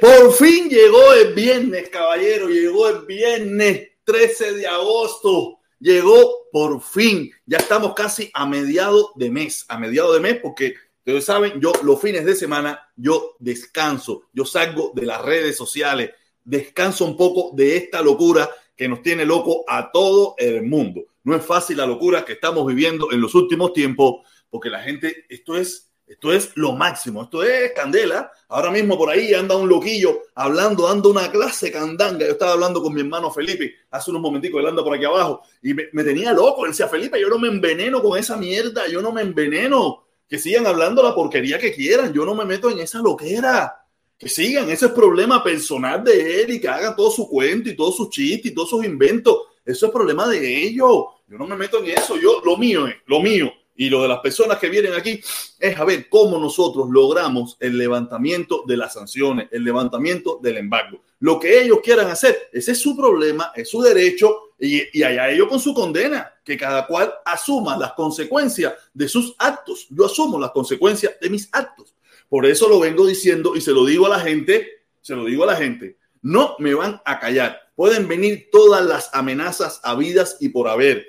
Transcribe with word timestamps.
Por 0.00 0.32
fin 0.32 0.70
llegó 0.70 1.12
el 1.12 1.34
viernes, 1.34 1.90
caballero, 1.90 2.48
llegó 2.48 2.88
el 2.88 3.04
viernes 3.04 3.90
13 4.04 4.54
de 4.54 4.66
agosto. 4.66 5.58
Llegó 5.78 6.48
por 6.50 6.80
fin. 6.80 7.30
Ya 7.44 7.58
estamos 7.58 7.92
casi 7.92 8.30
a 8.32 8.46
mediado 8.46 9.12
de 9.16 9.30
mes, 9.30 9.66
a 9.68 9.78
mediado 9.78 10.14
de 10.14 10.20
mes, 10.20 10.38
porque 10.42 10.76
ustedes 11.00 11.26
saben, 11.26 11.60
yo 11.60 11.72
los 11.82 12.00
fines 12.00 12.24
de 12.24 12.34
semana 12.34 12.88
yo 12.96 13.36
descanso, 13.38 14.22
yo 14.32 14.46
salgo 14.46 14.92
de 14.94 15.04
las 15.04 15.20
redes 15.20 15.58
sociales, 15.58 16.12
descanso 16.42 17.04
un 17.04 17.14
poco 17.14 17.54
de 17.54 17.76
esta 17.76 18.00
locura 18.00 18.48
que 18.74 18.88
nos 18.88 19.02
tiene 19.02 19.26
loco 19.26 19.62
a 19.68 19.92
todo 19.92 20.36
el 20.38 20.62
mundo. 20.62 21.04
No 21.22 21.36
es 21.36 21.44
fácil 21.44 21.76
la 21.76 21.86
locura 21.86 22.24
que 22.24 22.32
estamos 22.32 22.66
viviendo 22.66 23.12
en 23.12 23.20
los 23.20 23.34
últimos 23.34 23.74
tiempos, 23.74 24.26
porque 24.48 24.70
la 24.70 24.82
gente, 24.82 25.26
esto 25.28 25.54
es 25.54 25.85
esto 26.06 26.32
es 26.32 26.52
lo 26.54 26.72
máximo, 26.72 27.24
esto 27.24 27.42
es 27.42 27.72
candela. 27.72 28.30
Ahora 28.48 28.70
mismo 28.70 28.96
por 28.96 29.10
ahí 29.10 29.34
anda 29.34 29.56
un 29.56 29.68
loquillo 29.68 30.22
hablando, 30.36 30.86
dando 30.86 31.10
una 31.10 31.30
clase 31.32 31.72
candanga. 31.72 32.24
Yo 32.24 32.32
estaba 32.32 32.52
hablando 32.52 32.80
con 32.80 32.94
mi 32.94 33.00
hermano 33.00 33.32
Felipe 33.32 33.74
hace 33.90 34.10
unos 34.10 34.22
momenticos, 34.22 34.60
él 34.60 34.68
anda 34.68 34.84
por 34.84 34.94
aquí 34.94 35.04
abajo 35.04 35.42
y 35.62 35.74
me, 35.74 36.04
tenía 36.04 36.32
loco. 36.32 36.64
Él 36.64 36.70
decía, 36.70 36.86
Felipe, 36.86 37.20
yo 37.20 37.28
no 37.28 37.40
me 37.40 37.48
enveneno 37.48 38.00
con 38.00 38.16
esa 38.18 38.36
mierda, 38.36 38.86
yo 38.86 39.02
no 39.02 39.10
me 39.10 39.22
enveneno. 39.22 40.04
Que 40.28 40.38
sigan 40.38 40.66
hablando 40.66 41.02
la 41.02 41.14
porquería 41.14 41.58
que 41.58 41.72
quieran, 41.72 42.12
yo 42.12 42.24
no 42.24 42.34
me 42.34 42.44
meto 42.44 42.70
en 42.70 42.78
esa 42.78 43.00
loquera. 43.00 43.84
Que 44.16 44.28
sigan, 44.28 44.70
ese 44.70 44.86
es 44.86 44.92
problema 44.92 45.42
personal 45.42 46.04
de 46.04 46.42
él 46.42 46.50
y 46.50 46.60
que 46.60 46.68
hagan 46.68 46.94
todo 46.94 47.10
su 47.10 47.28
cuento 47.28 47.68
y 47.68 47.76
todos 47.76 47.96
sus 47.96 48.10
chistes 48.10 48.52
y 48.52 48.54
todos 48.54 48.70
sus 48.70 48.84
inventos. 48.84 49.38
Eso 49.64 49.86
es 49.86 49.92
problema 49.92 50.28
de 50.28 50.66
ellos. 50.66 51.04
Yo 51.26 51.36
no 51.36 51.46
me 51.48 51.56
meto 51.56 51.78
en 51.78 51.90
eso, 51.90 52.16
yo 52.16 52.40
lo 52.44 52.56
mío 52.56 52.86
es, 52.86 52.94
lo 53.06 53.20
mío 53.20 53.52
y 53.76 53.90
lo 53.90 54.02
de 54.02 54.08
las 54.08 54.20
personas 54.20 54.58
que 54.58 54.68
vienen 54.68 54.94
aquí 54.94 55.20
es 55.58 55.78
a 55.78 55.84
ver 55.84 56.08
cómo 56.08 56.38
nosotros 56.38 56.88
logramos 56.90 57.56
el 57.60 57.76
levantamiento 57.76 58.64
de 58.66 58.76
las 58.76 58.94
sanciones, 58.94 59.48
el 59.50 59.64
levantamiento 59.64 60.38
del 60.42 60.56
embargo. 60.56 61.02
Lo 61.20 61.38
que 61.38 61.60
ellos 61.60 61.80
quieran 61.82 62.08
hacer, 62.08 62.48
ese 62.52 62.72
es 62.72 62.80
su 62.80 62.96
problema, 62.96 63.52
es 63.54 63.68
su 63.68 63.82
derecho 63.82 64.52
y, 64.58 64.98
y 64.98 65.02
allá 65.02 65.30
ellos 65.30 65.48
con 65.48 65.60
su 65.60 65.74
condena, 65.74 66.32
que 66.42 66.56
cada 66.56 66.86
cual 66.86 67.12
asuma 67.24 67.76
las 67.76 67.92
consecuencias 67.92 68.74
de 68.94 69.08
sus 69.08 69.34
actos. 69.38 69.86
Yo 69.90 70.06
asumo 70.06 70.38
las 70.38 70.50
consecuencias 70.50 71.14
de 71.20 71.30
mis 71.30 71.48
actos. 71.52 71.94
Por 72.28 72.46
eso 72.46 72.68
lo 72.68 72.80
vengo 72.80 73.06
diciendo 73.06 73.54
y 73.54 73.60
se 73.60 73.72
lo 73.72 73.84
digo 73.84 74.06
a 74.06 74.10
la 74.10 74.20
gente, 74.20 74.84
se 75.00 75.14
lo 75.14 75.24
digo 75.24 75.44
a 75.44 75.48
la 75.48 75.56
gente, 75.56 75.98
no 76.22 76.56
me 76.58 76.74
van 76.74 77.00
a 77.04 77.20
callar. 77.20 77.60
Pueden 77.76 78.08
venir 78.08 78.48
todas 78.50 78.84
las 78.84 79.10
amenazas 79.12 79.80
habidas 79.84 80.38
y 80.40 80.48
por 80.48 80.68
haber. 80.68 81.06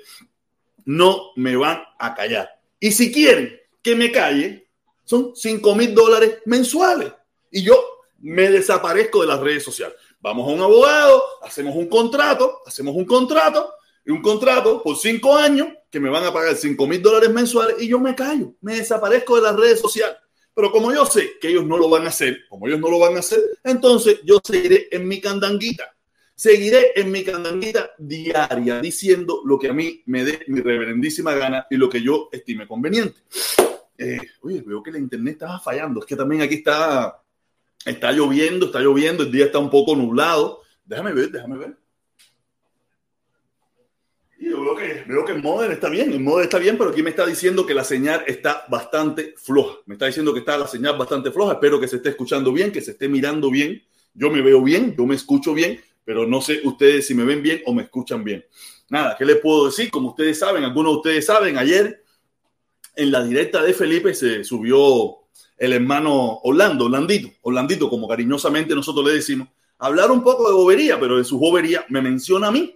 No 0.84 1.32
me 1.34 1.56
van 1.56 1.82
a 1.98 2.14
callar 2.14 2.57
y 2.80 2.92
si 2.92 3.12
quieren 3.12 3.58
que 3.82 3.94
me 3.94 4.12
calle, 4.12 4.68
son 5.04 5.32
5 5.34 5.74
mil 5.74 5.94
dólares 5.94 6.38
mensuales. 6.44 7.12
Y 7.50 7.62
yo 7.62 7.82
me 8.18 8.50
desaparezco 8.50 9.22
de 9.22 9.28
las 9.28 9.40
redes 9.40 9.64
sociales. 9.64 9.96
Vamos 10.20 10.48
a 10.48 10.52
un 10.52 10.60
abogado, 10.60 11.22
hacemos 11.42 11.74
un 11.76 11.88
contrato, 11.88 12.60
hacemos 12.66 12.94
un 12.94 13.04
contrato 13.04 13.72
y 14.04 14.10
un 14.10 14.20
contrato 14.20 14.82
por 14.82 14.96
cinco 14.96 15.36
años 15.36 15.68
que 15.90 16.00
me 16.00 16.10
van 16.10 16.24
a 16.24 16.32
pagar 16.32 16.56
5 16.56 16.86
mil 16.86 17.00
dólares 17.00 17.30
mensuales 17.30 17.76
y 17.80 17.88
yo 17.88 17.98
me 18.00 18.14
callo, 18.14 18.54
me 18.60 18.76
desaparezco 18.76 19.36
de 19.36 19.42
las 19.42 19.56
redes 19.56 19.80
sociales. 19.80 20.16
Pero 20.54 20.72
como 20.72 20.92
yo 20.92 21.06
sé 21.06 21.38
que 21.40 21.48
ellos 21.48 21.64
no 21.64 21.78
lo 21.78 21.88
van 21.88 22.04
a 22.04 22.08
hacer, 22.08 22.40
como 22.48 22.66
ellos 22.66 22.80
no 22.80 22.90
lo 22.90 22.98
van 22.98 23.16
a 23.16 23.20
hacer, 23.20 23.40
entonces 23.62 24.20
yo 24.24 24.40
seguiré 24.42 24.88
en 24.90 25.06
mi 25.06 25.20
candanguita 25.20 25.94
Seguiré 26.38 26.92
en 26.94 27.10
mi 27.10 27.24
candanita 27.24 27.90
diaria 27.98 28.80
diciendo 28.80 29.42
lo 29.44 29.58
que 29.58 29.70
a 29.70 29.72
mí 29.72 30.04
me 30.06 30.22
dé 30.22 30.44
mi 30.46 30.60
reverendísima 30.60 31.34
gana 31.34 31.66
y 31.68 31.74
lo 31.74 31.90
que 31.90 32.00
yo 32.00 32.28
estime 32.30 32.64
conveniente. 32.64 33.18
Eh, 33.98 34.20
oye, 34.42 34.62
veo 34.64 34.80
que 34.80 34.92
la 34.92 35.00
internet 35.00 35.32
estaba 35.32 35.58
fallando. 35.58 35.98
Es 35.98 36.06
que 36.06 36.14
también 36.14 36.42
aquí 36.42 36.54
está, 36.54 37.20
está 37.84 38.12
lloviendo, 38.12 38.66
está 38.66 38.78
lloviendo, 38.78 39.24
el 39.24 39.32
día 39.32 39.46
está 39.46 39.58
un 39.58 39.68
poco 39.68 39.96
nublado. 39.96 40.62
Déjame 40.84 41.12
ver, 41.12 41.32
déjame 41.32 41.58
ver. 41.58 41.76
Y 44.38 44.50
yo 44.50 44.60
veo 44.60 44.76
que, 44.76 45.04
veo 45.08 45.24
que 45.24 45.32
el 45.32 45.42
modem 45.42 45.72
está 45.72 45.88
bien, 45.88 46.12
el 46.12 46.20
modem 46.20 46.44
está 46.44 46.58
bien, 46.58 46.78
pero 46.78 46.90
aquí 46.90 47.02
me 47.02 47.10
está 47.10 47.26
diciendo 47.26 47.66
que 47.66 47.74
la 47.74 47.82
señal 47.82 48.22
está 48.28 48.64
bastante 48.68 49.34
floja. 49.36 49.78
Me 49.86 49.94
está 49.94 50.06
diciendo 50.06 50.32
que 50.32 50.38
está 50.38 50.56
la 50.56 50.68
señal 50.68 50.96
bastante 50.96 51.32
floja. 51.32 51.54
Espero 51.54 51.80
que 51.80 51.88
se 51.88 51.96
esté 51.96 52.10
escuchando 52.10 52.52
bien, 52.52 52.70
que 52.70 52.80
se 52.80 52.92
esté 52.92 53.08
mirando 53.08 53.50
bien. 53.50 53.82
Yo 54.14 54.30
me 54.30 54.40
veo 54.40 54.62
bien, 54.62 54.94
yo 54.96 55.04
me 55.04 55.16
escucho 55.16 55.52
bien 55.52 55.80
pero 56.08 56.26
no 56.26 56.40
sé 56.40 56.62
ustedes 56.64 57.06
si 57.06 57.14
me 57.14 57.22
ven 57.22 57.42
bien 57.42 57.60
o 57.66 57.74
me 57.74 57.82
escuchan 57.82 58.24
bien. 58.24 58.42
Nada, 58.88 59.14
¿qué 59.18 59.26
les 59.26 59.36
puedo 59.36 59.66
decir? 59.66 59.90
Como 59.90 60.08
ustedes 60.08 60.38
saben, 60.38 60.64
algunos 60.64 60.92
de 60.92 60.96
ustedes 60.96 61.26
saben, 61.26 61.58
ayer 61.58 62.02
en 62.96 63.12
la 63.12 63.22
directa 63.22 63.60
de 63.62 63.74
Felipe 63.74 64.14
se 64.14 64.42
subió 64.42 65.18
el 65.58 65.74
hermano 65.74 66.40
Orlando, 66.44 66.86
Orlandito, 66.86 67.28
Orlandito, 67.42 67.90
como 67.90 68.08
cariñosamente 68.08 68.74
nosotros 68.74 69.04
le 69.04 69.16
decimos, 69.16 69.48
hablar 69.76 70.10
un 70.10 70.22
poco 70.22 70.48
de 70.48 70.54
bobería, 70.54 70.98
pero 70.98 71.18
de 71.18 71.24
su 71.24 71.38
bobería 71.38 71.84
me 71.90 72.00
menciona 72.00 72.46
a 72.46 72.52
mí, 72.52 72.74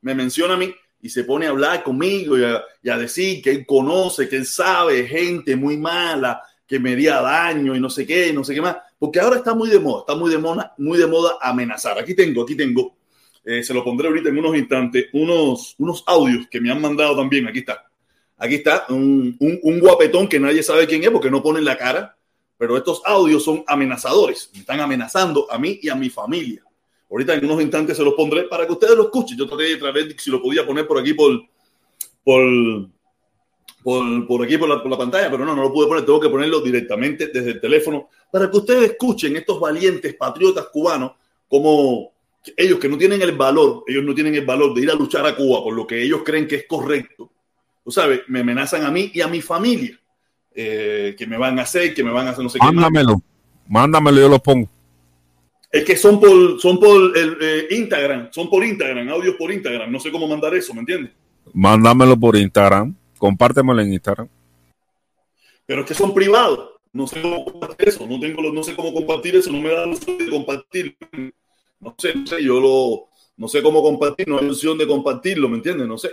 me 0.00 0.16
menciona 0.16 0.54
a 0.54 0.56
mí 0.56 0.74
y 1.00 1.08
se 1.08 1.22
pone 1.22 1.46
a 1.46 1.50
hablar 1.50 1.84
conmigo 1.84 2.36
y 2.36 2.42
a, 2.42 2.64
y 2.82 2.90
decir 2.98 3.40
que 3.44 3.52
él 3.52 3.64
conoce, 3.64 4.28
que 4.28 4.38
él 4.38 4.46
sabe 4.46 5.06
gente 5.06 5.54
muy 5.54 5.76
mala, 5.76 6.42
que 6.66 6.80
me 6.80 6.94
haría 6.94 7.20
daño 7.20 7.76
y 7.76 7.80
no 7.80 7.88
sé 7.88 8.04
qué, 8.04 8.32
no 8.32 8.42
sé 8.42 8.56
qué 8.56 8.60
más, 8.60 8.76
porque 9.02 9.18
ahora 9.18 9.38
está 9.38 9.52
muy 9.52 9.68
de 9.68 9.80
moda, 9.80 10.02
está 10.02 10.14
muy 10.14 10.30
de 10.30 10.38
moda, 10.38 10.74
muy 10.78 10.96
de 10.96 11.08
moda 11.08 11.36
amenazar. 11.40 11.98
Aquí 11.98 12.14
tengo, 12.14 12.44
aquí 12.44 12.54
tengo, 12.54 12.94
eh, 13.44 13.60
se 13.64 13.74
lo 13.74 13.82
pondré 13.82 14.06
ahorita 14.06 14.28
en 14.28 14.38
unos 14.38 14.56
instantes, 14.56 15.06
unos, 15.12 15.74
unos 15.78 16.04
audios 16.06 16.46
que 16.48 16.60
me 16.60 16.70
han 16.70 16.80
mandado 16.80 17.16
también, 17.16 17.48
aquí 17.48 17.58
está. 17.58 17.84
Aquí 18.38 18.54
está 18.54 18.86
un, 18.90 19.36
un, 19.40 19.80
guapetón 19.80 20.28
que 20.28 20.38
nadie 20.38 20.62
sabe 20.62 20.86
quién 20.86 21.02
es 21.02 21.10
porque 21.10 21.32
no 21.32 21.42
ponen 21.42 21.64
la 21.64 21.76
cara, 21.76 22.16
pero 22.56 22.76
estos 22.76 23.02
audios 23.04 23.42
son 23.42 23.64
amenazadores, 23.66 24.48
me 24.52 24.60
están 24.60 24.78
amenazando 24.78 25.50
a 25.50 25.58
mí 25.58 25.80
y 25.82 25.88
a 25.88 25.96
mi 25.96 26.08
familia. 26.08 26.62
Ahorita 27.10 27.34
en 27.34 27.44
unos 27.44 27.60
instantes 27.60 27.96
se 27.96 28.04
los 28.04 28.14
pondré 28.14 28.44
para 28.44 28.66
que 28.66 28.72
ustedes 28.72 28.94
lo 28.94 29.02
escuchen. 29.02 29.36
Yo 29.36 29.48
traté 29.48 29.78
de 29.78 29.90
ver 29.90 30.14
si 30.16 30.30
lo 30.30 30.40
podía 30.40 30.64
poner 30.64 30.86
por 30.86 31.00
aquí 31.00 31.12
por, 31.12 31.42
por, 32.22 32.88
por, 33.82 34.44
aquí 34.44 34.58
por 34.58 34.68
la, 34.68 34.80
por 34.80 34.90
la, 34.90 34.98
pantalla, 34.98 35.30
pero 35.30 35.44
no, 35.44 35.54
no 35.56 35.62
lo 35.62 35.72
pude 35.72 35.88
poner, 35.88 36.04
tengo 36.04 36.20
que 36.20 36.28
ponerlo 36.28 36.60
directamente 36.60 37.28
desde 37.28 37.50
el 37.50 37.60
teléfono 37.60 38.08
para 38.30 38.50
que 38.50 38.56
ustedes 38.56 38.90
escuchen 38.92 39.36
estos 39.36 39.58
valientes 39.58 40.14
patriotas 40.14 40.66
cubanos 40.72 41.12
como 41.48 42.12
ellos 42.56 42.78
que 42.78 42.88
no 42.88 42.96
tienen 42.96 43.20
el 43.22 43.32
valor, 43.32 43.84
ellos 43.86 44.04
no 44.04 44.14
tienen 44.14 44.34
el 44.34 44.46
valor 44.46 44.74
de 44.74 44.82
ir 44.82 44.90
a 44.90 44.94
luchar 44.94 45.26
a 45.26 45.34
Cuba 45.34 45.62
por 45.62 45.74
lo 45.74 45.86
que 45.86 46.02
ellos 46.02 46.22
creen 46.24 46.46
que 46.46 46.56
es 46.56 46.66
correcto. 46.66 47.30
Tú 47.84 47.90
sabes, 47.90 48.22
me 48.28 48.40
amenazan 48.40 48.84
a 48.84 48.90
mí 48.90 49.10
y 49.12 49.20
a 49.20 49.28
mi 49.28 49.40
familia, 49.40 49.98
eh, 50.54 51.14
que 51.18 51.26
me 51.26 51.36
van 51.36 51.58
a 51.58 51.62
hacer, 51.62 51.92
que 51.92 52.04
me 52.04 52.12
van 52.12 52.28
a 52.28 52.30
hacer 52.30 52.44
no 52.44 52.50
sé 52.50 52.58
mándamelo, 52.60 53.16
qué. 53.16 53.22
Mándamelo, 53.68 54.20
yo 54.20 54.28
lo 54.28 54.38
pongo. 54.38 54.68
Es 55.70 55.84
que 55.84 55.96
son 55.96 56.20
por, 56.20 56.60
son 56.60 56.78
por 56.78 57.16
el, 57.16 57.36
eh, 57.40 57.66
Instagram, 57.70 58.28
son 58.30 58.48
por 58.48 58.64
Instagram, 58.64 59.08
audios 59.08 59.34
por 59.36 59.50
Instagram. 59.50 59.90
No 59.90 59.98
sé 59.98 60.12
cómo 60.12 60.28
mandar 60.28 60.54
eso, 60.54 60.72
¿me 60.74 60.80
entiendes? 60.80 61.12
Mándamelo 61.52 62.16
por 62.16 62.36
Instagram 62.36 62.94
compártemelo 63.22 63.80
en 63.80 63.92
Instagram. 63.92 64.28
Pero 65.64 65.82
es 65.82 65.86
que 65.86 65.94
son 65.94 66.12
privados. 66.12 66.70
No 66.92 67.06
sé 67.06 67.22
cómo 67.22 67.44
compartir 67.44 67.88
eso. 67.88 68.04
No, 68.04 68.18
tengo, 68.18 68.42
no 68.52 68.64
sé 68.64 68.74
cómo 68.74 68.92
compartir 68.92 69.36
eso. 69.36 69.52
No 69.52 69.60
me 69.60 69.70
da 69.70 69.86
la 69.86 69.92
opción 69.92 70.18
de 70.18 70.28
compartir. 70.28 70.96
No 71.78 71.94
sé, 71.96 72.16
no 72.16 72.26
sé. 72.26 72.42
Yo 72.42 72.60
lo, 72.60 73.08
no 73.36 73.46
sé 73.46 73.62
cómo 73.62 73.80
compartir. 73.80 74.26
No 74.26 74.40
hay 74.40 74.48
opción 74.48 74.76
de 74.76 74.88
compartirlo, 74.88 75.48
¿me 75.48 75.58
entiendes? 75.58 75.86
No 75.86 75.98
sé. 75.98 76.10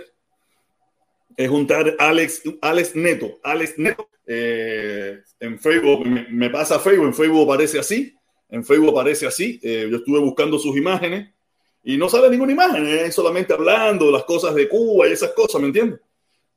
Es 1.36 1.50
juntar 1.50 1.96
Alex, 1.98 2.42
Alex 2.62 2.94
Neto. 2.94 3.40
Alex 3.42 3.76
Neto. 3.76 4.08
Eh, 4.24 5.18
en 5.40 5.58
Facebook, 5.58 6.06
me, 6.06 6.48
pasa 6.48 6.78
Facebook. 6.78 7.06
En 7.06 7.14
Facebook 7.14 7.42
aparece 7.42 7.80
así. 7.80 8.14
En 8.48 8.64
Facebook 8.64 8.90
aparece 8.90 9.26
así. 9.26 9.58
Eh, 9.64 9.88
yo 9.90 9.96
estuve 9.96 10.20
buscando 10.20 10.60
sus 10.60 10.76
imágenes 10.76 11.28
y 11.82 11.96
no 11.96 12.08
sale 12.08 12.30
ninguna 12.30 12.52
imagen. 12.52 12.86
Es 12.86 13.16
solamente 13.16 13.52
hablando 13.52 14.06
de 14.06 14.12
las 14.12 14.24
cosas 14.24 14.54
de 14.54 14.68
Cuba 14.68 15.08
y 15.08 15.12
esas 15.12 15.32
cosas, 15.32 15.60
¿me 15.60 15.66
entiendes? 15.66 15.98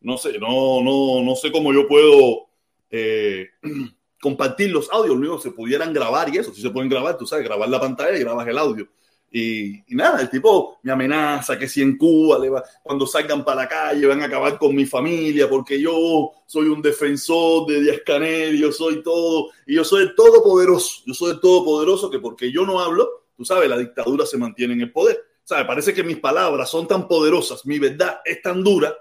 No 0.04 0.18
sé, 0.18 0.38
no, 0.38 0.82
no, 0.84 1.22
no 1.24 1.36
sé 1.36 1.52
cómo 1.52 1.74
yo 1.74 1.88
puedo 1.88 2.48
eh, 2.92 3.48
compartir 4.22 4.70
los 4.70 4.92
audios, 4.92 5.18
luego 5.18 5.40
se 5.40 5.52
pudieran 5.52 5.94
grabar 5.94 6.34
y 6.34 6.38
eso, 6.38 6.54
si 6.54 6.62
se 6.62 6.70
pueden 6.70 6.90
grabar, 6.90 7.18
tú 7.18 7.26
sabes, 7.26 7.46
grabar 7.46 7.68
la 7.70 7.80
pantalla 7.80 8.16
y 8.16 8.22
grabas 8.22 8.48
el 8.48 8.58
audio. 8.58 8.88
Y, 9.36 9.84
nada, 9.96 10.22
el 10.22 10.30
tipo 10.30 10.78
me 10.84 10.92
amenaza 10.92 11.58
que 11.58 11.68
si 11.68 11.82
en 11.82 11.98
Cuba 11.98 12.38
le 12.38 12.52
va, 12.52 12.64
cuando 12.84 13.08
salgan 13.08 13.44
para 13.44 13.64
la 13.64 13.68
calle 13.68 14.06
van 14.06 14.22
a 14.22 14.26
acabar 14.26 14.60
con 14.60 14.76
mi 14.76 14.86
familia 14.86 15.50
porque 15.50 15.82
yo 15.82 16.32
soy 16.46 16.68
un 16.68 16.84
defensor 16.84 17.66
de 17.66 17.82
Díaz 17.82 18.02
Canel, 18.06 18.60
yo 18.60 18.72
soy 18.72 19.02
todo, 19.02 19.50
y 19.66 19.76
yo 19.76 19.84
soy 19.84 20.04
el 20.04 20.16
todopoderoso, 20.16 21.02
yo 21.08 21.16
soy 21.16 21.32
el 21.32 21.40
todopoderoso 21.40 22.12
que 22.12 22.20
porque 22.20 22.52
yo 22.52 22.64
no 22.64 22.80
hablo, 22.80 23.10
tú 23.36 23.44
sabes, 23.44 23.68
la 23.68 23.78
dictadura 23.78 24.26
se 24.28 24.38
mantiene 24.38 24.74
en 24.74 24.82
el 24.82 24.92
poder. 24.92 25.20
¿Sabes? 25.46 25.66
Parece 25.66 25.94
que 25.94 26.04
mis 26.04 26.20
palabras 26.20 26.70
son 26.70 26.88
tan 26.88 27.08
poderosas, 27.08 27.66
mi 27.66 27.80
verdad 27.80 28.20
es 28.24 28.42
tan 28.42 28.64
dura 28.64 28.96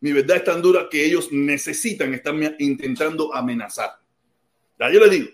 mi 0.00 0.12
verdad 0.12 0.36
es 0.38 0.44
tan 0.44 0.62
dura 0.62 0.88
que 0.88 1.04
ellos 1.04 1.32
necesitan 1.32 2.14
estar 2.14 2.34
intentando 2.58 3.34
amenazar. 3.34 3.98
Ya 4.78 4.90
yo 4.90 5.00
les 5.00 5.10
digo, 5.10 5.28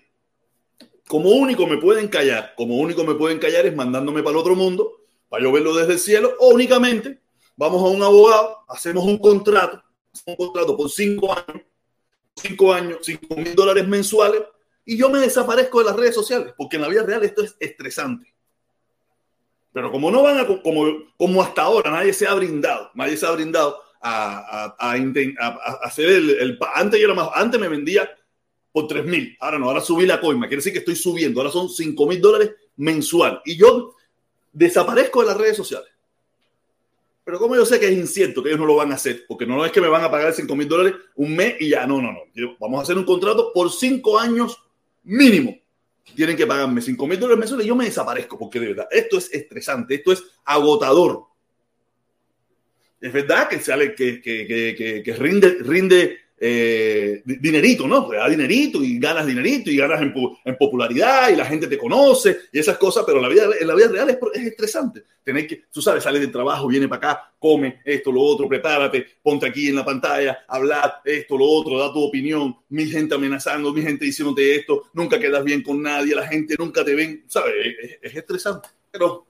como 1.07 1.29
único 1.29 1.67
me 1.67 1.77
pueden 1.77 2.07
callar, 2.07 2.53
como 2.55 2.77
único 2.77 3.03
me 3.03 3.13
pueden 3.13 3.37
callar 3.37 3.65
es 3.65 3.75
mandándome 3.75 4.23
para 4.23 4.31
el 4.31 4.37
otro 4.37 4.55
mundo, 4.55 5.01
para 5.29 5.43
yo 5.43 5.51
verlo 5.51 5.75
desde 5.75 5.93
el 5.93 5.99
cielo, 5.99 6.33
o 6.39 6.49
únicamente 6.49 7.19
vamos 7.55 7.81
a 7.83 7.95
un 7.95 8.01
abogado, 8.01 8.59
hacemos 8.67 9.05
un 9.05 9.19
contrato, 9.19 9.83
un 10.25 10.35
contrato 10.35 10.75
por 10.75 10.89
cinco 10.89 11.31
años, 11.31 11.61
cinco 12.35 12.73
años, 12.73 12.99
cinco 13.03 13.35
mil 13.35 13.53
dólares 13.53 13.87
mensuales, 13.87 14.41
y 14.83 14.97
yo 14.97 15.09
me 15.09 15.19
desaparezco 15.19 15.79
de 15.79 15.85
las 15.85 15.95
redes 15.95 16.15
sociales, 16.15 16.53
porque 16.57 16.77
en 16.77 16.81
la 16.81 16.89
vida 16.89 17.03
real 17.03 17.23
esto 17.23 17.43
es 17.43 17.55
estresante. 17.59 18.33
Pero 19.71 19.91
como 19.91 20.09
no 20.09 20.23
van 20.23 20.39
a, 20.39 20.47
como, 20.47 20.85
como 21.17 21.41
hasta 21.43 21.63
ahora 21.63 21.91
nadie 21.91 22.13
se 22.13 22.25
ha 22.25 22.33
brindado, 22.33 22.89
nadie 22.95 23.17
se 23.17 23.25
ha 23.25 23.31
brindado 23.31 23.84
a, 24.07 24.75
a, 24.79 24.91
a, 24.91 25.71
hacer 25.83 26.09
el, 26.09 26.29
el, 26.31 26.59
antes 26.75 26.99
yo 26.99 27.05
era 27.05 27.15
más, 27.15 27.29
antes 27.33 27.59
me 27.59 27.67
vendía 27.67 28.09
por 28.71 28.87
3 28.87 29.05
mil, 29.05 29.35
ahora 29.39 29.57
no, 29.57 29.67
ahora 29.67 29.81
subí 29.81 30.05
la 30.05 30.19
coima, 30.19 30.47
quiere 30.47 30.57
decir 30.57 30.73
que 30.73 30.79
estoy 30.79 30.95
subiendo, 30.95 31.39
ahora 31.39 31.51
son 31.51 31.69
5 31.69 32.07
mil 32.07 32.21
dólares 32.21 32.51
mensual 32.77 33.41
y 33.45 33.55
yo 33.55 33.95
desaparezco 34.51 35.21
de 35.21 35.27
las 35.27 35.37
redes 35.37 35.57
sociales. 35.57 35.89
Pero 37.23 37.39
como 37.39 37.55
yo 37.55 37.65
sé 37.65 37.79
que 37.79 37.87
es 37.87 37.97
incierto 37.97 38.43
que 38.43 38.49
ellos 38.49 38.59
no 38.59 38.67
lo 38.67 38.75
van 38.75 38.91
a 38.91 38.95
hacer, 38.95 39.25
porque 39.27 39.47
no 39.47 39.65
es 39.65 39.71
que 39.71 39.81
me 39.81 39.87
van 39.87 40.03
a 40.03 40.11
pagar 40.11 40.33
5 40.33 40.55
mil 40.55 40.67
dólares 40.67 40.93
un 41.15 41.35
mes 41.35 41.55
y 41.59 41.69
ya, 41.69 41.87
no, 41.87 42.01
no, 42.01 42.11
no. 42.11 42.21
Vamos 42.59 42.79
a 42.79 42.83
hacer 42.83 42.97
un 42.97 43.05
contrato 43.05 43.51
por 43.53 43.71
5 43.71 44.19
años 44.19 44.61
mínimo 45.03 45.57
tienen 46.13 46.37
que 46.37 46.45
pagarme 46.45 46.81
5 46.81 47.07
mil 47.07 47.19
dólares 47.19 47.39
mensuales 47.39 47.65
y 47.65 47.69
yo 47.69 47.75
me 47.75 47.85
desaparezco, 47.85 48.37
porque 48.37 48.59
de 48.59 48.67
verdad, 48.67 48.87
esto 48.91 49.17
es 49.17 49.33
estresante, 49.33 49.95
esto 49.95 50.11
es 50.11 50.23
agotador. 50.43 51.23
Es 53.05 53.13
verdad 53.13 53.47
que 53.47 53.59
sale, 53.59 53.93
que, 53.93 54.19
que, 54.19 54.47
que, 54.47 55.03
que 55.03 55.13
rinde, 55.13 55.57
rinde 55.59 56.17
eh, 56.39 57.21
dinerito, 57.23 57.87
¿no? 57.87 58.07
Te 58.07 58.15
da 58.15 58.27
dinerito 58.27 58.83
y 58.83 58.97
ganas 58.97 59.27
dinerito 59.27 59.69
y 59.69 59.77
ganas 59.77 60.01
en, 60.01 60.11
en, 60.43 60.57
popularidad 60.57 61.29
y 61.29 61.35
la 61.35 61.45
gente 61.45 61.67
te 61.67 61.77
conoce 61.77 62.35
y 62.51 62.57
esas 62.57 62.79
cosas, 62.79 63.03
pero 63.05 63.21
la 63.21 63.29
vida, 63.29 63.45
en 63.59 63.67
la 63.67 63.75
vida 63.75 63.89
real 63.89 64.09
es, 64.09 64.17
es 64.33 64.47
estresante. 64.47 65.03
Tener 65.23 65.45
que, 65.45 65.65
tú 65.71 65.83
sabes, 65.83 66.03
sales 66.03 66.19
del 66.19 66.31
trabajo, 66.31 66.65
viene 66.67 66.87
para 66.87 67.11
acá, 67.11 67.33
come 67.37 67.79
esto, 67.85 68.11
lo 68.11 68.21
otro, 68.21 68.49
prepárate, 68.49 69.05
ponte 69.21 69.45
aquí 69.45 69.67
en 69.67 69.75
la 69.75 69.85
pantalla, 69.85 70.43
hablar 70.47 71.01
esto, 71.05 71.37
lo 71.37 71.45
otro, 71.45 71.77
da 71.77 71.93
tu 71.93 72.01
opinión, 72.01 72.57
mi 72.69 72.87
gente 72.87 73.13
amenazando, 73.13 73.71
mi 73.71 73.83
gente 73.83 74.03
diciéndote 74.03 74.55
esto, 74.55 74.85
nunca 74.93 75.19
quedas 75.19 75.43
bien 75.43 75.61
con 75.61 75.79
nadie, 75.79 76.15
la 76.15 76.25
gente 76.25 76.55
nunca 76.57 76.83
te 76.83 76.95
ven, 76.95 77.23
¿sabes? 77.27 77.53
Es, 77.83 77.99
es 78.01 78.15
estresante, 78.15 78.67
pero 78.89 79.27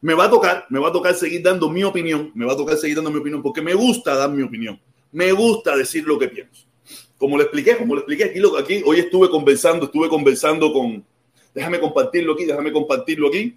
me 0.00 0.14
va 0.14 0.24
a 0.24 0.30
tocar, 0.30 0.66
me 0.70 0.78
va 0.78 0.88
a 0.88 0.92
tocar 0.92 1.14
seguir 1.14 1.42
dando 1.42 1.70
mi 1.70 1.82
opinión, 1.84 2.30
me 2.34 2.44
va 2.44 2.52
a 2.52 2.56
tocar 2.56 2.76
seguir 2.76 2.96
dando 2.96 3.10
mi 3.10 3.18
opinión 3.18 3.42
porque 3.42 3.62
me 3.62 3.74
gusta 3.74 4.14
dar 4.14 4.30
mi 4.30 4.42
opinión 4.42 4.80
me 5.16 5.32
gusta 5.32 5.74
decir 5.74 6.04
lo 6.04 6.18
que 6.18 6.28
pienso. 6.28 6.66
Como 7.16 7.38
le 7.38 7.44
expliqué, 7.44 7.78
como 7.78 7.94
le 7.94 8.00
expliqué 8.00 8.24
aquí, 8.24 8.40
aquí 8.58 8.82
hoy 8.84 8.98
estuve 8.98 9.30
conversando, 9.30 9.86
estuve 9.86 10.10
conversando 10.10 10.70
con, 10.74 11.02
déjame 11.54 11.80
compartirlo 11.80 12.34
aquí, 12.34 12.44
déjame 12.44 12.70
compartirlo 12.70 13.28
aquí. 13.28 13.56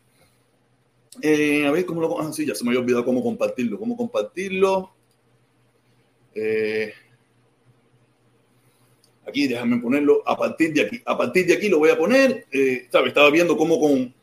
Eh, 1.22 1.66
a 1.66 1.72
ver 1.72 1.86
cómo 1.86 2.00
lo, 2.00 2.18
ah, 2.18 2.32
sí, 2.32 2.46
ya 2.46 2.56
se 2.56 2.64
me 2.64 2.70
había 2.70 2.80
olvidado 2.80 3.04
cómo 3.04 3.22
compartirlo, 3.22 3.78
cómo 3.78 3.98
compartirlo. 3.98 4.90
Eh, 6.34 6.94
aquí, 9.28 9.48
déjame 9.48 9.80
ponerlo 9.80 10.24
a 10.26 10.38
partir 10.38 10.72
de 10.72 10.82
aquí. 10.84 11.02
A 11.04 11.18
partir 11.18 11.46
de 11.46 11.56
aquí 11.56 11.68
lo 11.68 11.80
voy 11.80 11.90
a 11.90 11.98
poner. 11.98 12.46
Eh, 12.54 12.88
Estaba 12.90 13.30
viendo 13.30 13.58
cómo 13.58 13.82
con, 13.82 14.14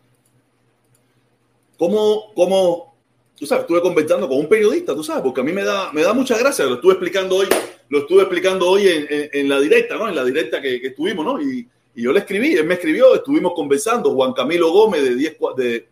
cómo, 1.77 2.33
cómo 2.35 2.97
tú 3.39 3.47
sabes, 3.47 3.63
estuve 3.63 3.81
conversando 3.83 4.29
con 4.29 4.39
un 4.39 4.49
periodista, 4.49 4.95
tú 4.95 5.05
sabes, 5.05 5.23
porque 5.23 5.41
a 5.41 5.45
mí 5.45 5.53
me 5.53 5.65
da, 5.65 5.93
me 5.93 6.03
da 6.03 6.13
mucha 6.13 6.39
gracia, 6.39 6.65
lo 6.65 6.75
estuve 6.75 6.95
explicando 6.95 7.37
hoy, 7.37 7.47
lo 7.89 7.99
estuve 8.01 8.23
explicando 8.23 8.69
hoy 8.69 8.85
en, 8.89 9.49
la 9.49 9.61
directa, 9.61 9.97
¿no? 9.97 10.09
En 10.09 10.17
la 10.17 10.25
directa 10.25 10.61
que, 10.61 10.77
estuvimos, 10.77 11.25
¿no? 11.25 11.41
Y, 11.41 11.69
yo 11.99 12.13
le 12.13 12.19
escribí, 12.19 12.53
él 12.53 12.67
me 12.67 12.75
escribió, 12.75 13.15
estuvimos 13.15 13.55
conversando, 13.55 14.13
Juan 14.13 14.35
Camilo 14.35 14.71
Gómez 14.71 15.03
de, 15.03 15.15
10, 15.15 15.37
de, 15.57 15.89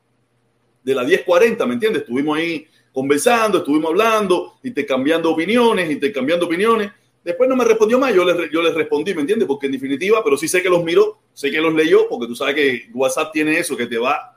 de 0.82 0.94
la 0.94 1.02
1040, 1.02 1.64
¿me 1.64 1.72
entiendes? 1.72 2.02
Estuvimos 2.02 2.36
ahí 2.36 2.66
conversando, 2.92 3.58
estuvimos 3.58 3.88
hablando, 3.88 4.58
intercambiando 4.62 5.30
opiniones, 5.30 5.90
intercambiando 5.90 6.44
opiniones. 6.44 6.92
Después 7.24 7.48
no 7.48 7.56
me 7.56 7.64
respondió 7.64 7.98
más, 7.98 8.14
yo 8.14 8.22
le, 8.22 8.50
yo 8.52 8.60
le 8.60 8.72
respondí, 8.72 9.14
¿me 9.14 9.22
entiendes? 9.22 9.48
Porque 9.48 9.64
en 9.64 9.72
definitiva, 9.72 10.22
pero 10.22 10.36
sí 10.36 10.46
sé 10.46 10.62
que 10.62 10.68
los 10.68 10.84
miró, 10.84 11.20
sé 11.32 11.50
que 11.50 11.58
los 11.58 11.72
leyó, 11.72 12.06
porque 12.06 12.26
tú 12.26 12.36
sabes 12.36 12.54
que 12.54 12.90
WhatsApp 12.92 13.32
tiene 13.32 13.58
eso, 13.58 13.74
que 13.74 13.86
te 13.86 13.96
va 13.96 14.33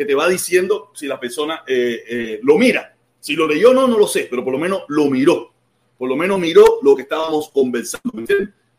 que 0.00 0.06
te 0.06 0.14
va 0.14 0.26
diciendo 0.30 0.92
si 0.94 1.06
la 1.06 1.20
persona 1.20 1.62
eh, 1.66 2.02
eh, 2.08 2.40
lo 2.42 2.56
mira. 2.56 2.96
Si 3.20 3.34
lo 3.34 3.46
leyó 3.46 3.74
no, 3.74 3.86
no 3.86 3.98
lo 3.98 4.06
sé, 4.06 4.28
pero 4.30 4.42
por 4.42 4.54
lo 4.54 4.58
menos 4.58 4.84
lo 4.88 5.10
miró. 5.10 5.52
Por 5.98 6.08
lo 6.08 6.16
menos 6.16 6.40
miró 6.40 6.78
lo 6.80 6.96
que 6.96 7.02
estábamos 7.02 7.50
conversando. 7.50 8.10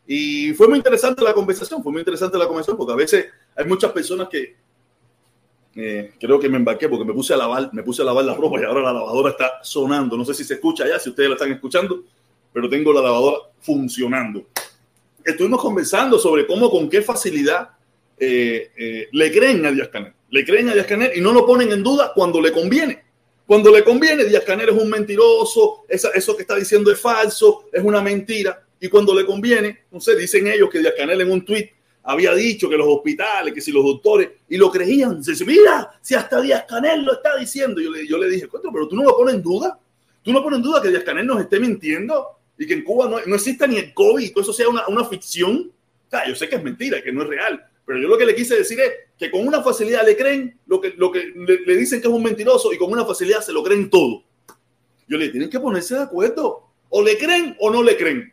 Y 0.04 0.52
fue 0.54 0.66
muy 0.66 0.78
interesante 0.78 1.22
la 1.22 1.32
conversación, 1.32 1.80
fue 1.80 1.92
muy 1.92 2.00
interesante 2.00 2.36
la 2.36 2.48
conversación, 2.48 2.76
porque 2.76 2.94
a 2.94 2.96
veces 2.96 3.26
hay 3.54 3.64
muchas 3.66 3.92
personas 3.92 4.28
que 4.28 4.56
eh, 5.76 6.12
creo 6.18 6.40
que 6.40 6.48
me 6.48 6.56
embarqué 6.56 6.88
porque 6.88 7.04
me 7.04 7.14
puse 7.14 7.34
a 7.34 7.36
lavar, 7.36 7.72
me 7.72 7.84
puse 7.84 8.02
a 8.02 8.04
lavar 8.04 8.24
la 8.24 8.34
ropa 8.34 8.60
y 8.60 8.64
ahora 8.64 8.82
la 8.82 8.92
lavadora 8.92 9.30
está 9.30 9.60
sonando. 9.62 10.16
No 10.16 10.24
sé 10.24 10.34
si 10.34 10.42
se 10.42 10.54
escucha 10.54 10.88
ya, 10.88 10.98
si 10.98 11.10
ustedes 11.10 11.28
la 11.28 11.36
están 11.36 11.52
escuchando, 11.52 12.02
pero 12.52 12.68
tengo 12.68 12.92
la 12.92 13.00
lavadora 13.00 13.36
funcionando. 13.60 14.48
Estuvimos 15.24 15.62
conversando 15.62 16.18
sobre 16.18 16.48
cómo, 16.48 16.68
con 16.68 16.90
qué 16.90 17.00
facilidad 17.00 17.68
le 18.18 19.32
creen 19.32 19.64
a 19.66 19.70
Díaz 19.70 19.88
Canel 19.88 20.14
le 20.32 20.46
creen 20.46 20.70
a 20.70 20.74
Díaz 20.74 20.86
Canel 20.86 21.12
y 21.14 21.20
no 21.20 21.32
lo 21.32 21.44
ponen 21.44 21.70
en 21.72 21.82
duda 21.82 22.12
cuando 22.14 22.40
le 22.40 22.52
conviene. 22.52 23.04
Cuando 23.46 23.70
le 23.70 23.84
conviene, 23.84 24.24
Díaz 24.24 24.44
Canel 24.44 24.70
es 24.70 24.74
un 24.74 24.88
mentiroso, 24.88 25.84
eso 25.86 26.34
que 26.34 26.42
está 26.42 26.56
diciendo 26.56 26.90
es 26.90 26.98
falso, 26.98 27.66
es 27.70 27.84
una 27.84 28.00
mentira. 28.00 28.64
Y 28.80 28.88
cuando 28.88 29.14
le 29.14 29.26
conviene, 29.26 29.84
no 29.90 30.00
sé, 30.00 30.16
dicen 30.16 30.46
ellos 30.46 30.70
que 30.70 30.78
Díaz 30.78 30.94
Canel 30.96 31.20
en 31.20 31.30
un 31.30 31.44
tuit 31.44 31.68
había 32.04 32.34
dicho 32.34 32.68
que 32.70 32.78
los 32.78 32.86
hospitales, 32.88 33.52
que 33.52 33.60
si 33.60 33.70
los 33.70 33.84
doctores, 33.84 34.30
y 34.48 34.56
lo 34.56 34.70
creían. 34.70 35.22
Se 35.22 35.32
dice, 35.32 35.44
mira, 35.44 35.90
si 36.00 36.14
hasta 36.14 36.40
Díaz 36.40 36.64
Canel 36.66 37.04
lo 37.04 37.12
está 37.12 37.36
diciendo. 37.36 37.82
Yo 37.82 37.90
le, 37.90 38.08
yo 38.08 38.16
le 38.16 38.30
dije, 38.30 38.48
pero 38.50 38.88
tú 38.88 38.96
no 38.96 39.02
lo 39.02 39.14
pones 39.14 39.34
en 39.34 39.42
duda. 39.42 39.78
Tú 40.22 40.32
no 40.32 40.42
pones 40.42 40.56
en 40.60 40.62
duda 40.62 40.80
que 40.80 40.88
Díaz 40.88 41.04
Canel 41.04 41.26
nos 41.26 41.42
esté 41.42 41.60
mintiendo 41.60 42.26
y 42.56 42.66
que 42.66 42.72
en 42.72 42.84
Cuba 42.84 43.06
no, 43.06 43.18
no 43.26 43.34
exista 43.34 43.66
ni 43.66 43.76
el 43.76 43.92
COVID 43.92 44.32
todo 44.32 44.42
eso 44.42 44.52
sea 44.54 44.70
una, 44.70 44.88
una 44.88 45.04
ficción. 45.04 45.70
O 46.10 46.28
yo 46.28 46.34
sé 46.34 46.48
que 46.48 46.56
es 46.56 46.62
mentira, 46.62 47.02
que 47.02 47.12
no 47.12 47.22
es 47.22 47.28
real, 47.28 47.66
pero 47.84 47.98
yo 47.98 48.08
lo 48.08 48.16
que 48.16 48.26
le 48.26 48.34
quise 48.34 48.56
decir 48.56 48.78
es 48.80 48.92
que 49.18 49.30
con 49.30 49.46
una 49.46 49.62
facilidad 49.62 50.06
le 50.06 50.16
creen 50.16 50.58
lo 50.66 50.80
que, 50.80 50.94
lo 50.96 51.10
que 51.10 51.32
le, 51.34 51.76
dicen 51.76 52.00
que 52.00 52.08
es 52.08 52.14
un 52.14 52.22
mentiroso 52.22 52.72
y 52.72 52.78
con 52.78 52.90
una 52.90 53.04
facilidad 53.04 53.40
se 53.40 53.52
lo 53.52 53.62
creen 53.62 53.90
todo. 53.90 54.24
Yo 55.08 55.18
le 55.18 55.28
tienen 55.28 55.50
que 55.50 55.60
ponerse 55.60 55.94
de 55.94 56.02
acuerdo. 56.02 56.68
O 56.88 57.02
le 57.02 57.18
creen 57.18 57.56
o 57.58 57.70
no 57.70 57.82
le 57.82 57.96
creen. 57.96 58.32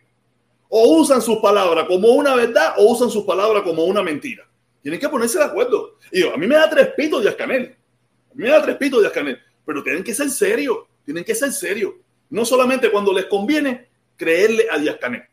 O 0.69 0.97
usan 0.99 1.21
sus 1.21 1.39
palabras 1.39 1.85
como 1.87 2.09
una 2.09 2.35
verdad 2.35 2.75
o 2.77 2.91
usan 2.91 3.09
sus 3.09 3.23
palabras 3.23 3.63
como 3.63 3.85
una 3.85 4.03
mentira. 4.03 4.47
Tienen 4.81 4.99
que 4.99 5.09
ponerse 5.09 5.39
de 5.39 5.45
acuerdo. 5.45 5.97
Y 6.11 6.21
yo, 6.21 6.33
a 6.33 6.37
mí 6.37 6.45
me 6.45 6.55
da 6.55 6.69
tres 6.69 6.89
pitos 6.95 7.23
de 7.23 7.29
Ascanel. 7.29 7.75
A 8.31 8.35
mí 8.35 8.43
me 8.43 8.49
da 8.49 8.61
tres 8.61 8.77
pitos 8.77 9.01
de 9.01 9.07
Ascanel. 9.07 9.39
Pero 9.65 9.83
tienen 9.83 10.03
que 10.03 10.13
ser 10.13 10.29
serios. 10.29 10.77
Tienen 11.03 11.23
que 11.23 11.33
ser 11.33 11.51
serios. 11.51 11.93
No 12.29 12.45
solamente 12.45 12.91
cuando 12.91 13.11
les 13.11 13.25
conviene 13.25 13.89
creerle 14.15 14.67
a 14.69 14.77
Díaz 14.77 14.97
Canel. 14.99 15.23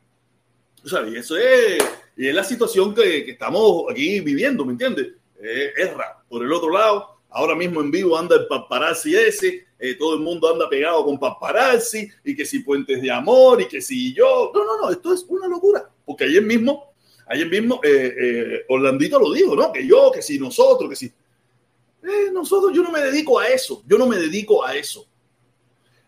O 0.82 0.88
sea, 0.88 1.06
y 1.06 1.16
eso 1.16 1.36
es 1.36 1.82
y 2.16 2.28
es 2.28 2.34
la 2.34 2.44
situación 2.44 2.94
que, 2.94 3.24
que 3.24 3.32
estamos 3.32 3.84
aquí 3.90 4.20
viviendo, 4.20 4.64
¿me 4.64 4.72
entiendes? 4.72 5.08
Eh, 5.40 5.72
es. 5.76 5.90
Por 6.28 6.42
el 6.42 6.52
otro 6.52 6.70
lado, 6.70 7.18
ahora 7.30 7.54
mismo 7.54 7.80
en 7.80 7.90
vivo 7.90 8.16
anda 8.16 8.36
el 8.36 8.46
paparazzi 8.46 9.14
ese, 9.14 9.66
eh, 9.78 9.94
todo 9.94 10.14
el 10.14 10.20
mundo 10.20 10.50
anda 10.50 10.68
pegado 10.68 11.04
con 11.04 11.18
paparazzi, 11.18 12.08
y 12.24 12.34
que 12.34 12.46
si 12.46 12.60
puentes 12.60 13.02
de 13.02 13.10
amor, 13.10 13.60
y 13.60 13.68
que 13.68 13.80
si 13.80 14.14
yo. 14.14 14.50
No, 14.54 14.64
no, 14.64 14.80
no, 14.80 14.90
esto 14.90 15.12
es 15.12 15.24
una 15.28 15.46
locura. 15.46 15.88
Porque 16.04 16.24
ayer 16.24 16.42
mismo, 16.42 16.94
ayer 17.26 17.48
mismo, 17.48 17.80
eh, 17.82 18.14
eh 18.18 18.64
Orlandito 18.68 19.18
lo 19.18 19.32
dijo, 19.32 19.54
¿no? 19.54 19.70
Que 19.72 19.86
yo, 19.86 20.10
que 20.10 20.22
si 20.22 20.38
nosotros, 20.38 20.88
que 20.88 20.96
si. 20.96 21.06
Eh, 21.06 22.30
nosotros, 22.32 22.72
yo 22.74 22.82
no 22.82 22.90
me 22.90 23.00
dedico 23.00 23.38
a 23.38 23.48
eso, 23.48 23.82
yo 23.86 23.98
no 23.98 24.06
me 24.06 24.16
dedico 24.16 24.64
a 24.64 24.74
eso. 24.74 25.06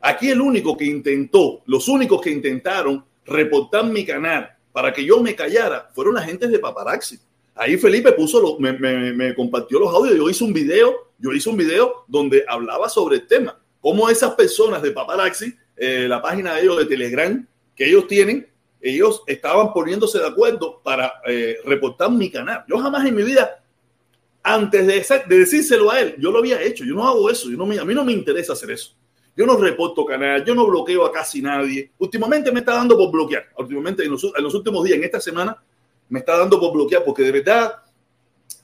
Aquí 0.01 0.31
el 0.31 0.41
único 0.41 0.77
que 0.77 0.85
intentó, 0.85 1.63
los 1.67 1.89
únicos 1.89 2.21
que 2.21 2.31
intentaron 2.31 3.05
reportar 3.25 3.85
mi 3.85 4.07
canal 4.07 4.58
para 4.73 4.93
que 4.93 5.05
yo 5.05 5.21
me 5.21 5.35
callara 5.35 5.91
fueron 5.95 6.15
las 6.15 6.27
gentes 6.27 6.51
de 6.51 6.59
paparazzi. 6.59 7.19
Ahí 7.55 7.77
Felipe 7.77 8.13
puso, 8.13 8.41
lo, 8.41 8.59
me, 8.59 8.73
me, 9.13 9.35
compartió 9.35 9.81
los 9.81 9.93
audios. 9.93 10.17
Yo 10.17 10.31
hice 10.31 10.45
un 10.45 10.53
video, 10.53 11.11
yo 11.19 11.33
hice 11.33 11.51
un 11.51 11.57
video 11.57 12.05
donde 12.07 12.45
hablaba 12.47 12.89
sobre 12.89 13.17
el 13.17 13.27
tema. 13.27 13.59
Cómo 13.81 14.09
esas 14.09 14.35
personas 14.35 14.81
de 14.81 14.93
paparazzi, 14.93 15.53
eh, 15.77 16.07
la 16.09 16.23
página 16.23 16.55
de 16.55 16.63
ellos 16.63 16.79
de 16.79 16.87
Telegram 16.87 17.47
que 17.75 17.89
ellos 17.89 18.07
tienen, 18.07 18.49
ellos 18.81 19.23
estaban 19.27 19.73
poniéndose 19.73 20.19
de 20.19 20.27
acuerdo 20.27 20.81
para 20.85 21.15
eh, 21.27 21.59
reportar 21.65 22.11
mi 22.11 22.31
canal. 22.31 22.65
Yo 22.69 22.79
jamás 22.79 23.05
en 23.07 23.15
mi 23.17 23.25
vida, 23.25 23.63
antes 24.43 24.87
de, 24.87 25.25
de, 25.29 25.39
decírselo 25.39 25.91
a 25.91 26.01
él, 26.01 26.15
yo 26.19 26.31
lo 26.31 26.39
había 26.39 26.63
hecho. 26.63 26.85
Yo 26.85 26.95
no 26.95 27.07
hago 27.07 27.29
eso. 27.29 27.51
Yo 27.51 27.57
no 27.57 27.65
a 27.65 27.85
mí 27.85 27.95
no 27.95 28.05
me 28.05 28.13
interesa 28.13 28.53
hacer 28.53 28.71
eso. 28.71 28.95
Yo 29.39 29.47
no 29.47 29.57
reporto 29.57 30.05
canal, 30.05 30.45
yo 30.45 30.53
no 30.53 30.67
bloqueo 30.67 31.07
a 31.07 31.13
casi 31.13 31.41
nadie. 31.41 31.93
Últimamente 31.99 32.51
me 32.51 32.59
está 32.59 32.75
dando 32.75 32.99
por 32.99 33.13
bloquear. 33.13 33.47
Últimamente, 33.57 34.03
en 34.03 34.11
los, 34.11 34.25
en 34.25 34.43
los 34.43 34.53
últimos 34.53 34.83
días, 34.85 34.99
en 34.99 35.05
esta 35.05 35.21
semana, 35.21 35.57
me 36.09 36.19
está 36.19 36.37
dando 36.37 36.59
por 36.59 36.73
bloquear 36.73 37.05
porque 37.05 37.23
de 37.23 37.31
verdad 37.31 37.77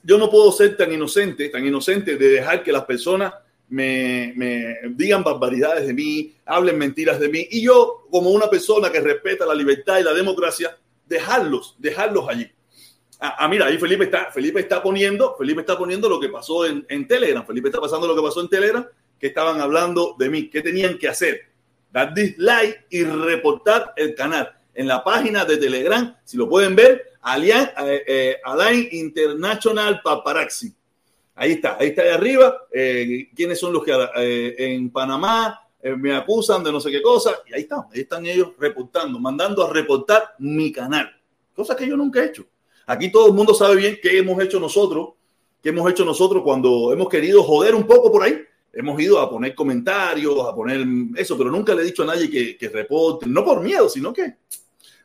yo 0.03 0.17
no 0.17 0.29
puedo 0.29 0.51
ser 0.51 0.75
tan 0.75 0.91
inocente, 0.91 1.47
tan 1.47 1.65
inocente 1.65 2.17
de 2.17 2.27
dejar 2.27 2.61
que 2.61 2.73
las 2.73 2.83
personas 2.83 3.33
me, 3.69 4.33
me, 4.35 4.75
digan 4.89 5.23
barbaridades 5.23 5.87
de 5.87 5.93
mí, 5.93 6.35
hablen 6.45 6.77
mentiras 6.77 7.21
de 7.21 7.29
mí 7.29 7.47
y 7.51 7.61
yo 7.61 8.05
como 8.11 8.31
una 8.31 8.49
persona 8.49 8.91
que 8.91 8.99
respeta 8.99 9.45
la 9.45 9.55
libertad 9.55 9.99
y 9.99 10.03
la 10.03 10.13
democracia, 10.13 10.77
dejarlos, 11.07 11.75
dejarlos 11.77 12.27
allí. 12.27 12.51
Ah, 13.21 13.37
ah, 13.39 13.47
mira, 13.47 13.67
ahí 13.67 13.77
Felipe 13.77 14.03
está, 14.03 14.29
Felipe 14.29 14.59
está 14.59 14.83
poniendo, 14.83 15.37
Felipe 15.37 15.61
está 15.61 15.77
poniendo 15.77 16.09
lo 16.09 16.19
que 16.19 16.27
pasó 16.27 16.65
en, 16.65 16.85
en 16.89 17.07
Telegram, 17.07 17.47
Felipe 17.47 17.69
está 17.69 17.79
pasando 17.79 18.07
lo 18.07 18.13
que 18.13 18.21
pasó 18.21 18.41
en 18.41 18.49
Telegram 18.49 18.85
que 19.25 19.29
estaban 19.29 19.59
hablando 19.59 20.15
de 20.19 20.29
mí. 20.29 20.51
¿Qué 20.51 20.61
tenían 20.61 20.99
que 20.99 21.07
hacer? 21.07 21.41
Dar 21.91 22.13
dislike 22.13 22.85
y 22.91 23.03
reportar 23.03 23.91
el 23.97 24.13
canal. 24.13 24.51
en 24.75 24.87
la 24.87 25.03
página 25.03 25.45
de 25.45 25.57
Telegram, 25.57 26.15
si 26.23 26.37
lo 26.37 26.47
pueden 26.47 26.75
ver, 26.75 27.13
Alian, 27.21 27.71
eh, 27.87 28.03
eh, 28.05 28.89
International 28.91 30.01
Paparazzi. 30.03 30.75
Ahí 31.33 31.53
está, 31.53 31.77
ahí 31.79 31.87
está 31.87 32.03
ahí 32.03 32.09
arriba. 32.09 32.67
Eh, 32.71 33.29
¿Quiénes 33.33 33.57
son 33.57 33.73
los 33.73 33.83
que 33.83 33.93
eh, 34.17 34.55
en 34.57 34.91
Panamá 34.91 35.59
eh, 35.81 35.95
me 35.95 36.13
acusan 36.13 36.63
de 36.63 36.71
no 36.71 36.79
sé 36.79 36.91
qué 36.91 37.01
cosa? 37.01 37.31
Y 37.49 37.55
ahí 37.55 37.61
están, 37.61 37.85
ahí 37.91 38.01
están 38.01 38.25
ellos 38.27 38.49
reportando, 38.59 39.17
mandando 39.17 39.65
a 39.65 39.73
reportar 39.73 40.35
mi 40.37 40.71
canal. 40.71 41.09
Cosa 41.55 41.75
que 41.75 41.87
yo 41.87 41.97
nunca 41.97 42.21
he 42.21 42.25
hecho. 42.25 42.45
Aquí 42.85 43.11
todo 43.11 43.27
el 43.27 43.33
mundo 43.33 43.55
sabe 43.55 43.77
bien 43.77 43.97
qué 44.03 44.19
hemos 44.19 44.39
hecho 44.43 44.59
nosotros, 44.59 45.13
qué 45.63 45.69
hemos 45.69 45.89
hecho 45.89 46.05
nosotros 46.05 46.43
cuando 46.43 46.93
hemos 46.93 47.09
querido 47.09 47.41
joder 47.41 47.73
un 47.73 47.87
poco 47.87 48.11
por 48.11 48.21
ahí. 48.21 48.39
Hemos 48.75 49.01
ido 49.01 49.19
a 49.19 49.29
poner 49.29 49.55
comentarios, 49.55 50.47
a 50.47 50.53
poner 50.53 50.85
eso, 51.15 51.37
pero 51.37 51.49
nunca 51.49 51.73
le 51.73 51.81
he 51.81 51.85
dicho 51.85 52.03
a 52.03 52.07
nadie 52.07 52.29
que, 52.29 52.57
que 52.57 52.69
reporte, 52.69 53.25
no 53.25 53.43
por 53.43 53.61
miedo, 53.61 53.89
sino 53.89 54.13
que 54.13 54.35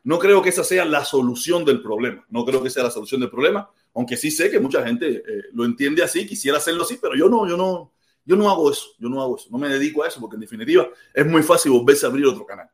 no 0.05 0.19
creo 0.19 0.43
que 0.43 0.49
esa 0.49 0.65
sea 0.65 0.85
la 0.85 1.05
solución 1.05 1.65
del 1.65 1.81
problema. 1.83 2.25
No 2.31 2.45
creo 2.45 2.63
que 2.63 2.71
sea 2.71 2.83
la 2.83 2.91
solución 2.91 3.21
del 3.21 3.31
problema, 3.31 3.71
aunque 3.95 4.17
sí 4.17 4.31
sé 4.31 4.51
que 4.51 4.61
mucha 4.61 4.85
gente 4.85 5.23
eh, 5.27 5.43
lo 5.53 5.65
entiende 5.65 6.03
así, 6.03 6.27
quisiera 6.27 6.59
hacerlo 6.59 6.83
así, 6.83 6.99
pero 7.01 7.15
yo 7.15 7.29
no, 7.29 7.49
yo 7.49 7.57
no, 7.57 7.93
yo 8.25 8.37
no 8.37 8.51
hago 8.51 8.71
eso, 8.71 8.89
yo 8.99 9.09
no 9.09 9.21
hago 9.21 9.37
eso, 9.37 9.49
no 9.51 9.59
me 9.59 9.69
dedico 9.69 10.03
a 10.03 10.09
eso, 10.09 10.21
porque 10.21 10.37
en 10.37 10.41
definitiva 10.41 10.89
es 11.13 11.27
muy 11.27 11.43
fácil 11.43 11.73
volverse 11.73 12.07
a 12.07 12.09
abrir 12.09 12.27
otro 12.27 12.47
canal. 12.47 12.69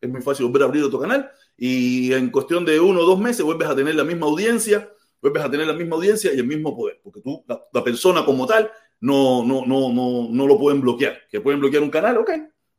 Es 0.00 0.10
muy 0.10 0.20
fácil 0.20 0.46
volver 0.46 0.62
a 0.62 0.64
abrir 0.64 0.82
otro 0.82 0.98
canal 0.98 1.30
y 1.56 2.12
en 2.12 2.30
cuestión 2.30 2.64
de 2.64 2.80
uno 2.80 3.00
o 3.00 3.06
dos 3.06 3.20
meses 3.20 3.44
vuelves 3.44 3.68
a 3.68 3.76
tener 3.76 3.94
la 3.94 4.04
misma 4.04 4.26
audiencia, 4.26 4.92
vuelves 5.20 5.44
a 5.44 5.50
tener 5.50 5.66
la 5.66 5.74
misma 5.74 5.94
audiencia 5.94 6.32
y 6.34 6.38
el 6.38 6.46
mismo 6.46 6.76
poder, 6.76 7.00
porque 7.04 7.20
tú, 7.20 7.44
la, 7.46 7.62
la 7.72 7.84
persona 7.84 8.24
como 8.24 8.46
tal, 8.46 8.70
no, 9.02 9.44
no, 9.44 9.66
no, 9.66 9.92
no, 9.92 10.28
no 10.30 10.46
lo 10.46 10.58
pueden 10.58 10.80
bloquear. 10.80 11.18
Que 11.28 11.40
pueden 11.40 11.60
bloquear 11.60 11.82
un 11.82 11.90
canal, 11.90 12.18
ok, 12.18 12.30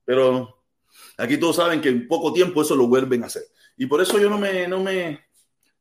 pero 0.06 0.63
aquí 1.18 1.38
todos 1.38 1.58
saben 1.58 1.82
que 1.82 1.89
en 1.89 2.08
poco 2.08 2.32
tiempo 2.32 2.62
eso 2.62 2.75
lo 2.75 2.88
vuelven 2.88 3.24
a 3.24 3.27
hacer. 3.27 3.44
Y 3.77 3.86
por 3.86 4.01
eso 4.01 4.18
yo 4.18 4.30
no 4.30 4.38
me, 4.38 4.68
no 4.68 4.82
me, 4.82 5.20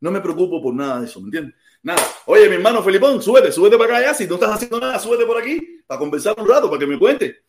no 0.01 0.11
me 0.11 0.21
preocupo 0.21 0.61
por 0.61 0.75
nada 0.75 1.01
de 1.01 1.07
eso, 1.07 1.21
¿me 1.21 1.27
entiendes? 1.27 1.55
Nada. 1.85 2.03
Oye, 2.27 2.49
mi 2.49 2.57
hermano 2.57 2.83
Felipón, 2.83 3.23
súbete, 3.23 3.53
súbete 3.53 3.79
para 3.79 3.99
acá 3.99 4.07
ya. 4.09 4.15
Si 4.15 4.27
no 4.27 4.35
estás 4.35 4.51
haciendo 4.51 4.81
nada, 4.81 4.99
súbete 4.99 5.25
por 5.27 5.39
aquí 5.39 5.81
para 5.87 5.99
conversar 6.01 6.35
un 6.37 6.49
rato, 6.49 6.69
para 6.69 6.81
que 6.81 6.87
me 6.87 6.99
cuente. 6.99 7.45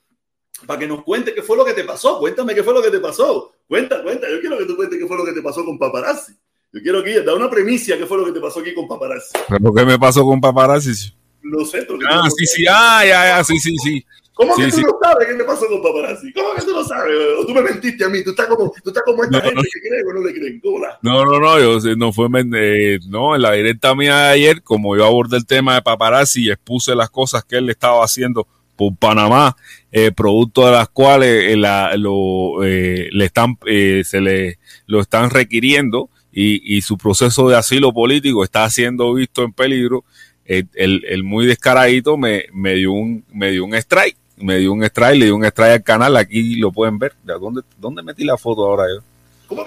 Para 0.68 0.80
que 0.80 0.88
nos 0.88 1.04
cuente 1.04 1.34
qué 1.34 1.42
fue 1.42 1.58
lo 1.58 1.66
que 1.66 1.74
te 1.74 1.84
pasó. 1.84 2.20
Cuéntame 2.20 2.54
qué 2.54 2.64
fue 2.64 2.74
lo 2.74 2.82
que 2.82 2.92
te 2.92 3.00
pasó. 3.00 3.54
Cuenta, 3.68 4.02
cuenta. 4.04 4.30
Yo 4.30 4.40
quiero 4.40 4.58
que 4.58 4.66
tú 4.66 4.76
cuentes 4.76 5.00
qué 5.00 5.08
fue 5.08 5.18
lo 5.18 5.26
que 5.26 5.34
te 5.34 5.42
pasó 5.42 5.66
con 5.66 5.78
paparazzi. 5.78 6.34
Yo 6.72 6.82
quiero 6.82 7.04
que 7.04 7.22
da 7.22 7.36
una 7.36 7.50
premicia 7.50 7.98
qué 7.98 8.06
fue 8.06 8.18
lo 8.18 8.26
que 8.26 8.32
te 8.32 8.40
pasó 8.40 8.60
aquí 8.60 8.74
con 8.74 8.88
paparazzi. 8.88 9.34
¿Pero 9.50 9.74
qué 9.74 9.86
me 9.86 10.00
pasó 10.00 10.24
con 10.24 10.40
paparazzi? 10.40 11.14
No 11.44 11.66
sé. 11.66 11.86
Ah, 12.10 12.28
sí, 12.36 12.46
sí, 12.46 12.66
ah, 12.70 13.02
ya, 13.06 13.38
ya, 13.38 13.44
sí, 13.44 13.58
sí, 13.60 13.76
sí. 13.84 14.06
¿Cómo 14.34 14.56
Sí, 14.56 14.64
que 14.64 14.72
tú 14.72 14.78
sí. 14.78 14.82
no 14.84 14.98
sabes 15.00 15.28
qué 15.28 15.34
me 15.36 15.44
pasó 15.44 15.68
con 15.68 15.82
paparazzi? 15.84 16.34
¿Cómo 16.34 16.56
que 16.56 16.62
tú 16.64 16.72
no 16.72 16.84
sabes? 16.84 17.14
O 17.40 17.46
tú 17.46 17.54
me 17.54 17.62
mentiste 17.62 18.04
a 18.04 18.10
mí. 18.10 18.24
Tú 18.24 18.32
estás 18.32 18.48
como, 18.48 18.72
tú 18.84 18.90
estás 18.90 19.04
como 19.06 19.24
esta 19.24 19.38
No, 19.38 19.44
gente 19.44 19.56
no. 19.56 19.62
que 19.62 19.80
cree 19.88 20.04
o 20.10 20.14
no 20.14 20.26
le 20.26 20.34
creen. 20.34 20.62
No, 21.04 21.24
no, 21.26 21.40
no, 21.40 21.60
yo 21.60 21.96
no 21.96 22.12
fue, 22.12 22.28
eh, 22.56 23.00
no, 23.10 23.36
en 23.36 23.42
la 23.44 23.52
directa 23.52 23.94
mía 23.94 24.18
de 24.18 24.28
ayer, 24.34 24.64
como 24.64 24.96
yo 24.98 25.06
abordé 25.06 25.38
el 25.38 25.46
tema 25.46 25.76
de 25.76 25.84
paparazzi 25.84 26.46
y 26.46 26.50
expuse 26.52 26.96
las 26.96 27.12
cosas 27.12 27.44
que 27.44 27.58
él 27.58 27.70
estaba 27.70 28.04
haciendo 28.04 28.48
por 28.76 28.96
Panamá, 28.98 29.56
eh, 29.92 30.12
producto 30.12 30.66
de 30.66 30.72
las 30.72 30.90
cuales 30.90 31.52
eh, 31.52 31.56
la- 31.56 31.96
lo, 31.96 32.64
eh, 32.64 33.10
le 33.12 33.26
están, 33.26 33.56
se 33.64 34.20
le, 34.20 34.58
lo 34.88 35.00
están 35.02 35.30
requiriendo 35.30 36.10
y, 36.32 36.76
y 36.76 36.82
su 36.82 36.98
proceso 36.98 37.48
de 37.50 37.56
asilo 37.56 37.94
político 37.94 38.44
está 38.44 38.68
siendo 38.72 39.14
visto 39.14 39.44
en 39.44 39.54
peligro, 39.54 40.04
el, 40.46 41.03
el 41.06 41.24
muy 41.24 41.46
descaradito 41.46 42.18
me, 42.18 42.46
me 42.53 42.74
dio 42.75 42.92
un, 42.92 43.24
me 43.34 43.51
dio 43.51 43.66
un 43.66 43.74
strike, 43.75 44.18
me 44.38 44.58
dio 44.58 44.74
un 44.74 44.84
strike, 44.84 45.18
le 45.20 45.25
dio 45.25 45.36
un 45.36 45.46
strike 45.46 45.72
al 45.74 45.84
canal, 45.84 46.18
aquí 46.18 46.56
lo 46.56 46.72
pueden 46.72 46.98
ver. 47.00 47.14
¿De 47.24 47.34
¿Dónde, 47.34 47.62
dónde 47.79 48.03
metí 48.03 48.24
la 48.24 48.38
foto 48.38 48.66
ahora 48.66 48.84
yo? 48.94 49.01
¿Cómo 49.48 49.64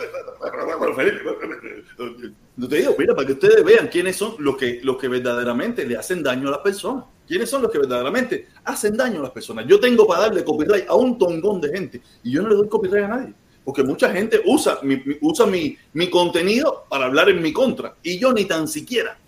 te 2.68 2.76
digo, 2.78 2.94
mira, 2.98 3.14
para 3.14 3.26
que 3.26 3.32
ustedes 3.34 3.62
vean 3.64 3.88
quiénes 3.88 4.16
son 4.16 4.34
los 4.38 4.56
que, 4.56 4.80
los 4.82 4.96
que 4.96 5.08
verdaderamente 5.08 5.86
le 5.86 5.96
hacen 5.96 6.22
daño 6.22 6.48
a 6.48 6.52
las 6.52 6.60
personas. 6.60 7.04
¿Quiénes 7.28 7.50
son 7.50 7.60
los 7.62 7.70
que 7.70 7.78
verdaderamente 7.78 8.48
hacen 8.64 8.96
daño 8.96 9.20
a 9.20 9.24
las 9.24 9.32
personas? 9.32 9.66
Yo 9.66 9.78
tengo 9.80 10.06
para 10.06 10.22
darle 10.22 10.42
copyright 10.44 10.88
a 10.88 10.94
un 10.94 11.18
tongón 11.18 11.60
de 11.60 11.68
gente 11.70 12.00
y 12.22 12.30
yo 12.32 12.42
no 12.42 12.48
le 12.48 12.54
doy 12.54 12.68
copyright 12.68 13.04
a 13.04 13.08
nadie. 13.08 13.34
Porque 13.64 13.82
mucha 13.82 14.10
gente 14.10 14.40
usa 14.46 14.78
mi- 14.82 15.02
usa 15.20 15.44
mi, 15.46 15.76
mi 15.92 16.08
contenido 16.08 16.84
para 16.88 17.06
hablar 17.06 17.28
en 17.28 17.42
mi 17.42 17.52
contra 17.52 17.94
y 18.02 18.18
yo 18.18 18.32
ni 18.32 18.44
tan 18.44 18.68
siquiera 18.68 19.18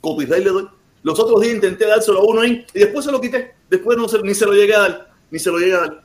copyright 0.00 0.44
le 0.44 0.50
doy. 0.50 0.68
Los 1.02 1.18
otros 1.20 1.40
días 1.40 1.54
intenté 1.54 1.86
dárselo 1.86 2.20
a 2.20 2.24
uno 2.24 2.40
ahí 2.40 2.64
y 2.74 2.78
después 2.80 3.04
se 3.04 3.12
lo 3.12 3.20
quité. 3.20 3.54
Después 3.70 3.96
no 3.96 4.08
se, 4.08 4.20
ni 4.22 4.34
se 4.34 4.46
lo 4.46 4.52
llegué 4.52 4.74
a 4.74 4.78
dar, 4.80 5.10
ni 5.30 5.38
se 5.38 5.50
lo 5.50 5.58
llegué 5.58 5.74
a 5.74 5.78
dar. 5.80 6.04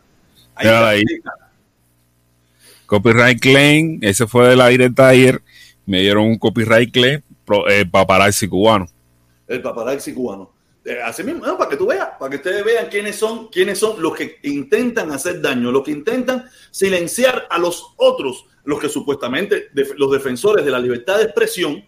Ahí 0.55 0.67
está. 0.67 0.89
ahí. 0.89 1.03
Copyright 2.85 3.39
claim, 3.39 3.99
ese 4.01 4.27
fue 4.27 4.49
de 4.49 4.55
la 4.55 4.67
directa 4.67 5.07
de 5.07 5.13
ayer. 5.13 5.41
Me 5.85 6.01
dieron 6.01 6.25
un 6.25 6.37
copyright 6.37 6.91
claim 6.93 7.21
pro- 7.45 7.67
eh, 7.69 7.85
paparazzi 7.85 8.47
cubano. 8.47 8.87
El 9.47 9.61
paparazzi 9.61 10.13
cubano. 10.13 10.51
Eh, 10.85 10.97
así 11.03 11.23
mismo, 11.23 11.45
no, 11.45 11.57
para 11.57 11.69
que 11.69 11.77
tú 11.77 11.87
veas, 11.87 12.09
para 12.19 12.29
que 12.29 12.35
ustedes 12.37 12.63
vean 12.63 12.87
quiénes 12.89 13.15
son, 13.15 13.47
quiénes 13.47 13.79
son 13.79 14.01
los 14.01 14.13
que 14.15 14.37
intentan 14.43 15.11
hacer 15.11 15.41
daño, 15.41 15.71
los 15.71 15.83
que 15.83 15.91
intentan 15.91 16.45
silenciar 16.71 17.47
a 17.49 17.57
los 17.57 17.93
otros, 17.95 18.45
los 18.65 18.79
que 18.81 18.89
supuestamente, 18.89 19.69
def- 19.73 19.93
los 19.97 20.11
defensores 20.11 20.65
de 20.65 20.71
la 20.71 20.79
libertad 20.79 21.17
de 21.17 21.23
expresión, 21.23 21.85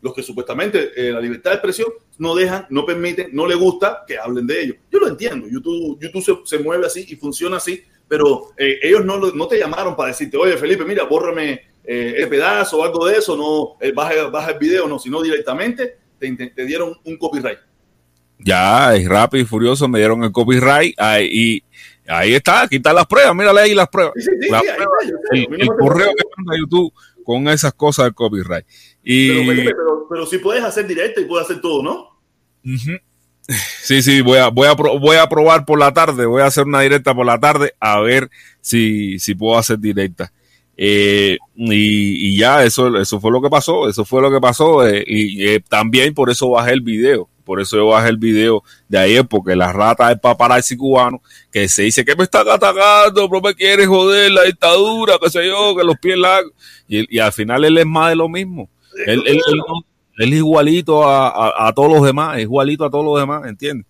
los 0.00 0.14
que 0.14 0.22
supuestamente 0.22 0.90
eh, 0.96 1.12
la 1.12 1.20
libertad 1.20 1.50
de 1.50 1.56
expresión 1.56 1.88
no 2.18 2.34
dejan, 2.34 2.66
no 2.70 2.86
permiten, 2.86 3.30
no 3.32 3.46
le 3.46 3.54
gusta 3.54 4.04
que 4.06 4.18
hablen 4.18 4.46
de 4.46 4.62
ellos. 4.62 4.76
Yo 4.90 4.98
lo 5.00 5.08
entiendo, 5.08 5.46
YouTube, 5.48 5.98
YouTube 6.00 6.22
se, 6.22 6.56
se 6.56 6.62
mueve 6.62 6.86
así 6.86 7.04
y 7.08 7.16
funciona 7.16 7.56
así, 7.56 7.82
pero 8.06 8.52
eh, 8.56 8.78
ellos 8.82 9.04
no, 9.04 9.18
no 9.18 9.48
te 9.48 9.58
llamaron 9.58 9.96
para 9.96 10.08
decirte, 10.10 10.36
oye 10.36 10.56
Felipe, 10.56 10.84
mira, 10.84 11.04
bórrame 11.04 11.60
eh, 11.84 12.14
ese 12.16 12.26
pedazo 12.26 12.78
o 12.78 12.84
algo 12.84 13.06
de 13.06 13.16
eso, 13.18 13.36
no, 13.36 13.76
eh, 13.84 13.92
baja, 13.92 14.28
baja 14.28 14.52
el 14.52 14.58
video, 14.58 14.86
no, 14.86 14.98
sino 14.98 15.20
directamente 15.22 15.96
te, 16.18 16.30
te 16.34 16.64
dieron 16.64 16.94
un 17.04 17.16
copyright. 17.16 17.58
Ya, 18.40 18.94
es 18.94 19.08
rápido 19.08 19.42
y 19.42 19.46
furioso, 19.46 19.88
me 19.88 19.98
dieron 19.98 20.22
el 20.22 20.30
copyright. 20.30 20.94
ahí- 20.98 21.28
y 21.30 21.64
ahí 22.06 22.34
está, 22.34 22.62
aquí 22.62 22.76
están 22.76 22.94
las 22.94 23.06
pruebas. 23.06 23.34
Mírale 23.34 23.60
ahí 23.62 23.74
las 23.74 23.88
pruebas. 23.88 24.12
Sí, 24.16 24.22
sí, 24.22 24.30
sí, 24.42 24.48
La 24.48 24.60
sí, 24.60 24.68
ahí 24.68 24.76
prueba, 24.76 24.92
está, 25.02 25.10
yo 25.10 25.16
sé, 25.32 25.54
el, 25.54 25.60
el 25.62 25.68
correo 25.76 26.10
que 26.16 26.24
manda 26.36 26.56
YouTube 26.56 26.92
con 27.24 27.48
esas 27.48 27.74
cosas 27.74 28.04
del 28.06 28.14
copyright. 28.14 28.64
Y 29.04 29.28
Pero, 29.28 29.44
Felipe, 29.46 29.74
pero, 29.74 30.06
pero 30.08 30.26
si 30.26 30.38
puedes 30.38 30.62
hacer 30.64 30.86
directo 30.86 31.20
y 31.20 31.24
puedes 31.24 31.46
hacer 31.46 31.60
todo, 31.60 31.82
¿no? 31.82 32.18
Sí, 33.82 34.02
sí, 34.02 34.20
voy 34.20 34.38
a, 34.38 34.48
voy, 34.48 34.68
a, 34.68 34.74
voy 34.74 35.16
a 35.16 35.26
probar 35.26 35.64
por 35.64 35.78
la 35.78 35.92
tarde, 35.94 36.26
voy 36.26 36.42
a 36.42 36.46
hacer 36.46 36.64
una 36.64 36.82
directa 36.82 37.14
por 37.14 37.24
la 37.24 37.40
tarde 37.40 37.72
a 37.80 37.98
ver 38.00 38.28
si, 38.60 39.18
si 39.18 39.34
puedo 39.34 39.56
hacer 39.56 39.78
directa. 39.78 40.30
Eh, 40.76 41.38
y, 41.56 42.28
y 42.28 42.36
ya, 42.38 42.62
eso, 42.62 42.94
eso 42.98 43.18
fue 43.18 43.32
lo 43.32 43.40
que 43.40 43.48
pasó, 43.48 43.88
eso 43.88 44.04
fue 44.04 44.20
lo 44.20 44.30
que 44.30 44.40
pasó. 44.40 44.86
eh, 44.86 45.02
y 45.06 45.48
eh, 45.48 45.60
también 45.66 46.12
por 46.12 46.28
eso 46.28 46.50
bajé 46.50 46.72
el 46.72 46.82
video, 46.82 47.28
por 47.44 47.60
eso 47.60 47.78
yo 47.78 47.86
bajé 47.86 48.10
el 48.10 48.18
video 48.18 48.62
de 48.86 48.98
ayer, 48.98 49.26
porque 49.26 49.56
la 49.56 49.72
rata 49.72 50.08
del 50.08 50.20
paparazzi 50.20 50.76
cubano, 50.76 51.22
que 51.50 51.68
se 51.68 51.84
dice 51.84 52.04
que 52.04 52.14
me 52.14 52.24
están 52.24 52.46
atacando, 52.48 53.30
pero 53.30 53.40
me 53.40 53.54
quiere 53.54 53.86
joder 53.86 54.30
la 54.30 54.42
dictadura, 54.42 55.14
qué 55.22 55.30
sé 55.30 55.46
yo, 55.46 55.74
que 55.74 55.84
los 55.84 55.98
pies 55.98 56.18
largos. 56.18 56.52
Y, 56.86 57.16
y 57.16 57.18
al 57.18 57.32
final 57.32 57.64
él 57.64 57.78
es 57.78 57.86
más 57.86 58.10
de 58.10 58.16
lo 58.16 58.28
mismo. 58.28 58.68
Él, 59.06 59.22
él- 59.26 59.40
él 59.46 59.56
no- 59.56 59.84
él 60.18 60.32
es 60.32 60.38
igualito 60.38 61.04
a, 61.08 61.28
a- 61.28 61.68
a 61.68 61.72
todos 61.72 61.92
los 61.92 62.02
demás, 62.02 62.36
es 62.36 62.42
igualito 62.42 62.84
a 62.84 62.90
todos 62.90 63.04
los 63.04 63.18
demás, 63.20 63.46
¿entiendes? 63.46 63.86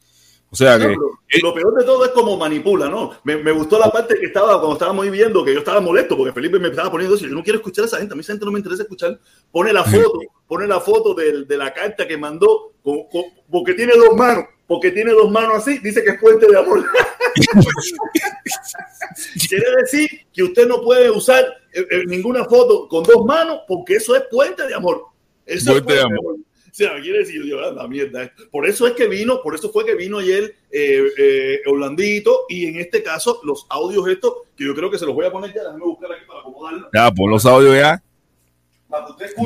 O 0.51 0.57
sea 0.57 0.79
que 0.79 0.95
lo 1.43 1.53
peor 1.53 1.75
de 1.79 1.85
todo 1.85 2.07
es 2.07 2.11
como 2.13 2.39
manipula, 2.39 2.89
¿no? 2.89 3.13
Me, 3.23 3.37
me 3.37 3.53
gustó 3.53 3.79
la 3.79 3.91
parte 3.91 4.19
que 4.19 4.27
estaba 4.27 4.53
cuando 4.59 4.73
estábamos 4.73 5.05
ahí 5.05 5.11
viendo, 5.11 5.45
que 5.45 5.53
yo 5.53 5.59
estaba 5.59 5.79
molesto 5.81 6.17
porque 6.17 6.33
Felipe 6.33 6.59
me 6.59 6.69
estaba 6.69 6.91
poniendo 6.91 7.17
eso. 7.17 7.27
Yo 7.27 7.35
no 7.35 7.43
quiero 7.43 7.59
escuchar 7.59 7.85
a 7.85 7.87
esa 7.87 7.99
gente, 7.99 8.15
a 8.15 8.17
mí 8.17 8.21
esa 8.23 8.33
gente 8.33 8.47
no 8.47 8.53
me 8.53 8.59
interesa 8.59 8.83
escuchar. 8.83 9.19
Pone 9.53 9.75
la 9.75 9.85
foto, 9.85 10.21
pone 10.47 10.67
la 10.67 10.81
foto 10.81 11.13
del- 11.13 11.47
de, 11.47 11.57
la 11.59 11.75
carta 11.75 12.09
que 12.09 12.17
mandó, 12.17 12.73
con- 12.83 13.07
con- 13.11 13.25
porque 13.51 13.75
tiene 13.75 13.93
dos 13.95 14.17
manos, 14.17 14.45
porque 14.67 14.91
tiene 14.91 15.13
dos 15.13 15.31
manos 15.31 15.59
así, 15.59 15.79
dice 15.81 16.03
que 16.03 16.13
es 16.13 16.19
puente 16.21 16.47
de 16.47 16.59
amor. 16.59 16.83
Quiere 19.49 19.67
decir 19.83 20.09
que 20.33 20.43
usted 20.45 20.67
no 20.67 20.81
puede 20.81 21.11
usar 21.11 21.45
eh, 21.81 21.87
eh, 21.91 22.05
ninguna 22.07 22.45
foto 22.45 22.89
con 22.89 23.05
dos 23.05 23.25
manos 23.25 23.61
porque 23.67 23.97
eso 23.97 24.15
es 24.17 24.23
puente 24.31 24.67
de 24.67 24.75
amor. 24.75 25.05
Eso 25.47 25.71
es 25.73 25.83
Puente 25.83 25.95
de 25.95 26.01
amor. 26.03 26.37
O 26.71 26.75
sea, 26.79 27.01
quiere 27.01 27.21
decir, 27.21 27.43
yo, 27.45 27.59
la 27.73 27.89
mierda. 27.89 28.31
Por 28.53 28.67
eso 28.69 28.87
es 28.87 28.93
que 28.93 29.09
vino, 29.09 29.43
por 29.43 29.55
eso 29.55 29.71
fue 29.71 29.85
que 29.85 29.95
vino 29.97 30.19
ayer 30.19 30.55
eh, 30.71 31.03
eh, 31.19 31.61
Orlandito 31.67 32.43
y 32.49 32.67
en 32.67 32.77
este 32.77 33.03
caso 33.03 33.41
los 33.43 33.67
audios 33.71 34.07
estos, 34.09 34.35
que 34.57 34.65
yo 34.65 34.75
creo 34.75 34.91
que 34.91 34.99
se 34.99 35.07
los 35.07 35.15
voy 35.15 35.27
a 35.27 35.33
poner 35.33 35.53
ya, 35.53 35.65
déjame 35.65 35.85
buscar 35.85 36.13
aquí 36.13 36.25
para 36.29 36.41
acomodarlo. 36.41 36.89
ya, 36.95 37.11
por 37.11 37.31
los 37.31 37.45
audios 37.47 37.75
ya. 37.77 38.03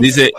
Dice- 0.01 0.31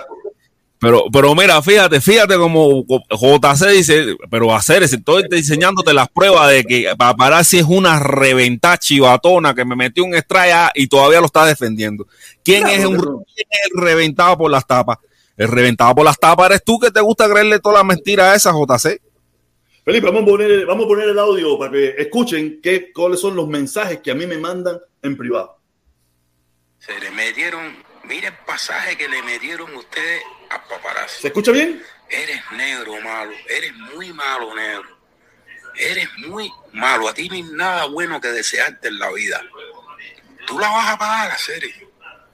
Pero, 0.84 1.06
pero 1.14 1.34
mira, 1.34 1.62
fíjate, 1.62 2.02
fíjate 2.02 2.36
como 2.36 2.84
JC 3.10 3.68
dice, 3.70 4.18
pero 4.30 4.54
hacer 4.54 4.84
ese, 4.84 4.98
estoy 4.98 5.24
enseñándote 5.32 5.94
las 5.94 6.10
pruebas 6.10 6.50
de 6.50 6.66
que 6.66 6.94
paparazzi 6.98 7.60
es 7.60 7.66
una 7.66 8.00
reventada 8.00 8.78
chivatona 8.78 9.56
que 9.56 9.64
me 9.64 9.78
metió 9.78 10.04
un 10.04 10.14
estrella 10.14 10.72
y 10.76 10.88
todavía 10.88 11.22
lo 11.22 11.28
está 11.28 11.46
defendiendo. 11.46 12.06
¿Quién 12.44 12.64
Claro, 12.64 12.78
es, 12.78 12.86
un, 12.86 12.98
pero- 12.98 13.24
quién 13.34 13.48
es 13.50 13.72
el 13.74 13.82
reventado 13.82 14.38
por 14.38 14.52
las 14.52 14.68
tapas? 14.68 14.98
El 15.38 15.48
reventado 15.48 15.96
por 15.96 16.04
las 16.04 16.20
tapas 16.20 16.48
eres 16.48 16.64
tú 16.66 16.78
que 16.78 16.92
te 16.92 17.00
gusta 17.00 17.30
creerle 17.30 17.60
todas 17.60 17.78
las 17.78 17.86
mentiras 17.86 18.28
a 18.28 18.36
esas 18.36 18.54
JC. 18.54 19.02
Felipe, 19.86 20.08
vamos 20.08 20.24
a, 20.24 20.26
poner, 20.26 20.66
vamos 20.66 20.84
a 20.84 20.88
poner 20.90 21.08
el 21.08 21.20
audio 21.20 21.58
para 21.58 21.72
que 21.72 21.96
escuchen 21.98 22.60
qué, 22.62 22.92
cuáles 22.92 23.22
son 23.22 23.38
los 23.38 23.48
mensajes 23.48 24.00
que 24.00 24.12
a 24.12 24.16
mí 24.16 24.28
me 24.28 24.38
mandan 24.38 24.80
en 25.02 25.16
privado. 25.16 25.58
Se 26.80 27.00
le 27.00 27.10
metieron 27.12 27.74
Mire 28.04 28.28
el 28.28 28.34
pasaje 28.46 28.98
que 28.98 29.08
le 29.08 29.24
metieron 29.24 29.74
ustedes 29.76 30.24
a 30.54 30.64
paparazzi. 30.64 31.22
¿Se 31.22 31.28
escucha 31.28 31.52
bien? 31.52 31.84
Eres 32.10 32.42
negro 32.52 33.00
malo, 33.02 33.32
eres 33.48 33.74
muy 33.74 34.14
malo 34.14 34.54
negro. 34.56 35.04
Eres 35.76 36.08
muy 36.20 36.52
malo, 36.72 37.08
a 37.08 37.14
ti 37.14 37.28
no 37.28 37.36
hay 37.36 37.44
nada 37.44 37.86
bueno 37.86 38.22
que 38.22 38.28
desearte 38.28 38.90
en 38.90 39.00
la 39.00 39.12
vida. 39.12 39.42
Tú 40.46 40.60
la 40.60 40.70
vas 40.70 40.90
a 40.90 40.98
pagar 40.98 41.30
la 41.30 41.38
serie. 41.38 41.88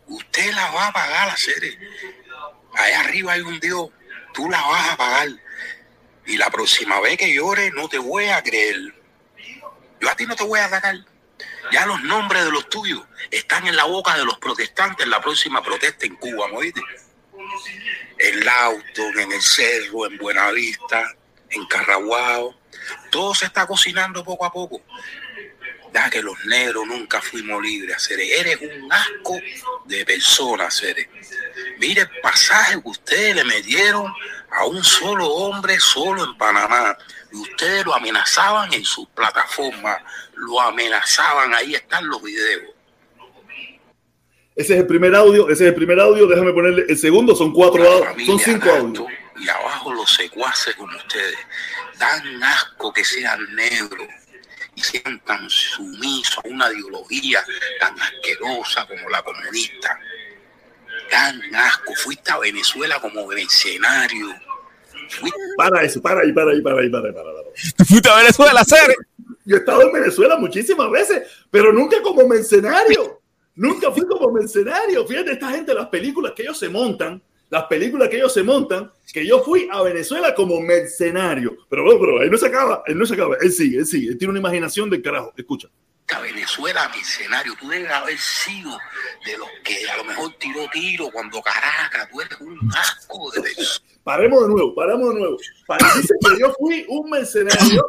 Usted 0.08 0.54
la 0.54 0.72
va 0.72 0.88
a 0.88 0.94
pagar 0.94 1.28
la 1.28 1.38
serie. 1.38 1.80
Allá 2.74 3.00
arriba 3.02 3.34
hay 3.34 3.42
un 3.42 3.60
Dios, 3.60 3.90
tú 4.34 4.50
la 4.50 4.62
vas 4.62 4.90
a 4.90 4.98
pagar. 4.98 5.30
Y 6.26 6.38
la 6.38 6.50
próxima 6.50 7.00
vez 7.00 7.18
que 7.18 7.34
llore 7.34 7.72
no 7.72 7.88
te 7.88 7.98
voy 7.98 8.26
a 8.26 8.44
creer. 8.44 8.94
Yo 10.02 10.10
a 10.10 10.16
ti 10.16 10.26
no 10.26 10.36
te 10.36 10.44
voy 10.44 10.60
a 10.60 10.66
atacar. 10.66 10.98
Ya 11.72 11.86
los 11.86 12.02
nombres 12.04 12.44
de 12.44 12.52
los 12.52 12.68
tuyos 12.70 13.02
están 13.32 13.68
en 13.68 13.76
la 13.76 13.86
boca 13.86 14.18
de 14.18 14.26
los 14.26 14.38
protestantes 14.40 15.06
en 15.06 15.12
la 15.12 15.22
próxima 15.22 15.62
protesta 15.62 16.06
en 16.06 16.16
Cuba, 16.16 16.48
¿me 16.48 16.58
oíste? 16.58 16.82
En 18.18 18.46
Lauton, 18.46 19.20
en 19.20 19.32
el 19.32 19.42
Cerro, 19.42 20.06
en 20.06 20.18
Buenavista, 20.18 21.16
en 21.50 21.66
Carraguao. 21.68 22.56
Todo 23.12 23.34
se 23.34 23.46
está 23.46 23.66
cocinando 23.66 24.24
poco 24.24 24.46
a 24.46 24.52
poco. 24.52 24.82
Ya 25.94 26.10
que 26.10 26.22
los 26.22 26.38
negros 26.46 26.86
nunca 26.86 27.22
fuimos 27.22 27.62
libres, 27.64 28.04
Cere. 28.04 28.40
Eres 28.40 28.60
un 28.62 28.92
asco 28.92 29.40
de 29.86 30.06
persona, 30.06 30.70
Cere. 30.70 31.10
Mire 31.80 32.02
el 32.02 32.22
pasaje 32.22 32.82
que 32.82 32.90
ustedes 32.90 33.36
le 33.36 33.44
metieron 33.44 34.14
a 34.52 34.66
un 34.66 34.84
solo 34.84 35.28
hombre 35.28 35.80
solo 35.80 36.24
en 36.26 36.38
Panamá. 36.38 36.96
Y 37.32 37.38
ustedes 37.38 37.86
lo 37.86 37.96
amenazaban 37.96 38.72
en 38.74 38.86
sus 38.86 39.08
plataformas. 39.10 40.02
Lo 40.36 40.62
amenazaban. 40.62 41.56
Ahí 41.56 41.74
están 41.74 42.08
los 42.08 42.22
videos. 42.22 42.79
Ese 44.60 44.74
es 44.74 44.82
el 44.82 44.88
primer 44.88 45.15
audio, 45.15 45.50
ese 45.50 45.63
es 45.63 45.69
el 45.69 45.76
primer 45.76 45.98
audio, 46.02 46.28
déjame 46.28 46.52
ponerle 46.52 46.84
el 46.89 46.98
segundo, 46.98 47.34
son 47.34 47.54
cuatro 47.54 47.82
audios, 47.89 48.26
son 48.26 48.39
cinco 48.39 48.69
audios. 48.69 49.06
Y 49.39 49.48
abajo 49.48 49.93
los 49.93 50.12
secuaces 50.13 50.76
como 50.76 50.98
ustedes, 50.98 51.38
dan 51.98 52.43
asco 52.43 52.91
que 52.91 53.06
sean 53.06 53.39
negros 53.56 54.06
y 54.76 54.82
sean 54.82 55.17
tan 55.24 55.50
sumisos 55.50 56.43
a 56.43 56.50
una 56.50 56.69
ideología 56.74 57.41
tan 57.80 57.98
asquerosa 58.02 58.86
como 58.86 59.08
la 59.10 59.22
comunista. 59.22 59.98
Dan 61.10 61.41
asco, 61.56 61.95
fuiste 61.95 62.30
a 62.30 62.39
Venezuela 62.39 63.00
como 63.00 63.28
mercenario. 63.28 64.28
Fuiste... 65.08 65.39
Para 65.56 65.84
eso, 65.84 66.02
para 66.02 66.19
ahí, 66.19 66.34
para 66.34 66.52
ahí, 66.52 66.60
para 66.60 66.82
ahí, 66.82 66.89
para 66.89 67.08
ahí, 67.08 67.13
para 67.13 67.30
ahí. 67.30 67.86
Fuiste 67.88 68.10
a 68.10 68.17
Venezuela, 68.17 68.60
hacer. 68.60 68.93
Yo 69.45 69.56
he 69.56 69.60
estado 69.60 69.84
en 69.84 69.93
Venezuela 69.93 70.36
muchísimas 70.36 70.91
veces, 70.91 71.24
pero 71.50 71.72
nunca 71.72 72.02
como 72.02 72.28
mercenario. 72.28 73.19
Nunca 73.60 73.91
fui 73.91 74.06
como 74.08 74.32
mercenario. 74.32 75.06
Fíjate, 75.06 75.34
esta 75.34 75.52
gente, 75.52 75.74
las 75.74 75.89
películas 75.89 76.32
que 76.32 76.43
ellos 76.43 76.58
se 76.58 76.69
montan, 76.69 77.22
las 77.50 77.65
películas 77.65 78.08
que 78.08 78.15
ellos 78.15 78.34
se 78.34 78.41
montan, 78.41 78.89
que 79.12 79.28
yo 79.28 79.43
fui 79.43 79.67
a 79.69 79.82
Venezuela 79.84 80.34
como 80.34 80.62
mercenario. 80.62 81.58
Pero 81.69 81.84
bueno, 81.84 82.00
pero 82.00 82.22
ahí 82.22 82.30
no 82.30 82.38
se 82.38 82.48
acaba, 82.48 82.84
él 82.86 82.98
no 82.98 83.06
se 83.06 83.15
acaba. 83.15 83.36
Él 83.41 83.52
sigue, 83.52 83.80
él 83.80 83.86
sigue. 83.86 84.12
Él 84.12 84.17
tiene 84.17 84.30
una 84.30 84.39
imaginación 84.39 84.89
del 84.89 85.02
carajo. 85.02 85.34
Escucha. 85.36 85.67
A 86.15 86.22
Venezuela, 86.22 86.89
mercenario, 86.89 87.54
tú 87.60 87.69
debes 87.69 87.91
haber 87.91 88.17
sido 88.17 88.78
de 89.26 89.38
los 89.38 89.48
que 89.63 89.89
a 89.89 89.98
lo 89.98 90.04
mejor 90.06 90.34
tiró 90.39 90.67
tiro 90.72 91.10
cuando 91.12 91.41
Caracas, 91.41 92.10
tú 92.12 92.22
eres 92.22 92.39
un 92.41 92.58
asco 92.76 93.32
de 93.32 93.50
eso. 93.52 93.82
Paremos 94.04 94.41
de 94.41 94.50
nuevo, 94.50 94.74
paramos 94.74 95.13
de 95.13 95.19
nuevo. 95.19 95.38
Parece 95.67 96.13
que 96.19 96.39
yo 96.39 96.52
fui 96.58 96.86
un 96.88 97.10
mercenario 97.12 97.86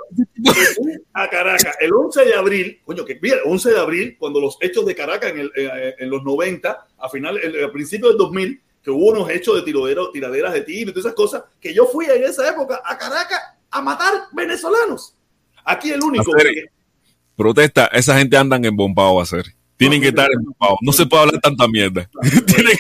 a 1.15 1.29
Caracas 1.31 1.77
el 1.81 1.93
11 1.93 2.25
de 2.27 2.35
abril, 2.35 2.81
coño, 2.85 3.05
que 3.07 3.15
bien, 3.15 3.39
11 3.45 3.71
de 3.71 3.81
abril, 3.81 4.17
cuando 4.19 4.41
los 4.41 4.59
hechos 4.61 4.85
de 4.85 4.95
Caracas 4.95 5.31
en, 5.31 5.39
el, 5.39 5.53
eh, 5.57 5.95
en 5.99 6.11
los 6.11 6.23
90, 6.23 6.89
a 6.99 7.09
final, 7.09 7.39
a 7.39 7.73
principios 7.73 8.11
del 8.11 8.19
2000, 8.19 8.63
que 8.83 8.91
hubo 8.91 9.11
unos 9.11 9.31
hechos 9.31 9.57
de 9.57 9.63
tiradero, 9.63 10.11
tiraderas 10.11 10.53
de 10.53 10.63
tiro 10.63 10.91
y 10.91 10.93
todas 10.93 11.07
esas 11.07 11.17
cosas, 11.17 11.45
que 11.61 11.73
yo 11.73 11.87
fui 11.87 12.07
en 12.07 12.25
esa 12.25 12.49
época 12.49 12.83
a 12.85 12.99
Caracas 12.99 13.41
a 13.71 13.81
matar 13.81 14.25
venezolanos. 14.33 15.15
Aquí 15.65 15.91
el 15.91 16.03
único. 16.03 16.33
Que... 16.33 16.80
Protesta, 17.41 17.87
esa 17.87 18.19
gente 18.19 18.37
andan 18.37 18.63
en 18.67 18.77
bombao 18.77 19.19
a 19.19 19.23
hacer. 19.23 19.47
Tienen 19.79 20.01
no, 20.01 20.03
que 20.03 20.09
estar 20.09 20.29
embobados. 20.31 20.79
No 20.83 20.93
se 20.93 21.07
puede 21.07 21.23
hablar 21.23 21.41
tanta 21.41 21.67
mierda. 21.69 22.07
No, 22.23 22.43
Tienen... 22.45 22.77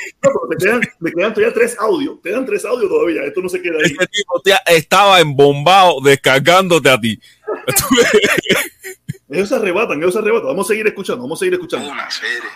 te, 0.51 0.57
quedan, 0.59 0.81
me 0.99 1.13
quedan 1.13 1.33
todavía 1.33 1.55
tres 1.55 1.79
audios. 1.81 2.21
Te 2.21 2.31
dan 2.31 2.45
tres 2.45 2.63
audios 2.67 2.91
todavía. 2.91 3.25
Esto 3.25 3.41
no 3.41 3.49
se 3.49 3.63
queda 3.63 3.77
ahí. 3.79 3.91
Este 3.91 4.07
tipo 4.09 4.39
te, 4.43 4.53
estaba 4.67 5.19
embombado 5.19 6.03
descargándote 6.03 6.91
a 6.91 7.01
ti. 7.01 7.19
ellos 9.31 9.49
se 9.49 9.55
arrebatan, 9.55 9.99
ellos 9.99 10.13
se 10.13 10.19
arrebatan. 10.19 10.49
Vamos 10.49 10.67
a 10.67 10.69
seguir 10.69 10.87
escuchando, 10.89 11.23
vamos 11.23 11.39
a 11.39 11.41
seguir 11.41 11.55
escuchando. 11.55 11.89
Una 11.89 12.11
serie. 12.11 12.51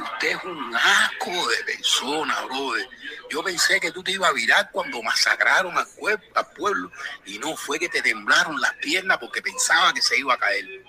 Usted 0.00 0.28
es 0.28 0.44
un 0.44 0.76
asco 0.76 1.48
de 1.48 1.64
persona, 1.74 2.36
brother. 2.44 2.88
Yo 3.30 3.42
pensé 3.42 3.80
que 3.80 3.90
tú 3.90 4.04
te 4.04 4.12
ibas 4.12 4.30
a 4.30 4.32
virar 4.32 4.70
cuando 4.70 5.02
masacraron 5.02 5.76
al 5.76 5.86
pueblo, 5.98 6.24
al 6.36 6.46
pueblo 6.56 6.90
y 7.24 7.40
no 7.40 7.56
fue 7.56 7.80
que 7.80 7.88
te 7.88 8.00
temblaron 8.00 8.60
las 8.60 8.74
piernas 8.74 9.18
porque 9.18 9.42
pensaba 9.42 9.92
que 9.92 10.00
se 10.00 10.16
iba 10.20 10.32
a 10.34 10.38
caer. 10.38 10.85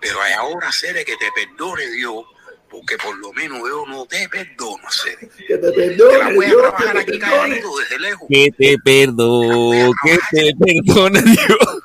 Pero 0.00 0.18
ahora, 0.38 0.72
Cere, 0.72 1.04
que 1.04 1.16
te 1.16 1.26
perdone 1.34 1.86
Dios, 1.90 2.24
porque 2.70 2.96
por 2.96 3.16
lo 3.18 3.32
menos 3.32 3.58
yo 3.60 3.84
no 3.86 4.06
te 4.06 4.28
perdono, 4.28 4.90
Cere. 4.90 5.28
Que 5.46 5.58
te 5.58 5.72
perdone 5.72 6.12
Te 6.12 6.18
la 6.18 6.32
voy 6.34 6.44
a 6.44 6.48
Dios, 6.48 6.60
trabajar 6.62 6.86
que 6.86 6.92
te 6.92 6.98
aquí 7.00 7.18
perdone. 7.18 7.38
calladito 7.40 7.76
desde 7.78 7.98
lejos. 7.98 8.28
Que 8.28 8.50
te 8.56 8.78
perdo, 8.78 9.92
que 10.04 10.18
te 10.30 10.52
perdone 10.56 11.22
Dios. 11.22 11.82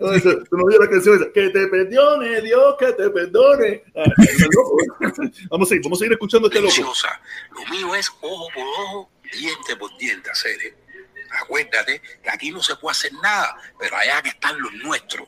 No, 0.00 0.12
eso, 0.12 0.30
tú 0.50 0.56
no 0.56 0.64
oyes 0.64 0.78
la 0.80 0.90
canción 0.90 1.16
esa. 1.16 1.32
Que 1.32 1.48
te 1.48 1.66
perdone 1.68 2.40
Dios, 2.42 2.76
que 2.78 2.92
te 2.92 3.10
perdone. 3.10 3.82
Ah, 3.96 4.04
vamos 5.50 5.68
a 5.68 5.70
seguir, 5.70 5.82
vamos 5.84 5.98
a 5.98 6.00
seguir 6.00 6.12
escuchando 6.12 6.46
a 6.46 6.50
este 6.50 6.60
loco. 6.60 6.74
Preciosa. 6.74 7.20
Lo 7.52 7.64
mío 7.66 7.94
es 7.94 8.08
ojo 8.20 8.48
por 8.54 8.62
ojo, 8.64 9.10
diente 9.32 9.76
por 9.76 9.96
diente, 9.96 10.30
Cere. 10.34 10.76
Acuérdate 11.42 12.00
que 12.22 12.30
aquí 12.30 12.50
no 12.50 12.62
se 12.62 12.76
puede 12.76 12.92
hacer 12.92 13.12
nada, 13.14 13.56
pero 13.78 13.96
allá 13.96 14.22
que 14.22 14.28
están 14.30 14.60
los 14.60 14.72
nuestros. 14.74 15.26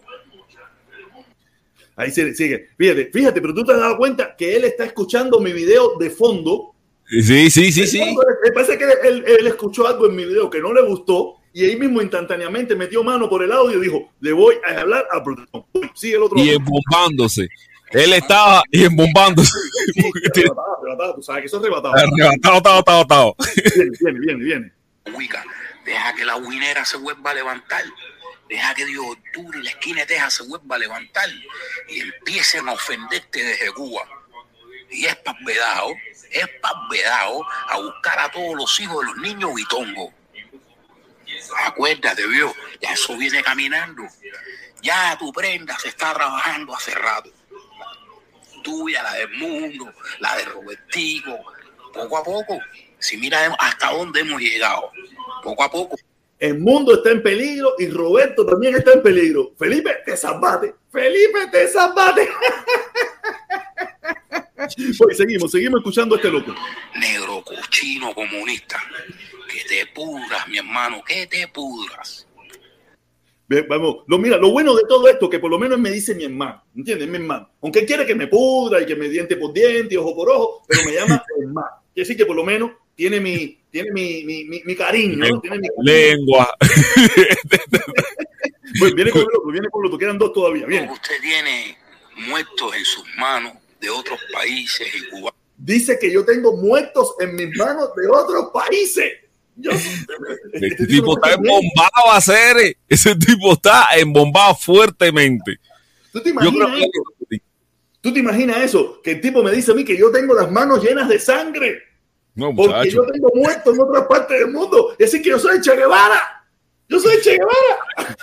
Ahí 2.01 2.11
sigue, 2.11 2.35
sigue. 2.35 2.69
Fíjate, 2.77 3.11
fíjate, 3.13 3.41
pero 3.41 3.55
tú 3.55 3.65
te 3.65 3.73
has 3.73 3.81
dado 3.81 3.97
cuenta 3.97 4.35
que 4.37 4.57
él 4.57 4.65
está 4.65 4.85
escuchando 4.85 5.39
mi 5.41 5.53
video 5.53 5.99
de 5.99 6.11
fondo. 6.11 6.75
Sí, 7.07 7.51
sí, 7.51 7.73
sí, 7.73 7.87
sí. 7.87 8.17
Me 8.45 8.53
parece 8.53 8.79
que 8.79 8.85
él, 8.85 9.25
él 9.27 9.47
escuchó 9.47 9.87
algo 9.87 10.07
en 10.07 10.17
mi 10.17 10.25
video 10.25 10.49
que 10.49 10.61
no 10.61 10.73
le 10.73 10.83
gustó 10.83 11.41
y 11.53 11.65
ahí 11.65 11.77
mismo 11.77 12.01
instantáneamente 12.01 12.77
metió 12.77 13.03
mano 13.03 13.29
por 13.29 13.43
el 13.43 13.51
audio 13.53 13.79
y 13.79 13.83
dijo, 13.83 14.11
le 14.21 14.33
voy 14.33 14.57
a 14.65 14.81
hablar 14.81 15.07
a 15.11 15.23
protección. 15.23 15.65
Sigue 15.95 16.17
el 16.17 16.23
otro. 16.23 16.39
Y 16.39 16.51
embombándose. 16.51 17.49
Él 17.91 18.13
estaba 18.13 18.63
y 18.71 18.85
embombándose. 18.85 19.51
Sí, 19.95 20.41
arrebatado, 20.43 20.77
arrebatado, 20.81 21.15
tú 21.17 21.23
sabes 21.23 21.43
que 21.43 21.47
eso 21.49 21.57
es 21.57 21.63
arrebatado. 21.65 21.95
Arrebatado, 21.95 22.57
atado, 22.57 22.79
atado, 22.79 23.01
atado. 23.01 23.37
Viene, 23.75 23.91
viene, 24.01 24.21
viene, 24.21 24.45
viene. 24.45 24.73
Deja 25.85 26.15
que 26.15 26.25
la 26.25 26.37
winera 26.37 26.85
se 26.85 26.99
vuelva 26.99 27.33
a 27.33 27.35
levantar. 27.35 27.83
Deja 28.51 28.75
que 28.75 28.85
Dios 28.85 29.17
y 29.55 29.63
la 29.63 29.71
esquina 29.71 30.01
de 30.01 30.07
Texas 30.07 30.35
se 30.35 30.43
vuelva 30.43 30.75
a 30.75 30.79
levantar 30.81 31.29
y 31.89 32.01
empiecen 32.01 32.69
a 32.69 32.73
ofenderte 32.73 33.45
desde 33.45 33.71
Cuba. 33.71 34.03
Y 34.91 35.07
es 35.07 35.15
pasvedado, 35.15 35.93
es 36.33 36.49
pasvedado 36.61 37.47
a 37.69 37.79
buscar 37.79 38.19
a 38.19 38.29
todos 38.29 38.57
los 38.57 38.81
hijos 38.81 39.01
de 39.01 39.07
los 39.07 39.17
niños 39.19 39.55
bitongos. 39.55 40.13
Acuérdate, 41.65 42.27
vio, 42.27 42.53
ya 42.81 42.93
eso 42.93 43.17
viene 43.17 43.41
caminando. 43.45 44.03
Ya 44.83 45.17
tu 45.17 45.33
prenda 45.33 45.79
se 45.79 45.89
está 45.89 46.13
trabajando 46.13 46.75
hace 46.75 46.93
rato. 46.97 47.31
Tuya, 48.65 49.01
la 49.05 49.13
del 49.13 49.31
mundo, 49.31 49.95
la 50.19 50.37
de 50.39 50.45
Robertico. 50.47 51.39
Poco 51.95 52.19
a 52.19 52.25
poco, 52.25 52.59
si 52.99 53.17
mira 53.17 53.55
hasta 53.61 53.93
dónde 53.93 54.21
hemos 54.21 54.41
llegado. 54.41 54.91
Poco 55.45 55.63
a 55.63 55.71
poco. 55.71 55.97
El 56.41 56.59
mundo 56.59 56.95
está 56.95 57.11
en 57.11 57.23
peligro 57.23 57.75
y 57.79 57.89
Roberto 57.89 58.47
también 58.47 58.75
está 58.75 58.95
en 58.95 59.03
peligro. 59.03 59.53
Felipe, 59.59 59.99
te 60.07 60.17
zambate. 60.17 60.75
Felipe, 60.91 61.39
te 61.53 61.69
zambate. 61.69 62.31
Pues 64.57 65.17
seguimos, 65.19 65.51
seguimos 65.51 65.81
escuchando 65.81 66.15
a 66.15 66.19
este 66.19 66.31
loco. 66.31 66.55
negro 66.99 67.45
cochino 67.45 68.15
comunista. 68.15 68.83
Que 69.53 69.65
te 69.69 69.87
pudras, 69.93 70.49
mi 70.49 70.57
hermano, 70.57 71.03
que 71.07 71.27
te 71.27 71.47
pudras. 71.49 72.27
Vamos, 73.69 74.05
lo, 74.07 74.17
mira, 74.17 74.39
lo 74.39 74.51
bueno 74.51 74.75
de 74.75 74.85
todo 74.89 75.09
esto 75.09 75.29
que 75.29 75.41
por 75.41 75.51
lo 75.51 75.59
menos 75.59 75.79
me 75.79 75.91
dice 75.91 76.15
mi 76.15 76.25
hermano, 76.25 76.63
¿entiendes? 76.75 77.07
Mi 77.07 77.17
hermano. 77.17 77.51
Aunque 77.61 77.81
él 77.81 77.87
quiere 77.87 78.07
que 78.07 78.15
me 78.15 78.29
pudra 78.29 78.81
y 78.81 78.87
que 78.87 78.97
me 78.97 79.11
diente 79.11 79.37
por 79.37 79.53
diente, 79.53 79.99
ojo 79.99 80.15
por 80.15 80.31
ojo, 80.31 80.63
pero 80.67 80.85
me 80.87 80.95
llama 80.95 81.23
hermano. 81.39 81.69
Quiere 81.93 82.09
decir 82.09 82.17
que 82.17 82.25
por 82.25 82.37
lo 82.37 82.45
menos 82.45 82.71
tiene 82.95 83.21
mi, 83.21 83.60
tiene 83.71 83.91
mi, 83.93 84.25
mi, 84.25 84.45
mi, 84.45 84.63
mi 84.65 84.77
cariño, 84.77 85.17
¿no? 85.17 85.41
Tiene 85.41 85.59
mi 85.59 85.69
Lengua. 85.83 86.55
Pues 88.79 88.95
viene 88.95 89.11
con 89.11 89.23
el 89.23 89.27
otro, 89.27 89.51
viene 89.51 89.69
con 89.69 89.83
el 89.83 89.87
otro, 89.87 89.99
quedan 89.99 90.19
dos 90.19 90.33
todavía. 90.33 90.67
Viene. 90.67 90.91
Usted 90.93 91.21
tiene 91.21 91.77
muertos 92.29 92.75
en 92.77 92.85
sus 92.85 93.05
manos 93.17 93.55
de 93.81 93.91
otros 93.91 94.19
países 94.33 94.87
y 94.95 95.09
Cuba. 95.09 95.35
Dice 95.57 95.99
que 95.99 96.13
yo 96.13 96.25
tengo 96.25 96.57
muertos 96.57 97.15
en 97.21 97.35
mis 97.35 97.57
manos 97.57 97.91
de 97.97 98.09
otros 98.09 98.51
países. 98.53 99.13
Yo, 99.57 99.73
Este 100.53 100.87
tipo 100.87 101.15
está 101.15 101.35
embombado 101.35 102.13
a 102.13 102.17
hacer. 102.17 102.77
Ese 102.89 103.15
tipo 103.17 103.53
está 103.53 103.89
embombado 103.99 104.55
fuertemente. 104.55 105.59
¿Tú 106.13 106.23
te 106.23 106.31
Yo 106.31 106.35
creo 106.35 106.51
imaginas 106.51 106.79
eso? 106.79 107.41
¿Tú 108.01 108.15
te 108.15 108.21
imaginas 108.21 108.57
eso? 108.59 109.01
Que 109.03 109.11
el 109.13 109.21
tipo 109.21 109.43
me 109.43 109.51
dice 109.51 109.73
a 109.73 109.75
mí 109.75 109.85
que 109.85 109.99
yo 109.99 110.11
tengo 110.11 110.35
las 110.35 110.51
manos 110.51 110.83
llenas 110.83 111.09
de 111.09 111.19
sangre. 111.19 111.90
No, 112.41 112.55
Porque 112.57 112.91
yo 112.91 113.03
tengo 113.05 113.29
muertos 113.35 113.75
en 113.75 113.83
otras 113.83 114.07
partes 114.07 114.39
del 114.39 114.51
mundo. 114.51 114.93
Es 114.93 114.99
decir, 114.99 115.21
que 115.21 115.29
yo 115.29 115.39
soy 115.39 115.61
Che 115.61 115.77
Guevara. 115.77 116.43
Yo 116.89 116.99
soy 116.99 117.21
Che 117.21 117.33
Guevara. 117.33 118.17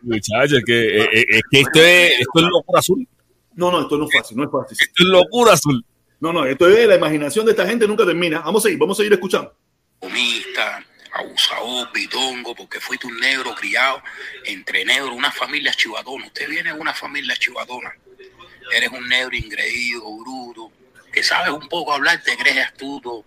Muchachos, 0.00 0.58
es 0.58 0.64
que, 0.64 0.96
eh, 0.96 1.08
eh, 1.12 1.26
es 1.28 1.42
que 1.50 1.60
esto, 1.60 1.78
es, 1.78 2.10
esto 2.20 2.38
es 2.38 2.42
locura 2.42 2.78
azul. 2.78 3.06
No, 3.54 3.70
no, 3.70 3.82
esto 3.82 3.98
no 3.98 4.06
es 4.06 4.10
fácil, 4.16 4.38
no 4.38 4.44
es 4.44 4.50
fácil. 4.50 4.78
Esto 4.80 5.02
es 5.02 5.08
locura 5.10 5.52
azul. 5.52 5.84
No, 6.20 6.32
no, 6.32 6.46
esto 6.46 6.68
es 6.68 6.88
la 6.88 6.94
imaginación 6.94 7.44
de 7.44 7.50
esta 7.52 7.66
gente, 7.66 7.86
nunca 7.86 8.06
termina. 8.06 8.40
Vamos 8.40 8.62
a 8.62 8.68
seguir, 8.68 8.78
vamos 8.78 8.96
a 8.96 9.00
seguir 9.00 9.12
escuchando. 9.12 9.54
Comista, 9.98 10.82
abusador, 11.12 11.92
bidongo, 11.92 12.54
porque 12.54 12.80
fuiste 12.80 13.06
un 13.06 13.20
negro 13.20 13.54
criado 13.54 14.02
entre 14.46 14.86
negros, 14.86 15.12
una 15.12 15.30
familia 15.30 15.74
chivadona. 15.74 16.28
Usted 16.28 16.48
viene 16.48 16.72
de 16.72 16.80
una 16.80 16.94
familia 16.94 17.36
chivadona. 17.36 17.92
Eres 18.74 18.88
un 18.90 19.06
negro 19.06 19.36
ingreído, 19.36 20.00
bruto, 20.16 20.72
que 21.10 21.22
sabes 21.22 21.50
un 21.50 21.68
poco 21.68 21.92
hablar, 21.92 22.22
te 22.22 22.36
crees 22.36 22.66
astuto, 22.66 23.24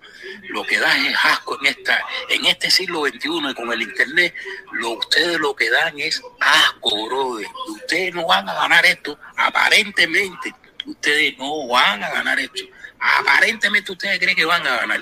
lo 0.50 0.64
que 0.66 0.80
das 0.80 0.98
es 0.98 1.16
asco 1.24 1.58
en 1.62 1.68
esta, 1.68 2.04
en 2.30 2.46
este 2.46 2.72
siglo 2.72 3.06
XXI 3.06 3.52
y 3.52 3.54
con 3.54 3.72
el 3.72 3.82
internet, 3.82 4.34
lo 4.72 4.92
ustedes 4.92 5.40
lo 5.40 5.56
que 5.56 5.70
dan 5.70 6.00
es 6.00 6.22
asco, 6.40 7.08
brother. 7.08 7.48
Ustedes 7.70 8.14
no 8.14 8.26
van 8.28 8.48
a 8.48 8.54
ganar 8.54 8.86
esto, 8.86 9.20
aparentemente, 9.36 10.54
ustedes 10.86 11.38
no 11.38 11.68
van 11.68 12.04
a 12.04 12.10
ganar 12.10 12.40
esto. 12.40 12.64
Aparentemente 13.00 13.92
ustedes 13.92 14.18
creen 14.20 14.36
que 14.36 14.46
van 14.46 14.66
a 14.66 14.78
ganar. 14.78 15.02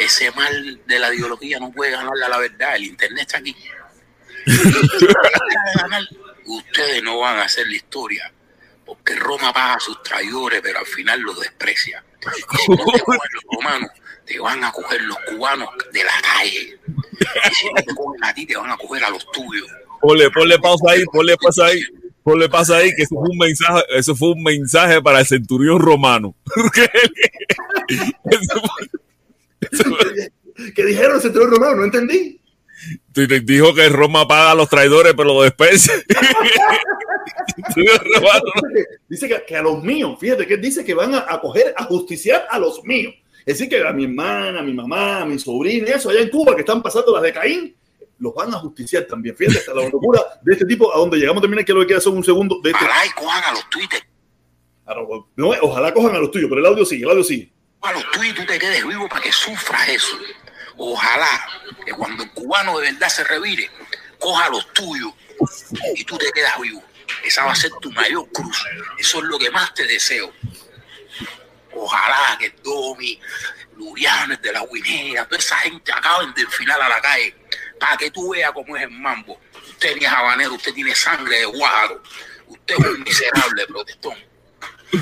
Ese 0.00 0.30
mal 0.32 0.80
de 0.86 0.98
la 0.98 1.14
ideología 1.14 1.60
no 1.60 1.70
puede 1.70 1.92
ganarle 1.92 2.24
a 2.24 2.28
la 2.28 2.38
verdad, 2.38 2.76
el 2.76 2.84
internet 2.84 3.22
está 3.22 3.38
aquí. 3.38 3.54
ustedes 6.46 7.02
no 7.02 7.20
van 7.20 7.38
a 7.38 7.44
hacer 7.44 7.66
la 7.68 7.76
historia 7.76 8.32
porque 8.94 9.16
Roma 9.16 9.52
paga 9.52 9.74
a 9.74 9.80
sus 9.80 10.02
traidores, 10.02 10.60
pero 10.62 10.78
al 10.78 10.86
final 10.86 11.20
los 11.20 11.40
desprecia. 11.40 12.02
Y 12.20 12.58
si 12.58 12.70
no 12.70 12.76
te 12.76 13.00
cogen 13.00 13.30
los 13.34 13.44
romanos, 13.56 13.90
te 14.24 14.38
van 14.38 14.62
a 14.62 14.70
coger 14.70 15.02
los 15.02 15.16
cubanos 15.28 15.68
de 15.92 16.04
la 16.04 16.12
calle. 16.22 16.78
Y 16.88 17.54
si 17.54 17.66
no 17.66 17.74
te 17.74 17.94
cogen 17.94 18.24
a 18.24 18.34
ti, 18.34 18.46
te 18.46 18.56
van 18.56 18.70
a 18.70 18.76
coger 18.76 19.04
a 19.04 19.10
los 19.10 19.30
tuyos. 19.32 19.68
Ponle, 20.00 20.30
ponle 20.30 20.58
pausa 20.58 20.90
ahí, 20.90 21.04
ponle 21.06 21.36
pausa 21.36 21.66
ahí. 21.66 21.80
Ponle 22.22 22.48
pausa 22.48 22.76
ahí 22.76 22.94
que 22.94 23.02
eso 23.02 23.16
fue 23.16 23.30
un 23.30 23.38
mensaje, 23.38 23.82
eso 23.90 24.14
fue 24.14 24.30
un 24.30 24.44
mensaje 24.44 25.02
para 25.02 25.18
el 25.20 25.26
centurión 25.26 25.80
romano. 25.80 26.36
¿Qué 30.76 30.84
dijeron 30.84 31.16
el 31.16 31.22
centurión 31.22 31.50
romano? 31.50 31.76
No 31.76 31.84
entendí. 31.84 32.41
Dijo 33.44 33.74
que 33.74 33.88
Roma 33.88 34.26
paga 34.26 34.52
a 34.52 34.54
los 34.54 34.68
traidores, 34.68 35.14
pero 35.14 35.34
lo 35.34 35.42
desprecia. 35.42 35.94
dice 39.08 39.42
que, 39.46 39.56
a 39.56 39.62
los 39.62 39.82
míos, 39.82 40.16
fíjate 40.18 40.46
que 40.46 40.56
dice 40.56 40.84
que 40.84 40.94
van 40.94 41.14
a, 41.14 41.40
coger 41.40 41.74
a 41.76 41.84
justiciar 41.84 42.46
a 42.50 42.58
los 42.58 42.82
míos. 42.84 43.14
Es 43.44 43.58
decir, 43.58 43.68
que 43.68 43.86
a 43.86 43.92
mi 43.92 44.04
hermana, 44.04 44.60
a 44.60 44.62
mi 44.62 44.72
mamá, 44.72 45.22
a 45.22 45.24
mi 45.26 45.38
sobrina, 45.38 45.88
eso 45.94 46.10
allá 46.10 46.20
en 46.20 46.30
Cuba 46.30 46.54
que 46.54 46.60
están 46.60 46.82
pasando 46.82 47.12
las 47.12 47.22
de 47.22 47.32
Caín, 47.32 47.76
los 48.18 48.34
van 48.34 48.54
a 48.54 48.58
justiciar 48.58 49.04
también. 49.04 49.36
Fíjate 49.36 49.58
hasta 49.58 49.74
la 49.74 49.88
locura 49.88 50.22
de 50.42 50.52
este 50.52 50.64
tipo, 50.64 50.94
a 50.94 50.98
donde 50.98 51.18
llegamos 51.18 51.42
también, 51.42 51.64
que 51.64 51.72
lo 51.72 51.80
que 51.80 51.88
queda 51.88 52.00
son 52.00 52.16
un 52.16 52.24
segundo. 52.24 52.60
De 52.62 52.70
este... 52.70 52.84
Ojalá 52.84 53.14
cojan 53.16 53.44
a 53.44 53.52
los 53.52 53.70
Twitter. 53.70 54.00
No, 55.36 55.50
ojalá 55.62 55.92
cojan 55.92 56.14
a 56.16 56.18
los 56.18 56.30
tuyos, 56.30 56.48
pero 56.48 56.60
el 56.60 56.66
audio 56.66 56.84
sigue, 56.84 57.04
el 57.04 57.10
audio 57.10 57.24
sigue. 57.24 57.52
A 57.82 57.92
los 57.92 58.10
tuyos 58.12 58.34
tú 58.36 58.44
te 58.46 58.58
quedes 58.58 58.86
vivo 58.86 59.08
para 59.08 59.22
que 59.22 59.32
sufras 59.32 59.88
eso. 59.88 60.16
Ojalá 60.84 61.48
que 61.86 61.92
cuando 61.92 62.24
el 62.24 62.32
cubano 62.32 62.76
de 62.80 62.90
verdad 62.90 63.08
se 63.08 63.22
revire, 63.22 63.70
coja 64.18 64.48
los 64.48 64.72
tuyos 64.72 65.12
y 65.94 66.02
tú 66.04 66.18
te 66.18 66.32
quedas 66.32 66.60
vivo. 66.60 66.82
Esa 67.22 67.44
va 67.44 67.52
a 67.52 67.54
ser 67.54 67.70
tu 67.80 67.92
mayor 67.92 68.28
cruz. 68.32 68.64
Eso 68.98 69.18
es 69.18 69.24
lo 69.26 69.38
que 69.38 69.48
más 69.52 69.72
te 69.74 69.86
deseo. 69.86 70.32
Ojalá 71.72 72.36
que 72.36 72.50
Domi, 72.64 73.20
Lurianes 73.76 74.42
de 74.42 74.50
la 74.52 74.66
Guinea, 74.66 75.24
toda 75.24 75.38
esa 75.38 75.56
gente 75.58 75.92
acaben 75.92 76.34
de 76.34 76.42
enfilar 76.42 76.82
a 76.82 76.88
la 76.88 77.00
calle 77.00 77.36
para 77.78 77.96
que 77.96 78.10
tú 78.10 78.30
veas 78.30 78.50
cómo 78.50 78.76
es 78.76 78.82
el 78.82 78.90
mambo. 78.90 79.40
Usted 79.54 79.94
ni 79.94 80.04
es 80.04 80.10
habanero, 80.10 80.54
usted 80.54 80.74
tiene 80.74 80.96
sangre 80.96 81.38
de 81.38 81.44
guaro. 81.44 82.02
Usted 82.48 82.74
es 82.76 82.86
un 82.86 83.02
miserable 83.04 83.66
protestón. 83.68 84.18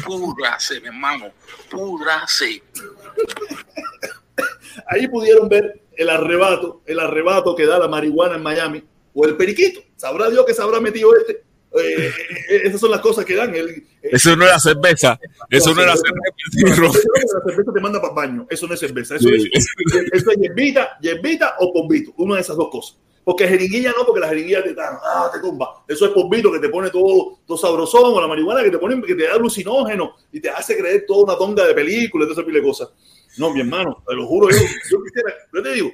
Púdrase, 0.05 0.79
mi 0.83 0.89
hermano, 0.89 1.33
púdrase. 1.71 2.63
Ahí 4.87 5.09
pudieron 5.09 5.49
ver 5.49 5.83
el 5.97 6.11
arrebato, 6.11 6.83
el 6.87 6.99
arrebato 7.01 7.55
que 7.55 7.67
da 7.67 7.79
la 7.79 7.89
marihuana 7.89 8.37
en 8.37 8.43
Miami 8.43 8.85
o 9.15 9.27
el 9.27 9.37
periquito. 9.37 9.81
Sabrá 9.97 10.31
Dios 10.31 10.45
que 10.47 10.55
se 10.55 10.63
habrá 10.63 10.81
metido 10.81 11.15
este 11.17 11.43
eh, 11.73 12.11
eh, 12.49 12.61
esas 12.65 12.81
son 12.81 12.91
las 12.91 13.01
cosas 13.01 13.25
que 13.25 13.35
dan. 13.37 13.55
El, 13.55 13.87
eso 14.03 14.35
no 14.35 14.45
era 14.45 14.59
cerveza. 14.59 15.19
Eso 15.49 15.75
no, 15.75 15.83
era 15.83 15.95
cerveza. 15.97 16.83
La 16.83 17.53
cerveza 17.53 17.73
te 17.73 17.81
manda 17.81 18.01
para 18.01 18.11
el 18.11 18.17
baño. 18.17 18.47
Eso 18.51 18.67
no 18.67 18.75
es 18.75 18.81
cerveza. 18.81 19.17
Eso, 19.17 19.29
es, 19.29 19.45
eso 20.13 20.31
es 20.31 20.37
yerbita, 20.37 20.99
yerbita 21.01 21.55
o 21.61 21.73
pombito. 21.73 22.13
Una 22.17 22.37
de 22.37 22.41
esas 22.41 22.57
dos 22.57 22.71
cosas. 22.71 22.99
Porque 23.23 23.47
jeringuilla 23.47 23.93
no, 23.97 24.05
porque 24.05 24.21
la 24.21 24.29
jeringuilla 24.29 24.65
te, 24.65 24.75
ah, 24.81 25.31
te 25.33 25.41
tumba. 25.41 25.85
Eso 25.87 26.07
es 26.07 26.13
pombito 26.13 26.51
que 26.51 26.59
te 26.59 26.69
pone 26.69 26.91
todo, 26.91 27.39
todo 27.47 27.57
sabrosón, 27.57 28.15
o 28.15 28.21
la 28.21 28.27
marihuana 28.27 28.65
que 28.65 28.71
te 28.71 28.79
pone, 28.79 29.01
que 29.03 29.15
te 29.15 29.25
da 29.25 29.35
alucinógeno 29.35 30.17
y 30.33 30.41
te 30.41 30.51
hace 30.51 30.77
creer 30.77 31.05
toda 31.07 31.25
una 31.25 31.37
tonga 31.37 31.67
de 31.67 31.75
películas, 31.75 32.29
de 32.29 32.33
esa 32.33 32.45
pile 32.45 32.61
de 32.61 32.67
cosas. 32.67 32.89
No, 33.37 33.53
mi 33.53 33.61
hermano, 33.61 34.03
te 34.07 34.15
lo 34.15 34.27
juro, 34.27 34.51
yo, 34.51 34.59
yo 34.91 35.03
quisiera, 35.03 35.35
yo 35.53 35.63
te 35.63 35.73
digo, 35.75 35.91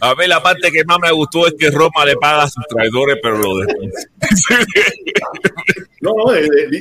a 0.00 0.14
ver, 0.14 0.28
la 0.28 0.42
parte 0.42 0.70
que 0.70 0.84
más 0.84 0.98
me 1.00 1.10
gustó 1.10 1.46
es 1.46 1.54
que 1.58 1.70
Roma 1.70 2.04
le 2.04 2.16
paga 2.16 2.44
a 2.44 2.48
sus 2.48 2.64
traidores, 2.68 3.18
pero 3.22 3.38
lo 3.38 3.58
después. 3.58 3.90
No, 6.00 6.12
no, 6.16 6.32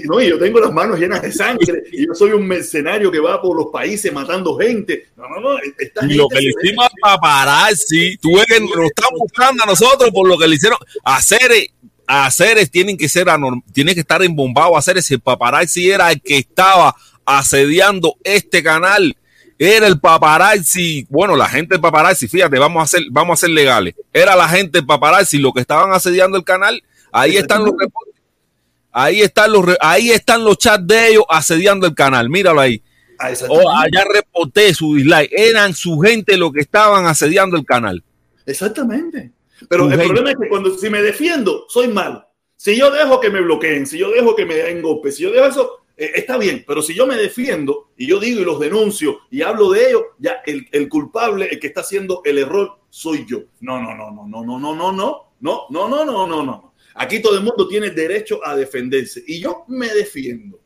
no, 0.06 0.22
yo 0.22 0.38
tengo 0.38 0.60
las 0.60 0.72
manos 0.72 1.00
llenas 1.00 1.24
de 1.24 1.32
sangre 1.32 1.86
y 1.92 2.06
yo 2.06 2.14
soy 2.14 2.34
un 2.34 2.48
mercenario 2.48 3.12
que 3.12 3.20
va 3.20 3.42
por 3.42 3.58
los 3.58 3.68
países 3.72 4.14
matando 4.14 4.56
gente. 4.58 5.08
No, 5.16 5.28
no, 5.28 5.40
no. 5.40 5.60
y 6.08 6.14
lo 6.14 6.28
que 6.28 6.40
le 6.40 6.50
hicimos 6.50 6.86
a 6.86 7.18
paparazzi, 7.18 8.18
tú 8.18 8.36
ves 8.36 8.46
que 8.46 8.60
nos 8.60 8.86
están 8.86 9.10
buscando 9.18 9.64
a 9.64 9.66
nosotros 9.66 10.12
por 10.12 10.28
lo 10.28 10.38
que 10.38 10.48
le 10.48 10.56
hicieron 10.56 10.78
a 11.04 11.20
Ceres. 11.20 11.70
A 12.06 12.30
Ceres 12.30 12.70
tienen 12.70 12.96
que 12.96 13.10
ser 13.10 13.26
tiene 13.74 13.96
que 13.96 14.02
estar 14.02 14.22
embombado 14.22 14.78
a 14.78 14.84
Ceres. 14.84 15.10
El 15.10 15.20
paparazzi 15.20 15.90
era 15.90 16.12
el 16.12 16.22
que 16.22 16.38
estaba 16.38 16.96
asediando 17.26 18.18
este 18.24 18.62
canal 18.62 19.18
era 19.60 19.88
el 19.88 20.00
paparazzi, 20.00 21.08
bueno, 21.10 21.36
la 21.36 21.48
gente 21.48 21.76
del 21.76 21.82
paparazzi, 21.82 22.28
fíjate, 22.28 22.60
vamos 22.60 22.84
a 22.84 22.88
ser, 22.88 23.04
vamos 23.10 23.40
a 23.40 23.42
ser 23.42 23.50
legales. 23.50 23.96
Era 24.14 24.36
la 24.36 24.48
gente 24.48 24.80
del 24.80 24.86
paparazzi 24.86 25.40
lo 25.40 25.52
que 25.52 25.62
estaban 25.62 25.92
asediando 25.92 26.38
el 26.38 26.44
canal. 26.44 26.84
Ahí 27.12 27.38
están 27.38 27.64
los 27.64 27.74
reportes. 27.78 28.14
Ahí 28.92 29.22
están 29.22 29.52
los, 29.52 29.66
ahí 29.80 30.12
están 30.12 30.44
los 30.44 30.58
chats 30.58 30.86
de 30.86 31.10
ellos 31.10 31.26
asediando 31.30 31.88
el 31.88 31.96
canal. 31.96 32.30
Míralo 32.30 32.60
ahí. 32.60 32.82
Ah, 33.20 33.32
o 33.50 33.70
allá 33.70 34.06
reporté 34.12 34.74
su 34.74 34.96
dislike. 34.96 35.32
Eran 35.32 35.74
su 35.74 36.00
gente 36.00 36.38
lo 36.38 36.52
que 36.52 36.62
estaban 36.62 37.06
asediando 37.06 37.58
el 37.58 37.66
canal. 37.66 38.04
Exactamente. 38.46 39.32
Pero 39.70 39.90
el 39.90 40.00
problema 40.00 40.32
es 40.32 40.38
que 40.40 40.50
cuando 40.50 40.78
si 40.78 40.90
me 40.90 41.02
defiendo, 41.02 41.66
soy 41.68 41.88
malo. 41.88 42.28
Si 42.56 42.76
yo 42.76 42.92
dejo 42.92 43.20
que 43.20 43.30
me 43.30 43.42
bloqueen, 43.42 43.86
si 43.86 43.98
yo 43.98 44.10
dejo 44.10 44.36
que 44.36 44.46
me 44.46 44.56
den 44.56 44.82
golpes, 44.82 45.16
si 45.16 45.24
yo 45.24 45.32
dejo 45.32 45.46
eso, 45.46 45.72
eh, 45.98 46.12
está 46.14 46.38
bien, 46.38 46.64
pero 46.68 46.84
si 46.84 46.94
yo 46.94 47.08
me 47.08 47.16
defiendo 47.16 47.90
y 47.98 48.06
yo 48.06 48.20
digo 48.20 48.40
y 48.40 48.46
los 48.46 48.60
denuncio 48.60 49.22
y 49.32 49.42
hablo 49.42 49.72
de 49.72 49.90
ello, 49.90 50.06
ya 50.20 50.44
el, 50.46 50.68
el, 50.72 50.88
culpable, 50.88 51.48
el 51.52 51.60
que 51.60 51.68
está 51.68 51.82
haciendo 51.82 52.22
el 52.24 52.38
error, 52.38 52.80
soy 52.90 53.26
yo. 53.28 53.40
No, 53.62 53.82
no, 53.82 53.96
no, 53.96 54.12
no, 54.12 54.28
no, 54.28 54.46
no, 54.46 54.60
no, 54.60 54.76
no, 54.76 54.92
no, 54.94 55.28
no, 55.40 55.68
no, 55.70 55.90
no, 55.90 56.06
no, 56.06 56.28
no, 56.28 56.44
no. 56.44 56.74
Aquí 56.94 57.20
todo 57.20 57.36
el 57.36 57.44
mundo 57.44 57.68
tiene 57.68 57.90
derecho 57.90 58.40
a 58.46 58.56
defenderse 58.56 59.24
y 59.26 59.40
yo 59.40 59.66
me 59.68 59.88
defiendo. 59.90 60.60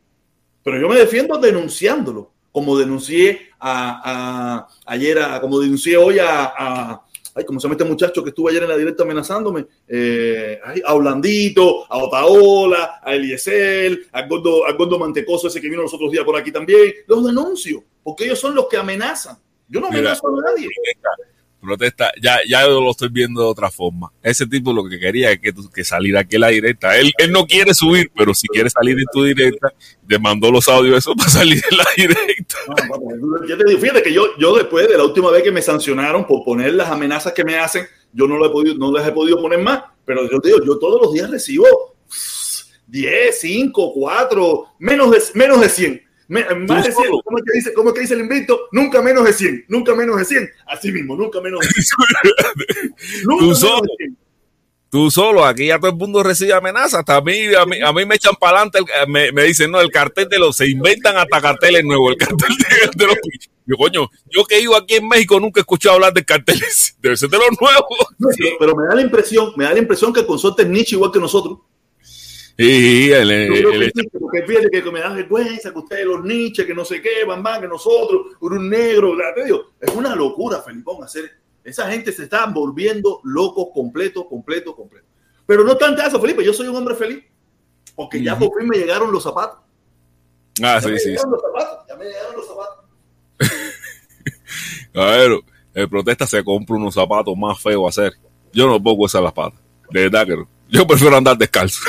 Pero 0.64 0.80
yo 0.80 0.90
me 0.90 0.96
defiendo 0.96 1.38
denunciándolo, 1.38 2.34
como 2.52 2.78
denuncié 2.78 3.50
a, 3.60 4.68
ayer, 4.86 5.18
a, 5.18 5.40
como 5.40 5.60
denuncié 5.60 5.98
hoy 5.98 6.18
a 6.20 7.02
ay, 7.42 7.46
¿cómo 7.46 7.60
se 7.60 7.66
llama 7.66 7.76
este 7.76 7.90
muchacho 7.90 8.24
que 8.24 8.30
estuvo 8.30 8.50
ayer 8.50 8.64
en 8.64 8.70
la 8.70 8.78
directa 8.78 9.04
amenazándome? 9.04 9.66
Eh, 9.88 10.60
a 10.86 10.94
Orlandito, 10.94 11.92
a 11.92 11.98
Otaola, 11.98 13.02
a 13.04 13.16
Eliezer, 13.16 14.00
a 14.12 14.28
Gordo, 14.28 14.66
a 14.66 14.74
Gordo 14.74 15.00
Mantecoso, 15.00 15.48
ese 15.48 15.60
que 15.60 15.70
vino 15.70 15.82
los 15.82 15.94
otros 15.94 16.12
días 16.12 16.24
por 16.24 16.38
aquí 16.38 16.52
también. 16.52 16.94
Los 17.08 17.26
denuncio, 17.26 17.84
porque 18.04 18.26
ellos 18.26 18.40
son 18.40 18.56
los 18.56 18.68
que 18.68 18.78
amenazan. 18.78 19.38
Yo 19.68 19.80
no 19.80 19.88
amenazo 19.88 20.28
a 20.28 20.32
nadie 20.52 20.68
protesta, 21.62 22.12
ya, 22.22 22.40
ya 22.48 22.68
lo 22.68 22.90
estoy 22.92 23.10
viendo 23.10 23.42
de 23.42 23.48
otra 23.48 23.72
forma. 23.72 24.12
Ese 24.22 24.48
tipo 24.48 24.74
lo 24.74 24.84
que 24.90 25.00
quería 25.00 25.32
es 25.32 25.40
que, 25.40 25.54
que 25.74 25.84
saliera 25.84 26.22
aquí 26.22 26.38
la 26.38 26.50
directa. 26.50 26.98
Él, 26.98 27.12
él 27.18 27.32
no 27.32 27.46
quiere 27.46 27.74
subir, 27.74 28.12
pero 28.16 28.34
si 28.34 28.48
quiere 28.48 28.70
salir 28.70 28.98
en 28.98 29.06
tu 29.14 29.24
directa, 29.24 29.74
te 30.08 30.20
mandó 30.20 30.52
los 30.52 30.68
audios 30.68 30.98
eso 30.98 31.16
para 31.16 31.30
salir 31.30 31.62
en 31.70 31.78
la 31.78 31.86
directa. 31.96 32.56
yo 33.48 33.58
te 33.58 33.64
digo, 33.66 33.80
fíjate 33.80 34.02
que 34.02 34.14
yo, 34.14 34.38
yo 34.38 34.56
después 34.56 34.90
de 34.90 34.98
la 34.98 35.04
última 35.04 35.32
vez 35.32 35.44
que 35.44 35.52
me 35.52 35.62
sancionaron 35.62 36.26
por 36.26 36.44
poner 36.44 36.74
las 36.74 36.90
amenazas 36.90 37.34
que 37.34 37.46
me 37.46 37.58
hacen, 37.58 37.86
yo 38.12 38.28
no, 38.28 38.38
lo 38.38 38.48
he 38.48 38.50
podido, 38.50 38.76
no 38.76 38.92
les 38.92 39.08
he 39.08 39.12
podido 39.12 39.42
poner 39.42 39.60
más, 39.60 39.84
pero 40.04 40.30
yo 40.30 40.40
te 40.42 40.50
digo, 40.50 40.66
yo 40.66 40.78
todos 40.80 41.02
los 41.02 41.14
días 41.14 41.30
recibo 41.30 41.66
10, 42.88 43.40
5, 43.40 43.94
4, 43.94 44.66
menos 44.80 45.12
de, 45.12 45.20
menos 45.36 45.62
de 45.62 45.70
100 45.70 46.11
más 46.32 46.86
de 46.86 46.92
100, 46.94 47.10
¿cómo 47.26 47.38
es, 47.38 47.44
que 47.44 47.58
dice, 47.58 47.74
¿cómo 47.74 47.90
es 47.90 47.96
que 47.96 48.02
dice 48.02 48.14
el 48.14 48.22
invito? 48.22 48.68
Nunca 48.72 49.02
menos 49.02 49.26
de 49.26 49.34
100, 49.34 49.66
nunca 49.68 49.94
menos 49.94 50.18
de 50.18 50.26
100. 50.26 50.50
Así 50.66 50.92
mismo, 50.92 51.16
nunca 51.16 51.42
menos 51.42 51.60
de 51.60 51.68
100. 51.68 52.96
nunca 53.26 53.46
Tú 53.46 53.56
solo. 53.56 53.88
Tú 54.90 55.10
solo, 55.10 55.46
aquí 55.46 55.68
ya 55.68 55.80
todo 55.80 55.92
el 55.92 55.98
mundo 55.98 56.22
recibe 56.22 56.54
amenazas. 56.54 57.00
Hasta 57.00 57.16
a 57.16 57.22
mí, 57.22 57.54
a 57.54 57.66
mí, 57.66 57.82
a 57.82 57.94
mí 57.94 58.06
me 58.06 58.16
echan 58.16 58.36
para 58.36 58.62
adelante, 58.62 58.80
me, 59.08 59.32
me, 59.32 59.44
dicen, 59.44 59.72
no, 59.72 59.80
el 59.80 59.90
cartel 59.90 60.28
de 60.28 60.38
los, 60.38 60.58
se 60.58 60.70
inventan 60.70 61.16
hasta 61.16 61.42
carteles 61.42 61.86
nuevos, 61.86 62.12
el 62.12 62.18
cartel 62.18 62.50
de, 62.96 63.06
los, 63.08 63.16
Yo, 63.66 63.78
coño, 63.78 64.10
yo 64.30 64.44
que 64.44 64.60
iba 64.60 64.78
aquí 64.78 64.96
en 64.96 65.08
México 65.08 65.40
nunca 65.40 65.62
he 65.62 65.64
escuchado 65.64 65.96
hablar 65.96 66.14
de 66.14 66.26
carteles. 66.26 66.98
Debe 67.02 67.16
ser 67.16 67.30
de 67.30 67.38
los 67.38 67.48
nuevos. 67.60 68.46
pero, 68.60 68.76
me 68.76 68.86
da 68.88 68.96
la 68.96 69.02
impresión, 69.02 69.54
me 69.56 69.64
da 69.64 69.72
la 69.72 69.80
impresión 69.80 70.12
que 70.12 70.22
el 70.22 70.26
consorte 70.26 70.64
es 70.64 70.70
nicho 70.70 70.96
igual 70.96 71.12
que 71.12 71.20
nosotros. 71.20 71.60
Sí, 72.62 73.12
el, 73.12 73.32
el, 73.32 73.92
porque 74.20 74.44
fíjate 74.44 74.84
que 74.84 74.92
me 74.92 75.00
da 75.00 75.10
vergüenza 75.10 75.72
que 75.72 75.80
ustedes 75.80 76.06
los 76.06 76.24
niches, 76.24 76.64
que 76.64 76.76
no 76.76 76.86
sé 76.86 77.02
qué, 77.02 77.26
van 77.26 77.42
más 77.42 77.60
que 77.60 77.68
nosotros, 77.68 78.38
un 78.40 78.70
negro, 78.70 79.16
te 79.34 79.46
digo, 79.46 79.72
es 79.80 79.96
una 79.96 80.16
locura, 80.16 80.62
Felipón, 80.62 81.04
hacer 81.04 81.32
esa 81.64 81.90
gente 81.90 82.12
se 82.12 82.24
está 82.24 82.46
volviendo 82.46 83.20
locos 83.24 83.70
completo, 83.74 84.28
completo, 84.28 84.76
completo. 84.76 85.08
Pero 85.48 85.64
no 85.64 85.76
tanto 85.76 86.04
eso, 86.04 86.22
Felipe, 86.22 86.46
yo 86.46 86.54
soy 86.54 86.68
un 86.68 86.76
hombre 86.76 86.94
feliz, 86.94 87.24
porque 87.96 88.22
ya 88.22 88.38
por 88.38 88.50
fin 88.56 88.68
me 88.68 88.78
llegaron 88.78 89.12
los 89.12 89.24
zapatos. 89.24 89.58
Ah, 90.62 90.80
ya 90.80 90.82
sí, 90.82 91.00
sí. 91.00 91.14
Los 91.14 91.42
zapatos, 91.42 91.88
ya 91.88 91.96
me 91.96 92.06
llegaron 92.06 92.36
los 92.36 92.48
zapatos. 92.48 92.86
a 94.94 95.06
ver, 95.06 95.32
el 95.74 95.90
protesta 95.90 96.28
se 96.28 96.44
compra 96.44 96.76
unos 96.76 96.94
zapatos 96.94 97.36
más 97.36 97.60
feos 97.60 97.86
a 97.86 97.90
hacer. 97.90 98.14
Yo 98.54 98.68
no 98.68 98.82
puedo 98.82 98.98
usar 98.98 99.24
las 99.24 99.34
patas. 99.34 99.60
De 99.90 100.04
verdad 100.04 100.28
que 100.28 100.38
no. 100.38 100.61
Yo 100.72 100.88
prefiero 100.88 101.18
andar 101.18 101.38
descalzo. 101.38 101.82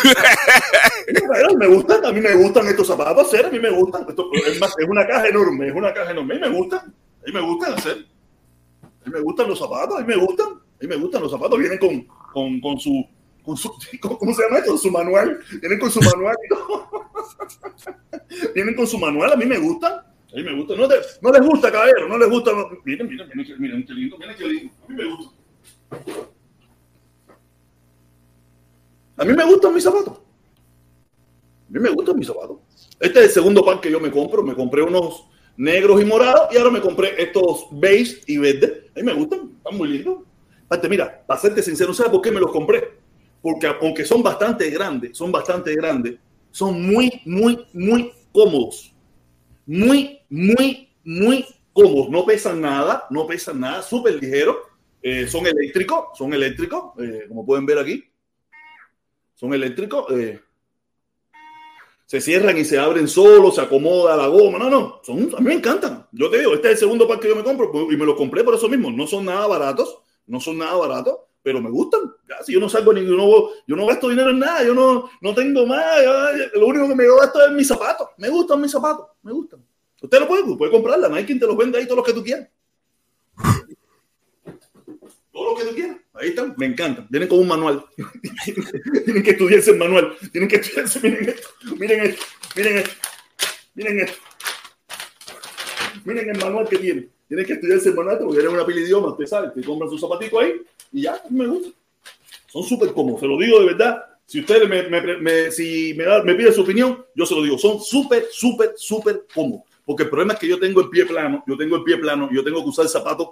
me 1.56 1.66
gustan, 1.68 2.04
a 2.04 2.12
mí 2.12 2.20
me 2.20 2.34
gustan 2.34 2.66
estos 2.66 2.88
zapatos, 2.88 3.28
hacer, 3.28 3.46
a 3.46 3.50
mí 3.50 3.60
me 3.60 3.70
gustan. 3.70 4.04
Esto, 4.08 4.28
es, 4.32 4.60
más, 4.60 4.74
es 4.76 4.88
una 4.88 5.06
caja 5.06 5.28
enorme, 5.28 5.68
es 5.68 5.74
una 5.74 5.94
caja 5.94 6.10
enorme. 6.10 6.34
A 6.34 6.38
mí 6.38 6.42
me 6.42 6.58
gustan, 6.58 6.80
a 6.80 7.26
mí 7.26 7.32
me 7.32 7.40
gustan 7.40 7.74
hacer. 7.74 8.06
A 8.82 9.06
mí 9.06 9.12
me 9.12 9.20
gustan 9.20 9.48
los 9.48 9.58
zapatos, 9.58 9.98
a 9.98 10.00
mí 10.00 10.06
me 10.06 10.16
gustan, 10.16 10.48
a 10.48 10.78
mí 10.80 10.88
me 10.88 10.96
gustan 10.96 11.22
los 11.22 11.30
zapatos. 11.30 11.58
Vienen 11.60 11.78
con, 11.78 12.06
con, 12.32 12.60
con 12.60 12.80
su, 12.80 13.06
con 13.44 13.56
su, 13.56 13.72
¿cómo 14.00 14.34
se 14.34 14.42
llama 14.42 14.58
esto? 14.58 14.76
Su 14.76 14.90
manual. 14.90 15.38
Vienen 15.60 15.78
con 15.78 15.90
su 15.90 16.00
manual 16.00 16.36
y 16.44 16.48
todo. 16.48 16.88
Vienen 18.54 18.74
con 18.74 18.86
su 18.88 18.98
manual, 18.98 19.32
a 19.32 19.36
mí 19.36 19.46
me 19.46 19.58
gustan. 19.58 19.92
A 19.92 20.36
mí 20.36 20.42
me 20.42 20.56
gustan. 20.56 20.78
No, 20.78 20.88
no 20.88 21.38
les 21.38 21.46
gusta, 21.46 21.70
caballero, 21.70 22.08
no 22.08 22.18
les 22.18 22.28
gusta. 22.28 22.50
Miren, 22.84 23.08
miren, 23.08 23.30
miren, 23.32 23.60
miren, 23.60 23.86
qué 23.86 23.94
lindo, 23.94 24.18
miren 24.18 24.36
qué 24.36 24.44
lindo. 24.44 24.72
A 24.82 24.88
mí 24.88 24.94
me 24.96 25.04
gusta. 25.04 25.36
A 29.16 29.24
mí 29.24 29.34
me 29.34 29.44
gustan 29.44 29.74
mis 29.74 29.84
zapatos. 29.84 30.18
A 30.18 31.72
mí 31.72 31.80
me 31.80 31.90
gustan 31.90 32.18
mis 32.18 32.26
zapatos. 32.26 32.58
Este 32.98 33.18
es 33.20 33.24
el 33.26 33.30
segundo 33.30 33.64
par 33.64 33.80
que 33.80 33.90
yo 33.90 34.00
me 34.00 34.10
compro. 34.10 34.42
Me 34.42 34.54
compré 34.54 34.82
unos 34.82 35.26
negros 35.56 36.00
y 36.00 36.04
morados 36.04 36.48
y 36.52 36.56
ahora 36.56 36.70
me 36.70 36.80
compré 36.80 37.20
estos 37.22 37.66
beige 37.72 38.22
y 38.26 38.38
verde. 38.38 38.90
A 38.96 39.00
mí 39.00 39.04
me 39.04 39.12
gustan, 39.12 39.52
están 39.56 39.76
muy 39.76 39.88
lindos. 39.88 40.18
Aparte, 40.64 40.88
mira, 40.88 41.22
para 41.26 41.40
serte 41.40 41.62
sincero, 41.62 41.92
¿sabes 41.92 42.12
por 42.12 42.22
qué 42.22 42.30
me 42.30 42.40
los 42.40 42.50
compré? 42.50 42.98
Porque 43.42 43.66
aunque 43.66 44.04
son 44.04 44.22
bastante 44.22 44.70
grandes, 44.70 45.16
son 45.16 45.30
bastante 45.30 45.74
grandes, 45.74 46.18
son 46.50 46.80
muy, 46.80 47.20
muy, 47.24 47.66
muy 47.72 48.12
cómodos. 48.32 48.94
Muy, 49.66 50.20
muy, 50.30 50.88
muy 51.04 51.44
cómodos. 51.72 52.08
No 52.08 52.24
pesan 52.24 52.60
nada, 52.60 53.06
no 53.10 53.26
pesan 53.26 53.60
nada, 53.60 53.82
súper 53.82 54.14
ligeros. 54.14 54.56
Eh, 55.02 55.26
son 55.26 55.46
eléctricos, 55.46 56.16
son 56.16 56.32
eléctricos, 56.32 56.92
eh, 57.00 57.24
como 57.28 57.44
pueden 57.44 57.66
ver 57.66 57.78
aquí 57.78 58.11
son 59.42 59.52
eléctricos, 59.52 60.06
eh, 60.12 60.40
se 62.06 62.20
cierran 62.20 62.56
y 62.56 62.64
se 62.64 62.78
abren 62.78 63.08
solos, 63.08 63.56
se 63.56 63.60
acomoda 63.60 64.16
la 64.16 64.28
goma. 64.28 64.56
No, 64.56 64.70
no, 64.70 65.00
son, 65.02 65.34
a 65.36 65.40
mí 65.40 65.46
me 65.46 65.54
encantan. 65.54 66.06
Yo 66.12 66.30
te 66.30 66.38
digo, 66.38 66.54
este 66.54 66.68
es 66.68 66.74
el 66.74 66.78
segundo 66.78 67.08
par 67.08 67.18
que 67.18 67.28
yo 67.28 67.34
me 67.34 67.42
compro 67.42 67.72
pues, 67.72 67.86
y 67.90 67.96
me 67.96 68.06
los 68.06 68.14
compré 68.14 68.44
por 68.44 68.54
eso 68.54 68.68
mismo. 68.68 68.92
No 68.92 69.04
son 69.04 69.24
nada 69.24 69.48
baratos, 69.48 69.98
no 70.28 70.38
son 70.38 70.58
nada 70.58 70.76
baratos, 70.76 71.16
pero 71.42 71.60
me 71.60 71.70
gustan. 71.70 72.02
Casi 72.24 72.52
yo 72.52 72.60
no 72.60 72.68
salgo 72.68 72.92
ninguno, 72.92 73.48
yo 73.66 73.74
no 73.74 73.84
gasto 73.84 74.08
dinero 74.08 74.30
en 74.30 74.38
nada, 74.38 74.62
yo 74.62 74.74
no, 74.74 75.10
no 75.20 75.34
tengo 75.34 75.66
más. 75.66 75.82
lo 76.54 76.64
único 76.64 76.86
que 76.86 76.94
me 76.94 77.04
gasto 77.04 77.44
es 77.44 77.50
mis 77.50 77.66
zapatos. 77.66 78.10
Me 78.18 78.28
gustan 78.28 78.60
mis 78.60 78.70
zapatos, 78.70 79.08
me 79.24 79.32
gustan. 79.32 79.60
Usted 80.00 80.20
lo 80.20 80.28
puede, 80.28 80.56
puede 80.56 80.70
comprarla, 80.70 81.08
no 81.08 81.16
hay 81.16 81.26
quien 81.26 81.40
te 81.40 81.48
los 81.48 81.56
venda 81.56 81.80
ahí 81.80 81.86
todos 81.86 81.96
los 81.96 82.06
que 82.06 82.12
tú 82.12 82.22
quieras. 82.22 82.48
Lo 85.44 85.56
que 85.56 85.64
tú 85.64 85.74
quieras. 85.74 85.96
Ahí 86.14 86.28
están, 86.28 86.54
me 86.56 86.66
encantan. 86.66 87.06
Vienen 87.08 87.28
con 87.28 87.38
un 87.38 87.48
manual. 87.48 87.84
tienen 89.04 89.22
que 89.22 89.30
estudiarse 89.30 89.70
el 89.70 89.78
manual. 89.78 90.14
Tienen 90.30 90.48
que 90.48 90.56
estudiarse. 90.56 91.00
Miren 91.00 91.28
esto. 91.28 91.48
Miren 91.76 92.00
esto. 92.06 92.24
Miren 92.54 92.78
esto. 92.78 92.94
Miren 93.74 94.00
esto. 94.00 94.18
Miren 96.04 96.30
el 96.30 96.38
manual 96.38 96.68
que 96.68 96.78
tienen. 96.78 97.10
Tienen 97.28 97.46
que 97.46 97.54
estudiarse 97.54 97.88
el 97.88 97.94
manual 97.94 98.18
porque 98.18 98.40
tienen 98.40 98.54
una 98.54 98.66
pila 98.66 98.80
de 98.80 98.86
idiomas. 98.86 99.12
Usted 99.12 99.26
sabe, 99.26 99.50
te 99.54 99.62
compran 99.62 99.90
su 99.90 99.98
zapatito 99.98 100.38
ahí 100.38 100.60
y 100.92 101.02
ya, 101.02 101.22
me 101.30 101.46
gusta. 101.46 101.70
Son 102.48 102.62
súper 102.62 102.92
cómodos. 102.92 103.20
Se 103.20 103.26
lo 103.26 103.38
digo 103.38 103.60
de 103.60 103.66
verdad. 103.66 104.04
Si 104.26 104.40
ustedes 104.40 104.68
me, 104.68 105.50
si 105.50 105.94
me, 105.94 106.22
me 106.24 106.34
piden 106.34 106.52
su 106.52 106.62
opinión, 106.62 107.04
yo 107.14 107.24
se 107.26 107.34
lo 107.34 107.42
digo. 107.42 107.58
Son 107.58 107.80
súper, 107.80 108.26
súper, 108.30 108.74
súper 108.76 109.26
cómodos. 109.34 109.64
Porque 109.84 110.04
el 110.04 110.10
problema 110.10 110.34
es 110.34 110.38
que 110.38 110.48
yo 110.48 110.58
tengo 110.58 110.80
el 110.80 110.90
pie 110.90 111.06
plano. 111.06 111.42
Yo 111.46 111.56
tengo 111.56 111.76
el 111.76 111.84
pie 111.84 111.96
plano. 111.96 112.28
Yo 112.30 112.44
tengo 112.44 112.62
que 112.62 112.68
usar 112.68 112.86
zapatos 112.88 113.30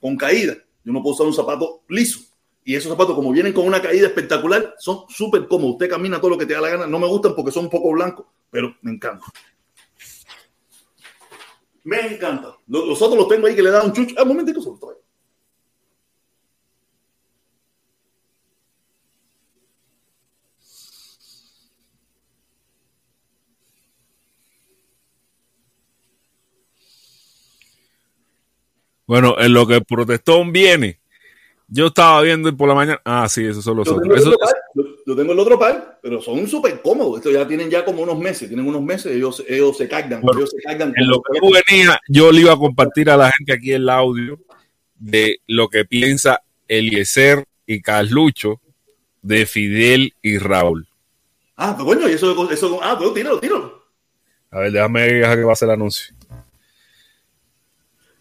con 0.00 0.16
caída. 0.16 0.56
Yo 0.88 0.94
no 0.94 1.02
puedo 1.02 1.16
usar 1.16 1.26
un 1.26 1.34
zapato 1.34 1.82
liso. 1.90 2.20
Y 2.64 2.74
esos 2.74 2.90
zapatos, 2.90 3.14
como 3.14 3.30
vienen 3.30 3.52
con 3.52 3.66
una 3.66 3.82
caída 3.82 4.06
espectacular, 4.06 4.74
son 4.78 5.04
súper 5.10 5.46
cómodos. 5.46 5.72
Usted 5.72 5.90
camina 5.90 6.18
todo 6.18 6.30
lo 6.30 6.38
que 6.38 6.46
te 6.46 6.54
da 6.54 6.62
la 6.62 6.70
gana. 6.70 6.86
No 6.86 6.98
me 6.98 7.06
gustan 7.06 7.34
porque 7.34 7.52
son 7.52 7.64
un 7.64 7.70
poco 7.70 7.92
blancos, 7.92 8.24
pero 8.50 8.74
me 8.80 8.92
encantan. 8.92 9.28
Me 11.84 12.14
encantan. 12.14 12.52
Los, 12.68 13.02
otros 13.02 13.18
los 13.18 13.28
tengo 13.28 13.46
ahí 13.46 13.54
que 13.54 13.62
le 13.62 13.70
dan 13.70 13.84
un 13.84 13.92
chucho. 13.92 14.14
Ah, 14.16 14.22
un 14.22 14.28
momentito, 14.28 14.62
solo 14.62 14.78
Bueno, 29.08 29.36
en 29.38 29.54
lo 29.54 29.66
que 29.66 29.76
el 29.76 29.84
protestón 29.86 30.52
viene, 30.52 31.00
yo 31.66 31.86
estaba 31.86 32.20
viendo 32.20 32.54
por 32.54 32.68
la 32.68 32.74
mañana. 32.74 33.00
Ah, 33.06 33.26
sí, 33.26 33.42
esos 33.42 33.64
son 33.64 33.78
los 33.78 33.86
yo 33.88 33.96
otros. 33.96 34.22
Tengo 34.22 34.36
yo, 35.06 35.16
tengo 35.16 35.32
el 35.32 35.38
otro 35.38 35.58
par, 35.58 35.98
pero 36.02 36.20
son 36.20 36.46
súper 36.46 36.82
cómodos. 36.82 37.16
Esto 37.16 37.30
ya 37.30 37.48
tienen 37.48 37.70
ya 37.70 37.86
como 37.86 38.02
unos 38.02 38.18
meses. 38.18 38.48
Tienen 38.48 38.66
unos 38.66 38.82
meses, 38.82 39.16
ellos, 39.16 39.42
ellos 39.48 39.78
se 39.78 39.88
cargan. 39.88 40.22
ellos 40.22 40.50
se 40.50 40.58
cargan 40.62 40.92
en 40.94 41.08
lo 41.08 41.22
que 41.22 41.40
tú 41.40 41.50
venías, 41.50 41.96
yo 42.06 42.30
le 42.30 42.42
iba 42.42 42.52
a 42.52 42.58
compartir 42.58 43.08
a 43.08 43.16
la 43.16 43.32
gente 43.32 43.54
aquí 43.54 43.72
el 43.72 43.88
audio 43.88 44.38
de 44.96 45.40
lo 45.46 45.70
que 45.70 45.86
piensa 45.86 46.42
Eliezer 46.68 47.46
y 47.64 47.80
Carlucho 47.80 48.60
de 49.22 49.46
Fidel 49.46 50.12
y 50.20 50.36
Raúl. 50.36 50.86
Ah, 51.56 51.78
bueno, 51.82 52.06
y 52.10 52.12
eso, 52.12 52.52
eso 52.52 52.78
ah, 52.82 52.94
pues 52.98 53.14
tíralo, 53.14 53.40
tíralo. 53.40 53.86
A 54.50 54.60
ver, 54.60 54.72
déjame 54.72 55.02
dejar 55.02 55.38
que 55.38 55.44
va 55.44 55.50
a 55.50 55.52
hacer 55.54 55.68
el 55.68 55.74
anuncio. 55.76 56.14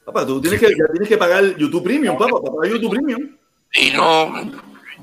Papá, 0.07 0.25
tú 0.25 0.39
tienes 0.39 0.57
que, 0.57 0.67
ya 0.69 0.85
tienes 0.89 1.09
que 1.09 1.17
pagar 1.17 1.43
YouTube 1.57 1.83
Premium, 1.83 2.17
papá, 2.17 2.39
para 2.41 2.55
pagar 2.55 2.71
YouTube 2.71 2.91
Premium. 2.91 3.35
Y 3.73 3.89
no, 3.91 4.31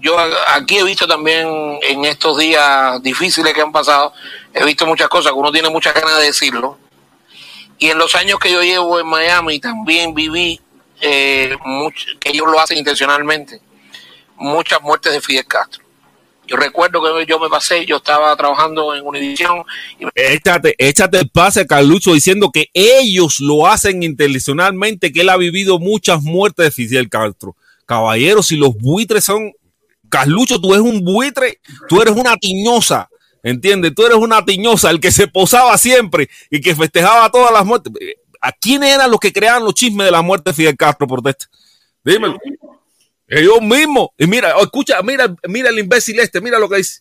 yo 0.01 0.17
aquí 0.49 0.79
he 0.79 0.83
visto 0.83 1.07
también 1.07 1.47
en 1.83 2.07
estos 2.07 2.39
días 2.39 3.03
difíciles 3.03 3.53
que 3.53 3.61
han 3.61 3.71
pasado, 3.71 4.15
he 4.55 4.65
visto 4.65 4.87
muchas 4.87 5.09
cosas 5.09 5.33
que 5.33 5.39
uno 5.39 5.53
tiene 5.53 5.69
muchas 5.69 5.93
ganas 5.93 6.17
de 6.21 6.25
decirlo. 6.25 6.79
Y 7.79 7.91
en 7.91 7.99
los 7.99 8.15
años 8.15 8.39
que 8.39 8.51
yo 8.51 8.63
llevo 8.63 8.99
en 8.99 9.07
Miami 9.07 9.61
también 9.61 10.15
viví, 10.15 10.59
eh, 11.03 11.55
que 12.19 12.31
ellos 12.31 12.47
lo 12.47 12.59
hacen 12.59 12.79
intencionalmente, 12.79 13.61
muchas 14.37 14.81
muertes 14.81 15.13
de 15.13 15.21
Fidel 15.21 15.45
Castro. 15.45 15.84
Yo 16.47 16.57
recuerdo 16.57 17.03
que 17.03 17.27
yo 17.27 17.39
me 17.39 17.49
pasé, 17.49 17.87
yo 17.87 17.97
estaba 17.97 18.37
trabajando 18.37 18.95
en 18.95 19.07
Univision. 19.07 19.63
Y... 19.99 20.07
Échate, 20.15 20.75
échate 20.79 21.19
el 21.19 21.29
pase, 21.31 21.67
Carlucho, 21.67 22.13
diciendo 22.13 22.51
que 22.53 22.69
ellos 22.75 23.41
lo 23.41 23.67
hacen 23.67 24.03
intencionalmente, 24.03 25.13
que 25.13 25.23
él 25.23 25.31
ha 25.31 25.37
vivido 25.37 25.79
muchas 25.79 26.23
muertes 26.23 26.67
de 26.67 26.71
Fidel 26.71 27.09
Castro. 27.09 27.57
Caballeros, 27.87 28.47
si 28.47 28.57
los 28.57 28.77
buitres 28.77 29.25
son. 29.25 29.53
Carlucho, 30.09 30.61
tú 30.61 30.75
eres 30.75 30.87
un 30.87 31.05
buitre, 31.05 31.61
tú 31.89 32.01
eres 32.01 32.15
una 32.15 32.37
tiñosa, 32.37 33.09
¿entiendes? 33.43 33.95
Tú 33.97 34.07
eres 34.07 34.19
una 34.19 34.45
tiñosa, 34.45 34.91
el 34.91 35.01
que 35.01 35.11
se 35.11 35.27
posaba 35.27 35.77
siempre 35.77 36.29
y 36.51 36.61
que 36.61 36.75
festejaba 36.77 37.31
todas 37.31 37.53
las 37.53 37.65
muertes. 37.65 37.93
¿A 38.41 38.53
quiénes 38.53 38.95
eran 38.95 39.11
los 39.11 39.19
que 39.19 39.33
creaban 39.33 39.65
los 39.65 39.75
chismes 39.75 40.05
de 40.05 40.13
la 40.13 40.23
muerte 40.23 40.51
de 40.51 40.55
Fidel 40.55 40.77
Castro, 40.77 41.09
protesta? 41.09 41.47
Dímelo. 42.05 42.39
Ellos 43.39 43.61
mismos. 43.61 44.09
Y 44.19 44.27
mira, 44.27 44.57
oh, 44.57 44.63
escucha, 44.63 45.03
mira, 45.03 45.35
mira 45.49 45.71
el 45.71 45.79
imbécil 45.79 46.19
este, 46.21 46.41
mira 46.41 46.59
lo 46.59 46.69
que 46.69 46.77
dice. 46.77 47.01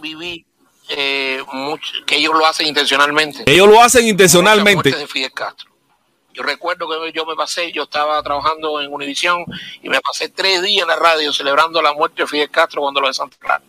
Viví 0.00 0.44
eh, 0.88 1.42
que 2.06 2.16
ellos 2.16 2.32
lo 2.34 2.46
hacen 2.46 2.66
intencionalmente. 2.66 3.44
Ellos 3.46 3.68
lo 3.68 3.80
hacen 3.80 4.06
intencionalmente. 4.06 4.90
De 4.90 5.06
Fidel 5.06 5.32
Castro. 5.32 5.68
Yo 6.32 6.42
recuerdo 6.42 6.88
que 6.88 7.12
yo 7.12 7.26
me 7.26 7.34
pasé, 7.34 7.72
yo 7.72 7.82
estaba 7.84 8.22
trabajando 8.22 8.80
en 8.80 8.92
Univisión 8.92 9.44
y 9.82 9.88
me 9.88 10.00
pasé 10.00 10.28
tres 10.28 10.62
días 10.62 10.82
en 10.82 10.88
la 10.88 10.96
radio 10.96 11.32
celebrando 11.32 11.82
la 11.82 11.92
muerte 11.92 12.22
de 12.22 12.28
Fidel 12.28 12.50
Castro 12.50 12.82
cuando 12.82 13.00
lo 13.00 13.08
de 13.08 13.14
Santa 13.14 13.36
Clara. 13.38 13.62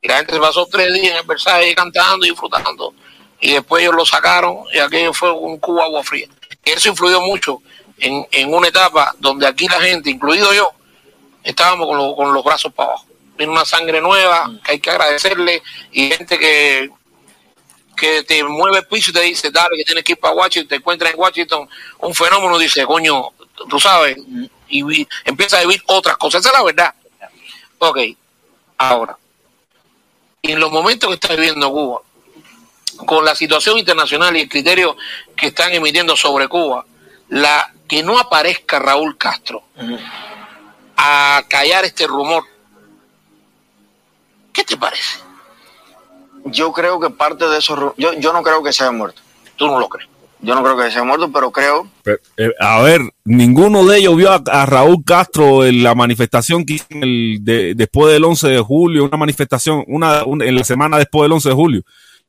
Y 0.00 0.08
la 0.08 0.16
gente 0.16 0.32
se 0.32 0.40
pasó 0.40 0.66
tres 0.66 0.92
días 0.92 1.12
en 1.12 1.16
el 1.18 1.26
Versailles 1.26 1.74
cantando 1.74 2.24
y 2.24 2.30
disfrutando. 2.30 2.94
Y 3.40 3.52
después 3.54 3.82
ellos 3.82 3.94
lo 3.96 4.06
sacaron 4.06 4.58
y 4.72 4.78
aquello 4.78 5.12
fue 5.12 5.32
un 5.32 5.58
cubo 5.58 5.82
agua 5.82 6.02
fría. 6.04 6.28
Eso 6.64 6.88
influyó 6.88 7.20
mucho 7.20 7.60
en, 8.02 8.26
en, 8.32 8.52
una 8.52 8.68
etapa 8.68 9.14
donde 9.18 9.46
aquí 9.46 9.66
la 9.68 9.80
gente, 9.80 10.10
incluido 10.10 10.52
yo, 10.52 10.72
estábamos 11.44 11.86
con, 11.86 12.14
con 12.16 12.34
los 12.34 12.44
brazos 12.44 12.72
para 12.72 12.90
abajo. 12.90 13.06
Viene 13.38 13.52
una 13.52 13.64
sangre 13.64 14.00
nueva 14.00 14.52
que 14.64 14.72
hay 14.72 14.80
que 14.80 14.90
agradecerle 14.90 15.62
y 15.92 16.08
gente 16.08 16.38
que, 16.38 16.90
que 17.96 18.24
te 18.24 18.42
mueve 18.44 18.78
el 18.78 18.86
piso 18.86 19.10
y 19.10 19.14
te 19.14 19.20
dice, 19.20 19.50
dale, 19.50 19.76
que 19.76 19.84
tienes 19.84 20.04
que 20.04 20.12
ir 20.12 20.18
para 20.18 20.34
Washington, 20.34 20.68
te 20.68 20.76
encuentras 20.76 21.12
en 21.12 21.20
Washington 21.20 21.68
un 22.00 22.14
fenómeno, 22.14 22.58
dice, 22.58 22.84
coño, 22.84 23.28
tú 23.68 23.78
sabes, 23.78 24.16
y, 24.68 25.06
empieza 25.24 25.58
a 25.58 25.60
vivir 25.62 25.82
otras 25.86 26.16
cosas. 26.16 26.40
Esa 26.40 26.50
es 26.50 26.58
la 26.58 26.64
verdad. 26.64 26.94
Ok, 27.78 27.98
ahora, 28.78 29.16
en 30.42 30.58
los 30.58 30.70
momentos 30.72 31.08
que 31.08 31.14
está 31.14 31.34
viviendo 31.34 31.70
Cuba, 31.70 32.00
con 33.06 33.24
la 33.24 33.34
situación 33.34 33.78
internacional 33.78 34.36
y 34.36 34.42
el 34.42 34.48
criterio 34.48 34.96
que 35.36 35.48
están 35.48 35.72
emitiendo 35.72 36.16
sobre 36.16 36.48
Cuba, 36.48 36.84
la 37.32 37.72
que 37.88 38.02
no 38.02 38.18
aparezca 38.18 38.78
Raúl 38.78 39.16
Castro 39.16 39.62
a 40.98 41.42
callar 41.48 41.82
este 41.86 42.06
rumor, 42.06 42.44
¿qué 44.52 44.62
te 44.64 44.76
parece? 44.76 45.18
Yo 46.44 46.72
creo 46.72 47.00
que 47.00 47.08
parte 47.08 47.48
de 47.48 47.58
eso, 47.58 47.94
yo, 47.96 48.12
yo 48.12 48.32
no 48.34 48.42
creo 48.42 48.62
que 48.62 48.72
se 48.72 48.84
haya 48.84 48.92
muerto. 48.92 49.22
¿Tú 49.56 49.66
no 49.66 49.80
lo 49.80 49.88
crees? 49.88 50.10
Yo 50.40 50.54
no 50.54 50.62
creo 50.62 50.76
que 50.76 50.90
se 50.90 50.98
haya 50.98 51.04
muerto, 51.04 51.32
pero 51.32 51.50
creo. 51.50 51.88
Eh, 52.04 52.50
a 52.60 52.82
ver, 52.82 53.00
ninguno 53.24 53.86
de 53.86 53.98
ellos 53.98 54.14
vio 54.14 54.30
a, 54.30 54.66
Raúl 54.66 55.02
Castro 55.02 55.64
en 55.64 55.82
la 55.82 55.94
manifestación 55.94 56.66
que 56.66 56.74
hizo 56.74 56.86
después 56.90 58.12
del 58.12 58.24
11 58.24 58.48
de 58.48 58.60
julio, 58.60 59.04
una 59.04 59.16
manifestación 59.16 59.84
una, 59.86 60.20
en 60.20 60.54
la 60.54 60.64
semana 60.64 60.98
después 60.98 61.22
del 61.22 61.32
11 61.32 61.48
de 61.48 61.54
julio. 61.54 61.82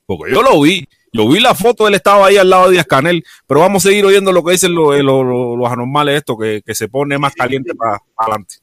Porque 0.06 0.32
yo 0.32 0.42
lo 0.42 0.62
vi. 0.62 0.88
Yo 1.14 1.28
vi 1.28 1.40
la 1.40 1.54
foto, 1.54 1.88
él 1.88 1.94
estaba 1.94 2.26
ahí 2.26 2.38
al 2.38 2.50
lado 2.50 2.66
de 2.66 2.72
Díaz 2.74 2.88
Canel, 2.88 3.24
pero 3.46 3.60
vamos 3.60 3.86
a 3.86 3.90
seguir 3.90 4.04
oyendo 4.04 4.32
lo 4.32 4.44
que 4.44 4.54
dicen 4.54 4.74
los, 4.74 4.98
los, 5.00 5.72
anormales, 5.72 6.18
esto, 6.18 6.36
que, 6.38 6.64
se 6.74 6.88
pone 6.88 7.20
más 7.20 7.34
caliente 7.36 7.76
para, 7.76 8.02
adelante. 8.18 8.56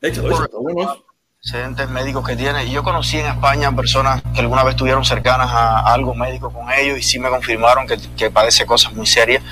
De 0.00 0.08
hecho, 0.10 0.28
eso 0.28 0.44
está 0.44 0.58
bueno 0.58 1.04
antecedentes 1.44 1.88
médicos 1.90 2.26
que 2.26 2.36
tiene. 2.36 2.64
Y 2.64 2.72
yo 2.72 2.82
conocí 2.82 3.18
en 3.18 3.26
España 3.26 3.74
personas 3.74 4.22
que 4.34 4.40
alguna 4.40 4.62
vez 4.62 4.72
estuvieron 4.72 5.04
cercanas 5.04 5.50
a, 5.50 5.92
algo 5.92 6.14
médico 6.14 6.52
con 6.52 6.70
ellos 6.72 6.98
y 6.98 7.02
sí 7.02 7.18
me 7.18 7.28
confirmaron 7.28 7.86
que, 7.86 7.98
que, 8.16 8.30
padece 8.30 8.66
cosas 8.66 8.92
muy 8.94 9.06
serias. 9.06 9.42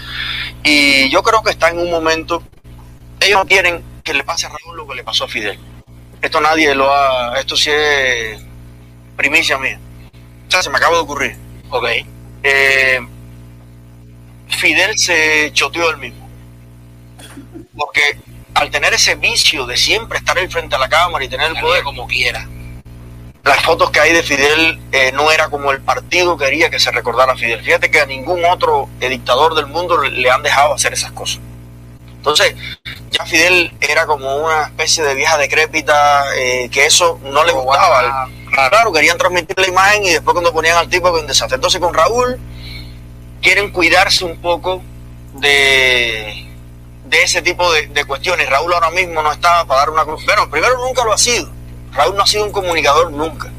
Y 0.62 1.10
yo 1.10 1.22
creo 1.22 1.42
que 1.42 1.50
está 1.50 1.68
en 1.70 1.78
un 1.78 1.90
momento, 1.90 2.42
ellos 3.20 3.38
no 3.38 3.46
quieren 3.46 3.82
que 4.02 4.14
le 4.14 4.24
pase 4.24 4.46
a 4.46 4.50
Raúl 4.50 4.76
lo 4.76 4.86
que 4.86 4.94
le 4.94 5.04
pasó 5.04 5.24
a 5.24 5.28
Fidel. 5.28 5.58
Esto 6.20 6.40
nadie 6.40 6.74
lo 6.74 6.90
ha, 6.92 7.38
esto 7.38 7.56
sí 7.56 7.70
es 7.70 8.42
primicia 9.16 9.58
mía. 9.58 9.78
Se 10.60 10.68
me 10.70 10.76
acaba 10.76 10.96
de 10.96 11.02
ocurrir. 11.02 11.36
Ok. 11.70 11.86
Eh, 12.42 13.00
Fidel 14.48 14.98
se 14.98 15.50
choteó 15.52 15.90
él 15.90 15.98
mismo. 15.98 16.28
Porque 17.76 18.18
al 18.54 18.70
tener 18.70 18.92
ese 18.92 19.14
vicio 19.14 19.66
de 19.66 19.76
siempre 19.76 20.18
estar 20.18 20.36
ahí 20.36 20.48
frente 20.48 20.76
a 20.76 20.78
la 20.78 20.88
cámara 20.88 21.24
y 21.24 21.28
tener 21.28 21.50
el 21.50 21.60
poder 21.60 21.82
como 21.82 22.06
quiera. 22.06 22.46
Las 23.44 23.60
fotos 23.62 23.90
que 23.90 24.00
hay 24.00 24.12
de 24.12 24.22
Fidel 24.22 24.78
eh, 24.92 25.10
no 25.12 25.30
era 25.32 25.48
como 25.48 25.72
el 25.72 25.80
partido 25.80 26.36
quería 26.36 26.70
que 26.70 26.78
se 26.78 26.92
recordara 26.92 27.32
a 27.32 27.36
Fidel. 27.36 27.62
Fíjate 27.62 27.90
que 27.90 28.00
a 28.00 28.06
ningún 28.06 28.44
otro 28.44 28.88
dictador 29.00 29.54
del 29.54 29.66
mundo 29.66 30.00
le 30.02 30.30
han 30.30 30.42
dejado 30.42 30.74
hacer 30.74 30.92
esas 30.92 31.12
cosas. 31.12 31.40
Entonces, 32.08 32.54
ya 33.10 33.26
Fidel 33.26 33.72
era 33.80 34.06
como 34.06 34.36
una 34.36 34.62
especie 34.64 35.02
de 35.02 35.14
vieja 35.16 35.36
decrépita, 35.38 36.24
eh, 36.36 36.68
que 36.70 36.86
eso 36.86 37.18
no 37.24 37.42
le 37.42 37.52
gustaba. 37.52 38.28
Claro, 38.52 38.92
querían 38.92 39.16
transmitir 39.16 39.58
la 39.58 39.66
imagen 39.66 40.04
y 40.04 40.10
después 40.10 40.34
cuando 40.34 40.52
ponían 40.52 40.76
al 40.76 40.88
tipo 40.88 41.10
un 41.10 41.26
desastre. 41.26 41.54
Entonces 41.56 41.80
con 41.80 41.94
Raúl 41.94 42.38
quieren 43.40 43.72
cuidarse 43.72 44.26
un 44.26 44.40
poco 44.42 44.82
de, 45.34 46.48
de 47.06 47.22
ese 47.22 47.40
tipo 47.40 47.72
de, 47.72 48.04
cuestiones. 48.04 48.48
Raúl 48.50 48.72
ahora 48.74 48.90
mismo 48.90 49.22
no 49.22 49.32
estaba 49.32 49.64
para 49.64 49.80
dar 49.80 49.90
una 49.90 50.04
cruz. 50.04 50.24
Bueno, 50.26 50.50
primero 50.50 50.76
nunca 50.78 51.02
lo 51.02 51.14
ha 51.14 51.18
sido. 51.18 51.50
Raúl 51.92 52.14
no 52.14 52.22
ha 52.22 52.26
sido 52.26 52.44
un 52.44 52.52
comunicador 52.52 53.10
nunca. 53.10 53.50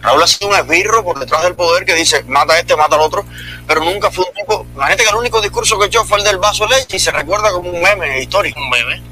Raúl 0.00 0.22
ha 0.22 0.26
sido 0.26 0.50
un 0.50 0.56
esbirro 0.56 1.04
por 1.04 1.18
detrás 1.18 1.42
del 1.42 1.54
poder 1.54 1.84
que 1.84 1.94
dice 1.94 2.22
mata 2.24 2.54
a 2.54 2.58
este, 2.58 2.74
mata 2.74 2.96
al 2.96 3.02
otro, 3.02 3.26
pero 3.66 3.82
nunca 3.84 4.10
fue 4.10 4.24
un 4.24 4.32
tipo. 4.32 4.66
Imagínate 4.74 5.02
que 5.02 5.10
el 5.10 5.16
único 5.16 5.42
discurso 5.42 5.78
que 5.78 5.86
echó 5.86 6.04
fue 6.04 6.18
el 6.18 6.24
del 6.24 6.38
vaso 6.38 6.66
de 6.66 6.76
leche 6.76 6.96
y 6.96 7.00
se 7.00 7.10
recuerda 7.10 7.52
como 7.52 7.70
un 7.70 7.82
meme 7.82 8.20
histórico. 8.20 8.58
Un 8.60 8.70
meme. 8.70 9.02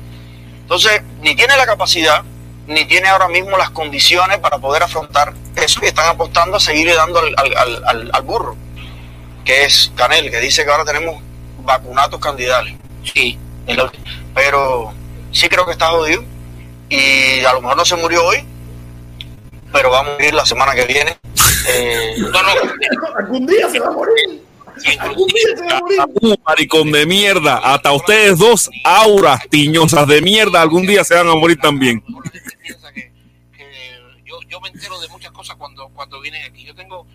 Entonces, 0.62 1.02
ni 1.20 1.36
tiene 1.36 1.56
la 1.56 1.66
capacidad, 1.66 2.22
ni 2.66 2.84
tiene 2.84 3.08
ahora 3.08 3.28
mismo 3.28 3.56
las 3.56 3.70
condiciones 3.70 4.38
para 4.38 4.58
poder 4.58 4.82
afrontar 4.82 5.34
eso 5.56 5.80
y 5.82 5.86
están 5.86 6.08
apostando 6.08 6.56
a 6.56 6.60
seguirle 6.60 6.94
dando 6.94 7.20
al, 7.20 8.10
al 8.12 8.22
burro, 8.22 8.56
que 9.44 9.64
es 9.64 9.92
Canel, 9.94 10.30
que 10.30 10.40
dice 10.40 10.64
que 10.64 10.70
ahora 10.70 10.84
tenemos 10.84 11.22
vacunatos 11.66 12.20
candidatos. 12.20 12.72
Sí. 13.12 13.38
Pero 14.34 14.92
sí 15.32 15.48
creo 15.48 15.66
que 15.66 15.72
está 15.72 15.88
jodido 15.88 16.22
y 16.88 17.44
a 17.44 17.52
lo 17.52 17.60
mejor 17.60 17.76
no 17.76 17.84
se 17.84 17.96
murió 17.96 18.24
hoy, 18.24 18.44
pero 19.72 19.90
va 19.90 20.00
a 20.00 20.02
morir 20.04 20.34
la 20.34 20.46
semana 20.46 20.74
que 20.74 20.84
viene. 20.86 21.16
Eh, 21.68 22.14
no, 22.18 22.30
no. 22.30 22.48
Algún 23.18 23.44
día 23.44 23.68
se 23.68 23.80
va 23.80 23.88
a 23.88 23.90
morir. 23.90 24.40
Algún 24.98 25.28
día 25.28 25.56
se 25.56 25.64
va 25.64 25.78
a 25.78 25.80
morir. 25.80 26.38
Maricón 26.46 26.92
de 26.92 27.06
mierda. 27.06 27.56
Hasta 27.58 27.92
ustedes 27.92 28.38
dos, 28.38 28.70
auras 28.84 29.48
tiñosas 29.48 30.06
de 30.06 30.22
mierda, 30.22 30.60
algún 30.60 30.86
día 30.86 31.04
se 31.04 31.14
van 31.14 31.28
a 31.28 31.34
morir 31.34 31.58
también. 31.60 32.02
yo, 34.24 34.40
yo 34.48 34.60
me 34.60 34.68
entero 34.68 35.00
de 35.00 35.08
muchas 35.08 35.32
cosas 35.32 35.56
cuando, 35.56 35.88
cuando 35.88 36.20
vienen 36.20 36.44
aquí. 36.44 36.64
Yo 36.64 36.74
tengo 36.74 37.06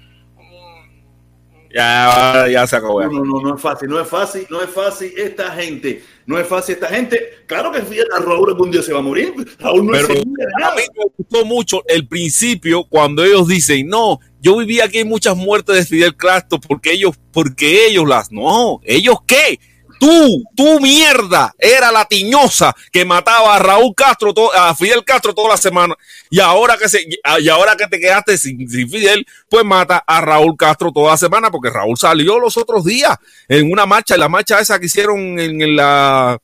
ya, 1.74 2.48
ya 2.50 2.68
se 2.68 2.76
acabó. 2.76 3.02
No, 3.04 3.24
no, 3.24 3.42
no, 3.42 3.56
es 3.56 3.62
fácil, 3.62 3.90
no 3.90 4.00
es 4.00 4.08
fácil, 4.08 4.46
no 4.50 4.62
es 4.62 4.70
fácil 4.70 5.14
esta 5.18 5.52
gente, 5.52 6.04
no 6.26 6.38
es 6.38 6.48
fácil 6.48 6.76
esta 6.76 6.88
gente. 6.88 7.46
Claro 7.46 7.72
que 7.72 7.80
a 7.80 8.20
Raúl 8.20 8.50
algún 8.50 8.72
día 8.72 8.82
se 8.82 8.94
va 8.94 9.00
a 9.00 9.04
morir. 9.04 9.34
Raúl 9.60 9.86
no 9.86 9.92
Pero 9.94 10.08
a 10.08 10.76
mí 10.76 10.82
me 10.96 11.06
gustó 11.18 11.46
mucho 11.46 11.84
el 11.88 12.08
principio 12.08 12.84
cuando 12.84 13.24
ellos 13.24 13.48
dicen, 13.48 13.88
no, 13.88 14.20
yo 14.42 14.58
viví 14.58 14.82
aquí 14.82 15.04
muchas 15.04 15.38
muertes 15.38 15.76
de 15.76 15.86
Fidel 15.86 16.16
Castro 16.16 16.60
porque 16.60 16.92
ellos, 16.92 17.16
porque 17.32 17.88
ellos 17.88 18.08
las, 18.08 18.32
no, 18.32 18.82
ellos 18.84 19.18
qué, 19.26 19.60
Tú, 20.02 20.44
tú 20.56 20.80
mierda, 20.80 21.54
era 21.60 21.92
la 21.92 22.06
tiñosa 22.06 22.76
que 22.92 23.06
mataba 23.06 23.56
a 23.56 23.60
Raúl 23.60 23.94
Castro, 23.96 24.34
a 24.52 24.74
Fidel 24.74 25.04
Castro 25.06 25.32
toda 25.32 25.50
la 25.50 25.58
semana. 25.58 25.96
Y 26.32 26.40
ahora 26.40 26.76
que 26.76 26.90
se, 26.90 27.06
y 27.40 27.50
ahora 27.50 27.76
que 27.76 27.86
te 27.86 28.00
quedaste 28.00 28.36
sin, 28.36 28.68
Fidel, 28.68 29.28
pues 29.48 29.64
mata 29.64 30.04
a 30.08 30.20
Raúl 30.22 30.58
Castro 30.58 30.92
toda 30.92 31.12
la 31.12 31.18
semana 31.18 31.52
porque 31.52 31.70
Raúl 31.70 32.00
salió 32.00 32.40
los 32.40 32.58
otros 32.58 32.84
días 32.84 33.16
en 33.48 33.72
una 33.72 33.86
marcha, 33.86 34.16
en 34.16 34.22
la 34.22 34.28
marcha 34.28 34.60
esa 34.60 34.80
que 34.80 34.88
hicieron 34.88 35.38
en 35.38 35.76
la, 35.76 36.40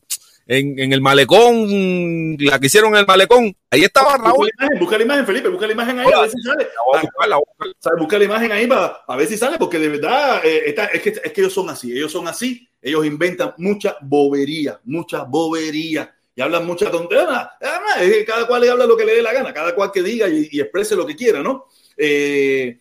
en, 0.47 0.93
el 0.93 1.01
malecón, 1.01 2.37
la 2.39 2.59
que 2.59 2.67
hicieron 2.67 2.93
en 2.93 3.01
el 3.01 3.05
malecón. 3.05 3.55
Ahí 3.69 3.83
estaba 3.83 4.17
Raúl. 4.17 4.49
Busca 4.79 4.97
la 4.97 5.03
imagen, 5.03 5.25
Felipe, 5.25 5.49
busca 5.49 5.67
la 5.67 5.73
imagen 5.73 5.99
ahí, 5.99 6.07
a 6.13 6.21
ver 6.21 6.29
si 6.29 6.41
sale. 6.41 6.67
Busca 7.99 8.17
la 8.17 8.25
imagen 8.25 8.51
ahí 8.51 8.67
para, 8.67 9.03
a 9.07 9.15
ver 9.15 9.27
si 9.27 9.37
sale, 9.37 9.57
porque 9.57 9.79
de 9.79 9.89
verdad 9.89 10.41
eh, 10.43 10.75
es, 10.93 11.01
que, 11.01 11.09
es 11.09 11.31
que 11.31 11.41
ellos 11.41 11.53
son 11.53 11.69
así, 11.69 11.91
ellos 11.91 12.11
son 12.11 12.27
así 12.27 12.67
ellos 12.81 13.05
inventan 13.05 13.53
mucha 13.57 13.97
bobería, 14.01 14.79
mucha 14.85 15.23
bobería 15.23 16.13
y 16.35 16.41
hablan 16.41 16.65
mucha 16.65 16.89
tontería. 16.91 17.51
Además, 17.59 18.25
cada 18.25 18.47
cual 18.47 18.61
le 18.61 18.69
habla 18.69 18.85
lo 18.85 18.95
que 18.95 19.05
le 19.05 19.15
dé 19.15 19.21
la 19.21 19.33
gana, 19.33 19.53
cada 19.53 19.73
cual 19.73 19.91
que 19.91 20.03
diga 20.03 20.27
y, 20.29 20.59
exprese 20.59 20.95
lo 20.95 21.05
que 21.05 21.15
quiera, 21.15 21.41
¿no? 21.41 21.65
Eh, 21.97 22.79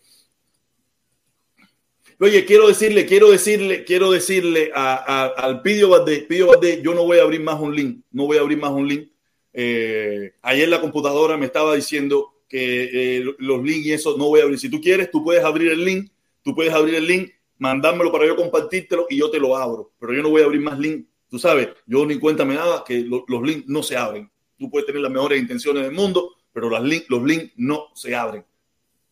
oye, 2.20 2.44
quiero 2.44 2.68
decirle, 2.68 3.06
quiero 3.06 3.30
decirle, 3.30 3.84
quiero 3.84 4.10
decirle 4.10 4.70
al 4.74 5.62
Pidio 5.62 5.90
Valdés, 5.90 6.24
Pidio 6.24 6.48
Valdés, 6.48 6.82
yo 6.82 6.94
no 6.94 7.04
voy 7.04 7.18
a 7.18 7.22
abrir 7.22 7.40
más 7.40 7.60
un 7.60 7.74
link, 7.74 8.00
no 8.10 8.26
voy 8.26 8.38
a 8.38 8.40
abrir 8.40 8.58
más 8.58 8.72
un 8.72 8.88
link. 8.88 9.08
Eh, 9.52 10.34
ayer 10.42 10.68
la 10.68 10.80
computadora 10.80 11.36
me 11.36 11.46
estaba 11.46 11.74
diciendo 11.74 12.34
que 12.48 13.18
eh, 13.18 13.24
los 13.38 13.62
links 13.62 13.86
y 13.86 13.92
eso 13.92 14.16
no 14.16 14.26
voy 14.26 14.40
a 14.40 14.44
abrir. 14.44 14.58
Si 14.58 14.68
tú 14.68 14.80
quieres, 14.80 15.10
tú 15.10 15.24
puedes 15.24 15.44
abrir 15.44 15.72
el 15.72 15.84
link, 15.84 16.10
tú 16.42 16.54
puedes 16.54 16.72
abrir 16.72 16.94
el 16.94 17.06
link 17.06 17.30
mandármelo 17.58 18.12
para 18.12 18.26
yo 18.26 18.36
compartírtelo 18.36 19.06
y 19.08 19.18
yo 19.18 19.30
te 19.30 19.38
lo 19.38 19.56
abro. 19.56 19.92
Pero 19.98 20.14
yo 20.14 20.22
no 20.22 20.30
voy 20.30 20.42
a 20.42 20.44
abrir 20.44 20.60
más 20.60 20.78
links. 20.78 21.08
Tú 21.28 21.38
sabes, 21.38 21.68
yo 21.86 22.06
ni 22.06 22.18
cuéntame 22.18 22.54
nada 22.54 22.84
que 22.86 23.00
los 23.00 23.42
links 23.42 23.66
no 23.66 23.82
se 23.82 23.96
abren. 23.96 24.30
Tú 24.58 24.70
puedes 24.70 24.86
tener 24.86 25.02
las 25.02 25.10
mejores 25.10 25.40
intenciones 25.40 25.82
del 25.82 25.92
mundo, 25.92 26.34
pero 26.52 26.70
las 26.70 26.82
link, 26.82 27.04
los 27.08 27.22
links 27.22 27.52
no 27.56 27.88
se 27.94 28.14
abren. 28.14 28.44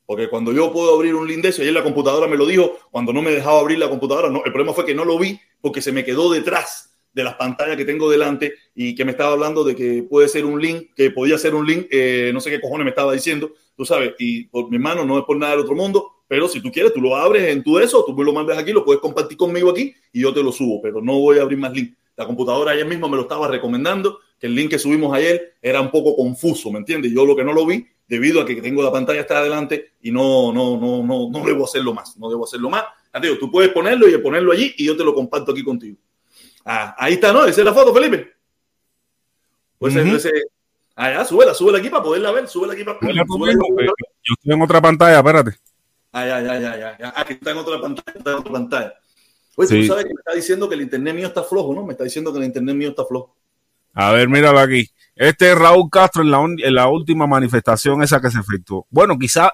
Porque 0.06 0.28
cuando 0.28 0.52
yo 0.52 0.72
puedo 0.72 0.94
abrir 0.94 1.14
un 1.14 1.26
link 1.26 1.42
de 1.42 1.48
eso, 1.48 1.62
ayer 1.62 1.72
la 1.72 1.82
computadora 1.82 2.26
me 2.26 2.36
lo 2.36 2.46
dijo, 2.46 2.78
cuando 2.90 3.12
no 3.12 3.22
me 3.22 3.30
dejaba 3.30 3.60
abrir 3.60 3.78
la 3.78 3.88
computadora, 3.88 4.28
no, 4.28 4.44
el 4.44 4.52
problema 4.52 4.74
fue 4.74 4.84
que 4.84 4.94
no 4.94 5.04
lo 5.04 5.18
vi 5.18 5.40
porque 5.60 5.80
se 5.80 5.92
me 5.92 6.04
quedó 6.04 6.30
detrás 6.30 6.94
de 7.14 7.24
las 7.24 7.34
pantallas 7.34 7.76
que 7.76 7.84
tengo 7.84 8.10
delante 8.10 8.54
y 8.74 8.94
que 8.94 9.04
me 9.04 9.12
estaba 9.12 9.32
hablando 9.32 9.64
de 9.64 9.74
que 9.76 10.02
puede 10.02 10.28
ser 10.28 10.44
un 10.44 10.60
link, 10.60 10.88
que 10.94 11.10
podía 11.10 11.38
ser 11.38 11.54
un 11.54 11.66
link, 11.66 11.86
eh, 11.90 12.30
no 12.34 12.40
sé 12.40 12.50
qué 12.50 12.60
cojones 12.60 12.84
me 12.84 12.90
estaba 12.90 13.12
diciendo, 13.12 13.52
tú 13.76 13.84
sabes, 13.84 14.14
y 14.18 14.44
por 14.44 14.70
mi 14.70 14.78
mano 14.78 15.04
no 15.04 15.18
es 15.18 15.24
por 15.24 15.36
nada 15.36 15.52
del 15.52 15.60
otro 15.60 15.74
mundo, 15.74 16.10
pero 16.26 16.48
si 16.48 16.60
tú 16.60 16.72
quieres, 16.72 16.92
tú 16.92 17.00
lo 17.00 17.16
abres 17.16 17.48
en 17.48 17.62
tu 17.62 17.78
eso, 17.78 18.04
tú 18.04 18.14
me 18.14 18.24
lo 18.24 18.32
mandas 18.32 18.58
aquí, 18.58 18.72
lo 18.72 18.84
puedes 18.84 19.00
compartir 19.00 19.36
conmigo 19.36 19.70
aquí 19.70 19.94
y 20.12 20.22
yo 20.22 20.34
te 20.34 20.42
lo 20.42 20.50
subo, 20.50 20.82
pero 20.82 21.00
no 21.00 21.18
voy 21.20 21.38
a 21.38 21.42
abrir 21.42 21.58
más 21.58 21.72
link. 21.72 21.94
La 22.16 22.26
computadora 22.26 22.72
ayer 22.72 22.86
mismo 22.86 23.08
me 23.08 23.16
lo 23.16 23.22
estaba 23.22 23.48
recomendando, 23.48 24.18
que 24.38 24.46
el 24.46 24.54
link 24.54 24.70
que 24.70 24.78
subimos 24.78 25.14
ayer 25.14 25.54
era 25.62 25.80
un 25.80 25.90
poco 25.90 26.16
confuso, 26.16 26.70
¿me 26.70 26.78
entiendes? 26.78 27.12
Yo 27.12 27.24
lo 27.24 27.36
que 27.36 27.44
no 27.44 27.52
lo 27.52 27.64
vi, 27.66 27.86
debido 28.06 28.40
a 28.40 28.46
que 28.46 28.60
tengo 28.60 28.82
la 28.82 28.92
pantalla 28.92 29.20
está 29.20 29.38
adelante 29.38 29.92
y 30.02 30.10
no, 30.10 30.52
no, 30.52 30.78
no, 30.78 31.02
no, 31.02 31.30
no 31.30 31.44
debo 31.44 31.64
hacerlo 31.64 31.94
más, 31.94 32.16
no 32.16 32.28
debo 32.28 32.44
hacerlo 32.44 32.70
más. 32.70 32.84
Digo, 33.20 33.38
tú 33.38 33.50
puedes 33.50 33.70
ponerlo 33.70 34.08
y 34.08 34.18
ponerlo 34.18 34.52
allí 34.52 34.74
y 34.76 34.86
yo 34.86 34.96
te 34.96 35.04
lo 35.04 35.14
comparto 35.14 35.52
aquí 35.52 35.62
contigo. 35.62 35.96
Ah, 36.64 36.94
ahí 36.98 37.14
está, 37.14 37.32
¿no? 37.32 37.44
Esa 37.44 37.60
es 37.60 37.64
la 37.64 37.74
foto, 37.74 37.94
Felipe. 37.94 38.32
Pues 39.78 39.94
ese, 39.94 40.30
ah, 40.96 41.10
ya, 41.10 41.24
súbela, 41.24 41.54
súbela 41.54 41.78
aquí 41.78 41.90
para 41.90 42.02
poderla 42.02 42.32
ver, 42.32 42.48
súbela 42.48 42.72
aquí 42.72 42.84
para 42.84 42.98
poderla. 42.98 43.24
Yo 43.26 44.34
estoy 44.34 44.52
en 44.54 44.62
otra 44.62 44.80
pantalla, 44.80 45.18
espérate. 45.18 45.58
Ah, 46.12 46.26
ya, 46.26 46.40
ya, 46.40 46.58
ya, 46.58 46.98
ya. 46.98 47.12
Ah, 47.14 47.24
que 47.24 47.34
está 47.34 47.50
en 47.50 47.58
otra 47.58 47.80
pantalla. 47.80 48.18
Está 48.18 48.30
en 48.30 48.36
otra 48.36 48.52
pantalla. 48.52 48.94
Oye, 49.56 49.82
tú 49.82 49.86
sabes 49.86 50.04
que 50.04 50.14
me 50.14 50.18
está 50.18 50.32
diciendo 50.34 50.68
que 50.68 50.74
el 50.74 50.82
internet 50.82 51.14
mío 51.14 51.26
está 51.26 51.42
flojo, 51.42 51.74
¿no? 51.74 51.84
Me 51.84 51.92
está 51.92 52.04
diciendo 52.04 52.32
que 52.32 52.38
el 52.38 52.44
internet 52.44 52.74
mío 52.74 52.88
está 52.88 53.04
flojo. 53.04 53.36
A 53.94 54.12
ver, 54.12 54.28
míralo 54.28 54.58
aquí. 54.58 54.88
Este 55.16 55.52
es 55.52 55.56
Raúl 55.56 55.88
Castro 55.92 56.22
en 56.22 56.32
la, 56.32 56.40
un- 56.40 56.60
en 56.60 56.74
la 56.74 56.88
última 56.88 57.24
manifestación 57.28 58.02
esa 58.02 58.20
que 58.20 58.32
se 58.32 58.40
efectuó. 58.40 58.84
Bueno, 58.90 59.16
quizás 59.16 59.50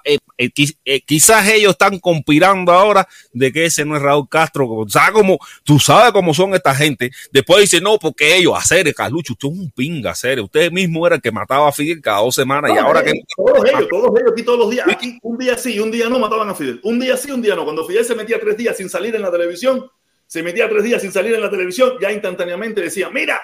quizás 1.05 1.47
ellos 1.49 1.72
están 1.72 1.99
conspirando 1.99 2.72
ahora 2.72 3.07
de 3.34 3.53
que 3.53 3.66
ese 3.66 3.84
no 3.84 3.95
es 3.95 4.01
Raúl 4.01 4.26
Castro. 4.26 4.86
¿Sabes 4.88 5.11
cómo, 5.11 5.38
tú 5.62 5.78
sabes 5.78 6.12
cómo 6.12 6.32
son 6.32 6.55
esta 6.55 6.74
gente? 6.74 7.11
Después 7.30 7.61
dice, 7.61 7.78
no, 7.82 7.99
porque 7.99 8.38
ellos, 8.38 8.55
hacer 8.57 8.95
Carlucho, 8.95 9.34
usted 9.34 9.49
es 9.49 9.55
un 9.55 9.70
pinga, 9.70 10.12
hacer. 10.12 10.41
Usted 10.41 10.72
mismo 10.72 11.07
era 11.07 11.16
el 11.16 11.22
que 11.22 11.30
mataba 11.30 11.68
a 11.68 11.72
Fidel 11.72 12.01
cada 12.01 12.20
dos 12.20 12.34
semanas 12.34 12.70
y 12.74 12.78
ahora 12.78 13.01
eh, 13.01 13.05
que... 13.05 13.12
Todos 13.36 13.68
ellos, 13.68 13.88
todos 13.91 14.11
ellos, 14.18 14.32
aquí 14.32 14.43
todos 14.43 14.59
los 14.61 14.70
días. 14.70 14.86
Aquí 14.88 15.18
un 15.20 15.36
día 15.36 15.59
sí 15.59 15.74
y 15.74 15.80
un 15.80 15.91
día 15.91 16.09
no 16.09 16.18
mataban 16.18 16.49
a 16.49 16.55
Fidel. 16.55 16.80
Un 16.84 16.99
día 16.99 17.18
sí, 17.18 17.30
un 17.30 17.43
día 17.43 17.55
no. 17.55 17.64
Cuando 17.64 17.86
Fidel 17.86 18.07
se 18.07 18.14
metía 18.14 18.41
tres 18.41 18.57
días 18.57 18.78
sin 18.78 18.88
salir 18.88 19.14
en 19.14 19.20
la 19.20 19.30
televisión, 19.30 19.84
se 20.26 20.43
metía 20.43 20.70
tres 20.70 20.84
días 20.84 21.03
sin 21.03 21.12
salir 21.12 21.34
en 21.34 21.43
la 21.43 21.51
televisión, 21.51 21.93
ya 22.01 22.11
instantáneamente 22.11 22.80
decía, 22.80 23.11
mira, 23.11 23.38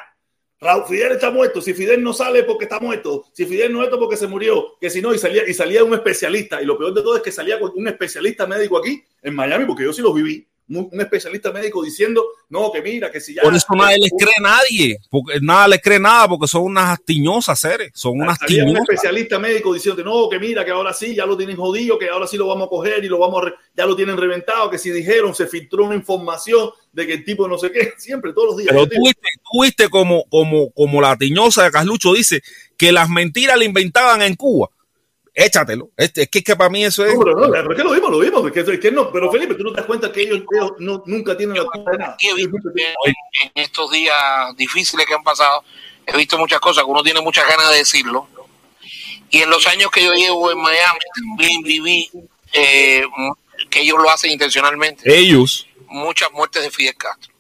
Raúl 0.61 0.85
Fidel 0.87 1.13
está 1.13 1.31
muerto. 1.31 1.61
Si 1.61 1.75
Fidel 1.75 2.03
no 2.03 2.13
sale 2.13 2.43
porque 2.45 2.65
está 2.65 2.81
muerto. 2.81 3.25
Si 3.33 3.45
Fidel 3.45 3.73
no 3.73 3.83
esto 3.83 3.99
porque 3.99 4.17
se 4.17 4.27
murió. 4.27 4.77
Que 4.81 4.89
si 4.89 5.03
no, 5.03 5.15
y 5.15 5.19
salía, 5.19 5.49
y 5.49 5.53
salía 5.53 5.85
un 5.85 5.95
especialista. 5.95 6.63
Y 6.63 6.65
lo 6.65 6.79
peor 6.79 6.95
de 6.95 7.03
todo 7.03 7.17
es 7.17 7.23
que 7.23 7.33
salía 7.33 7.59
un 7.59 7.89
especialista 7.89 8.47
médico 8.47 8.79
aquí 8.79 9.03
en 9.23 9.35
Miami, 9.35 9.67
porque 9.67 9.85
yo 9.85 9.93
sí 9.93 10.03
lo 10.03 10.13
viví. 10.13 10.47
Un, 10.69 10.89
especialista 11.01 11.53
médico 11.53 11.83
diciendo, 11.83 12.25
no, 12.49 12.73
que 12.73 12.83
mira, 12.83 13.11
que 13.11 13.21
si 13.21 13.35
ya. 13.35 13.43
Por 13.43 13.55
eso 13.55 13.67
nadie 13.77 13.99
les 14.01 14.11
cree 14.19 14.35
a 14.39 14.43
nadie, 14.43 14.99
porque 15.09 15.39
nada 15.41 15.69
les 15.69 15.81
cree 15.81 16.01
nada, 16.01 16.29
porque 16.29 16.49
son 16.49 16.63
unas 16.63 16.99
astiñosas 16.99 17.59
seres, 17.59 17.93
son 17.95 18.21
unas 18.21 18.39
Salía 18.39 18.65
un 18.65 18.77
especialista 18.77 19.39
médico 19.39 19.73
diciendo 19.73 20.03
no, 20.03 20.29
que 20.29 20.39
mira, 20.39 20.65
que 20.65 20.73
ahora 20.73 20.93
sí, 20.93 21.15
ya 21.15 21.25
lo 21.25 21.37
tienen 21.37 21.57
jodido, 21.57 21.99
que 21.99 22.09
ahora 22.09 22.27
sí 22.27 22.37
lo 22.37 22.49
vamos 22.49 22.67
a 22.67 22.71
coger 22.71 23.05
y 23.05 23.09
lo 23.09 23.19
vamos 23.19 23.45
a 23.45 23.55
ya 23.77 23.87
lo 23.87 23.95
tienen 23.95 24.17
reventado, 24.17 24.69
que 24.71 24.79
si 24.79 24.91
dijeron, 24.91 25.35
se 25.35 25.47
filtró 25.47 25.85
una 25.85 25.95
información 25.95 26.71
de 26.93 27.07
que 27.07 27.13
el 27.13 27.25
tipo 27.25 27.47
no 27.47 27.59
sé 27.59 27.71
qué, 27.71 27.93
siempre, 27.99 28.33
todos 28.33 28.49
los 28.49 28.57
días. 28.57 28.71
Pero 28.71 28.87
tú 28.87 28.97
viste, 29.05 29.29
tú 29.45 29.63
viste 29.63 29.89
como, 29.89 30.25
como, 30.29 30.71
como 30.73 31.01
la 31.01 31.17
tiñosa 31.17 31.65
de 31.65 31.71
Carlucho 31.71 32.13
dice 32.13 32.43
que 32.77 32.93
las 32.93 33.09
mentiras 33.09 33.59
le 33.59 33.67
inventaban 33.67 34.23
en 34.23 34.35
Cuba. 34.35 34.71
Échatelo. 35.39 35.91
Este, 35.95 36.23
es 36.23 36.29
que, 36.31 36.43
que 36.43 36.57
para 36.57 36.71
mí 36.71 36.83
eso 36.83 37.05
es. 37.05 37.13
no, 37.13 37.21
pero 37.23 37.39
no, 37.39 37.51
pero 37.51 37.73
es 37.73 37.77
que 37.77 37.85
lo 37.85 37.93
vimos, 37.93 38.11
lo 38.11 38.19
vimos, 38.21 38.47
es 38.47 38.53
que, 38.53 38.73
es 38.73 38.81
que 38.81 38.91
no, 38.91 39.13
pero 39.13 39.31
Felipe, 39.31 39.55
tú 39.55 39.65
no 39.65 39.71
te 39.71 39.77
das 39.77 39.87
cuenta 39.87 40.11
que 40.11 40.23
ellos, 40.23 40.41
ellos 40.51 40.73
no, 40.79 41.03
nunca 41.05 41.37
tienen 41.37 41.59
la 41.59 41.65
culpa 41.67 41.91
de 41.91 41.99
nada. 41.99 42.17
En, 42.23 43.15
en 43.45 43.51
estos 43.55 43.91
días 43.91 44.17
difíciles 44.57 45.05
que 45.05 45.13
han 45.13 45.23
pasado, 45.23 45.63
he 46.07 46.17
visto 46.17 46.39
muchas 46.39 46.59
cosas 46.59 46.85
que 46.85 46.91
uno 46.91 47.03
tiene 47.03 47.21
muchas 47.21 47.47
ganas 47.47 47.71
de 47.71 47.77
decirlo. 47.77 48.29
Y 49.29 49.43
en 49.43 49.51
los 49.51 49.67
años 49.67 49.91
que 49.91 50.03
yo 50.03 50.15
llevo 50.15 50.51
en 50.51 50.59
Miami, 50.59 51.01
también 51.15 51.63
viví 51.63 52.11
eh, 52.55 53.05
que 53.69 53.81
ellos 53.83 53.99
lo 54.03 54.09
hacen 54.09 54.31
intencionalmente. 54.31 55.03
Ellos. 55.05 55.67
Muchas 55.89 56.33
muertes 56.33 56.63
de 56.63 56.71
Fidel 56.71 56.97
Castro. 56.97 57.35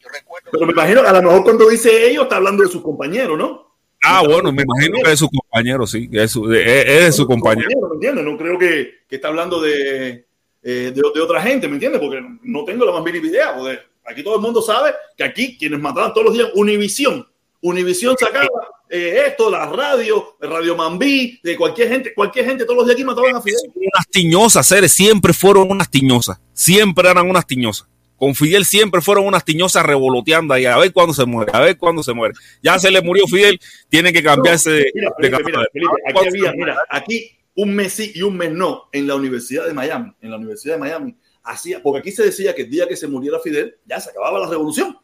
Yo 0.00 0.08
recuerdo 0.08 0.50
Pero 0.50 0.66
me 0.66 0.72
imagino 0.72 1.02
que 1.02 1.08
a 1.08 1.12
lo 1.12 1.22
mejor 1.22 1.44
cuando 1.44 1.68
dice 1.68 2.10
ellos 2.10 2.24
está 2.24 2.36
hablando 2.36 2.64
de 2.64 2.70
sus 2.70 2.82
compañeros, 2.82 3.38
¿no? 3.38 3.67
Ah, 4.02 4.22
bueno, 4.24 4.52
me 4.52 4.62
imagino 4.62 4.98
que 5.04 5.12
es 5.12 5.18
su 5.18 5.28
compañero, 5.28 5.86
sí. 5.86 6.08
Es, 6.12 6.30
su- 6.30 6.52
es- 6.52 6.66
es 6.86 7.04
de 7.06 7.12
su 7.12 7.26
compañero. 7.26 7.68
¿Me 7.88 7.94
entiendes? 7.94 8.24
No 8.24 8.36
creo 8.38 8.58
que, 8.58 8.90
que 9.08 9.16
está 9.16 9.28
hablando 9.28 9.60
de, 9.60 10.24
eh, 10.62 10.92
de, 10.94 11.02
de 11.14 11.20
otra 11.20 11.42
gente, 11.42 11.66
¿me 11.68 11.74
entiendes? 11.74 12.00
Porque 12.00 12.20
no 12.42 12.64
tengo 12.64 12.84
la 12.84 12.92
más 12.92 13.02
mínima 13.02 13.26
idea. 13.26 13.54
porque 13.56 13.78
aquí 14.04 14.22
todo 14.22 14.36
el 14.36 14.40
mundo 14.42 14.62
sabe 14.62 14.92
que 15.16 15.24
aquí 15.24 15.56
quienes 15.58 15.80
mataban 15.80 16.12
todos 16.12 16.26
los 16.26 16.34
días, 16.34 16.48
Univisión. 16.54 17.26
Univisión 17.60 18.16
sacaba 18.16 18.46
eh, 18.88 19.24
esto, 19.26 19.50
la 19.50 19.66
radio, 19.66 20.36
Radio 20.40 20.76
Mambí, 20.76 21.40
de 21.42 21.56
cualquier 21.56 21.88
gente, 21.88 22.14
cualquier 22.14 22.44
gente 22.44 22.64
todos 22.64 22.76
los 22.78 22.86
días 22.86 22.94
aquí 22.94 23.04
mataban 23.04 23.34
a 23.34 23.42
Fidel. 23.42 23.58
Unas 23.74 24.06
tiñosas, 24.10 24.64
seres, 24.66 24.92
siempre 24.92 25.32
fueron 25.32 25.70
unas 25.70 25.90
tiñosas. 25.90 26.40
Siempre 26.52 27.10
eran 27.10 27.28
unas 27.28 27.44
tiñosas. 27.46 27.88
Con 28.18 28.34
Fidel 28.34 28.64
siempre 28.64 29.00
fueron 29.00 29.26
unas 29.26 29.44
tiñosas 29.44 29.86
revoloteando 29.86 30.52
ahí, 30.52 30.66
a 30.66 30.76
ver 30.76 30.92
cuándo 30.92 31.14
se 31.14 31.24
muere, 31.24 31.52
a 31.54 31.60
ver 31.60 31.78
cuándo 31.78 32.02
se 32.02 32.12
muere. 32.12 32.34
Ya 32.62 32.78
se 32.78 32.90
le 32.90 33.00
murió 33.00 33.26
Fidel, 33.26 33.60
tiene 33.88 34.12
que 34.12 34.22
cambiarse 34.22 34.70
de, 34.70 34.90
Mira, 34.94 35.10
de. 35.18 35.30
Felipe, 35.72 35.92
aquí 36.08 36.28
había, 36.28 36.52
mira, 36.52 36.76
un 37.54 37.74
mes 37.74 37.92
sí 37.92 38.12
y 38.14 38.22
un 38.22 38.36
mes 38.36 38.52
no 38.52 38.84
en 38.92 39.06
la 39.06 39.14
Universidad 39.16 39.66
de 39.66 39.72
Miami, 39.74 40.12
en 40.20 40.30
la 40.30 40.36
Universidad 40.36 40.74
de 40.74 40.80
Miami, 40.80 41.14
hacía, 41.44 41.82
porque 41.82 42.00
aquí 42.00 42.12
se 42.12 42.24
decía 42.24 42.54
que 42.54 42.62
el 42.62 42.70
día 42.70 42.86
que 42.88 42.96
se 42.96 43.06
muriera 43.06 43.38
Fidel, 43.40 43.76
ya 43.86 43.98
se 44.00 44.10
acababa 44.10 44.38
la 44.40 44.48
revolución. 44.48 44.96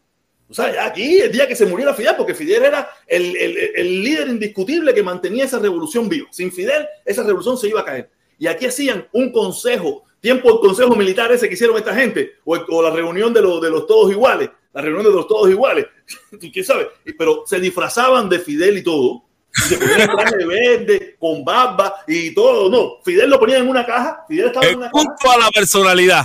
O 0.48 0.52
sea, 0.54 0.84
aquí 0.84 1.18
el 1.20 1.32
día 1.32 1.48
que 1.48 1.56
se 1.56 1.66
muriera 1.66 1.94
Fidel, 1.94 2.14
porque 2.18 2.34
Fidel 2.34 2.64
era 2.64 2.88
el, 3.06 3.34
el- 3.36 3.56
el 3.76 4.02
líder 4.04 4.28
indiscutible 4.28 4.92
que 4.92 5.02
mantenía 5.02 5.44
esa 5.44 5.58
revolución 5.58 6.08
viva. 6.08 6.28
Sin 6.30 6.52
Fidel, 6.52 6.86
esa 7.04 7.22
revolución 7.22 7.56
se 7.56 7.68
iba 7.68 7.80
a 7.80 7.84
caer. 7.84 8.10
Y 8.38 8.46
aquí 8.46 8.66
hacían 8.66 9.06
un 9.12 9.32
consejo, 9.32 10.04
tiempo 10.24 10.50
el 10.50 10.58
consejo 10.58 10.96
militar 10.96 11.30
ese 11.32 11.46
que 11.48 11.54
hicieron 11.54 11.76
esta 11.76 11.94
gente, 11.94 12.36
o, 12.44 12.56
o 12.56 12.82
la 12.82 12.88
reunión 12.90 13.34
de, 13.34 13.42
los 13.42 13.60
de 13.60 13.68
los 13.70 13.86
todos 13.86 14.10
iguales, 14.10 14.48
la 14.72 14.80
reunión 14.80 15.04
de 15.04 15.10
los 15.10 15.28
todos 15.28 15.50
iguales, 15.50 15.84
¿quién 16.52 16.64
sabe? 16.64 16.88
Pero 17.18 17.42
se 17.46 17.60
disfrazaban 17.60 18.30
de 18.30 18.38
Fidel 18.38 18.78
y 18.78 18.82
todo, 18.82 19.24
y 19.54 19.60
se 19.68 19.76
ponían 19.76 20.08
traje 20.16 20.46
verde, 20.46 21.16
con 21.18 21.44
barba 21.44 21.96
y 22.08 22.32
todo. 22.34 22.70
No, 22.70 23.02
Fidel 23.04 23.28
lo 23.28 23.38
ponía 23.38 23.58
en 23.58 23.68
una 23.68 23.84
caja, 23.84 24.24
Fidel 24.26 24.46
estaba 24.46 24.64
en 24.66 24.72
El 24.72 24.76
una 24.78 24.90
caja. 24.90 25.04
punto 25.04 25.30
a 25.30 25.38
la 25.38 25.50
personalidad. 25.50 26.24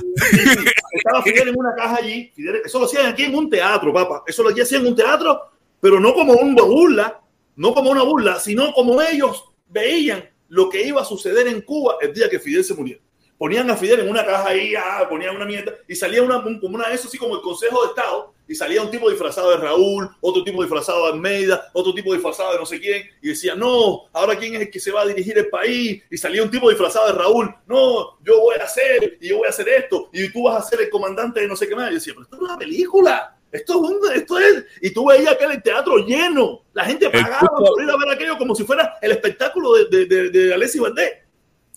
Estaba 0.93 1.21
Fidel 1.21 1.49
en 1.49 1.59
una 1.59 1.75
caja 1.75 1.97
allí. 1.97 2.31
Fidel- 2.35 2.61
eso 2.63 2.79
lo 2.79 2.85
hacían 2.85 3.05
aquí 3.07 3.23
en 3.23 3.35
un 3.35 3.49
teatro, 3.49 3.91
papá. 3.93 4.23
Eso 4.25 4.43
lo 4.43 4.49
hacían 4.49 4.81
en 4.81 4.87
un 4.87 4.95
teatro, 4.95 5.41
pero 5.81 5.99
no 5.99 6.13
como 6.13 6.33
una 6.33 6.63
burla, 6.63 7.19
no 7.57 7.73
como 7.73 7.91
una 7.91 8.03
burla, 8.03 8.39
sino 8.39 8.71
como 8.73 9.01
ellos 9.01 9.43
veían 9.67 10.27
lo 10.47 10.69
que 10.69 10.81
iba 10.87 11.01
a 11.01 11.05
suceder 11.05 11.47
en 11.47 11.61
Cuba 11.61 11.97
el 12.01 12.13
día 12.13 12.29
que 12.29 12.39
Fidel 12.39 12.63
se 12.63 12.73
muriera. 12.73 13.01
Ponían 13.39 13.69
a 13.71 13.77
Fidel 13.77 14.01
en 14.01 14.09
una 14.09 14.25
caja 14.25 14.49
ahí, 14.49 14.73
ah, 14.75 15.07
ponían 15.09 15.33
una 15.33 15.45
mierda, 15.45 15.73
y 15.87 15.95
salía 15.95 16.21
una, 16.21 16.39
un- 16.39 16.59
como 16.59 16.75
una 16.75 16.89
de 16.89 16.95
eso, 16.95 17.07
así 17.07 17.17
como 17.17 17.35
el 17.37 17.41
Consejo 17.41 17.81
de 17.83 17.87
Estado, 17.87 18.33
y 18.45 18.53
salía 18.53 18.81
un 18.81 18.91
tipo 18.91 19.09
disfrazado 19.09 19.49
de 19.51 19.57
Raúl, 19.57 20.09
otro 20.19 20.43
tipo 20.43 20.61
disfrazado 20.61 21.05
de 21.05 21.13
Almeida, 21.13 21.69
otro 21.71 21.93
tipo 21.93 22.11
disfrazado 22.13 22.51
de 22.51 22.59
no 22.59 22.65
sé 22.65 22.81
quién, 22.81 23.07
y 23.21 23.29
decía, 23.29 23.55
no, 23.55 24.07
ahora 24.11 24.35
quién 24.37 24.55
es 24.55 24.61
el 24.63 24.69
que 24.69 24.79
se 24.81 24.91
va 24.91 25.03
a 25.03 25.05
dirigir 25.07 25.37
el 25.37 25.47
país, 25.47 26.03
y 26.11 26.17
salía 26.17 26.43
un 26.43 26.51
tipo 26.51 26.67
disfrazado 26.69 27.07
de 27.07 27.13
Raúl, 27.13 27.55
no, 27.65 28.19
yo 28.25 28.41
voy 28.41 28.55
a 28.59 28.65
hacer, 28.65 29.17
y 29.21 29.29
yo 29.29 29.37
voy 29.37 29.47
a 29.47 29.51
hacer 29.51 29.69
esto, 29.69 30.09
y 30.11 30.29
tú 30.33 30.43
vas 30.43 30.61
a 30.65 30.69
ser 30.69 30.81
el 30.81 30.89
comandante 30.89 31.39
de 31.39 31.47
no 31.47 31.55
sé 31.55 31.65
qué 31.67 31.75
más. 31.77 31.89
Y 31.91 31.93
decía, 31.93 32.11
pero 32.13 32.23
esto 32.25 32.35
es 32.35 32.41
una 32.41 32.57
película, 32.57 33.37
esto 33.53 33.73
es, 33.73 33.79
un- 33.89 34.15
esto 34.15 34.37
es, 34.37 34.65
y 34.81 34.91
tú 34.91 35.05
veías 35.07 35.31
aquel 35.31 35.51
el 35.51 35.63
teatro 35.63 35.95
lleno, 35.99 36.63
la 36.73 36.83
gente 36.83 37.09
pagaba 37.09 37.47
por 37.57 37.81
ir 37.81 37.89
a 37.89 37.95
ver 37.97 38.09
aquello 38.15 38.37
como 38.37 38.53
si 38.53 38.65
fuera 38.65 38.97
el 39.01 39.11
espectáculo 39.11 39.73
de, 39.75 39.85
de, 39.85 40.05
de, 40.05 40.29
de 40.29 40.53
Alessi 40.53 40.77
Valdés. 40.79 41.13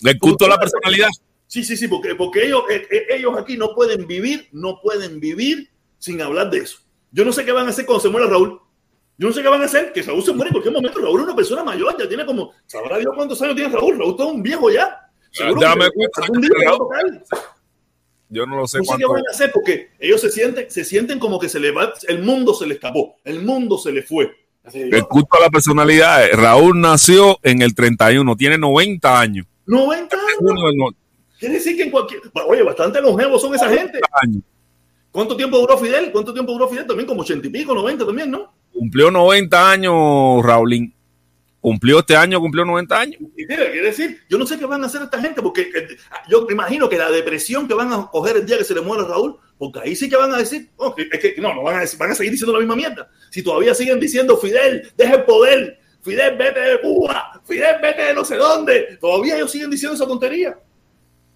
El 0.03 0.19
culto 0.19 0.47
a 0.47 0.49
la 0.49 0.59
personalidad. 0.59 1.09
Sí, 1.53 1.62
sí, 1.64 1.76
sí, 1.76 1.86
porque, 1.86 2.14
porque 2.14 2.46
ellos, 2.46 2.62
eh, 2.70 2.88
eh, 2.90 3.07
ellos 3.11 3.34
aquí 3.36 3.59
no 3.59 3.74
pueden 3.74 4.07
vivir, 4.07 4.48
no 4.53 4.80
pueden 4.80 5.20
vivir 5.20 5.68
sin 5.98 6.22
hablar 6.22 6.48
de 6.48 6.61
eso. 6.61 6.78
Yo 7.11 7.26
no 7.26 7.32
sé 7.32 7.44
qué 7.44 7.53
van 7.53 7.66
a 7.66 7.68
hacer 7.68 7.84
cuando 7.84 8.00
se 8.00 8.09
muera 8.09 8.26
Raúl. 8.26 8.59
Yo 9.18 9.28
no 9.28 9.34
sé 9.34 9.42
qué 9.42 9.48
van 9.48 9.61
a 9.61 9.66
hacer, 9.66 9.92
que 9.92 10.00
Raúl 10.00 10.22
se 10.22 10.32
muere 10.32 10.48
en 10.48 10.53
cualquier 10.55 10.72
momento. 10.72 10.98
Raúl 10.98 11.20
es 11.20 11.26
una 11.26 11.36
persona 11.36 11.62
mayor, 11.62 11.94
ya 11.98 12.09
tiene 12.09 12.24
como, 12.24 12.53
sabrá 12.64 12.96
Dios 12.96 13.12
cuántos 13.14 13.42
años 13.42 13.55
tiene 13.55 13.70
Raúl. 13.70 13.98
Raúl 13.98 14.12
está 14.12 14.24
un 14.24 14.42
viejo 14.42 14.70
ya. 14.70 14.98
Seguro 15.30 15.61
que 15.61 15.66
Dame 15.66 15.84
se-. 15.84 17.36
Yo 18.30 18.46
no 18.46 18.57
lo 18.57 18.66
sé 18.66 18.78
No 18.78 18.84
sé 18.84 18.96
qué 18.96 19.05
van 19.05 19.22
a 19.28 19.30
hacer 19.30 19.53
porque 19.53 19.90
ellos 19.98 20.22
se 20.22 20.30
sienten, 20.30 20.70
se 20.70 20.86
sienten 20.86 21.18
como 21.18 21.38
que 21.38 21.50
se 21.50 21.61
le 21.61 21.70
va, 21.70 21.92
el 22.09 22.22
mundo 22.22 22.55
se 22.55 22.66
le 22.66 22.74
escapó, 22.76 23.16
el 23.24 23.42
mundo 23.42 23.76
se 23.76 23.92
le 23.92 24.03
fue. 24.03 24.32
El 24.72 25.05
culto 25.05 25.36
a 25.36 25.42
la 25.42 25.50
personalidad. 25.50 26.24
eh, 26.24 26.30
Raúl 26.32 26.80
nació 26.80 27.38
en 27.42 27.61
el 27.61 27.74
31, 27.74 28.36
tiene 28.36 28.57
90 28.57 29.20
años. 29.20 29.46
90 29.66 30.16
años. 30.16 30.94
Quiere 31.43 31.57
decir 31.57 31.76
que 31.76 31.82
en 31.82 31.90
cualquier. 31.90 32.20
Oye, 32.47 32.62
bastante 32.62 33.01
longevos 33.01 33.43
son 33.43 33.53
esa 33.53 33.68
gente. 33.68 33.99
90 33.99 34.09
años. 34.22 34.43
¿Cuánto 35.11 35.36
tiempo 35.36 35.59
duró 35.59 35.76
Fidel? 35.76 36.12
¿Cuánto 36.12 36.32
tiempo 36.32 36.53
duró 36.53 36.68
Fidel? 36.68 36.86
También 36.86 37.05
como 37.09 37.22
80 37.22 37.49
y 37.49 37.51
pico, 37.51 37.74
90 37.74 38.07
también, 38.07 38.30
¿no? 38.30 38.55
Cumplió 38.72 39.11
90 39.11 39.70
años, 39.72 39.95
Raulín. 40.45 40.95
Cumplió 41.61 41.99
este 41.99 42.14
año, 42.14 42.38
cumplió 42.40 42.64
90 42.64 42.97
años. 43.01 43.20
Quiere 43.34 43.82
decir, 43.82 44.20
yo 44.30 44.38
no 44.38 44.47
sé 44.47 44.57
qué 44.57 44.66
van 44.66 44.84
a 44.84 44.86
hacer 44.86 45.03
esta 45.03 45.20
gente, 45.20 45.43
porque 45.43 45.62
eh, 45.62 45.88
yo 46.28 46.47
me 46.47 46.53
imagino 46.53 46.88
que 46.88 46.97
la 46.97 47.11
depresión 47.11 47.66
que 47.66 47.74
van 47.74 47.93
a 47.93 48.09
coger 48.11 48.36
el 48.36 48.47
día 48.47 48.57
que 48.59 48.64
se 48.64 48.74
le 48.74 48.80
muera 48.80 49.03
Raúl, 49.05 49.36
porque 49.59 49.80
ahí 49.80 49.97
sí 49.97 50.09
que 50.09 50.16
van 50.16 50.32
a 50.32 50.38
decir, 50.38 50.70
oh, 50.76 50.95
que- 50.95 51.09
es 51.11 51.18
que 51.18 51.34
no, 51.40 51.53
no 51.55 51.62
van 51.64 51.76
a 51.76 51.80
decir, 51.80 51.99
van 51.99 52.12
a 52.12 52.14
seguir 52.14 52.30
diciendo 52.32 52.53
la 52.53 52.61
misma 52.61 52.76
mierda. 52.76 53.09
Si 53.30 53.43
todavía 53.43 53.74
siguen 53.74 53.99
diciendo 53.99 54.36
Fidel, 54.36 54.90
deja 54.97 55.14
el 55.16 55.24
poder, 55.24 55.78
Fidel, 56.03 56.36
vete 56.36 56.59
de 56.61 56.80
Cuba, 56.80 57.40
Fidel, 57.45 57.76
vete 57.82 58.03
de 58.03 58.14
no 58.14 58.24
sé 58.24 58.36
dónde, 58.36 58.97
todavía 59.01 59.36
ellos 59.36 59.51
siguen 59.53 59.70
diciendo 59.70 59.95
esa 59.95 60.07
tontería. 60.07 60.57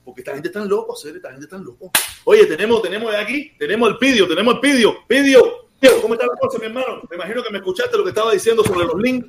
Porque 0.07 0.21
esta 0.21 0.35
gente 0.35 0.47
está 0.47 0.65
loco, 0.65 0.95
serio, 0.95 1.17
esta 1.17 1.31
gente 1.33 1.47
está 1.47 1.59
loco. 1.59 1.91
Oye, 2.25 2.47
tenemos, 2.47 2.81
tenemos 2.81 3.13
aquí, 3.13 3.51
tenemos 3.59 3.89
el 3.89 3.99
pidio, 3.99 4.29
tenemos 4.29 4.55
el 4.55 4.61
pidio, 4.61 4.95
pidio. 5.09 5.67
¿Cómo 6.01 6.15
está 6.15 6.27
la 6.27 6.37
cosa, 6.39 6.61
mi 6.61 6.67
hermano? 6.67 7.03
Me 7.11 7.17
imagino 7.17 7.43
que 7.43 7.51
me 7.51 7.59
escuchaste 7.59 7.97
lo 7.99 8.05
que 8.05 8.11
estaba 8.11 8.31
diciendo 8.33 8.63
sobre 8.63 8.87
los 8.87 8.95
links. 9.03 9.29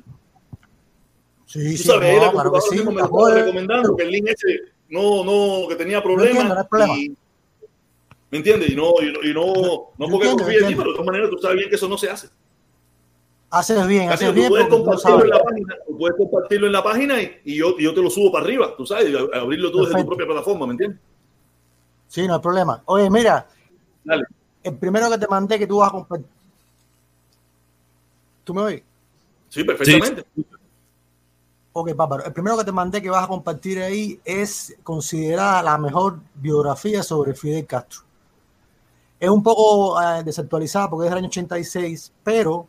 Sí, 1.46 1.76
sí, 1.76 1.82
sabes, 1.82 2.14
no, 2.16 2.26
la 2.26 2.30
claro 2.30 2.52
que 2.52 2.60
sí. 2.60 2.76
me 2.84 3.02
estaba 3.02 3.34
recomendando 3.34 3.96
que 3.96 4.04
el 4.04 4.10
link 4.12 4.28
ese 4.28 4.60
no, 4.88 5.24
no, 5.24 5.66
que 5.68 5.74
tenía 5.74 6.00
problemas. 6.00 6.30
entiendo, 6.44 6.54
no 6.54 6.60
hay 6.60 6.66
problema. 6.68 6.96
y- 6.96 7.16
¿Me 8.30 8.38
entiendes? 8.38 8.70
Y 8.70 8.76
no, 8.76 8.92
y 9.02 9.12
no, 9.12 9.22
y 9.24 9.34
no, 9.34 9.92
no 9.98 10.08
porque 10.08 10.28
confíe 10.28 10.58
en 10.58 10.68
ti, 10.68 10.74
pero 10.76 10.90
de 10.90 10.94
todas 10.94 11.06
maneras 11.06 11.30
tú 11.30 11.38
sabes 11.38 11.56
bien 11.56 11.68
que 11.70 11.74
eso 11.76 11.88
no 11.88 11.98
se 11.98 12.08
hace. 12.08 12.28
Haces 13.50 13.86
bien, 13.86 14.10
haces 14.10 14.34
bien 14.34 14.50
puedes 14.50 14.68
compartirlo 14.68 15.24
en 15.24 15.30
la 15.30 15.42
página, 15.42 15.74
tú 15.86 15.96
puedes 15.96 16.16
compartirlo 16.18 16.66
en 16.66 16.72
la 16.72 16.82
página 16.82 17.22
y, 17.22 17.40
y 17.44 17.56
yo, 17.56 17.74
y 17.78 17.84
yo 17.84 17.94
te 17.94 18.02
lo 18.02 18.10
subo 18.10 18.30
para 18.30 18.44
arriba, 18.44 18.74
tú 18.76 18.84
sabes, 18.84 19.06
abrirlo 19.32 19.72
tú 19.72 19.86
desde 19.86 20.00
tu 20.02 20.06
propia 20.06 20.26
plataforma, 20.26 20.66
¿me 20.66 20.72
entiendes? 20.72 21.00
Sí, 22.08 22.26
no 22.26 22.34
hay 22.34 22.40
problema. 22.40 22.82
Oye, 22.86 23.08
mira, 23.08 23.46
Dale. 24.04 24.24
el 24.62 24.76
primero 24.76 25.10
que 25.10 25.18
te 25.18 25.28
mandé 25.28 25.58
que 25.58 25.66
tú 25.66 25.78
vas 25.78 25.88
a 25.88 25.92
compartir. 25.92 26.26
¿Tú 28.44 28.54
me 28.54 28.62
oyes? 28.62 28.82
Sí, 29.48 29.64
perfectamente. 29.64 30.26
Ok, 31.72 31.94
bárbaro. 31.94 32.24
El 32.24 32.32
primero 32.32 32.56
que 32.56 32.64
te 32.64 32.72
mandé 32.72 33.00
que 33.00 33.10
vas 33.10 33.24
a 33.24 33.28
compartir 33.28 33.78
ahí 33.80 34.18
es 34.24 34.76
considerada 34.82 35.62
la 35.62 35.78
mejor 35.78 36.18
biografía 36.34 37.02
sobre 37.02 37.34
Fidel 37.34 37.66
Castro. 37.66 38.00
Es 39.20 39.28
un 39.28 39.42
poco 39.42 40.00
eh, 40.00 40.22
desactualizada 40.24 40.88
porque 40.88 41.06
es 41.06 41.10
del 41.10 41.18
año 41.18 41.28
86, 41.28 42.12
pero 42.24 42.66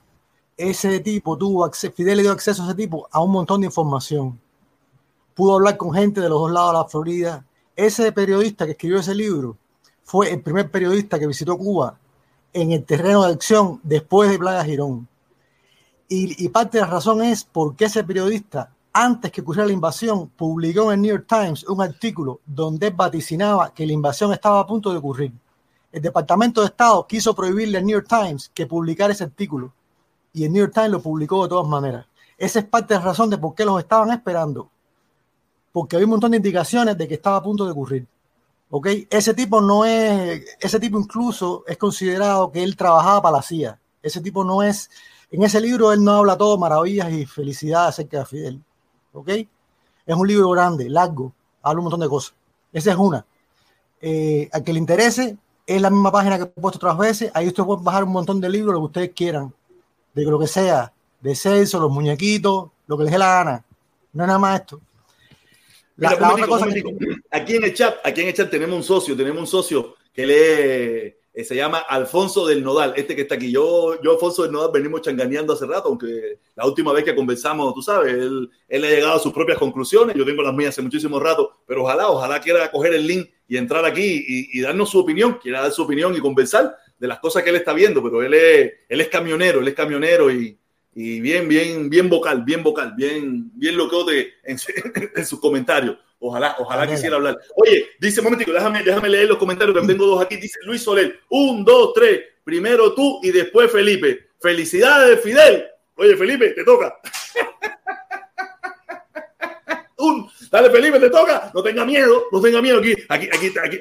ese 0.59 0.99
tipo 0.99 1.37
tuvo 1.37 1.63
acceso, 1.63 1.93
Fidel 1.95 2.17
le 2.17 2.23
dio 2.23 2.33
acceso 2.33 2.61
a 2.61 2.65
ese 2.65 2.75
tipo 2.75 3.07
a 3.09 3.21
un 3.21 3.31
montón 3.31 3.61
de 3.61 3.67
información. 3.67 4.37
Pudo 5.33 5.55
hablar 5.55 5.77
con 5.77 5.93
gente 5.93 6.19
de 6.19 6.27
los 6.27 6.37
dos 6.37 6.51
lados 6.51 6.73
de 6.73 6.77
la 6.79 6.85
Florida. 6.85 7.45
Ese 7.77 8.11
periodista 8.11 8.65
que 8.65 8.73
escribió 8.73 8.99
ese 8.99 9.15
libro 9.15 9.55
fue 10.03 10.33
el 10.33 10.41
primer 10.41 10.69
periodista 10.69 11.17
que 11.17 11.27
visitó 11.27 11.57
Cuba 11.57 11.97
en 12.51 12.73
el 12.73 12.83
terreno 12.83 13.23
de 13.23 13.31
acción 13.31 13.79
después 13.83 14.29
de 14.29 14.37
Playa 14.37 14.65
Girón. 14.65 15.07
Y, 16.09 16.43
y 16.43 16.49
parte 16.49 16.77
de 16.77 16.83
la 16.83 16.91
razón 16.91 17.23
es 17.23 17.45
porque 17.45 17.85
ese 17.85 18.03
periodista, 18.03 18.69
antes 18.91 19.31
que 19.31 19.39
ocurriera 19.39 19.67
la 19.67 19.73
invasión, 19.73 20.27
publicó 20.27 20.91
en 20.91 20.99
el 20.99 21.01
New 21.03 21.11
York 21.15 21.25
Times 21.25 21.63
un 21.69 21.81
artículo 21.81 22.41
donde 22.45 22.89
vaticinaba 22.89 23.73
que 23.73 23.87
la 23.87 23.93
invasión 23.93 24.33
estaba 24.33 24.59
a 24.59 24.67
punto 24.67 24.91
de 24.91 24.97
ocurrir. 24.97 25.31
El 25.89 26.01
Departamento 26.01 26.59
de 26.59 26.67
Estado 26.67 27.07
quiso 27.07 27.33
prohibirle 27.33 27.77
al 27.77 27.85
New 27.85 27.97
York 27.97 28.09
Times 28.09 28.51
que 28.53 28.67
publicara 28.67 29.13
ese 29.13 29.23
artículo 29.23 29.71
y 30.33 30.45
el 30.45 30.51
New 30.51 30.61
York 30.61 30.73
Times 30.73 30.91
lo 30.91 31.01
publicó 31.01 31.43
de 31.43 31.49
todas 31.49 31.67
maneras. 31.67 32.05
Esa 32.37 32.59
es 32.59 32.65
parte 32.65 32.93
de 32.93 32.99
la 32.99 33.05
razón 33.07 33.29
de 33.29 33.37
por 33.37 33.53
qué 33.53 33.65
los 33.65 33.79
estaban 33.79 34.11
esperando. 34.11 34.69
Porque 35.71 35.95
había 35.95 36.05
un 36.05 36.11
montón 36.11 36.31
de 36.31 36.37
indicaciones 36.37 36.97
de 36.97 37.07
que 37.07 37.15
estaba 37.15 37.37
a 37.37 37.43
punto 37.43 37.65
de 37.65 37.71
ocurrir. 37.71 38.07
¿Ok? 38.69 38.87
Ese 39.09 39.33
tipo 39.33 39.59
no 39.61 39.83
es, 39.83 40.43
ese 40.59 40.79
tipo 40.79 40.99
incluso 40.99 41.63
es 41.67 41.77
considerado 41.77 42.51
que 42.51 42.63
él 42.63 42.75
trabajaba 42.75 43.21
para 43.21 43.37
la 43.37 43.41
CIA. 43.41 43.79
Ese 44.01 44.21
tipo 44.21 44.43
no 44.43 44.63
es, 44.63 44.89
en 45.31 45.43
ese 45.43 45.59
libro 45.59 45.91
él 45.91 46.03
no 46.03 46.13
habla 46.13 46.37
todo 46.37 46.57
maravillas 46.57 47.11
y 47.11 47.25
felicidad 47.25 47.87
acerca 47.87 48.19
de 48.19 48.25
Fidel. 48.25 48.63
¿Ok? 49.11 49.29
Es 49.29 50.15
un 50.15 50.27
libro 50.27 50.49
grande, 50.51 50.89
largo, 50.89 51.33
habla 51.61 51.79
un 51.79 51.83
montón 51.85 51.99
de 51.99 52.09
cosas. 52.09 52.33
Esa 52.71 52.91
es 52.91 52.97
una. 52.97 53.25
Eh, 54.01 54.49
que 54.63 54.73
le 54.73 54.79
interese, 54.79 55.37
es 55.65 55.81
la 55.81 55.89
misma 55.89 56.11
página 56.11 56.37
que 56.37 56.43
he 56.43 56.47
puesto 56.47 56.77
otras 56.77 56.97
veces. 56.97 57.31
Ahí 57.33 57.47
ustedes 57.47 57.65
pueden 57.65 57.83
bajar 57.83 58.03
un 58.03 58.11
montón 58.11 58.39
de 58.39 58.49
libros, 58.49 58.73
lo 58.73 58.79
que 58.79 58.85
ustedes 58.85 59.11
quieran, 59.15 59.53
lo 60.23 60.39
que 60.39 60.47
sea, 60.47 60.91
de 61.21 61.35
Celso, 61.35 61.79
los 61.79 61.91
muñequitos, 61.91 62.69
lo 62.87 62.97
que 62.97 63.03
les 63.03 63.13
dé 63.13 63.19
la 63.19 63.27
gana. 63.27 63.65
No 64.13 64.23
es 64.23 64.27
nada 64.27 64.39
más 64.39 64.59
esto. 64.61 64.81
La, 65.97 66.09
Mira, 66.09 66.21
la 66.21 66.27
momentico, 66.29 66.55
otra 66.55 66.67
cosa 66.67 66.73
que-. 66.73 67.15
Aquí 67.31 67.55
en 67.55 67.63
el 67.65 67.73
chat, 67.73 67.95
aquí 68.03 68.21
en 68.21 68.27
el 68.29 68.33
chat 68.33 68.49
tenemos 68.49 68.75
un 68.75 68.83
socio, 68.83 69.15
tenemos 69.15 69.39
un 69.39 69.47
socio 69.47 69.95
que 70.13 70.25
lee, 70.25 71.15
eh, 71.33 71.43
se 71.43 71.55
llama 71.55 71.79
Alfonso 71.79 72.47
del 72.47 72.63
Nodal, 72.63 72.93
este 72.95 73.15
que 73.15 73.23
está 73.23 73.35
aquí. 73.35 73.51
Yo, 73.51 74.01
yo 74.01 74.11
Alfonso 74.13 74.43
del 74.43 74.51
Nodal 74.51 74.71
venimos 74.73 75.01
changaneando 75.01 75.53
hace 75.53 75.65
rato, 75.65 75.89
aunque 75.89 76.39
la 76.55 76.65
última 76.65 76.93
vez 76.93 77.03
que 77.03 77.15
conversamos, 77.15 77.73
tú 77.73 77.81
sabes, 77.81 78.13
él, 78.13 78.49
él 78.67 78.83
ha 78.85 78.89
llegado 78.89 79.13
a 79.15 79.19
sus 79.19 79.33
propias 79.33 79.57
conclusiones, 79.57 80.15
yo 80.15 80.25
tengo 80.25 80.41
las 80.41 80.53
mías 80.53 80.69
hace 80.69 80.81
muchísimo 80.81 81.19
rato, 81.19 81.57
pero 81.65 81.83
ojalá, 81.83 82.07
ojalá 82.09 82.39
quiera 82.39 82.71
coger 82.71 82.93
el 82.93 83.05
link 83.05 83.29
y 83.47 83.57
entrar 83.57 83.85
aquí 83.85 84.25
y, 84.27 84.57
y 84.57 84.61
darnos 84.61 84.89
su 84.89 84.99
opinión, 84.99 85.37
quiera 85.41 85.61
dar 85.61 85.71
su 85.71 85.83
opinión 85.83 86.15
y 86.15 86.19
conversar 86.19 86.75
de 86.99 87.07
las 87.07 87.19
cosas 87.19 87.43
que 87.43 87.49
él 87.49 87.55
está 87.55 87.73
viendo, 87.73 88.03
pero 88.03 88.21
él 88.21 88.33
es, 88.33 88.73
él 88.87 89.01
es 89.01 89.07
camionero, 89.07 89.61
él 89.61 89.67
es 89.67 89.73
camionero 89.73 90.29
y, 90.31 90.57
y 90.93 91.21
bien, 91.21 91.47
bien, 91.47 91.89
bien 91.89 92.09
vocal, 92.09 92.43
bien 92.43 92.61
vocal, 92.61 92.93
bien, 92.95 93.49
bien 93.55 93.77
locote 93.77 94.33
en, 94.43 94.57
en 95.15 95.25
sus 95.25 95.39
comentarios. 95.39 95.97
Ojalá, 96.21 96.57
ojalá 96.59 96.85
quisiera 96.85 97.15
hablar. 97.15 97.39
Oye, 97.55 97.91
dice, 97.99 98.21
momentico, 98.21 98.51
déjame, 98.51 98.83
déjame 98.83 99.07
leer 99.07 99.29
los 99.29 99.37
comentarios 99.37 99.79
que 99.79 99.87
tengo 99.87 100.05
dos 100.05 100.21
aquí. 100.21 100.35
Dice 100.35 100.59
Luis 100.63 100.81
Soler, 100.81 101.21
un, 101.29 101.63
dos, 101.63 101.93
tres, 101.93 102.21
primero 102.43 102.93
tú 102.93 103.21
y 103.23 103.31
después 103.31 103.71
Felipe. 103.71 104.27
Felicidades, 104.41 105.21
Fidel. 105.21 105.65
Oye, 105.95 106.17
Felipe, 106.17 106.49
te 106.49 106.63
toca. 106.63 106.99
Un, 109.97 110.29
dale, 110.49 110.69
Felipe, 110.69 110.97
te 110.99 111.09
toca. 111.09 111.51
No 111.53 111.61
tenga 111.61 111.83
miedo, 111.83 112.27
no 112.31 112.39
tenga 112.39 112.61
miedo 112.61 112.79
aquí, 112.79 112.95
aquí, 113.09 113.29
aquí, 113.33 113.51
aquí. 113.61 113.79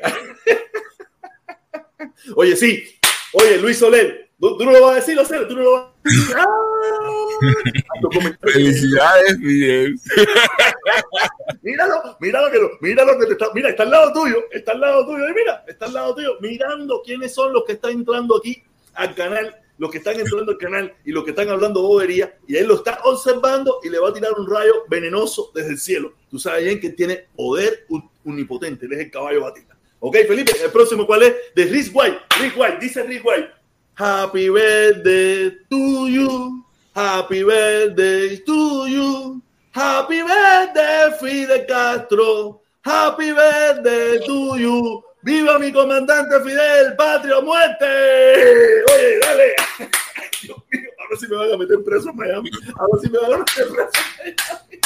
Oye, 2.35 2.57
sí. 2.57 2.98
Oye, 3.41 3.59
Luis 3.59 3.79
Soler, 3.79 4.31
¿tú, 4.41 4.57
tú 4.57 4.65
no 4.65 4.73
lo 4.73 4.83
vas 4.83 4.93
a 4.93 4.95
decir, 4.97 5.19
Ocelo? 5.19 5.47
¿Tú 5.47 5.55
no 5.57 5.63
lo 5.63 5.73
vas 5.73 5.85
a 5.85 5.93
decir? 6.05 6.37
¡Ah! 6.37 6.47
Felicidades, 8.53 9.37
Fidel. 9.39 9.95
Míralo, 11.63 12.17
míralo 12.21 12.51
que 12.51 12.59
lo, 12.59 12.71
míralo 12.81 13.19
que 13.19 13.27
te 13.27 13.33
está, 13.33 13.47
mira, 13.55 13.69
está 13.71 13.83
al 13.85 13.91
lado 13.91 14.13
tuyo, 14.13 14.37
está 14.51 14.73
al 14.73 14.81
lado 14.81 15.07
tuyo, 15.07 15.29
y 15.29 15.35
mira, 15.35 15.65
está 15.69 15.87
al 15.87 15.95
lado 15.95 16.15
tuyo, 16.15 16.33
mirando 16.41 17.03
quiénes 17.05 17.33
son 17.35 17.53
los 17.53 17.65
que 17.65 17.73
están 17.75 17.93
entrando 17.93 18.37
aquí 18.37 18.63
al 18.95 19.15
canal, 19.15 19.55
los 19.79 19.91
que 19.91 19.99
están 19.99 20.19
entrando 20.19 20.51
al 20.53 20.59
canal 20.59 20.93
y 21.05 21.13
los 21.13 21.23
que 21.25 21.31
están 21.31 21.49
hablando 21.49 21.83
bobería, 21.83 22.37
y 22.49 22.57
él 22.57 22.67
lo 22.67 22.75
está 22.77 22.99
observando 23.05 23.79
y 23.85 23.89
le 23.91 23.99
va 24.01 24.09
a 24.09 24.13
tirar 24.13 24.33
un 24.33 24.51
rayo 24.51 24.73
venenoso 24.89 25.53
desde 25.55 25.71
el 25.71 25.79
cielo. 25.79 26.15
Tú 26.31 26.39
sabes 26.41 26.65
bien 26.65 26.81
que 26.81 26.91
tiene 26.91 27.27
poder 27.37 27.85
un- 27.89 28.11
unipotente, 28.25 28.87
él 28.87 28.95
es 28.95 28.99
el 29.01 29.11
caballo 29.11 29.43
batista. 29.43 29.77
Ok, 30.01 30.17
Felipe, 30.29 30.53
el 30.63 30.71
próximo 30.71 31.07
cuál 31.07 31.25
es? 31.25 31.35
De 31.55 31.65
Rich 31.65 31.91
White, 31.93 32.19
Rich 32.41 32.57
White, 32.57 32.79
dice 32.81 33.03
Rich 33.03 33.23
White. 33.25 33.51
Happy 33.95 34.49
birthday 34.49 35.51
to 35.69 36.09
you. 36.09 36.65
Happy 36.95 37.43
birthday 37.43 38.39
to 38.45 38.87
you. 38.87 39.43
Happy 39.73 40.23
birthday, 40.23 41.11
Fidel 41.21 41.67
Castro. 41.67 42.61
Happy 42.85 43.33
birthday 43.33 44.19
to 44.25 44.57
you. 44.57 45.03
¡Viva 45.23 45.59
mi 45.59 45.73
comandante 45.73 46.41
Fidel! 46.41 46.95
¡Patria 46.97 47.41
muerte! 47.41 47.85
Oye, 47.85 49.19
dale. 49.21 49.55
Dios 50.43 50.59
mío, 50.71 50.91
ahora 50.99 51.17
sí 51.19 51.27
me 51.29 51.37
van 51.37 51.53
a 51.53 51.57
meter 51.57 51.83
preso 51.85 52.11
en 52.11 52.17
Miami. 52.17 52.51
Ahora 52.79 53.01
sí 53.03 53.11
me 53.11 53.19
van 53.19 53.33
a 53.33 53.39
meter 53.39 53.69
preso 53.69 53.91
en 54.25 54.37
Miami. 54.37 54.81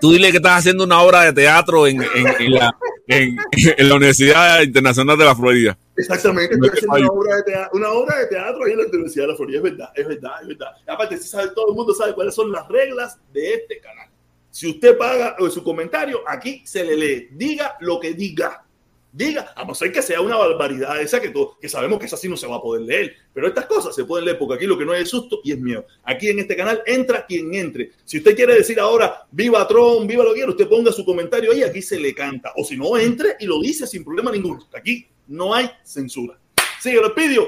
Tú 0.00 0.12
dile 0.12 0.30
que 0.30 0.36
estás 0.38 0.58
haciendo 0.60 0.84
una 0.84 1.00
obra 1.00 1.22
de 1.24 1.32
teatro 1.32 1.86
en, 1.86 2.02
en- 2.02 2.26
en 2.38 2.52
la, 2.52 2.74
en- 3.06 3.36
en 3.52 3.88
la 3.88 3.94
Universidad 3.94 4.62
Internacional 4.62 5.16
de 5.18 5.24
la 5.24 5.34
Florida. 5.34 5.78
Exactamente, 5.96 6.54
estoy 6.54 6.70
haciendo 6.70 6.96
una 6.96 7.08
obra, 7.08 7.36
de 7.36 7.42
teatro, 7.42 7.70
una 7.78 7.90
obra 7.90 8.18
de 8.18 8.26
teatro 8.26 8.64
ahí 8.64 8.72
en 8.72 8.78
la 8.78 8.84
Universidad 8.86 9.24
de 9.24 9.28
la 9.32 9.36
Florida. 9.36 9.56
Es 9.58 9.62
verdad, 9.62 9.88
es 9.94 10.06
verdad, 10.08 10.32
es 10.42 10.48
verdad. 10.48 10.68
Aparte, 10.86 11.16
sí 11.18 11.28
sabe, 11.28 11.48
todo 11.54 11.68
el 11.70 11.74
mundo 11.74 11.92
sabe 11.94 12.14
cuáles 12.14 12.34
son 12.34 12.52
las 12.52 12.68
reglas 12.68 13.18
de 13.32 13.54
este 13.54 13.80
canal. 13.80 14.08
Si 14.50 14.68
usted 14.70 14.96
paga 14.96 15.36
su 15.50 15.62
comentario, 15.62 16.20
aquí 16.26 16.62
se 16.64 16.84
le 16.84 16.96
lee. 16.96 17.28
Diga 17.32 17.76
lo 17.80 17.98
que 18.00 18.14
diga. 18.14 18.64
Diga, 19.10 19.52
a 19.56 19.64
no 19.64 19.74
ser 19.74 19.90
que 19.90 20.02
sea 20.02 20.20
una 20.20 20.36
barbaridad 20.36 21.00
esa 21.00 21.20
que, 21.20 21.30
todo, 21.30 21.56
que 21.58 21.68
sabemos 21.68 21.98
que 21.98 22.06
esa 22.06 22.16
sí 22.16 22.28
no 22.28 22.36
se 22.36 22.46
va 22.46 22.56
a 22.56 22.62
poder 22.62 22.82
leer. 22.82 23.14
Pero 23.32 23.48
estas 23.48 23.66
cosas 23.66 23.94
se 23.94 24.04
pueden 24.04 24.26
leer 24.26 24.38
porque 24.38 24.54
aquí 24.54 24.66
lo 24.66 24.76
que 24.76 24.84
no 24.84 24.94
es 24.94 25.08
susto 25.08 25.40
y 25.42 25.52
es 25.52 25.58
miedo. 25.58 25.86
Aquí 26.04 26.28
en 26.28 26.38
este 26.38 26.54
canal 26.54 26.82
entra 26.84 27.24
quien 27.24 27.54
entre. 27.54 27.92
Si 28.04 28.18
usted 28.18 28.36
quiere 28.36 28.54
decir 28.54 28.78
ahora, 28.78 29.26
viva 29.30 29.66
Trump, 29.66 30.06
viva 30.06 30.24
lo 30.24 30.30
que 30.30 30.36
quiera, 30.36 30.50
usted 30.50 30.68
ponga 30.68 30.92
su 30.92 31.04
comentario 31.04 31.52
ahí, 31.52 31.62
aquí 31.62 31.80
se 31.80 31.98
le 31.98 32.14
canta. 32.14 32.52
O 32.56 32.64
si 32.64 32.76
no, 32.76 32.96
entre 32.98 33.36
y 33.40 33.46
lo 33.46 33.60
dice 33.60 33.86
sin 33.86 34.04
problema 34.04 34.30
ninguno. 34.30 34.68
Aquí 34.76 35.06
no 35.26 35.54
hay 35.54 35.70
censura. 35.82 36.38
Sigue, 36.80 37.00
lo 37.00 37.14
pidió. 37.14 37.46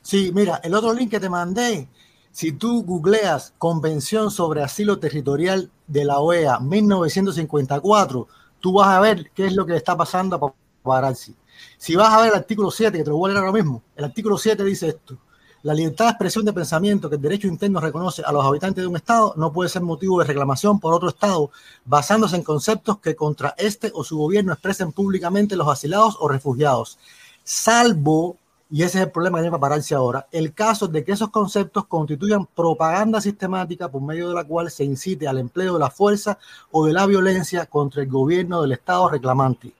Sí, 0.00 0.32
mira, 0.34 0.60
el 0.64 0.74
otro 0.74 0.92
link 0.92 1.10
que 1.10 1.20
te 1.20 1.28
mandé, 1.28 1.88
si 2.30 2.52
tú 2.52 2.82
googleas 2.82 3.54
Convención 3.58 4.30
sobre 4.30 4.62
Asilo 4.62 4.98
Territorial 4.98 5.70
de 5.86 6.04
la 6.04 6.18
OEA 6.18 6.58
1954, 6.58 8.28
tú 8.64 8.72
vas 8.72 8.88
a 8.88 8.98
ver 8.98 9.30
qué 9.34 9.44
es 9.44 9.54
lo 9.54 9.66
que 9.66 9.72
le 9.72 9.76
está 9.76 9.94
pasando 9.94 10.36
a 10.36 10.40
Paparazzi. 10.82 11.36
Si 11.76 11.94
vas 11.96 12.10
a 12.10 12.22
ver 12.22 12.30
el 12.30 12.36
artículo 12.36 12.70
7, 12.70 12.96
que 12.96 13.04
te 13.04 13.10
lo 13.10 13.18
voy 13.18 13.28
a 13.28 13.34
leer 13.34 13.44
ahora 13.44 13.52
mismo, 13.52 13.82
el 13.94 14.04
artículo 14.06 14.38
7 14.38 14.64
dice 14.64 14.88
esto. 14.88 15.18
La 15.64 15.74
libertad 15.74 16.06
de 16.06 16.12
expresión 16.12 16.46
de 16.46 16.54
pensamiento 16.54 17.10
que 17.10 17.16
el 17.16 17.20
derecho 17.20 17.46
interno 17.46 17.78
reconoce 17.78 18.22
a 18.24 18.32
los 18.32 18.42
habitantes 18.42 18.82
de 18.82 18.88
un 18.88 18.96
Estado 18.96 19.34
no 19.36 19.52
puede 19.52 19.68
ser 19.68 19.82
motivo 19.82 20.18
de 20.18 20.24
reclamación 20.24 20.80
por 20.80 20.94
otro 20.94 21.10
Estado 21.10 21.50
basándose 21.84 22.36
en 22.36 22.42
conceptos 22.42 23.00
que 23.00 23.14
contra 23.14 23.54
este 23.58 23.92
o 23.94 24.02
su 24.02 24.16
gobierno 24.16 24.54
expresen 24.54 24.92
públicamente 24.92 25.56
los 25.56 25.68
asilados 25.68 26.16
o 26.18 26.26
refugiados, 26.26 26.98
salvo 27.42 28.38
y 28.70 28.82
ese 28.82 28.98
es 28.98 29.04
el 29.04 29.10
problema 29.10 29.38
que 29.38 29.42
tiene 29.42 29.56
Paparazzi 29.56 29.94
ahora, 29.94 30.26
el 30.32 30.54
caso 30.54 30.88
de 30.88 31.04
que 31.04 31.12
esos 31.12 31.30
conceptos 31.30 31.86
constituyan 31.86 32.46
propaganda 32.46 33.20
sistemática 33.20 33.90
por 33.90 34.02
medio 34.02 34.28
de 34.28 34.34
la 34.34 34.44
cual 34.44 34.70
se 34.70 34.84
incite 34.84 35.28
al 35.28 35.38
empleo 35.38 35.74
de 35.74 35.80
la 35.80 35.90
fuerza 35.90 36.38
o 36.70 36.86
de 36.86 36.92
la 36.92 37.06
violencia 37.06 37.66
contra 37.66 38.02
el 38.02 38.08
gobierno 38.08 38.62
del 38.62 38.72
Estado 38.72 39.10
reclamante. 39.10 39.72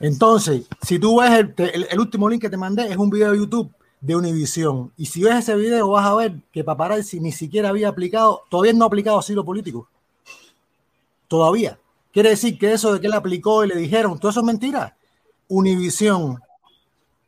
Entonces, 0.00 0.66
si 0.82 0.98
tú 0.98 1.20
ves 1.20 1.46
el, 1.58 2.00
último 2.00 2.28
link 2.28 2.40
que 2.40 2.50
te 2.50 2.56
mandé, 2.56 2.90
es 2.90 2.96
un 2.96 3.10
video 3.10 3.32
de 3.32 3.38
YouTube 3.38 3.70
de 4.00 4.16
Univision. 4.16 4.90
Y 4.96 5.04
si 5.04 5.22
ves 5.22 5.36
ese 5.36 5.54
video, 5.54 5.90
vas 5.90 6.06
a 6.06 6.14
ver 6.14 6.40
que 6.50 6.64
Paparazzi 6.64 7.20
ni 7.20 7.32
siquiera 7.32 7.68
había 7.68 7.90
aplicado, 7.90 8.42
todavía 8.48 8.72
no 8.72 8.84
ha 8.84 8.88
aplicado 8.88 9.18
asilo 9.18 9.44
político. 9.44 9.88
Todavía. 11.28 11.78
Quiere 12.10 12.30
decir 12.30 12.58
que 12.58 12.72
eso 12.72 12.94
de 12.94 13.00
que 13.00 13.06
él 13.06 13.12
aplicó 13.12 13.62
y 13.62 13.68
le 13.68 13.76
dijeron, 13.76 14.18
todo 14.18 14.30
eso 14.30 14.40
es 14.40 14.46
mentira. 14.46 14.96
Univisión, 15.50 16.40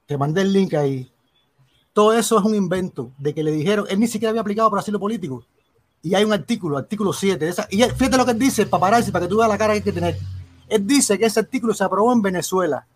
te 0.07 0.17
mandé 0.17 0.43
el 0.43 0.53
link 0.53 0.75
ahí. 0.75 1.13
Todo 1.93 2.13
eso 2.13 2.39
es 2.39 2.45
un 2.45 2.55
invento 2.55 3.11
de 3.19 3.35
que 3.35 3.43
le 3.43 3.51
dijeron, 3.51 3.85
él 3.91 3.99
ni 3.99 4.07
siquiera 4.07 4.31
había 4.31 4.41
aplicado 4.41 4.71
para 4.71 4.81
asilo 4.81 5.01
político. 5.01 5.45
Y 6.03 6.15
hay 6.15 6.23
un 6.23 6.33
artículo, 6.33 6.79
artículo 6.79 7.13
7. 7.13 7.45
de 7.45 7.51
esa- 7.51 7.67
y 7.69 7.83
fíjate 7.83 8.17
lo 8.17 8.25
que 8.25 8.31
él 8.31 8.39
dice, 8.39 8.65
paparazzi, 8.67 9.11
para 9.11 9.25
que 9.27 9.29
tú 9.29 9.39
veas 9.39 9.49
la 9.49 9.59
cara 9.59 9.73
que 9.73 9.79
hay 9.79 9.83
que 9.83 9.93
tener. 9.93 10.17
Él 10.69 10.87
dice 10.87 11.19
que 11.19 11.27
ese 11.27 11.41
artículo 11.41 11.75
se 11.75 11.83
aprobó 11.83 12.13
en 12.13 12.23
Venezuela. 12.23 12.87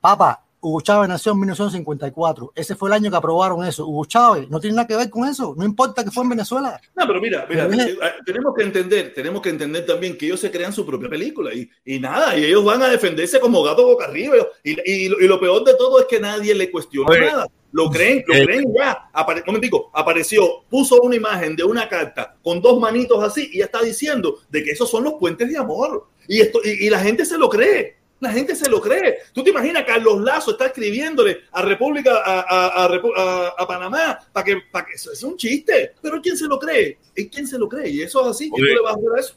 Papá, 0.00 0.44
Hugo 0.62 0.80
Chávez 0.80 1.08
nació 1.08 1.32
en 1.32 1.40
1954. 1.40 2.52
Ese 2.54 2.76
fue 2.76 2.88
el 2.88 2.94
año 2.94 3.10
que 3.10 3.16
aprobaron 3.16 3.64
eso. 3.66 3.86
Hugo 3.86 4.04
Chávez 4.04 4.48
no 4.48 4.60
tiene 4.60 4.76
nada 4.76 4.88
que 4.88 4.96
ver 4.96 5.10
con 5.10 5.28
eso. 5.28 5.54
No 5.58 5.64
importa 5.64 6.04
que 6.04 6.10
fue 6.10 6.22
en 6.22 6.30
Venezuela. 6.30 6.80
No, 6.96 7.06
pero 7.06 7.20
mira, 7.20 7.46
mira 7.48 7.66
eh, 7.66 7.98
tenemos 8.24 8.54
que 8.54 8.62
entender, 8.62 9.12
tenemos 9.12 9.42
que 9.42 9.50
entender 9.50 9.84
también 9.84 10.16
que 10.16 10.26
ellos 10.26 10.40
se 10.40 10.50
crean 10.50 10.72
su 10.72 10.86
propia 10.86 11.08
película 11.08 11.52
y, 11.52 11.68
y 11.84 11.98
nada, 11.98 12.38
y 12.38 12.44
ellos 12.44 12.64
van 12.64 12.82
a 12.82 12.88
defenderse 12.88 13.40
como 13.40 13.62
gato 13.62 13.84
boca 13.84 14.04
arriba. 14.04 14.36
Y, 14.62 14.72
y, 14.72 15.06
y 15.06 15.28
lo 15.28 15.40
peor 15.40 15.64
de 15.64 15.74
todo 15.74 16.00
es 16.00 16.06
que 16.06 16.20
nadie 16.20 16.54
le 16.54 16.70
cuestiona 16.70 17.18
nada. 17.18 17.46
Lo 17.72 17.90
creen, 17.90 18.22
lo 18.26 18.34
eh, 18.34 18.44
creen 18.44 18.72
ya. 18.78 19.10
Apare 19.12 19.42
momentico, 19.46 19.90
apareció, 19.94 20.64
puso 20.68 21.00
una 21.00 21.16
imagen 21.16 21.56
de 21.56 21.64
una 21.64 21.88
carta 21.88 22.36
con 22.42 22.60
dos 22.60 22.78
manitos 22.78 23.22
así 23.24 23.48
y 23.52 23.58
ya 23.58 23.64
está 23.64 23.82
diciendo 23.82 24.38
de 24.50 24.62
que 24.62 24.70
esos 24.70 24.90
son 24.90 25.04
los 25.04 25.14
puentes 25.14 25.48
de 25.48 25.56
amor. 25.56 26.06
Y, 26.28 26.40
esto, 26.40 26.60
y, 26.62 26.88
la 26.88 27.00
gente 27.00 27.24
se 27.24 27.38
lo 27.38 27.48
cree. 27.48 27.96
La 28.22 28.30
gente 28.30 28.54
se 28.54 28.70
lo 28.70 28.80
cree. 28.80 29.16
¿Tú 29.32 29.42
te 29.42 29.50
imaginas 29.50 29.82
Carlos 29.84 30.20
Lazo 30.20 30.52
está 30.52 30.66
escribiéndole 30.66 31.40
a 31.50 31.60
República, 31.62 32.22
a, 32.24 32.84
a, 32.84 33.52
a, 33.58 33.66
Panamá, 33.66 34.16
para 34.32 34.44
que, 34.44 34.58
para 34.70 34.86
que 34.86 34.92
eso 34.92 35.10
es 35.10 35.24
un 35.24 35.36
chiste? 35.36 35.94
Pero 36.00 36.22
¿quién 36.22 36.36
se 36.36 36.46
lo 36.46 36.56
cree? 36.56 36.98
¿Y 37.16 37.26
quién 37.26 37.48
se 37.48 37.58
lo 37.58 37.68
cree? 37.68 37.90
Y 37.90 38.02
eso 38.02 38.20
es 38.20 38.28
así. 38.28 38.48
¿Quién 38.54 38.76
le 38.76 38.80
vas 38.80 38.94
a 38.94 38.96
hacer 38.96 39.08
a 39.16 39.20
eso? 39.20 39.34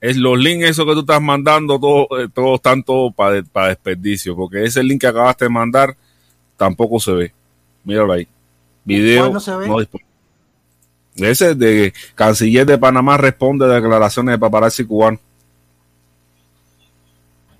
Es 0.00 0.16
los 0.16 0.36
links 0.36 0.68
esos 0.68 0.84
que 0.84 0.94
tú 0.94 1.00
estás 1.00 1.22
mandando, 1.22 1.78
todos 1.78 2.08
todo 2.34 2.52
eh, 2.52 2.56
están 2.56 2.82
todos 2.82 3.14
para 3.14 3.40
para 3.44 3.68
desperdicio, 3.68 4.34
porque 4.34 4.64
ese 4.64 4.82
link 4.82 5.02
que 5.02 5.06
acabaste 5.06 5.44
de 5.44 5.50
mandar 5.50 5.96
tampoco 6.56 6.98
se 6.98 7.12
ve. 7.12 7.32
Míralo 7.84 8.14
ahí. 8.14 8.26
Video 8.84 9.32
no, 9.32 9.38
se 9.38 9.54
ve? 9.54 9.88
Ese 11.18 11.54
de 11.54 11.94
Canciller 12.16 12.66
de 12.66 12.78
Panamá 12.78 13.16
responde 13.16 13.64
a 13.64 13.68
declaraciones 13.68 14.34
de 14.34 14.38
paparazzi 14.40 14.84
cubano. 14.84 15.20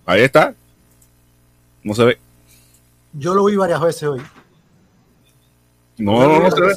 Ahí 0.04 0.22
está. 0.22 0.52
No 1.84 1.94
se 1.94 2.04
ve. 2.04 2.18
Yo 3.12 3.34
lo 3.34 3.44
vi 3.44 3.56
varias 3.56 3.80
veces 3.80 4.02
hoy. 4.04 4.20
No, 5.98 6.26
no, 6.26 6.40
no, 6.40 6.50
se 6.50 6.60
ve. 6.60 6.74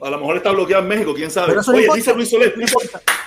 A 0.00 0.10
lo 0.10 0.18
mejor 0.18 0.36
está 0.36 0.50
bloqueado 0.52 0.82
en 0.82 0.88
México, 0.88 1.14
quién 1.14 1.30
sabe. 1.30 1.56
Oye, 1.56 1.88
dice 1.94 2.14
Luis 2.14 2.30
Soler, 2.30 2.54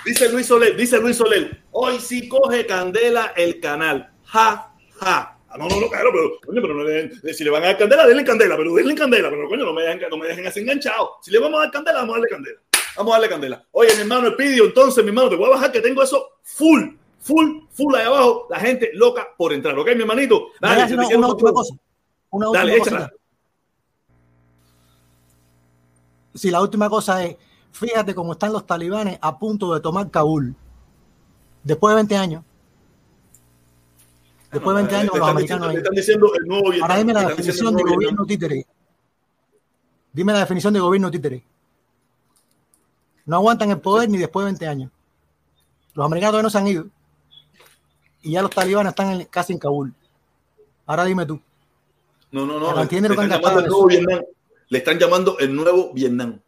dice 0.05 0.29
Luis 0.29 0.45
Soler, 0.45 0.75
dice 0.75 0.99
Luis 0.99 1.17
Soler, 1.17 1.63
hoy 1.71 1.99
sí 1.99 2.29
coge 2.29 2.65
candela 2.65 3.33
el 3.35 3.59
canal. 3.59 4.09
Ja, 4.25 4.73
ja. 4.99 5.37
Ah, 5.49 5.57
no, 5.57 5.67
no, 5.67 5.81
no, 5.81 5.89
claro, 5.89 6.11
pero, 6.13 6.31
coño, 6.45 6.61
pero 6.61 6.73
no 6.73 6.83
le 6.85 7.33
si 7.33 7.43
le 7.43 7.49
van 7.49 7.63
a 7.63 7.67
dar 7.67 7.77
candela, 7.77 8.07
denle 8.07 8.23
candela, 8.23 8.55
pero 8.55 8.73
denle 8.73 8.95
candela, 8.95 9.29
pero 9.29 9.49
coño, 9.49 9.65
no 9.65 9.73
me 9.73 9.81
dejen, 9.81 10.09
no 10.09 10.17
me 10.17 10.27
dejen 10.27 10.47
así 10.47 10.61
enganchado. 10.61 11.17
Si 11.21 11.29
le 11.29 11.39
vamos 11.39 11.59
a 11.59 11.63
dar 11.63 11.71
candela, 11.71 11.99
vamos 11.99 12.15
a 12.15 12.19
darle 12.19 12.29
candela. 12.29 12.59
Vamos 12.95 13.11
a 13.11 13.15
darle 13.15 13.29
candela. 13.29 13.65
Oye, 13.71 13.93
mi 13.95 14.01
hermano, 14.01 14.27
el 14.27 14.35
pidio, 14.35 14.63
entonces, 14.63 15.03
mi 15.03 15.09
hermano, 15.09 15.29
te 15.29 15.35
voy 15.35 15.47
a 15.47 15.55
bajar 15.55 15.71
que 15.73 15.81
tengo 15.81 16.01
eso 16.01 16.25
full, 16.41 16.95
full, 17.21 17.61
full 17.71 17.95
ahí 17.95 18.05
abajo, 18.05 18.47
la 18.49 18.59
gente 18.59 18.89
loca 18.93 19.27
por 19.37 19.53
entrar, 19.53 19.77
¿ok, 19.77 19.87
mi 19.95 20.01
hermanito? 20.01 20.47
Dale, 20.59 20.93
una, 20.93 21.07
una 21.07 21.27
última 21.29 21.53
cosa. 21.53 21.75
Una 22.31 22.49
última 22.49 22.65
Dale, 22.65 22.79
cosa. 22.79 23.11
Sí, 26.33 26.49
la 26.49 26.61
última 26.61 26.89
cosa 26.89 27.23
es, 27.23 27.37
fíjate 27.71 28.15
cómo 28.15 28.33
están 28.33 28.53
los 28.53 28.65
talibanes 28.65 29.17
a 29.21 29.37
punto 29.37 29.73
de 29.73 29.81
tomar 29.81 30.09
Kabul. 30.09 30.55
Después 31.63 31.91
de 31.91 31.95
20 31.95 32.17
años. 32.17 32.43
Después 34.51 34.75
de 34.75 34.83
20 34.83 34.95
años, 34.95 35.17
los 35.17 35.29
americanos. 35.29 35.75
Están 35.75 35.93
diciendo 35.93 36.31
el 36.37 36.47
nuevo 36.47 36.71
Ahora 36.81 36.97
dime 36.97 37.13
la 37.13 37.27
definición 37.27 37.75
de 37.75 37.83
gobierno 37.83 38.25
títere. 38.25 38.65
Dime 40.11 40.33
la 40.33 40.39
definición 40.39 40.73
de 40.73 40.79
gobierno 40.79 41.11
títere. 41.11 41.43
No 43.25 43.35
aguantan 43.37 43.71
el 43.71 43.79
poder 43.79 44.09
ni 44.09 44.17
después 44.17 44.43
de 44.43 44.51
20 44.51 44.67
años. 44.67 44.91
Los 45.93 46.05
americanos 46.05 46.31
todavía 46.31 46.43
no 46.43 46.49
se 46.49 46.57
han 46.57 46.67
ido. 46.67 46.85
Y 48.21 48.31
ya 48.31 48.41
los 48.41 48.51
talibanes 48.51 48.91
están 48.91 49.23
casi 49.25 49.53
en 49.53 49.59
Kabul. 49.59 49.93
Ahora 50.85 51.05
dime 51.05 51.25
tú. 51.25 51.39
No, 52.31 52.45
no, 52.45 52.59
no. 52.59 52.75
Le, 52.75 52.83
están 52.83 53.29
llamando 53.29 53.59
el 53.59 53.67
nuevo 53.67 53.87
Vietnam. 53.87 54.21
Le 54.69 54.77
están 54.77 54.99
llamando 54.99 55.39
el 55.39 55.55
nuevo 55.55 55.93
Vietnam. 55.93 56.39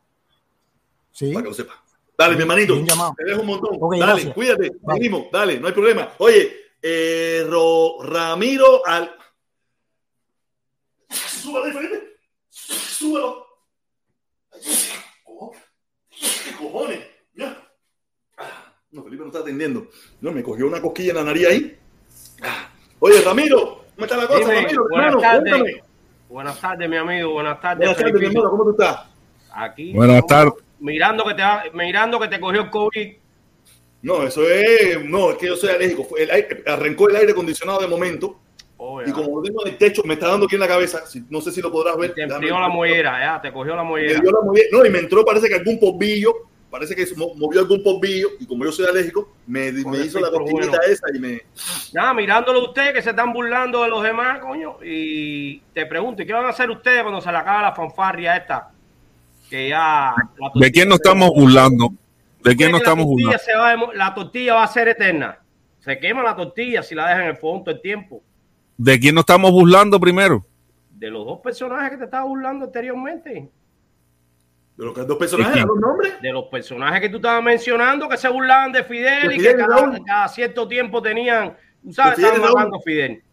Sí. 1.11 1.33
Para 1.33 1.43
que 1.43 1.49
lo 1.49 1.55
sepa. 1.55 1.83
Dale, 2.17 2.35
mi 2.35 2.41
hermanito. 2.41 2.75
Te 3.17 3.25
dejo 3.25 3.41
un 3.41 3.47
montón. 3.47 3.99
dale, 3.99 4.33
cuídate. 4.33 4.71
Venimos. 4.81 5.25
Dale, 5.31 5.59
no 5.59 5.67
hay 5.67 5.73
problema. 5.73 6.13
Oye, 6.19 6.71
eh, 6.81 7.45
Ramiro 8.01 8.85
al. 8.85 9.15
Súbalo, 11.09 11.73
Felipe. 11.73 12.17
Súbalo. 12.49 13.47
¿Qué 16.09 16.55
cojones? 16.57 17.12
No, 18.93 19.03
Felipe 19.03 19.23
no 19.23 19.27
está 19.27 19.39
atendiendo. 19.39 19.87
No, 20.21 20.31
me 20.31 20.43
cogió 20.43 20.67
una 20.67 20.79
cosquilla 20.79 21.09
en 21.09 21.15
la 21.17 21.23
nariz 21.23 21.47
ahí. 21.47 21.77
Oye, 22.99 23.21
Ramiro, 23.21 23.83
¿cómo 23.95 24.05
está 24.05 24.17
la 24.17 24.27
cosa, 24.27 24.53
Ramiro? 24.53 24.87
Buenas 24.89 25.21
tardes. 25.21 25.75
Buenas 26.29 26.61
tardes, 26.61 26.89
mi 26.89 26.95
amigo. 26.95 27.33
Buenas 27.33 27.59
tardes. 27.59 27.79
Buenas 27.79 27.97
tardes, 27.97 28.21
mi 28.21 28.25
hermano. 28.27 28.49
¿Cómo 28.51 28.63
tú 28.63 28.71
estás? 28.71 29.07
Aquí. 29.51 29.93
Buenas 29.93 30.25
tardes. 30.27 30.53
Mirando 30.79 31.25
que 31.25 31.33
te, 31.33 31.43
mirando 31.73 32.19
que 32.19 32.27
te 32.27 32.39
cogió 32.39 32.61
el 32.61 32.69
COVID 32.69 33.13
no, 34.03 34.21
eso 34.21 34.47
es. 34.49 35.03
No, 35.05 35.31
es 35.31 35.37
que 35.37 35.47
yo 35.47 35.55
soy 35.55 35.69
alérgico. 35.69 36.05
El 36.17 36.29
aire, 36.29 36.61
arrancó 36.67 37.09
el 37.09 37.15
aire 37.15 37.31
acondicionado 37.31 37.79
de 37.79 37.87
momento. 37.87 38.37
Oh, 38.75 39.01
y 39.01 39.09
como 39.13 39.41
tengo 39.41 39.65
en 39.65 39.71
el 39.71 39.77
techo, 39.77 40.03
me 40.03 40.15
está 40.15 40.27
dando 40.27 40.45
aquí 40.45 40.55
en 40.55 40.61
la 40.61 40.67
cabeza. 40.67 41.03
No 41.29 41.39
sé 41.39 41.53
si 41.53 41.61
lo 41.61 41.71
podrás 41.71 41.97
ver. 41.97 42.13
Te 42.13 42.23
entró 42.23 42.59
la 42.59 42.67
mollera, 42.67 43.17
ya, 43.21 43.41
te 43.41 43.53
cogió 43.53 43.75
la 43.77 43.83
mollera. 43.83 44.21
No, 44.73 44.85
y 44.85 44.89
me 44.89 44.99
entró, 44.99 45.23
parece 45.23 45.47
que 45.47 45.55
algún 45.55 45.79
polvillo. 45.79 46.33
Parece 46.73 46.95
que 46.95 47.05
movió 47.15 47.59
algún 47.59 47.83
polvillo. 47.83 48.29
Y 48.39 48.47
como 48.47 48.65
yo 48.65 48.71
soy 48.71 48.87
alérgico, 48.87 49.31
me, 49.45 49.71
me 49.71 49.99
hizo 49.99 50.19
la 50.19 50.31
cosquillita 50.31 50.79
esa 50.89 51.05
y 51.13 51.19
me. 51.19 51.41
Nada, 51.93 52.15
mirándolo 52.15 52.65
ustedes 52.65 52.93
que 52.93 53.01
se 53.03 53.11
están 53.11 53.31
burlando 53.31 53.83
de 53.83 53.89
los 53.89 54.01
demás, 54.01 54.39
coño. 54.39 54.77
Y 54.83 55.59
te 55.71 55.85
pregunto, 55.85 56.25
¿qué 56.25 56.33
van 56.33 56.45
a 56.45 56.49
hacer 56.49 56.71
ustedes 56.71 57.03
cuando 57.03 57.21
se 57.21 57.31
le 57.31 57.37
acabe 57.37 57.61
la 57.61 57.75
fanfarria 57.75 58.37
esta? 58.37 58.71
Que 59.51 59.69
ya. 59.69 60.15
¿De 60.55 60.71
quién 60.71 60.89
nos 60.89 60.95
estamos 60.95 61.29
burlando? 61.29 61.93
¿De 62.43 62.55
quién 62.55 62.71
no 62.71 62.77
estamos 62.77 63.05
jugando? 63.05 63.93
la 63.93 64.15
tortilla 64.15 64.55
va 64.55 64.63
a 64.63 64.67
ser 64.67 64.87
eterna. 64.87 65.37
Se 65.77 65.99
quema 65.99 66.23
la 66.23 66.35
tortilla 66.35 66.81
si 66.81 66.95
la 66.95 67.07
dejan 67.07 67.25
en 67.25 67.29
el 67.29 67.37
fondo 67.37 67.69
el 67.69 67.81
tiempo. 67.81 68.23
¿De 68.77 68.99
quién 68.99 69.13
no 69.13 69.21
estamos 69.21 69.51
burlando 69.51 69.99
primero? 69.99 70.43
De 70.89 71.11
los 71.11 71.23
dos 71.23 71.39
personajes 71.39 71.91
que 71.91 71.97
te 71.97 72.05
estaba 72.05 72.23
burlando 72.23 72.65
anteriormente. 72.65 73.51
¿De 74.77 74.85
los 74.85 75.07
dos 75.07 75.17
personajes? 75.17 75.63
los 75.65 75.79
nombres? 75.79 76.13
De 76.21 76.31
los 76.31 76.45
personajes 76.45 77.01
que 77.01 77.09
tú 77.09 77.17
estabas 77.17 77.43
mencionando 77.43 78.09
que 78.09 78.17
se 78.17 78.27
burlaban 78.27 78.71
de 78.71 78.83
Fidel, 78.83 79.31
y 79.33 79.37
que 79.37 79.55
cada, 79.55 80.27
cierto 80.27 80.67
tiempo 80.67 81.01
tenían, 81.01 81.55
tú 81.83 81.93
sabes, 81.93 82.17
estaban 82.17 82.41
matando 82.41 82.77
a 82.77 82.81
Fidel. 82.81 83.23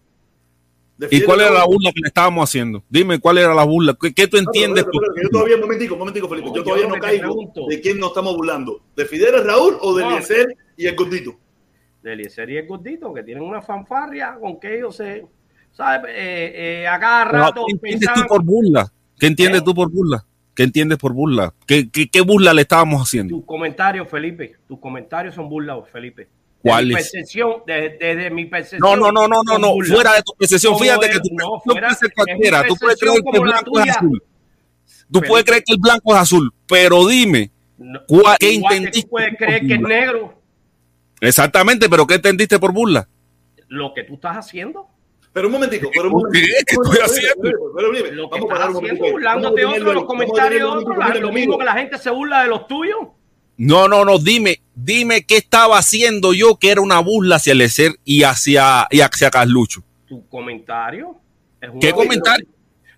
¿Y 1.10 1.22
cuál 1.22 1.40
era 1.40 1.50
la 1.50 1.64
burla 1.64 1.92
que 1.92 2.00
le 2.02 2.08
estábamos 2.08 2.48
haciendo? 2.48 2.84
Dime 2.88 3.18
cuál 3.18 3.38
era 3.38 3.54
la 3.54 3.64
burla. 3.64 3.96
¿Qué, 4.14 4.26
tú 4.26 4.36
entiendes? 4.36 4.84
yo 4.84 5.30
todavía, 5.30 5.54
un 5.54 5.62
momentico, 5.62 5.94
un 5.94 6.00
momentico, 6.00 6.28
Felipe. 6.28 6.50
yo 6.54 6.62
todavía 6.62 6.88
no 6.88 6.96
caigo 6.96 7.34
de 7.68 7.80
quién 7.80 7.98
nos 7.98 8.10
estamos 8.10 8.36
burlando. 8.36 8.82
¿De 8.94 9.06
Fidel 9.06 9.42
Raúl 9.44 9.78
o 9.80 9.96
de 9.96 10.04
Eliezer 10.04 10.56
y 10.76 10.86
el 10.86 10.96
Gordito? 10.96 11.38
De 12.02 12.12
Eliezer 12.12 12.50
y 12.50 12.58
el 12.58 12.66
Gordito, 12.66 13.14
que 13.14 13.22
tienen 13.22 13.44
una 13.44 13.62
fanfarria 13.62 14.36
con 14.38 14.60
que 14.60 14.76
ellos 14.76 14.96
se. 14.96 15.26
¿Sabes? 15.72 16.10
Eh, 16.14 16.82
eh, 16.82 16.86
a 16.86 16.98
cada 16.98 17.24
rato. 17.24 17.64
¿Qué 17.66 17.72
entiendes 17.72 18.10
tú 18.12 18.26
por 18.28 18.44
burla? 18.44 18.92
¿Qué 19.18 19.26
entiendes 19.26 19.60
¿Eh? 19.60 19.64
tú 19.64 19.74
por 19.74 19.90
burla? 19.90 20.26
¿Qué 20.60 20.64
entiendes 20.64 20.98
por 20.98 21.14
burla? 21.14 21.54
¿Qué, 21.66 21.88
qué, 21.90 22.20
burla 22.20 22.52
le 22.52 22.60
estábamos 22.60 23.00
haciendo? 23.00 23.34
Tus 23.34 23.46
comentarios, 23.46 24.06
Felipe. 24.06 24.56
Tus 24.68 24.78
comentarios 24.78 25.34
son 25.34 25.48
burlas, 25.48 25.78
Felipe. 25.90 26.28
¿Cuál 26.60 26.88
mi 26.88 26.92
percepción, 26.92 27.62
desde, 27.66 28.28
mi 28.28 28.44
percepción. 28.44 28.80
No, 28.82 28.94
no, 28.94 29.10
no, 29.10 29.26
no, 29.26 29.42
no, 29.42 29.58
no, 29.58 29.86
fuera 29.86 30.12
de 30.12 30.22
tu 30.22 30.34
percepción. 30.38 30.78
Fíjate 30.78 31.08
que 31.08 31.20
tú 31.20 31.30
no, 31.32 31.62
puedes 31.64 31.98
ser 31.98 32.12
cualquiera. 32.12 32.66
Tú 32.66 32.76
puedes 32.76 33.00
creer 33.00 33.22
que 33.22 33.38
el 33.38 33.40
blanco 33.40 33.80
es 33.80 33.88
azul. 33.88 34.22
Tú 35.10 35.20
puedes 35.22 35.46
creer 35.46 35.64
que 35.64 35.72
el 35.72 35.78
blanco 35.80 36.14
es 36.14 36.20
azul, 36.20 36.52
pero 36.66 37.06
dime, 37.06 37.50
¿qué 38.38 38.54
entendiste? 38.56 39.00
Tú 39.00 39.08
puedes 39.08 39.38
creer 39.38 39.66
que 39.66 39.74
es 39.76 39.80
negro. 39.80 40.42
Exactamente, 41.22 41.88
pero 41.88 42.06
¿qué 42.06 42.16
entendiste 42.16 42.58
por 42.58 42.74
burla? 42.74 43.08
Lo 43.68 43.94
que 43.94 44.04
tú 44.04 44.16
estás 44.16 44.36
haciendo. 44.36 44.90
Pero 45.32 45.46
un 45.46 45.52
momentico, 45.52 45.90
pero 45.94 46.08
un 46.08 46.12
momentico. 46.12 46.46
¿Qué 46.66 46.74
estoy 46.74 46.98
haciendo? 46.98 47.50
Lo 48.12 48.30
que 48.30 48.38
estás 48.38 48.60
haciendo, 48.60 49.10
burlándote 49.10 49.64
otros, 49.64 49.94
los 49.94 50.04
comentarios 50.04 50.60
de 50.60 50.66
otros, 50.66 51.20
lo 51.20 51.32
mismo 51.32 51.58
que 51.58 51.64
la 51.64 51.74
gente 51.74 51.98
se 51.98 52.10
burla 52.10 52.42
de 52.42 52.48
los 52.48 52.66
tuyos. 52.66 52.98
No, 53.56 53.88
no, 53.88 54.04
no, 54.04 54.18
dime, 54.18 54.62
dime 54.74 55.26
qué 55.26 55.36
estaba 55.36 55.78
haciendo 55.78 56.32
yo 56.32 56.56
que 56.56 56.70
era 56.70 56.80
una 56.80 56.98
burla 57.00 57.36
hacia 57.36 57.54
Lecer 57.54 57.92
y 58.04 58.22
hacia, 58.22 58.86
y 58.90 59.00
hacia 59.02 59.30
Carlucho. 59.30 59.82
¿Tu 60.08 60.26
comentario? 60.28 61.20
¿Qué 61.80 61.92
comentario? 61.92 62.46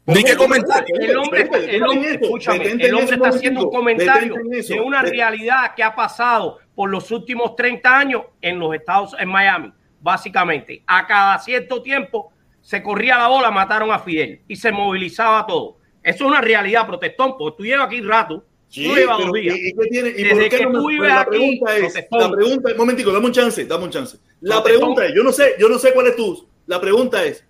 ¿Ni 0.07 0.25
qué 0.25 0.37
comentario? 0.37 0.97
El 0.99 1.17
hombre, 1.17 1.49
el 1.69 1.83
hombre, 1.83 2.19
escúchame, 2.21 2.65
el 2.73 2.95
hombre 2.95 3.15
está 3.17 3.29
haciendo 3.29 3.65
un 3.65 3.71
comentario 3.71 4.35
de 4.35 4.81
una 4.81 5.03
realidad 5.03 5.75
que 5.77 5.83
ha 5.83 5.95
pasado 5.95 6.59
por 6.75 6.91
los 6.91 7.11
últimos 7.11 7.55
30 7.55 7.99
años 7.99 8.23
en 8.41 8.59
los 8.59 8.75
Estados, 8.75 9.15
en 9.19 9.29
Miami, 9.29 9.73
básicamente. 10.03 10.83
A 10.87 11.07
cada 11.07 11.39
cierto 11.39 11.83
tiempo 11.83 12.33
se 12.61 12.83
corría 12.83 13.19
la 13.19 13.29
bola, 13.29 13.51
mataron 13.51 13.91
a 13.91 13.99
Fidel 13.99 14.43
y 14.47 14.57
se 14.57 14.73
movilizaba 14.73 15.47
todo. 15.47 15.79
Eso 16.03 16.25
es 16.25 16.31
una 16.31 16.41
realidad, 16.41 16.87
protestón, 16.87 17.37
porque 17.39 17.57
tú 17.57 17.65
llevas 17.65 17.87
aquí 17.87 18.01
rato 18.01 18.45
Sí, 18.73 18.91
pero, 18.95 19.37
¿y, 19.37 19.49
y, 19.51 19.75
qué 19.75 19.87
tiene? 19.91 20.09
¿Y 20.17 20.25
por 20.31 20.49
qué 20.49 20.65
no 20.65 20.81
tú 20.81 20.89
vives 20.89 21.11
la 21.11 21.27
pregunta 21.27 21.77
es, 21.77 21.95
la 22.11 22.31
pregunta 22.31 22.71
es, 22.71 22.77
momentico, 22.79 23.13
dame 23.13 23.27
un 23.27 23.33
chance, 23.33 23.67
dame 23.67 23.85
un 23.85 23.91
chance. 23.91 24.17
La 24.41 24.63
pregunta 24.63 25.05
es, 25.05 25.15
yo 25.15 25.23
no 25.23 25.31
sé, 25.31 25.57
yo 25.59 25.69
no 25.69 25.79
sé 25.79 25.93
cuál 25.93 26.07
es 26.07 26.17
tu. 26.17 26.49
La 26.67 26.81
pregunta 26.81 27.23
es, 27.23 27.45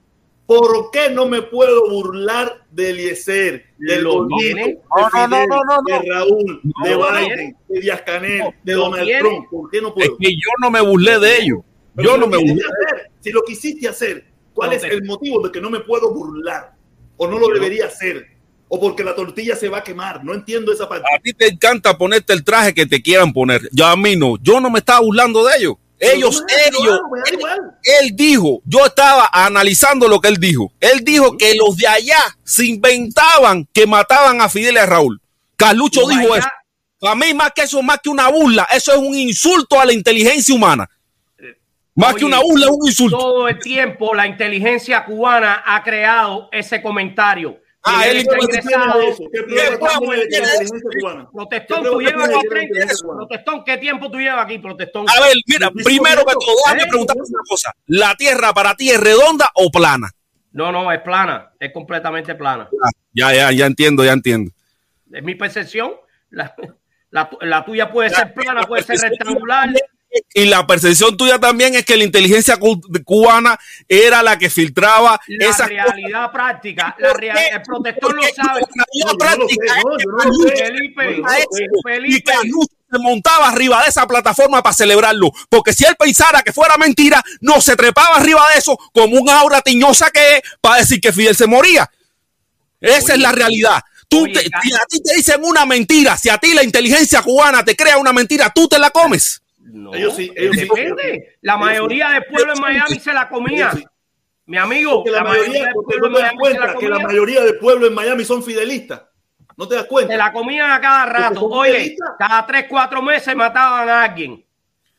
¿por 0.47 0.91
qué 0.91 1.11
no 1.11 1.29
me 1.29 1.43
puedo 1.43 1.89
burlar 1.89 2.67
de 2.73 2.91
Eliezer, 2.91 3.67
de 3.79 4.03
los 4.03 4.27
de, 4.27 4.55
de, 4.55 4.79
Raúl, 6.11 6.61
de 6.83 6.97
Biden, 6.97 7.57
de 7.69 7.81
Díaz 7.81 8.03
Canel, 8.03 8.43
de 8.65 8.73
Donald 8.73 9.09
Trump? 9.21 9.47
¿Por 9.49 9.71
qué 9.71 9.81
no 9.81 9.95
puedo? 9.95 10.15
Es 10.15 10.19
que 10.19 10.33
yo 10.33 10.51
no 10.61 10.73
me 10.73 10.81
burlé 10.81 11.21
de 11.21 11.39
ellos. 11.39 11.61
Yo 11.97 12.17
no 12.17 12.27
me 12.27 12.37
burlé. 12.37 12.63
Hacer, 12.63 13.11
si 13.21 13.31
lo 13.31 13.43
quisiste 13.43 13.89
hacer, 13.89 14.25
¿cuál 14.55 14.73
es 14.73 14.83
el 14.85 15.05
motivo 15.05 15.41
de 15.43 15.53
que 15.53 15.61
no 15.61 15.71
me 15.71 15.81
puedo 15.81 16.13
burlar? 16.13 16.75
¿O 17.17 17.29
no 17.29 17.39
lo 17.39 17.49
debería 17.49 17.87
hacer? 17.87 18.33
o 18.75 18.81
porque 18.81 19.05
la 19.05 19.15
tortilla 19.15 19.55
se 19.55 19.69
va 19.69 19.79
a 19.79 19.85
quemar. 19.85 20.25
No 20.25 20.33
entiendo 20.33 20.73
esa 20.73 20.89
parte. 20.89 21.05
A 21.15 21.21
ti 21.21 21.35
te 21.35 21.47
encanta 21.47 21.99
ponerte 21.99 22.33
el 22.33 22.43
traje 22.43 22.73
que 22.73 22.87
te 22.87 23.03
quieran 23.03 23.31
poner. 23.31 23.69
Yo 23.71 23.85
a 23.85 23.95
mí 23.97 24.17
no. 24.17 24.39
Yo 24.41 24.63
no 24.63 24.71
me 24.71 24.79
estaba 24.79 25.01
burlando 25.01 25.45
de 25.45 25.59
ellos. 25.59 25.75
Ellos, 25.99 26.43
ellos, 26.67 26.99
él, 27.31 27.39
él, 28.01 28.17
dijo, 28.17 28.63
yo 28.65 28.87
estaba 28.87 29.29
analizando 29.31 30.09
lo 30.09 30.23
que 30.23 30.29
él 30.29 30.39
dijo. 30.39 30.73
Él 30.81 31.05
dijo 31.05 31.37
que 31.37 31.55
los 31.55 31.77
de 31.77 31.87
allá 31.87 32.19
se 32.45 32.65
inventaban 32.65 33.69
que 33.75 33.87
mataban 33.87 34.41
a 34.41 34.49
Fidel 34.49 34.77
y 34.77 34.79
a 34.79 34.87
Raúl. 34.87 35.21
Carlucho 35.55 36.09
dijo 36.09 36.35
eso. 36.35 36.49
A 37.03 37.15
mí 37.15 37.35
más 37.35 37.53
que 37.55 37.63
eso, 37.63 37.83
más 37.83 37.99
que 38.03 38.09
una 38.09 38.31
burla, 38.31 38.67
eso 38.73 38.93
es 38.93 38.99
un 38.99 39.15
insulto 39.15 39.79
a 39.79 39.85
la 39.85 39.93
inteligencia 39.93 40.55
humana. 40.55 40.89
Más 41.95 42.15
que 42.15 42.25
una 42.25 42.41
burla, 42.41 42.67
es 42.67 42.73
un 42.73 42.87
insulto. 42.87 43.19
Todo 43.19 43.49
el 43.49 43.59
tiempo 43.59 44.15
la 44.15 44.27
inteligencia 44.27 45.05
cubana 45.05 45.63
ha 45.65 45.83
creado 45.83 46.49
ese 46.53 46.81
comentario 46.81 47.63
Ah, 47.85 48.07
él 48.07 48.19
está 48.19 48.37
ingresado. 48.39 49.01
Protestón, 51.33 51.83
tú 51.83 52.01
llevas 52.01 52.29
aquí 52.29 52.69
Protestón, 53.03 53.65
¿qué 53.65 53.77
tiempo 53.79 54.11
tú 54.11 54.19
llevas 54.19 54.45
aquí, 54.45 54.59
Protestón? 54.59 55.07
A 55.09 55.21
ver, 55.21 55.35
mira, 55.47 55.71
primero 55.71 56.25
que 56.25 56.33
todo, 56.35 56.57
déjame 56.65 56.87
preguntar 56.87 57.17
una 57.17 57.43
cosa. 57.49 57.73
¿La 57.87 58.15
Tierra 58.15 58.53
para 58.53 58.77
ti 58.77 58.91
es 58.91 59.01
redonda 59.01 59.51
o 59.55 59.71
plana? 59.71 60.11
No, 60.53 60.71
no, 60.71 60.93
es 60.93 61.01
plana, 61.01 61.51
es 61.59 61.73
completamente 61.73 62.35
plana. 62.37 62.69
Ya, 63.13 63.35
ya, 63.35 63.51
ya 63.51 63.67
entiendo, 63.67 64.05
ya 64.05 64.13
entiendo. 64.13 64.53
Es 65.13 65.23
mi 65.23 65.35
percepción. 65.35 65.93
La, 66.31 66.55
la, 67.11 67.31
la 67.41 67.65
tuya 67.65 67.91
puede 67.91 68.11
ser 68.11 68.33
plana, 68.33 68.63
puede 68.63 68.85
ser 68.85 68.99
rectangular 68.99 69.71
y 70.35 70.45
la 70.47 70.67
percepción 70.67 71.17
tuya 71.17 71.39
también 71.39 71.75
es 71.75 71.85
que 71.85 71.97
la 71.97 72.05
inteligencia 72.05 72.59
cubana 73.05 73.59
era 73.89 74.23
la 74.23 74.39
que 74.39 74.51
filtraba 74.51 75.21
la 75.27 75.47
esa 75.47 75.67
realidad 75.67 76.31
práctica. 76.31 76.95
La 76.99 77.13
real, 77.13 77.39
el 77.53 77.63
protector 77.63 78.15
lo 78.15 78.23
sabe. 78.23 78.61
La 78.75 78.85
realidad 78.85 79.19
práctica 79.19 79.75
Felipe, 80.57 81.23
Felipe. 81.85 82.33
se 82.91 82.99
montaba 82.99 83.49
arriba 83.49 83.83
de 83.83 83.89
esa 83.89 84.07
plataforma 84.07 84.63
para 84.63 84.75
celebrarlo. 84.75 85.31
Porque 85.49 85.73
si 85.73 85.85
él 85.85 85.97
pensara 85.99 86.43
que 86.43 86.53
fuera 86.53 86.77
mentira, 86.77 87.23
no 87.41 87.61
se 87.61 87.77
trepaba 87.77 88.17
arriba 88.17 88.43
de 88.53 88.59
eso 88.59 88.79
como 88.93 89.19
un 89.19 89.31
aura 89.31 89.63
tiñosa 89.63 90.11
que 90.11 90.37
es 90.37 90.43
para 90.61 90.77
decir 90.77 91.01
que 91.01 91.13
Fidel 91.13 91.37
se 91.37 91.47
moría. 91.47 91.91
Esa 92.81 93.15
es 93.15 93.19
la 93.19 93.33
realidad. 93.33 93.83
Tú 94.09 94.27
te, 94.31 94.41
si 94.41 94.75
a 94.75 94.85
ti 94.91 95.03
te 95.03 95.15
dicen 95.15 95.41
una 95.43 95.65
mentira, 95.65 96.19
si 96.19 96.29
a 96.29 96.37
ti 96.37 96.53
la 96.53 96.63
inteligencia 96.63 97.23
cubana 97.23 97.65
te 97.65 97.75
crea 97.75 97.97
una 97.97 98.13
mentira, 98.13 98.53
tú 98.55 98.69
te 98.69 98.79
la 98.79 98.91
comes. 98.91 99.42
No, 99.65 99.95
ellos 99.95 100.17
sí, 100.17 100.33
ellos 100.37 100.57
depende. 100.57 101.03
Sí, 101.13 101.39
la 101.43 101.57
mayoría 101.57 102.11
del 102.11 102.25
pueblo 102.25 102.55
en 102.55 102.61
Miami 102.61 102.99
se 102.99 103.13
la 103.13 103.29
comía. 103.29 103.71
Mi 104.45 104.59
amigo, 104.59 105.05
la, 105.07 105.23
mayoría, 105.23 105.67
del 105.67 105.75
pueblo 105.75 106.09
no 106.11 106.17
te 106.17 106.23
das 106.23 106.33
cuenta 106.37 106.75
que 106.75 106.89
la 106.89 106.99
mayoría 106.99 107.45
del 107.45 107.59
pueblo 107.59 107.87
en 107.87 107.95
Miami 107.95 108.25
son 108.25 108.43
fidelistas. 108.43 109.03
¿No 109.57 109.69
te 109.69 109.77
das 109.77 109.85
cuenta? 109.85 110.13
Se 110.13 110.19
la 110.19 110.33
comían 110.33 110.71
a 110.71 110.81
cada 110.81 111.07
rato. 111.07 111.47
Oye, 111.47 111.97
cada 112.19 112.45
tres, 112.47 112.67
cuatro 112.69 113.01
meses 113.01 113.37
mataban 113.37 113.89
a 113.89 114.03
alguien. 114.03 114.45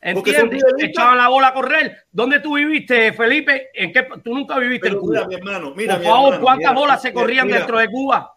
¿Entiendes? 0.00 0.62
Echaban 0.78 1.16
la 1.16 1.28
bola 1.28 1.48
a 1.48 1.54
correr. 1.54 2.06
¿Dónde 2.10 2.40
tú 2.40 2.56
viviste, 2.56 3.12
Felipe? 3.12 3.70
¿En 3.72 3.92
qué? 3.92 4.06
Tú 4.22 4.34
nunca 4.34 4.58
viviste 4.58 4.88
en 4.88 4.98
Cuba. 4.98 5.24
Mira, 5.24 5.28
mi 5.28 5.34
hermano, 5.34 5.74
mira, 5.74 5.96
Por 5.96 6.04
favor, 6.04 6.40
¿cuántas 6.40 6.74
bolas 6.74 7.02
se 7.02 7.12
corrían 7.12 7.48
dentro 7.48 7.78
de 7.78 7.88
Cuba? 7.88 8.33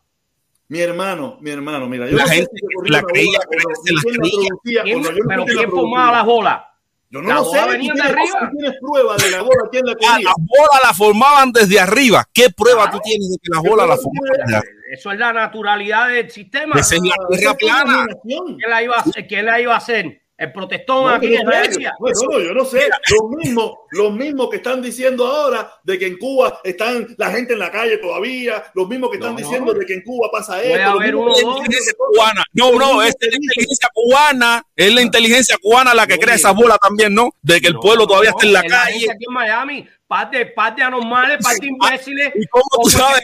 Mi 0.70 0.82
hermano, 0.82 1.38
mi 1.39 1.49
hermano, 1.49 1.88
mira, 1.88 2.09
yo 2.09 2.18
la 2.18 2.28
gente 2.28 2.51
la 2.88 3.01
creía, 3.01 3.39
pero 3.49 5.45
¿quién 5.45 5.72
formaba 5.72 6.11
las 6.11 6.26
bolas? 6.26 6.61
Yo 7.09 7.22
no 7.22 7.34
lo 7.34 7.45
sé. 7.45 7.57
De 7.57 8.01
arriba. 8.01 8.51
¿Tienes 8.51 8.78
prueba 8.82 9.15
de 9.15 9.32
la 9.32 9.41
bola? 9.41 9.70
¿Quién 9.72 9.86
la 9.86 9.93
corría? 9.95 10.26
Las 10.26 10.36
bolas 10.36 10.82
la 10.84 10.93
formaban 10.93 11.51
desde 11.53 11.80
arriba. 11.80 12.26
¿Qué 12.34 12.49
prueba 12.49 12.91
tú 12.91 12.99
tienes 13.01 13.30
de 13.30 13.38
que 13.41 13.49
las 13.49 13.63
bolas 13.63 13.88
la 13.88 13.95
formaban? 13.95 14.63
Eso 14.91 15.11
es 15.11 15.20
la 15.20 15.32
naturalidad 15.32 16.09
del 16.09 16.30
sistema. 16.30 16.78
Esa 16.78 16.95
es 16.95 17.01
la 17.01 17.15
tierra 17.30 17.53
plana. 17.53 18.05
¿Quién 18.24 18.57
la 18.70 18.84
iba 19.61 19.74
a 19.74 19.78
hacer? 19.78 20.22
¿Quién 20.38 20.45
la 20.45 20.45
a? 20.45 20.47
El 20.47 20.51
protestón 20.51 21.05
no, 21.05 21.09
aquí 21.09 21.35
en 21.35 21.45
no, 21.45 22.39
yo 22.39 22.53
no 22.53 22.63
sé. 22.63 22.88
Lo 23.09 23.27
mismo, 23.29 23.88
lo 23.89 24.11
mismo 24.11 24.49
que 24.49 24.57
están 24.57 24.81
diciendo 24.83 25.25
ahora 25.25 25.71
de 25.83 25.97
que 25.97 26.05
en 26.05 26.17
Cuba 26.17 26.59
están 26.63 27.07
la 27.17 27.31
gente 27.31 27.53
en 27.53 27.59
la 27.59 27.71
calle 27.71 27.97
todavía. 27.97 28.63
Lo 28.75 28.85
mismo 28.85 29.09
que 29.09 29.17
están 29.17 29.33
no, 29.33 29.39
diciendo 29.39 29.73
de 29.73 29.85
que 29.85 29.95
en 29.95 30.03
Cuba 30.03 30.29
pasa 30.31 30.61
esto. 30.61 30.95
Uno, 30.95 31.33
cubana. 31.33 32.43
No, 32.53 32.73
no, 32.73 33.01
es 33.01 33.15
la 33.19 33.35
inteligencia 33.35 33.89
cubana. 33.91 34.63
Es 34.75 34.93
la 34.93 35.01
inteligencia 35.01 35.57
cubana 35.59 35.95
la 35.95 36.05
que 36.05 36.19
crea 36.19 36.35
esa 36.35 36.51
bola 36.51 36.77
también, 36.77 37.15
¿no? 37.15 37.31
De 37.41 37.59
que 37.59 37.67
el 37.67 37.75
pueblo 37.75 38.05
todavía 38.05 38.29
está 38.29 38.45
en 38.45 38.53
la 38.53 38.63
calle. 38.63 39.09
Aquí 39.09 39.25
en 39.27 39.33
Miami, 39.33 39.88
parte, 40.07 40.45
parte 40.45 40.83
anormales, 40.83 41.43
parte 41.43 41.65
imbéciles. 41.65 42.33
¿Y 42.35 42.45
cómo 42.45 42.83
tú 42.83 42.89
sabes? 42.89 43.21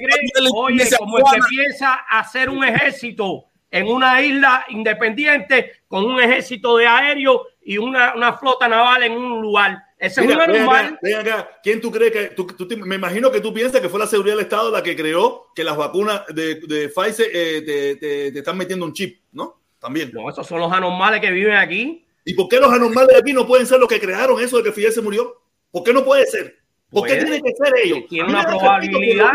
oye, 0.55 0.89
como 0.97 1.19
el 1.19 1.23
que 1.25 1.39
piensa 1.49 1.93
hacer 2.09 2.49
un 2.49 2.63
ejército 2.63 3.52
en 3.73 3.87
una 3.87 4.21
isla 4.21 4.65
independiente 4.69 5.81
con 5.87 6.05
un 6.05 6.21
ejército 6.21 6.77
de 6.77 6.85
aéreo 6.85 7.47
y 7.63 7.79
una, 7.79 8.13
una 8.13 8.37
flota 8.37 8.67
naval 8.67 9.01
en 9.01 9.13
un 9.13 9.41
lugar. 9.41 9.79
Ese 9.97 10.21
es 10.21 10.27
normal. 10.27 10.99
Ven 11.01 11.15
acá, 11.15 11.49
¿Quién 11.63 11.81
tú 11.81 11.91
crees 11.91 12.11
que.? 12.11 12.25
Tú, 12.35 12.45
tú, 12.45 12.67
me 12.77 12.95
imagino 12.95 13.31
que 13.31 13.41
tú 13.41 13.51
piensas 13.51 13.81
que 13.81 13.89
fue 13.89 13.99
la 13.99 14.05
seguridad 14.05 14.35
del 14.35 14.45
Estado 14.45 14.69
la 14.69 14.83
que 14.83 14.95
creó 14.95 15.47
que 15.55 15.63
las 15.63 15.75
vacunas 15.75 16.21
de, 16.27 16.61
de 16.67 16.87
Pfizer 16.89 17.25
eh, 17.33 17.63
te, 17.65 17.95
te, 17.95 18.31
te, 18.31 18.39
están 18.39 18.57
metiendo 18.57 18.85
un 18.85 18.93
chip, 18.93 19.21
¿no? 19.31 19.59
También. 19.79 20.11
No, 20.13 20.29
esos 20.29 20.45
son 20.45 20.59
los 20.59 20.71
anormales 20.71 21.19
que 21.19 21.31
viven 21.31 21.55
aquí. 21.55 22.05
¿Y 22.25 22.35
por 22.35 22.47
qué 22.49 22.59
los 22.59 22.71
anormales 22.71 23.07
de 23.07 23.17
aquí 23.17 23.33
no 23.33 23.47
pueden 23.47 23.65
ser 23.65 23.79
los 23.79 23.89
que 23.89 23.99
crearon 23.99 24.39
eso 24.39 24.57
de 24.57 24.65
que 24.65 24.71
Fidel 24.71 24.91
se 24.91 25.01
murió? 25.01 25.41
¿Por 25.71 25.83
qué 25.83 25.93
no 25.93 26.03
puede 26.03 26.27
ser? 26.27 26.57
¿Por 26.91 27.07
qué 27.07 27.15
tiene 27.15 27.41
que 27.41 27.53
ser 27.55 27.73
ellos? 27.83 28.01
Tiene 28.07 28.29
una 28.29 28.43
probabilidad. 28.43 29.33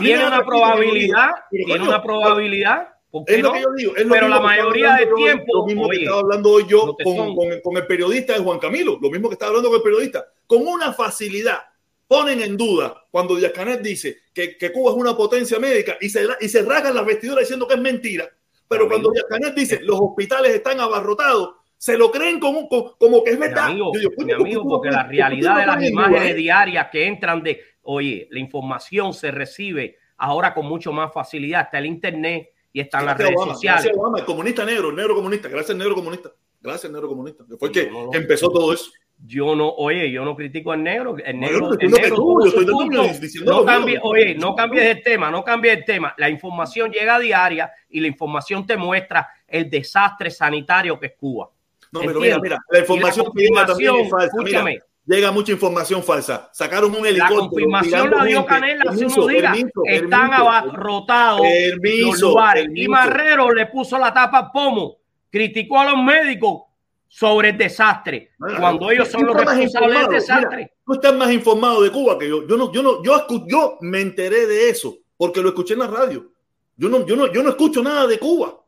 Tiene 0.00 0.26
una 0.26 0.44
probabilidad. 0.44 1.30
Tiene 1.50 1.82
una 1.82 2.00
probabilidad 2.00 2.93
es 3.26 3.42
lo 3.42 3.52
que 3.52 3.62
yo 3.62 3.72
digo. 3.76 3.96
Es 3.96 4.04
lo 4.04 4.14
pero 4.14 4.28
la 4.28 4.40
mayoría 4.40 4.94
del 4.94 5.14
tiempo. 5.14 5.44
Lo 5.54 5.66
mismo 5.66 5.88
que 5.88 5.96
estaba 5.98 6.20
hablando 6.20 6.50
hoy 6.50 6.64
yo 6.68 6.96
con, 7.02 7.34
con, 7.34 7.60
con, 7.60 7.76
el 7.76 7.86
periodista 7.86 8.32
de 8.34 8.40
Juan 8.40 8.58
Camilo. 8.58 8.98
Lo 9.00 9.10
mismo 9.10 9.28
que 9.28 9.34
estaba 9.34 9.50
hablando 9.50 9.70
con 9.70 9.76
el 9.76 9.82
periodista. 9.82 10.26
Con 10.46 10.66
una 10.66 10.92
facilidad 10.92 11.58
ponen 12.06 12.42
en 12.42 12.56
duda 12.56 13.06
cuando 13.10 13.36
Díaz 13.36 13.52
Canet 13.52 13.80
dice 13.80 14.18
que, 14.32 14.56
que, 14.56 14.72
Cuba 14.72 14.90
es 14.90 14.96
una 14.96 15.16
potencia 15.16 15.58
médica 15.58 15.96
y 16.00 16.08
se, 16.08 16.26
y 16.40 16.48
se 16.48 16.62
rasgan 16.62 16.94
las 16.94 17.06
vestiduras 17.06 17.40
diciendo 17.40 17.66
que 17.66 17.74
es 17.74 17.80
mentira. 17.80 18.28
Pero 18.68 18.88
cuando 18.88 19.10
Díaz 19.10 19.26
Canet 19.28 19.54
dice 19.54 19.80
los 19.82 19.98
hospitales 20.00 20.54
están 20.54 20.80
abarrotados, 20.80 21.54
se 21.76 21.98
lo 21.98 22.10
creen 22.10 22.40
como, 22.40 22.68
como, 22.68 23.22
que 23.22 23.32
es 23.32 23.38
verdad. 23.38 23.66
Amigo, 23.66 23.92
digo, 23.94 24.10
mi 24.24 24.32
amigo 24.32 24.64
porque 24.64 24.90
la 24.90 25.02
realidad 25.04 25.58
de 25.58 25.66
las 25.66 25.84
imágenes 25.84 26.34
diarias 26.34 26.88
que 26.90 27.06
entran 27.06 27.42
de, 27.42 27.60
oye, 27.82 28.26
la 28.30 28.38
información 28.38 29.12
se 29.12 29.30
recibe 29.30 29.98
ahora 30.16 30.54
con 30.54 30.66
mucho 30.66 30.92
más 30.92 31.12
facilidad. 31.12 31.62
Está 31.62 31.78
el 31.78 31.86
Internet 31.86 32.53
y 32.74 32.80
están 32.80 33.06
las 33.06 33.16
redes 33.16 33.40
sociales. 33.40 33.84
Gracias, 33.84 33.96
Obama, 33.96 34.18
el 34.18 34.24
comunista 34.24 34.64
negro, 34.66 34.90
el 34.90 34.96
negro 34.96 35.14
comunista. 35.14 35.48
Gracias, 35.48 35.78
negro 35.78 35.94
comunista. 35.94 36.32
Gracias, 36.60 36.92
negro 36.92 37.08
comunista. 37.08 37.44
Fue 37.56 37.70
que, 37.70 37.88
no, 37.88 38.10
que 38.10 38.18
empezó 38.18 38.50
todo 38.50 38.72
eso. 38.74 38.90
Yo 39.24 39.54
no, 39.54 39.68
oye, 39.68 40.10
yo 40.10 40.24
no 40.24 40.34
critico 40.34 40.72
al 40.72 40.82
negro. 40.82 41.16
El 41.24 41.38
negro, 41.38 41.68
no, 41.68 41.78
el 41.78 41.88
negro 41.88 42.16
tú, 42.16 42.40
yo 42.42 42.48
estoy 42.48 43.44
no 43.44 43.64
cambie, 43.64 44.00
oye, 44.02 44.34
no 44.34 44.56
cambies 44.56 44.86
el 44.86 45.02
tema, 45.04 45.30
no 45.30 45.44
cambies 45.44 45.78
el 45.78 45.84
tema. 45.84 46.14
La 46.18 46.28
información 46.28 46.90
llega 46.90 47.14
a 47.14 47.20
diaria 47.20 47.70
y 47.88 48.00
la 48.00 48.08
información 48.08 48.66
te 48.66 48.76
muestra 48.76 49.28
el 49.46 49.70
desastre 49.70 50.32
sanitario 50.32 50.98
que 50.98 51.06
es 51.06 51.12
Cuba. 51.16 51.48
No, 51.92 52.00
pero 52.00 52.18
mira, 52.18 52.40
mira, 52.40 52.58
la 52.70 52.80
información, 52.80 53.26
la 53.32 53.44
información 53.44 53.66
también 53.66 53.94
es 53.94 54.10
falsa. 54.10 54.26
Escúchame, 54.26 54.70
mira, 54.72 54.84
llega 55.06 55.30
mucha 55.32 55.52
información 55.52 56.02
falsa. 56.02 56.50
Sacaron 56.52 56.94
un 56.94 57.06
helicóptero. 57.06 57.42
La 57.42 57.48
confirmación 57.48 58.10
la 58.10 58.24
dio 58.24 58.46
Canela 58.46 58.84
hace 58.90 59.06
unos 59.06 59.28
días. 59.28 59.58
Están 59.84 60.32
abarrotados 60.32 61.40
los 61.40 62.20
lugares. 62.20 62.68
Y 62.74 62.88
Marrero 62.88 63.52
le 63.52 63.66
puso 63.66 63.98
la 63.98 64.12
tapa 64.12 64.38
a 64.38 64.52
Pomo. 64.52 64.98
Criticó 65.30 65.80
a 65.80 65.90
los 65.90 66.02
médicos 66.02 66.62
sobre 67.08 67.50
el 67.50 67.58
desastre. 67.58 68.32
Cuando 68.38 68.90
ellos 68.90 69.08
son 69.08 69.26
los 69.26 69.36
responsables 69.36 70.00
del 70.00 70.08
desastre. 70.08 70.56
Mira, 70.56 70.70
tú 70.84 70.92
estás 70.94 71.14
más 71.14 71.32
informado 71.32 71.82
de 71.82 71.90
Cuba 71.90 72.18
que 72.18 72.28
yo. 72.28 72.46
Yo 72.46 72.56
no, 72.56 72.72
yo 72.72 72.82
no, 72.82 73.02
yo, 73.02 73.26
yo 73.46 73.78
me 73.80 74.00
enteré 74.00 74.46
de 74.46 74.70
eso 74.70 74.96
porque 75.16 75.40
lo 75.40 75.48
escuché 75.48 75.74
en 75.74 75.80
la 75.80 75.86
radio. 75.86 76.30
Yo 76.76 76.88
no, 76.88 77.06
yo 77.06 77.14
no, 77.16 77.32
yo 77.32 77.42
no 77.42 77.50
escucho 77.50 77.82
nada 77.82 78.06
de 78.06 78.18
Cuba. 78.18 78.60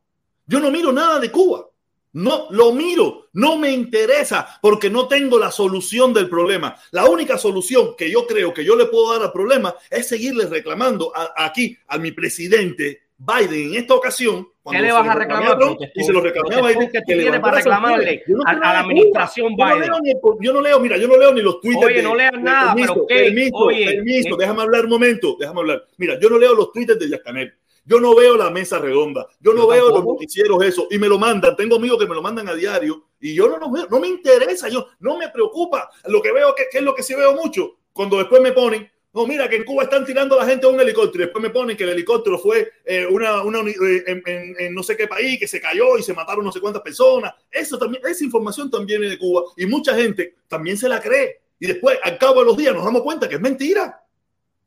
Yo 0.47 0.61
no 0.61 0.71
miro 0.71 0.93
nada 0.93 1.19
de 1.19 1.31
Cuba. 1.31 1.67
No 2.17 2.47
lo 2.49 2.73
miro, 2.73 3.29
no 3.35 3.59
me 3.59 3.71
interesa 3.71 4.59
porque 4.63 4.89
no 4.89 5.07
tengo 5.07 5.39
la 5.39 5.51
solución 5.51 6.15
del 6.15 6.31
problema. 6.31 6.75
La 6.93 7.05
única 7.05 7.37
solución 7.37 7.95
que 7.95 8.11
yo 8.11 8.27
creo 8.27 8.55
que 8.55 8.65
yo 8.65 8.75
le 8.75 8.87
puedo 8.87 9.13
dar 9.13 9.21
al 9.21 9.33
problema 9.33 9.75
es 9.91 10.09
seguirle 10.09 10.47
reclamando 10.47 11.13
a, 11.15 11.35
aquí 11.37 11.77
a 11.89 11.99
mi 11.99 12.13
presidente 12.13 13.03
Biden 13.19 13.73
en 13.73 13.75
esta 13.75 13.95
ocasión 13.95 14.49
¿Qué 14.71 14.81
le 14.81 14.93
vas 14.93 15.07
a 15.07 15.15
reclamar? 15.15 15.59
y 15.95 16.05
se 16.05 16.13
lo 16.13 16.23
reclamé 16.23 16.55
a 16.55 16.63
Biden. 16.63 16.91
que 16.91 17.01
tú 17.01 17.05
tienes 17.07 17.41
para 17.41 17.57
reclamarle 17.59 18.23
a, 18.47 18.55
la 18.55 18.81
administración 18.81 19.55
Biden. 19.55 19.93
Yo 20.41 20.53
no, 20.55 20.61
leo, 20.63 20.81
mira, 20.81 20.97
yo 20.97 21.09
no 21.09 21.19
leo 21.19 21.35
ni 21.35 21.43
los 21.43 21.61
tweets. 21.61 21.85
Oye, 21.85 22.03
no 22.03 22.15
leas 22.15 22.41
nada, 22.41 22.75
pero 22.75 23.07
¿qué? 23.07 23.25
Permiso, 23.25 23.57
Oye, 23.57 23.85
permiso, 23.85 24.29
eh. 24.31 24.37
déjame 24.39 24.63
hablar 24.63 24.85
un 24.85 24.91
momento, 24.91 25.37
déjame 25.39 25.61
hablar. 25.61 25.85
Mira, 25.99 26.19
yo 26.19 26.31
no 26.31 26.39
leo 26.39 26.55
los 26.55 26.73
tweets 26.73 26.99
de 26.99 27.09
Yacanel. 27.11 27.55
Yo 27.87 28.01
no 28.01 28.15
veo 28.17 28.37
la 28.37 28.51
mesa 28.51 28.79
redonda, 28.79 29.27
yo 29.41 29.55
no 29.55 29.69
veo 29.69 29.91
los 29.91 30.05
noticieros 30.05 30.63
eso 30.65 30.89
y 30.91 30.99
me 30.99 31.09
lo 31.09 31.19
mandan. 31.19 31.55
Tengo 31.55 31.77
amigos 31.77 31.99
que 32.01 32.07
me 32.07 32.17
lo 32.17 32.23
mandan 32.23 32.49
a 32.49 32.55
diario 32.55 33.05
y 33.21 33.33
yo 33.35 33.49
no 33.49 33.71
veo, 33.71 33.87
no 33.89 34.01
me 34.01 34.09
interesa, 34.09 34.69
yo 34.69 34.89
no 34.99 35.17
me 35.17 35.29
preocupa. 35.29 35.89
Lo 36.07 36.21
que 36.21 36.33
veo, 36.33 36.55
que, 36.55 36.65
que 36.71 36.79
es 36.79 36.85
lo 36.85 36.95
que 36.95 37.05
sí 37.05 37.15
veo 37.15 37.35
mucho, 37.35 37.77
cuando 37.93 38.19
después 38.19 38.43
me 38.43 38.53
ponen, 38.53 38.91
no, 39.17 39.27
mira 39.27 39.49
que 39.49 39.57
en 39.57 39.65
Cuba 39.65 39.85
están 39.85 40.05
tirando 40.05 40.35
a 40.35 40.45
la 40.45 40.51
gente 40.51 40.67
a 40.67 40.69
un 40.69 40.79
helicóptero 40.79 41.25
después 41.25 41.43
me 41.43 41.49
ponen 41.49 41.75
que 41.75 41.85
el 41.85 41.89
helicóptero 41.89 42.39
fue 42.39 42.71
eh, 42.85 43.07
una, 43.07 43.43
una 43.43 43.61
eh, 43.61 44.05
en, 44.07 44.23
en, 44.59 44.75
no 44.75 44.83
sé 44.83 44.95
qué 44.95 45.07
país, 45.07 45.39
que 45.39 45.49
se 45.49 45.59
cayó 45.59 45.97
y 45.97 46.03
se 46.03 46.13
mataron 46.13 46.45
no 46.45 46.53
sé 46.53 46.61
cuántas 46.61 46.83
personas. 46.83 47.33
Eso 47.51 47.79
también, 47.79 48.03
esa 48.05 48.25
información 48.25 48.71
también 48.71 49.01
viene 49.01 49.15
de 49.15 49.19
Cuba 49.19 49.45
y 49.57 49.65
mucha 49.65 49.95
gente 49.95 50.35
también 50.49 50.77
se 50.77 50.87
la 50.87 51.01
cree. 51.01 51.41
Y 51.59 51.67
después, 51.67 51.99
al 52.03 52.19
cabo 52.19 52.41
de 52.41 52.47
los 52.47 52.57
días, 52.59 52.75
nos 52.75 52.85
damos 52.85 53.01
cuenta 53.01 53.27
que 53.27 53.37
es 53.37 53.41
mentira. 53.41 54.03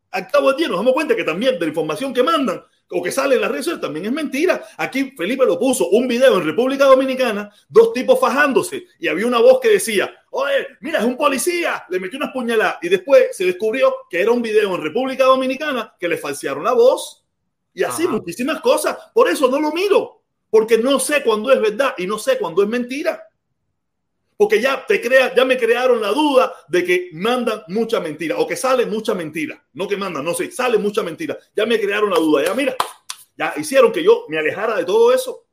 Al 0.10 0.28
cabo 0.28 0.48
del 0.48 0.58
día 0.58 0.68
nos 0.68 0.78
damos 0.78 0.94
cuenta 0.94 1.16
que 1.16 1.24
también 1.24 1.54
de 1.54 1.60
la 1.60 1.68
información 1.68 2.12
que 2.12 2.24
mandan 2.24 2.64
o 2.92 3.04
que 3.04 3.12
sale 3.12 3.36
en 3.36 3.42
las 3.42 3.52
redes 3.52 3.80
también 3.80 4.06
es 4.06 4.12
mentira. 4.12 4.64
Aquí 4.78 5.14
Felipe 5.16 5.46
lo 5.46 5.60
puso, 5.60 5.90
un 5.90 6.08
video 6.08 6.38
en 6.38 6.46
República 6.46 6.86
Dominicana, 6.86 7.52
dos 7.68 7.94
tipos 7.94 8.20
fajándose 8.20 8.86
y 9.00 9.08
había 9.08 9.28
una 9.28 9.40
voz 9.40 9.60
que 9.60 9.70
decía, 9.70 10.12
oye, 10.32 10.68
mira, 10.82 11.00
es 11.00 11.06
un 11.06 11.16
policía, 11.16 11.86
le 11.90 12.00
metió 12.00 12.18
unas 12.18 12.32
puñaladas 12.32 12.78
y 12.82 12.90
después 12.90 13.28
se 13.36 13.46
descubrió 13.46 13.94
que 14.10 14.22
era 14.22 14.32
un 14.32 14.42
video 14.42 14.76
en 14.76 14.82
República 14.82 15.26
Dominicana 15.26 15.96
que 16.00 16.08
le 16.08 16.18
falsearon 16.18 16.64
la 16.64 16.74
voz 16.74 17.24
y 17.74 17.84
así 17.84 18.08
muchísimas 18.08 18.60
cosas. 18.62 18.98
Por 19.14 19.30
eso 19.30 19.50
no 19.50 19.60
lo 19.60 19.72
miro, 19.72 20.24
porque 20.50 20.78
no 20.78 21.00
sé 21.00 21.24
cuándo 21.24 21.52
es 21.52 21.62
verdad 21.62 21.94
y 21.98 22.08
no 22.08 22.18
sé 22.18 22.38
cuándo 22.38 22.64
es 22.64 22.70
mentira 22.70 23.29
porque 24.40 24.62
ya 24.62 24.86
te 24.86 25.02
crea, 25.02 25.36
ya 25.36 25.44
me 25.44 25.58
crearon 25.58 26.02
la 26.02 26.14
duda 26.14 26.54
de 26.70 26.86
que 26.86 27.10
mandan 27.12 27.62
mucha 27.68 28.00
mentira 28.00 28.38
o 28.38 28.48
que 28.48 28.56
sale 28.56 28.86
mucha 28.86 29.14
mentira. 29.14 29.62
No 29.74 29.86
que 29.86 29.98
mandan, 29.98 30.24
no 30.24 30.34
sé, 30.34 30.50
sale 30.50 30.78
mucha 30.78 31.04
mentira. 31.04 31.38
Ya 31.54 31.66
me 31.66 31.78
crearon 31.78 32.10
la 32.10 32.20
duda. 32.20 32.46
Ya 32.46 32.54
mira, 32.54 32.74
ya 33.36 33.52
hicieron 33.58 33.92
que 33.92 34.02
yo 34.02 34.24
me 34.30 34.40
alejara 34.40 34.78
de 34.78 34.86
todo 34.86 35.14
eso. 35.14 35.44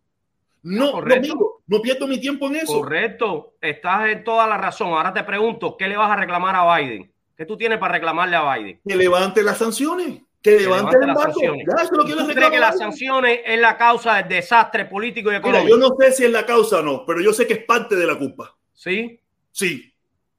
No, 0.62 1.01
no, 1.01 1.61
no 1.66 1.82
pierdo 1.82 2.07
mi 2.07 2.20
tiempo 2.20 2.47
en 2.47 2.57
eso. 2.57 2.74
Correcto, 2.74 3.55
estás 3.61 4.09
en 4.09 4.22
toda 4.22 4.47
la 4.47 4.57
razón. 4.57 4.93
Ahora 4.93 5.12
te 5.12 5.24
pregunto, 5.24 5.76
¿qué 5.76 5.89
le 5.89 5.97
vas 5.97 6.12
a 6.12 6.14
reclamar 6.14 6.55
a 6.55 6.76
Biden? 6.76 7.12
¿Qué 7.37 7.45
tú 7.45 7.57
tienes 7.57 7.80
para 7.80 7.95
reclamarle 7.95 8.37
a 8.37 8.55
Biden? 8.55 8.80
Que 8.87 8.95
levante 8.95 9.43
las 9.43 9.59
sanciones. 9.59 10.22
Que 10.41 10.61
levante, 10.61 10.97
las 11.05 11.20
sanciones. 11.20 11.66
¿Tú 11.91 12.07
crees 12.32 12.51
que 12.51 12.61
las 12.61 12.78
sanciones 12.78 13.41
es 13.45 13.59
la 13.59 13.76
causa 13.76 14.14
del 14.18 14.28
desastre 14.28 14.84
político 14.84 15.32
y 15.32 15.34
económico? 15.34 15.68
yo 15.68 15.76
no 15.76 15.89
sé 15.99 16.12
si 16.12 16.24
es 16.24 16.30
la 16.30 16.47
causa 16.47 16.78
o 16.78 16.82
no, 16.82 17.05
pero 17.05 17.20
yo 17.20 17.32
sé 17.32 17.49
que 17.49 17.55
es 17.55 17.64
parte 17.64 17.97
de 17.97 18.07
la 18.07 18.16
culpa. 18.16 18.57
¿Sí? 18.77 19.20
Sí. 19.51 19.93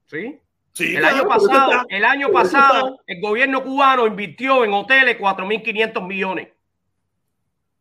¿Sí? 0.05 0.39
Sí, 0.71 0.95
el, 0.95 1.03
año 1.03 1.27
pasado, 1.27 1.85
el 1.89 2.05
año 2.05 2.31
pasado, 2.31 2.99
el 3.07 3.19
gobierno 3.19 3.63
cubano 3.63 4.05
invirtió 4.05 4.63
en 4.63 4.73
hoteles 4.73 5.17
4.500 5.17 6.05
millones. 6.05 6.49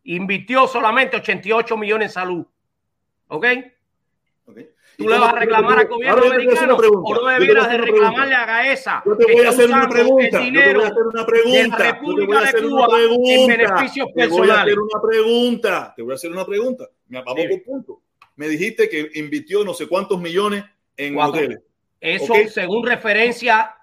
Invirtió 0.05 0.67
solamente 0.67 1.17
88 1.17 1.77
millones 1.77 2.07
en 2.07 2.13
salud. 2.13 2.45
¿Ok? 3.27 3.45
okay. 4.47 4.69
¿Tú 4.97 5.07
le 5.07 5.19
vas 5.19 5.31
a 5.31 5.35
reclamar 5.35 5.77
al 5.77 5.87
gobierno 5.87 6.25
americano 6.25 6.75
o 6.75 7.13
no 7.13 7.27
debieras 7.27 7.69
de 7.69 7.77
reclamarle 7.77 8.33
a 8.33 8.45
Gaesa? 8.47 9.03
Yo 9.05 9.15
te 9.15 9.31
voy 9.31 9.45
a 9.45 9.49
hacer 9.49 9.69
una 9.69 9.87
pregunta. 9.87 10.43
Yo 10.43 10.59
te 10.63 10.73
voy 10.73 10.83
a 10.83 10.87
hacer 10.87 11.03
una 11.03 11.25
pregunta. 11.27 11.77
República 11.77 12.41
de 12.41 12.63
Cuba 12.63 12.87
en 12.99 13.47
beneficios 13.47 14.07
personales. 14.11 14.25
Te 14.25 14.39
voy 14.39 14.49
a 14.49 14.61
hacer 14.61 14.79
una 14.79 15.01
pregunta. 15.07 15.93
Te 15.95 16.01
voy 16.01 16.11
a 16.13 16.15
hacer 16.15 16.31
una 16.31 16.45
pregunta. 16.45 16.89
Me 17.09 17.19
apagó 17.19 17.43
por 17.47 17.63
punto 17.63 18.01
me 18.37 18.47
dijiste 18.47 18.87
que 18.87 19.11
invirtió 19.15 19.65
no 19.65 19.73
sé 19.73 19.87
cuántos 19.87 20.21
millones 20.21 20.63
en 20.95 21.19
hoteles. 21.19 21.59
Eso 21.99 22.33
según 22.49 22.85
referencia. 22.85 23.75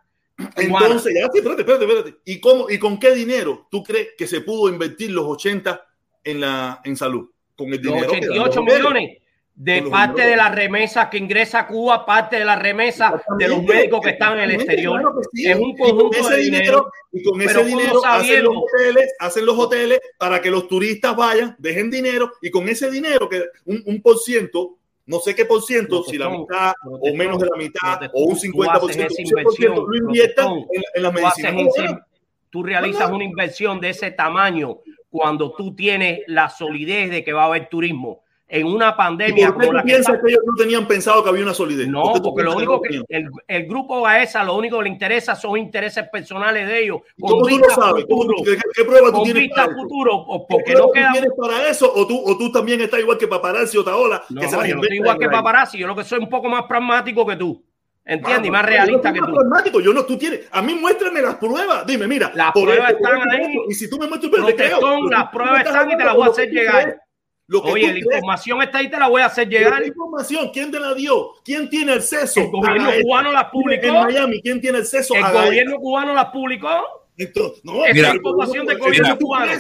Entonces, 0.57 1.15
ya, 1.15 1.27
espérate, 1.33 1.61
espérate, 1.63 1.85
espérate. 1.85 2.17
¿Y, 2.25 2.41
cómo, 2.41 2.71
¿Y 2.71 2.79
con 2.79 2.99
qué 2.99 3.15
dinero 3.15 3.69
tú 3.71 3.83
crees 3.83 4.09
que 4.17 4.27
se 4.27 4.41
pudo 4.41 4.73
invertir 4.73 5.11
los 5.11 5.27
80 5.27 5.85
en, 6.25 6.41
la, 6.41 6.81
en 6.85 6.97
salud? 6.97 7.31
Con 7.57 7.73
el 7.73 7.81
dinero. 7.81 8.09
88 8.09 8.63
millones 8.63 9.19
de 9.57 9.83
parte 9.83 10.23
de 10.23 10.37
la 10.37 10.49
remesa 10.49 11.09
que 11.09 11.17
ingresa 11.17 11.61
a 11.61 11.67
Cuba, 11.69 12.05
parte 12.05 12.37
de 12.37 12.45
la 12.45 12.57
remesa 12.57 13.23
de 13.39 13.49
los 13.49 13.63
médicos 13.63 14.01
que 14.01 14.11
están 14.11 14.39
en 14.39 14.45
el 14.45 14.51
exterior. 14.53 15.01
Es 15.33 15.57
un 15.57 15.77
conjunto 15.77 16.29
de 16.29 16.37
dinero. 16.39 16.91
Y 17.13 17.23
con 17.23 17.41
ese 17.41 17.65
dinero 17.65 18.05
hacen 18.05 18.43
los, 18.43 18.57
hoteles, 18.57 19.15
hacen 19.21 19.47
los 19.47 19.57
hoteles 19.57 20.01
para 20.19 20.41
que 20.41 20.51
los 20.51 20.67
turistas 20.67 21.15
vayan, 21.15 21.55
dejen 21.59 21.89
dinero 21.89 22.33
y 22.43 22.51
con 22.51 22.69
ese 22.69 22.91
dinero, 22.91 23.29
que 23.29 23.45
un, 23.67 23.83
un 23.87 24.03
por 24.03 24.19
ciento, 24.19 24.77
no 25.07 25.21
sé 25.21 25.37
qué 25.37 25.45
por 25.45 25.63
ciento, 25.63 26.03
si 26.03 26.19
la 26.19 26.29
mitad 26.29 26.73
o 26.83 27.15
menos 27.15 27.39
de 27.39 27.47
la 27.47 27.57
mitad 27.57 28.01
o 28.13 28.25
un 28.25 28.37
50 28.37 28.81
por 28.81 28.93
ciento, 28.93 29.87
lo 29.87 29.97
inviertan 29.97 30.49
en, 30.95 31.03
la 31.03 31.13
medicina. 31.13 32.05
Tú 32.51 32.65
realizas 32.65 33.11
una 33.11 33.25
inversión 33.25 33.81
de 33.81 33.91
ese 33.91 34.11
tamaño 34.11 34.79
cuando 35.11 35.53
tú 35.55 35.77
tienes 35.77 36.21
la 36.27 36.49
solidez 36.49 37.11
de 37.11 37.23
que 37.23 37.33
va 37.33 37.45
a 37.45 37.47
haber 37.47 37.69
turismo 37.69 38.24
en 38.49 38.67
una 38.67 38.97
pandemia. 38.97 39.53
¿Por 39.53 39.63
qué 39.63 39.69
tú 39.69 39.83
piensas 39.85 40.19
que, 40.23 40.31
ellos 40.31 40.43
no 40.47 40.55
tenían 40.57 40.87
pensado 40.87 41.23
que 41.23 41.31
había 41.31 41.43
una 41.43 41.55
solidez? 41.55 41.89
No, 41.89 42.13
porque 42.23 42.43
lo 42.43 42.55
único 42.55 42.81
que, 42.81 43.03
el, 43.09 43.31
el, 43.49 43.67
grupo 43.67 44.03
Gaesa 44.03 44.45
lo 44.45 44.57
único 44.57 44.79
que 44.79 44.85
le 44.85 44.91
interesa 44.91 45.35
son 45.35 45.59
intereses 45.59 46.09
personales 46.11 46.69
de 46.69 46.85
ellos. 46.85 47.01
¿Cómo 47.21 47.47
tú 47.47 47.59
lo 47.59 47.71
sabes? 47.71 48.05
Futuro, 48.05 48.37
¿Qué, 48.45 48.57
qué 48.75 48.85
prueba 48.85 49.11
tú 49.11 49.23
tienes 49.25 49.43
vista 49.45 49.65
para 49.65 49.77
futuro? 49.77 50.15
O 50.15 50.47
porque 50.47 50.75
no 50.75 50.91
queda... 50.91 51.13
tienes 51.13 51.33
para 51.37 51.69
eso? 51.69 51.91
¿O 51.95 52.07
tú, 52.07 52.23
o 52.25 52.37
tú 52.37 52.53
también 52.53 52.81
estás 52.81 53.01
igual 53.01 53.19
que 53.19 53.29
Paparazzi 53.29 53.79
o 53.79 53.85
Taola? 53.85 54.23
No, 54.29 54.41
que 54.41 54.49
se 54.49 54.57
yo 54.57 54.77
no 54.77 54.83
estoy 54.83 54.97
igual 54.99 55.19
que 55.19 55.29
Paparazzi. 55.29 55.79
Yo 55.79 55.87
lo 55.87 55.97
que 55.97 56.05
soy 56.05 56.19
un 56.19 56.29
poco 56.29 56.49
más 56.49 56.65
pragmático 56.65 57.27
que 57.27 57.37
tú. 57.37 57.65
¿Entiendes? 58.07 58.49
y 58.49 58.51
más 58.51 58.67
realista 58.67 59.13
que 59.13 59.21
tú. 59.21 59.33
Pragmático. 59.33 59.81
Yo 59.81 59.95
no, 59.95 60.05
tú 60.05 60.19
tienes. 60.19 60.41
A 60.53 60.61
mí 60.61 60.75
muéstrame 60.75 61.23
las 61.23 61.37
pruebas. 61.37 61.87
Dime, 61.87 62.07
mira. 62.07 62.31
Las 62.35 62.53
pruebas 62.53 62.93
están 62.93 63.31
ahí. 63.31 63.57
Y 63.69 63.75
si 63.75 63.89
tú 63.89 63.99
me 63.99 64.07
muestras, 64.07 64.47
te 64.47 64.55
creo. 64.55 65.09
Las 65.09 65.31
pruebas 65.31 65.65
están 65.65 65.91
y 65.91 65.97
te 65.97 66.05
las 66.05 66.15
voy 66.15 66.29
a 66.29 66.31
hacer 66.31 66.51
llegar. 66.51 67.04
Oye, 67.53 67.93
la 67.93 67.99
información 67.99 68.63
está 68.63 68.79
ahí, 68.79 68.91
te 68.91 68.99
la 68.99 69.09
voy 69.09 69.21
a 69.21 69.27
hacer 69.27 69.49
llegar. 69.49 69.81
¿La 69.81 69.87
información? 69.87 70.51
¿Quién 70.53 70.71
te 70.71 70.81
la 70.81 70.95
dio? 70.95 71.33
¿Quién 71.45 71.69
tiene 71.69 71.93
acceso? 71.93 72.41
El 72.41 72.51
gobierno 72.51 72.91
cubano 73.03 73.33
la 73.33 73.51
publicó. 73.51 73.87
En 73.87 73.95
Miami, 73.95 74.41
¿quién 74.41 74.61
tiene 74.61 74.79
acceso? 74.79 75.15
El 75.15 75.23
gobierno 75.31 75.77
cubano 75.79 76.15
la 76.15 76.33
publicó. 76.33 77.05
Entonces, 77.17 77.65
no, 77.65 77.85
es 77.85 77.97
la 77.97 78.15
información 78.15 78.67
del 78.67 78.79
gobierno 78.79 79.19
cubano. 79.19 79.53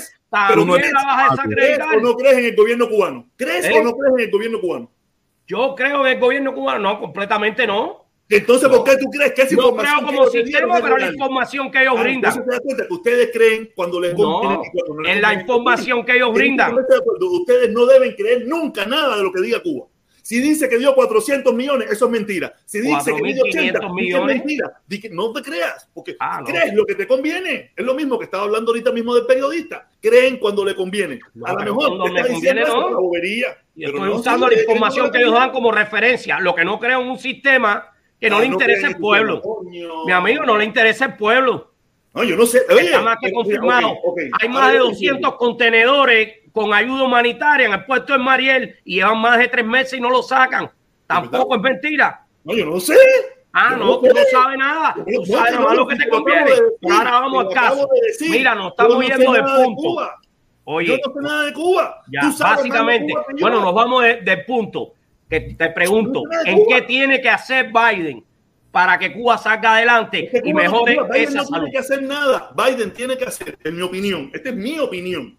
Pero 0.48 0.64
no, 0.64 0.76
la 0.76 0.90
vas 0.92 1.30
a 1.30 1.30
desacreditar. 1.30 1.88
¿Crees 1.88 2.02
o 2.02 2.06
no 2.06 2.16
crees 2.16 2.38
en 2.38 2.44
el 2.46 2.56
gobierno 2.56 2.88
cubano? 2.88 3.28
¿Crees 3.36 3.66
o 3.66 3.68
¿Eh? 3.68 3.84
no 3.84 3.92
crees 3.92 4.14
en 4.14 4.20
el 4.20 4.30
gobierno 4.30 4.60
cubano? 4.60 4.90
Yo 5.46 5.74
creo 5.76 6.06
en 6.06 6.12
el 6.14 6.20
gobierno 6.20 6.54
cubano. 6.54 6.78
No, 6.80 7.00
completamente 7.00 7.66
no. 7.66 8.03
Entonces, 8.36 8.68
¿por 8.68 8.84
qué 8.84 8.96
tú 8.96 9.08
crees 9.10 9.32
que 9.32 9.42
es 9.42 9.52
información? 9.52 10.00
Yo 10.00 10.06
creo 10.06 10.18
como 10.18 10.30
sistema, 10.30 10.80
pero 10.80 10.98
la 10.98 11.08
información 11.08 11.70
que 11.70 11.82
ellos 11.82 11.94
ah, 11.96 12.02
brindan. 12.02 12.44
Ustedes 12.90 13.30
creen 13.32 13.70
cuando 13.74 14.00
les 14.00 14.14
no, 14.16 14.62
en 15.06 15.22
la 15.22 15.34
información 15.34 16.04
que 16.04 16.16
ellos 16.16 16.32
brindan. 16.32 16.74
Ustedes 16.74 17.70
no 17.70 17.86
deben 17.86 18.14
creer 18.14 18.46
nunca 18.46 18.86
nada 18.86 19.16
de 19.16 19.22
lo 19.22 19.32
que 19.32 19.40
diga 19.40 19.62
Cuba. 19.62 19.86
Si 20.24 20.40
dice 20.40 20.70
que 20.70 20.78
dio 20.78 20.94
400 20.94 21.54
millones, 21.54 21.90
eso 21.90 22.06
es 22.06 22.10
mentira. 22.10 22.54
Si 22.64 22.80
dice 22.80 23.14
que 23.14 23.32
dio 23.34 23.42
80 23.44 23.92
millones, 23.92 24.36
es 24.36 24.44
mentira. 24.46 24.80
No 25.10 25.30
te 25.34 25.42
creas, 25.42 25.86
porque 25.92 26.16
ah, 26.18 26.42
crees 26.46 26.72
lo 26.72 26.86
que 26.86 26.94
te 26.94 27.06
conviene. 27.06 27.72
Es 27.76 27.84
lo 27.84 27.94
mismo 27.94 28.18
que 28.18 28.24
estaba 28.24 28.44
hablando 28.44 28.70
ahorita 28.70 28.90
mismo 28.90 29.14
del 29.14 29.26
periodista. 29.26 29.86
Creen 30.00 30.38
cuando 30.38 30.64
le 30.64 30.74
conviene. 30.74 31.20
a 31.44 31.52
lo 31.52 31.58
mejor 31.58 31.98
cuando 31.98 32.06
me 32.06 32.26
conviene 32.26 32.62
no. 32.62 33.02
bobería, 33.02 33.48
estoy 33.76 34.08
usando 34.08 34.48
la 34.48 34.58
información 34.58 35.12
que 35.12 35.18
ellos 35.18 35.34
dan 35.34 35.50
como 35.50 35.70
referencia. 35.70 36.40
Lo 36.40 36.54
que 36.54 36.64
no 36.64 36.80
creo 36.80 37.02
en 37.02 37.08
un 37.08 37.18
sistema 37.18 37.93
que 38.20 38.30
no 38.30 38.40
le 38.40 38.46
interesa 38.46 38.88
el 38.88 38.96
pueblo. 38.96 39.42
Mi 40.06 40.12
amigo, 40.12 40.44
no 40.44 40.56
le 40.56 40.64
interesa 40.64 41.06
el 41.06 41.16
pueblo. 41.16 41.72
No, 42.14 42.22
yo 42.22 42.36
no 42.36 42.46
sé. 42.46 42.62
Está 42.68 43.02
más 43.02 43.18
que 43.20 43.32
confirmado. 43.32 43.96
Hay 44.40 44.48
más 44.48 44.72
de 44.72 44.78
200 44.78 45.34
contenedores 45.34 46.34
con 46.52 46.72
ayuda 46.72 47.02
humanitaria 47.02 47.66
en 47.66 47.72
el 47.72 47.84
puerto 47.84 48.12
de 48.12 48.20
Mariel 48.20 48.76
y 48.84 48.96
llevan 48.96 49.18
más 49.18 49.38
de 49.38 49.48
tres 49.48 49.64
meses 49.64 49.98
y 49.98 50.00
no 50.00 50.10
lo 50.10 50.22
sacan. 50.22 50.70
Tampoco 51.06 51.56
es 51.56 51.60
mentira. 51.60 52.24
No, 52.44 52.54
yo 52.54 52.66
no 52.66 52.78
sé. 52.78 52.96
Ah, 53.52 53.76
no, 53.76 53.98
tú 53.98 54.06
no 54.06 54.20
sabes 54.30 54.58
nada. 54.58 54.94
Tú 54.94 55.26
sabes 55.26 55.58
nada 55.58 55.74
lo 55.74 55.86
que 55.86 55.96
te 55.96 56.08
conviene. 56.08 56.50
Ahora 56.90 57.10
vamos 57.20 57.46
al 57.46 57.54
caso. 57.54 57.88
Mira, 58.20 58.54
nos 58.54 58.70
estamos 58.70 59.06
yendo 59.06 59.32
del 59.32 59.44
punto. 59.44 60.10
Oye, 60.66 60.88
yo 60.88 60.96
no 60.96 61.12
sé 61.12 61.20
nada 61.20 61.42
de 61.44 61.52
Cuba. 61.52 62.02
Ya, 62.10 62.32
básicamente, 62.38 63.12
bueno, 63.40 63.60
nos 63.60 63.74
vamos 63.74 64.02
del 64.02 64.44
punto 64.46 64.94
que 65.28 65.40
te 65.40 65.70
pregunto, 65.70 66.22
¿en 66.44 66.66
qué 66.66 66.82
tiene 66.82 67.20
que 67.20 67.28
hacer 67.28 67.70
Biden 67.72 68.24
para 68.74 68.98
que 68.98 69.12
Cuba 69.12 69.38
salga 69.38 69.76
adelante 69.76 70.28
y 70.42 70.52
mejore 70.52 70.98
esa 71.14 71.42
no 71.42 71.46
tiene 71.46 71.70
que 71.70 71.78
hacer 71.78 72.02
nada. 72.02 72.52
Biden 72.56 72.92
tiene 72.92 73.16
que 73.16 73.24
hacer, 73.24 73.56
en 73.62 73.76
mi 73.76 73.82
opinión, 73.82 74.32
esta 74.34 74.48
es 74.48 74.56
mi 74.56 74.80
opinión, 74.80 75.38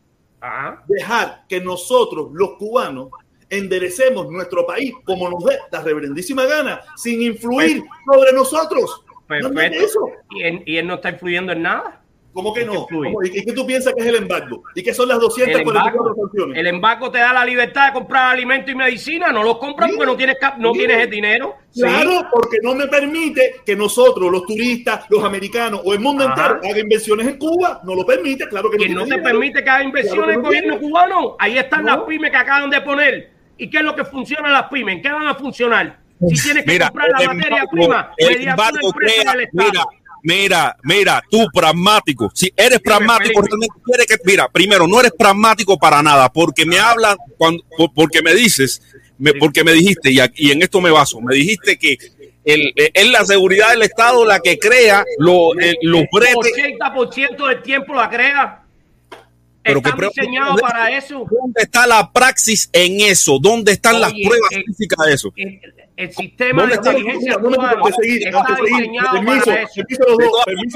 dejar 0.87 1.43
que 1.49 1.59
nosotros, 1.59 2.29
los 2.31 2.51
cubanos, 2.53 3.09
enderecemos 3.49 4.31
nuestro 4.31 4.65
país 4.65 4.93
como 5.03 5.29
nos 5.29 5.43
dé 5.43 5.57
la 5.69 5.81
reverendísima 5.81 6.45
gana, 6.45 6.79
sin 6.95 7.21
influir 7.21 7.83
sobre 8.09 8.31
nosotros. 8.31 9.03
Perfecto. 9.27 10.07
¿Y, 10.31 10.43
él, 10.43 10.63
¿Y 10.65 10.77
él 10.77 10.87
no 10.87 10.95
está 10.95 11.09
influyendo 11.09 11.51
en 11.51 11.63
nada? 11.63 12.04
¿Cómo 12.35 12.53
que 12.53 12.65
no? 12.65 12.85
¿Y 13.23 13.45
qué 13.45 13.53
tú 13.53 13.65
piensas 13.65 13.93
que 13.93 14.01
es 14.01 14.07
el 14.07 14.15
embargo? 14.15 14.61
¿Y 14.75 14.83
qué 14.83 14.93
son 14.93 15.07
las 15.07 15.21
244 15.21 16.15
sanciones? 16.15 16.59
El 16.59 16.67
embargo 16.67 17.09
te 17.09 17.19
da 17.19 17.31
la 17.31 17.45
libertad 17.45 17.87
de 17.87 17.93
comprar 17.93 18.33
alimentos 18.33 18.69
y 18.73 18.75
medicina, 18.75 19.31
no 19.31 19.41
los 19.41 19.57
compras 19.57 19.89
porque 19.95 20.05
no 20.05 20.17
tienes, 20.17 20.35
no 20.57 20.73
tienes 20.73 20.99
el 20.99 21.09
dinero. 21.09 21.55
Claro, 21.73 22.27
porque 22.29 22.57
no 22.61 22.75
me 22.75 22.87
permite 22.87 23.61
que 23.65 23.73
nosotros, 23.77 24.29
los 24.29 24.45
turistas, 24.45 25.05
los 25.09 25.23
americanos 25.23 25.79
o 25.85 25.93
el 25.93 26.01
mundo 26.01 26.25
entero 26.25 26.59
haga 26.61 26.77
inversiones 26.77 27.25
en 27.25 27.37
Cuba, 27.37 27.79
no 27.85 27.95
lo 27.95 28.05
permite, 28.05 28.49
claro 28.49 28.69
que 28.69 28.89
no. 28.89 29.05
no 29.05 29.07
te 29.07 29.17
permite 29.19 29.63
que 29.63 29.69
haga 29.69 29.83
inversiones 29.85 30.35
en 30.35 30.39
el 30.39 30.41
gobierno 30.41 30.77
cubano, 30.77 31.37
ahí 31.39 31.57
están 31.57 31.85
las 31.85 31.99
pymes 31.99 32.31
que 32.31 32.37
acaban 32.37 32.69
de 32.69 32.81
poner. 32.81 33.31
¿Y 33.57 33.69
qué 33.69 33.77
es 33.77 33.83
lo 33.83 33.95
que 33.95 34.03
funciona 34.03 34.51
las 34.51 34.63
pymes? 34.63 34.97
¿En 34.97 35.01
qué 35.01 35.09
van 35.09 35.27
a 35.27 35.35
funcionar? 35.35 35.99
Si 36.27 36.43
tienes 36.43 36.65
que 36.65 36.79
comprar 36.79 37.09
la 37.17 37.33
materia 37.33 37.63
prima, 37.71 38.11
mediante 38.19 38.61
una 38.61 38.89
empresa 38.89 39.31
del 39.31 39.41
Estado. 39.41 39.89
Mira, 40.25 40.75
mira, 40.81 41.23
tú 41.29 41.45
pragmático. 41.53 42.31
Si 42.33 42.51
eres 42.57 42.79
pragmático, 42.79 43.43
realmente 43.43 44.05
que, 44.07 44.15
mira, 44.25 44.49
primero, 44.49 44.87
no 44.87 44.99
eres 44.99 45.11
pragmático 45.15 45.77
para 45.77 46.01
nada, 46.01 46.33
porque 46.33 46.65
me 46.65 46.79
hablan, 46.79 47.15
cuando, 47.37 47.63
porque 47.93 48.23
me 48.23 48.33
dices, 48.33 48.81
porque 49.39 49.63
me 49.63 49.73
dijiste, 49.73 50.11
y, 50.11 50.49
en 50.49 50.63
esto 50.63 50.81
me 50.81 50.89
baso, 50.89 51.21
me 51.21 51.35
dijiste 51.35 51.77
que 51.77 51.97
el, 52.43 52.73
es 52.75 53.11
la 53.11 53.23
seguridad 53.23 53.69
del 53.69 53.83
Estado 53.83 54.25
la 54.25 54.39
que 54.39 54.57
crea 54.57 55.05
lo, 55.19 55.53
el, 55.59 55.77
los 55.83 56.05
bretes. 56.11 56.53
80% 56.55 57.47
del 57.47 57.61
tiempo 57.61 57.93
la 57.93 58.09
crea. 58.09 58.64
Pero 59.65 59.79
está 59.79 59.95
diseñado 59.95 60.55
para 60.57 60.95
eso. 60.95 61.25
¿Dónde 61.29 61.63
está 61.63 61.87
la 61.87 62.11
praxis 62.11 62.69
en 62.71 63.01
eso? 63.01 63.39
¿Dónde 63.41 63.71
están 63.71 63.99
las 63.99 64.13
pruebas 64.13 64.49
físicas 64.67 65.07
de 65.07 65.13
eso? 65.13 65.33
el 65.97 66.13
sistema 66.13 66.65
de 66.67 66.75
inteligencia 66.75 67.37
cubano 67.37 67.87
está 67.87 68.01
diseñado 68.01 69.25
para 69.25 69.37
eso. 69.37 69.51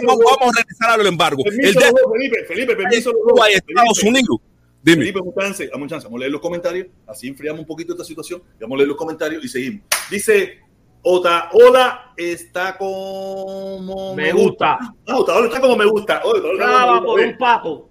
Vamos 0.05 0.55
a 0.55 0.59
regresar 0.59 0.99
al 0.99 1.07
embargo. 1.07 1.43
Permiso 1.43 1.79
el 1.79 1.93
de, 1.93 2.01
Felipe, 2.13 2.45
Felipe, 2.47 2.75
permiso 2.75 3.11
los 3.11 3.35
dos. 3.35 3.47
Estados 3.49 4.03
Unidos. 4.03 4.37
Dime. 4.81 4.99
Felipe, 4.99 5.19
un 5.19 5.33
chance, 5.35 5.67
dame 5.67 5.83
un 5.83 5.89
chance, 5.89 6.05
vamos 6.05 6.19
a 6.19 6.21
leer 6.21 6.31
los 6.31 6.39
comentarios, 6.39 6.87
así 7.05 7.27
enfriamos 7.27 7.59
un 7.59 7.67
poquito 7.67 7.91
esta 7.91 8.05
situación, 8.05 8.41
vamos 8.61 8.75
a 8.75 8.77
leer 8.77 8.87
los 8.87 8.95
comentarios 8.95 9.43
y 9.43 9.49
seguimos. 9.49 9.81
Dice 10.09 10.59
Ota, 11.01 11.49
hola, 11.51 12.13
está 12.15 12.77
como 12.77 14.15
me 14.15 14.31
gusta. 14.31 14.77
Ah, 15.05 15.17
Ota, 15.17 15.45
está 15.45 15.59
como 15.59 15.75
me 15.75 15.85
gusta. 15.85 16.21
Clava 16.55 17.03
por 17.03 17.19
un 17.19 17.37
pato. 17.37 17.88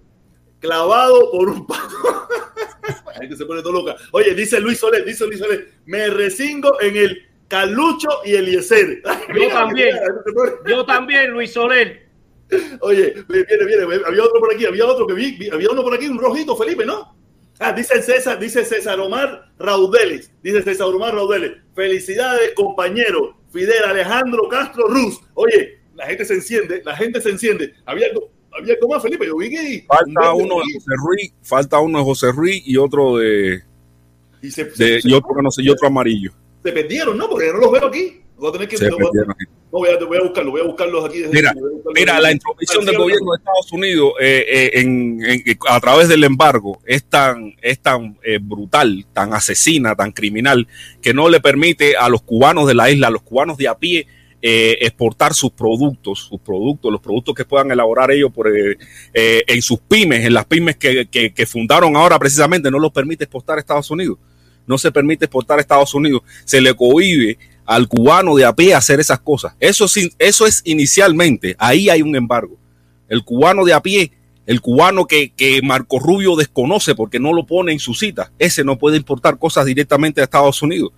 Clavado 0.59 1.31
por 1.31 1.49
un 1.49 1.65
pato. 1.65 2.27
Ahí 3.19 3.27
que 3.27 3.35
se 3.35 3.45
pone 3.45 3.61
todo 3.61 3.73
loca. 3.73 3.95
Oye, 4.11 4.33
dice 4.33 4.59
Luis 4.59 4.79
Soler, 4.79 5.05
dice 5.05 5.25
Luis 5.25 5.39
Soler, 5.39 5.71
me 5.85 6.07
resingo 6.07 6.79
en 6.81 6.95
el 6.95 7.27
Calucho 7.47 8.09
y 8.25 8.35
Eliezer. 8.35 9.01
Yo 9.35 9.49
también. 9.49 9.97
Yo 10.67 10.85
también, 10.85 11.31
Luis 11.31 11.53
Soler. 11.53 12.07
Oye, 12.81 13.13
viene, 13.27 13.65
viene, 13.65 13.83
había 14.05 14.23
otro 14.23 14.39
por 14.39 14.53
aquí, 14.53 14.65
había 14.65 14.85
otro 14.85 15.05
que 15.05 15.13
vi, 15.13 15.49
había 15.49 15.69
uno 15.69 15.83
por 15.83 15.93
aquí, 15.93 16.07
un 16.07 16.19
rojito, 16.19 16.55
Felipe, 16.55 16.85
¿no? 16.85 17.15
Ah, 17.59 17.73
dice 17.73 18.01
César, 18.01 18.39
dice 18.39 18.63
César 18.63 18.99
Omar 19.01 19.51
Raudeles, 19.59 20.31
dice 20.41 20.63
César 20.63 20.87
Omar 20.87 21.13
Raudeles. 21.13 21.57
Felicidades, 21.75 22.53
compañero 22.55 23.37
Fidel 23.51 23.83
Alejandro 23.83 24.47
Castro 24.47 24.87
Ruz. 24.87 25.19
Oye, 25.33 25.79
la 25.95 26.05
gente 26.05 26.25
se 26.25 26.35
enciende, 26.35 26.81
la 26.85 26.95
gente 26.95 27.19
se 27.19 27.29
enciende. 27.29 27.73
Había 27.85 28.07
algo, 28.07 28.31
había 28.57 28.73
algo 28.73 28.87
más, 28.89 29.01
Felipe, 29.01 29.25
yo 29.25 29.37
vi 29.37 29.49
que... 29.49 29.85
Falta 29.87 30.33
uno 30.33 30.55
de 30.55 30.73
José 30.73 30.91
Ruiz, 30.97 31.33
falta 31.41 31.79
uno 31.79 31.99
de 31.99 32.03
José 32.03 32.31
Ruiz 32.31 32.61
y 32.65 32.77
otro 32.77 33.17
de... 33.17 33.63
Y, 34.41 34.51
se, 34.51 34.71
y 35.03 35.13
otro 35.13 35.41
no 35.41 35.51
sé, 35.51 35.63
y 35.63 35.69
otro 35.69 35.87
amarillo 35.87 36.33
se 36.63 36.71
perdieron, 36.71 37.17
¿no? 37.17 37.29
Porque 37.29 37.51
no 37.51 37.59
los 37.59 37.71
veo 37.71 37.85
aquí. 37.87 38.21
Voy 38.37 38.49
a 38.49 38.51
tener 38.53 38.67
que. 38.67 38.77
Se 38.77 38.89
voy, 38.89 39.01
a, 39.03 39.25
no, 39.25 39.35
voy, 39.71 39.89
a, 39.89 39.97
voy 40.05 40.17
a 40.17 40.21
buscarlo, 40.21 40.51
voy 40.51 40.61
a 40.61 40.63
buscarlos 40.63 41.05
aquí. 41.05 41.23
mira, 41.31 41.53
mira 41.93 42.19
la 42.21 42.31
intromisión 42.31 42.85
del 42.85 42.97
gobierno 42.97 43.31
de 43.31 43.37
Estados 43.37 43.71
Unidos 43.73 44.13
eh, 44.19 44.45
eh, 44.47 44.71
en, 44.79 45.21
en, 45.23 45.43
a 45.67 45.79
través 45.81 46.07
del 46.07 46.23
embargo 46.23 46.79
es 46.85 47.03
tan, 47.03 47.53
es 47.61 47.79
tan 47.79 48.17
eh, 48.23 48.39
brutal, 48.41 49.05
tan 49.13 49.33
asesina, 49.33 49.95
tan 49.95 50.13
criminal, 50.13 50.67
que 51.01 51.13
no 51.13 51.27
le 51.27 51.41
permite 51.41 51.97
a 51.97 52.07
los 52.07 52.21
cubanos 52.21 52.65
de 52.67 52.75
la 52.75 52.89
isla, 52.89 53.07
a 53.07 53.11
los 53.11 53.23
cubanos 53.23 53.57
de 53.57 53.67
a 53.67 53.77
pie, 53.77 54.07
eh, 54.41 54.77
exportar 54.81 55.33
sus 55.33 55.51
productos, 55.51 56.27
sus 56.29 56.39
productos, 56.39 56.91
los 56.91 57.01
productos 57.01 57.35
que 57.35 57.43
puedan 57.43 57.71
elaborar 57.71 58.09
ellos 58.11 58.31
por, 58.31 58.47
eh, 58.47 58.77
en 59.13 59.61
sus 59.61 59.79
pymes, 59.79 60.25
en 60.25 60.33
las 60.33 60.45
pymes 60.45 60.77
que, 60.77 61.07
que, 61.07 61.45
fundaron 61.45 61.97
ahora 61.97 62.17
precisamente, 62.17 62.71
no 62.71 62.79
los 62.79 62.91
permite 62.91 63.25
exportar 63.25 63.57
a 63.57 63.59
Estados 63.59 63.91
Unidos 63.91 64.17
no 64.65 64.77
se 64.77 64.91
permite 64.91 65.25
exportar 65.25 65.57
a 65.57 65.61
Estados 65.61 65.95
Unidos, 65.95 66.21
se 66.45 66.61
le 66.61 66.75
cohibe 66.75 67.39
al 67.65 67.87
cubano 67.87 68.35
de 68.35 68.45
a 68.45 68.53
pie 68.53 68.75
hacer 68.75 68.99
esas 68.99 69.19
cosas. 69.19 69.55
Eso, 69.59 69.87
eso 70.19 70.45
es 70.45 70.61
inicialmente, 70.63 71.55
ahí 71.57 71.89
hay 71.89 72.03
un 72.03 72.15
embargo. 72.15 72.55
El 73.07 73.23
cubano 73.23 73.65
de 73.65 73.73
a 73.73 73.81
pie, 73.81 74.11
el 74.45 74.61
cubano 74.61 75.07
que, 75.07 75.31
que 75.31 75.63
Marco 75.63 75.97
Rubio 75.97 76.35
desconoce 76.35 76.93
porque 76.93 77.19
no 77.19 77.33
lo 77.33 77.47
pone 77.47 77.71
en 77.71 77.79
su 77.79 77.95
cita, 77.95 78.31
ese 78.37 78.63
no 78.63 78.77
puede 78.77 78.97
importar 78.97 79.39
cosas 79.39 79.65
directamente 79.65 80.21
a 80.21 80.25
Estados 80.25 80.61
Unidos. 80.61 80.91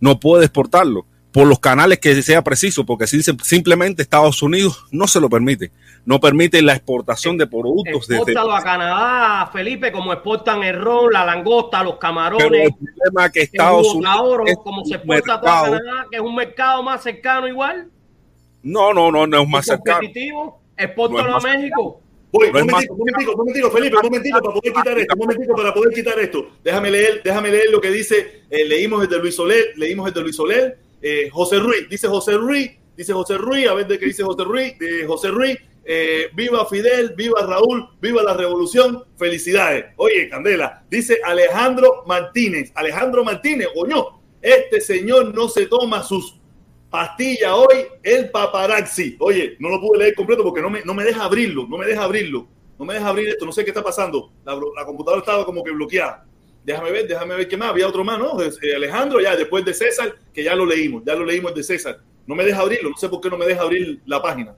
No 0.00 0.18
puede 0.18 0.46
exportarlo 0.46 1.04
por 1.32 1.46
los 1.46 1.58
canales 1.58 1.98
que 1.98 2.20
sea 2.22 2.44
preciso, 2.44 2.84
porque 2.84 3.06
simplemente 3.06 4.02
Estados 4.02 4.42
Unidos 4.42 4.84
no 4.90 5.06
se 5.06 5.18
lo 5.18 5.30
permite. 5.30 5.72
No 6.04 6.20
permite 6.20 6.60
la 6.60 6.74
exportación 6.74 7.38
de 7.38 7.46
productos. 7.46 8.10
Exportado 8.10 8.52
a 8.52 8.62
Canadá, 8.62 9.50
Felipe, 9.52 9.90
como 9.90 10.12
exportan 10.12 10.62
el 10.62 10.78
ron, 10.78 11.12
la 11.12 11.24
langosta, 11.24 11.82
los 11.82 11.96
camarones. 11.96 12.48
Pero 12.48 12.62
el 12.64 12.74
problema 12.74 13.26
es 13.26 13.32
que 13.32 13.40
Estados 13.42 13.94
Unidos. 13.94 14.58
como 14.62 14.84
se 14.84 14.96
exporta 14.96 15.34
a 15.34 15.40
Canadá, 15.40 16.06
que 16.10 16.16
es 16.16 16.22
un 16.22 16.34
mercado 16.34 16.82
más 16.82 17.02
cercano 17.02 17.48
igual. 17.48 17.88
No, 18.62 18.92
no, 18.92 19.10
no, 19.10 19.26
no 19.26 19.42
es 19.42 19.48
más 19.48 19.64
cercano. 19.64 20.06
Exportalo 20.76 21.36
a 21.36 21.40
México. 21.40 22.00
Voy, 22.32 22.48
un 22.48 22.52
momentico, 22.52 22.94
un 22.94 23.36
momentico, 23.36 23.70
Felipe, 23.70 23.96
un 23.96 24.02
momentico 24.04 24.40
para 24.40 24.54
poder 24.54 24.72
quitar 24.72 24.98
esto, 24.98 25.14
un 25.14 25.20
momentico 25.20 25.54
para 25.54 25.74
poder 25.74 25.94
quitar 25.94 26.18
esto. 26.18 26.46
Déjame 26.64 26.90
leer, 26.90 27.20
déjame 27.22 27.50
leer 27.50 27.70
lo 27.70 27.78
que 27.78 27.90
dice, 27.90 28.44
eh, 28.48 28.64
leímos 28.64 29.02
el 29.02 29.10
de 29.10 29.18
Luis 29.18 29.36
Soler, 29.36 29.72
leímos 29.76 30.08
el 30.08 30.14
de 30.14 30.20
Luis 30.22 30.36
Soler, 30.36 30.78
eh, 31.02 31.28
José 31.30 31.58
Ruiz, 31.58 31.88
dice 31.88 32.08
José 32.08 32.34
Ruiz, 32.34 32.70
dice 32.96 33.12
José 33.12 33.36
Ruiz, 33.36 33.68
a 33.68 33.74
ver 33.74 33.86
de 33.86 33.98
qué 33.98 34.06
dice 34.06 34.22
José 34.22 34.44
Ruiz, 34.44 34.78
de 34.78 35.06
José 35.06 35.28
Ruiz, 35.28 35.58
eh, 35.84 36.30
viva 36.34 36.64
Fidel, 36.66 37.14
viva 37.16 37.44
Raúl, 37.44 37.88
viva 38.00 38.22
la 38.22 38.34
revolución, 38.34 39.04
felicidades. 39.16 39.86
Oye, 39.96 40.28
Candela, 40.28 40.84
dice 40.88 41.18
Alejandro 41.24 42.04
Martínez, 42.06 42.70
Alejandro 42.74 43.24
Martínez, 43.24 43.68
coño, 43.74 44.20
este 44.40 44.80
señor 44.80 45.34
no 45.34 45.48
se 45.48 45.66
toma 45.66 46.02
sus 46.02 46.40
pastillas 46.88 47.52
hoy, 47.52 47.86
el 48.02 48.30
paparazzi. 48.30 49.16
Oye, 49.18 49.56
no 49.58 49.70
lo 49.70 49.80
pude 49.80 49.98
leer 49.98 50.14
completo 50.14 50.44
porque 50.44 50.60
no 50.60 50.70
me, 50.70 50.82
no 50.84 50.94
me 50.94 51.04
deja 51.04 51.24
abrirlo, 51.24 51.66
no 51.66 51.78
me 51.78 51.86
deja 51.86 52.04
abrirlo, 52.04 52.46
no 52.78 52.84
me 52.84 52.94
deja 52.94 53.08
abrir 53.08 53.28
esto, 53.28 53.44
no 53.44 53.52
sé 53.52 53.64
qué 53.64 53.70
está 53.70 53.82
pasando. 53.82 54.32
La, 54.44 54.54
la 54.54 54.84
computadora 54.84 55.20
estaba 55.20 55.44
como 55.44 55.64
que 55.64 55.72
bloqueada. 55.72 56.26
Déjame 56.64 56.92
ver, 56.92 57.08
déjame 57.08 57.34
ver 57.34 57.48
qué 57.48 57.56
más. 57.56 57.70
Había 57.70 57.88
otro 57.88 58.04
más, 58.04 58.18
¿no? 58.18 58.40
Eh, 58.40 58.74
Alejandro, 58.76 59.20
ya 59.20 59.36
después 59.36 59.64
de 59.64 59.74
César, 59.74 60.14
que 60.32 60.44
ya 60.44 60.54
lo 60.54 60.64
leímos, 60.64 61.02
ya 61.04 61.14
lo 61.14 61.24
leímos 61.24 61.54
de 61.54 61.62
César. 61.62 62.00
No 62.26 62.34
me 62.34 62.44
deja 62.44 62.60
abrirlo, 62.60 62.90
no 62.90 62.96
sé 62.96 63.08
por 63.08 63.20
qué 63.20 63.28
no 63.28 63.36
me 63.36 63.46
deja 63.46 63.62
abrir 63.62 64.00
la 64.06 64.22
página. 64.22 64.54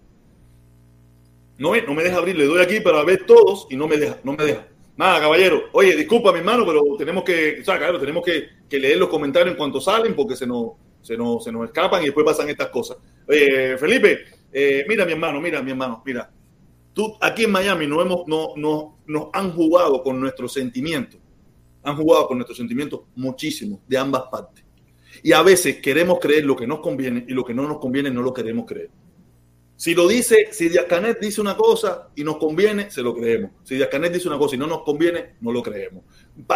No, 1.57 1.75
no 1.75 1.95
me 1.95 2.03
deja 2.03 2.19
abrir, 2.19 2.37
le 2.37 2.45
doy 2.45 2.61
aquí 2.61 2.81
para 2.81 3.03
ver 3.05 3.25
todos 3.25 3.67
y 3.71 3.77
no 3.77 3.89
me 3.89 3.97
deja, 3.97 4.19
no 4.23 4.33
me 4.33 4.45
deja. 4.45 4.67
Nada, 4.97 5.21
caballero. 5.21 5.65
Oye, 5.73 5.97
disculpa, 5.97 6.31
mi 6.33 6.39
hermano, 6.39 6.67
pero 6.67 6.83
tenemos 6.99 7.25
que, 7.25 7.59
o 7.61 7.65
sea, 7.65 7.79
claro, 7.79 7.99
tenemos 7.99 8.25
que, 8.25 8.49
leer 8.71 8.99
los 8.99 9.09
comentarios 9.09 9.53
en 9.53 9.57
cuanto 9.57 9.81
salen 9.81 10.17
porque 10.17 10.35
se 10.35 10.49
nos, 10.49 10.73
se 11.01 11.17
nos, 11.17 11.45
se 11.45 11.53
nos 11.53 11.65
escapan 11.67 12.03
y 12.03 12.07
después 12.07 12.27
pasan 12.27 12.51
estas 12.51 12.69
cosas. 12.69 12.97
Felipe, 13.27 14.25
eh, 14.53 14.85
mira, 14.89 15.07
mi 15.07 15.13
hermano, 15.13 15.41
mira, 15.41 15.63
mi 15.63 15.71
hermano, 15.71 16.03
mira. 16.05 16.29
Tú, 16.93 17.17
aquí 17.21 17.45
en 17.45 17.53
Miami 17.53 17.87
no 17.87 18.03
hemos, 18.03 18.27
no, 18.27 18.55
no, 18.57 18.99
nos 19.07 19.29
han 19.33 19.53
jugado 19.53 20.03
con 20.03 20.21
nuestros 20.21 20.53
sentimientos 20.53 21.21
han 21.85 21.97
jugado 21.97 22.27
con 22.27 22.39
nuestros 22.39 22.57
sentimientos 22.59 23.03
muchísimo 23.15 23.81
de 23.87 23.99
ambas 23.99 24.25
partes. 24.31 24.65
Y 25.23 25.33
a 25.33 25.43
veces 25.43 25.81
queremos 25.81 26.19
creer 26.19 26.45
lo 26.45 26.57
que 26.57 26.67
nos 26.67 26.81
conviene 26.81 27.25
y 27.29 27.33
lo 27.33 27.45
que 27.45 27.55
no 27.55 27.69
nos 27.69 27.79
conviene 27.79 28.11
no 28.11 28.23
lo 28.23 28.33
queremos 28.33 28.65
creer. 28.67 28.91
Si 29.77 29.95
lo 29.95 30.07
dice, 30.07 30.49
si 30.53 30.69
Díaz 30.69 30.87
Canet 30.89 31.19
dice 31.21 31.41
una 31.41 31.57
cosa 31.57 32.09
y 32.15 32.23
nos 32.23 32.37
conviene, 32.37 32.91
se 32.91 33.03
lo 33.03 33.15
creemos. 33.15 33.51
Si 33.65 33.75
Díaz 33.75 33.89
Canet 33.89 34.13
dice 34.13 34.29
una 34.29 34.39
cosa 34.39 34.55
y 34.55 34.59
no 34.59 34.67
nos 34.67 34.83
conviene, 34.83 35.35
no 35.41 35.53
lo 35.53 35.63
creemos. 35.63 36.05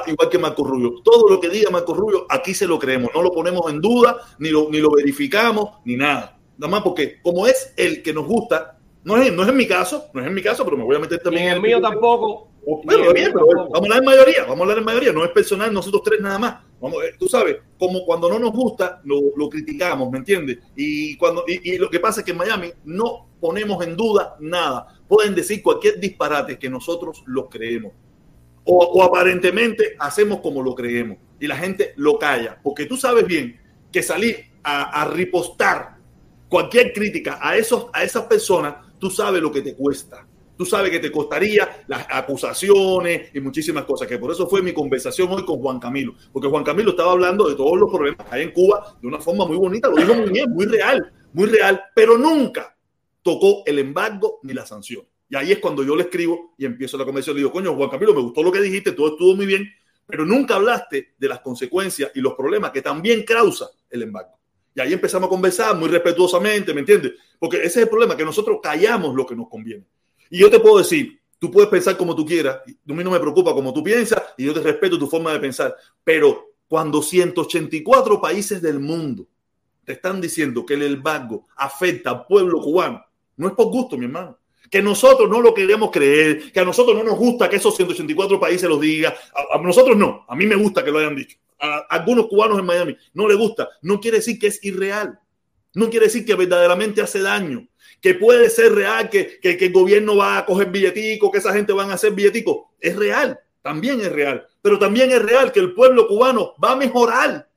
Igual 0.06 0.28
que 0.30 0.38
Marco 0.38 0.64
Rubio. 0.64 1.02
Todo 1.02 1.28
lo 1.28 1.40
que 1.40 1.48
diga 1.48 1.70
Marco 1.70 1.94
Rubio, 1.94 2.26
aquí 2.28 2.55
se 2.55 2.66
lo 2.66 2.78
creemos. 2.78 3.10
No 3.14 3.22
lo 3.22 3.32
ponemos 3.32 3.70
en 3.70 3.80
duda, 3.80 4.18
ni 4.38 4.50
lo, 4.50 4.70
ni 4.70 4.78
lo 4.78 4.90
verificamos, 4.90 5.80
ni 5.84 5.96
nada. 5.96 6.38
Nada 6.56 6.70
más 6.70 6.82
porque 6.82 7.20
como 7.20 7.46
es 7.46 7.72
el 7.76 8.02
que 8.02 8.12
nos 8.12 8.26
gusta, 8.26 8.78
no 9.02 9.16
es, 9.16 9.32
no 9.32 9.42
es 9.42 9.48
en 9.48 9.56
mi 9.56 9.66
caso, 9.66 10.06
no 10.12 10.20
es 10.20 10.26
en 10.26 10.34
mi 10.34 10.42
caso, 10.42 10.64
pero 10.64 10.76
me 10.76 10.84
voy 10.84 10.96
a 10.96 11.00
meter 11.00 11.18
también. 11.20 11.48
en 11.48 11.55
el 11.55 11.60
mío 11.60 11.80
tampoco 11.80 12.48
bueno, 12.84 13.12
bien, 13.14 13.32
pero 13.32 13.46
vamos 13.46 13.72
a 13.72 13.78
hablar 13.78 13.98
en 13.98 14.04
mayoría, 14.04 14.42
vamos 14.42 14.58
a 14.58 14.62
hablar 14.62 14.78
en 14.78 14.84
mayoría, 14.84 15.12
no 15.12 15.24
es 15.24 15.30
personal, 15.30 15.72
nosotros 15.72 16.02
tres 16.04 16.20
nada 16.20 16.38
más. 16.38 16.56
Vamos, 16.80 17.02
eh, 17.02 17.14
tú 17.18 17.26
sabes, 17.26 17.56
como 17.78 18.04
cuando 18.04 18.28
no 18.28 18.38
nos 18.38 18.52
gusta, 18.52 19.00
lo, 19.04 19.48
criticamos, 19.48 20.10
¿me 20.10 20.18
entiendes? 20.18 20.58
Y, 20.76 21.16
cuando, 21.16 21.44
y, 21.46 21.78
lo 21.78 21.88
que 21.88 21.98
pasa 21.98 22.20
es 22.20 22.26
que 22.26 22.32
en 22.32 22.36
Miami 22.36 22.70
no 22.84 23.30
ponemos 23.40 23.84
en 23.86 23.96
duda 23.96 24.36
nada. 24.40 25.00
Pueden 25.08 25.34
decir 25.34 25.62
cualquier 25.62 25.98
disparate 25.98 26.58
que 26.58 26.68
nosotros 26.68 27.22
lo 27.26 27.48
creemos. 27.48 27.92
O, 28.64 29.02
aparentemente 29.02 29.96
hacemos 29.98 30.40
como 30.40 30.62
lo 30.62 30.74
creemos. 30.74 31.16
Y 31.40 31.46
la 31.46 31.56
gente 31.56 31.94
lo 31.96 32.18
calla. 32.18 32.60
Porque 32.62 32.84
tú 32.84 32.98
sabes 32.98 33.26
bien 33.26 33.58
que 33.90 34.02
salir 34.02 34.50
a, 34.62 35.02
a 35.02 35.08
ripostar 35.08 35.96
cualquier 36.50 36.92
crítica 36.92 37.38
a, 37.40 37.56
esos, 37.56 37.86
a 37.94 38.04
esas 38.04 38.24
personas, 38.24 38.74
tú 38.98 39.10
sabes 39.10 39.40
lo 39.40 39.50
que 39.50 39.62
te 39.62 39.74
cuesta 39.74 40.27
Tú 40.59 40.66
sabes 40.66 40.90
que 40.90 40.98
te 40.98 41.12
costaría 41.12 41.85
las 41.86 42.05
acusaciones 42.10 43.30
y 43.32 43.39
muchísimas 43.39 43.85
cosas, 43.85 44.09
que 44.09 44.18
por 44.18 44.32
eso 44.32 44.48
fue 44.48 44.60
mi 44.60 44.72
conversación 44.72 45.28
hoy 45.30 45.44
con 45.44 45.60
Juan 45.60 45.78
Camilo, 45.78 46.16
porque 46.32 46.48
Juan 46.48 46.64
Camilo 46.64 46.90
estaba 46.90 47.12
hablando 47.12 47.48
de 47.48 47.55
todos 47.55 47.78
los 47.78 47.89
problemas 47.89 48.26
que 48.28 48.43
en 48.43 48.51
Cuba 48.51 48.98
de 49.01 49.06
una 49.06 49.20
forma 49.20 49.47
muy 49.47 49.56
bonita, 49.56 49.89
lo 49.89 49.94
dijo 49.94 50.14
muy 50.14 50.30
bien, 50.30 50.51
muy 50.51 50.66
real, 50.66 51.12
muy 51.32 51.47
real, 51.47 51.80
pero 51.94 52.18
nunca 52.18 52.76
tocó 53.22 53.62
el 53.66 53.78
embargo 53.78 54.40
ni 54.43 54.52
la 54.52 54.66
sanción. 54.66 55.06
Y 55.30 55.36
ahí 55.36 55.52
es 55.52 55.60
cuando 55.60 55.85
yo 55.85 55.94
le 55.94 56.02
escribo 56.02 56.55
y 56.59 56.64
empiezo 56.64 56.98
la 56.98 57.05
conversación. 57.05 57.36
Le 57.36 57.43
digo, 57.43 57.52
coño, 57.52 57.76
Juan 57.76 57.90
Camilo, 57.90 58.12
me 58.12 58.22
gustó 58.22 58.43
lo 58.43 58.51
que 58.51 58.60
dijiste, 58.60 58.93
todo 58.93 59.12
estuvo 59.12 59.36
muy 59.36 59.47
bien, 59.47 59.64
pero 60.06 60.26
nunca 60.26 60.56
hablaste 60.56 61.14
de 61.16 61.28
las 61.28 61.39
consecuencias 61.39 62.10
y 62.16 62.20
los 62.20 62.35
problemas 62.35 62.72
que 62.72 62.82
también 62.82 63.22
causa 63.22 63.70
el 63.90 64.02
embargo. 64.02 64.32
Y 64.74 64.80
ahí 64.80 64.93
empezamos 64.93 65.28
a 65.28 65.30
conversar 65.30 65.76
muy 65.76 65.89
respetuosamente, 65.89 66.74
¿me 66.74 66.80
entiendes? 66.80 67.12
Porque 67.39 67.59
ese 67.59 67.66
es 67.66 67.76
el 67.76 67.89
problema, 67.89 68.16
que 68.16 68.24
nosotros 68.24 68.59
callamos 68.60 69.14
lo 69.14 69.24
que 69.24 69.36
nos 69.36 69.48
conviene. 69.48 69.85
Y 70.30 70.38
yo 70.38 70.50
te 70.50 70.60
puedo 70.60 70.78
decir, 70.78 71.20
tú 71.38 71.50
puedes 71.50 71.70
pensar 71.70 71.96
como 71.96 72.14
tú 72.14 72.24
quieras, 72.24 72.59
a 72.66 72.92
mí 72.92 73.05
no 73.05 73.10
me 73.10 73.20
preocupa 73.20 73.55
como 73.55 73.72
tú 73.72 73.82
piensas 73.82 74.22
y 74.36 74.44
yo 74.44 74.55
te 74.55 74.60
respeto 74.60 74.98
tu 74.98 75.06
forma 75.06 75.32
de 75.32 75.40
pensar, 75.40 75.74
pero 76.05 76.52
cuando 76.66 77.02
184 77.02 78.20
países 78.20 78.60
del 78.60 78.80
mundo 78.80 79.26
te 79.84 79.92
están 79.94 80.20
diciendo 80.20 80.66
que 80.66 80.74
el 80.74 80.82
embargo 80.82 81.46
afecta 81.56 82.10
al 82.10 82.26
pueblo 82.26 82.60
cubano, 82.60 83.02
no 83.36 83.48
es 83.48 83.55
por 83.55 83.66
gusto, 83.66 83.96
mi 83.96 84.05
hermano. 84.05 84.38
Que 84.70 84.82
nosotros 84.82 85.30
no 85.30 85.40
lo 85.40 85.55
queremos 85.55 85.90
creer, 85.90 86.52
que 86.52 86.60
a 86.60 86.64
nosotros 86.64 86.94
no 86.94 87.02
nos 87.02 87.16
gusta 87.16 87.48
que 87.48 87.56
esos 87.56 87.74
184 87.74 88.38
países 88.38 88.68
lo 88.68 88.78
digan. 88.78 89.14
A, 89.34 89.56
a 89.56 89.62
nosotros 89.62 89.96
no, 89.96 90.26
a 90.28 90.36
mí 90.36 90.44
me 90.44 90.56
gusta 90.56 90.84
que 90.84 90.90
lo 90.90 90.98
hayan 90.98 91.16
dicho. 91.16 91.38
A, 91.59 91.76
a 91.76 91.86
algunos 91.88 92.26
cubanos 92.26 92.59
en 92.59 92.66
Miami 92.66 92.96
no 93.14 93.26
le 93.26 93.34
gusta. 93.34 93.66
No 93.80 93.98
quiere 93.98 94.18
decir 94.18 94.38
que 94.38 94.48
es 94.48 94.62
irreal. 94.62 95.18
No 95.74 95.88
quiere 95.88 96.06
decir 96.06 96.26
que 96.26 96.34
verdaderamente 96.34 97.00
hace 97.00 97.20
daño 97.20 97.66
que 98.00 98.14
puede 98.14 98.48
ser 98.50 98.74
real, 98.74 99.10
que, 99.10 99.40
que, 99.40 99.56
que, 99.56 99.66
el 99.66 99.72
gobierno 99.72 100.16
va 100.16 100.38
a 100.38 100.46
coger 100.46 100.70
billetico, 100.70 101.30
que 101.30 101.38
esa 101.38 101.52
gente 101.52 101.72
van 101.72 101.90
a 101.90 101.94
hacer 101.94 102.12
billetico. 102.12 102.72
Es 102.80 102.96
real, 102.96 103.40
también 103.62 104.00
es 104.00 104.12
real. 104.12 104.46
Pero 104.62 104.78
también 104.78 105.10
es 105.10 105.20
real 105.20 105.52
que 105.52 105.60
el 105.60 105.74
pueblo 105.74 106.06
cubano 106.06 106.54
va 106.62 106.72
a 106.72 106.76
mejorar, 106.76 107.48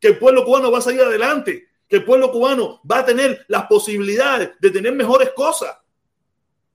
que 0.00 0.08
el 0.08 0.18
pueblo 0.18 0.44
cubano 0.44 0.70
va 0.70 0.78
a 0.78 0.82
salir 0.82 1.02
adelante, 1.02 1.68
que 1.86 1.96
el 1.96 2.04
pueblo 2.04 2.30
cubano 2.32 2.80
va 2.90 3.00
a 3.00 3.04
tener 3.04 3.44
las 3.48 3.66
posibilidades 3.66 4.50
de 4.58 4.70
tener 4.70 4.92
mejores 4.94 5.30
cosas. 5.36 5.76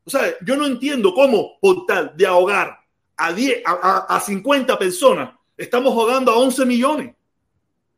O 0.03 0.09
sea, 0.09 0.35
yo 0.45 0.55
no 0.55 0.67
entiendo 0.67 1.13
cómo 1.13 1.57
por 1.59 1.85
tal 1.87 2.13
de 2.15 2.27
ahogar 2.27 2.77
a, 3.17 3.33
10, 3.33 3.63
a, 3.65 3.71
a, 4.07 4.17
a 4.17 4.19
50 4.19 4.77
personas, 4.77 5.33
estamos 5.57 5.91
ahogando 5.93 6.31
a 6.31 6.37
11 6.37 6.65
millones. 6.65 7.15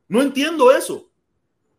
No 0.08 0.22
entiendo 0.22 0.72
eso 0.72 1.10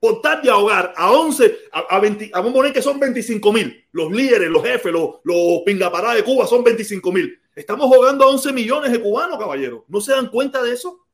por 0.00 0.20
tal 0.20 0.42
de 0.42 0.50
ahogar 0.50 0.92
a 0.96 1.10
11, 1.10 1.58
a, 1.72 1.80
a 1.80 2.00
20, 2.00 2.30
a, 2.32 2.42
poner 2.42 2.72
que 2.72 2.82
son 2.82 3.00
25 3.00 3.52
mil, 3.52 3.84
los 3.92 4.12
líderes, 4.12 4.48
los 4.48 4.62
jefes, 4.62 4.92
los, 4.92 5.16
los 5.24 5.62
pingapará 5.66 6.14
de 6.14 6.22
Cuba 6.22 6.46
son 6.46 6.62
25 6.62 7.12
mil. 7.12 7.38
Estamos 7.54 7.92
ahogando 7.92 8.24
a 8.24 8.28
11 8.28 8.52
millones 8.52 8.92
de 8.92 9.00
cubanos, 9.00 9.38
caballero. 9.38 9.84
¿No 9.88 10.00
se 10.00 10.12
dan 10.12 10.28
cuenta 10.28 10.62
de 10.62 10.72
eso? 10.72 11.04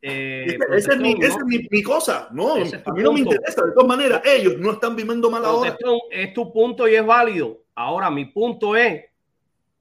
Eh, 0.00 0.56
esa 0.74 0.92
es, 0.92 0.98
mi, 0.98 1.14
¿no? 1.14 1.26
esa 1.26 1.38
es 1.38 1.44
mi, 1.44 1.66
mi, 1.70 1.82
cosa, 1.82 2.28
no, 2.30 2.56
es 2.58 2.72
a 2.72 2.92
mí 2.92 3.02
no 3.02 3.12
me 3.12 3.20
interesa, 3.20 3.64
de 3.64 3.72
todas 3.72 3.88
maneras, 3.88 4.22
ellos 4.24 4.54
no 4.58 4.72
están 4.72 4.94
viviendo 4.94 5.30
mal 5.30 5.44
ahora. 5.44 5.76
Es 6.10 6.32
tu 6.32 6.52
punto 6.52 6.86
y 6.86 6.94
es 6.94 7.04
válido. 7.04 7.62
Ahora, 7.74 8.08
mi 8.10 8.26
punto 8.26 8.76
es, 8.76 9.04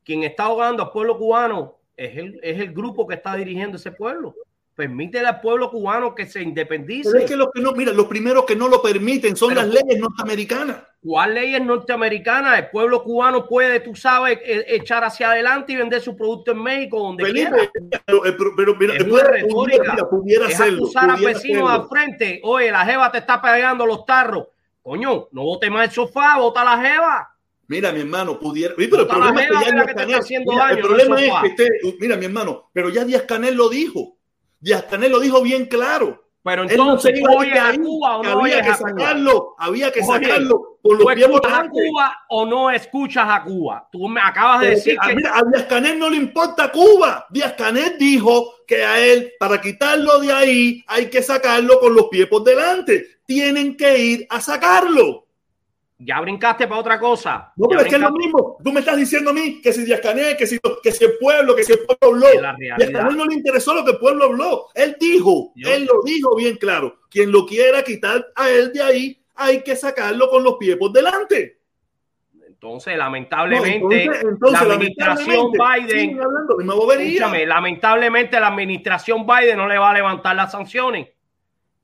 quien 0.04 0.24
está 0.24 0.46
ahogando 0.46 0.84
al 0.84 0.92
pueblo 0.92 1.18
cubano 1.18 1.78
es 1.96 2.18
el, 2.18 2.40
es 2.42 2.60
el 2.60 2.74
grupo 2.74 3.08
que 3.08 3.16
está 3.16 3.36
dirigiendo 3.36 3.78
ese 3.78 3.92
pueblo 3.92 4.36
permite 4.76 5.20
al 5.20 5.40
pueblo 5.40 5.72
cubano 5.72 6.14
que 6.14 6.26
se 6.26 6.42
independice. 6.42 7.10
Pero 7.10 7.24
es 7.24 7.30
que 7.30 7.38
los 7.38 7.48
que 7.54 7.62
no, 7.62 7.72
mira, 7.72 7.94
los 7.94 8.08
primeros 8.08 8.46
que 8.46 8.56
no 8.56 8.68
lo 8.68 8.82
permiten 8.82 9.36
son 9.36 9.50
Pero, 9.50 9.62
las 9.62 9.74
leyes 9.74 10.00
norteamericanas. 10.00 10.84
¿Cuál 11.02 11.36
leyes 11.36 11.64
norteamericanas? 11.64 12.60
El 12.60 12.70
pueblo 12.70 13.02
cubano 13.04 13.48
puede, 13.48 13.80
tú 13.80 13.96
sabes, 13.96 14.40
e, 14.44 14.66
echar 14.76 15.04
hacia 15.04 15.32
adelante 15.32 15.72
y 15.72 15.78
vender 15.78 16.02
su 16.02 16.16
producto 16.18 16.52
en 16.52 16.62
México 16.62 17.00
donde 17.00 17.24
Felipe, 17.24 17.72
quiera. 17.74 18.04
Pero, 18.06 18.22
pero 18.56 18.76
mira, 18.76 18.96
es 18.96 19.04
pudiera, 19.04 19.30
retórica. 19.30 19.84
Pudiera, 19.84 20.10
pudiera 20.10 20.48
es 20.48 20.56
hacerlo, 20.56 20.84
acusar 20.84 21.10
al 21.12 21.22
vecino 21.22 21.70
al 21.70 21.88
frente. 21.88 22.42
Oye, 22.44 22.70
la 22.70 22.86
jeva 22.86 23.12
te 23.12 23.20
está 23.20 23.42
pegando 23.42 23.86
los 23.86 24.06
tarros. 24.06 24.48
Coño, 24.82 25.30
no 25.32 25.44
bote 25.44 25.70
más 25.70 25.88
el 25.88 25.92
sofá, 25.92 26.38
bota 26.38 26.64
la 26.64 26.78
jeva. 26.78 27.32
Mira, 27.68 27.92
mi 27.92 28.02
hermano, 28.02 28.38
pudiera. 28.38 28.74
Pero 28.76 29.02
el 29.02 29.08
problema 29.08 29.42
es 29.42 29.48
que 29.48 29.54
ya 29.54 29.72
Díaz 29.72 30.28
Canel, 30.28 30.44
mira, 30.46 30.72
el 30.72 30.80
problema 30.80 31.22
es 31.22 31.56
que 31.56 31.98
mira, 32.00 32.18
mi 32.18 32.26
hermano, 32.26 32.70
pero 32.74 32.90
ya 32.90 33.06
Díaz 33.06 33.24
Canel 33.24 33.56
lo 33.56 33.70
dijo. 33.70 34.15
Canel 34.90 35.12
lo 35.12 35.20
dijo 35.20 35.42
bien 35.42 35.66
claro. 35.66 36.26
Pero 36.46 36.62
entonces, 36.62 37.20
no 37.24 37.38
oye 37.38 37.58
a 37.58 37.74
Cuba 37.74 38.18
o 38.18 38.24
no 38.24 38.40
había 38.42 38.62
que 38.62 38.76
sacarlo, 38.76 39.56
había 39.58 39.92
que 39.92 40.04
sacarlo 40.04 40.78
por 40.80 41.00
los 41.00 41.16
pies 41.16 41.28
a 41.28 41.68
Cuba 41.68 42.20
o 42.30 42.46
no 42.46 42.70
escuchas 42.70 43.26
a 43.28 43.44
Cuba. 43.44 43.90
Tú 43.92 44.08
me 44.08 44.22
acabas 44.22 44.62
de 44.62 44.70
decir 44.70 44.96
que, 45.02 45.10
que... 45.10 45.16
Mira, 45.16 45.36
a 45.36 45.44
Díaz 45.44 45.64
Canel 45.64 45.98
no 45.98 46.08
le 46.08 46.18
importa 46.18 46.72
Cuba. 46.72 47.26
Díaz 47.32 47.54
Canel 47.54 47.98
dijo 47.98 48.64
que 48.68 48.86
a 48.86 49.04
él, 49.04 49.34
para 49.40 49.60
quitarlo 49.60 50.20
de 50.20 50.32
ahí, 50.32 50.84
hay 50.86 51.10
que 51.10 51.24
sacarlo 51.24 51.80
con 51.80 51.96
los 51.96 52.10
pies 52.10 52.28
por 52.28 52.44
delante. 52.44 53.22
Tienen 53.26 53.76
que 53.76 53.98
ir 53.98 54.28
a 54.30 54.40
sacarlo. 54.40 55.25
Ya 55.98 56.20
brincaste 56.20 56.68
para 56.68 56.82
otra 56.82 57.00
cosa. 57.00 57.54
No, 57.56 57.68
pero 57.70 57.82
es 57.82 57.88
que 57.88 57.96
es 57.96 58.02
lo 58.02 58.12
mismo. 58.12 58.58
Tú 58.64 58.72
me 58.74 58.82
estás 58.82 58.98
diciendo 58.98 59.30
a 59.30 59.34
mí 59.34 59.62
que 59.62 59.72
si 59.72 59.86
Díaz 59.86 60.02
que 60.38 60.46
si, 60.46 60.60
que 60.84 60.92
si 60.92 61.06
el 61.06 61.18
pueblo, 61.20 61.56
que 61.56 61.64
si 61.64 61.72
el 61.72 61.80
pueblo 61.80 62.28
habló. 62.28 62.56
Díaz 62.58 63.16
no 63.16 63.26
le 63.26 63.34
interesó 63.34 63.74
lo 63.74 63.86
que 63.86 63.92
el 63.92 63.98
pueblo 63.98 64.26
habló. 64.26 64.68
Él 64.74 64.98
dijo, 65.00 65.54
él 65.56 65.86
lo 65.86 66.02
dijo 66.04 66.36
bien 66.36 66.58
claro. 66.58 67.00
Quien 67.10 67.32
lo 67.32 67.46
quiera 67.46 67.82
quitar 67.84 68.26
a 68.36 68.50
él 68.50 68.74
de 68.74 68.82
ahí, 68.82 69.26
hay 69.36 69.64
que 69.64 69.76
sacarlo 69.76 70.30
con 70.30 70.44
los 70.44 70.56
pies 70.58 70.76
por 70.76 70.92
delante. 70.92 71.60
Entonces, 72.46 72.98
lamentablemente, 72.98 73.80
no, 73.80 73.92
entonces, 73.92 74.24
entonces, 74.24 74.68
la 74.68 74.74
administración 74.74 75.52
Biden, 75.52 76.20
hablando, 76.20 76.58
lamentablemente 77.46 78.40
la 78.40 78.48
administración 78.48 79.26
Biden 79.26 79.58
no 79.58 79.68
le 79.68 79.78
va 79.78 79.92
a 79.92 79.94
levantar 79.94 80.36
las 80.36 80.52
sanciones. 80.52 81.10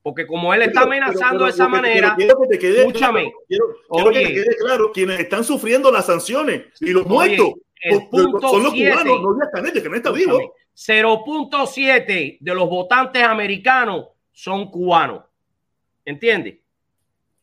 Porque 0.03 0.26
como 0.26 0.53
él 0.53 0.64
está 0.64 0.82
amenazando 0.82 1.45
de 1.45 1.52
esa 1.52 1.68
manera, 1.68 2.15
quiero 2.18 2.40
que 2.41 2.48
te 2.48 2.60
quede 2.60 2.80
escúchame, 2.80 3.32
claro, 3.48 3.76
quiero, 3.90 4.10
que 4.11 4.19
te 4.19 4.34
quede 4.34 4.57
claro, 4.57 4.91
quienes 4.91 5.19
están 5.19 5.44
sufriendo 5.44 5.91
las 5.91 6.07
sanciones 6.07 6.64
y 6.80 6.90
los 6.90 7.06
oye, 7.06 7.14
muertos 7.14 7.53
el 7.82 8.07
punto 8.10 8.48
son 8.48 8.64
los 8.64 8.73
7, 8.73 8.91
cubanos, 8.91 9.38
no 9.38 9.49
Canel, 9.52 9.82
que 9.82 9.90
no 9.90 9.95
está 9.95 10.11
vivo. 10.11 10.56
0.7 10.76 12.38
de 12.40 12.56
los 12.56 12.69
votantes 12.69 13.23
americanos 13.23 14.07
son 14.32 14.69
cubanos. 14.69 15.23
¿Entiendes? 16.06 16.60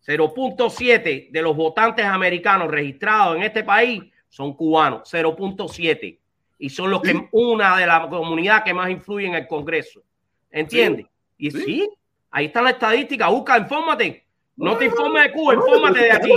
0.7 0.07 1.31
de 1.31 1.43
los 1.43 1.57
votantes 1.57 2.05
americanos 2.05 2.71
registrados 2.71 3.37
en 3.37 3.43
este 3.43 3.65
país 3.65 4.03
son 4.29 4.55
cubanos. 4.55 5.13
0.7. 5.13 6.19
Y 6.61 6.71
son 6.71 6.91
los 6.91 7.03
que 7.03 7.13
¿Sí? 7.13 7.29
una 7.33 7.77
de 7.77 7.87
las 7.87 8.07
comunidades 8.07 8.63
que 8.65 8.75
más 8.75 8.91
influyen 8.91 9.35
en 9.35 9.43
el 9.43 9.47
Congreso. 9.47 10.03
¿Entiendes? 10.51 11.07
¿Sí? 11.07 11.47
Y 11.47 11.51
sí, 11.51 11.89
Ahí 12.31 12.47
está 12.47 12.63
la 12.63 12.71
estadística, 12.71 13.29
busca, 13.29 13.59
infórmate. 13.59 14.27
No 14.57 14.77
te 14.77 14.87
informes 14.87 15.23
de 15.25 15.33
Cuba, 15.33 15.55
infórmate 15.55 16.01
de 16.01 16.13
aquí. 16.13 16.33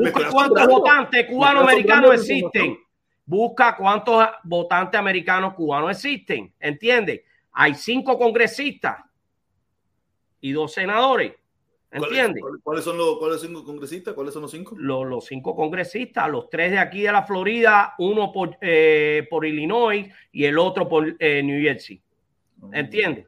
Busca 0.00 0.30
cuántos 0.30 0.66
votantes 0.66 1.26
cubanos 1.26 1.62
americanos 1.64 2.14
existen. 2.14 2.78
Busca 3.24 3.76
cuántos 3.76 4.26
votantes 4.44 4.98
americanos 4.98 5.54
cubanos 5.54 5.90
existen. 5.90 6.54
¿Entiendes? 6.58 7.20
Hay 7.52 7.74
cinco 7.74 8.18
congresistas 8.18 8.98
y 10.40 10.52
dos 10.52 10.72
senadores. 10.72 11.34
¿Entiendes? 11.90 12.42
¿Cuáles, 12.42 12.62
¿Cuáles, 12.62 12.84
son 12.84 12.98
los 12.98 13.18
cuáles 13.18 13.40
cinco 13.40 13.64
congresistas? 13.64 14.14
¿Cuáles 14.14 14.34
son 14.34 14.42
los 14.42 14.50
cinco? 14.50 14.74
Los, 14.78 15.06
los 15.06 15.24
cinco 15.24 15.54
congresistas, 15.54 16.28
los 16.30 16.50
tres 16.50 16.72
de 16.72 16.78
aquí 16.78 17.02
de 17.02 17.12
la 17.12 17.22
Florida, 17.22 17.94
uno 17.98 18.32
por, 18.32 18.56
eh, 18.60 19.26
por 19.30 19.46
Illinois 19.46 20.06
y 20.32 20.44
el 20.44 20.58
otro 20.58 20.88
por 20.88 21.14
eh, 21.18 21.42
New 21.42 21.62
Jersey. 21.62 22.00
¿Entiendes? 22.72 23.26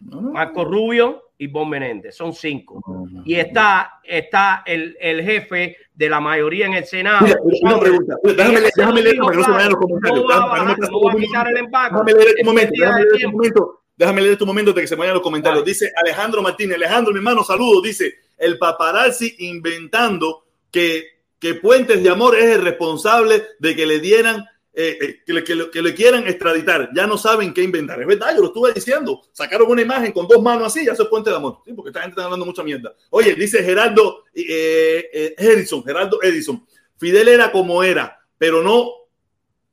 Marco 0.00 0.64
Rubio, 0.64 1.29
y 1.40 1.46
Bon 1.46 1.66
Menéndez, 1.66 2.14
son 2.14 2.34
cinco. 2.34 2.84
Y 3.24 3.34
está, 3.34 4.00
está 4.04 4.62
el, 4.66 4.94
el, 5.00 5.22
jefe 5.22 5.74
de 5.94 6.08
la 6.10 6.20
mayoría 6.20 6.66
en 6.66 6.74
el 6.74 6.84
Senado. 6.84 7.24
Mira, 7.24 7.38
una 7.62 7.80
pregunta, 7.80 8.14
déjame, 8.22 8.60
déjame 8.76 9.00
leer 9.00 9.16
para 9.16 9.30
que 9.30 9.36
no 9.38 9.44
se 9.44 9.50
vayan 9.50 9.70
los 9.70 9.78
comentarios. 9.78 10.22
No 10.22 10.28
va, 10.28 10.54
déjame, 10.54 10.76
no 10.90 11.00
va 11.00 11.12
a 11.12 11.16
quitar 11.16 11.48
el 11.48 11.56
embargo. 11.56 12.04
Déjame 12.04 12.12
leer 12.12 12.28
este 12.28 12.44
momento, 12.44 12.72
déjame 12.76 13.00
leer 13.00 13.14
este 13.14 13.28
momento. 13.28 13.82
Déjame 13.96 14.20
leer 14.20 14.32
este 14.34 14.44
momento 14.44 14.72
de 14.74 14.80
que 14.82 14.86
se 14.86 14.96
vayan 14.96 15.14
los 15.14 15.22
comentarios. 15.22 15.62
Vale. 15.62 15.70
Dice 15.70 15.90
Alejandro 15.96 16.42
Martínez, 16.42 16.76
Alejandro, 16.76 17.12
mi 17.14 17.18
hermano, 17.20 17.42
saludos. 17.42 17.84
Dice, 17.84 18.16
el 18.36 18.58
paparazzi 18.58 19.36
inventando 19.38 20.44
que, 20.70 21.04
que 21.38 21.54
Puentes 21.54 22.02
de 22.02 22.10
Amor 22.10 22.36
es 22.36 22.56
el 22.56 22.62
responsable 22.62 23.44
de 23.58 23.74
que 23.74 23.86
le 23.86 23.98
dieran 23.98 24.44
eh, 24.72 24.98
eh, 25.00 25.22
que, 25.26 25.32
le, 25.32 25.42
que, 25.42 25.54
le, 25.54 25.70
que, 25.70 25.82
le, 25.82 25.94
quieran 25.94 26.28
extraditar, 26.28 26.90
ya 26.94 27.06
no 27.06 27.18
saben 27.18 27.52
qué 27.52 27.62
inventar. 27.62 28.00
Es 28.00 28.06
verdad, 28.06 28.34
yo 28.34 28.40
lo 28.40 28.46
estuve 28.46 28.72
diciendo. 28.72 29.20
Sacaron 29.32 29.68
una 29.68 29.82
imagen 29.82 30.12
con 30.12 30.28
dos 30.28 30.40
manos 30.40 30.68
así, 30.68 30.86
ya 30.86 30.94
se 30.94 31.04
puente 31.06 31.28
de 31.28 31.36
amor. 31.36 31.58
¿sí? 31.64 31.72
Porque 31.72 31.90
esta 31.90 32.02
gente 32.02 32.12
está 32.12 32.24
hablando 32.24 32.46
mucha 32.46 32.62
mierda. 32.62 32.94
Oye, 33.10 33.34
dice 33.34 33.64
Gerardo 33.64 34.24
eh, 34.32 35.34
Edison, 35.36 35.82
Gerardo 35.82 36.22
Edison. 36.22 36.64
Fidel 36.96 37.28
era 37.28 37.50
como 37.50 37.82
era, 37.82 38.20
pero 38.38 38.62
no, 38.62 38.90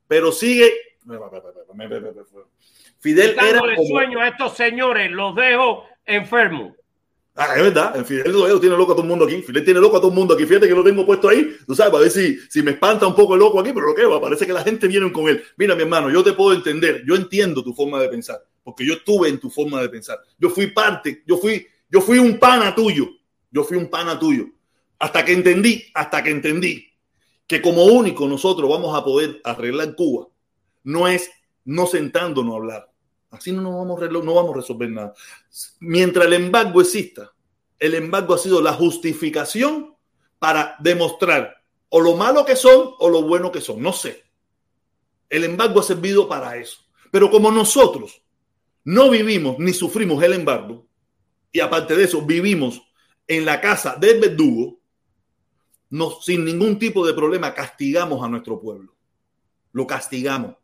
pero 0.08 0.32
sigue. 0.32 0.72
Fidel 2.98 3.36
era. 3.38 3.60
Como... 3.60 3.88
sueño 3.88 4.20
a 4.20 4.28
estos 4.28 4.56
señores, 4.56 5.12
los 5.12 5.36
dejo 5.36 5.84
enfermos. 6.04 6.74
Ah, 7.40 7.54
es 7.54 7.62
verdad, 7.62 8.04
Fidel 8.04 8.32
Toledo 8.32 8.58
tiene 8.58 8.76
loco 8.76 8.90
a 8.90 8.94
todo 8.96 9.04
el 9.04 9.08
mundo 9.08 9.24
aquí. 9.24 9.40
Fidel 9.42 9.64
tiene 9.64 9.78
loco 9.78 9.96
a 9.96 10.00
todo 10.00 10.10
el 10.10 10.16
mundo 10.16 10.34
aquí. 10.34 10.44
Fíjate 10.44 10.66
que 10.66 10.74
lo 10.74 10.82
tengo 10.82 11.06
puesto 11.06 11.28
ahí, 11.28 11.56
tú 11.64 11.72
sabes, 11.72 11.92
para 11.92 12.02
ver 12.02 12.10
si, 12.10 12.36
si 12.50 12.64
me 12.64 12.72
espanta 12.72 13.06
un 13.06 13.14
poco 13.14 13.34
el 13.34 13.38
loco 13.38 13.60
aquí, 13.60 13.70
pero 13.72 13.86
lo 13.86 13.94
que 13.94 14.04
va, 14.04 14.20
parece 14.20 14.44
que 14.44 14.52
la 14.52 14.64
gente 14.64 14.88
viene 14.88 15.12
con 15.12 15.28
él. 15.28 15.40
Mira, 15.56 15.76
mi 15.76 15.82
hermano, 15.82 16.10
yo 16.10 16.24
te 16.24 16.32
puedo 16.32 16.52
entender, 16.52 17.04
yo 17.06 17.14
entiendo 17.14 17.62
tu 17.62 17.72
forma 17.72 18.00
de 18.00 18.08
pensar, 18.08 18.44
porque 18.64 18.84
yo 18.84 18.94
estuve 18.94 19.28
en 19.28 19.38
tu 19.38 19.50
forma 19.50 19.80
de 19.80 19.88
pensar. 19.88 20.18
Yo 20.36 20.50
fui 20.50 20.66
parte, 20.66 21.22
yo 21.28 21.38
fui, 21.38 21.64
yo 21.88 22.00
fui 22.00 22.18
un 22.18 22.40
pana 22.40 22.74
tuyo, 22.74 23.08
yo 23.52 23.62
fui 23.62 23.76
un 23.76 23.86
pana 23.86 24.18
tuyo. 24.18 24.46
Hasta 24.98 25.24
que 25.24 25.32
entendí, 25.32 25.84
hasta 25.94 26.24
que 26.24 26.30
entendí 26.30 26.88
que 27.46 27.62
como 27.62 27.84
único 27.84 28.26
nosotros 28.26 28.68
vamos 28.68 28.98
a 28.98 29.04
poder 29.04 29.40
arreglar 29.44 29.94
Cuba, 29.94 30.26
no 30.82 31.06
es 31.06 31.30
no 31.64 31.86
sentándonos 31.86 32.52
a 32.52 32.56
hablar 32.56 32.87
Así 33.30 33.52
no, 33.52 33.76
vamos, 33.76 34.00
no 34.00 34.34
vamos 34.34 34.52
a 34.52 34.56
resolver 34.56 34.90
nada. 34.90 35.14
Mientras 35.80 36.26
el 36.26 36.32
embargo 36.32 36.80
exista, 36.80 37.32
el 37.78 37.94
embargo 37.94 38.34
ha 38.34 38.38
sido 38.38 38.60
la 38.60 38.72
justificación 38.72 39.94
para 40.38 40.76
demostrar 40.80 41.62
o 41.90 42.00
lo 42.00 42.16
malo 42.16 42.44
que 42.44 42.56
son 42.56 42.90
o 42.98 43.08
lo 43.08 43.22
bueno 43.22 43.52
que 43.52 43.60
son. 43.60 43.82
No 43.82 43.92
sé. 43.92 44.24
El 45.28 45.44
embargo 45.44 45.80
ha 45.80 45.82
servido 45.82 46.28
para 46.28 46.56
eso. 46.56 46.78
Pero 47.10 47.30
como 47.30 47.50
nosotros 47.50 48.22
no 48.84 49.10
vivimos 49.10 49.58
ni 49.58 49.72
sufrimos 49.72 50.22
el 50.22 50.32
embargo, 50.32 50.86
y 51.52 51.60
aparte 51.60 51.96
de 51.96 52.04
eso 52.04 52.22
vivimos 52.22 52.82
en 53.26 53.44
la 53.44 53.60
casa 53.60 53.96
del 53.96 54.20
verdugo, 54.20 54.78
sin 56.22 56.44
ningún 56.44 56.78
tipo 56.78 57.06
de 57.06 57.14
problema 57.14 57.54
castigamos 57.54 58.22
a 58.22 58.28
nuestro 58.28 58.60
pueblo. 58.60 58.94
Lo 59.72 59.86
castigamos. 59.86 60.56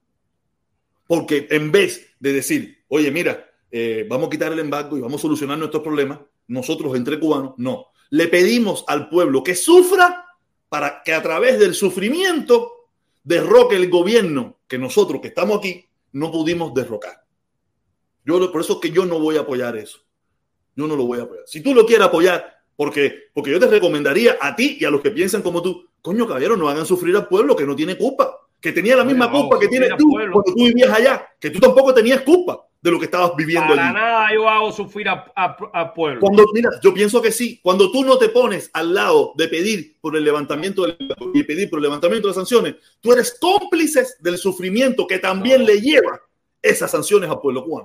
Porque 1.06 1.46
en 1.50 1.70
vez 1.70 2.14
de 2.18 2.32
decir, 2.32 2.84
oye, 2.88 3.10
mira, 3.10 3.50
eh, 3.70 4.06
vamos 4.08 4.28
a 4.28 4.30
quitar 4.30 4.52
el 4.52 4.58
embargo 4.58 4.96
y 4.96 5.00
vamos 5.00 5.20
a 5.20 5.22
solucionar 5.22 5.58
nuestros 5.58 5.82
problemas, 5.82 6.20
nosotros 6.46 6.94
entre 6.96 7.18
cubanos, 7.18 7.54
no. 7.58 7.86
Le 8.10 8.28
pedimos 8.28 8.84
al 8.86 9.08
pueblo 9.08 9.42
que 9.42 9.54
sufra 9.54 10.26
para 10.68 11.02
que 11.02 11.12
a 11.12 11.22
través 11.22 11.58
del 11.58 11.74
sufrimiento 11.74 12.72
derroque 13.22 13.76
el 13.76 13.90
gobierno 13.90 14.60
que 14.68 14.78
nosotros 14.78 15.20
que 15.20 15.28
estamos 15.28 15.58
aquí 15.58 15.86
no 16.12 16.30
pudimos 16.30 16.72
derrocar. 16.72 17.24
Yo, 18.24 18.50
por 18.52 18.60
eso 18.60 18.74
es 18.74 18.78
que 18.78 18.90
yo 18.90 19.04
no 19.04 19.18
voy 19.18 19.36
a 19.36 19.40
apoyar 19.40 19.76
eso. 19.76 19.98
Yo 20.76 20.86
no 20.86 20.96
lo 20.96 21.06
voy 21.06 21.20
a 21.20 21.24
apoyar. 21.24 21.44
Si 21.46 21.60
tú 21.60 21.74
lo 21.74 21.84
quieres 21.84 22.06
apoyar, 22.06 22.62
porque, 22.76 23.30
porque 23.34 23.50
yo 23.50 23.60
te 23.60 23.66
recomendaría 23.66 24.38
a 24.40 24.56
ti 24.56 24.78
y 24.80 24.84
a 24.84 24.90
los 24.90 25.00
que 25.00 25.10
piensan 25.10 25.42
como 25.42 25.62
tú, 25.62 25.88
coño, 26.00 26.26
caballero, 26.26 26.56
no 26.56 26.68
hagan 26.68 26.86
sufrir 26.86 27.14
al 27.16 27.28
pueblo 27.28 27.54
que 27.54 27.66
no 27.66 27.76
tiene 27.76 27.96
culpa 27.96 28.43
que 28.64 28.72
tenía 28.72 28.96
la 28.96 29.04
misma 29.04 29.30
culpa 29.30 29.58
que 29.60 29.68
tienes 29.68 29.90
tú 29.98 30.08
cuando 30.08 30.42
tú 30.42 30.54
vivías 30.54 30.88
allá, 30.88 31.28
que 31.38 31.50
tú 31.50 31.60
tampoco 31.60 31.92
tenías 31.92 32.22
culpa 32.22 32.66
de 32.80 32.90
lo 32.90 32.98
que 32.98 33.04
estabas 33.04 33.36
viviendo 33.36 33.74
Para 33.74 33.92
nada 33.92 34.32
yo 34.32 34.48
hago 34.48 34.72
sufrir 34.72 35.06
al 35.06 35.92
pueblo. 35.92 36.20
Cuando, 36.20 36.46
mira, 36.54 36.70
yo 36.82 36.94
pienso 36.94 37.20
que 37.20 37.30
sí. 37.30 37.60
Cuando 37.62 37.92
tú 37.92 38.02
no 38.06 38.16
te 38.16 38.30
pones 38.30 38.70
al 38.72 38.94
lado 38.94 39.34
de 39.36 39.48
pedir 39.48 39.98
por 40.00 40.16
el 40.16 40.24
levantamiento 40.24 40.86
y 41.34 41.42
pedir 41.42 41.68
por 41.68 41.78
el 41.78 41.82
levantamiento 41.82 42.28
de 42.28 42.32
sanciones, 42.32 42.76
tú 43.02 43.12
eres 43.12 43.36
cómplice 43.38 44.06
del 44.20 44.38
sufrimiento 44.38 45.06
que 45.06 45.18
también 45.18 45.66
le 45.66 45.82
lleva 45.82 46.22
esas 46.62 46.90
sanciones 46.90 47.28
al 47.28 47.40
pueblo 47.40 47.66
cubano. 47.66 47.84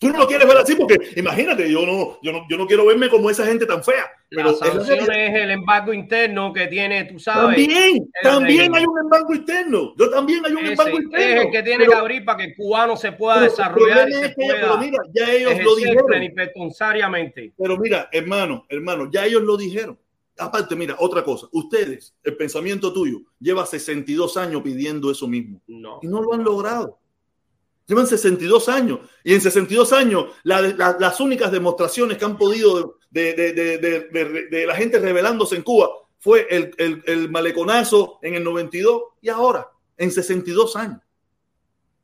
Tú 0.00 0.08
no 0.08 0.18
lo 0.18 0.26
quieres 0.26 0.48
ver 0.48 0.56
así 0.56 0.74
porque 0.74 1.12
imagínate, 1.14 1.70
yo 1.70 1.86
no, 1.86 2.18
yo 2.24 2.32
no, 2.32 2.44
yo 2.50 2.56
no 2.56 2.66
quiero 2.66 2.86
verme 2.86 3.08
como 3.08 3.30
esa 3.30 3.46
gente 3.46 3.66
tan 3.66 3.84
fea. 3.84 4.10
Pero 4.28 4.50
la 4.50 4.56
sanción 4.56 5.10
es, 5.12 5.34
el 5.34 5.50
embargo 5.52 5.92
interno 5.92 6.52
que 6.52 6.66
tiene, 6.66 7.04
tú 7.04 7.18
sabes. 7.18 7.56
También, 7.56 8.10
también 8.22 8.74
hay 8.74 8.84
un 8.84 8.98
embargo 8.98 9.34
interno. 9.34 9.94
Yo 9.96 10.10
también 10.10 10.44
hay 10.44 10.52
un 10.52 10.66
embargo 10.66 10.98
interno. 10.98 11.40
Es 11.40 11.46
el 11.46 11.52
que 11.52 11.62
tiene 11.62 11.86
que 11.86 11.94
abrir 11.94 12.24
para 12.24 12.38
que 12.38 12.44
el 12.44 12.56
cubano 12.56 12.96
se 12.96 13.12
pueda 13.12 13.40
desarrollar 13.40 14.08
y 14.08 14.14
se 14.14 14.30
pueda 14.30 14.54
pero 14.54 14.78
mira, 14.78 14.98
ya 15.14 15.32
ellos 15.32 15.52
lo 15.62 15.76
dijeron. 15.76 16.06
Pero 17.56 17.78
mira, 17.78 18.08
hermano, 18.10 18.66
hermano, 18.68 19.08
ya 19.12 19.26
ellos 19.26 19.42
lo 19.42 19.56
dijeron. 19.56 19.98
Aparte, 20.38 20.74
mira, 20.74 20.96
otra 20.98 21.22
cosa. 21.22 21.46
Ustedes, 21.52 22.14
el 22.22 22.36
pensamiento 22.36 22.92
tuyo, 22.92 23.20
lleva 23.38 23.64
62 23.64 24.36
años 24.36 24.60
pidiendo 24.62 25.10
eso 25.10 25.28
mismo. 25.28 25.62
No. 25.66 26.00
Y 26.02 26.08
no 26.08 26.20
lo 26.20 26.34
han 26.34 26.42
logrado. 26.42 26.98
Llevan 27.86 28.08
62 28.08 28.68
años 28.68 28.98
y 29.22 29.32
en 29.32 29.40
62 29.40 29.92
años 29.92 30.26
las 30.42 31.20
únicas 31.20 31.52
demostraciones 31.52 32.18
que 32.18 32.24
han 32.24 32.36
podido 32.36 32.95
de, 33.10 34.64
la 34.66 34.74
gente 34.74 34.98
rebelándose 34.98 35.56
en 35.56 35.62
Cuba 35.62 35.90
fue 36.18 36.46
el, 36.50 37.02
el, 37.06 37.30
maleconazo 37.30 38.18
en 38.22 38.34
el 38.34 38.44
92 38.44 39.02
y 39.22 39.28
ahora, 39.28 39.68
en 39.96 40.10
62 40.10 40.76
años. 40.76 41.00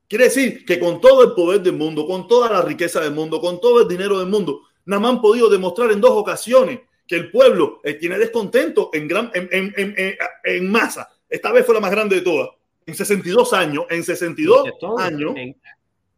Quiere 0.09 0.24
decir 0.24 0.65
que 0.65 0.79
con 0.79 1.01
todo 1.01 1.23
el 1.24 1.33
poder 1.33 1.62
del 1.62 1.74
mundo, 1.74 2.07
con 2.07 2.29
toda 2.29 2.51
la 2.51 2.62
riqueza 2.62 3.01
del 3.01 3.12
mundo, 3.12 3.41
con 3.41 3.61
todo 3.61 3.83
el 3.83 3.89
dinero 3.89 4.19
del 4.19 4.29
mundo, 4.29 4.62
nada 4.85 5.01
más 5.01 5.12
han 5.12 5.20
podido 5.20 5.49
demostrar 5.49 5.91
en 5.91 6.01
dos 6.01 6.12
ocasiones 6.12 6.81
que 7.07 7.16
el 7.16 7.31
pueblo 7.31 7.81
eh, 7.83 7.95
tiene 7.95 8.19
descontento 8.19 8.91
en, 8.93 9.09
gran, 9.09 9.31
en, 9.35 9.49
en, 9.77 10.16
en, 10.45 10.70
masa. 10.70 11.11
Esta 11.29 11.51
vez 11.51 11.65
fue 11.65 11.74
la 11.74 11.81
más 11.81 11.91
grande 11.91 12.16
de 12.16 12.23
todas 12.23 12.51
en 12.87 12.95
62 12.95 13.53
años, 13.53 13.85
en 13.91 14.03
62 14.03 14.69
años. 14.99 15.33
En, 15.37 15.57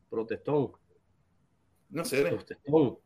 protestón. 0.09 0.73
No 1.91 2.05
sé. 2.05 2.23
Protestón. 2.23 2.99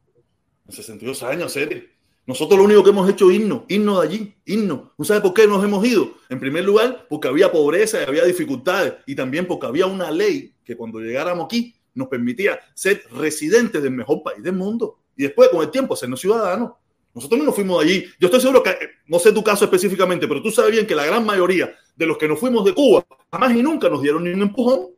En 0.68 0.74
62 0.74 1.22
años, 1.22 1.52
serio. 1.52 1.82
Nosotros 2.26 2.58
lo 2.58 2.66
único 2.66 2.84
que 2.84 2.90
hemos 2.90 3.08
hecho 3.08 3.30
es 3.30 3.36
irnos, 3.36 3.62
irnos 3.68 4.02
de 4.02 4.06
allí, 4.06 4.34
irnos. 4.44 4.90
¿No 4.98 5.04
sabe 5.06 5.22
por 5.22 5.32
qué 5.32 5.46
nos 5.46 5.64
hemos 5.64 5.82
ido? 5.86 6.12
En 6.28 6.38
primer 6.38 6.62
lugar, 6.62 7.06
porque 7.08 7.26
había 7.26 7.50
pobreza 7.50 8.02
y 8.02 8.04
había 8.04 8.24
dificultades. 8.24 8.92
Y 9.06 9.14
también 9.14 9.46
porque 9.46 9.66
había 9.66 9.86
una 9.86 10.10
ley 10.10 10.52
que 10.62 10.76
cuando 10.76 11.00
llegáramos 11.00 11.46
aquí 11.46 11.74
nos 11.94 12.08
permitía 12.08 12.60
ser 12.74 13.02
residentes 13.12 13.82
del 13.82 13.92
mejor 13.92 14.22
país 14.22 14.42
del 14.42 14.52
mundo. 14.52 14.98
Y 15.16 15.22
después, 15.22 15.48
con 15.48 15.62
el 15.62 15.70
tiempo, 15.70 15.96
sernos 15.96 16.20
ciudadanos. 16.20 16.72
Nosotros 17.14 17.38
no 17.38 17.46
nos 17.46 17.54
fuimos 17.54 17.82
de 17.82 17.90
allí. 17.90 18.04
Yo 18.20 18.26
estoy 18.26 18.42
seguro 18.42 18.62
que, 18.62 18.76
no 19.06 19.18
sé 19.18 19.32
tu 19.32 19.42
caso 19.42 19.64
específicamente, 19.64 20.28
pero 20.28 20.42
tú 20.42 20.50
sabes 20.50 20.70
bien 20.70 20.86
que 20.86 20.94
la 20.94 21.06
gran 21.06 21.24
mayoría 21.24 21.74
de 21.96 22.06
los 22.06 22.18
que 22.18 22.28
nos 22.28 22.38
fuimos 22.38 22.62
de 22.66 22.74
Cuba 22.74 23.06
jamás 23.32 23.56
y 23.56 23.62
nunca 23.62 23.88
nos 23.88 24.02
dieron 24.02 24.22
ni 24.22 24.30
un 24.30 24.42
empujón, 24.42 24.88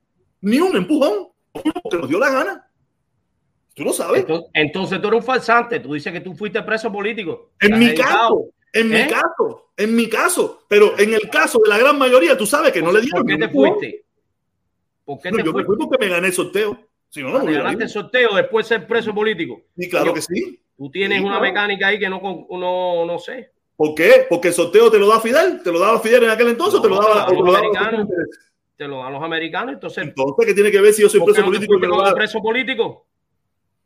ni 0.40 0.58
un 0.58 0.76
empujón, 0.76 1.28
porque 1.52 1.96
nos 1.96 2.08
dio 2.08 2.18
la 2.18 2.30
gana. 2.30 2.69
Tú 3.74 3.84
lo 3.84 3.92
sabes. 3.92 4.26
Entonces, 4.52 5.00
tú 5.00 5.08
eres 5.08 5.20
un 5.20 5.26
falsante. 5.26 5.80
Tú 5.80 5.94
dices 5.94 6.12
que 6.12 6.20
tú 6.20 6.34
fuiste 6.34 6.62
preso 6.62 6.90
político. 6.92 7.50
En 7.60 7.78
mi 7.78 7.94
caso, 7.94 8.50
en 8.72 8.88
mi 8.88 8.96
¿Eh? 8.96 9.08
caso, 9.08 9.70
en 9.76 9.96
mi 9.96 10.08
caso. 10.08 10.64
Pero 10.68 10.98
en 10.98 11.14
el 11.14 11.28
caso 11.30 11.60
de 11.62 11.68
la 11.68 11.78
gran 11.78 11.98
mayoría, 11.98 12.36
tú 12.36 12.46
sabes 12.46 12.72
que 12.72 12.82
no 12.82 12.92
le 12.92 13.00
dieron. 13.00 13.22
¿Por 13.22 13.30
qué 13.30 13.38
te 13.38 13.48
fuiste? 13.48 14.04
¿Por 15.04 15.20
qué 15.20 15.30
te 15.30 15.38
yo 15.38 15.52
fuiste? 15.52 15.58
me 15.58 15.64
fui 15.64 15.76
porque 15.78 16.06
me 16.06 16.10
gané 16.10 16.28
el 16.28 16.32
sorteo. 16.32 16.78
Si 17.08 17.22
no, 17.22 17.30
no 17.30 17.44
me 17.44 17.52
ganaste 17.52 17.84
el 17.84 17.90
sorteo 17.90 18.36
después 18.36 18.68
de 18.68 18.76
ser 18.76 18.86
preso 18.86 19.12
político. 19.12 19.62
Sí, 19.76 19.88
claro 19.90 20.14
que 20.14 20.22
sí. 20.22 20.60
Tú 20.76 20.90
tienes 20.90 21.20
una 21.22 21.40
mecánica 21.40 21.88
ahí 21.88 21.98
que 21.98 22.08
no, 22.08 22.20
no, 22.50 23.04
no 23.04 23.18
sé. 23.18 23.50
¿Por 23.76 23.94
qué? 23.94 24.26
Porque 24.28 24.48
el 24.48 24.54
sorteo 24.54 24.90
te 24.90 24.98
lo 24.98 25.08
da 25.08 25.20
Fidel, 25.20 25.62
te 25.62 25.72
lo 25.72 25.78
daba 25.78 25.98
Fidel 26.00 26.24
en 26.24 26.30
aquel 26.30 26.48
entonces, 26.48 26.80
te 26.80 26.88
lo 26.88 27.00
daba, 27.00 27.24
a 27.24 27.32
los 27.32 27.56
americanos. 27.56 28.08
Te 28.76 28.86
lo 28.86 28.98
dan 28.98 29.12
los 29.12 29.22
americanos, 29.22 29.74
entonces. 29.74 30.04
Entonces, 30.04 30.46
¿qué 30.46 30.54
tiene 30.54 30.70
que 30.70 30.80
ver 30.80 30.92
si 30.94 31.02
yo 31.02 31.08
soy 31.08 31.20
preso 31.22 31.44
político? 31.44 31.80
como 31.80 32.14
preso 32.14 32.40
político? 32.40 33.06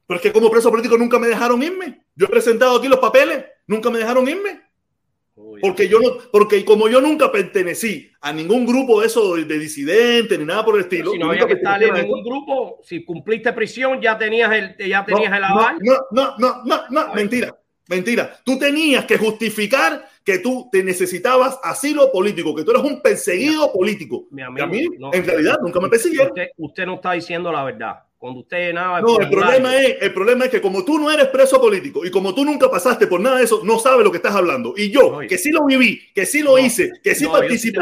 Pero 0.07 0.17
es 0.17 0.23
que 0.23 0.33
como 0.33 0.51
preso 0.51 0.71
político 0.71 0.99
nunca 0.99 1.19
me 1.19 1.29
dejaron 1.29 1.63
irme. 1.63 2.03
Yo 2.15 2.27
he 2.27 2.31
presentado 2.31 2.77
aquí 2.77 2.89
los 2.89 2.99
papeles, 2.99 3.45
nunca 3.67 3.91
me 3.91 3.99
dejaron 3.99 4.29
irme. 4.29 4.61
Porque 5.61 5.89
yo 5.89 5.99
no, 5.99 6.11
porque 6.31 6.65
como 6.65 6.89
yo 6.89 7.01
nunca 7.01 7.33
pertenecí 7.33 8.09
a 8.21 8.33
ningún 8.33 8.65
grupo 8.65 9.01
de 9.01 9.09
eso 9.09 9.35
de, 9.35 9.59
disidentes 9.59 10.39
ni 10.39 10.45
nada 10.45 10.65
por 10.65 10.77
el 10.77 10.83
estilo. 10.83 11.11
si 11.11 11.19
no 11.19 11.31
había 11.31 11.47
que 11.47 11.55
estar 11.55 11.83
en 11.83 11.93
ningún 11.93 12.23
grupo, 12.23 12.81
si 12.85 13.05
cumpliste 13.05 13.53
prisión, 13.53 14.01
ya 14.01 14.17
tenías 14.17 14.53
el, 14.53 14.77
ya 14.89 15.05
tenías 15.05 15.37
el 15.37 15.43
aval. 15.43 15.79
No, 15.81 15.95
no, 16.13 16.39
no, 16.39 16.63
no, 16.65 16.83
no, 16.89 17.15
mentira, 17.15 17.57
mentira. 17.89 18.39
Tú 18.45 18.59
tenías 18.59 19.07
que 19.07 19.19
justificar 19.19 20.09
que 20.23 20.39
tú 20.39 20.69
te 20.71 20.85
necesitabas 20.85 21.59
asilo 21.65 22.13
político, 22.13 22.55
que 22.55 22.63
tú 22.63 22.71
eres 22.71 22.85
un 22.85 23.03
perseguido 23.03 23.73
político. 23.73 24.27
Mi 24.31 24.43
amigo, 24.43 24.65
a 24.65 24.69
mí, 24.69 24.87
en 25.13 25.27
realidad, 25.27 25.59
nunca 25.61 25.81
me 25.81 25.89
persiguieron. 25.89 26.33
usted 26.59 26.87
no 26.87 26.95
está 26.95 27.13
diciendo 27.13 27.51
la 27.51 27.65
verdad 27.65 28.05
cuando 28.25 28.41
usted 28.41 28.73
nada. 28.73 29.03
No, 29.03 29.21
el 29.21 29.29
problema, 29.29 29.77
es, 29.77 29.97
el 30.01 30.15
problema 30.15 30.47
es 30.47 30.51
que 30.51 30.63
como 30.63 30.83
tú 30.83 30.99
no 30.99 31.11
eres 31.11 31.29
preso 31.29 31.61
político 31.61 32.07
y 32.07 32.11
como 32.11 32.35
tú 32.35 32.43
nunca 32.43 32.71
pasaste 32.71 33.07
por 33.07 33.21
nada 33.21 33.37
de 33.37 33.45
eso, 33.45 33.61
no 33.65 33.79
sabes 33.79 34.03
lo 34.03 34.11
que 34.11 34.17
estás 34.17 34.35
hablando. 34.35 34.73
Y 34.79 34.91
yo, 34.91 35.19
que 35.29 35.37
sí 35.37 35.51
lo 35.51 35.67
viví, 35.67 36.01
que 36.15 36.25
sí 36.25 36.41
lo 36.41 36.59
hice, 36.59 36.91
que 37.03 37.15
sí 37.15 37.27
participé, 37.27 37.81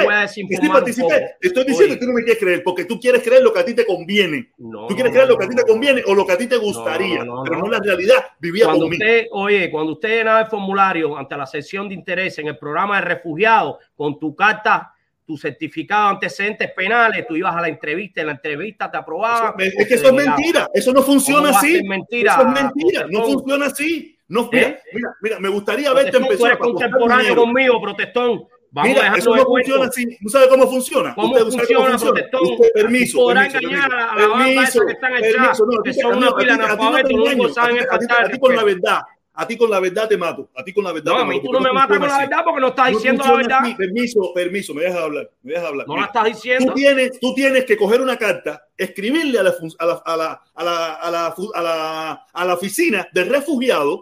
que 0.49 0.57
sí 0.57 0.69
participé, 0.69 1.37
estoy 1.41 1.65
diciendo 1.65 1.95
que 1.95 2.01
tú 2.01 2.07
no 2.07 2.15
me 2.15 2.25
quieres 2.25 2.43
creer 2.43 2.63
porque 2.65 2.85
tú 2.87 2.99
quieres 2.99 3.23
creer 3.23 3.41
lo 3.41 3.53
que 3.53 3.61
a 3.61 3.65
ti 3.65 3.73
te 3.73 3.87
conviene. 3.87 4.51
tú 4.59 4.97
quieres 4.97 5.13
creer 5.13 5.29
lo 5.29 5.39
que 5.39 5.45
a 5.45 5.49
ti 5.49 5.55
te 5.55 5.63
conviene 5.63 6.03
o 6.09 6.13
lo 6.13 6.27
que 6.27 6.33
a 6.33 6.39
ti 6.39 6.49
te 6.49 6.57
gustaría, 6.57 7.21
pero 7.45 7.59
no 7.61 7.69
la 7.69 7.79
realidad. 7.79 8.25
Vivía 8.41 8.65
cuando 8.65 8.87
usted, 8.87 9.27
Oye, 9.31 9.71
cuando 9.71 9.93
usted 9.93 10.09
llenaba 10.09 10.41
el 10.41 10.47
formulario 10.49 11.17
ante 11.17 11.37
la 11.37 11.47
sesión 11.47 11.89
de 11.89 11.95
interés 11.95 12.37
en 12.41 12.49
el 12.49 12.59
programa 12.59 12.97
de 12.97 13.03
refugiados 13.03 13.77
con 13.95 14.19
tu 14.19 14.35
carta 14.35 14.92
tu 15.27 15.37
certificado 15.37 16.05
de 16.05 16.11
antecedentes 16.15 16.71
penales, 16.73 17.27
tú 17.27 17.37
ibas 17.37 17.55
a 17.55 17.61
la 17.61 17.69
entrevista, 17.69 18.21
en 18.21 18.29
la 18.29 18.33
entrevista 18.33 18.91
te 18.91 18.99
aprobaban. 18.99 19.55
es 19.59 19.89
que 19.89 19.95
eso 19.95 20.07
es 20.09 20.13
mentira, 20.13 20.69
eso 20.75 20.93
no 20.93 21.03
funciona 21.03 21.51
así. 21.51 21.83
Mentira, 21.85 22.33
eso 22.33 22.43
es 22.43 22.63
mentira, 22.63 23.07
no 23.11 23.25
funciona 23.25 23.67
así. 23.67 24.19
No, 24.29 24.49
mira, 24.51 24.69
¿Eh? 24.69 24.81
mira, 24.95 25.09
mira, 25.21 25.41
me 25.41 25.49
gustaría 25.49 25.93
verte 25.93 26.17
empezar. 26.17 26.39
Tú 26.39 26.47
eres 26.47 26.59
contemporáneo 26.59 27.37
conmigo, 27.37 27.81
protestón. 27.81 28.49
Vamos 28.71 28.89
mira, 28.89 29.15
eso 29.15 29.37
no 29.37 29.45
funciona 29.45 29.85
así. 29.85 30.17
¿No 30.21 30.31
sabe 30.31 30.49
cómo 30.49 30.67
funciona? 30.67 31.15
¿Cómo 31.15 31.35
Usted 31.35 31.59
funciona? 31.59 31.97
Usted, 31.97 32.73
permiso. 32.73 33.19
Podrá 33.19 33.45
engañar 33.45 33.93
a 33.93 34.17
la 34.17 34.27
banda 34.29 34.63
esa 34.63 34.87
que 34.87 34.93
están 34.93 35.17
echadas, 35.17 35.63
que 35.85 35.93
son 35.93 36.17
una 36.17 36.35
pila 36.35 36.57
de 36.57 36.65
analfabetos, 36.65 37.37
no 37.37 37.49
saben 37.51 37.77
espantar. 37.77 38.25
A 38.25 38.31
ti 38.31 38.39
por 38.39 38.55
la 38.55 38.65
verdad, 38.65 39.03
a 39.35 39.47
ti 39.47 39.57
con 39.57 39.71
la 39.71 39.81
verdad 39.81 40.09
te 40.09 40.17
mato. 40.17 40.51
A 40.55 40.63
ti 40.63 40.73
con 40.73 40.85
la 40.85 40.93
verdad. 40.93 41.13
No, 41.13 41.19
a 41.19 41.25
mí 41.25 41.41
tú 41.43 41.53
no 41.53 41.61
me 41.61 41.73
matas 41.73 41.99
con 41.99 42.09
la 42.09 42.19
verdad 42.19 42.45
porque 42.45 42.61
no 42.61 42.69
estás 42.69 42.91
diciendo 42.91 43.25
la 43.25 43.35
verdad. 43.35 43.77
Permiso, 43.77 44.33
permiso, 44.35 44.75
me 44.75 44.83
dejas 44.83 45.01
hablar. 45.01 45.31
Me 45.43 45.53
dejas 45.53 45.69
hablar. 45.69 45.89
No 45.89 45.97
la 45.97 46.07
estás 46.07 46.25
diciendo. 46.25 46.67
Tú 46.67 46.75
tienes, 46.75 47.21
tú 47.21 47.35
tienes 47.35 47.65
que 47.65 47.77
coger 47.77 48.01
una 48.01 48.17
carta, 48.19 48.67
escribirle 48.77 49.39
a 49.39 49.43
la, 49.45 49.55
a 49.79 49.87
la, 49.87 49.93
a 50.05 50.17
la, 50.17 50.43
a 50.55 50.65
la, 50.65 50.95
a 50.95 51.11
la, 51.11 51.35
a 51.55 51.63
la, 51.63 52.27
a 52.33 52.45
la 52.45 52.55
oficina 52.55 53.09
de 53.13 53.25
refugiados 53.25 54.01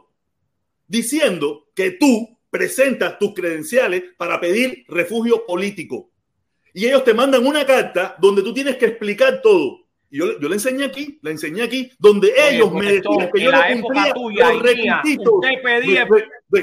diciendo 0.88 1.68
que 1.74 1.92
tú 1.92 2.36
presentas 2.50 3.16
tus 3.18 3.32
credenciales 3.32 4.02
para 4.16 4.40
pedir 4.40 4.84
refugio 4.88 5.46
político. 5.46 6.10
Y 6.74 6.86
ellos 6.86 7.04
te 7.04 7.14
mandan 7.14 7.46
una 7.46 7.64
carta 7.64 8.16
donde 8.18 8.42
tú 8.42 8.52
tienes 8.52 8.76
que 8.76 8.86
explicar 8.86 9.40
todo. 9.42 9.79
Y 10.10 10.18
yo, 10.18 10.40
yo 10.40 10.48
le 10.48 10.56
enseñé 10.56 10.84
aquí, 10.84 11.18
le 11.22 11.30
enseñé 11.30 11.62
aquí, 11.62 11.92
donde 11.98 12.32
ellos 12.50 12.72
me 12.72 12.94
decían 12.94 13.30
que 13.32 13.42
yo 13.42 13.52
no 13.52 13.60
cumplía 13.72 14.12
tuya, 14.12 14.52
los 14.52 14.62
requisitos. 14.62 15.34
Pedía... 15.62 16.08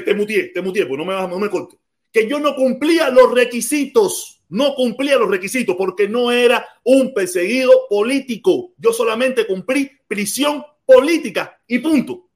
Te 0.04 0.14
mutié, 0.14 0.48
te 0.48 0.60
mutié, 0.60 0.86
pues 0.86 0.98
no 0.98 1.04
me, 1.04 1.14
no 1.14 1.38
me 1.38 1.48
corte. 1.48 1.78
Que 2.12 2.28
yo 2.28 2.38
no 2.38 2.54
cumplía 2.54 3.08
los 3.10 3.32
requisitos, 3.32 4.42
no 4.50 4.74
cumplía 4.74 5.16
los 5.16 5.30
requisitos 5.30 5.76
porque 5.76 6.08
no 6.08 6.30
era 6.30 6.66
un 6.84 7.14
perseguido 7.14 7.86
político. 7.88 8.72
Yo 8.76 8.92
solamente 8.92 9.46
cumplí 9.46 9.90
prisión 10.06 10.62
política 10.84 11.58
y 11.66 11.78
punto. 11.78 12.28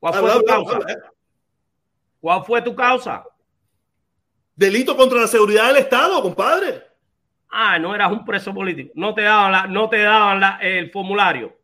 ¿Cuál 0.00 0.14
fue 0.14 0.32
tu 0.32 0.44
causa? 0.44 0.78
¿Cuál 2.20 2.44
fue 2.44 2.62
tu 2.62 2.74
causa? 2.74 3.24
Delito 4.56 4.96
contra 4.96 5.20
la 5.20 5.26
seguridad 5.26 5.68
del 5.68 5.78
Estado, 5.78 6.20
compadre. 6.20 6.93
Ah, 7.56 7.78
no 7.78 7.94
eras 7.94 8.10
un 8.10 8.24
preso 8.24 8.52
político. 8.52 8.90
No 8.96 9.14
te 9.14 9.22
daban, 9.22 9.52
la, 9.52 9.66
no 9.68 9.88
te 9.88 9.98
daban 9.98 10.40
la, 10.40 10.58
el 10.60 10.90
formulario. 10.90 11.56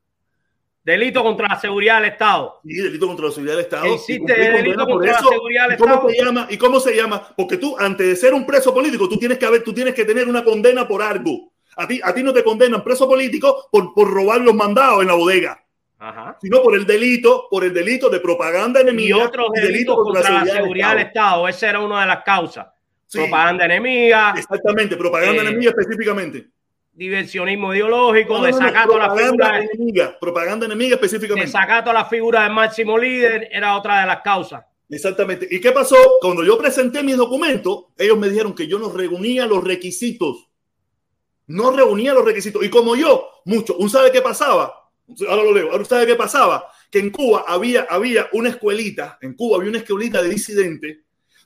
Delito 0.85 1.21
contra 1.21 1.49
la 1.49 1.59
seguridad 1.59 2.01
del 2.01 2.13
Estado. 2.13 2.61
Sí, 2.65 2.75
delito 2.75 3.09
contra 3.09 3.27
la 3.27 3.33
seguridad 3.33 3.57
del 3.57 3.65
Estado. 3.65 3.87
Existe 3.87 4.33
delito 4.33 4.87
contra 4.87 5.13
la 5.13 5.19
seguridad 5.19 5.69
del 5.69 5.75
¿Y 5.75 5.79
cómo 5.79 5.95
Estado. 5.95 6.09
Se 6.11 6.25
llama, 6.25 6.47
¿Y 6.49 6.59
cómo 6.59 6.81
se 6.81 6.97
llama? 6.97 7.35
Porque 7.37 7.57
tú, 7.57 7.77
antes 7.77 8.07
de 8.07 8.15
ser 8.15 8.35
un 8.35 8.47
preso 8.47 8.73
político, 8.73 9.09
tú 9.09 9.19
tienes 9.19 9.37
que 9.37 9.47
haber, 9.47 9.65
tú 9.65 9.75
tienes 9.75 9.93
que 9.93 10.05
tener 10.05 10.29
una 10.29 10.45
condena 10.45 10.87
por 10.87 11.03
algo. 11.03 11.53
A 11.77 11.89
ti, 11.89 12.01
a 12.05 12.15
ti 12.15 12.23
no 12.23 12.33
te 12.33 12.45
condenan 12.45 12.85
preso 12.85 13.09
político 13.09 13.69
por, 13.73 13.93
por 13.93 14.09
robar 14.09 14.43
los 14.43 14.55
mandados 14.55 15.03
en 15.03 15.09
la 15.09 15.15
bodega. 15.15 15.65
Ajá. 16.03 16.39
sino 16.41 16.63
por 16.63 16.75
el 16.75 16.87
delito, 16.87 17.47
por 17.51 17.63
el 17.63 17.75
delito 17.75 18.09
de 18.09 18.21
propaganda 18.21 18.81
enemiga. 18.81 19.19
Y 19.19 19.21
otros 19.21 19.49
delitos 19.53 19.97
contra, 19.97 20.23
contra, 20.23 20.31
la 20.31 20.41
seguridad, 20.41 20.63
seguridad 20.63 20.91
del, 20.91 20.99
Estado. 20.99 21.43
del 21.43 21.49
Estado. 21.49 21.49
Esa 21.49 21.69
era 21.69 21.81
una 21.81 22.01
de 22.01 22.07
las 22.07 22.23
causas. 22.25 22.67
Sí, 23.11 23.19
propaganda 23.19 23.65
enemiga. 23.65 24.35
Exactamente, 24.37 24.97
propaganda 24.97 25.43
eh, 25.43 25.49
enemiga 25.49 25.71
específicamente. 25.77 26.47
Diversionismo 26.93 27.75
ideológico, 27.75 28.35
no, 28.35 28.39
no, 28.39 28.47
desacato 28.47 28.97
no, 28.97 29.03
a 29.03 29.09
la 29.09 29.17
figura. 29.17 29.59
Enemiga, 29.59 30.17
propaganda 30.21 30.67
enemiga 30.67 30.95
específicamente. 30.95 31.47
Desacato 31.47 31.91
a 31.91 31.93
la 31.93 32.05
figura 32.05 32.45
del 32.45 32.53
máximo 32.53 32.97
líder 32.97 33.49
era 33.51 33.77
otra 33.77 34.03
de 34.03 34.07
las 34.07 34.21
causas. 34.21 34.65
Exactamente. 34.89 35.49
¿Y 35.51 35.61
qué 35.61 35.73
pasó? 35.73 35.97
Cuando 36.21 36.45
yo 36.45 36.57
presenté 36.57 37.03
mis 37.03 37.17
documentos, 37.17 37.87
ellos 37.99 38.17
me 38.17 38.29
dijeron 38.29 38.55
que 38.55 38.69
yo 38.69 38.79
no 38.79 38.93
reunía 38.93 39.45
los 39.45 39.65
requisitos. 39.65 40.49
No 41.49 41.73
reunía 41.73 42.15
los 42.15 42.25
requisitos. 42.25 42.63
Y 42.65 42.71
como 42.71 42.95
yo, 42.95 43.29
mucho, 43.45 43.77
¿un 43.77 43.91
sabe 43.91 44.13
qué 44.13 44.23
pasaba? 44.23 44.89
Ahora 45.29 45.43
lo 45.43 45.53
leo. 45.53 45.73
Ahora 45.73 45.85
sabe 45.85 46.07
qué 46.07 46.15
pasaba? 46.15 46.69
Que 46.89 47.01
en 47.01 47.11
Cuba 47.11 47.45
había, 47.49 47.89
había 47.91 48.29
una 48.35 48.51
escuelita, 48.51 49.19
en 49.21 49.35
Cuba 49.35 49.57
había 49.57 49.71
una 49.71 49.79
escuelita 49.79 50.23
de 50.23 50.29
disidentes, 50.29 50.99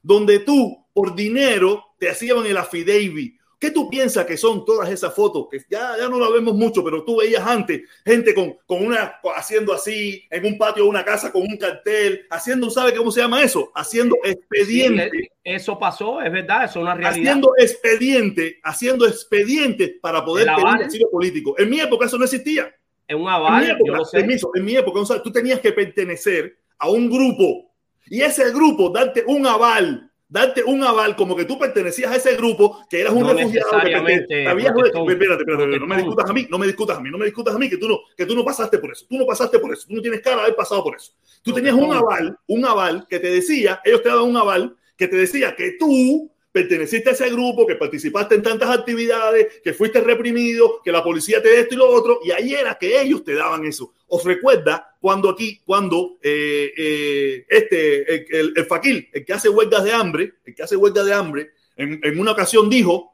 donde 0.02 0.40
tú, 0.40 0.83
por 0.94 1.14
dinero, 1.14 1.84
te 1.98 2.08
hacían 2.08 2.46
el 2.46 2.56
affidavit. 2.56 3.38
¿Qué 3.58 3.70
tú 3.70 3.88
piensas 3.88 4.26
que 4.26 4.36
son 4.36 4.64
todas 4.64 4.90
esas 4.90 5.14
fotos? 5.14 5.46
Que 5.50 5.58
ya, 5.70 5.96
ya 5.98 6.08
no 6.08 6.18
la 6.18 6.28
vemos 6.28 6.54
mucho, 6.54 6.84
pero 6.84 7.02
tú 7.02 7.16
veías 7.16 7.46
antes 7.46 7.82
gente 8.04 8.34
con, 8.34 8.56
con 8.66 8.84
una, 8.84 9.20
haciendo 9.36 9.72
así, 9.72 10.22
en 10.30 10.44
un 10.44 10.58
patio 10.58 10.84
de 10.84 10.90
una 10.90 11.04
casa 11.04 11.32
con 11.32 11.42
un 11.42 11.56
cartel, 11.56 12.26
haciendo, 12.30 12.68
¿sabe 12.68 12.94
cómo 12.94 13.10
se 13.10 13.22
llama 13.22 13.42
eso? 13.42 13.72
Haciendo 13.74 14.16
expediente. 14.22 15.10
Sí, 15.10 15.28
eso 15.42 15.78
pasó, 15.78 16.20
es 16.20 16.30
verdad, 16.30 16.64
eso 16.64 16.80
es 16.80 16.82
una 16.82 16.94
realidad. 16.94 17.22
Haciendo 17.22 17.54
expediente, 17.56 18.60
haciendo 18.62 19.06
expediente 19.06 19.98
para 20.00 20.22
poder 20.24 20.46
tener 20.46 20.64
un 20.64 20.82
asilo 20.82 21.10
político. 21.10 21.54
En 21.58 21.70
mi 21.70 21.80
época 21.80 22.04
eso 22.04 22.18
no 22.18 22.24
existía. 22.24 22.74
En 23.08 23.18
un 23.18 23.28
aval, 23.28 23.62
en 23.62 23.68
mi 23.68 23.74
época, 23.74 23.98
yo 23.98 24.04
sé. 24.04 24.18
Permiso, 24.18 24.50
en 24.54 24.64
mi 24.64 24.76
época, 24.76 25.00
o 25.00 25.06
sea, 25.06 25.22
tú 25.22 25.32
tenías 25.32 25.60
que 25.60 25.72
pertenecer 25.72 26.58
a 26.78 26.90
un 26.90 27.08
grupo 27.08 27.72
y 28.06 28.20
ese 28.20 28.52
grupo 28.52 28.90
darte 28.90 29.24
un 29.26 29.46
aval, 29.46 30.10
darte 30.28 30.62
un 30.64 30.82
aval 30.82 31.16
como 31.16 31.36
que 31.36 31.44
tú 31.44 31.58
pertenecías 31.58 32.10
a 32.10 32.16
ese 32.16 32.34
grupo, 32.36 32.84
que 32.88 33.00
eras 33.00 33.12
un 33.12 33.22
no 33.22 33.32
refugiado. 33.32 33.70
Que 33.82 34.46
habías, 34.46 34.72
espérate, 34.74 35.12
espérate, 35.12 35.42
espérate, 35.42 35.78
no 35.78 35.86
me 35.86 35.96
discutas 35.96 36.30
a 36.30 36.32
mí, 36.32 36.46
no 36.50 36.58
me 36.58 36.66
discutas 36.66 36.98
a 36.98 37.00
mí, 37.00 37.10
no 37.10 37.18
me 37.18 37.24
discutas 37.26 37.54
a 37.54 37.58
mí, 37.58 37.68
que 37.68 37.76
tú 37.76 37.88
no, 37.88 38.00
que 38.16 38.26
tú 38.26 38.34
no 38.34 38.44
pasaste 38.44 38.78
por 38.78 38.92
eso, 38.92 39.06
tú 39.08 39.16
no 39.16 39.26
pasaste 39.26 39.58
por 39.58 39.72
eso, 39.72 39.86
tú 39.88 39.94
no 39.94 40.02
tienes 40.02 40.20
cara 40.20 40.36
de 40.36 40.42
haber 40.42 40.56
pasado 40.56 40.82
por 40.82 40.96
eso. 40.96 41.12
Tú 41.42 41.50
no 41.50 41.56
tenías 41.56 41.74
un 41.74 41.92
aval, 41.92 42.38
un 42.46 42.64
aval 42.64 43.06
que 43.08 43.18
te 43.18 43.30
decía, 43.30 43.80
ellos 43.84 44.02
te 44.02 44.08
daban 44.08 44.24
un 44.24 44.36
aval 44.36 44.76
que 44.96 45.08
te 45.08 45.16
decía 45.16 45.54
que 45.54 45.76
tú 45.78 46.30
perteneciste 46.54 47.10
a 47.10 47.12
ese 47.14 47.30
grupo, 47.30 47.66
que 47.66 47.74
participaste 47.74 48.36
en 48.36 48.42
tantas 48.42 48.70
actividades, 48.70 49.60
que 49.62 49.72
fuiste 49.72 50.00
reprimido, 50.00 50.80
que 50.84 50.92
la 50.92 51.02
policía 51.02 51.42
te 51.42 51.48
de 51.48 51.60
esto 51.60 51.74
y 51.74 51.78
lo 51.78 51.90
otro, 51.90 52.20
y 52.24 52.30
ahí 52.30 52.54
era 52.54 52.76
que 52.76 53.00
ellos 53.00 53.24
te 53.24 53.34
daban 53.34 53.64
eso. 53.64 53.92
¿Os 54.08 54.24
recuerda 54.24 54.96
cuando 55.00 55.30
aquí, 55.30 55.60
cuando 55.64 56.18
eh, 56.22 56.72
eh, 56.76 57.46
este, 57.48 58.14
el, 58.14 58.26
el, 58.30 58.52
el, 58.56 58.66
Faquil, 58.66 59.08
el 59.12 59.24
que 59.24 59.32
hace 59.32 59.48
huelgas 59.48 59.84
de 59.84 59.92
hambre, 59.92 60.34
el 60.44 60.54
que 60.54 60.62
hace 60.62 60.76
huelgas 60.76 61.04
de 61.04 61.14
hambre, 61.14 61.50
en, 61.76 62.00
en 62.02 62.18
una 62.18 62.32
ocasión 62.32 62.70
dijo, 62.70 63.12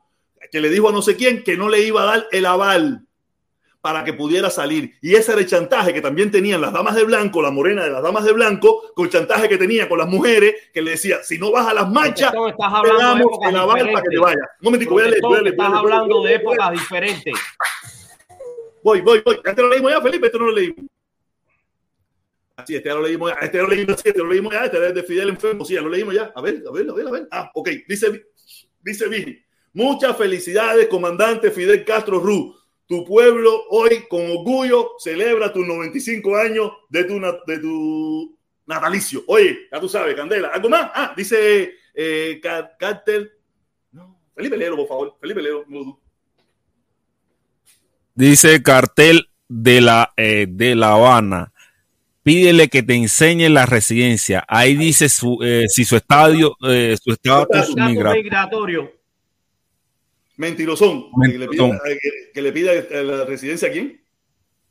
que 0.51 0.61
le 0.61 0.69
dijo 0.69 0.89
a 0.89 0.93
no 0.93 1.03
sé 1.03 1.17
quién, 1.17 1.43
que 1.43 1.57
no 1.57 1.69
le 1.69 1.83
iba 1.83 2.03
a 2.03 2.07
dar 2.07 2.27
el 2.33 2.47
aval 2.47 3.07
para 3.81 4.05
que 4.05 4.13
pudiera 4.13 4.51
salir. 4.51 4.97
Y 5.01 5.15
ese 5.15 5.33
era 5.33 5.41
el 5.41 5.47
chantaje 5.47 5.95
que 5.95 6.03
también 6.03 6.31
tenían 6.31 6.61
las 6.61 6.73
damas 6.73 6.95
de 6.95 7.05
blanco, 7.05 7.41
la 7.41 7.51
morena 7.51 7.85
de 7.85 7.91
las 7.91 8.03
damas 8.03 8.25
de 8.25 8.33
blanco, 8.33 8.93
con 8.95 9.07
el 9.07 9.11
chantaje 9.11 9.49
que 9.49 9.57
tenía 9.57 9.89
con 9.89 9.99
las 9.99 10.09
mujeres, 10.09 10.55
que 10.73 10.83
le 10.83 10.93
decía, 10.93 11.23
si 11.23 11.39
no 11.39 11.51
vas 11.51 11.67
a 11.67 11.75
las 11.75 11.89
marchas, 11.91 12.33
te 12.33 12.93
damos 12.99 13.39
el 13.49 13.57
aval 13.57 13.91
para 13.91 14.03
que 14.03 14.11
te 14.11 14.19
vayas. 14.19 14.43
Un 14.61 14.65
momentico, 14.65 14.95
voy 14.95 15.05
a 15.05 15.07
leer. 15.07 15.23
Voy 15.23 15.39
a 15.39 15.43
leer 15.43 15.55
estás 15.55 15.73
hablando 15.73 16.23
de 16.23 16.35
épocas 16.35 16.73
diferentes. 16.73 17.35
Voy, 18.83 19.01
voy, 19.01 19.23
voy. 19.25 19.41
Este 19.45 19.63
lo 19.63 19.69
leímos 19.69 19.93
ya, 19.93 20.01
Felipe, 20.01 20.27
este 20.27 20.39
no 20.39 20.47
lo 20.47 20.53
leímos. 20.53 20.87
Así, 22.57 22.77
este 22.77 22.89
ya 22.89 22.95
lo 22.95 23.03
leímos 23.03 23.31
ya. 23.31 23.39
Este 23.41 23.59
lo 23.59 23.69
leímos, 23.69 23.97
este 24.05 24.19
lo 24.19 24.27
leímos 24.27 24.53
ya. 24.53 24.65
Este 24.65 24.87
es 24.87 24.95
de 24.95 25.03
Fidel 25.03 25.29
Enfermo. 25.31 25.65
Sí, 25.65 25.75
ya 25.75 25.81
lo 25.83 25.89
leímos 25.89 26.15
ya. 26.15 26.33
A 26.35 26.41
ver, 26.41 26.63
a 26.67 26.71
ver, 26.71 26.89
a 26.89 26.93
ver, 26.93 27.07
a 27.07 27.11
ver. 27.11 27.29
Ah, 27.31 27.51
ok. 27.55 27.69
Dice, 27.89 28.27
dice 28.81 29.09
Vigi. 29.09 29.43
Muchas 29.73 30.17
felicidades, 30.17 30.89
comandante 30.89 31.51
Fidel 31.51 31.85
Castro 31.85 32.19
Ruz 32.19 32.61
tu 32.91 33.05
pueblo 33.05 33.67
hoy 33.71 34.09
con 34.09 34.21
orgullo 34.33 34.97
celebra 34.99 35.53
tus 35.53 35.65
95 35.65 36.37
años 36.37 36.73
de 36.89 37.05
tu, 37.05 37.21
de 37.47 37.59
tu 37.61 38.37
natalicio. 38.67 39.23
Oye, 39.29 39.69
ya 39.71 39.79
tú 39.79 39.89
sabes, 39.89 40.17
Candela. 40.17 40.49
¿Algo 40.49 40.69
más? 40.69 40.91
Ah, 40.93 41.15
dice 41.17 41.73
eh, 41.95 42.41
Cartel. 42.43 43.31
No, 43.93 44.21
Felipe 44.35 44.57
Lero, 44.57 44.75
por 44.75 44.89
favor. 44.89 45.17
Felipe 45.21 45.41
Lero. 45.41 45.65
No. 45.69 46.01
Dice 48.21 48.63
Cartel 48.63 49.31
de 49.49 49.81
la, 49.81 50.13
eh, 50.19 50.47
de 50.47 50.75
La 50.75 50.93
Habana. 50.93 51.55
Pídele 52.23 52.69
que 52.69 52.83
te 52.83 52.93
enseñe 52.93 53.49
la 53.49 53.65
residencia. 53.65 54.45
Ahí 54.47 54.77
dice 54.77 55.09
su, 55.09 55.39
eh, 55.43 55.65
si 55.69 55.87
su 55.87 55.97
estadio, 55.97 56.55
eh, 56.69 56.99
su 57.03 57.13
estatus 57.13 57.75
migratorio. 57.75 58.93
Mentirosón. 60.37 61.07
Que 61.23 61.39
le, 61.39 61.49
pida, 61.49 61.81
que, 62.35 62.43
le 62.43 62.53
pida 62.53 63.03
la 63.03 63.25
residencia 63.25 63.69
a 63.69 63.73
quién? 63.73 64.05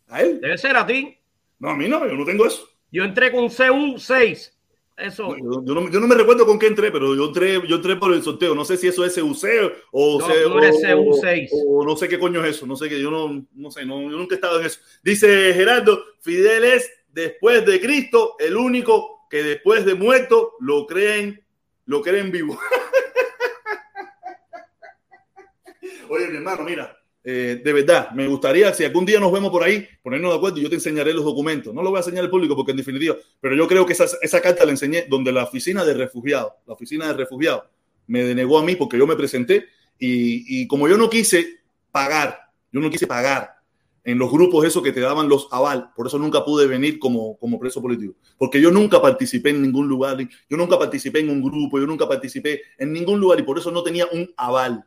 ¿A 0.09 0.21
él? 0.21 0.39
Debe 0.39 0.55
ser 0.59 0.77
a 0.77 0.85
ti. 0.85 1.17
No, 1.57 1.71
a 1.71 1.75
mí 1.75 1.89
no, 1.89 2.07
yo 2.07 2.13
no 2.13 2.25
tengo 2.25 2.45
eso. 2.45 2.69
Yo 2.91 3.03
entré 3.03 3.31
con 3.31 3.45
CU6. 3.45 4.51
Eso. 4.99 5.35
No, 5.37 5.65
yo, 5.65 5.73
no, 5.73 5.89
yo, 5.89 5.99
no, 5.99 6.07
me 6.07 6.15
recuerdo 6.15 6.45
con 6.45 6.59
qué 6.59 6.67
entré, 6.67 6.91
pero 6.91 7.15
yo 7.15 7.27
entré, 7.27 7.53
yo 7.67 7.77
entré 7.77 7.95
por 7.95 8.13
el 8.13 8.21
sorteo. 8.21 8.53
No 8.53 8.65
sé 8.65 8.77
si 8.77 8.87
eso 8.87 9.05
es 9.05 9.13
CUC 9.13 9.45
o, 9.91 10.19
no, 10.19 10.27
C, 10.27 10.33
no 10.43 10.61
eres 10.61 10.75
CU6. 10.75 11.47
O, 11.51 11.79
o, 11.79 11.85
no 11.85 11.95
sé 11.95 12.09
qué 12.09 12.19
coño 12.19 12.43
es 12.43 12.57
eso. 12.57 12.67
No 12.67 12.75
sé 12.75 12.89
qué, 12.89 13.01
yo 13.01 13.09
no, 13.09 13.45
no 13.53 13.71
sé, 13.71 13.85
no, 13.85 14.01
yo 14.01 14.17
nunca 14.17 14.35
he 14.35 14.37
estado 14.37 14.59
en 14.59 14.65
eso. 14.65 14.81
Dice 15.01 15.53
Gerardo, 15.53 16.03
Fidel 16.19 16.65
es 16.65 16.91
después 17.07 17.65
de 17.65 17.79
Cristo 17.79 18.35
el 18.39 18.57
único 18.57 19.25
que 19.29 19.43
después 19.43 19.85
de 19.85 19.95
muerto 19.95 20.55
lo 20.59 20.85
creen, 20.85 21.45
lo 21.85 22.01
creen 22.01 22.31
vivo. 22.31 22.59
Oye, 26.09 26.27
mi 26.27 26.37
hermano, 26.37 26.63
mira, 26.63 26.98
eh, 27.23 27.61
de 27.63 27.73
verdad, 27.73 28.11
me 28.11 28.27
gustaría, 28.27 28.73
si 28.73 28.85
algún 28.85 29.05
día 29.05 29.19
nos 29.19 29.31
vemos 29.31 29.51
por 29.51 29.63
ahí, 29.63 29.87
ponernos 30.01 30.31
de 30.31 30.37
acuerdo 30.37 30.59
y 30.59 30.63
yo 30.63 30.69
te 30.69 30.75
enseñaré 30.75 31.13
los 31.13 31.23
documentos. 31.23 31.73
No 31.73 31.81
lo 31.81 31.89
voy 31.89 31.97
a 31.97 31.99
enseñar 31.99 32.23
al 32.23 32.29
público 32.29 32.55
porque 32.55 32.71
en 32.71 32.77
definitiva, 32.77 33.15
pero 33.39 33.55
yo 33.55 33.67
creo 33.67 33.85
que 33.85 33.93
esa, 33.93 34.05
esa 34.21 34.41
carta 34.41 34.65
la 34.65 34.71
enseñé 34.71 35.05
donde 35.09 35.31
la 35.31 35.43
oficina 35.43 35.83
de 35.83 35.93
refugiados, 35.93 36.53
la 36.65 36.73
oficina 36.73 37.07
de 37.07 37.13
refugiados, 37.13 37.63
me 38.07 38.23
denegó 38.23 38.57
a 38.57 38.63
mí 38.63 38.75
porque 38.75 38.97
yo 38.97 39.05
me 39.05 39.15
presenté 39.15 39.65
y, 39.97 40.61
y 40.61 40.67
como 40.67 40.87
yo 40.87 40.97
no 40.97 41.09
quise 41.09 41.59
pagar, 41.91 42.39
yo 42.71 42.79
no 42.79 42.89
quise 42.89 43.05
pagar 43.05 43.59
en 44.03 44.17
los 44.17 44.31
grupos 44.31 44.65
esos 44.65 44.81
que 44.81 44.91
te 44.91 45.01
daban 45.01 45.29
los 45.29 45.47
aval, 45.51 45.91
por 45.95 46.07
eso 46.07 46.17
nunca 46.17 46.43
pude 46.43 46.65
venir 46.67 46.99
como, 46.99 47.37
como 47.37 47.59
preso 47.59 47.81
político, 47.81 48.15
porque 48.37 48.61
yo 48.61 48.71
nunca 48.71 49.01
participé 49.01 49.51
en 49.51 49.61
ningún 49.61 49.87
lugar, 49.87 50.17
yo 50.49 50.57
nunca 50.57 50.79
participé 50.79 51.19
en 51.19 51.29
un 51.29 51.43
grupo, 51.43 51.79
yo 51.79 51.85
nunca 51.85 52.07
participé 52.07 52.61
en 52.77 52.93
ningún 52.93 53.19
lugar 53.19 53.39
y 53.39 53.43
por 53.43 53.59
eso 53.59 53.71
no 53.71 53.83
tenía 53.83 54.07
un 54.11 54.31
aval. 54.37 54.85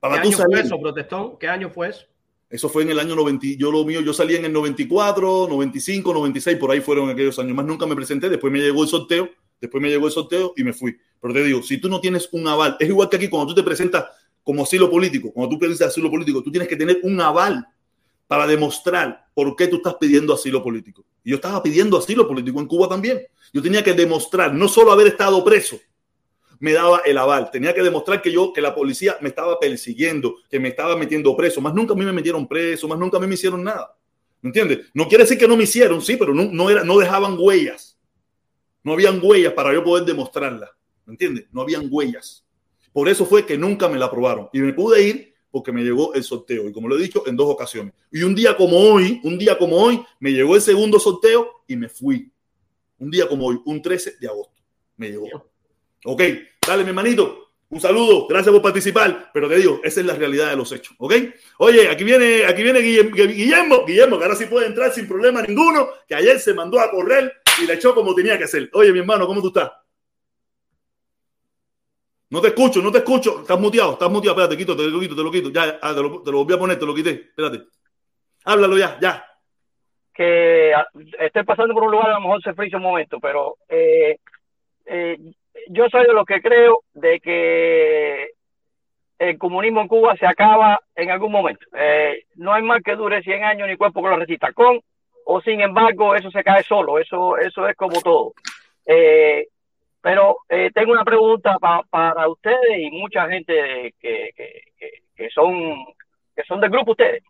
Para 0.00 0.14
¿Qué 0.14 0.28
año 0.28 0.36
salir. 0.36 0.56
fue 0.56 0.66
eso, 0.66 0.80
protestón? 0.80 1.38
¿Qué 1.38 1.48
año 1.48 1.70
fue 1.70 1.90
eso? 1.90 2.06
Eso 2.48 2.68
fue 2.68 2.82
en 2.82 2.90
el 2.90 2.98
año 2.98 3.14
90, 3.14 3.46
yo 3.56 3.70
lo 3.70 3.84
mío, 3.84 4.00
yo 4.00 4.12
salí 4.12 4.34
en 4.34 4.44
el 4.44 4.52
94, 4.52 5.46
95, 5.48 6.12
96, 6.12 6.56
por 6.56 6.72
ahí 6.72 6.80
fueron 6.80 7.08
aquellos 7.08 7.38
años. 7.38 7.54
Más 7.54 7.64
nunca 7.64 7.86
me 7.86 7.94
presenté, 7.94 8.28
después 8.28 8.52
me 8.52 8.58
llegó 8.58 8.82
el 8.82 8.88
sorteo, 8.88 9.30
después 9.60 9.80
me 9.80 9.88
llegó 9.88 10.06
el 10.06 10.12
sorteo 10.12 10.52
y 10.56 10.64
me 10.64 10.72
fui. 10.72 10.96
Pero 11.20 11.32
te 11.32 11.44
digo, 11.44 11.62
si 11.62 11.78
tú 11.78 11.88
no 11.88 12.00
tienes 12.00 12.28
un 12.32 12.48
aval, 12.48 12.76
es 12.80 12.88
igual 12.88 13.08
que 13.08 13.18
aquí 13.18 13.28
cuando 13.28 13.54
tú 13.54 13.60
te 13.60 13.62
presentas 13.62 14.06
como 14.42 14.64
asilo 14.64 14.90
político, 14.90 15.32
cuando 15.32 15.54
tú 15.54 15.60
piensas 15.60 15.88
asilo 15.88 16.10
político, 16.10 16.42
tú 16.42 16.50
tienes 16.50 16.68
que 16.68 16.74
tener 16.74 16.98
un 17.04 17.20
aval 17.20 17.64
para 18.26 18.46
demostrar 18.46 19.26
por 19.34 19.54
qué 19.54 19.68
tú 19.68 19.76
estás 19.76 19.94
pidiendo 20.00 20.34
asilo 20.34 20.62
político. 20.62 21.04
Y 21.22 21.30
yo 21.30 21.36
estaba 21.36 21.62
pidiendo 21.62 21.98
asilo 21.98 22.26
político 22.26 22.58
en 22.60 22.66
Cuba 22.66 22.88
también. 22.88 23.20
Yo 23.52 23.62
tenía 23.62 23.84
que 23.84 23.92
demostrar 23.92 24.54
no 24.54 24.66
solo 24.66 24.90
haber 24.90 25.08
estado 25.08 25.44
preso, 25.44 25.78
me 26.60 26.72
daba 26.72 27.00
el 27.04 27.18
aval. 27.18 27.50
Tenía 27.50 27.74
que 27.74 27.82
demostrar 27.82 28.22
que 28.22 28.30
yo, 28.30 28.52
que 28.52 28.60
la 28.60 28.74
policía 28.74 29.16
me 29.20 29.30
estaba 29.30 29.58
persiguiendo, 29.58 30.36
que 30.48 30.60
me 30.60 30.68
estaba 30.68 30.94
metiendo 30.96 31.36
preso. 31.36 31.60
Más 31.60 31.74
nunca 31.74 31.94
a 31.94 31.96
mí 31.96 32.04
me 32.04 32.12
metieron 32.12 32.46
preso, 32.46 32.86
más 32.86 32.98
nunca 32.98 33.16
a 33.16 33.20
mí 33.20 33.26
me 33.26 33.34
hicieron 33.34 33.64
nada. 33.64 33.96
¿Me 34.42 34.48
entiendes? 34.48 34.90
No 34.94 35.08
quiere 35.08 35.24
decir 35.24 35.38
que 35.38 35.48
no 35.48 35.56
me 35.56 35.64
hicieron, 35.64 36.00
sí, 36.00 36.16
pero 36.16 36.32
no, 36.32 36.44
no, 36.44 36.70
era, 36.70 36.84
no 36.84 36.98
dejaban 36.98 37.36
huellas. 37.38 37.98
No 38.84 38.92
habían 38.92 39.20
huellas 39.22 39.54
para 39.54 39.72
yo 39.72 39.82
poder 39.82 40.04
demostrarla. 40.04 40.70
¿Me 41.06 41.14
entiendes? 41.14 41.46
No 41.50 41.62
habían 41.62 41.88
huellas. 41.90 42.46
Por 42.92 43.08
eso 43.08 43.24
fue 43.24 43.46
que 43.46 43.56
nunca 43.56 43.88
me 43.88 43.98
la 43.98 44.06
aprobaron. 44.06 44.48
Y 44.52 44.60
me 44.60 44.72
pude 44.72 45.02
ir 45.02 45.34
porque 45.50 45.72
me 45.72 45.82
llegó 45.82 46.14
el 46.14 46.24
sorteo. 46.24 46.68
Y 46.68 46.72
como 46.72 46.88
lo 46.88 46.96
he 46.96 47.02
dicho, 47.02 47.26
en 47.26 47.36
dos 47.36 47.48
ocasiones. 47.48 47.94
Y 48.12 48.22
un 48.22 48.34
día 48.34 48.56
como 48.56 48.76
hoy, 48.78 49.20
un 49.24 49.38
día 49.38 49.56
como 49.56 49.76
hoy, 49.76 50.02
me 50.18 50.30
llegó 50.30 50.56
el 50.56 50.62
segundo 50.62 50.98
sorteo 50.98 51.62
y 51.66 51.76
me 51.76 51.88
fui. 51.88 52.30
Un 52.98 53.10
día 53.10 53.26
como 53.28 53.46
hoy, 53.46 53.60
un 53.64 53.80
13 53.80 54.16
de 54.20 54.28
agosto. 54.28 54.62
Me 54.96 55.08
llegó. 55.08 55.49
Ok, 56.04 56.22
dale, 56.66 56.82
mi 56.82 56.90
hermanito. 56.90 57.50
Un 57.68 57.80
saludo, 57.80 58.26
gracias 58.26 58.52
por 58.52 58.62
participar, 58.62 59.30
pero 59.32 59.48
te 59.48 59.56
digo, 59.56 59.80
esa 59.84 60.00
es 60.00 60.06
la 60.06 60.14
realidad 60.14 60.50
de 60.50 60.56
los 60.56 60.72
hechos, 60.72 60.96
¿ok? 60.98 61.14
Oye, 61.58 61.88
aquí 61.88 62.02
viene, 62.02 62.44
aquí 62.44 62.64
viene 62.64 62.80
Guillermo, 62.80 63.84
Guillermo, 63.86 64.18
que 64.18 64.24
ahora 64.24 64.34
sí 64.34 64.46
puede 64.46 64.66
entrar 64.66 64.90
sin 64.90 65.06
problema 65.06 65.40
ninguno, 65.40 65.88
que 66.08 66.16
ayer 66.16 66.40
se 66.40 66.52
mandó 66.52 66.80
a 66.80 66.90
correr 66.90 67.32
y 67.62 67.66
le 67.66 67.74
echó 67.74 67.94
como 67.94 68.12
tenía 68.12 68.36
que 68.36 68.44
hacer. 68.44 68.68
Oye, 68.72 68.92
mi 68.92 68.98
hermano, 68.98 69.24
¿cómo 69.24 69.40
tú 69.40 69.48
estás? 69.48 69.70
No 72.30 72.40
te 72.40 72.48
escucho, 72.48 72.80
no 72.80 72.92
te 72.92 72.98
escucho. 72.98 73.40
Estás 73.40 73.58
muteado, 73.58 73.92
estás 73.92 74.10
muteado. 74.10 74.36
Espérate, 74.36 74.56
quito, 74.56 74.76
te 74.76 74.88
lo 74.88 75.00
quito, 75.00 75.16
te 75.16 75.22
lo 75.22 75.30
quito. 75.32 75.50
Ya, 75.50 75.78
ah, 75.82 75.92
te, 75.92 76.00
lo, 76.00 76.22
te, 76.22 76.30
lo, 76.30 76.38
volví 76.38 76.54
a 76.54 76.58
poner, 76.58 76.78
te 76.78 76.86
lo 76.86 76.94
quité. 76.94 77.10
Espérate. 77.10 77.64
Háblalo 78.44 78.78
ya, 78.78 78.98
ya. 79.00 79.26
Que 80.14 80.72
ah, 80.72 80.86
estoy 81.18 81.42
pasando 81.44 81.74
por 81.74 81.82
un 81.82 81.90
lugar, 81.90 82.10
a 82.10 82.14
lo 82.14 82.20
mejor 82.20 82.42
se 82.42 82.54
frisa 82.54 82.76
un 82.76 82.84
momento, 82.84 83.18
pero 83.20 83.56
eh, 83.68 84.18
eh, 84.86 85.18
yo 85.68 85.88
soy 85.88 86.06
de 86.06 86.12
los 86.12 86.24
que 86.26 86.40
creo 86.40 86.80
de 86.94 87.20
que 87.20 88.30
el 89.18 89.38
comunismo 89.38 89.82
en 89.82 89.88
Cuba 89.88 90.16
se 90.16 90.26
acaba 90.26 90.80
en 90.94 91.10
algún 91.10 91.32
momento. 91.32 91.66
Eh, 91.74 92.24
no 92.36 92.52
hay 92.52 92.62
más 92.62 92.82
que 92.82 92.96
dure 92.96 93.22
100 93.22 93.44
años 93.44 93.68
ni 93.68 93.76
cuerpo 93.76 94.02
que 94.02 94.08
lo 94.08 94.16
resista. 94.16 94.52
Con 94.52 94.80
o 95.24 95.40
sin 95.42 95.60
embargo, 95.60 96.14
eso 96.14 96.30
se 96.30 96.42
cae 96.42 96.62
solo. 96.64 96.98
Eso, 96.98 97.36
eso 97.36 97.68
es 97.68 97.76
como 97.76 98.00
todo. 98.00 98.32
Eh, 98.86 99.46
pero 100.00 100.38
eh, 100.48 100.70
tengo 100.74 100.92
una 100.92 101.04
pregunta 101.04 101.58
para 101.58 102.28
ustedes 102.28 102.78
y 102.78 102.90
mucha 102.90 103.28
gente 103.28 103.94
que, 104.00 104.30
que, 105.16 105.30
son 105.30 105.84
que 106.34 106.42
son 106.44 106.60
del 106.60 106.70
grupo 106.70 106.92
ustedes. 106.92 107.22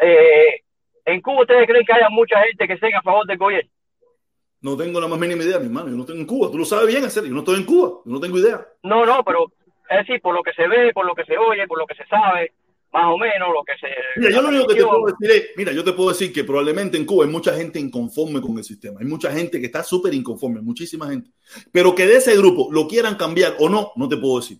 Eh, 0.00 0.62
¿En 1.04 1.20
Cuba 1.20 1.42
ustedes 1.42 1.66
creen 1.66 1.84
que 1.84 1.92
haya 1.92 2.08
mucha 2.08 2.42
gente 2.42 2.66
que 2.66 2.72
esté 2.72 2.94
a 2.94 3.02
favor 3.02 3.26
del 3.26 3.36
gobierno? 3.36 3.70
No 4.62 4.76
tengo 4.76 5.00
la 5.00 5.08
más 5.08 5.18
mínima 5.18 5.42
idea, 5.42 5.58
mi 5.58 5.66
hermano. 5.66 5.88
Yo 5.88 5.96
no 5.96 6.02
estoy 6.02 6.18
en 6.18 6.26
Cuba. 6.26 6.50
Tú 6.50 6.58
lo 6.58 6.64
sabes 6.64 6.86
bien, 6.86 7.04
hacer. 7.04 7.24
Yo 7.24 7.32
no 7.32 7.40
estoy 7.40 7.56
en 7.56 7.64
Cuba. 7.64 8.00
Yo 8.04 8.12
no 8.12 8.20
tengo 8.20 8.38
idea. 8.38 8.66
No, 8.84 9.04
no, 9.04 9.22
pero 9.24 9.52
es 9.90 9.98
decir, 9.98 10.20
por 10.22 10.34
lo 10.34 10.42
que 10.42 10.52
se 10.52 10.66
ve, 10.68 10.92
por 10.94 11.04
lo 11.04 11.14
que 11.14 11.24
se 11.24 11.36
oye, 11.36 11.66
por 11.66 11.78
lo 11.78 11.86
que 11.86 11.94
se 11.94 12.06
sabe, 12.06 12.52
más 12.92 13.06
o 13.06 13.18
menos 13.18 13.48
lo 13.52 13.64
que 13.64 13.72
se. 13.78 13.88
Mira, 14.16 14.30
yo 14.30 14.42
lo 14.42 14.48
único 14.48 14.66
que 14.68 14.74
te 14.74 14.84
puedo 14.84 15.06
decir 15.06 15.30
es, 15.30 15.50
mira, 15.56 15.72
yo 15.72 15.82
te 15.82 15.92
puedo 15.92 16.10
decir 16.10 16.32
que 16.32 16.44
probablemente 16.44 16.96
en 16.96 17.04
Cuba 17.04 17.24
hay 17.24 17.30
mucha 17.30 17.54
gente 17.54 17.80
inconforme 17.80 18.40
con 18.40 18.56
el 18.58 18.64
sistema, 18.64 19.00
hay 19.00 19.06
mucha 19.06 19.32
gente 19.32 19.58
que 19.58 19.66
está 19.66 19.82
súper 19.82 20.14
inconforme, 20.14 20.60
muchísima 20.60 21.08
gente, 21.08 21.30
pero 21.72 21.94
que 21.94 22.06
de 22.06 22.16
ese 22.16 22.36
grupo 22.36 22.68
lo 22.70 22.86
quieran 22.86 23.16
cambiar 23.16 23.56
o 23.58 23.68
no, 23.68 23.92
no 23.96 24.08
te 24.08 24.16
puedo 24.16 24.40
decir. 24.40 24.58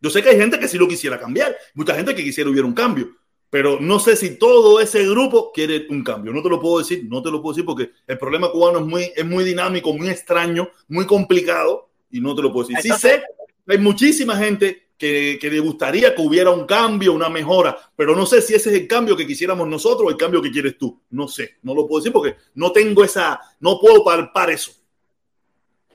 Yo 0.00 0.10
sé 0.10 0.22
que 0.22 0.30
hay 0.30 0.36
gente 0.36 0.58
que 0.58 0.68
sí 0.68 0.78
lo 0.78 0.88
quisiera 0.88 1.18
cambiar, 1.18 1.54
mucha 1.74 1.94
gente 1.94 2.14
que 2.14 2.24
quisiera 2.24 2.50
hubiera 2.50 2.66
un 2.66 2.74
cambio, 2.74 3.08
pero 3.50 3.78
no 3.80 3.98
sé 3.98 4.16
si 4.16 4.38
todo 4.38 4.80
ese 4.80 5.06
grupo 5.06 5.52
quiere 5.52 5.86
un 5.90 6.02
cambio. 6.02 6.32
No 6.32 6.42
te 6.42 6.48
lo 6.48 6.60
puedo 6.60 6.78
decir, 6.78 7.04
no 7.08 7.22
te 7.22 7.30
lo 7.30 7.40
puedo 7.40 7.54
decir 7.54 7.64
porque 7.64 7.90
el 8.06 8.18
problema 8.18 8.50
cubano 8.50 8.80
es 8.80 8.84
muy, 8.84 9.12
es 9.14 9.24
muy 9.24 9.44
dinámico, 9.44 9.92
muy 9.92 10.08
extraño, 10.08 10.68
muy 10.88 11.06
complicado 11.06 11.88
y 12.10 12.20
no 12.20 12.34
te 12.34 12.42
lo 12.42 12.52
puedo 12.52 12.68
decir. 12.68 12.82
Sí 12.82 13.00
sé, 13.00 13.22
hay 13.68 13.78
muchísima 13.78 14.36
gente 14.36 14.88
que, 14.98 15.38
le 15.42 15.60
gustaría 15.60 16.14
que 16.14 16.22
hubiera 16.22 16.50
un 16.50 16.66
cambio, 16.66 17.12
una 17.12 17.28
mejora, 17.28 17.76
pero 17.94 18.16
no 18.16 18.26
sé 18.26 18.40
si 18.42 18.54
ese 18.54 18.70
es 18.70 18.76
el 18.76 18.88
cambio 18.88 19.16
que 19.16 19.26
quisiéramos 19.26 19.68
nosotros 19.68 20.06
o 20.06 20.10
el 20.10 20.16
cambio 20.16 20.42
que 20.42 20.50
quieres 20.50 20.76
tú. 20.78 21.00
No 21.10 21.28
sé, 21.28 21.56
no 21.62 21.74
lo 21.74 21.86
puedo 21.86 22.00
decir 22.00 22.12
porque 22.12 22.36
no 22.54 22.72
tengo 22.72 23.04
esa, 23.04 23.40
no 23.60 23.78
puedo 23.80 24.02
palpar 24.02 24.50
eso. 24.50 24.72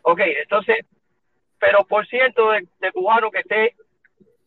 Ok, 0.03 0.19
entonces, 0.41 0.77
pero 1.59 1.85
por 1.85 2.07
ciento 2.07 2.51
de, 2.51 2.67
de 2.79 2.91
cubano 2.91 3.29
que 3.29 3.39
esté, 3.39 3.75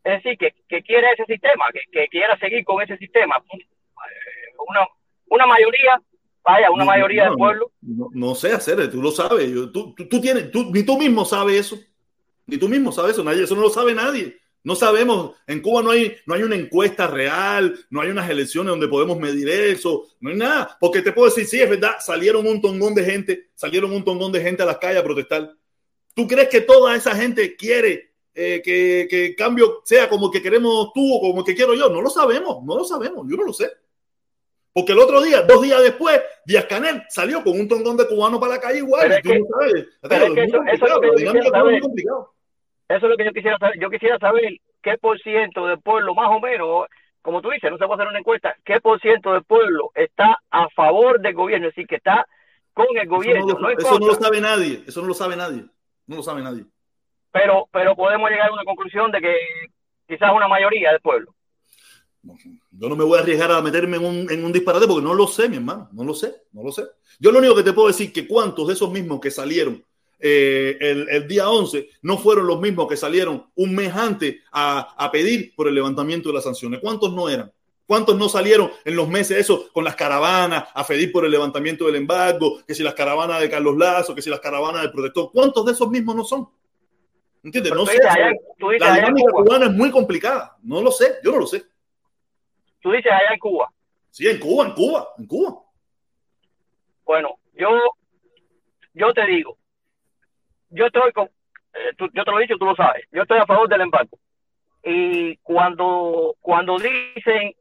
es 0.05 0.23
decir, 0.23 0.39
que, 0.39 0.55
que 0.69 0.83
quiere 0.83 1.07
ese 1.13 1.25
sistema, 1.25 1.65
que, 1.73 1.81
que, 1.91 2.09
quiera 2.09 2.39
seguir 2.39 2.63
con 2.65 2.83
ese 2.83 2.97
sistema, 2.99 3.37
una, 4.69 4.87
una 5.29 5.47
mayoría, 5.47 6.01
vaya, 6.45 6.71
una 6.71 6.85
mayoría 6.85 7.25
del 7.25 7.35
pueblo. 7.35 7.73
No, 7.81 8.35
sé 8.35 8.53
hacer, 8.53 8.91
tú 8.91 9.01
lo 9.01 9.11
sabes, 9.11 9.51
tú, 9.53 9.95
tú, 9.95 9.95
tú, 9.95 10.21
tienes, 10.21 10.51
tú, 10.51 10.71
ni 10.73 10.83
tú 10.83 10.99
mismo 10.99 11.25
sabes 11.25 11.59
eso, 11.59 11.79
ni 12.47 12.59
tú 12.59 12.69
mismo 12.69 12.93
sabes 12.93 13.13
eso, 13.13 13.25
nadie, 13.25 13.45
eso 13.45 13.55
no 13.55 13.63
lo 13.63 13.71
sabe 13.71 13.95
nadie. 13.95 14.39
No 14.63 14.75
sabemos, 14.75 15.33
en 15.47 15.61
Cuba 15.61 15.83
no 15.83 15.91
hay, 15.91 16.17
no 16.25 16.35
hay 16.35 16.43
una 16.43 16.57
encuesta 16.57 17.07
real, 17.07 17.79
no 17.91 18.01
hay 18.01 18.09
unas 18.09 18.31
elecciones 18.31 18.71
donde 18.71 18.89
podemos 18.89 19.19
medir 19.19 19.47
eso, 19.47 20.07
no 20.21 20.31
hay 20.31 20.37
nada. 20.37 20.79
Porque 20.81 21.03
te 21.03 21.13
puedo 21.13 21.29
decir, 21.29 21.45
sí, 21.45 21.61
es 21.61 21.69
verdad, 21.69 21.97
salieron 22.01 22.47
un 22.47 22.63
tongón 22.63 22.95
de 22.95 23.05
gente, 23.05 23.51
salieron 23.55 23.93
un 23.93 24.03
tongón 24.03 24.33
de 24.33 24.41
gente 24.41 24.63
a 24.63 24.67
las 24.67 24.79
calles 24.79 25.03
a 25.03 25.05
protestar. 25.05 25.53
¿Tú 26.15 26.27
crees 26.27 26.49
que 26.49 26.63
toda 26.63 26.97
esa 26.97 27.15
gente 27.15 27.57
quiere 27.57 28.14
eh, 28.35 28.61
que, 28.65 29.07
que, 29.09 29.27
el 29.27 29.37
cambio 29.37 29.81
sea 29.85 30.09
como 30.09 30.31
que 30.31 30.43
queremos 30.43 30.93
tú 30.93 31.17
o 31.17 31.21
como 31.21 31.45
que 31.45 31.55
quiero 31.55 31.75
yo? 31.75 31.89
No 31.89 32.03
lo 32.03 32.11
sabemos, 32.11 32.65
no 32.65 32.77
lo 32.77 32.85
sabemos, 32.85 33.27
yo 33.29 33.37
no 33.37 33.45
lo 33.45 33.53
sé. 33.53 33.71
Porque 34.73 34.91
el 34.91 34.99
otro 34.99 35.23
día, 35.23 35.43
dos 35.43 35.63
días 35.63 35.81
después, 35.83 36.21
Díaz 36.45 36.65
Canel 36.65 37.03
salió 37.09 37.45
con 37.45 37.59
un 37.59 37.69
tongón 37.69 37.97
de 37.97 38.09
cubano 38.09 38.41
para 38.41 38.55
la 38.55 38.61
calle 38.61 38.79
igual. 38.79 39.09
complicado. 41.81 42.35
Eso 42.89 43.07
es 43.07 43.11
lo 43.11 43.17
que 43.17 43.25
yo 43.25 43.33
quisiera 43.33 43.57
saber. 43.59 43.79
Yo 43.81 43.89
quisiera 43.89 44.19
saber 44.19 44.43
qué 44.83 44.99
por 44.99 45.19
ciento 45.21 45.67
del 45.69 45.81
pueblo, 45.81 46.13
más 46.15 46.29
o 46.29 46.41
menos, 46.41 46.87
como 47.23 47.41
tú 47.41 47.51
dices, 47.51 47.71
no 47.71 47.79
se 47.79 47.87
puede 47.87 48.03
hacer 48.03 48.09
una 48.09 48.19
encuesta, 48.19 48.57
qué 48.65 48.81
por 48.81 49.01
ciento 49.01 49.33
del 49.33 49.45
pueblo 49.45 49.93
está 49.95 50.41
a 50.51 50.69
favor 50.71 51.21
del 51.21 51.35
gobierno, 51.35 51.69
es 51.69 51.75
decir, 51.75 51.87
que 51.87 51.97
está 51.97 52.27
con 52.75 52.87
el 53.01 53.07
gobierno. 53.09 53.47
Eso 53.47 53.61
no, 53.61 53.69
lo, 53.69 53.79
eso 53.79 53.99
no 54.01 54.07
lo 54.09 54.15
sabe 54.15 54.41
nadie, 54.41 54.83
eso 54.87 55.01
no 55.01 55.07
lo 55.07 55.15
sabe 55.15 55.37
nadie, 55.37 55.65
no 56.07 56.17
lo 56.17 56.23
sabe 56.23 56.43
nadie. 56.43 56.65
Pero, 57.35 57.69
pero 57.73 57.97
podemos 57.97 58.31
llegar 58.31 58.49
a 58.49 58.53
una 58.53 58.63
conclusión 58.63 59.11
de 59.11 59.21
que 59.21 59.35
quizás 60.07 60.31
una 60.33 60.47
mayoría 60.47 60.93
del 60.93 61.01
pueblo. 61.01 61.35
Yo 62.71 62.89
no 62.89 62.95
me 62.95 63.03
voy 63.03 63.19
a 63.19 63.23
arriesgar 63.23 63.51
a 63.51 63.61
meterme 63.61 63.97
en 63.97 64.45
un, 64.45 64.53
disparate 64.53 64.87
porque 64.87 65.05
no 65.05 65.15
lo 65.15 65.27
sé, 65.27 65.49
mi 65.49 65.57
hermano, 65.57 65.89
no 65.93 66.05
lo 66.05 66.15
sé, 66.15 66.33
no 66.53 66.63
lo 66.63 66.71
sé. 66.71 66.85
Yo 67.19 67.33
lo 67.33 67.41
único 67.41 67.57
que 67.57 67.65
te 67.65 67.73
puedo 67.73 67.89
decir 67.89 68.13
que 68.13 68.29
cuántos 68.29 68.69
de 68.69 68.75
esos 68.75 68.89
mismos 68.89 69.19
que 69.21 69.33
salieron 69.33 69.85
eh, 70.21 70.79
el, 70.81 71.27
día 71.27 71.51
11 71.51 71.89
no 72.03 72.19
fueron 72.19 72.47
los 72.47 72.61
mismos 72.61 72.87
que 72.87 72.97
salieron 72.97 73.47
un 73.57 73.75
mes 73.75 73.93
antes 73.93 74.37
a, 74.53 75.11
pedir 75.11 75.57
por 75.57 75.67
el 75.67 75.75
levantamiento 75.75 76.29
de 76.29 76.37
las 76.37 76.45
sanciones. 76.45 76.79
¿Cuántos 76.79 77.13
no 77.13 77.29
eran? 77.29 77.53
¿Cuántos 77.85 78.17
no 78.17 78.29
salieron 78.29 78.71
en 78.85 78.95
los 78.95 79.09
meses 79.09 79.39
eso 79.39 79.69
con 79.73 79.83
las 79.83 79.97
caravanas 79.97 80.69
a 80.73 80.87
pedir 80.87 81.11
por 81.11 81.25
el 81.25 81.33
levantamiento 81.33 81.85
del 81.87 81.97
embargo? 81.97 82.61
Que 82.65 82.77
si 82.77 82.85
las 82.85 82.95
caravanas 82.95 83.41
de 83.41 83.51
Carlos 83.51 83.77
Lazo, 83.77 84.15
que 84.15 84.23
si 84.23 84.31
las 84.31 84.41
caravanas 84.41 84.83
del 84.83 84.93
protector. 84.93 85.31
¿Cuántos 85.33 85.67
de 85.67 85.73
esos 85.73 85.91
mismos 85.91 86.15
no 86.15 86.25
son? 86.25 86.49
¿Entiendes? 87.45 87.75
No 87.75 87.85
sé. 87.85 87.99
la 88.79 88.95
dinámica 88.95 89.31
cubana 89.31 89.67
es 89.67 89.73
muy 89.73 89.91
complicada. 89.91 90.57
No 90.63 90.81
lo 90.81 90.91
sé. 90.91 91.19
Yo 91.23 91.31
no 91.31 91.41
lo 91.41 91.47
sé. 91.47 91.63
Tú 92.81 92.91
dices 92.91 93.13
allá 93.13 93.33
en 93.33 93.39
Cuba. 93.39 93.71
Sí, 94.11 94.27
en 94.29 94.39
Cuba, 94.39 94.67
en 94.67 94.73
Cuba, 94.73 95.09
en 95.19 95.27
Cuba. 95.27 95.63
Bueno, 97.05 97.37
yo, 97.53 97.69
yo 98.95 99.13
te 99.13 99.27
digo, 99.27 99.59
yo 100.71 100.87
estoy 100.87 101.13
con, 101.13 101.27
eh, 101.27 101.93
yo 101.99 102.25
te 102.25 102.31
lo 102.31 102.39
he 102.39 102.43
dicho, 102.43 102.57
tú 102.57 102.65
lo 102.65 102.77
sabes, 102.77 103.05
yo 103.11 103.23
estoy 103.23 103.39
a 103.39 103.47
favor 103.47 103.69
del 103.69 103.83
embargo. 103.83 104.19
Y 104.83 105.37
cuando, 105.39 106.37
cuando 106.41 106.79
dicen 106.79 107.55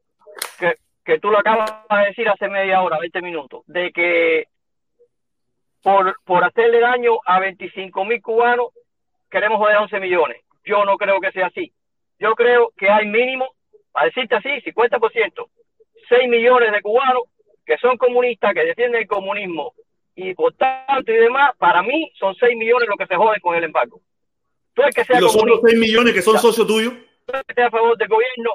que, 0.60 0.76
que 1.04 1.20
tú 1.20 1.30
lo 1.30 1.40
acabas 1.40 1.72
de 1.90 2.06
decir 2.06 2.30
hace 2.30 2.48
media 2.48 2.82
hora, 2.82 3.00
20 3.00 3.22
minutos, 3.22 3.64
de 3.66 3.92
que 3.92 4.48
por, 5.82 6.16
por 6.24 6.44
hacerle 6.44 6.80
daño 6.80 7.18
a 7.26 7.40
25 7.40 8.06
mil 8.06 8.22
cubanos 8.22 8.68
queremos 9.34 9.58
joder 9.58 9.76
a 9.76 9.82
11 9.82 10.00
millones. 10.00 10.38
Yo 10.64 10.86
no 10.86 10.96
creo 10.96 11.20
que 11.20 11.32
sea 11.32 11.48
así. 11.48 11.74
Yo 12.20 12.36
creo 12.36 12.72
que 12.78 12.88
hay 12.90 13.08
mínimo, 13.08 13.50
a 13.94 14.06
decirte 14.06 14.36
así, 14.36 14.50
50%, 14.50 15.50
6 16.08 16.30
millones 16.30 16.72
de 16.72 16.82
cubanos 16.82 17.24
que 17.66 17.78
son 17.78 17.98
comunistas, 17.98 18.54
que 18.54 18.64
defienden 18.64 19.02
el 19.02 19.08
comunismo 19.08 19.74
y 20.16 20.36
por 20.36 20.54
tanto 20.54 21.12
y 21.12 21.16
demás, 21.16 21.54
para 21.58 21.82
mí 21.82 22.12
son 22.20 22.36
6 22.36 22.56
millones 22.56 22.88
los 22.88 22.98
que 22.98 23.08
se 23.08 23.16
joden 23.16 23.42
con 23.42 23.56
el 23.56 23.64
embargo. 23.64 24.00
Tú 24.74 24.84
es 24.84 24.94
que 24.94 25.04
sea 25.04 25.18
¿Y 25.18 25.22
los 25.22 25.36
otros 25.36 25.62
6 25.66 25.80
millones 25.80 26.14
que 26.14 26.22
son 26.22 26.38
socios 26.38 26.68
tuyos? 26.68 26.94
Tú 27.26 27.34
que 27.56 27.62
a 27.62 27.72
favor 27.72 27.98
del 27.98 28.08
gobierno, 28.08 28.52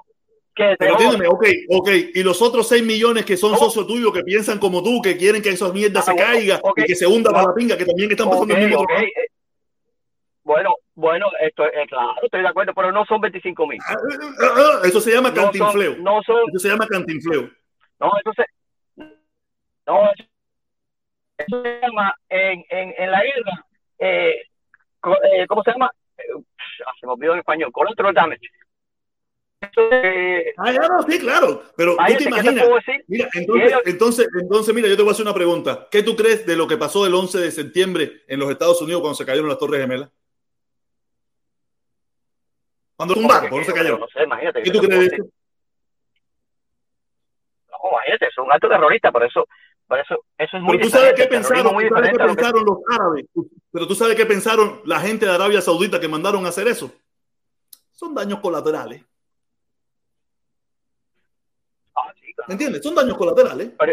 Pero 0.55 0.93
entiéndeme, 0.93 1.27
ok, 1.27 1.45
ok. 1.71 1.89
Y 2.15 2.23
los 2.23 2.41
otros 2.43 2.69
6 2.69 2.85
millones 2.85 3.25
que 3.25 3.37
son 3.37 3.57
socios 3.57 3.87
tuyos, 3.87 4.13
que 4.13 4.23
piensan 4.23 4.59
como 4.59 4.83
tú, 4.83 5.01
que 5.03 5.17
quieren 5.17 5.43
que 5.43 5.51
esas 5.51 5.73
mierdas 5.73 6.09
ah, 6.09 6.13
se 6.13 6.19
caigan 6.19 6.61
y 6.77 6.85
que 6.85 6.95
se 6.95 7.07
hunda 7.07 7.31
para 7.33 7.49
la 7.49 7.55
pinga, 7.55 7.77
que 7.77 7.87
también 7.87 8.11
están 8.11 8.29
pasando 8.29 8.55
el 8.55 8.67
mismo 8.67 8.83
okay. 8.83 9.09
Bueno, 10.49 10.77
bueno, 10.95 11.27
esto 11.43 11.63
es 11.67 11.87
claro, 11.89 12.15
estoy 12.23 12.41
de 12.41 12.49
acuerdo, 12.49 12.73
pero 12.75 12.91
no 12.91 13.05
son 13.05 13.21
25 13.21 13.67
mil. 13.67 13.79
Ah, 13.87 13.97
ah, 14.41 14.81
eso 14.83 14.99
se 14.99 15.13
llama 15.13 15.35
cantinfleo. 15.35 15.97
No 15.99 16.23
son, 16.23 16.37
eso 16.49 16.59
se 16.59 16.69
llama 16.71 16.87
cantinfleo. 16.87 17.51
No, 18.01 18.11
entonces, 18.17 18.47
no, 19.87 20.11
eso 21.37 21.63
se 21.63 21.81
llama 21.83 22.15
en, 22.31 22.65
en, 22.71 22.95
en 22.97 23.11
la 23.11 23.23
guerra, 23.23 23.67
eh, 23.99 24.41
eh 25.35 25.47
¿cómo 25.49 25.63
se 25.63 25.73
llama? 25.73 25.91
Eh, 26.17 26.23
se 26.99 27.07
me 27.07 27.13
olvidó 27.13 27.35
en 27.35 27.41
español, 27.41 27.71
collateral 27.71 28.15
damage. 28.15 28.49
Ah, 30.57 30.73
ya 30.73 30.89
no, 30.89 31.03
sí, 31.03 31.19
claro, 31.19 31.63
pero 31.77 31.95
tú 31.95 32.15
te 32.17 32.25
imaginas. 32.25 32.67
mira, 33.07 33.29
entonces, 33.35 33.75
entonces, 33.85 34.29
entonces, 34.41 34.75
mira, 34.75 34.89
yo 34.89 34.97
te 34.97 35.03
voy 35.03 35.11
a 35.11 35.13
hacer 35.13 35.27
una 35.27 35.35
pregunta. 35.35 35.89
¿Qué 35.91 36.03
tú 36.03 36.17
crees 36.17 36.47
de 36.47 36.57
lo 36.57 36.67
que 36.67 36.79
pasó 36.79 37.05
el 37.05 37.15
11 37.15 37.39
de 37.39 37.51
septiembre 37.51 38.23
en 38.27 38.41
los 38.41 38.51
Estados 38.51 38.81
Unidos 38.81 39.03
cuando 39.03 39.17
se 39.17 39.27
cayeron 39.27 39.51
las 39.51 39.59
Torres 39.59 39.83
Gemelas? 39.83 40.09
Cuando 42.99 43.15
tumbaron, 43.15 43.49
cuando 43.49 43.65
se 43.65 43.73
cayeron. 43.73 44.01
No 44.01 44.09
sé, 44.09 44.25
imagínate. 44.25 44.61
¿Qué 44.61 44.71
tú 44.73 44.81
crees 44.81 45.11
de? 45.13 45.19
No, 45.19 45.29
imagínate, 47.93 48.27
es 48.27 48.39
un 48.39 48.53
acto 48.53 48.69
terrorista, 48.69 49.13
por 49.13 49.23
eso, 49.23 49.47
por 49.87 50.01
eso, 50.01 50.25
eso 50.37 50.57
es 50.57 50.63
muy 50.65 50.79
Pero 50.79 50.89
tú 50.89 50.97
sabes 50.97 51.15
qué 51.15 51.27
pensaron, 51.27 51.77
tú 51.77 51.95
sabes 51.95 52.11
qué 52.11 52.19
pensaron 52.19 52.65
los 52.65 52.79
árabes, 52.91 53.25
pero 53.71 53.87
tú 53.87 53.95
sabes 53.95 54.17
qué 54.17 54.27
pensaron 54.27 54.81
la 54.85 54.99
gente 54.99 55.27
de 55.27 55.33
Arabia 55.33 55.61
Saudita 55.61 56.01
que 56.01 56.09
mandaron 56.09 56.45
a 56.45 56.49
hacer 56.49 56.67
eso. 56.67 56.91
Son 57.93 58.13
daños 58.17 58.41
colaterales. 58.41 59.05
¿Me 62.49 62.55
entiendes? 62.55 62.83
Son 62.83 62.97
daños 62.97 63.17
colaterales. 63.17 63.71
Pero, 63.79 63.93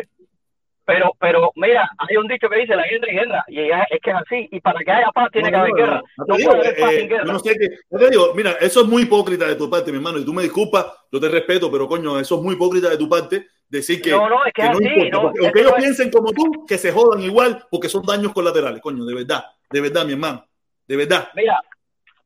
pero, 0.86 1.52
mira, 1.56 1.90
hay 1.98 2.18
un 2.18 2.28
dicho 2.28 2.48
que 2.48 2.60
dice 2.60 2.76
la 2.76 2.88
guerra 2.88 3.08
es 3.08 3.14
guerra, 3.14 3.46
y 3.48 3.60
es, 3.60 4.02
que 4.02 4.12
es 4.12 4.16
así, 4.16 4.50
y 4.52 4.60
para 4.60 4.80
que 4.80 4.92
haya 4.92 5.12
paz 5.12 5.30
tiene 5.32 5.50
que 5.50 5.56
haber 5.56 5.74
guerra. 5.74 6.04
No, 6.18 6.26
puede 6.26 6.50
haber 6.50 6.80
paz 6.80 6.92
sin 6.92 7.10
guerra. 7.10 7.24
no 7.24 7.40
sé 7.40 7.56
qué, 7.60 7.70
yo 7.90 7.98
te 7.98 8.10
digo, 8.10 8.34
mira, 8.36 8.52
eso 8.62 8.82
es 8.82 8.88
muy 8.88 9.04
hipócrita 9.04 9.48
de 9.48 9.56
tu 9.56 9.70
parte, 9.70 9.92
mi 9.92 9.98
hermano, 9.98 10.20
y 10.20 10.26
tú 10.26 10.34
me 10.34 10.44
disculpas, 10.44 10.86
yo 11.12 11.20
te 11.20 11.30
respeto, 11.30 11.72
pero 11.72 11.88
coño, 11.88 12.20
eso 12.20 12.36
es 12.36 12.42
muy 12.42 12.56
hipócrita 12.56 12.90
de 12.90 12.98
tu 12.98 13.10
parte, 13.10 13.48
decir 13.68 14.02
que 14.02 14.12
no, 14.12 14.30
no, 14.30 14.46
es 14.46 14.54
que, 14.54 14.62
que 14.62 14.70
no 14.70 14.78
así, 14.78 14.86
importa, 14.86 15.22
porque, 15.22 15.40
aunque 15.46 15.60
ellos 15.60 15.74
piensen 15.78 16.12
como 16.12 16.32
tú, 16.32 16.66
que 16.68 16.78
se 16.78 16.92
jodan 16.92 17.22
igual, 17.22 17.66
porque 17.72 17.90
son 17.90 18.06
daños 18.06 18.32
colaterales, 18.32 18.82
coño, 18.82 19.06
de 19.06 19.16
verdad, 19.16 19.46
de 19.72 19.82
verdad, 19.82 20.06
mi 20.06 20.14
hermano, 20.14 20.46
de 20.88 20.96
verdad. 20.98 21.30
Mira, 21.34 21.60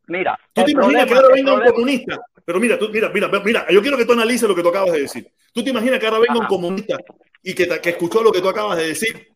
mira. 0.09 0.37
¿Tú 0.53 0.63
te 0.63 0.71
imaginas 0.71 1.05
que 1.05 1.13
ahora 1.13 1.27
venga 1.33 1.53
un 1.53 1.63
comunista 1.63 2.19
pero 2.49 2.59
mira, 2.59 2.79
tú, 2.79 2.89
mira, 2.89 3.09
mira, 3.09 3.29
mira, 3.45 3.67
yo 3.69 3.79
quiero 3.79 3.95
que 3.95 4.05
tú 4.05 4.13
analices 4.13 4.49
lo 4.49 4.55
que 4.55 4.63
tú 4.63 4.69
acabas 4.69 4.93
de 4.93 5.01
decir. 5.01 5.31
Tú 5.53 5.63
te 5.63 5.69
imaginas 5.69 5.99
que 5.99 6.07
ahora 6.07 6.17
venga 6.17 6.39
un 6.39 6.47
comunista 6.47 6.97
y 7.43 7.53
que, 7.53 7.79
que 7.79 7.89
escuchó 7.91 8.23
lo 8.23 8.31
que 8.31 8.41
tú 8.41 8.49
acabas 8.49 8.75
de 8.75 8.87
decir 8.87 9.27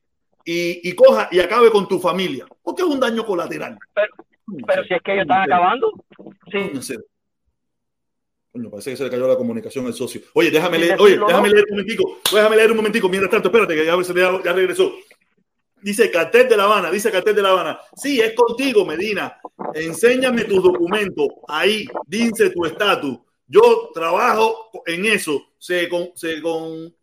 y, 0.43 0.89
y, 0.89 0.95
coja 0.95 1.29
y 1.29 1.39
acabe 1.39 1.69
con 1.69 1.87
tu 1.87 1.99
familia. 1.99 2.47
Porque 2.63 2.81
es 2.81 2.87
un 2.87 2.99
daño 2.99 3.23
colateral. 3.23 3.77
Pero, 3.93 4.07
pero 4.65 4.83
si 4.85 4.95
es 4.95 5.01
que 5.03 5.13
ellos 5.13 5.25
están 5.25 5.43
acabando. 5.43 5.93
Sí. 6.51 6.95
Coño, 8.51 8.71
parece 8.71 8.89
que 8.89 8.97
se 8.97 9.03
le 9.03 9.11
cayó 9.11 9.27
la 9.27 9.35
comunicación 9.35 9.85
al 9.85 9.93
socio. 9.93 10.21
Oye, 10.33 10.49
déjame 10.49 10.79
leer, 10.79 10.99
oye, 10.99 11.19
déjame 11.19 11.49
leer 11.49 11.65
un 11.69 11.77
momentico. 11.77 12.17
Déjame 12.33 12.55
leer 12.55 12.71
un 12.71 12.77
momentico. 12.77 13.09
Mientras 13.09 13.29
tanto, 13.29 13.49
espérate, 13.49 13.75
que 13.75 13.85
ya, 13.85 13.95
ya, 13.95 14.43
ya 14.43 14.53
regresó. 14.53 14.91
Dice 15.83 16.09
Cartel 16.09 16.49
de 16.49 16.57
La 16.57 16.63
Habana, 16.63 16.89
dice 16.89 17.11
Cartel 17.11 17.35
de 17.35 17.43
La 17.43 17.49
Habana. 17.49 17.79
Sí, 17.95 18.19
es 18.19 18.33
contigo, 18.33 18.85
Medina. 18.85 19.39
Enséñame 19.73 20.43
tus 20.45 20.63
documentos. 20.63 21.27
Ahí, 21.47 21.85
dice 22.07 22.49
tu 22.49 22.65
estatus. 22.65 23.19
Yo 23.47 23.91
trabajo 23.93 24.71
en 24.85 25.05
eso. 25.05 25.41
Se, 25.57 25.89
se, 26.15 26.41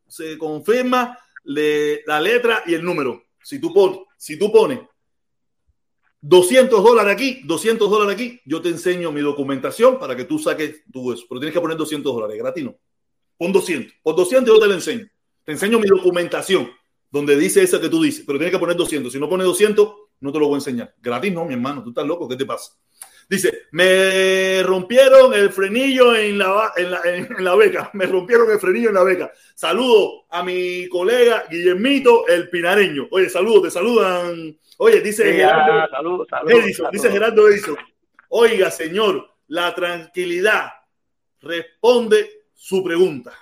se 0.09 0.39
confirma 0.39 1.19
la 1.45 2.21
letra 2.21 2.63
y 2.67 2.75
el 2.75 2.85
número. 2.85 3.25
Si 3.43 3.59
tú, 3.59 3.73
pon, 3.73 4.05
si 4.17 4.39
tú 4.39 4.53
pones 4.53 4.81
200 6.21 6.83
dólares 6.83 7.13
aquí, 7.13 7.41
200 7.45 7.91
dólares 7.91 8.15
aquí, 8.15 8.41
yo 8.45 8.61
te 8.61 8.69
enseño 8.69 9.11
mi 9.11 9.21
documentación 9.21 9.99
para 9.99 10.15
que 10.15 10.25
tú 10.25 10.39
saques 10.39 10.83
tu 10.93 11.13
eso. 11.13 11.25
Pero 11.29 11.41
tienes 11.41 11.55
que 11.55 11.61
poner 11.61 11.77
200 11.77 12.15
dólares, 12.15 12.37
gratis 12.37 12.65
no. 12.65 12.77
Pon 13.39 13.53
200. 13.53 13.95
Por 14.03 14.17
200 14.17 14.55
yo 14.55 14.61
te 14.61 14.67
lo 14.67 14.75
enseño. 14.75 15.09
Te 15.45 15.53
enseño 15.53 15.79
mi 15.79 15.87
documentación 15.87 16.71
donde 17.11 17.37
dice 17.37 17.63
esa 17.63 17.81
que 17.81 17.89
tú 17.89 18.03
dices, 18.03 18.25
pero 18.27 18.39
tienes 18.39 18.53
que 18.53 18.59
poner 18.59 18.77
200. 18.77 19.13
Si 19.13 19.19
no 19.19 19.29
pones 19.29 19.47
200, 19.47 19.95
no 20.21 20.33
te 20.33 20.39
lo 20.39 20.47
voy 20.47 20.55
a 20.55 20.59
enseñar. 20.59 20.95
Gratis 21.01 21.33
no, 21.33 21.45
mi 21.45 21.55
hermano, 21.55 21.83
tú 21.83 21.91
estás 21.91 22.07
loco, 22.07 22.29
¿qué 22.29 22.37
te 22.37 22.47
pasa? 22.47 22.73
Dice, 23.29 23.67
me 23.71 24.61
rompieron 24.65 25.33
el 25.33 25.51
frenillo 25.51 26.17
en 26.17 26.37
la, 26.37 26.73
en 26.77 27.45
la, 27.45 27.55
beca, 27.55 27.89
me 27.93 28.07
rompieron 28.07 28.51
el 28.51 28.59
frenillo 28.59 28.89
en 28.89 28.95
la 28.97 29.05
beca. 29.05 29.31
Saludo 29.55 30.27
a 30.29 30.43
mi 30.43 30.89
colega 30.89 31.45
Guillermito, 31.49 32.27
el 32.27 32.51
pinareño. 32.51 33.07
Oye, 33.13 33.31
saludos, 33.31 33.63
te 33.63 33.71
saludan. 33.71 34.59
Oye, 34.79 35.01
dice 35.01 35.33
Gerardo, 35.33 36.27
Edison, 36.49 36.91
dice 36.91 37.11
Gerardo 37.11 37.49
Edison. 37.49 37.77
Oiga, 38.31 38.69
señor, 38.71 39.31
la 39.47 39.73
tranquilidad 39.77 40.71
responde 41.41 42.47
su 42.53 42.83
pregunta. 42.83 43.33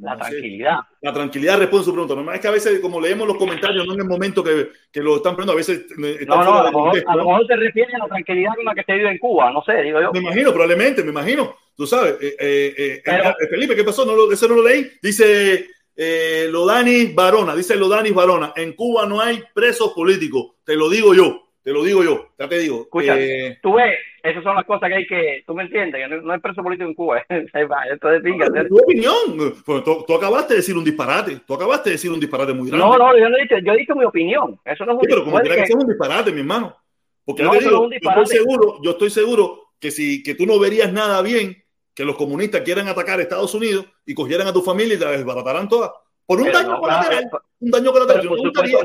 La 0.00 0.16
tranquilidad. 0.16 0.78
La 1.00 1.12
tranquilidad 1.12 1.58
responde 1.58 1.84
su 1.84 1.92
pregunta. 1.92 2.14
Normal 2.14 2.34
es 2.34 2.40
que 2.40 2.48
a 2.48 2.52
veces, 2.52 2.80
como 2.80 3.00
leemos 3.00 3.26
los 3.26 3.36
comentarios, 3.36 3.86
no 3.86 3.94
en 3.94 4.00
el 4.00 4.06
momento 4.06 4.44
que, 4.44 4.68
que 4.92 5.00
lo 5.00 5.16
están 5.16 5.34
poniendo, 5.34 5.52
a 5.52 5.56
veces. 5.56 5.86
Eh, 5.90 6.26
no, 6.26 6.44
no, 6.44 6.58
a 6.58 6.70
lo, 6.70 6.72
mejor, 6.72 7.04
a 7.06 7.16
lo 7.16 7.24
mejor 7.24 7.46
se 7.46 7.56
refiere 7.56 7.94
a 7.94 7.98
la 7.98 8.08
tranquilidad 8.08 8.54
con 8.56 8.64
la 8.64 8.74
que 8.74 8.82
se 8.82 8.92
vive 8.92 9.10
en 9.10 9.18
Cuba, 9.18 9.50
no 9.52 9.62
sé, 9.62 9.82
digo 9.82 10.00
yo. 10.00 10.12
Me 10.12 10.18
imagino, 10.18 10.50
probablemente, 10.50 11.02
me 11.02 11.10
imagino. 11.10 11.56
Tú 11.74 11.86
sabes, 11.86 12.16
eh, 12.20 12.36
eh, 12.38 13.02
eh 13.04 13.46
Felipe, 13.50 13.74
¿qué 13.74 13.84
pasó? 13.84 14.04
No 14.04 14.14
lo, 14.14 14.32
eso 14.32 14.48
no 14.48 14.56
lo 14.56 14.68
leí. 14.68 14.90
Dice 15.02 15.66
eh, 15.96 16.48
Lodanis 16.50 17.14
Varona, 17.14 17.56
dice 17.56 17.74
Lodanis 17.74 18.14
Varona, 18.14 18.52
en 18.54 18.74
Cuba 18.74 19.06
no 19.06 19.20
hay 19.20 19.42
presos 19.54 19.92
políticos, 19.94 20.56
te 20.64 20.76
lo 20.76 20.90
digo 20.90 21.14
yo. 21.14 21.42
Te 21.66 21.72
lo 21.72 21.82
digo 21.82 22.04
yo, 22.04 22.28
ya 22.38 22.48
te 22.48 22.60
digo. 22.60 22.82
Escucha, 22.82 23.18
eh, 23.18 23.58
tú 23.60 23.74
ves, 23.74 23.98
esas 24.30 24.42
son 24.42 24.56
las 24.56 24.64
cosas 24.64 24.88
que 24.88 24.94
hay 24.94 25.06
que, 25.06 25.44
tú 25.46 25.54
me 25.54 25.62
entiendes, 25.62 26.08
que 26.08 26.16
no, 26.16 26.32
hay 26.32 26.40
preso 26.40 26.62
político 26.62 26.88
en 26.88 26.94
Cuba. 26.94 27.18
Esto 27.28 28.12
es 28.12 28.22
pinga, 28.22 28.46
tu 28.68 28.76
opinión. 28.76 29.54
Pues, 29.64 29.84
tú, 29.84 30.14
acabaste 30.14 30.54
de 30.54 30.58
decir 30.58 30.76
un 30.76 30.84
disparate. 30.84 31.40
Tú 31.46 31.54
acabaste 31.54 31.90
de 31.90 31.94
decir 31.94 32.10
un 32.10 32.20
disparate 32.20 32.52
muy 32.52 32.68
grande. 32.68 32.86
No, 32.86 32.96
no, 32.96 33.18
yo 33.18 33.28
no 33.28 33.36
he 33.36 33.42
dicho, 33.42 33.58
yo 33.58 33.72
he 33.72 33.76
dicho 33.78 33.94
mi 33.94 34.04
opinión. 34.04 34.58
Eso 34.64 34.84
no 34.84 34.92
es 34.92 34.98
un 34.98 35.02
sí, 35.02 35.06
pero 35.08 35.24
como 35.24 35.38
que, 35.40 35.48
que 35.48 35.62
es 35.62 35.74
un 35.74 35.86
disparate, 35.86 36.32
mi 36.32 36.40
hermano. 36.40 36.76
Porque 37.24 37.42
no, 37.42 37.54
yo, 37.54 37.60
digo, 37.60 37.90
yo 37.90 38.10
estoy 38.10 38.26
seguro, 38.26 38.78
yo 38.82 38.90
estoy 38.92 39.10
seguro 39.10 39.60
que 39.80 39.90
si 39.90 40.22
que 40.22 40.34
tú 40.34 40.46
no 40.46 40.58
verías 40.58 40.92
nada 40.92 41.20
bien 41.22 41.62
que 41.94 42.04
los 42.04 42.16
comunistas 42.16 42.60
quieran 42.60 42.88
atacar 42.88 43.18
a 43.18 43.22
Estados 43.22 43.54
Unidos 43.54 43.86
y 44.04 44.14
cogieran 44.14 44.46
a 44.46 44.52
tu 44.52 44.62
familia 44.62 44.94
y 44.94 44.98
te 44.98 45.06
desbaratarán 45.06 45.68
todas. 45.68 45.90
Por 46.26 46.40
un 46.40 46.50
daño 46.50 46.78
colateral. 46.78 47.30
un 47.60 47.70
daño 47.70 47.92
colateral. 47.92 48.26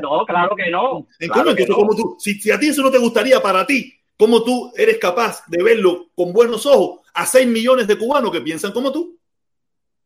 no, 0.01 0.25
claro 0.25 0.55
que 0.55 0.69
no. 0.69 1.07
Entonces, 1.19 1.67
como 1.67 1.95
tú, 1.95 2.15
si, 2.19 2.35
si, 2.35 2.51
a 2.51 2.59
ti 2.59 2.69
eso 2.69 2.83
no 2.83 2.91
te 2.91 2.99
gustaría 2.99 3.41
para 3.41 3.65
ti, 3.65 3.93
¿cómo 4.21 4.43
tú 4.43 4.71
eres 4.77 4.99
capaz 4.99 5.43
de 5.47 5.63
verlo 5.63 6.09
con 6.15 6.31
buenos 6.31 6.67
ojos 6.67 6.99
a 7.11 7.25
6 7.25 7.47
millones 7.47 7.87
de 7.87 7.97
cubanos 7.97 8.31
que 8.31 8.39
piensan 8.39 8.71
como 8.71 8.91
tú? 8.91 9.17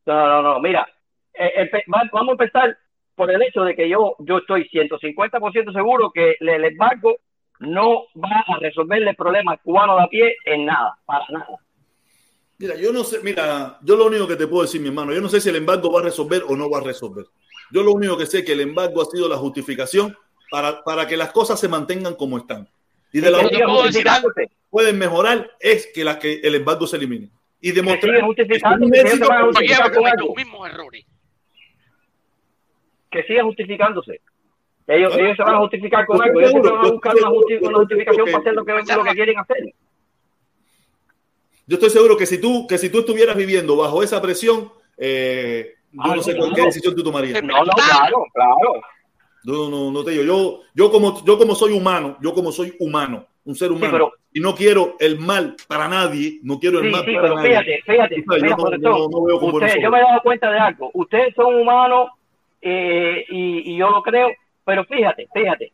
No, 0.05 0.27
no, 0.27 0.41
no. 0.41 0.59
Mira, 0.61 0.87
eh, 1.33 1.69
vamos 1.87 2.29
a 2.29 2.31
empezar 2.31 2.77
por 3.13 3.29
el 3.29 3.41
hecho 3.41 3.65
de 3.65 3.75
que 3.75 3.89
yo, 3.89 4.15
yo 4.19 4.37
estoy 4.37 4.69
150% 4.69 5.73
seguro 5.73 6.13
que 6.13 6.37
el 6.39 6.63
embargo 6.63 7.17
no 7.59 8.05
va 8.15 8.45
a 8.47 8.57
resolverle 8.61 9.09
el 9.09 9.17
problema 9.17 9.57
cubano 9.57 9.97
de 9.97 10.03
a 10.03 10.07
pie 10.07 10.37
en 10.45 10.65
nada, 10.65 10.97
para 11.05 11.25
nada. 11.31 11.57
Mira, 12.57 12.75
yo 12.77 12.93
no 12.93 13.03
sé, 13.03 13.19
mira, 13.21 13.79
yo 13.81 13.97
lo 13.97 14.05
único 14.05 14.29
que 14.29 14.37
te 14.37 14.47
puedo 14.47 14.61
decir, 14.61 14.79
mi 14.79 14.87
hermano, 14.87 15.11
yo 15.11 15.19
no 15.19 15.27
sé 15.27 15.41
si 15.41 15.49
el 15.49 15.57
embargo 15.57 15.91
va 15.91 15.99
a 15.99 16.03
resolver 16.03 16.41
o 16.47 16.55
no 16.55 16.69
va 16.69 16.77
a 16.77 16.83
resolver. 16.83 17.25
Yo 17.69 17.83
lo 17.83 17.91
único 17.91 18.17
que 18.17 18.25
sé 18.25 18.39
es 18.39 18.45
que 18.45 18.53
el 18.53 18.61
embargo 18.61 19.01
ha 19.01 19.05
sido 19.07 19.27
la 19.27 19.35
justificación 19.35 20.15
para, 20.49 20.85
para 20.85 21.05
que 21.05 21.17
las 21.17 21.33
cosas 21.33 21.59
se 21.59 21.67
mantengan 21.67 22.15
como 22.15 22.37
están. 22.37 22.69
Y 23.15 23.21
de 23.21 23.31
la 23.31 23.37
otra 23.45 23.65
cosa 23.65 24.21
que 24.35 24.49
pueden 24.69 24.99
mejorar 24.99 25.49
es 25.61 25.87
que, 25.93 26.03
la, 26.03 26.19
que 26.19 26.41
el 26.43 26.53
embargo 26.53 26.85
se 26.85 26.97
elimine. 26.97 27.29
Y 27.61 27.71
demostrar 27.71 28.13
que, 28.35 28.45
que 28.45 28.59
los 30.19 30.35
mismos 30.35 30.69
errores. 30.69 31.05
Que 33.09 33.23
siga 33.23 33.45
justificándose. 33.45 34.19
Ellos, 34.87 35.15
ellos 35.15 35.37
se 35.37 35.43
van 35.43 35.55
a 35.55 35.59
justificar 35.59 36.05
con 36.05 36.21
algo. 36.21 36.41
Ellos 36.41 36.51
se 36.51 36.59
van 36.59 36.85
a 36.85 36.91
buscar 36.91 37.15
una, 37.15 37.29
justificación 37.29 38.25
para 38.25 38.37
hacer 38.39 38.53
lo 38.53 38.65
que, 38.65 38.73
lo 38.73 39.03
que 39.05 39.11
quieren 39.11 39.39
hacer. 39.39 39.73
Yo 41.67 41.75
estoy 41.75 41.91
seguro 41.91 42.17
que 42.17 42.25
si 42.25 42.41
tú, 42.41 42.67
que 42.67 42.77
si 42.77 42.89
tú 42.89 42.99
estuvieras 42.99 43.37
viviendo 43.37 43.77
bajo 43.77 44.03
esa 44.03 44.21
presión, 44.21 44.73
eh, 44.97 45.75
yo 45.93 46.15
no 46.17 46.21
sé 46.21 46.37
con 46.37 46.53
qué 46.53 46.63
decisión 46.63 46.93
tú 46.93 47.01
tomarías. 47.01 47.41
No, 47.41 47.63
no, 47.63 47.71
claro, 47.71 48.25
claro. 48.33 48.81
No, 49.45 49.69
no, 49.69 49.91
no 49.91 50.03
te 50.03 50.11
digo. 50.11 50.23
Yo, 50.23 50.61
yo, 50.73 50.91
como, 50.91 51.23
yo 51.23 51.37
como 51.37 51.53
soy 51.55 51.73
humano, 51.73 52.17
yo 52.21 52.33
como 52.33 52.51
soy 52.51 52.73
humano, 52.79 53.25
un 53.45 53.55
ser 53.55 53.71
humano, 53.71 54.11
y 54.33 54.39
no 54.39 54.55
quiero 54.55 54.95
el 54.99 55.19
mal 55.19 55.55
para 55.67 55.87
nadie, 55.87 56.39
no 56.43 56.59
quiero 56.59 56.79
el 56.79 56.91
mal 56.91 57.05
sí, 57.05 57.13
para 57.13 57.29
pero 57.29 57.41
Fíjate, 57.41 57.81
fíjate, 57.85 58.23
yo, 58.79 59.07
no, 59.09 59.23
veo 59.23 59.37
usted, 59.37 59.79
yo 59.79 59.91
me 59.91 59.99
he 59.99 60.01
dado 60.01 60.21
cuenta 60.23 60.51
de 60.51 60.57
algo. 60.57 60.89
Ustedes 60.93 61.33
son 61.35 61.55
humanos 61.55 62.09
eh, 62.61 63.23
y, 63.29 63.71
y 63.73 63.77
yo 63.77 63.89
lo 63.91 64.01
creo, 64.01 64.31
pero 64.65 64.83
fíjate, 64.85 65.27
fíjate. 65.33 65.71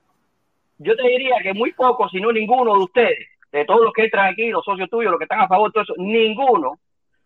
Yo 0.77 0.95
te 0.95 1.07
diría 1.07 1.35
que 1.41 1.53
muy 1.53 1.71
pocos, 1.73 2.11
si 2.11 2.19
no 2.19 2.31
ninguno 2.31 2.73
de 2.73 2.83
ustedes, 2.83 3.27
de 3.51 3.65
todos 3.65 3.81
los 3.83 3.93
que 3.93 4.03
entran 4.03 4.33
aquí, 4.33 4.49
los 4.49 4.65
socios 4.65 4.89
tuyos, 4.89 5.11
los 5.11 5.17
que 5.17 5.25
están 5.25 5.41
a 5.41 5.47
favor 5.47 5.69
de 5.69 5.73
todo 5.73 5.83
eso, 5.83 5.93
ninguno 5.97 6.79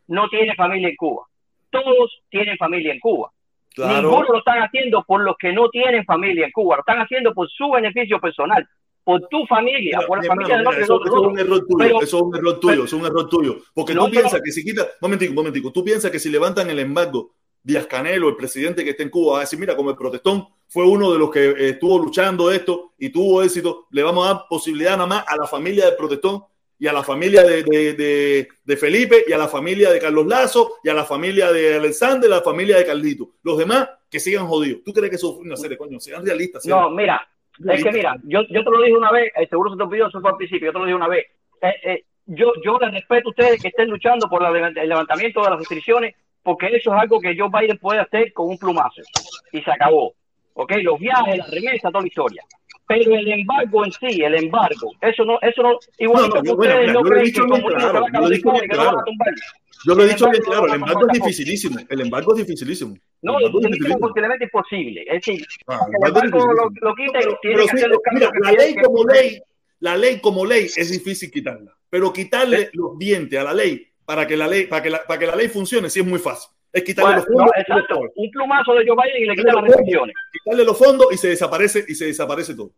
no 0.07 0.29
tiene 0.29 0.53
familia 0.55 0.89
en 0.89 0.95
Cuba. 0.95 1.23
todos 1.69 2.21
tienen 2.29 2.57
familia 2.57 2.93
en 2.93 2.99
Cuba. 2.99 3.31
Ninguno 3.77 4.23
lo 4.29 4.37
están 4.39 4.59
haciendo 4.59 5.03
por 5.03 5.21
los 5.21 5.35
que 5.37 5.51
no 5.51 5.69
tienen 5.69 6.05
familia 6.05 6.45
en 6.45 6.51
Cuba, 6.51 6.77
lo 6.77 6.81
están 6.81 6.99
haciendo 6.99 7.33
por 7.33 7.49
su 7.49 7.69
beneficio 7.71 8.19
personal, 8.19 8.67
por 9.03 9.27
tu 9.27 9.45
familia, 9.45 9.99
por 10.07 10.21
la 10.21 10.27
familia 10.27 10.57
de 10.57 10.63
los 10.63 10.77
eso, 10.77 11.05
eso, 11.05 11.15
es 11.15 11.21
un 11.21 11.39
error 11.39 11.65
tuyo, 11.67 12.01
eso 12.01 12.17
es 12.17 12.23
un 12.23 12.35
error 12.35 12.59
tuyo, 12.59 12.83
es 12.85 12.93
un 12.93 13.05
error 13.05 13.29
tuyo. 13.29 13.57
Porque 13.73 13.93
tú 13.93 14.09
piensas 14.09 14.41
que 14.43 14.51
si 14.51 14.63
quita, 14.63 14.87
momentico, 15.01 15.33
momentico, 15.33 15.71
tú 15.71 15.83
piensas 15.83 16.11
que 16.11 16.19
si 16.19 16.29
levantan 16.29 16.69
el 16.69 16.79
embargo, 16.79 17.31
Díaz 17.61 17.87
Canelo, 17.87 18.29
el 18.29 18.35
presidente 18.35 18.83
que 18.83 18.91
está 18.91 19.03
en 19.03 19.09
Cuba, 19.09 19.33
va 19.33 19.37
a 19.39 19.41
decir, 19.41 19.59
mira, 19.59 19.75
como 19.75 19.89
el 19.89 19.95
protestón 19.95 20.47
fue 20.67 20.87
uno 20.87 21.11
de 21.11 21.19
los 21.19 21.31
que 21.31 21.45
eh, 21.45 21.69
estuvo 21.69 21.97
luchando 21.97 22.51
esto 22.51 22.93
y 22.97 23.09
tuvo 23.09 23.41
éxito, 23.41 23.87
le 23.91 24.03
vamos 24.03 24.25
a 24.25 24.33
dar 24.33 24.43
posibilidad 24.47 24.91
nada 24.91 25.07
más 25.07 25.25
a 25.27 25.35
la 25.35 25.47
familia 25.47 25.85
del 25.85 25.95
protestón 25.95 26.43
y 26.77 26.87
a 26.87 26.93
la 26.93 27.03
familia 27.03 27.43
de, 27.43 27.63
de, 27.63 28.47
de, 28.63 28.77
Felipe 28.77 29.23
y 29.27 29.33
a 29.33 29.37
la 29.37 29.47
familia 29.47 29.91
de 29.91 29.99
Carlos 29.99 30.25
Lazo 30.25 30.73
y 30.83 30.89
a 30.89 30.93
la 30.93 31.05
familia 31.05 31.51
de 31.51 31.75
Alexander 31.75 32.29
y 32.29 32.33
a 32.33 32.37
la 32.37 32.41
familia 32.41 32.77
de 32.77 32.85
Carlito. 32.85 33.31
Los 33.43 33.57
demás 33.57 33.89
que 34.09 34.19
sigan 34.19 34.47
jodidos. 34.47 34.83
¿Tú 34.83 34.91
crees 34.91 35.09
que 35.09 35.15
eso 35.15 35.35
fue 35.35 35.45
una 35.45 35.55
serie, 35.55 35.77
coño? 35.77 35.99
Sean 35.99 36.25
realistas. 36.25 36.65
No, 36.65 36.89
mira, 36.89 37.25
es 37.69 37.83
que 37.83 37.91
mira, 37.91 38.15
yo, 38.23 38.41
yo 38.49 38.63
te 38.63 38.69
lo 38.69 38.81
dije 38.81 38.97
una 38.97 39.11
vez, 39.11 39.31
eh, 39.35 39.47
seguro 39.47 39.71
se 39.71 39.77
te 39.77 39.83
olvidó, 39.83 40.07
eso 40.07 40.19
fue 40.19 40.29
al 40.29 40.37
principio, 40.37 40.67
yo 40.67 40.73
te 40.73 40.79
lo 40.79 40.85
dije 40.85 40.95
una 40.95 41.07
vez. 41.07 41.25
Eh, 41.61 41.73
eh, 41.83 42.03
yo, 42.25 42.51
yo 42.63 42.77
les 42.79 42.91
respeto 42.91 43.29
a 43.29 43.31
ustedes 43.31 43.61
que 43.61 43.69
estén 43.69 43.89
luchando 43.89 44.27
por 44.27 44.43
el 44.43 44.73
levantamiento 44.89 45.43
de 45.43 45.49
las 45.49 45.59
restricciones, 45.59 46.15
porque 46.43 46.67
eso 46.67 46.93
es 46.93 47.01
algo 47.01 47.19
que 47.19 47.37
Joe 47.37 47.49
Biden 47.49 47.77
puede 47.77 47.99
hacer 47.99 48.33
con 48.33 48.49
un 48.49 48.57
plumazo. 48.57 49.01
Y 49.51 49.61
se 49.61 49.71
acabó. 49.71 50.13
¿Ok? 50.53 50.73
Los 50.81 50.99
viajes, 50.99 51.37
la 51.37 51.45
remesa, 51.47 51.89
toda 51.89 52.01
la 52.01 52.07
historia 52.07 52.43
pero 52.87 53.15
el 53.15 53.31
embargo 53.31 53.85
en 53.85 53.91
sí, 53.91 54.21
el 54.21 54.35
embargo, 54.35 54.91
eso 55.01 55.25
no, 55.25 55.39
eso 55.41 55.63
no, 55.63 55.79
igual 55.97 56.29
no, 56.29 56.35
no, 56.35 56.43
yo, 56.43 56.55
bueno, 56.55 56.75
no 56.81 56.93
yo 56.93 57.01
lo 57.01 57.17
he 57.17 57.23
dicho 57.23 57.45
bien 57.45 57.61
claro, 57.63 58.05
yo 58.13 58.19
lo 58.19 58.27
he 58.27 58.35
dicho 58.35 58.51
bien 58.51 58.67
claro. 58.67 59.03
Yo 59.85 59.95
lo 59.95 60.03
he 60.03 60.07
dicho 60.09 60.29
bien 60.29 60.43
claro, 60.43 60.67
el 60.67 60.73
embargo 60.73 61.07
es 61.07 61.19
dificilísimo, 61.19 61.79
el 61.89 62.01
embargo 62.01 62.33
es 62.33 62.45
dificilísimo. 62.45 62.97
No, 63.21 63.39
es 63.39 63.51
dificilísimo. 63.51 63.99
posiblemente 63.99 64.43
imposible, 64.45 65.03
es 65.07 65.25
decir, 65.25 65.45
ah, 65.67 65.79
el 65.87 66.07
embargo 66.07 66.53
lo, 66.53 66.69
lo 66.81 66.95
quita 66.95 67.19
y 67.21 67.25
tiene 67.41 67.65
que 67.65 67.71
hacer 67.71 67.89
los 67.89 67.99
cambios 67.99 68.31
mira, 68.33 68.51
la 68.51 68.57
ley 68.57 68.75
como 68.75 69.03
ley, 69.05 69.41
la 69.79 69.97
ley 69.97 70.19
como 70.19 70.45
ley 70.45 70.65
es 70.65 70.91
difícil 70.91 71.31
quitarla, 71.31 71.75
pero 71.89 72.13
quitarle 72.13 72.69
los 72.73 72.97
dientes 72.99 73.39
a 73.39 73.43
la 73.43 73.53
ley 73.53 73.87
para 74.05 74.27
que 74.27 74.37
la 74.37 74.47
ley, 74.47 74.67
para 74.67 74.83
que 74.83 74.89
la, 74.91 75.03
para 75.03 75.19
que 75.19 75.25
la 75.25 75.35
ley 75.35 75.47
funcione 75.47 75.89
sí 75.89 76.01
es 76.01 76.05
muy 76.05 76.19
fácil 76.19 76.49
es 76.75 76.83
quitarle 76.83 77.15
los 77.15 77.25
fondos. 77.25 77.45
No, 77.45 77.61
exacto. 77.61 77.99
Un 78.15 78.31
plumazo 78.31 78.73
de 78.75 78.85
Joe 78.85 78.97
Biden 79.01 79.23
y 79.23 79.25
le 79.27 79.35
quita 79.35 79.53
las 79.53 79.63
restricciones. 79.63 80.15
Quitarle 80.33 80.65
los 80.65 80.77
fondos 80.77 81.07
y 81.11 81.17
se 81.17 81.29
desaparece 81.29 81.85
y 81.87 81.95
se 81.95 82.05
desaparece 82.05 82.53
todo. 82.53 82.71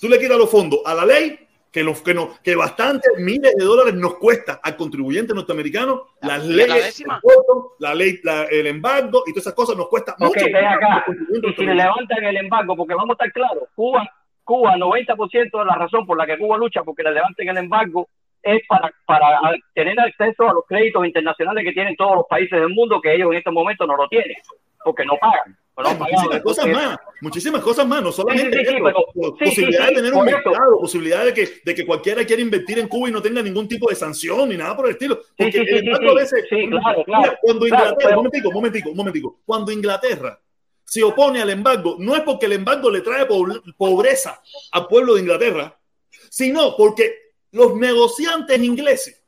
Tú 0.00 0.08
le 0.08 0.18
quitas 0.18 0.38
los 0.38 0.50
fondos 0.50 0.80
a 0.86 0.94
la 0.94 1.04
ley 1.04 1.38
que, 1.70 1.82
los, 1.82 2.00
que, 2.00 2.14
no, 2.14 2.30
que 2.42 2.56
bastantes 2.56 3.12
miles 3.18 3.54
de 3.54 3.64
dólares 3.64 3.92
nos 3.92 4.14
cuesta 4.14 4.58
al 4.62 4.74
contribuyente 4.74 5.34
norteamericano, 5.34 6.06
las 6.22 6.46
leyes, 6.46 7.04
la 7.78 7.94
ley, 7.94 8.20
la, 8.22 8.44
el 8.44 8.68
embargo 8.68 9.24
y 9.26 9.32
todas 9.32 9.44
esas 9.44 9.54
cosas 9.54 9.76
nos 9.76 9.88
cuesta 9.88 10.16
okay, 10.18 10.44
mucho. 10.44 10.58
Acá. 10.58 11.04
Y 11.08 11.52
si 11.52 11.66
le 11.66 11.74
levantan 11.74 12.24
el 12.24 12.38
embargo, 12.38 12.74
porque 12.74 12.94
vamos 12.94 13.10
a 13.10 13.24
estar 13.24 13.32
claros, 13.32 13.64
Cuba, 13.74 14.08
Cuba, 14.44 14.76
90% 14.76 15.58
de 15.58 15.64
la 15.66 15.74
razón 15.74 16.06
por 16.06 16.16
la 16.16 16.24
que 16.24 16.38
Cuba 16.38 16.56
lucha 16.56 16.82
porque 16.82 17.02
le 17.02 17.12
levanten 17.12 17.46
el 17.46 17.58
embargo 17.58 18.08
es 18.46 18.62
para, 18.68 18.92
para 19.06 19.40
tener 19.74 19.98
acceso 19.98 20.48
a 20.48 20.54
los 20.54 20.64
créditos 20.66 21.04
internacionales 21.04 21.64
que 21.64 21.72
tienen 21.72 21.96
todos 21.96 22.16
los 22.16 22.26
países 22.28 22.60
del 22.60 22.70
mundo 22.70 23.00
que 23.00 23.14
ellos 23.14 23.30
en 23.32 23.38
este 23.38 23.50
momento 23.50 23.86
no 23.86 23.96
lo 23.96 24.08
tienen, 24.08 24.36
porque 24.84 25.04
no 25.04 25.16
pagan. 25.16 25.56
No 25.76 25.94
muchísimas 25.94 26.40
cosas 26.40 26.66
más, 26.68 26.98
muchísimas 27.20 27.60
cosas 27.60 27.86
más, 27.86 28.02
no 28.02 28.10
solamente 28.10 28.64
posibilidad 29.38 29.88
de 29.88 29.94
tener 29.94 30.14
un 30.14 30.24
mercado, 30.24 30.80
posibilidad 30.80 31.24
de 31.26 31.34
que, 31.34 31.48
de 31.62 31.74
que 31.74 31.84
cualquiera 31.84 32.24
quiera 32.24 32.40
invertir 32.40 32.78
en 32.78 32.88
Cuba 32.88 33.10
y 33.10 33.12
no 33.12 33.20
tenga 33.20 33.42
ningún 33.42 33.68
tipo 33.68 33.90
de 33.90 33.94
sanción 33.94 34.48
ni 34.48 34.56
nada 34.56 34.74
por 34.74 34.86
el 34.86 34.92
estilo. 34.92 35.20
Porque 35.36 35.58
el 35.58 35.94
a 35.94 36.14
veces, 36.14 36.46
claro, 36.48 37.04
claro, 37.04 37.32
cuando 37.42 37.66
Inglaterra, 37.66 38.10
un 38.10 38.16
momentico, 38.16 38.48
un 38.48 38.54
momentico, 38.54 38.90
un 38.90 38.96
momentico, 38.96 39.40
cuando 39.44 39.70
Inglaterra 39.70 40.40
se 40.82 41.02
opone 41.02 41.42
al 41.42 41.50
embargo, 41.50 41.96
no 41.98 42.16
es 42.16 42.22
porque 42.22 42.46
el 42.46 42.52
embargo 42.52 42.90
le 42.90 43.02
trae 43.02 43.26
pobreza 43.76 44.40
al 44.72 44.86
pueblo 44.86 45.14
de 45.14 45.20
Inglaterra, 45.20 45.78
sino 46.30 46.74
porque 46.74 47.25
los 47.56 47.74
negociantes 47.74 48.62
ingleses 48.62 49.22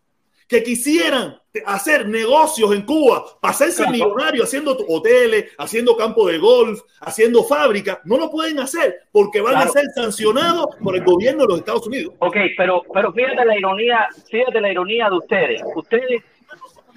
que 0.46 0.62
quisieran 0.62 1.40
hacer 1.66 2.06
negocios 2.06 2.72
en 2.72 2.82
Cuba 2.82 3.24
para 3.40 3.52
hacerse 3.52 3.88
millonarios 3.90 4.46
haciendo 4.46 4.76
hoteles, 4.88 5.46
haciendo 5.58 5.96
campo 5.96 6.28
de 6.28 6.38
golf, 6.38 6.80
haciendo 7.00 7.42
fábricas, 7.42 7.98
no 8.04 8.18
lo 8.18 8.30
pueden 8.30 8.58
hacer 8.60 8.96
porque 9.10 9.40
van 9.40 9.56
a 9.56 9.68
ser 9.68 9.84
sancionados 9.94 10.66
por 10.82 10.94
el 10.94 11.04
gobierno 11.04 11.42
de 11.42 11.48
los 11.48 11.58
Estados 11.58 11.86
Unidos. 11.86 12.14
Ok, 12.18 12.36
pero, 12.56 12.82
pero 12.92 13.12
fíjate 13.12 13.44
la 13.44 13.58
ironía, 13.58 14.08
fíjate 14.30 14.60
la 14.60 14.70
ironía 14.70 15.08
de 15.08 15.16
ustedes. 15.16 15.62
Ustedes 15.74 16.22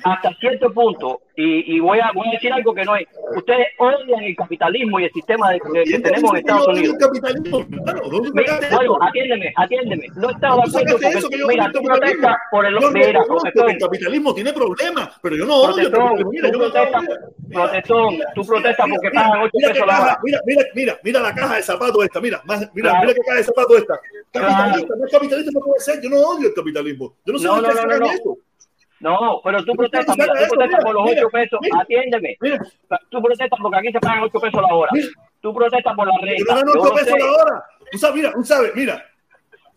hasta 0.03 0.33
cierto 0.39 0.73
punto, 0.73 1.21
y, 1.35 1.75
y 1.75 1.79
voy, 1.79 1.99
a, 1.99 2.11
voy 2.13 2.27
a 2.27 2.31
decir 2.31 2.51
algo 2.51 2.73
que 2.73 2.83
no 2.83 2.95
es, 2.95 3.07
ustedes 3.35 3.67
odian 3.79 4.23
el 4.23 4.35
capitalismo 4.35 4.99
y 4.99 5.05
el 5.05 5.11
sistema 5.11 5.49
de, 5.51 5.59
de, 5.73 5.83
que 5.83 5.99
tenemos 5.99 6.31
en 6.31 6.37
Estados 6.37 6.67
Unidos. 6.67 6.95
El 6.95 7.07
capitalismo? 7.07 7.65
Claro, 7.83 8.01
mira, 8.33 8.59
bueno, 8.75 8.97
atiéndeme, 9.01 9.53
atiéndeme. 9.55 10.07
No 10.15 10.29
estaba 10.29 10.55
de 10.55 10.69
acuerdo 10.69 10.97
porque, 11.21 11.37
yo 11.37 11.47
mira, 11.47 11.71
tú 11.71 11.81
protestas 11.81 12.35
por 12.51 12.65
el... 12.65 12.79
Yo 12.79 12.91
mira, 12.91 13.21
no, 13.27 13.67
el 13.69 13.77
capitalismo 13.77 14.33
tiene 14.33 14.53
problemas, 14.53 15.19
pero 15.21 15.35
yo 15.35 15.45
no 15.45 15.55
odio 15.55 15.89
protestón, 15.89 16.29
mira, 16.29 16.51
tú 16.51 16.57
protestas, 16.59 17.05
protestón, 17.51 18.19
tú 18.35 18.45
protestas 18.45 18.87
porque 18.89 19.11
pagan 19.11 19.41
8 19.41 19.51
pesos 19.53 19.87
la 19.87 20.01
hora. 20.01 20.19
Mira, 20.23 20.39
mira, 20.45 20.63
mira, 20.75 20.99
mira 21.03 21.19
la 21.21 21.33
caja 21.33 21.55
de 21.55 21.63
zapatos 21.63 22.03
esta, 22.03 22.21
mira, 22.21 22.41
más, 22.45 22.59
mira, 22.73 22.89
claro. 22.89 23.01
mira 23.01 23.13
qué 23.13 23.21
caja 23.21 23.37
de 23.37 23.43
zapatos 23.43 23.77
esta. 23.77 23.99
Capitalista, 24.31 24.87
claro. 24.87 24.95
no 24.97 25.05
es 25.05 25.11
capitalista, 25.11 25.51
no 25.53 25.59
puede 25.59 25.79
ser, 25.79 26.01
yo 26.01 26.09
no 26.09 26.17
odio 26.17 26.47
el 26.47 26.53
capitalismo. 26.53 27.15
Yo 27.25 27.33
no 27.33 27.39
sé 27.39 27.47
no, 27.47 27.61
no, 27.61 27.73
no, 27.73 27.97
no, 27.97 28.05
eso. 28.11 28.37
No, 29.01 29.41
pero 29.43 29.63
tú 29.65 29.73
protestas, 29.73 30.15
mira, 30.15 30.31
tú 30.33 30.55
protestas 30.55 30.83
por 30.83 30.93
los 30.93 31.11
8 31.11 31.29
pesos, 31.29 31.59
atiéndeme. 31.79 32.37
Tú 33.09 33.21
protestas 33.21 33.59
porque 33.59 33.77
aquí 33.79 33.91
se 33.91 33.99
pagan 33.99 34.23
8 34.23 34.39
pesos 34.39 34.61
la 34.61 34.75
hora. 34.75 34.91
Tú 35.41 35.53
protestas 35.53 35.95
por 35.95 36.07
la 36.07 36.13
renta. 36.21 36.55
No, 36.55 36.61
no, 36.61 36.81
8 36.81 36.93
pesos 36.93 37.19
la 37.19 37.31
hora. 37.31 37.65
Tú 37.91 37.97
sabes, 37.97 38.15
mira, 38.15 38.31
tú 38.31 38.43
sabes, 38.43 38.71
mira, 38.75 39.05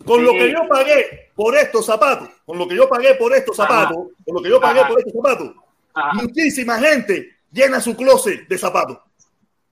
con 0.04 0.18
sí. 0.18 0.24
lo 0.24 0.32
que 0.32 0.52
yo 0.52 0.68
pagué 0.68 1.30
por 1.34 1.56
estos 1.56 1.86
zapatos, 1.86 2.28
con 2.44 2.58
lo 2.58 2.68
que 2.68 2.76
yo 2.76 2.86
pagué 2.86 3.14
por 3.14 3.34
estos 3.34 3.56
zapatos, 3.56 3.96
Ajá. 3.96 4.24
con 4.26 4.34
lo 4.34 4.42
que 4.42 4.48
yo 4.50 4.60
pagué 4.60 4.80
Ajá. 4.80 4.88
por 4.88 4.98
estos 4.98 5.14
zapatos, 5.14 5.54
Ajá. 5.94 6.12
muchísima 6.14 6.78
gente 6.78 7.30
llena 7.50 7.80
su 7.80 7.96
closet 7.96 8.46
de 8.46 8.58
zapatos. 8.58 8.98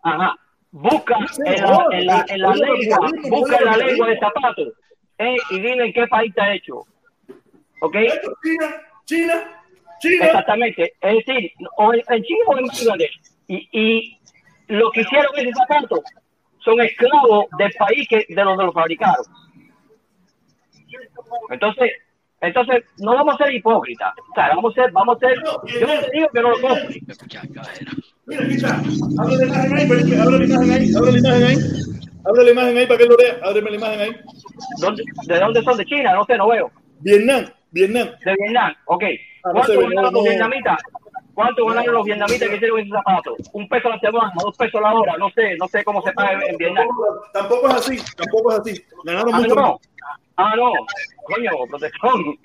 Ajá. 0.02 0.34
Busca 0.70 1.16
en 1.44 1.62
la, 1.62 1.86
en 1.92 2.06
la, 2.06 2.24
en 2.26 2.40
la 2.40 2.54
lengua, 2.54 3.10
busca 3.28 3.58
en 3.58 3.64
la 3.66 3.76
lengua 3.76 4.08
de 4.08 4.18
zapatos 4.18 4.68
eh, 5.18 5.36
y 5.50 5.60
dime 5.60 5.84
en 5.84 5.92
qué 5.92 6.06
país 6.06 6.30
está 6.30 6.54
hecho. 6.54 6.86
¿Ok? 7.80 7.96
China, 9.04 9.62
China. 10.00 10.26
Exactamente. 10.26 10.94
Es 11.00 11.26
decir, 11.26 11.52
o 11.76 11.92
en 11.94 12.22
China 12.22 12.44
o 12.46 12.58
en 12.58 12.66
Bangladesh. 12.66 13.20
Y, 13.48 13.68
y 13.72 14.18
lo 14.68 14.90
que 14.90 15.02
hicieron 15.02 15.30
ese 15.36 15.52
zapato 15.52 16.02
son 16.64 16.80
esclavos 16.80 17.46
del 17.58 17.72
país 17.78 18.08
que, 18.08 18.24
de 18.28 18.42
donde 18.42 18.64
lo 18.64 18.72
fabricaron. 18.72 19.24
Entonces, 21.50 21.90
entonces 22.40 22.84
no 22.98 23.14
vamos 23.14 23.34
a 23.34 23.44
ser 23.44 23.54
hipócritas. 23.54 24.12
O 24.30 24.34
sea, 24.34 24.48
vamos 24.48 24.76
a 24.76 24.82
ser, 24.82 24.92
vamos 24.92 25.16
a 25.16 25.26
ser. 25.26 25.38
Yo 25.38 25.86
no 25.86 26.00
te 26.00 26.10
digo 26.12 26.28
que 26.32 26.40
no 26.40 26.50
lo 26.50 26.60
compre. 26.60 27.00
Mira, 28.26 28.44
aquí 28.44 28.54
está. 28.54 28.82
Abre 29.18 29.36
la 29.36 29.44
imagen 29.46 29.74
ahí, 29.74 30.14
abre 30.20 30.38
la 30.38 30.44
imagen 30.44 30.72
ahí, 30.72 30.94
abre 30.94 31.12
la 31.12 31.18
imagen 31.18 31.44
ahí. 31.44 31.56
Abre 32.24 32.44
la 32.44 32.50
imagen 32.50 32.78
ahí 32.78 32.86
para 32.86 32.98
que 32.98 33.04
él 33.04 33.10
lo 33.10 33.16
vea. 33.16 33.38
Ábreme 33.42 33.70
la 33.70 33.76
imagen 33.76 34.00
ahí. 34.00 34.16
¿Dónde, 34.80 35.02
¿De 35.26 35.38
dónde 35.38 35.62
son? 35.62 35.76
¿De 35.76 35.84
China? 35.84 36.14
No 36.14 36.24
sé, 36.24 36.36
no 36.36 36.48
veo. 36.48 36.70
Vietnam, 37.00 37.46
Vietnam. 37.72 38.10
De 38.24 38.34
Vietnam, 38.38 38.74
ok. 38.86 39.04
¿Cuánto 39.42 39.80
ganaron 39.80 40.14
los 40.14 40.24
vietnamitas? 40.24 40.82
¿Cuánto 41.34 41.66
ganaron 41.66 41.94
los 41.94 42.04
vietnamitas 42.04 42.48
que 42.48 42.56
hicieron 42.56 42.80
esos 42.80 42.92
zapatos? 42.92 43.38
Un 43.52 43.68
peso 43.68 43.88
la 43.88 43.98
semana, 43.98 44.32
dos 44.40 44.56
pesos 44.56 44.80
la 44.80 44.94
hora, 44.94 45.16
no 45.18 45.30
sé, 45.30 45.56
no 45.56 45.66
sé 45.66 45.82
cómo 45.82 46.02
se 46.02 46.12
paga 46.12 46.38
en 46.46 46.56
Vietnam. 46.56 46.86
Tampoco, 47.32 47.68
es 47.68 47.74
así, 47.74 47.98
tampoco 48.16 48.52
es 48.52 48.58
así. 48.60 48.84
Ganaron 49.04 49.34
ah, 49.34 49.38
mucho 49.38 49.54
no. 49.54 49.80
Ah, 50.36 50.54
no, 50.56 50.72
coño, 51.24 51.50
protección. 51.68 52.38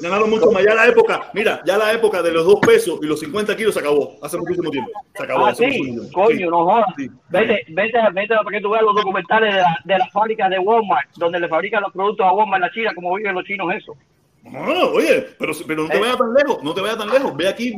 Ganaron 0.00 0.30
mucho 0.30 0.50
más. 0.50 0.62
Ya 0.64 0.74
la 0.74 0.86
época, 0.86 1.30
mira, 1.34 1.60
ya 1.64 1.76
la 1.76 1.92
época 1.92 2.22
de 2.22 2.32
los 2.32 2.44
dos 2.46 2.60
pesos 2.60 2.98
y 3.02 3.06
los 3.06 3.20
50 3.20 3.56
kilos 3.56 3.74
se 3.74 3.80
acabó 3.80 4.16
hace 4.22 4.38
muchísimo 4.38 4.70
tiempo. 4.70 4.90
Se 5.14 5.22
acabó. 5.24 5.46
Ah, 5.46 5.54
sí, 5.54 5.96
coño, 6.12 6.36
sí. 6.38 6.44
no 6.44 6.64
jodas. 6.64 6.86
Sí. 6.96 7.10
Vete, 7.28 7.64
vete, 7.68 7.98
vete 8.12 8.34
para 8.36 8.50
que 8.50 8.60
tú 8.60 8.70
veas 8.70 8.82
los 8.82 8.94
documentales 8.94 9.54
de, 9.54 9.60
la, 9.60 9.78
de 9.84 9.98
las 9.98 10.10
fábricas 10.12 10.50
de 10.50 10.58
Walmart, 10.58 11.10
donde 11.16 11.40
le 11.40 11.48
fabrican 11.48 11.82
los 11.82 11.92
productos 11.92 12.26
a 12.26 12.32
Walmart 12.32 12.62
en 12.62 12.68
la 12.68 12.72
China, 12.72 12.92
como 12.94 13.14
viven 13.14 13.34
los 13.34 13.44
chinos 13.44 13.72
eso. 13.74 13.96
No, 14.42 14.60
oye, 14.92 15.26
pero, 15.38 15.52
pero 15.66 15.82
no 15.82 15.88
te 15.90 15.96
Eh. 15.98 16.00
vayas 16.00 16.16
tan 16.16 16.32
lejos, 16.32 16.62
no 16.64 16.72
te 16.74 16.80
vayas 16.80 16.96
tan 16.98 17.10
lejos. 17.10 17.36
Ve 17.36 17.48
aquí, 17.48 17.74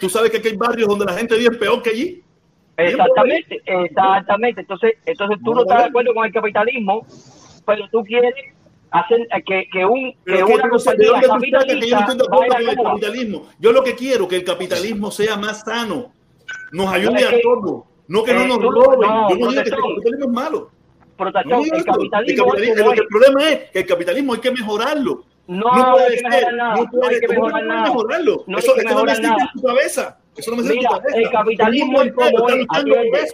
tú 0.00 0.08
sabes 0.08 0.30
que 0.32 0.38
aquí 0.38 0.48
hay 0.48 0.56
barrios 0.56 0.88
donde 0.88 1.04
la 1.04 1.12
gente 1.14 1.38
vive 1.38 1.56
peor 1.56 1.80
que 1.82 1.90
allí. 1.90 2.22
Exactamente, 2.76 3.60
exactamente. 3.64 4.60
Entonces, 4.62 4.94
entonces 5.06 5.38
tú 5.44 5.54
no 5.54 5.62
estás 5.62 5.78
de 5.78 5.84
acuerdo 5.90 6.12
con 6.14 6.26
el 6.26 6.32
capitalismo, 6.32 7.06
pero 7.66 7.88
tú 7.90 8.02
quieres 8.02 8.34
hacer 8.92 9.20
eh, 9.20 9.42
que, 9.46 9.68
que 9.72 9.84
un 9.84 10.12
que 10.12 10.18
Pero 10.24 10.46
que 10.46 10.52
una 10.54 10.62
yo 10.64 10.68
no 10.68 10.78
sé 10.78 10.90
de 10.96 11.06
compañía 11.06 11.28
dónde 11.28 11.28
tú 11.28 11.50
sacas 11.50 11.74
que 11.74 11.88
yo 11.88 11.96
no 11.96 12.06
capitalista 12.06 12.12
estoy 12.12 12.16
de 12.16 12.24
acuerdo 12.24 12.54
vaya 12.54 12.66
con 12.66 12.78
el 12.78 12.84
capitalismo. 12.84 13.48
Yo 13.58 13.72
lo 13.72 13.82
que 13.82 13.94
quiero 13.94 14.28
que 14.28 14.36
el 14.36 14.44
capitalismo 14.44 15.10
sea 15.10 15.36
más 15.36 15.60
sano, 15.62 16.12
nos 16.72 16.88
ayude 16.92 17.20
No, 17.22 17.28
a 17.28 17.40
todos, 17.42 17.84
no 18.08 18.24
que 18.24 18.34
no 18.34 18.42
eh, 18.42 18.48
nos 18.48 18.58
roben. 18.58 19.00
no, 19.00 19.30
yo 19.30 19.36
no 19.36 19.50
digo 19.50 19.62
que 19.62 19.68
el 19.70 19.76
capitalismo 19.76 20.24
es 20.26 20.32
malo. 20.32 20.70
Protección, 21.16 21.62
el 21.72 21.84
capitalismo, 21.84 22.46
problema 23.08 23.48
es 23.50 23.70
que 23.70 23.78
el 23.80 23.86
capitalismo 23.86 24.34
hay 24.34 24.40
que 24.40 24.50
mejorarlo. 24.50 25.24
No, 25.46 25.70
hay 25.70 26.16
mejorar 26.22 26.54
nada, 26.54 26.74
no 26.74 26.76
no 26.76 26.80
hay 26.80 26.86
puede, 26.86 27.20
que 27.20 27.26
¿cómo 27.26 27.46
mejorar 27.46 27.62
que 27.62 27.68
nada. 27.68 27.82
mejorarlo. 27.82 28.44
No 28.46 28.56
hay 28.56 28.64
eso 28.64 28.74
que 28.74 28.80
eso 28.80 28.94
no 28.94 29.02
existe 29.02 29.28
nada. 29.28 29.42
en 29.42 29.60
tu 29.60 29.66
cabeza. 29.66 30.18
Eso 30.36 30.50
no 30.50 30.56
me 30.56 30.68
mira, 30.68 30.90
el 31.14 31.30
capitalismo 31.30 32.02
es 32.02 32.12
como 32.12 32.48
es. 32.48 33.32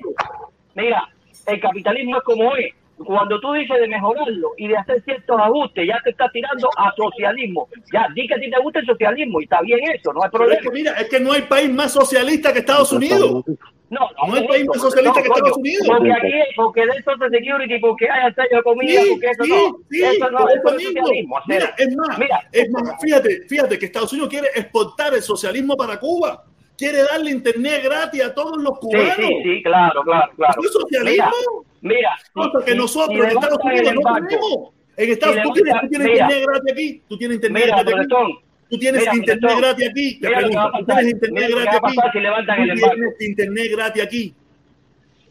Mira, 0.74 1.08
el 1.46 1.60
capitalismo 1.60 2.16
es 2.16 2.22
como 2.24 2.56
es 2.56 2.74
cuando 3.04 3.40
tú 3.40 3.52
dices 3.52 3.80
de 3.80 3.88
mejorarlo 3.88 4.52
y 4.56 4.68
de 4.68 4.76
hacer 4.76 5.02
ciertos 5.04 5.40
ajustes, 5.40 5.86
ya 5.86 6.00
te 6.04 6.10
estás 6.10 6.30
tirando 6.32 6.68
a 6.76 6.92
socialismo. 6.96 7.68
Ya, 7.92 8.06
di 8.14 8.26
que 8.26 8.34
a 8.34 8.38
ti 8.38 8.50
te 8.50 8.60
gusta 8.60 8.80
el 8.80 8.86
socialismo 8.86 9.40
y 9.40 9.44
está 9.44 9.60
bien 9.62 9.80
eso, 9.94 10.12
no 10.12 10.22
hay 10.22 10.30
problema. 10.30 10.60
Es 10.60 10.62
que 10.62 10.70
mira, 10.70 10.92
es 10.92 11.08
que 11.08 11.20
no 11.20 11.32
hay 11.32 11.42
país 11.42 11.70
más 11.70 11.92
socialista 11.92 12.52
que 12.52 12.60
Estados 12.60 12.92
Unidos. 12.92 13.44
No, 13.90 14.00
no, 14.00 14.28
no 14.28 14.34
hay 14.34 14.46
país 14.46 14.66
más 14.66 14.80
socialista 14.80 15.22
que 15.22 15.28
Estados 15.28 15.56
Unidos. 15.56 15.86
Porque 15.86 16.12
aquí, 16.12 16.32
porque 16.56 16.80
de 16.86 17.02
Social 17.02 17.30
Security, 17.30 17.78
porque 17.78 18.10
hay 18.10 18.32
sello 18.34 18.56
de 18.56 18.62
comida, 18.62 19.00
porque 19.08 19.26
eso 19.30 19.46
no. 19.46 19.78
Sí, 19.90 20.02
eso 20.02 20.30
no, 20.30 20.48
eso 20.48 20.76
es 20.76 20.84
socialismo. 20.84 21.36
Mira, 21.46 21.74
es 21.78 21.96
más, 21.96 22.18
mira, 22.18 22.40
es 22.52 22.70
más, 22.70 23.00
fíjate, 23.00 23.42
fíjate 23.48 23.78
que 23.78 23.86
Estados 23.86 24.12
Unidos 24.12 24.30
quiere 24.30 24.48
exportar 24.54 25.14
el 25.14 25.22
socialismo 25.22 25.76
para 25.76 25.98
Cuba 25.98 26.44
quiere 26.76 27.02
darle 27.02 27.32
internet 27.32 27.82
gratis 27.82 28.22
a 28.22 28.32
todos 28.32 28.56
los 28.62 28.78
cubanos. 28.78 29.16
Sí, 29.16 29.22
sí, 29.22 29.42
sí 29.42 29.62
claro, 29.64 30.02
claro, 30.04 30.32
claro. 30.36 30.62
¿Es 30.62 30.72
socialismo? 30.72 31.64
Mira, 31.80 32.10
cosa 32.32 32.64
que 32.64 32.74
nosotros 32.74 33.18
en 33.18 33.26
Estados 33.26 33.58
Unidos 33.62 33.94
no 33.94 34.14
tenemos. 34.14 34.70
En 34.96 35.10
Estados 35.10 35.36
Unidos 35.36 35.54
tú 35.54 35.88
tienes, 35.88 36.10
internet 36.10 36.44
gratis 36.44 36.72
aquí. 36.72 37.02
Tú 37.08 37.18
tienes 37.18 37.36
internet 37.36 37.66
gratis 37.66 37.94
aquí. 37.94 38.38
Tú 38.68 38.78
tienes 38.78 39.14
internet 39.14 39.58
gratis 39.58 39.88
aquí. 39.88 40.20
Te 40.20 40.28
pregunto, 40.28 40.72
tú 40.78 40.84
tienes 40.86 41.12
internet 41.12 41.50
gratis 41.50 41.80
aquí. 41.80 41.96
Tú 41.96 42.88
tienes 42.88 43.20
internet 43.20 43.70
gratis 43.72 44.02
aquí. 44.02 44.34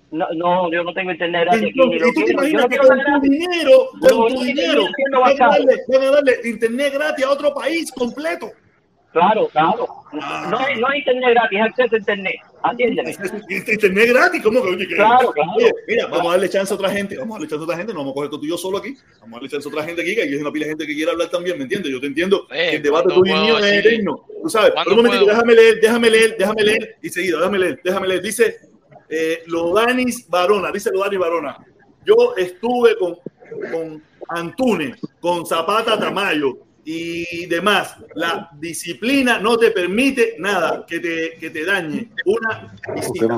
No, 0.10 0.26
no, 0.36 0.72
yo 0.72 0.84
no 0.84 0.94
tengo 0.94 1.12
internet 1.12 1.42
gratis 1.44 1.64
aquí. 1.64 1.74
¿Y 1.76 2.00
tú 2.00 2.26
te 2.26 2.32
imaginas 2.32 2.66
que 2.68 2.78
con 2.78 2.98
tu 2.98 3.20
dinero, 3.30 3.90
con 4.00 4.34
tu 4.34 4.44
dinero, 4.44 4.84
van 5.12 5.42
a, 5.42 5.48
darle, 5.48 5.76
van 5.90 6.02
a 6.02 6.12
darle 6.12 6.34
internet 6.46 6.94
gratis 6.94 7.26
a 7.26 7.30
otro 7.30 7.54
país 7.54 7.92
completo? 7.92 8.50
Claro, 9.12 9.48
claro. 9.50 9.88
No, 10.14 10.60
hay, 10.60 10.80
no 10.80 10.88
hay 10.88 11.00
internet 11.00 11.30
gratis, 11.32 11.60
acceso 11.60 11.96
a 11.96 12.00
internet. 12.00 12.36
Atiéndeme. 12.64 13.16
Internet 13.50 14.10
gratis, 14.10 14.42
¿cómo 14.44 14.62
que? 14.64 14.70
Oye, 14.70 14.88
claro, 14.88 15.32
claro. 15.32 15.52
Oye, 15.58 15.72
mira, 15.88 16.08
vamos 16.08 16.28
a 16.28 16.32
darle 16.32 16.50
chance 16.50 16.74
a 16.74 16.76
otra 16.76 16.90
gente. 16.90 17.18
Vamos 17.18 17.36
a 17.36 17.40
darle 17.40 17.48
chance 17.48 17.62
a 17.62 17.64
otra 17.64 17.78
gente. 17.78 17.94
No 17.94 18.00
vamos 18.00 18.12
a 18.12 18.16
coger 18.16 18.30
tú 18.30 18.40
y 18.44 18.50
yo 18.50 18.58
solo 18.58 18.78
aquí. 18.80 18.96
Vamos 19.22 19.34
a 19.34 19.36
darle 19.36 19.50
chance 19.50 19.68
a 19.68 19.72
otra 19.72 19.84
gente 19.84 20.02
aquí, 20.02 20.16
que 20.16 20.22
hay 20.24 20.36
una 20.36 20.52
pila 20.52 20.66
de 20.66 20.72
gente 20.72 20.88
que 20.88 20.96
quiere 20.96 21.12
hablar 21.12 21.30
también, 21.30 21.58
¿me 21.58 21.64
entiendes? 21.64 21.92
Yo 21.92 22.00
te 22.00 22.08
entiendo 22.08 22.48
eh, 22.52 22.70
que 22.72 22.76
el 22.78 22.84
debate 22.84 23.14
tuyo 23.14 23.36
y 23.36 23.40
mío 23.40 23.60
es 23.60 23.86
eterno. 23.86 24.26
Tú 24.42 24.50
sabes. 24.50 24.72
Pero 24.76 24.90
un 24.92 24.98
momentito, 24.98 25.26
déjame 25.26 25.56
leer, 25.56 25.80
déjame 25.82 26.10
leer, 26.10 26.36
déjame 26.38 26.64
leer. 26.64 26.96
Y 27.02 27.10
seguido, 27.10 27.40
déjame 27.40 27.60
leer, 27.60 27.82
déjame 27.84 28.08
leer. 28.08 28.22
Dice 28.22 28.58
eh, 29.10 29.44
Lodanis 29.48 30.28
Barona, 30.28 30.72
dice 30.72 30.92
Lodanis 30.92 31.20
Barona. 31.20 31.58
Yo 32.06 32.34
estuve 32.38 32.98
con, 32.98 33.16
con 33.72 34.04
Antunes, 34.30 35.00
con 35.20 35.46
Zapata 35.46 36.00
Tamayo, 36.00 36.67
y 36.90 37.46
demás. 37.48 37.98
La 38.16 38.50
disciplina 38.58 39.40
no 39.40 39.58
te 39.58 39.72
permite 39.72 40.36
nada 40.40 40.86
que 40.88 41.02
te, 41.02 41.38
que 41.38 41.50
te 41.50 41.66
dañe 41.66 42.12
una 42.24 42.74
visita 42.96 43.38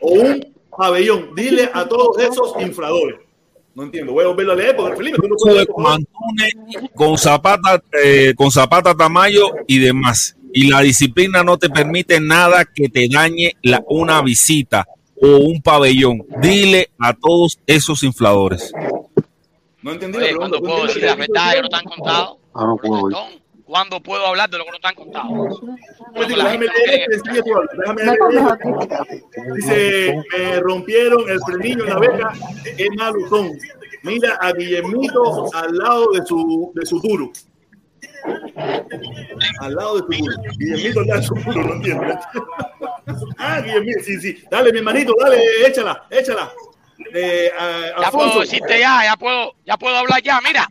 o 0.00 0.10
un 0.10 0.54
pabellón. 0.74 1.34
Dile 1.34 1.70
a 1.72 1.86
todos 1.86 2.18
esos 2.22 2.54
infradores. 2.58 3.16
No 3.74 3.82
entiendo, 3.82 4.12
voy 4.12 4.24
a 4.24 4.28
volverlo 4.28 4.52
a 4.52 4.56
leer 4.56 4.76
porque 4.76 4.96
Felipe, 4.96 5.18
tú 5.20 5.28
no 5.28 5.36
puedes 5.36 5.66
con, 5.66 6.06
con 6.94 7.18
Zapata, 7.18 7.82
eh, 8.02 8.32
con 8.34 8.50
Zapata 8.50 8.94
Tamayo 8.94 9.50
y 9.66 9.78
demás. 9.78 10.36
Y 10.54 10.70
la 10.70 10.80
disciplina 10.80 11.42
no 11.42 11.58
te 11.58 11.68
permite 11.68 12.18
nada 12.18 12.64
que 12.64 12.88
te 12.88 13.08
dañe 13.10 13.56
la, 13.62 13.84
una 13.88 14.22
visita 14.22 14.86
o 15.20 15.36
un 15.36 15.60
pabellón. 15.60 16.24
Dile 16.40 16.88
a 16.98 17.12
todos 17.12 17.58
esos 17.66 18.04
infladores. 18.04 18.72
No 19.84 19.92
entendí. 19.92 20.16
Oye, 20.16 20.34
¿cuándo 20.34 20.62
puedo 20.62 20.86
decir 20.86 21.02
la 21.02 21.14
verdad 21.14 21.52
que 21.52 21.60
no 21.60 21.68
te 21.68 21.76
han 21.76 21.84
contado? 21.84 22.38
Ah, 22.54 22.64
no 22.64 22.76
puedo. 22.78 23.10
¿Cuándo 23.66 24.02
puedo 24.02 24.26
hablar 24.26 24.48
de 24.48 24.56
lo 24.56 24.64
que 24.64 24.70
no 24.70 24.78
te 24.78 24.88
han 24.88 24.94
contado? 24.94 25.28
déjame 26.14 26.66
leer 26.66 27.08
Dice, 29.56 30.22
me 30.32 30.60
rompieron 30.60 31.28
el 31.28 31.38
frenillo 31.40 31.84
en 31.84 31.90
la 31.90 31.98
beca, 31.98 32.32
es 32.64 32.88
maluzón. 32.96 33.58
Mira 34.02 34.38
a 34.40 34.52
Guillermito 34.52 35.54
al 35.54 35.76
lado 35.76 36.12
de 36.12 36.24
su, 36.24 36.72
de 36.74 36.86
su 36.86 37.00
duro. 37.00 37.30
Al 39.60 39.74
lado 39.74 40.00
de 40.00 40.16
su 40.16 40.22
duro. 40.22 40.36
Guillermito 40.58 41.00
al 41.00 41.06
lado 41.08 41.20
de 41.20 41.26
su 41.26 41.34
duro, 41.34 41.62
no 41.62 41.74
entiendo. 41.74 42.04
ah, 43.38 43.60
Guillermito, 43.60 44.00
sí, 44.02 44.18
sí. 44.18 44.44
Dale, 44.50 44.72
mi 44.72 44.78
hermanito, 44.78 45.14
dale, 45.20 45.42
échala, 45.66 46.06
échala 46.10 46.50
ya 46.98 48.10
puedo 48.10 48.40
decirte 48.40 48.78
ya, 48.78 49.04
ya 49.04 49.16
puedo, 49.16 49.54
ya 49.64 49.76
puedo 49.76 49.96
hablar 49.96 50.22
ya. 50.22 50.40
Mira, 50.40 50.68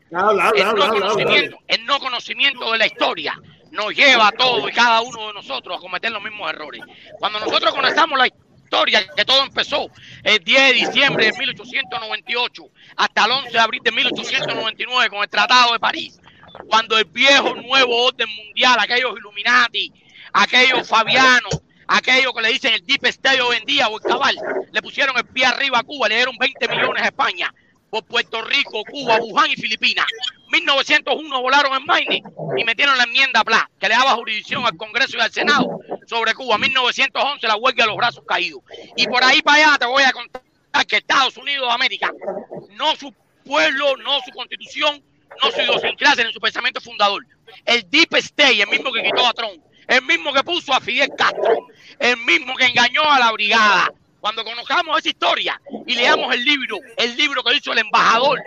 el, 0.56 0.66
no 0.76 0.90
conocimiento, 0.90 1.58
el 1.68 1.86
no 1.86 2.00
conocimiento 2.00 2.72
de 2.72 2.78
la 2.78 2.86
historia 2.86 3.40
nos 3.72 3.94
lleva 3.96 4.28
a 4.28 4.32
todos 4.32 4.70
y 4.70 4.74
cada 4.74 5.02
uno 5.02 5.28
de 5.28 5.34
nosotros 5.34 5.78
a 5.78 5.82
cometer 5.82 6.12
los 6.12 6.24
mismos 6.24 6.50
errores. 6.50 6.82
Cuando 7.20 7.40
nosotros 7.40 7.74
conocemos 7.74 8.18
la 8.18 8.28
historia, 8.28 9.06
que 9.16 9.26
todo 9.26 9.44
empezó 9.44 9.90
el 10.24 10.44
10 10.44 10.68
de 10.68 10.74
diciembre 10.74 11.26
de 11.26 11.38
1898 11.38 12.64
hasta 12.96 13.26
el 13.26 13.32
11 13.32 13.52
de 13.52 13.60
abril 13.60 13.82
de 13.84 13.92
1899 13.92 15.10
con 15.10 15.24
el 15.24 15.30
Tratado 15.30 15.74
de 15.74 15.80
París, 15.80 16.20
cuando 16.68 16.98
el 16.98 17.06
viejo 17.06 17.56
nuevo 17.56 18.06
orden 18.06 18.30
mundial, 18.30 18.78
aquellos 18.80 19.18
Illuminati, 19.18 19.92
aquellos 20.34 20.88
Fabianos, 20.88 21.62
aquello 21.88 22.34
que 22.34 22.42
le 22.42 22.50
dicen 22.50 22.74
el 22.74 22.86
Deep 22.86 23.06
State 23.06 23.42
hoy 23.42 23.58
en 23.58 23.66
día 23.66 23.88
o 23.88 23.98
el 23.98 24.04
cabal, 24.04 24.36
le 24.72 24.82
pusieron 24.82 25.18
el 25.18 25.26
pie 25.26 25.46
arriba 25.46 25.80
a 25.80 25.84
Cuba, 25.84 26.08
le 26.08 26.16
dieron 26.16 26.38
20 26.38 26.68
millones 26.68 27.04
a 27.04 27.08
España 27.08 27.54
por 27.90 28.04
Puerto 28.06 28.42
Rico, 28.42 28.84
Cuba, 28.90 29.18
Wuhan 29.18 29.52
y 29.52 29.56
Filipinas. 29.56 30.06
1901 30.52 31.42
volaron 31.42 31.74
en 31.74 31.86
Maine 31.86 32.24
y 32.58 32.64
metieron 32.64 32.98
la 32.98 33.04
enmienda 33.04 33.44
PLA, 33.44 33.70
que 33.80 33.88
le 33.88 33.96
daba 33.96 34.16
jurisdicción 34.16 34.66
al 34.66 34.76
Congreso 34.78 35.18
y 35.18 35.22
al 35.22 35.32
Senado 35.32 35.80
sobre 36.08 36.34
Cuba. 36.34 36.58
1911 36.58 37.48
la 37.48 37.56
huelga 37.56 37.84
de 37.84 37.90
los 37.90 37.98
brazos 37.98 38.24
caídos. 38.28 38.62
Y 38.96 39.06
por 39.06 39.24
ahí 39.24 39.44
para 39.44 39.58
allá 39.58 39.78
te 39.78 39.86
voy 39.86 40.04
a 40.04 40.12
contar 40.12 40.42
que 40.88 40.98
Estados 40.98 41.38
Unidos 41.38 41.68
de 41.68 41.74
América, 41.74 42.12
no 42.72 42.96
su 42.96 43.14
pueblo, 43.46 43.96
no 43.98 44.20
su 44.26 44.32
constitución, 44.32 45.04
no 45.42 45.52
su 45.52 45.62
idiosincrasia 45.62 46.26
ni 46.26 46.34
su 46.34 46.40
pensamiento 46.40 46.82
fundador. 46.82 47.24
El 47.66 47.88
Deep 47.90 48.16
State, 48.16 48.62
el 48.62 48.70
mismo 48.70 48.92
que 48.92 49.04
quitó 49.04 49.26
a 49.28 49.34
Trump, 49.34 49.64
el 49.88 50.02
mismo 50.04 50.34
que 50.34 50.44
puso 50.44 50.74
a 50.74 50.80
Fidel 50.80 51.12
Castro, 51.18 51.68
el 52.00 52.18
mismo 52.18 52.56
que 52.56 52.66
engañó 52.66 53.04
a 53.04 53.20
la 53.20 53.32
brigada. 53.32 53.94
Cuando 54.20 54.46
conozcamos 54.46 54.98
esa 55.00 55.10
historia 55.10 55.62
y 55.86 55.96
leamos 55.96 56.34
el 56.34 56.46
libro, 56.46 56.78
el 56.96 57.18
libro 57.18 57.44
que 57.44 57.56
hizo 57.56 57.74
el 57.74 57.80
embajador 57.80 58.42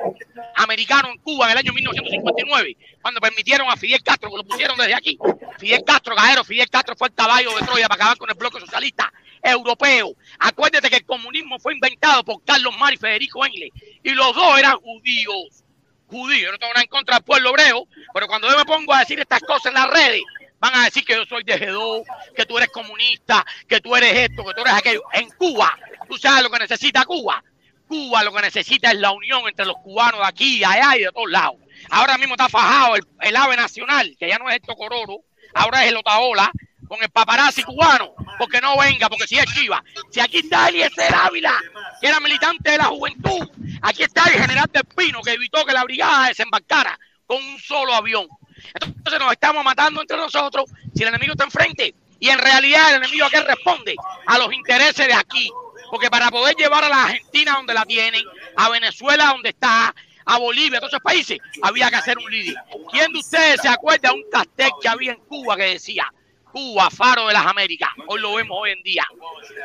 americano 0.54 1.10
en 1.10 1.18
Cuba 1.18 1.44
en 1.46 1.52
el 1.52 1.58
año 1.58 1.72
1959, 1.74 2.76
cuando 3.02 3.20
permitieron 3.20 3.68
a 3.68 3.76
Fidel 3.76 4.02
Castro, 4.02 4.30
que 4.30 4.38
lo 4.38 4.44
pusieron 4.44 4.78
desde 4.78 4.94
aquí, 4.94 5.18
Fidel 5.58 5.84
Castro, 5.84 6.16
Gajero, 6.16 6.44
Fidel 6.44 6.70
Castro 6.70 6.96
fue 6.96 7.08
el 7.08 7.14
caballo 7.14 7.50
de 7.58 7.66
Troya 7.66 7.88
para 7.88 7.96
acabar 7.96 8.16
con 8.16 8.30
el 8.30 8.36
bloque 8.36 8.58
socialista 8.58 9.12
europeo. 9.42 10.14
Acuérdate 10.38 10.88
que 10.88 10.96
el 10.96 11.04
comunismo 11.04 11.58
fue 11.58 11.74
inventado 11.74 12.24
por 12.24 12.42
Carlos 12.42 12.74
Mar 12.78 12.94
y 12.94 12.96
Federico 12.96 13.44
Engels, 13.44 13.72
y 14.02 14.10
los 14.10 14.34
dos 14.34 14.58
eran 14.58 14.78
judíos. 14.78 15.62
Judíos, 16.08 16.52
no 16.52 16.58
tengo 16.58 16.72
nada 16.72 16.84
en 16.84 16.88
contra 16.88 17.16
del 17.16 17.24
pueblo 17.24 17.50
hebreo, 17.50 17.86
pero 18.14 18.28
cuando 18.28 18.48
yo 18.48 18.56
me 18.56 18.64
pongo 18.64 18.94
a 18.94 19.00
decir 19.00 19.18
estas 19.18 19.40
cosas 19.40 19.66
en 19.66 19.74
las 19.74 19.90
redes, 19.90 20.22
van 20.58 20.74
a 20.74 20.84
decir 20.84 21.04
que 21.04 21.14
yo 21.14 21.24
soy 21.26 21.42
de 21.44 21.60
G2, 21.60 22.04
que 22.34 22.46
tú 22.46 22.56
eres 22.56 22.70
comunista, 22.70 23.44
que 23.68 23.80
tú 23.80 23.94
eres 23.94 24.30
esto, 24.30 24.44
que 24.44 24.54
tú 24.54 24.60
eres 24.62 24.74
aquello. 24.74 25.02
En 25.12 25.28
Cuba, 25.30 25.76
tú 26.08 26.16
sabes 26.16 26.42
lo 26.42 26.50
que 26.50 26.58
necesita 26.58 27.04
Cuba. 27.04 27.42
Cuba 27.88 28.24
lo 28.24 28.32
que 28.32 28.42
necesita 28.42 28.90
es 28.90 28.98
la 28.98 29.12
unión 29.12 29.42
entre 29.46 29.64
los 29.64 29.76
cubanos 29.76 30.20
de 30.20 30.26
aquí, 30.26 30.64
allá 30.64 30.96
y 30.96 31.02
de 31.02 31.12
todos 31.12 31.30
lados. 31.30 31.56
Ahora 31.90 32.18
mismo 32.18 32.34
está 32.34 32.48
fajado 32.48 32.96
el, 32.96 33.36
ave 33.36 33.56
nacional, 33.56 34.16
que 34.18 34.28
ya 34.28 34.38
no 34.38 34.48
es 34.48 34.56
el 34.56 34.62
Tocororo, 34.62 35.20
ahora 35.54 35.84
es 35.84 35.90
el 35.90 35.96
Otaola, 35.96 36.50
con 36.88 37.02
el 37.02 37.10
paparazzi 37.10 37.62
cubano, 37.62 38.14
porque 38.38 38.60
no 38.60 38.78
venga, 38.78 39.08
porque 39.08 39.26
si 39.26 39.38
es 39.38 39.46
Chiva. 39.46 39.82
Si 40.10 40.20
aquí 40.20 40.38
está 40.38 40.68
Eliezer 40.68 41.14
Ávila, 41.14 41.54
que 42.00 42.08
era 42.08 42.20
militante 42.20 42.72
de 42.72 42.78
la 42.78 42.84
juventud, 42.84 43.48
aquí 43.82 44.04
está 44.04 44.24
el 44.24 44.40
general 44.40 44.68
del 44.72 44.84
Pino, 44.84 45.20
que 45.22 45.32
evitó 45.32 45.64
que 45.64 45.72
la 45.72 45.84
brigada 45.84 46.28
desembarcara 46.28 46.98
con 47.26 47.42
un 47.42 47.58
solo 47.58 47.92
avión. 47.94 48.28
Entonces 48.74 49.20
nos 49.20 49.32
estamos 49.32 49.64
matando 49.64 50.00
entre 50.00 50.16
nosotros 50.16 50.66
si 50.94 51.02
el 51.02 51.08
enemigo 51.08 51.32
está 51.32 51.44
enfrente. 51.44 51.94
Y 52.18 52.28
en 52.30 52.38
realidad 52.38 52.90
el 52.90 52.96
enemigo 52.96 53.26
a 53.26 53.30
qué 53.30 53.42
responde? 53.42 53.94
A 54.26 54.38
los 54.38 54.52
intereses 54.52 55.06
de 55.06 55.14
aquí. 55.14 55.50
Porque 55.90 56.10
para 56.10 56.30
poder 56.30 56.56
llevar 56.56 56.84
a 56.84 56.88
la 56.88 57.04
Argentina 57.04 57.54
donde 57.54 57.74
la 57.74 57.84
tienen, 57.84 58.24
a 58.56 58.68
Venezuela 58.70 59.26
donde 59.26 59.50
está, 59.50 59.94
a 60.24 60.38
Bolivia, 60.38 60.78
a 60.78 60.80
todos 60.80 60.92
esos 60.92 61.02
países, 61.02 61.38
había 61.62 61.88
que 61.88 61.96
hacer 61.96 62.18
un 62.18 62.30
líder. 62.30 62.56
¿Quién 62.90 63.12
de 63.12 63.18
ustedes 63.20 63.60
se 63.60 63.68
acuerda 63.68 64.10
de 64.10 64.16
un 64.16 64.30
cartel 64.30 64.70
que 64.80 64.88
había 64.88 65.12
en 65.12 65.20
Cuba 65.20 65.56
que 65.56 65.64
decía 65.64 66.12
Cuba, 66.52 66.90
faro 66.90 67.28
de 67.28 67.34
las 67.34 67.46
Américas? 67.46 67.90
Hoy 68.08 68.20
lo 68.20 68.34
vemos 68.34 68.58
hoy 68.60 68.72
en 68.72 68.82
día. 68.82 69.06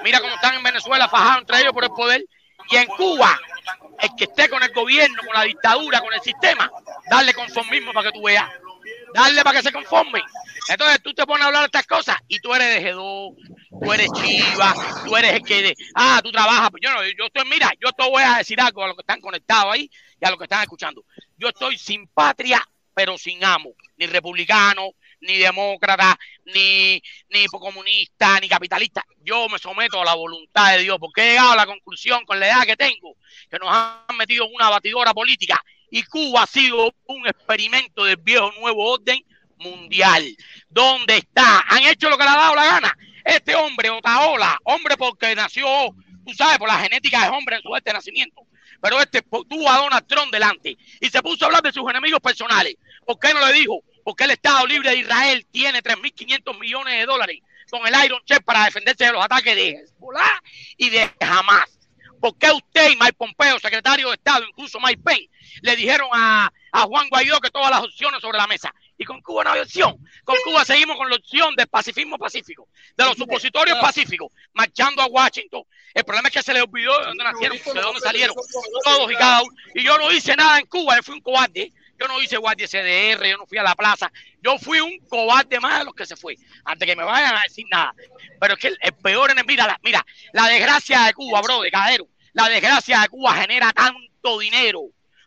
Mira 0.04 0.20
cómo 0.20 0.36
están 0.36 0.56
en 0.56 0.64
Venezuela 0.64 1.10
fajados 1.10 1.42
entre 1.42 1.62
ellos 1.62 1.74
por 1.74 1.84
el 1.84 1.92
poder. 1.92 2.24
Y 2.70 2.76
en 2.76 2.86
Cuba, 2.88 3.40
el 4.00 4.10
que 4.16 4.26
esté 4.26 4.48
con 4.50 4.62
el 4.62 4.72
gobierno, 4.72 5.22
con 5.26 5.34
la 5.34 5.44
dictadura, 5.44 6.00
con 6.00 6.14
el 6.14 6.22
sistema, 6.22 6.72
darle 7.10 7.34
con 7.34 7.50
son 7.50 7.68
mismo 7.70 7.92
para 7.92 8.12
que 8.12 8.18
tú 8.18 8.24
veas 8.24 8.48
darle 9.14 9.44
para 9.44 9.58
que 9.58 9.64
se 9.64 9.72
conforme. 9.72 10.22
Entonces 10.68 11.02
tú 11.02 11.14
te 11.14 11.26
pones 11.26 11.44
a 11.44 11.48
hablar 11.48 11.62
de 11.62 11.66
estas 11.68 11.88
cosas 11.88 12.18
y 12.28 12.40
tú 12.40 12.54
eres 12.54 12.82
de 12.82 12.94
G2, 12.94 13.36
tú 13.82 13.94
eres 13.94 14.08
Chiva, 14.14 14.74
tú 15.06 15.16
eres 15.16 15.34
el 15.34 15.44
que, 15.44 15.62
de, 15.62 15.76
ah, 15.96 16.22
tú 16.24 16.32
trabajas. 16.32 16.72
Yo 16.82 16.92
no, 16.92 17.04
yo 17.04 17.26
estoy, 17.26 17.46
mira, 17.50 17.72
yo 17.80 17.92
te 17.92 18.10
voy 18.10 18.24
a 18.24 18.38
decir 18.38 18.60
algo 18.62 18.84
a 18.84 18.88
los 18.88 18.96
que 18.96 19.02
están 19.02 19.22
conectados 19.22 19.74
ahí 19.74 19.90
y 20.20 20.26
a 20.26 20.30
los 20.30 20.38
que 20.38 20.46
están 20.46 20.62
escuchando. 20.62 21.04
Yo 21.38 21.50
estoy 21.50 21.78
sin 21.78 22.08
patria, 22.08 22.66
pero 22.94 23.18
sin 23.18 23.44
amo, 23.44 23.72
ni 23.98 24.06
republicano, 24.08 24.92
ni 25.22 25.38
demócrata, 25.38 26.18
ni, 26.46 27.02
ni 27.30 27.46
comunista, 27.48 28.40
ni 28.40 28.50
capitalista. 28.50 29.06
Yo 29.24 29.48
me 29.50 29.60
someto 29.60 30.02
a 30.02 30.06
la 30.06 30.16
voluntad 30.16 30.76
de 30.76 30.84
Dios, 30.84 30.98
porque 31.00 31.22
he 31.22 31.30
llegado 31.32 31.52
a 31.52 31.56
la 31.56 31.66
conclusión 31.66 32.26
con 32.26 32.40
la 32.40 32.48
edad 32.48 32.64
que 32.64 32.76
tengo, 32.76 33.16
que 33.50 33.60
nos 33.60 33.70
han 33.72 34.18
metido 34.18 34.46
en 34.46 34.56
una 34.56 34.70
batidora 34.70 35.14
política 35.14 35.62
y 35.92 36.04
Cuba 36.04 36.44
ha 36.44 36.48
sido 36.48 36.96
un 37.06 37.28
experimento 37.28 38.06
del 38.06 38.16
viejo 38.16 38.52
nuevo 38.60 38.94
orden 38.94 39.24
mundial. 39.58 40.26
¿Dónde 40.70 41.18
está? 41.18 41.64
Han 41.68 41.84
hecho 41.84 42.10
lo 42.10 42.18
que 42.18 42.24
le 42.24 42.30
ha 42.30 42.36
dado 42.36 42.56
la 42.56 42.66
gana. 42.66 42.98
Este 43.24 43.54
hombre, 43.54 43.90
Otaola, 43.90 44.58
hombre 44.64 44.96
porque 44.98 45.36
nació, 45.36 45.68
tú 46.26 46.34
sabes, 46.34 46.58
por 46.58 46.70
la 46.70 46.80
genética 46.80 47.24
de 47.24 47.30
hombre 47.30 47.58
en 47.58 47.62
su 47.62 47.76
este 47.76 47.94
nacimiento. 47.94 48.42
Pero 48.82 49.00
este 49.00 49.22
tuvo 49.22 49.70
a 49.70 49.78
Donald 49.78 50.08
Trump 50.08 50.32
delante 50.32 50.76
y 51.00 51.10
se 51.10 51.22
puso 51.22 51.46
a 51.46 51.48
hablar 51.48 51.62
de 51.62 51.74
sus 51.74 51.88
enemigos 51.88 52.22
personales. 52.22 52.76
¿Por 53.06 53.20
qué 53.20 53.34
no 53.34 53.46
le 53.46 53.54
dijo? 53.54 53.84
Porque 54.04 54.24
el 54.24 54.32
Estado 54.32 54.66
Libre 54.66 54.92
de 54.92 54.98
Israel 54.98 55.46
tiene 55.52 55.84
3.500 55.84 56.58
millones 56.58 56.98
de 56.98 57.06
dólares 57.06 57.40
con 57.70 57.86
el 57.86 58.06
Iron 58.06 58.22
Chef 58.26 58.40
para 58.44 58.66
defenderse 58.66 59.06
de 59.06 59.12
los 59.12 59.24
ataques 59.24 59.56
de 59.56 59.70
Hezbollah 59.72 60.42
y 60.78 60.90
de 60.90 61.12
Hamas. 61.20 61.81
¿Por 62.22 62.38
qué 62.38 62.52
usted 62.52 62.92
y 62.92 62.96
Mike 62.96 63.16
Pompeo, 63.18 63.60
secretario 63.60 64.10
de 64.10 64.14
Estado, 64.14 64.46
incluso 64.48 64.80
Mike 64.80 65.02
Pence, 65.04 65.30
le 65.62 65.76
dijeron 65.76 66.08
a, 66.14 66.54
a 66.72 66.82
Juan 66.84 67.10
Guaidó 67.10 67.40
que 67.40 67.50
todas 67.50 67.72
las 67.72 67.82
opciones 67.82 68.22
sobre 68.22 68.38
la 68.38 68.46
mesa? 68.46 68.74
Y 68.96 69.04
con 69.04 69.20
Cuba 69.22 69.44
no 69.44 69.52
hay 69.54 69.62
opción. 69.62 69.98
Con 70.24 70.36
Cuba 70.44 70.64
seguimos 70.64 70.96
con 70.98 71.10
la 71.10 71.16
opción 71.16 71.56
del 71.56 71.68
pacifismo 71.68 72.20
pacífico, 72.20 72.68
de 72.96 73.06
los 73.06 73.18
supositorios 73.18 73.80
pacíficos, 73.80 74.32
marchando 74.54 75.02
a 75.02 75.08
Washington. 75.08 75.64
El 75.96 76.04
problema 76.04 76.28
es 76.28 76.36
que 76.36 76.44
se 76.44 76.54
les 76.54 76.62
olvidó 76.62 77.00
de 77.00 77.06
dónde 77.08 77.24
nacieron, 77.24 77.58
de 77.58 77.82
dónde 77.82 78.00
salieron, 78.00 78.36
todos 78.84 79.12
y 79.12 79.16
cada 79.16 79.42
uno. 79.42 79.52
Y 79.74 79.84
yo 79.84 79.98
no 79.98 80.12
hice 80.12 80.36
nada 80.36 80.60
en 80.60 80.68
Cuba, 80.68 80.98
yo 80.98 81.04
fui 81.04 81.16
un 81.16 81.22
cobarde. 81.22 81.74
Yo 82.02 82.08
no 82.08 82.20
hice 82.20 82.38
guardia 82.38 82.68
CDR, 82.68 83.30
yo 83.30 83.38
no 83.38 83.46
fui 83.46 83.60
a 83.60 83.64
la 83.64 83.76
plaza. 83.76 84.12
Yo 84.42 84.58
fui 84.58 84.80
un 84.80 84.98
cobarde 85.08 85.60
más 85.60 85.80
de 85.80 85.86
los 85.86 85.94
que 85.94 86.08
se 86.08 86.16
fue, 86.16 86.36
antes 86.66 86.88
que 86.88 86.96
me 86.96 87.04
vayan 87.04 87.36
a 87.36 87.44
decir 87.44 87.66
nada. 87.70 87.94
Pero 88.40 88.56
es 88.56 88.60
que 88.60 88.68
el, 88.70 88.94
peor 89.04 89.30
enemigo, 89.30 89.62
mira, 89.64 89.80
mira, 89.84 90.06
la 90.34 90.48
desgracia 90.48 91.04
de 91.04 91.14
Cuba, 91.14 91.42
bro, 91.44 91.62
de 91.62 91.70
cadero, 91.70 92.08
la 92.34 92.50
desgracia 92.50 93.02
de 93.02 93.10
Cuba 93.10 93.36
genera 93.36 93.72
tanto 93.74 94.40
dinero 94.40 94.82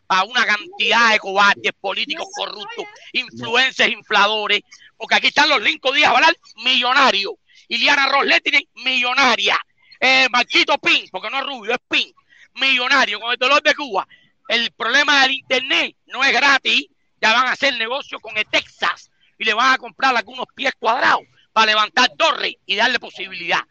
para 0.07 0.23
una 0.23 0.45
cantidad 0.45 1.11
de 1.11 1.19
cobardes 1.19 1.73
políticos 1.79 2.27
corruptos, 2.35 2.85
influencers, 3.13 3.91
infladores, 3.91 4.61
porque 4.97 5.15
aquí 5.15 5.27
están 5.27 5.49
los 5.49 5.61
Lincoln 5.61 5.95
Díaz 5.95 6.13
Varal, 6.13 6.37
millonarios, 6.63 7.33
Iliana 7.67 8.07
Rosletti, 8.07 8.69
millonaria, 8.75 9.57
eh, 9.99 10.27
Marquito 10.29 10.77
Pin, 10.77 11.07
porque 11.11 11.29
no 11.29 11.39
es 11.39 11.45
rubio, 11.45 11.73
es 11.73 11.79
Pin, 11.87 12.13
millonario, 12.55 13.19
con 13.19 13.31
el 13.31 13.37
dolor 13.37 13.61
de 13.63 13.73
Cuba. 13.73 14.07
El 14.47 14.71
problema 14.71 15.23
del 15.23 15.31
Internet 15.31 15.95
no 16.07 16.23
es 16.23 16.31
gratis, 16.31 16.87
ya 17.19 17.33
van 17.33 17.47
a 17.47 17.53
hacer 17.53 17.75
negocio 17.77 18.19
con 18.19 18.37
el 18.37 18.45
Texas 18.45 19.09
y 19.37 19.45
le 19.45 19.53
van 19.53 19.73
a 19.73 19.77
comprar 19.77 20.15
algunos 20.15 20.45
pies 20.53 20.73
cuadrados 20.77 21.23
para 21.51 21.67
levantar 21.67 22.11
torres 22.15 22.55
y 22.65 22.75
darle 22.75 22.99
posibilidad. 22.99 23.61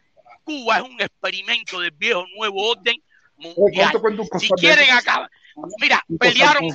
Cuba 0.43 0.77
es 0.77 0.83
un 0.83 0.99
experimento 1.01 1.79
del 1.79 1.91
viejo 1.91 2.25
nuevo 2.35 2.71
orden 2.71 3.01
mundial. 3.37 3.91
Si 4.39 4.49
quieren 4.49 4.89
acabar, 4.91 5.29
Mira, 5.79 6.03
pelearon, 6.19 6.65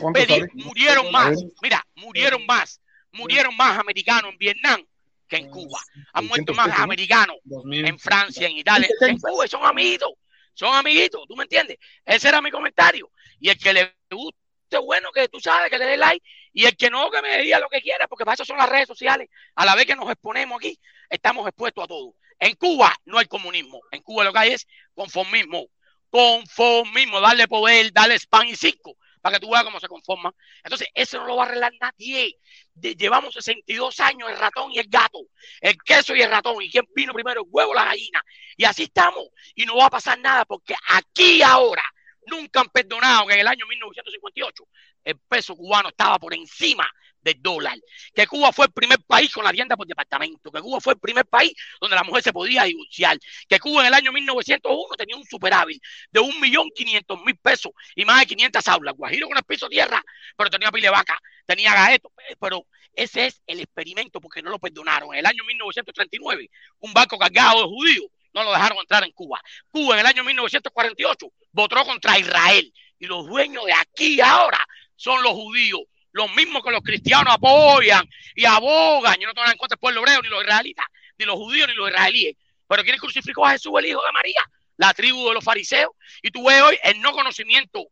murieron 0.54 1.10
más, 1.12 1.38
mira, 1.60 1.86
murieron 1.96 2.46
más, 2.46 2.80
murieron 3.12 3.54
más 3.56 3.78
americanos 3.78 4.32
en 4.32 4.38
Vietnam 4.38 4.86
que 5.28 5.36
en 5.36 5.50
Cuba. 5.50 5.78
Han 6.14 6.26
muerto 6.26 6.54
más 6.54 6.78
americanos 6.78 7.36
en 7.70 7.98
Francia, 7.98 8.48
en 8.48 8.56
Italia, 8.56 8.88
en 9.02 9.18
Cuba, 9.18 9.46
son 9.46 9.64
amiguitos, 9.64 10.10
son 10.54 10.74
amiguitos, 10.74 11.26
¿tú 11.28 11.36
me 11.36 11.44
entiendes? 11.44 11.78
Ese 12.04 12.28
era 12.28 12.40
mi 12.40 12.50
comentario. 12.50 13.10
Y 13.38 13.50
el 13.50 13.58
que 13.58 13.72
le 13.72 13.94
guste, 14.10 14.78
bueno, 14.82 15.12
que 15.12 15.28
tú 15.28 15.40
sabes, 15.40 15.70
que 15.70 15.78
le 15.78 15.84
dé 15.84 15.96
like, 15.96 16.26
y 16.52 16.64
el 16.64 16.76
que 16.76 16.90
no, 16.90 17.10
que 17.10 17.22
me 17.22 17.42
diga 17.42 17.60
lo 17.60 17.68
que 17.68 17.82
quiera, 17.82 18.08
porque 18.08 18.24
para 18.24 18.34
eso 18.34 18.44
son 18.44 18.56
las 18.56 18.68
redes 18.68 18.88
sociales. 18.88 19.28
A 19.54 19.66
la 19.66 19.74
vez 19.74 19.86
que 19.86 19.94
nos 19.94 20.10
exponemos 20.10 20.56
aquí, 20.56 20.78
estamos 21.08 21.46
expuestos 21.46 21.84
a 21.84 21.86
todo. 21.86 22.14
En 22.38 22.54
Cuba 22.54 22.94
no 23.04 23.18
hay 23.18 23.26
comunismo, 23.26 23.82
en 23.90 24.02
Cuba 24.02 24.24
lo 24.24 24.32
que 24.32 24.38
hay 24.38 24.52
es 24.52 24.66
conformismo 24.94 25.68
conformismo, 26.10 27.20
darle 27.20 27.48
poder, 27.48 27.92
darle 27.92 28.16
spam 28.16 28.48
y 28.48 28.56
cinco, 28.56 28.96
para 29.20 29.36
que 29.36 29.46
tú 29.46 29.50
veas 29.50 29.64
cómo 29.64 29.80
se 29.80 29.88
conforma. 29.88 30.34
Entonces, 30.62 30.88
eso 30.94 31.18
no 31.18 31.26
lo 31.26 31.36
va 31.36 31.44
a 31.44 31.46
arreglar 31.46 31.72
nadie. 31.80 32.38
llevamos 32.74 33.34
62 33.34 34.00
años 34.00 34.30
el 34.30 34.38
ratón 34.38 34.72
y 34.72 34.78
el 34.78 34.88
gato, 34.88 35.20
el 35.60 35.76
queso 35.82 36.14
y 36.14 36.22
el 36.22 36.30
ratón, 36.30 36.62
y 36.62 36.70
quién 36.70 36.86
vino 36.94 37.12
primero, 37.12 37.42
el 37.42 37.48
huevo 37.50 37.74
la 37.74 37.84
gallina. 37.84 38.22
Y 38.56 38.64
así 38.64 38.84
estamos, 38.84 39.28
y 39.54 39.64
no 39.64 39.76
va 39.76 39.86
a 39.86 39.90
pasar 39.90 40.18
nada, 40.18 40.44
porque 40.44 40.74
aquí 40.88 41.42
ahora 41.42 41.84
nunca 42.26 42.60
han 42.60 42.68
perdonado 42.68 43.26
que 43.26 43.34
en 43.34 43.40
el 43.40 43.48
año 43.48 43.66
1958 43.66 44.64
el 45.04 45.18
peso 45.18 45.56
cubano 45.56 45.88
estaba 45.88 46.18
por 46.18 46.34
encima 46.34 46.86
del 47.22 47.40
dólar, 47.40 47.76
que 48.14 48.26
Cuba 48.26 48.52
fue 48.52 48.66
el 48.66 48.72
primer 48.72 48.98
país 49.06 49.32
con 49.32 49.44
la 49.44 49.50
vivienda 49.50 49.76
por 49.76 49.86
departamento, 49.86 50.50
que 50.50 50.60
Cuba 50.60 50.80
fue 50.80 50.94
el 50.94 50.98
primer 50.98 51.26
país 51.26 51.52
donde 51.80 51.96
la 51.96 52.02
mujer 52.02 52.22
se 52.22 52.32
podía 52.32 52.64
divorciar, 52.64 53.18
que 53.48 53.58
Cuba 53.58 53.82
en 53.82 53.88
el 53.88 53.94
año 53.94 54.12
1901 54.12 54.96
tenía 54.96 55.16
un 55.16 55.24
superávit 55.24 55.82
de 56.10 56.20
un 56.20 56.40
millón 56.40 56.70
quinientos 56.74 57.20
mil 57.24 57.36
pesos 57.36 57.72
y 57.94 58.04
más 58.04 58.20
de 58.20 58.26
500 58.26 58.68
aulas, 58.68 58.94
Guajiro 58.96 59.28
con 59.28 59.36
el 59.36 59.44
piso 59.44 59.68
tierra, 59.68 60.02
pero 60.36 60.50
tenía 60.50 60.70
pile 60.70 60.90
vaca, 60.90 61.18
tenía 61.46 61.74
gaeto, 61.74 62.12
pero 62.38 62.66
ese 62.94 63.26
es 63.26 63.42
el 63.46 63.60
experimento 63.60 64.20
porque 64.20 64.42
no 64.42 64.50
lo 64.50 64.58
perdonaron. 64.58 65.12
En 65.14 65.20
el 65.20 65.26
año 65.26 65.44
1939, 65.44 66.50
un 66.80 66.92
barco 66.92 67.18
cargado 67.18 67.62
de 67.62 67.64
judíos 67.64 68.06
no 68.32 68.44
lo 68.44 68.52
dejaron 68.52 68.78
entrar 68.78 69.04
en 69.04 69.12
Cuba. 69.12 69.40
Cuba 69.70 69.94
en 69.94 70.00
el 70.00 70.06
año 70.06 70.24
1948 70.24 71.26
votó 71.52 71.84
contra 71.84 72.18
Israel 72.18 72.72
y 72.98 73.06
los 73.06 73.26
dueños 73.26 73.64
de 73.64 73.72
aquí 73.72 74.20
ahora 74.20 74.64
son 74.96 75.22
los 75.22 75.32
judíos 75.32 75.80
los 76.12 76.34
mismos 76.34 76.62
que 76.62 76.70
los 76.70 76.82
cristianos 76.82 77.34
apoyan 77.34 78.08
y 78.34 78.44
abogan. 78.44 79.16
Yo 79.20 79.26
no 79.26 79.34
tengo 79.34 79.44
nada 79.44 79.52
en 79.52 79.58
contra 79.58 79.76
del 79.76 79.80
pueblo 79.80 80.00
hebreo, 80.00 80.22
ni 80.22 80.28
los 80.28 80.42
israelitas, 80.42 80.86
ni 81.18 81.24
los 81.24 81.36
judíos, 81.36 81.68
ni 81.68 81.74
los 81.74 81.90
israelíes. 81.90 82.36
Pero 82.68 82.82
¿quién 82.84 82.96
crucificó 82.98 83.46
a 83.46 83.52
Jesús, 83.52 83.72
el 83.78 83.86
hijo 83.86 84.02
de 84.04 84.12
María? 84.12 84.42
La 84.76 84.94
tribu 84.94 85.28
de 85.28 85.34
los 85.34 85.44
fariseos. 85.44 85.92
Y 86.22 86.30
tú 86.30 86.44
ves 86.44 86.62
hoy 86.62 86.78
el 86.82 87.00
no 87.00 87.12
conocimiento 87.12 87.88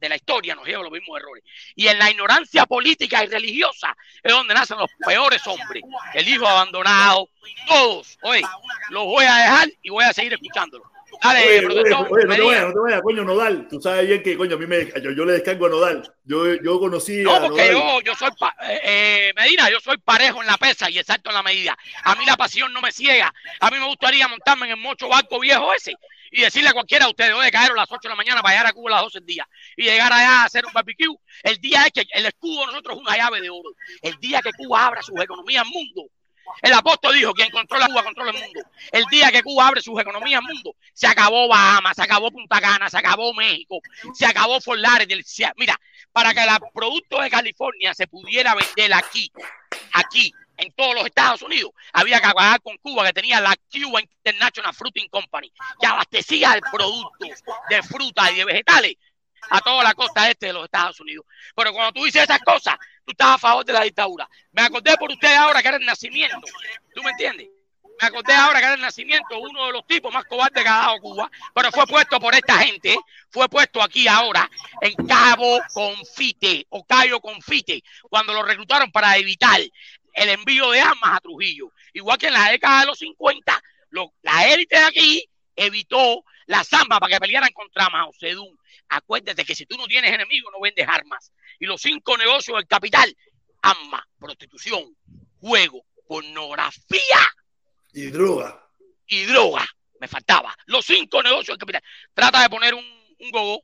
de 0.00 0.08
la 0.08 0.16
historia 0.16 0.54
nos 0.54 0.66
lleva 0.66 0.82
los 0.82 0.92
mismos 0.92 1.18
errores. 1.18 1.44
Y 1.74 1.88
en 1.88 1.98
la 1.98 2.10
ignorancia 2.10 2.66
política 2.66 3.24
y 3.24 3.26
religiosa 3.26 3.96
es 4.22 4.32
donde 4.32 4.54
nacen 4.54 4.78
los 4.78 4.90
peores 5.04 5.44
hombres. 5.46 5.82
El 6.14 6.28
hijo 6.28 6.46
abandonado, 6.46 7.28
todos. 7.66 8.18
Hoy 8.22 8.42
los 8.90 9.04
voy 9.04 9.24
a 9.24 9.34
dejar 9.36 9.68
y 9.82 9.90
voy 9.90 10.04
a 10.04 10.12
seguir 10.12 10.32
escuchándolo. 10.34 10.90
Dale, 11.22 11.40
oye, 11.40 11.66
oye, 11.66 11.78
oye, 11.78 11.90
no 11.90 12.34
te 12.36 12.42
vayas, 12.42 12.66
no 12.66 12.72
te 12.72 12.78
vayas, 12.78 13.02
coño, 13.02 13.24
Nodal. 13.24 13.66
Tú 13.68 13.80
sabes 13.80 14.06
bien 14.06 14.22
que, 14.22 14.36
coño, 14.36 14.54
a 14.54 14.58
mí 14.58 14.66
me, 14.66 14.86
yo, 15.02 15.10
yo 15.10 15.24
le 15.24 15.32
descargo 15.32 15.66
a 15.66 15.68
Nodal. 15.68 16.14
Yo, 16.24 16.54
yo 16.62 16.78
conocí 16.78 17.22
no, 17.22 17.40
porque 17.40 17.70
yo, 17.72 18.00
yo 18.02 18.14
soy, 18.14 18.28
eh, 18.68 18.80
eh, 18.84 19.32
Medina, 19.34 19.70
yo 19.70 19.80
soy 19.80 19.98
parejo 19.98 20.40
en 20.40 20.46
la 20.46 20.56
pesa 20.58 20.88
y 20.90 20.98
exacto 20.98 21.30
en 21.30 21.34
la 21.34 21.42
medida. 21.42 21.76
A 22.04 22.14
mí 22.14 22.24
la 22.24 22.36
pasión 22.36 22.72
no 22.72 22.80
me 22.80 22.92
ciega. 22.92 23.32
A 23.60 23.70
mí 23.70 23.78
me 23.78 23.86
gustaría 23.86 24.28
montarme 24.28 24.66
en 24.66 24.72
el 24.72 24.78
mocho 24.78 25.08
barco 25.08 25.40
viejo 25.40 25.72
ese 25.74 25.94
y 26.30 26.42
decirle 26.42 26.68
a 26.68 26.72
cualquiera 26.72 27.06
de 27.06 27.10
ustedes, 27.10 27.34
oye, 27.34 27.50
caer 27.50 27.72
a 27.72 27.74
las 27.74 27.90
8 27.90 28.00
de 28.02 28.08
la 28.10 28.16
mañana 28.16 28.42
para 28.42 28.54
llegar 28.54 28.66
a 28.66 28.72
Cuba 28.72 28.90
a 28.90 28.94
las 28.94 29.02
12 29.04 29.18
del 29.20 29.26
día 29.26 29.48
y 29.76 29.84
llegar 29.84 30.12
allá 30.12 30.42
a 30.42 30.44
hacer 30.44 30.66
un 30.66 30.72
barbecue. 30.72 31.16
El 31.42 31.58
día 31.58 31.84
es 31.86 31.92
que 31.92 32.06
el 32.12 32.26
escudo 32.26 32.60
de 32.60 32.66
nosotros 32.66 32.96
es 32.96 33.02
una 33.02 33.16
llave 33.16 33.40
de 33.40 33.50
oro. 33.50 33.70
El 34.02 34.16
día 34.18 34.40
que 34.42 34.52
Cuba 34.52 34.86
abra 34.86 35.02
sus 35.02 35.18
economías 35.20 35.64
al 35.64 35.70
mundo, 35.70 36.04
el 36.62 36.72
apóstol 36.72 37.14
dijo, 37.14 37.32
quien 37.32 37.50
controla 37.50 37.86
Cuba 37.86 38.02
controla 38.02 38.30
el 38.30 38.40
mundo. 38.40 38.60
El 38.92 39.04
día 39.06 39.30
que 39.30 39.42
Cuba 39.42 39.68
abre 39.68 39.80
sus 39.80 39.98
economías 40.00 40.40
al 40.40 40.52
mundo, 40.52 40.74
se 40.92 41.06
acabó 41.06 41.48
Bahamas, 41.48 41.96
se 41.96 42.02
acabó 42.02 42.30
Punta 42.30 42.60
Cana, 42.60 42.90
se 42.90 42.98
acabó 42.98 43.32
México, 43.34 43.80
se 44.14 44.26
acabó 44.26 44.60
Fort 44.60 44.80
Lauderdale. 44.80 45.24
Mira, 45.56 45.78
para 46.12 46.34
que 46.34 46.40
el 46.40 46.48
producto 46.72 47.20
de 47.20 47.30
California 47.30 47.94
se 47.94 48.06
pudiera 48.06 48.54
vender 48.54 48.92
aquí, 48.94 49.30
aquí, 49.92 50.32
en 50.56 50.72
todos 50.72 50.94
los 50.94 51.06
Estados 51.06 51.42
Unidos, 51.42 51.70
había 51.92 52.20
que 52.20 52.26
acabar 52.26 52.60
con 52.60 52.76
Cuba, 52.78 53.06
que 53.06 53.12
tenía 53.12 53.40
la 53.40 53.54
Cuba 53.70 54.00
International 54.00 54.74
Fruiting 54.74 55.08
Company, 55.08 55.52
que 55.80 55.86
abastecía 55.86 56.54
el 56.54 56.62
producto 56.72 57.26
de 57.70 57.82
fruta 57.82 58.30
y 58.32 58.36
de 58.36 58.44
vegetales 58.44 58.96
a 59.50 59.60
toda 59.60 59.82
la 59.82 59.94
costa 59.94 60.30
este 60.30 60.46
de 60.46 60.52
los 60.52 60.64
Estados 60.64 61.00
Unidos. 61.00 61.24
Pero 61.54 61.72
cuando 61.72 61.92
tú 61.92 62.04
dices 62.04 62.22
esas 62.22 62.40
cosas, 62.40 62.76
tú 63.04 63.12
estás 63.12 63.34
a 63.34 63.38
favor 63.38 63.64
de 63.64 63.72
la 63.72 63.82
dictadura. 63.82 64.28
Me 64.52 64.62
acordé 64.62 64.96
por 64.96 65.10
usted 65.10 65.34
ahora 65.34 65.62
que 65.62 65.68
era 65.68 65.76
el 65.76 65.86
nacimiento. 65.86 66.40
¿Tú 66.94 67.02
me 67.02 67.10
entiendes? 67.10 67.48
Me 68.00 68.06
acordé 68.06 68.32
ahora 68.32 68.60
que 68.60 68.64
era 68.66 68.74
el 68.74 68.80
nacimiento, 68.80 69.40
uno 69.40 69.66
de 69.66 69.72
los 69.72 69.84
tipos 69.86 70.12
más 70.14 70.24
cobardes 70.24 70.62
que 70.62 70.68
ha 70.68 70.72
dado 70.72 71.00
Cuba, 71.00 71.28
pero 71.52 71.72
fue 71.72 71.84
puesto 71.84 72.20
por 72.20 72.32
esta 72.32 72.58
gente, 72.58 72.96
fue 73.28 73.48
puesto 73.48 73.82
aquí 73.82 74.06
ahora 74.06 74.48
en 74.80 74.94
Cabo 75.04 75.58
Confite 75.74 76.64
o 76.68 76.84
Cayo 76.84 77.20
Confite, 77.20 77.82
cuando 78.08 78.32
lo 78.32 78.44
reclutaron 78.44 78.92
para 78.92 79.16
evitar 79.16 79.60
el 80.14 80.28
envío 80.28 80.70
de 80.70 80.80
armas 80.80 81.16
a 81.16 81.20
Trujillo. 81.20 81.72
Igual 81.92 82.18
que 82.18 82.28
en 82.28 82.34
la 82.34 82.50
década 82.50 82.80
de 82.80 82.86
los 82.86 82.98
50, 82.98 83.62
la 84.22 84.48
élite 84.48 84.78
de 84.78 84.84
aquí 84.84 85.30
evitó 85.56 86.24
la 86.48 86.64
zamba 86.64 86.98
para 86.98 87.14
que 87.14 87.20
pelearan 87.20 87.52
contra 87.52 87.90
Mao 87.90 88.10
Zedong. 88.18 88.56
Acuérdate 88.88 89.44
que 89.44 89.54
si 89.54 89.66
tú 89.66 89.76
no 89.76 89.86
tienes 89.86 90.12
enemigos, 90.12 90.50
no 90.52 90.60
vendes 90.60 90.88
armas. 90.88 91.30
Y 91.58 91.66
los 91.66 91.80
cinco 91.80 92.16
negocios 92.16 92.56
del 92.56 92.66
capital, 92.66 93.14
armas, 93.60 94.02
prostitución, 94.18 94.96
juego, 95.40 95.84
pornografía. 96.06 97.20
Y 97.92 98.06
droga. 98.06 98.66
Y 99.06 99.24
droga. 99.26 99.66
Me 100.00 100.08
faltaba. 100.08 100.56
Los 100.66 100.86
cinco 100.86 101.22
negocios 101.22 101.58
del 101.58 101.58
capital. 101.58 101.82
Trata 102.14 102.42
de 102.42 102.48
poner 102.48 102.72
un, 102.74 103.14
un 103.18 103.30
gogo. 103.30 103.62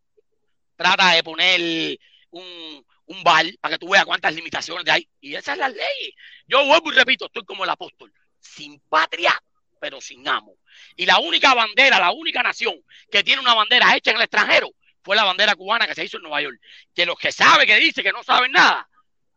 Trata 0.77 1.12
de 1.12 1.23
poner 1.23 1.98
un, 2.32 2.86
un 3.06 3.23
bar 3.23 3.47
para 3.62 3.74
que 3.74 3.78
tú 3.78 3.89
veas 3.89 4.05
cuántas 4.05 4.35
limitaciones 4.35 4.86
hay. 4.93 5.09
Y 5.20 5.35
esa 5.35 5.52
es 5.52 5.59
la 5.59 5.70
ley. 5.70 6.15
Yo 6.47 6.66
vuelvo 6.66 6.93
y 6.93 6.97
repito, 6.97 7.27
estoy 7.27 7.44
como 7.44 7.65
el 7.65 7.70
apóstol, 7.70 8.12
sin 8.40 8.78
patria, 8.81 9.43
pero 9.85 10.01
sin 10.01 10.27
amo. 10.27 10.56
Y 10.97 11.05
la 11.05 11.19
única 11.19 11.52
bandera, 11.52 12.01
la 12.01 12.11
única 12.11 12.43
nación 12.43 12.74
que 13.12 13.23
tiene 13.23 13.43
una 13.43 13.52
bandera 13.52 13.94
hecha 13.94 14.12
en 14.12 14.16
el 14.16 14.23
extranjero 14.23 14.70
fue 15.02 15.15
la 15.15 15.24
bandera 15.24 15.55
cubana 15.55 15.86
que 15.86 15.94
se 15.94 16.02
hizo 16.02 16.16
en 16.16 16.23
Nueva 16.23 16.40
York. 16.40 16.59
Que 16.94 17.05
los 17.05 17.19
que 17.19 17.31
saben, 17.31 17.66
que 17.66 17.77
dice 17.77 18.02
que 18.02 18.11
no 18.11 18.23
saben 18.23 18.51
nada, 18.51 18.89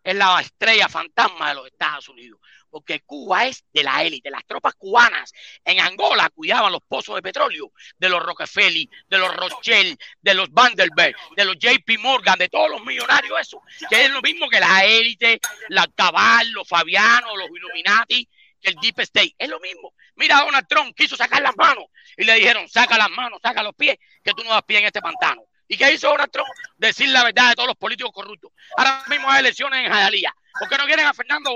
es 0.02 0.16
la 0.16 0.40
estrella 0.40 0.88
fantasma 0.88 1.50
de 1.50 1.56
los 1.56 1.68
Estados 1.68 2.08
Unidos 2.08 2.40
porque 2.70 3.02
Cuba 3.02 3.48
es 3.48 3.64
de 3.74 3.84
la 3.84 4.04
élite. 4.04 4.30
Las 4.30 4.46
tropas 4.46 4.76
cubanas 4.76 5.34
en 5.64 5.80
Angola 5.80 6.30
cuidaban 6.30 6.72
los 6.72 6.82
pozos 6.88 7.16
de 7.16 7.22
petróleo 7.22 7.72
de 7.98 8.10
los 8.10 8.22
Rockefeller, 8.22 8.88
de 9.08 9.18
los 9.18 9.36
Rothschild, 9.36 9.98
de 10.22 10.34
los 10.34 10.52
Vanderbilt, 10.52 11.18
de 11.36 11.46
los 11.46 11.58
JP 11.58 12.00
Morgan, 12.00 12.38
de 12.38 12.50
todos 12.50 12.70
los 12.70 12.84
millonarios, 12.84 13.40
eso, 13.40 13.62
que 13.90 14.06
es 14.06 14.12
lo 14.12 14.22
mismo 14.22 14.50
que 14.50 14.60
la 14.60 14.86
élite, 14.86 15.40
la 15.70 15.88
Cabal, 15.96 16.52
los 16.52 16.68
Fabianos, 16.68 17.32
los 17.36 17.50
Illuminati, 17.50 18.28
que 18.62 18.70
el 18.70 18.76
Deep 18.76 19.00
State. 19.00 19.36
Es 19.38 19.50
lo 19.50 19.60
mismo. 19.60 19.94
Mira, 20.16 20.42
Donald 20.42 20.68
Trump 20.68 20.96
quiso 20.96 21.16
sacar 21.16 21.42
las 21.42 21.56
manos 21.56 21.86
y 22.16 22.24
le 22.24 22.36
dijeron, 22.36 22.68
saca 22.68 22.98
las 22.98 23.10
manos, 23.10 23.40
saca 23.42 23.64
los 23.64 23.76
pies, 23.76 23.98
que 24.24 24.34
tú 24.34 24.44
no 24.44 24.52
das 24.52 24.64
pie 24.64 24.80
en 24.80 24.86
este 24.86 25.02
pantano. 25.02 25.44
¿Y 25.68 25.78
qué 25.78 25.94
hizo 25.94 26.08
Donald 26.08 26.32
Trump? 26.32 26.48
Decir 26.78 27.10
la 27.10 27.24
verdad 27.24 27.50
de 27.50 27.56
todos 27.56 27.68
los 27.68 27.78
políticos 27.78 28.12
corruptos. 28.14 28.52
Ahora 28.78 29.04
mismo 29.10 29.30
hay 29.30 29.42
elecciones 29.42 29.86
en 29.86 29.92
Jayalía. 29.92 30.34
¿Por 30.58 30.70
qué 30.70 30.78
no 30.78 30.86
quieren 30.86 31.06
a 31.06 31.14
Fernando 31.14 31.52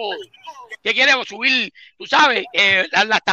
que 0.83 0.93
quiere 0.93 1.13
subir, 1.25 1.73
tú 1.97 2.05
sabes, 2.05 2.45
eh, 2.53 2.87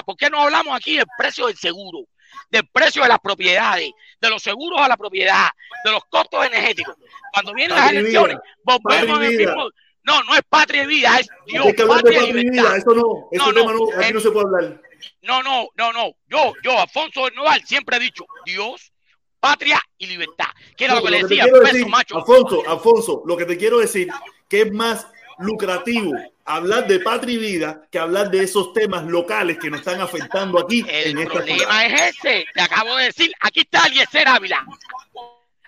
¿por 0.04 0.16
qué 0.16 0.30
no 0.30 0.42
hablamos 0.42 0.74
aquí 0.74 0.96
del 0.96 1.06
precio 1.16 1.46
del 1.46 1.56
seguro? 1.56 2.06
del 2.50 2.66
precio 2.66 3.02
de 3.02 3.08
las 3.08 3.18
propiedades, 3.18 3.90
de 4.20 4.30
los 4.30 4.42
seguros 4.42 4.80
a 4.80 4.88
la 4.88 4.96
propiedad, 4.96 5.48
de 5.84 5.90
los 5.90 6.04
costos 6.06 6.46
energéticos. 6.46 6.96
Cuando 7.32 7.52
vienen 7.52 7.76
las 7.76 7.90
elecciones, 7.90 8.38
volvemos 8.62 9.18
al 9.18 9.28
mismo. 9.28 9.70
No, 10.04 10.22
no 10.24 10.34
es 10.34 10.42
patria 10.48 10.84
y 10.84 10.86
vida, 10.86 11.18
es 11.18 11.28
Dios, 11.46 11.66
patria, 11.86 12.22
y 12.24 12.32
vida. 12.32 12.76
Eso 12.76 12.94
no, 12.94 13.28
eso 13.30 13.52
no, 13.52 13.72
no, 13.72 13.88
aquí 13.98 14.12
no 14.12 14.20
se 14.20 14.30
puede 14.30 14.46
hablar. 14.46 14.80
No, 15.22 15.42
no, 15.42 15.68
no, 15.76 15.92
no. 15.92 16.12
Yo, 16.28 16.54
yo, 16.62 16.80
Alfonso 16.80 17.26
de 17.26 17.32
Noval, 17.32 17.62
siempre 17.64 17.96
he 17.96 18.00
dicho 18.00 18.24
Dios, 18.46 18.92
patria 19.38 19.80
y 19.98 20.06
libertad. 20.06 20.48
Que 20.76 20.86
era 20.86 20.94
lo 20.94 21.02
que 21.02 21.10
le 21.10 21.22
decía, 21.22 21.46
peso, 21.46 21.88
macho. 21.88 22.16
Alfonso, 22.16 22.62
Alfonso, 22.66 23.22
lo 23.26 23.36
que 23.36 23.44
te 23.44 23.56
quiero 23.56 23.78
decir, 23.78 24.08
que 24.48 24.62
es 24.62 24.72
más 24.72 25.06
lucrativo 25.38 26.12
hablar 26.44 26.86
de 26.86 27.00
patria 27.00 27.34
y 27.34 27.38
vida 27.38 27.82
que 27.90 27.98
hablar 27.98 28.30
de 28.30 28.42
esos 28.42 28.72
temas 28.72 29.04
locales 29.04 29.58
que 29.58 29.70
nos 29.70 29.80
están 29.80 30.00
afectando 30.00 30.58
aquí. 30.58 30.84
El 30.88 31.18
en 31.18 31.28
problema 31.28 31.86
es 31.86 32.16
ese, 32.16 32.46
te 32.54 32.60
acabo 32.60 32.96
de 32.96 33.04
decir, 33.04 33.30
aquí 33.40 33.60
está 33.60 33.86
Eliezer 33.86 34.26
Ávila. 34.26 34.64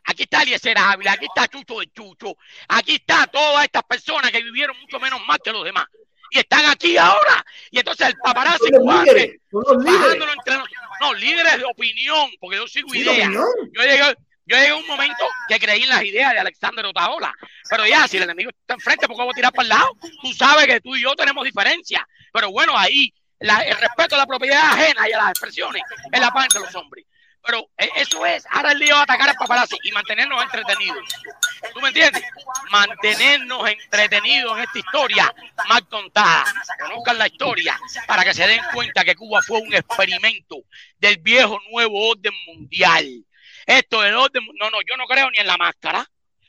Aquí 0.04 0.24
está 0.24 0.42
Eliezer 0.42 0.76
Ávila, 0.78 1.12
aquí 1.12 1.26
está 1.26 1.48
Chucho 1.48 1.80
de 1.80 1.90
Chucho, 1.92 2.36
aquí 2.68 2.96
está 2.96 3.26
todas 3.26 3.64
estas 3.64 3.82
personas 3.84 4.30
que 4.30 4.42
vivieron 4.42 4.78
mucho 4.80 4.98
menos 4.98 5.20
más 5.26 5.38
que 5.38 5.52
los 5.52 5.64
demás. 5.64 5.86
Y 6.32 6.38
están 6.38 6.64
aquí 6.66 6.96
ahora. 6.96 7.44
Y 7.70 7.78
entonces 7.78 8.08
el 8.08 8.16
paparazzi 8.16 8.70
líderes, 8.70 9.40
entre 9.50 10.56
no, 11.00 11.14
líderes 11.14 11.58
de 11.58 11.64
opinión, 11.64 12.30
porque 12.40 12.56
yo 12.56 12.68
sigo 12.68 12.94
ideas. 12.94 13.30
Yo 13.30 13.82
llegué, 13.82 14.14
yo 14.46 14.56
llegué 14.56 14.68
a 14.68 14.76
un 14.76 14.86
momento 14.86 15.24
que 15.48 15.58
creí 15.58 15.82
en 15.82 15.88
las 15.88 16.04
ideas 16.04 16.32
de 16.32 16.38
Alexander 16.38 16.86
Otaola, 16.86 17.34
pero 17.68 17.86
ya, 17.86 18.06
si 18.06 18.16
el 18.16 18.24
enemigo 18.24 18.50
está 18.50 18.74
enfrente, 18.74 19.08
¿por 19.08 19.16
qué 19.16 19.22
voy 19.22 19.32
a 19.32 19.34
tirar 19.34 19.52
para 19.52 19.62
el 19.62 19.68
lado? 19.68 19.96
Tú 20.22 20.32
sabes 20.32 20.66
que 20.66 20.80
tú 20.80 20.94
y 20.94 21.02
yo 21.02 21.14
tenemos 21.14 21.44
diferencias, 21.44 22.02
pero 22.32 22.50
bueno, 22.50 22.76
ahí 22.76 23.12
el 23.40 23.76
respeto 23.78 24.14
a 24.16 24.18
la 24.18 24.26
propiedad 24.26 24.72
ajena 24.72 25.08
y 25.08 25.12
a 25.12 25.18
las 25.18 25.30
expresiones 25.30 25.82
es 26.12 26.20
la 26.20 26.30
paz 26.30 26.44
entre 26.44 26.60
los 26.60 26.74
hombres. 26.74 27.06
Pero 27.42 27.70
eh, 27.78 27.90
eso 27.96 28.24
es, 28.26 28.46
ahora 28.50 28.72
el 28.72 28.78
lío 28.78 28.94
de 28.94 29.02
atacar 29.02 29.30
al 29.30 29.34
paparazzi 29.34 29.76
y 29.82 29.92
mantenernos 29.92 30.42
entretenidos. 30.42 31.04
¿Tú 31.72 31.80
me 31.80 31.88
entiendes? 31.88 32.22
Mantenernos 32.70 33.68
entretenidos 33.68 34.58
en 34.58 34.64
esta 34.64 34.78
historia 34.78 35.34
mal 35.68 35.86
contada. 35.88 36.44
Conozcan 36.80 37.18
la 37.18 37.26
historia 37.26 37.78
para 38.06 38.24
que 38.24 38.34
se 38.34 38.46
den 38.46 38.60
cuenta 38.74 39.04
que 39.04 39.16
Cuba 39.16 39.40
fue 39.42 39.60
un 39.60 39.74
experimento 39.74 40.56
del 40.98 41.18
viejo 41.18 41.58
nuevo 41.70 42.10
orden 42.10 42.34
mundial 42.46 43.24
esto 43.66 44.00
de 44.00 44.12
orden, 44.12 44.44
no, 44.58 44.68
no, 44.70 44.78
yo 44.88 44.96
no 44.96 45.06
creo 45.06 45.30
ni 45.30 45.38
en 45.38 45.46
la 45.46 45.56
máscara, 45.56 46.04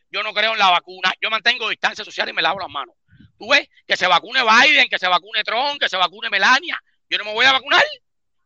yo 0.10 0.24
no 0.24 0.34
creo 0.34 0.54
en 0.54 0.60
la 0.60 0.72
vacuna, 0.72 1.14
yo 1.22 1.30
mantengo 1.30 1.70
distancia 1.70 2.04
social 2.04 2.30
y 2.30 2.34
me 2.34 2.42
lavo 2.42 2.60
las 2.60 2.70
manos. 2.70 2.96
Tú 3.38 3.50
ves, 3.50 3.70
que 3.86 3.96
se 3.96 4.08
vacune 4.08 4.42
Biden, 4.44 4.90
que 4.90 4.98
se 4.98 5.08
vacune 5.08 5.44
Trump, 5.44 5.80
que 5.80 5.88
se 5.88 5.98
vacune 5.98 6.30
Melania. 6.32 6.80
Yo 7.10 7.20
no 7.20 7.26
me 7.26 7.34
voy 7.34 7.46
a 7.46 7.52
vacunar 7.52 7.84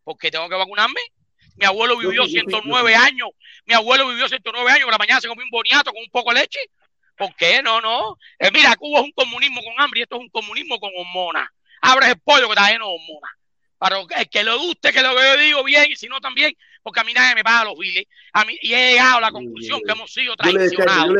porque 0.03 0.29
tengo 0.29 0.49
que 0.49 0.55
vacunarme. 0.55 0.99
Mi 1.55 1.65
abuelo 1.65 1.97
vivió 1.97 2.25
109 2.25 2.95
años. 2.95 3.29
Mi 3.65 3.73
abuelo 3.73 4.07
vivió 4.09 4.27
109 4.27 4.71
años. 4.71 4.83
Por 4.83 4.93
la 4.93 4.97
mañana 4.97 5.21
se 5.21 5.27
comió 5.27 5.43
un 5.43 5.49
boniato 5.49 5.91
con 5.91 6.01
un 6.01 6.09
poco 6.09 6.33
de 6.33 6.41
leche. 6.41 6.59
¿Por 7.17 7.33
qué? 7.35 7.61
No, 7.63 7.79
no. 7.81 8.17
Eh, 8.39 8.51
mira, 8.51 8.75
Cuba 8.75 8.99
es 8.99 9.05
un 9.05 9.11
comunismo 9.11 9.61
con 9.63 9.73
hambre 9.77 10.01
y 10.01 10.03
esto 10.03 10.15
es 10.15 10.21
un 10.21 10.29
comunismo 10.29 10.79
con 10.79 10.91
hormonas. 10.95 11.49
Abres 11.81 12.09
el 12.09 12.19
pollo 12.19 12.47
que 12.47 12.53
está 12.53 12.69
lleno 12.71 12.87
de 12.87 12.95
hormonas. 12.95 13.31
Para 13.77 13.99
el 13.99 14.29
que 14.29 14.43
le 14.43 14.55
guste, 14.55 14.91
que 14.91 15.01
lo 15.01 15.15
que 15.15 15.21
yo 15.21 15.37
digo 15.37 15.63
bien, 15.63 15.85
y 15.91 15.95
si 15.95 16.07
no 16.07 16.19
también, 16.21 16.55
porque 16.81 17.01
a 17.01 17.03
mí 17.03 17.13
nadie 17.13 17.35
me 17.35 17.43
paga 17.43 17.65
los 17.65 17.77
biles. 17.77 18.05
A 18.33 18.45
mí, 18.45 18.57
y 18.61 18.73
he 18.73 18.91
llegado 18.91 19.17
a 19.17 19.21
la 19.21 19.31
conclusión 19.31 19.81
que 19.85 19.91
hemos 19.91 20.11
sido 20.11 20.35
traicionados. 20.35 21.13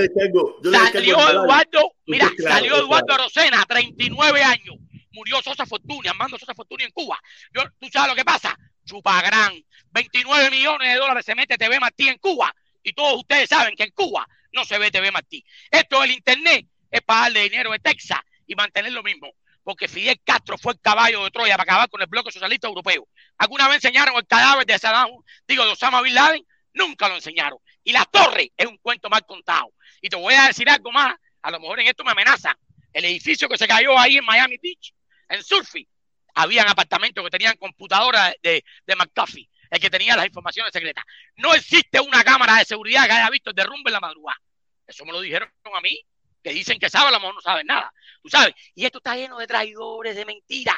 salió 0.91 1.29
Eduardo, 1.29 1.91
mira, 2.07 2.31
salió 2.41 2.77
Eduardo 2.77 3.13
Arocena, 3.13 3.63
39 3.67 4.41
años. 4.41 4.75
Murió 5.11 5.41
Sosa 5.41 5.65
Fortuny, 5.65 6.07
Armando 6.07 6.37
Sosa 6.37 6.53
Fortuny 6.53 6.85
en 6.85 6.91
Cuba. 6.91 7.19
Yo, 7.53 7.63
¿Tú 7.79 7.87
sabes 7.91 8.09
lo 8.09 8.15
que 8.15 8.25
pasa? 8.25 8.57
Chupagrán. 8.85 9.53
29 9.91 10.51
millones 10.51 10.93
de 10.93 10.99
dólares 10.99 11.25
se 11.25 11.35
mete 11.35 11.57
TV 11.57 11.79
Martí 11.79 12.07
en 12.07 12.17
Cuba. 12.17 12.53
Y 12.83 12.93
todos 12.93 13.19
ustedes 13.19 13.49
saben 13.49 13.75
que 13.75 13.83
en 13.83 13.91
Cuba 13.91 14.27
no 14.53 14.63
se 14.63 14.77
ve 14.77 14.91
TV 14.91 15.11
Martí. 15.11 15.43
Esto 15.69 16.01
del 16.01 16.11
Internet 16.11 16.67
es 16.89 17.01
pagarle 17.01 17.43
dinero 17.43 17.71
de 17.71 17.79
Texas 17.79 18.19
y 18.47 18.55
mantener 18.55 18.91
lo 18.91 19.03
mismo 19.03 19.33
porque 19.65 19.87
Fidel 19.87 20.21
Castro 20.23 20.59
fue 20.59 20.73
el 20.73 20.79
caballo 20.79 21.23
de 21.23 21.31
Troya 21.31 21.57
para 21.57 21.63
acabar 21.63 21.89
con 21.89 21.99
el 21.99 22.07
bloque 22.07 22.31
socialista 22.31 22.67
europeo. 22.67 23.07
¿Alguna 23.39 23.67
vez 23.67 23.77
enseñaron 23.77 24.15
el 24.15 24.27
cadáver 24.27 24.63
de 24.63 24.77
Saddam, 24.77 25.09
digo, 25.47 25.65
de 25.65 25.71
Osama 25.71 26.03
Bin 26.03 26.13
Laden? 26.13 26.45
Nunca 26.75 27.09
lo 27.09 27.15
enseñaron. 27.15 27.57
Y 27.83 27.91
la 27.91 28.05
torre 28.05 28.51
es 28.55 28.67
un 28.67 28.77
cuento 28.77 29.09
mal 29.09 29.25
contado. 29.25 29.73
Y 30.01 30.09
te 30.09 30.17
voy 30.17 30.35
a 30.35 30.47
decir 30.47 30.69
algo 30.69 30.91
más, 30.91 31.15
a 31.41 31.49
lo 31.49 31.59
mejor 31.59 31.79
en 31.79 31.87
esto 31.87 32.03
me 32.03 32.11
amenazan. 32.11 32.55
El 32.93 33.05
edificio 33.05 33.49
que 33.49 33.57
se 33.57 33.67
cayó 33.67 33.97
ahí 33.97 34.17
en 34.17 34.25
Miami 34.25 34.57
Beach, 34.61 34.93
en 35.29 35.43
Surfy, 35.43 35.87
habían 36.35 36.67
apartamentos 36.67 37.23
que 37.23 37.29
tenían 37.29 37.57
computadoras 37.57 38.35
de, 38.43 38.63
de 38.85 38.95
McAfee, 38.95 39.49
el 39.69 39.79
que 39.79 39.89
tenía 39.89 40.15
las 40.15 40.25
informaciones 40.25 40.71
secretas. 40.71 41.03
No 41.37 41.53
existe 41.53 41.99
una 41.99 42.23
cámara 42.23 42.57
de 42.57 42.65
seguridad 42.65 43.05
que 43.05 43.13
haya 43.13 43.29
visto 43.29 43.49
el 43.49 43.55
derrumbe 43.55 43.89
en 43.89 43.93
la 43.93 43.99
madrugada. 43.99 44.39
Eso 44.85 45.05
me 45.05 45.11
lo 45.11 45.21
dijeron 45.21 45.49
a 45.73 45.81
mí 45.81 45.99
que 46.43 46.53
dicen 46.53 46.77
que 46.77 46.91
saben, 46.91 47.07
a 47.07 47.11
lo 47.11 47.19
mejor 47.19 47.35
no 47.35 47.41
saben 47.41 47.65
nada. 47.65 47.91
Tú 48.21 48.29
sabes, 48.29 48.53
y 48.75 48.85
esto 48.85 48.99
está 48.99 49.15
lleno 49.15 49.39
de 49.39 49.47
traidores, 49.47 50.15
de 50.15 50.25
mentiras. 50.25 50.77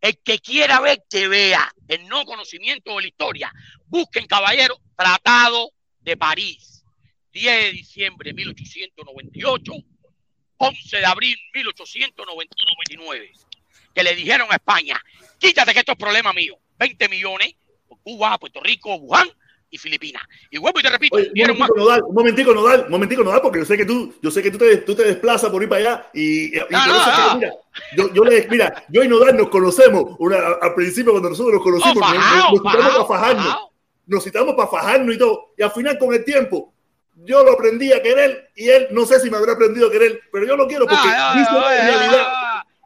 El 0.00 0.18
que 0.22 0.38
quiera 0.38 0.80
ver, 0.80 1.04
que 1.08 1.28
vea 1.28 1.70
el 1.86 2.08
no 2.08 2.24
conocimiento 2.24 2.96
de 2.96 3.02
la 3.02 3.08
historia. 3.08 3.52
Busquen, 3.84 4.26
caballero, 4.26 4.78
Tratado 4.96 5.70
de 6.00 6.16
París, 6.16 6.82
10 7.32 7.64
de 7.64 7.72
diciembre 7.72 8.30
de 8.30 8.34
1898, 8.34 9.72
11 10.56 10.96
de 10.96 11.06
abril 11.06 11.36
de 11.52 11.60
1899, 11.60 13.32
que 13.94 14.02
le 14.02 14.14
dijeron 14.14 14.48
a 14.50 14.54
España, 14.54 15.00
quítate 15.38 15.72
que 15.72 15.80
esto 15.80 15.92
es 15.92 15.98
problema 15.98 16.32
mío, 16.32 16.56
20 16.78 17.08
millones, 17.08 17.54
por 17.88 17.98
Cuba, 18.00 18.38
Puerto 18.38 18.60
Rico, 18.60 18.94
Wuhan, 18.96 19.28
y 19.72 19.78
Filipinas. 19.78 20.22
Y 20.50 20.58
vuelvo 20.58 20.78
y 20.78 20.82
te 20.82 20.90
repito, 20.90 21.16
un, 21.16 21.58
momentico, 21.58 21.74
Nodal, 21.74 22.02
un 22.06 22.14
momentico, 22.14 22.54
Nodal, 22.54 22.84
un 22.84 22.90
momentico, 22.90 23.24
Nodal, 23.24 23.40
porque 23.40 23.60
yo 23.60 23.64
sé 23.64 23.76
que 23.78 23.86
tú, 23.86 24.14
yo 24.22 24.30
sé 24.30 24.42
que 24.42 24.50
tú 24.50 24.58
te, 24.58 24.76
tú 24.78 24.94
te 24.94 25.02
desplazas 25.02 25.50
por 25.50 25.62
ir 25.62 25.68
para 25.68 25.80
allá 25.80 26.10
y, 26.12 26.54
y 26.54 26.60
no, 26.70 26.86
no, 26.86 27.36
mira, 27.36 27.54
yo, 27.96 28.12
yo, 28.12 28.22
le, 28.24 28.46
mira, 28.50 28.84
yo 28.90 29.02
y 29.02 29.08
Nodal 29.08 29.34
nos 29.34 29.48
conocemos 29.48 30.14
una, 30.18 30.36
al 30.60 30.74
principio 30.74 31.12
cuando 31.12 31.30
nosotros 31.30 31.54
nos 31.54 31.62
conocimos, 31.62 31.96
nos, 31.96 32.62
nos, 32.62 32.72
citamos 32.72 33.06
para 33.06 33.06
fajarnos, 33.06 33.56
nos 34.06 34.24
citamos 34.24 34.54
para 34.54 34.68
fajarnos 34.68 35.14
y 35.14 35.18
todo, 35.18 35.54
y 35.56 35.62
al 35.62 35.72
final 35.72 35.98
con 35.98 36.12
el 36.12 36.22
tiempo 36.22 36.74
yo 37.24 37.42
lo 37.42 37.52
aprendí 37.52 37.92
a 37.92 38.02
querer 38.02 38.50
y 38.54 38.68
él 38.68 38.88
no 38.90 39.06
sé 39.06 39.20
si 39.20 39.30
me 39.30 39.38
habrá 39.38 39.54
aprendido 39.54 39.88
a 39.88 39.90
querer, 39.90 40.20
pero 40.30 40.46
yo 40.46 40.54
lo 40.54 40.66
quiero 40.66 40.86
porque 40.86 41.08
una 41.08 41.34
realidad. 41.34 42.26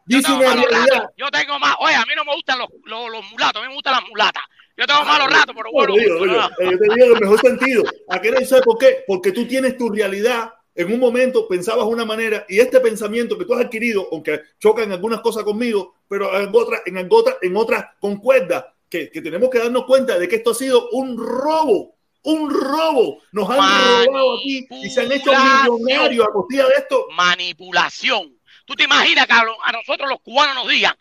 Dice 0.07 0.31
una 0.31 0.55
realidad. 0.55 1.09
Yo 1.17 1.29
tengo 1.31 1.59
más, 1.59 1.75
oye, 1.79 1.95
a 1.95 2.05
mí 2.05 2.13
no 2.15 2.23
me 2.25 2.33
gustan 2.33 2.59
los, 2.59 2.69
los, 2.85 3.09
los 3.11 3.31
mulatos, 3.31 3.61
a 3.61 3.65
mí 3.65 3.69
me 3.69 3.75
gustan 3.75 3.93
las 3.93 4.07
mulatas. 4.07 4.43
Yo 4.77 4.85
tengo 4.85 5.03
malos 5.05 5.27
ratos, 5.31 5.55
pero 5.55 5.71
bueno. 5.71 5.95
yo 5.97 6.77
te 6.77 6.95
digo 6.95 7.15
el 7.15 7.19
mejor 7.19 7.39
sentido. 7.39 7.83
¿A 8.09 8.21
qué 8.21 8.45
sabes 8.45 8.63
por 8.63 8.77
qué? 8.77 9.03
Porque 9.07 9.31
tú 9.31 9.47
tienes 9.47 9.75
tu 9.77 9.89
realidad. 9.89 10.53
En 10.75 10.93
un 10.93 10.99
momento 10.99 11.47
pensabas 11.47 11.87
una 11.87 12.05
manera 12.05 12.45
y 12.47 12.59
este 12.59 12.79
pensamiento 12.79 13.35
que 13.35 13.45
tú 13.45 13.55
has 13.55 13.65
adquirido, 13.65 14.07
aunque 14.11 14.41
choca 14.59 14.83
en 14.83 14.91
algunas 14.91 15.21
cosas 15.21 15.43
conmigo, 15.43 15.95
pero 16.07 16.39
en 16.39 16.49
otras, 16.53 16.81
en 16.85 17.07
otras, 17.09 17.37
en 17.41 17.57
otras 17.57 17.85
concuerda, 17.99 18.71
que, 18.87 19.09
que 19.09 19.21
tenemos 19.21 19.49
que 19.49 19.57
darnos 19.57 19.85
cuenta 19.85 20.19
de 20.19 20.27
que 20.27 20.35
esto 20.35 20.51
ha 20.51 20.55
sido 20.55 20.89
un 20.91 21.17
robo 21.17 21.97
un 22.23 22.49
robo. 22.49 23.19
Nos 23.31 23.49
han 23.49 23.57
robado 23.57 24.37
aquí 24.37 24.67
y 24.69 24.89
se 24.89 25.01
han 25.01 25.11
hecho 25.11 25.31
millonarios 25.31 26.27
a 26.27 26.31
costilla 26.31 26.67
de 26.67 26.73
esto. 26.75 27.07
Manipulación. 27.15 28.36
¿Tú 28.67 28.75
te 28.75 28.83
imaginas 28.83 29.25
que 29.25 29.33
a 29.33 29.71
nosotros 29.71 30.09
los 30.09 30.21
cubanos 30.21 30.53
nos 30.53 30.67
digan, 30.67 30.95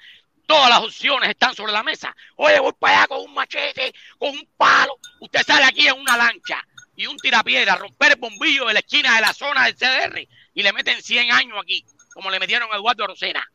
Todas 0.47 0.71
las 0.71 0.79
opciones 0.79 1.29
están 1.29 1.55
sobre 1.55 1.73
la 1.73 1.83
mesa. 1.83 2.15
Oye, 2.37 2.61
voy 2.61 2.73
para 2.79 2.99
allá 2.99 3.09
con 3.09 3.21
un 3.21 3.35
machete, 3.35 3.93
con 4.17 4.31
un 4.31 4.49
palo. 4.57 4.97
Usted 5.21 5.43
sale 5.45 5.65
aquí 5.65 5.89
en 5.89 5.99
una 5.99 6.17
lancha. 6.17 6.65
y 6.99 7.07
un 7.07 7.17
tirapiedra, 7.19 7.75
romper 7.75 8.13
el 8.13 8.19
bombillo 8.19 8.65
de 8.67 8.73
la 8.73 8.79
esquina 8.79 9.17
de 9.17 9.21
la 9.21 9.35
zona 9.35 9.67
del 9.67 9.75
CDR 9.75 10.27
y 10.55 10.63
le 10.63 10.73
meten 10.73 11.03
100 11.03 11.31
años 11.31 11.59
aquí, 11.61 11.85
como 12.15 12.31
le 12.31 12.41
metieron 12.41 12.73
a 12.73 12.77
Eduardo 12.77 13.07
Rosena. 13.07 13.47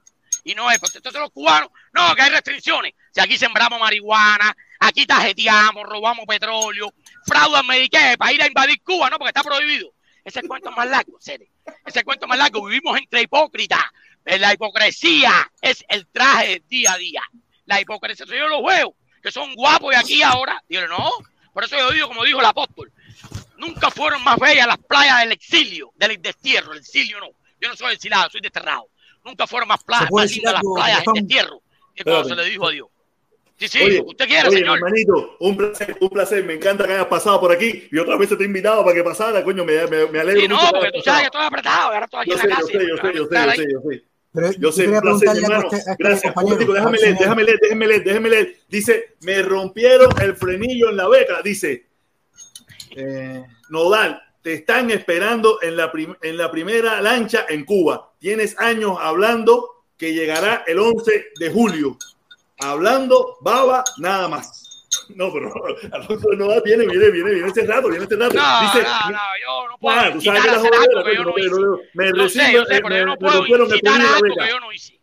Y 0.43 0.53
no 0.53 0.69
es, 0.69 0.77
porque 0.77 0.97
entonces 0.97 1.19
los 1.19 1.31
cubanos, 1.31 1.69
no, 1.91 2.13
que 2.13 2.21
hay 2.21 2.29
restricciones. 2.29 2.93
Si 3.11 3.19
aquí 3.19 3.39
sembramos 3.39 3.79
marihuana, 3.79 4.55
aquí 4.79 5.07
tajeteamos, 5.07 5.83
robamos 5.85 6.25
petróleo, 6.27 6.93
fraude 7.25 7.63
Medicare 7.63 8.15
para 8.15 8.31
ir 8.31 8.43
a 8.43 8.47
invadir 8.47 8.79
Cuba, 8.83 9.09
no, 9.09 9.17
porque 9.17 9.29
está 9.29 9.41
prohibido. 9.41 9.91
Ese 10.23 10.43
cuento 10.43 10.69
es 10.69 10.75
más 10.75 10.87
largo, 10.87 11.17
serio. 11.19 11.50
Ese 11.85 12.03
cuento 12.03 12.27
más 12.27 12.37
largo. 12.37 12.65
Vivimos 12.65 12.97
entre 12.97 13.21
hipócritas. 13.21 13.81
La 14.23 14.53
hipocresía 14.53 15.51
es 15.61 15.83
el 15.89 16.07
traje 16.07 16.49
del 16.49 16.67
día 16.67 16.93
a 16.93 16.97
día. 16.97 17.21
La 17.65 17.81
hipocresía, 17.81 18.25
yo 18.25 18.47
los 18.47 18.63
veo, 18.63 18.95
que 19.21 19.31
son 19.31 19.53
guapos 19.55 19.93
y 19.93 19.97
aquí 19.97 20.21
ahora. 20.21 20.63
Digo, 20.67 20.87
no, 20.87 21.09
por 21.53 21.63
eso 21.63 21.77
yo 21.77 21.91
digo, 21.91 22.07
como 22.07 22.23
dijo 22.23 22.39
el 22.39 22.45
apóstol, 22.45 22.91
nunca 23.57 23.89
fueron 23.89 24.23
más 24.23 24.37
bellas 24.37 24.67
las 24.67 24.77
playas 24.77 25.21
del 25.21 25.31
exilio, 25.31 25.91
del 25.95 26.21
destierro. 26.21 26.73
El 26.73 26.79
exilio 26.79 27.19
no. 27.19 27.29
Yo 27.59 27.69
no 27.69 27.75
soy 27.75 27.93
exilado, 27.93 28.29
soy 28.29 28.41
desterrado. 28.41 28.87
Nunca 29.23 29.45
fueron 29.45 29.67
más, 29.69 29.79
más 29.87 30.31
lindas 30.31 30.53
las 30.53 30.63
playas 30.63 31.03
del 31.05 31.13
destierro 31.13 31.61
que 31.93 32.03
cuando 32.03 32.29
se 32.29 32.35
le 32.35 32.45
dijo 32.45 32.67
a 32.67 32.71
Dios. 32.71 32.87
Sí, 33.61 33.67
sí, 33.67 34.01
usted 34.03 34.25
quiere, 34.25 34.47
oye, 34.47 34.57
señor. 34.57 34.77
Hermanito, 34.77 35.37
un 35.39 35.55
placer, 35.55 35.95
un 35.99 36.09
placer. 36.09 36.43
Me 36.43 36.55
encanta 36.55 36.87
que 36.87 36.93
hayas 36.93 37.05
pasado 37.05 37.39
por 37.39 37.51
aquí 37.51 37.87
y 37.91 37.97
otra 37.99 38.17
vez 38.17 38.29
te 38.29 38.35
he 38.41 38.45
invitado 38.45 38.83
para 38.83 38.95
que 38.95 39.03
pasara, 39.03 39.43
coño, 39.43 39.63
me, 39.63 39.85
me, 39.85 40.07
me 40.07 40.19
alegro. 40.19 40.41
Sí, 40.41 40.47
no, 40.47 40.57
porque 40.71 40.91
tú 40.91 41.01
sabes 41.01 41.21
que 41.21 41.25
estoy 41.27 41.45
apretado, 41.45 41.93
ahora 41.93 42.05
estoy 42.05 42.21
aquí 42.21 42.31
yo 42.31 42.37
en 42.37 42.49
la 42.49 42.55
casa. 42.55 42.61
Yo 42.71 42.79
sé, 42.79 42.87
yo 42.87 42.97
sé, 42.97 43.13
yo 43.13 43.25
sé, 43.27 43.35
yo 43.35 43.51
sé, 43.51 43.67
yo 43.71 43.81
sé. 43.81 44.03
Pero 44.33 44.51
yo 44.53 44.71
sé, 44.71 44.87
un 44.87 44.99
placer, 44.99 45.29
hermano. 45.43 45.63
Este, 45.71 45.77
este 45.77 45.95
Gracias. 45.99 46.33
déjame 46.35 46.97
leer, 46.97 47.17
déjame 47.19 47.43
leer, 47.43 47.59
déjame 47.61 47.87
leer, 47.87 48.03
déjame 48.03 48.29
leer. 48.29 48.55
Dice, 48.67 49.15
me 49.21 49.41
rompieron 49.43 50.09
el 50.21 50.35
frenillo 50.35 50.89
en 50.89 50.97
la 50.97 51.07
beca. 51.07 51.41
Dice, 51.43 51.85
eh, 52.95 53.43
Nodal, 53.69 54.23
te 54.41 54.53
están 54.53 54.89
esperando 54.89 55.61
en 55.61 55.77
la, 55.77 55.91
en 56.23 56.37
la 56.37 56.49
primera 56.49 56.99
lancha 56.99 57.45
en 57.47 57.63
Cuba. 57.63 58.13
Tienes 58.17 58.57
años 58.57 58.97
hablando 58.99 59.85
que 59.97 60.13
llegará 60.13 60.63
el 60.65 60.79
11 60.79 61.25
de 61.39 61.49
julio 61.51 61.97
hablando 62.61 63.37
baba 63.41 63.83
nada 63.97 64.27
más. 64.27 64.61
No, 65.15 65.31
pero 65.31 65.51
Alfonso 65.91 66.29
no 66.37 66.61
viene, 66.61 66.85
viene, 66.85 67.11
viene, 67.11 67.31
viene 67.31 67.47
este 67.47 67.65
rato, 67.65 67.87
viene 67.89 68.03
este 68.03 68.15
rato. 68.15 68.33
No, 68.33 68.61
Dice, 68.61 68.83
no, 68.83 69.11
no, 69.11 69.17
yo 69.41 69.69
no 69.69 69.77
puedo 69.77 69.97
ah, 69.97 70.09
tú 70.11 70.21
sabes 70.21 70.41
que 70.41 71.15
yo 71.15 71.23
no 71.23 71.37
hice. 71.37 71.89
Me 71.93 72.29
sé, 72.29 72.81
pero 72.83 72.97
yo 72.97 73.05
no 73.05 73.17
puedo 73.17 73.67
quitar 73.67 74.01
algo 74.01 74.35
que 74.35 74.49
yo 74.49 74.59
no 74.59 74.71
hice. 74.71 74.99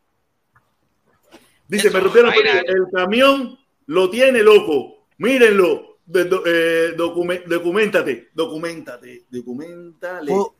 Dice, 1.68 1.90
me 1.90 2.00
rompieron 2.00 2.32
el 2.34 2.86
camión, 2.92 3.58
lo 3.86 4.10
tiene 4.10 4.42
loco. 4.42 5.06
Mírenlo, 5.18 5.98
eh, 6.14 6.94
documentate, 6.96 8.30
documentate, 8.34 9.26
documentale, 9.28 10.32
oh 10.32 10.54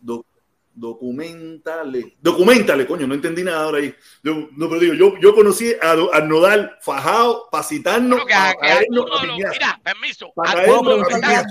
documentale, 0.79 2.17
documentale, 2.21 2.87
coño, 2.87 3.07
no 3.07 3.15
entendí 3.15 3.43
nada 3.43 3.65
ahora 3.65 3.79
ahí. 3.79 3.95
Yo, 4.23 4.49
no, 4.53 4.69
pero 4.69 4.81
digo, 4.81 4.95
yo, 4.95 5.19
yo 5.21 5.35
conocí 5.35 5.73
a, 5.83 5.93
a 5.93 6.21
Nodal 6.21 6.79
fajado, 6.81 7.49
pasitando. 7.51 8.17
Bueno, 8.17 8.27
que, 8.27 8.35
a, 8.35 8.55
que 8.55 8.69
a, 8.69 8.77
a, 8.79 9.51
mira, 9.51 9.81
permiso. 9.83 10.33
Alguno 10.37 10.99
lo 10.99 11.05
que 11.05 11.15
está, 11.15 11.45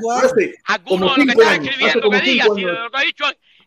alguno 0.65 1.13
de 1.13 1.17
lo 1.17 1.25
que 1.25 1.31
está 1.31 1.55
escribiendo 1.55 2.09
que 2.09 2.21
diga, 2.21 2.45
si 2.55 2.61
lo 2.61 2.89
que 2.89 2.97
ha 2.97 3.01
dicho 3.01 3.25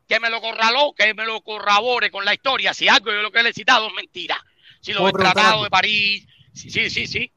que 0.08 0.18
me 0.18 0.30
lo 0.30 0.40
corraló, 0.40 0.92
que 0.96 1.14
me 1.14 1.24
lo 1.24 1.40
corrobore 1.42 2.10
con 2.10 2.24
la 2.24 2.34
historia. 2.34 2.74
Si 2.74 2.88
algo 2.88 3.12
yo 3.12 3.22
lo 3.22 3.30
que 3.30 3.42
le 3.42 3.50
he 3.50 3.52
citado 3.52 3.86
es 3.86 3.94
mentira. 3.94 4.42
Si 4.80 4.92
lo 4.92 5.06
he 5.08 5.12
tratado 5.12 5.62
de 5.62 5.70
París, 5.70 6.26
sí, 6.52 6.70
sí, 6.70 6.90
sí, 6.90 7.06
sí. 7.06 7.30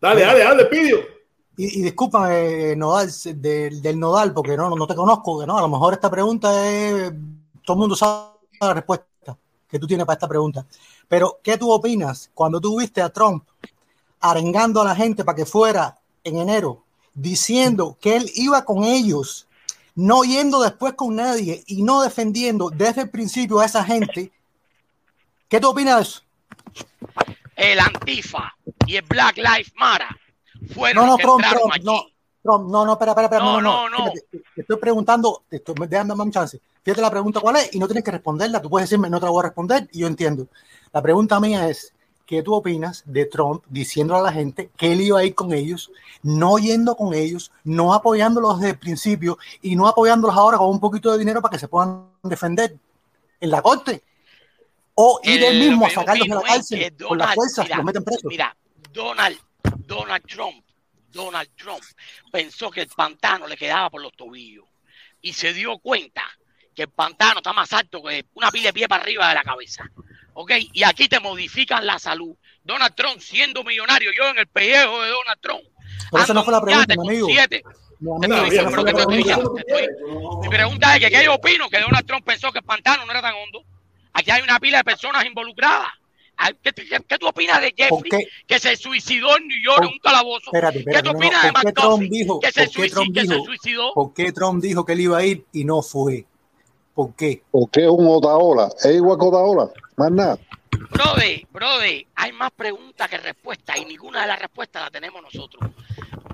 Dale, 0.00 0.20
dale, 0.20 0.40
dale, 0.40 0.66
pidio. 0.66 1.16
Y, 1.56 1.80
y 1.80 1.82
disculpa, 1.82 2.38
eh, 2.38 2.76
Nodal, 2.76 3.10
del, 3.36 3.80
del 3.80 3.98
Nodal, 3.98 4.34
porque 4.34 4.56
no, 4.56 4.76
no 4.76 4.86
te 4.86 4.94
conozco, 4.94 5.44
¿no? 5.46 5.56
A 5.56 5.62
lo 5.62 5.68
mejor 5.68 5.94
esta 5.94 6.10
pregunta 6.10 6.68
es 6.68 7.12
todo 7.66 7.74
el 7.74 7.80
mundo 7.80 7.96
sabe 7.96 8.30
la 8.60 8.72
respuesta 8.72 9.36
que 9.68 9.78
tú 9.78 9.86
tienes 9.88 10.06
para 10.06 10.14
esta 10.14 10.28
pregunta. 10.28 10.64
Pero, 11.08 11.40
¿qué 11.42 11.58
tú 11.58 11.70
opinas 11.70 12.30
cuando 12.32 12.60
tú 12.60 12.78
viste 12.78 13.02
a 13.02 13.10
Trump 13.10 13.44
arengando 14.20 14.80
a 14.80 14.84
la 14.84 14.94
gente 14.94 15.24
para 15.24 15.34
que 15.34 15.44
fuera 15.44 15.98
en 16.22 16.38
enero, 16.38 16.84
diciendo 17.12 17.98
que 18.00 18.16
él 18.16 18.30
iba 18.36 18.64
con 18.64 18.84
ellos, 18.84 19.48
no 19.96 20.22
yendo 20.22 20.62
después 20.62 20.94
con 20.94 21.16
nadie 21.16 21.64
y 21.66 21.82
no 21.82 22.02
defendiendo 22.02 22.70
desde 22.70 23.02
el 23.02 23.10
principio 23.10 23.58
a 23.58 23.66
esa 23.66 23.84
gente? 23.84 24.30
¿Qué 25.48 25.60
tú 25.60 25.68
opinas 25.68 25.96
de 25.96 26.02
eso? 26.02 26.22
El 27.56 27.80
Antifa 27.80 28.54
y 28.86 28.96
el 28.96 29.02
Black 29.02 29.38
Lives 29.38 29.72
Matter 29.76 30.06
fueron 30.72 31.06
no, 31.06 31.12
no, 31.12 31.16
Trump, 31.16 31.44
Trump, 31.48 31.74
no, 31.82 32.06
Trump, 32.46 32.68
no, 32.70 32.84
no, 32.84 32.92
espera, 32.92 33.12
espera, 33.12 33.26
espera, 33.26 33.44
no, 33.44 33.60
no, 33.60 33.88
no, 33.88 34.06
no. 34.06 34.12
Te, 34.12 34.60
estoy 34.60 34.76
preguntando, 34.76 35.42
te 35.48 35.56
estoy, 35.56 35.74
déjame 35.88 36.14
un 36.14 36.30
chance. 36.30 36.60
Fíjate 36.82 37.02
la 37.02 37.10
pregunta 37.10 37.40
cuál 37.40 37.56
es 37.56 37.74
y 37.74 37.78
no 37.78 37.86
tienes 37.86 38.04
que 38.04 38.12
responderla. 38.12 38.62
Tú 38.62 38.70
puedes 38.70 38.88
decirme, 38.88 39.10
no 39.10 39.18
te 39.18 39.26
la 39.26 39.30
voy 39.30 39.40
a 39.40 39.48
responder 39.48 39.88
y 39.92 40.00
yo 40.00 40.06
entiendo. 40.06 40.46
La 40.92 41.02
pregunta 41.02 41.40
mía 41.40 41.68
es, 41.68 41.92
¿qué 42.24 42.42
tú 42.42 42.54
opinas 42.54 43.02
de 43.06 43.26
Trump 43.26 43.64
diciendo 43.68 44.14
a 44.16 44.22
la 44.22 44.32
gente 44.32 44.70
que 44.76 44.92
él 44.92 45.00
iba 45.00 45.18
a 45.18 45.24
ir 45.24 45.34
con 45.34 45.52
ellos, 45.52 45.90
no 46.22 46.58
yendo 46.58 46.96
con 46.96 47.12
ellos, 47.12 47.50
no 47.64 47.92
apoyándolos 47.92 48.60
desde 48.60 48.72
el 48.72 48.78
principio 48.78 49.36
y 49.62 49.76
no 49.76 49.88
apoyándolos 49.88 50.36
ahora 50.36 50.58
con 50.58 50.68
un 50.70 50.80
poquito 50.80 51.10
de 51.12 51.18
dinero 51.18 51.42
para 51.42 51.52
que 51.52 51.58
se 51.58 51.68
puedan 51.68 52.06
defender 52.22 52.76
en 53.40 53.50
la 53.50 53.60
corte? 53.60 54.02
O 54.94 55.20
ir 55.22 55.42
él 55.42 55.56
eh, 55.62 55.68
mismo 55.68 55.86
a 55.86 55.90
sacarlos 55.90 56.26
de 56.26 56.34
la 56.34 56.42
cárcel 56.42 56.96
con 57.06 57.18
las 57.18 57.34
fuerzas, 57.34 57.68
los 57.68 57.84
meten 57.84 58.04
presos. 58.04 58.24
Mira, 58.24 58.56
Donald, 58.92 59.36
Donald 59.86 60.24
Trump, 60.26 60.64
Donald 61.10 61.50
Trump 61.56 61.82
pensó 62.30 62.70
que 62.70 62.82
el 62.82 62.88
pantano 62.88 63.46
le 63.46 63.56
quedaba 63.56 63.90
por 63.90 64.02
los 64.02 64.12
tobillos 64.14 64.64
y 65.22 65.32
se 65.32 65.52
dio 65.52 65.78
cuenta 65.78 66.24
que 66.74 66.82
el 66.82 66.88
pantano 66.88 67.38
está 67.38 67.52
más 67.52 67.72
alto 67.72 68.02
que 68.02 68.26
una 68.34 68.50
pila 68.50 68.68
de 68.68 68.72
pie 68.74 68.88
para 68.88 69.02
arriba 69.02 69.28
de 69.28 69.34
la 69.34 69.42
cabeza. 69.42 69.90
¿Ok? 70.34 70.52
Y 70.74 70.82
aquí 70.84 71.08
te 71.08 71.18
modifican 71.18 71.86
la 71.86 71.98
salud. 71.98 72.36
Donald 72.62 72.94
Trump 72.94 73.20
siendo 73.20 73.64
millonario, 73.64 74.10
yo 74.16 74.28
en 74.28 74.38
el 74.38 74.46
pellejo 74.46 75.02
de 75.02 75.08
Donald 75.08 75.40
Trump. 75.40 75.64
Pero 76.10 76.22
esa 76.22 76.34
no 76.34 76.44
fue 76.44 76.52
la 76.52 76.60
pregunta, 76.60 76.94
mi 76.96 77.08
amigo. 77.08 77.28
Mi 80.42 80.48
pregunta 80.48 80.94
es 80.96 81.00
que 81.00 81.10
qué 81.10 81.24
yo 81.24 81.34
opino 81.34 81.70
que 81.70 81.80
Donald 81.80 82.06
Trump 82.06 82.24
pensó 82.24 82.52
que 82.52 82.58
el 82.58 82.64
pantano 82.64 83.06
no 83.06 83.10
era 83.10 83.22
tan 83.22 83.34
hondo. 83.34 83.64
Aquí 84.12 84.30
hay 84.30 84.42
una 84.42 84.60
pila 84.60 84.78
de 84.78 84.84
personas 84.84 85.24
involucradas. 85.24 85.88
¿Qué, 86.62 86.72
qué, 86.72 87.18
tú 87.18 87.26
opinas 87.26 87.60
de 87.60 87.74
Jeffrey 87.76 88.28
que 88.46 88.58
se 88.58 88.76
suicidó 88.76 89.36
en 89.36 89.48
New 89.48 89.56
York 89.64 89.82
en 89.82 89.88
un 89.88 89.98
calabozo? 89.98 90.46
Espérate, 90.46 90.78
espérate, 90.80 91.02
¿Qué 91.02 91.10
tú 91.10 91.16
opinas 91.16 91.42
no, 91.42 91.48
de 91.48 91.52
McDuffie 91.52 92.40
que, 92.40 92.52
se, 92.52 92.66
suicidó, 92.68 93.02
que 93.12 93.26
se 93.26 93.40
suicidó? 93.42 93.94
¿Por 93.94 94.14
qué 94.14 94.32
Trump 94.32 94.62
dijo 94.62 94.84
que 94.84 94.92
él 94.92 95.00
iba 95.00 95.18
a 95.18 95.24
ir 95.24 95.44
y 95.52 95.64
no 95.64 95.82
fue? 95.82 96.26
¿Por 96.94 97.14
qué? 97.14 97.42
Porque 97.50 97.84
es 97.84 97.90
un 97.90 98.06
Otaola. 98.06 98.68
Es 98.78 98.94
igual 98.94 99.18
que 99.18 99.24
Otaola. 99.24 99.70
Más 99.96 100.10
nada. 100.10 100.38
Brode, 100.90 101.46
brode, 101.52 102.06
hay 102.14 102.32
más 102.32 102.50
preguntas 102.52 103.08
que 103.08 103.18
respuestas 103.18 103.76
y 103.78 103.84
ninguna 103.86 104.22
de 104.22 104.26
las 104.28 104.38
respuestas 104.38 104.84
la 104.84 104.90
tenemos 104.90 105.22
nosotros. 105.22 105.70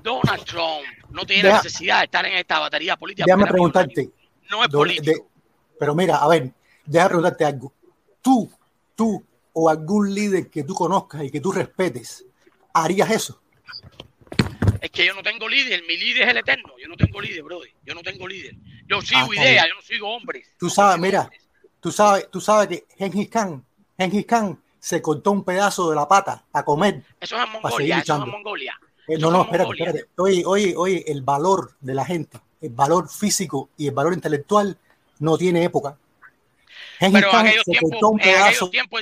Donald 0.03 0.43
Trump 0.43 0.83
no 1.09 1.25
tiene 1.25 1.51
necesidad 1.51 1.99
de 1.99 2.05
estar 2.05 2.25
en 2.25 2.33
esta 2.33 2.59
batería 2.59 2.97
política. 2.97 3.25
Déjame 3.25 3.45
preguntarte. 3.45 4.09
No 4.49 4.63
es 4.63 4.69
político. 4.69 5.27
pero 5.79 5.95
mira, 5.95 6.17
a 6.17 6.27
ver, 6.27 6.51
déjame 6.85 7.09
preguntarte 7.09 7.45
algo. 7.45 7.73
Tú, 8.21 8.51
tú 8.95 9.23
o 9.53 9.69
algún 9.69 10.13
líder 10.13 10.49
que 10.49 10.63
tú 10.63 10.73
conozcas 10.73 11.23
y 11.23 11.31
que 11.31 11.39
tú 11.39 11.51
respetes, 11.51 12.25
¿harías 12.73 13.09
eso? 13.11 13.39
Es 14.81 14.91
que 14.91 15.05
yo 15.05 15.13
no 15.13 15.23
tengo 15.23 15.47
líder, 15.47 15.81
mi 15.87 15.95
líder 15.95 16.23
es 16.23 16.29
el 16.29 16.37
eterno. 16.37 16.73
Yo 16.77 16.87
no 16.87 16.97
tengo 16.97 17.21
líder, 17.21 17.43
brother. 17.43 17.71
Yo 17.85 17.93
no 17.93 18.01
tengo 18.01 18.27
líder. 18.27 18.55
Yo 18.87 19.01
sigo 19.01 19.27
ah, 19.31 19.35
ideas, 19.35 19.67
yo 19.69 19.75
no 19.75 19.81
sigo 19.81 20.13
hombres. 20.13 20.47
Tú 20.57 20.69
sabes, 20.69 20.99
mira, 20.99 21.29
tú 21.79 21.91
sabes, 21.91 22.29
tú 22.29 22.41
sabes 22.41 22.67
que 22.67 22.85
Gengis 22.97 23.29
Khan, 23.29 23.63
Gengis 23.97 24.25
Khan 24.25 24.61
se 24.79 25.01
cortó 25.01 25.31
un 25.31 25.43
pedazo 25.43 25.89
de 25.89 25.95
la 25.95 26.07
pata 26.07 26.43
a 26.51 26.65
comer. 26.65 27.03
Eso 27.21 27.37
es 27.37 27.45
en 27.45 27.51
Mongolia, 27.53 27.99
eso 27.99 28.15
es 28.15 28.23
en 28.23 28.29
Mongolia. 28.29 28.79
Eh, 29.07 29.17
no, 29.17 29.31
no, 29.31 29.43
espérate, 29.43 29.71
espérate. 29.71 30.05
Oye, 30.17 30.43
oye, 30.45 30.73
oye, 30.75 31.03
el 31.07 31.21
valor 31.21 31.77
de 31.79 31.93
la 31.93 32.05
gente, 32.05 32.39
el 32.59 32.71
valor 32.71 33.09
físico 33.09 33.69
y 33.77 33.87
el 33.87 33.93
valor 33.93 34.13
intelectual 34.13 34.77
no 35.19 35.37
tiene 35.37 35.63
época. 35.63 35.97
Pero 37.11 37.31
en 37.31 37.35
aquellos 37.35 37.63
tiempos, 37.63 37.91
en 38.21 38.41
aquellos 38.41 38.71
tiempos, 38.71 39.01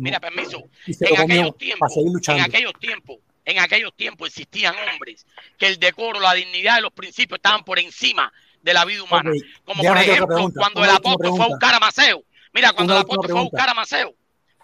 mira, 0.00 0.20
permiso, 0.20 0.62
en 0.86 1.20
aquellos 1.20 1.56
tiempos, 1.58 1.96
en 2.28 2.40
aquellos 2.40 2.72
tiempos 2.78 3.18
en 3.44 3.58
aquellos 3.58 3.92
tiempos 3.94 4.28
existían 4.28 4.74
hombres 4.92 5.26
que 5.58 5.66
el 5.66 5.78
decoro, 5.78 6.20
la 6.20 6.34
dignidad 6.34 6.78
y 6.78 6.82
los 6.82 6.92
principios 6.92 7.38
estaban 7.38 7.64
por 7.64 7.78
encima 7.78 8.32
de 8.62 8.74
la 8.74 8.84
vida 8.84 9.02
humana. 9.02 9.30
Como 9.64 9.82
por 9.82 9.96
ejemplo, 9.96 10.50
cuando 10.54 10.84
el 10.84 10.90
apóstol 10.90 11.30
fue 11.36 11.44
a 11.44 11.48
buscar 11.48 11.74
a 11.74 11.80
Maceo. 11.80 12.24
Mira, 12.52 12.72
cuando 12.72 12.92
el 12.94 13.00
apóstol 13.00 13.30
fue 13.30 13.40
a 13.40 13.42
buscar 13.42 13.68
a 13.68 13.74
Maceo, 13.74 14.14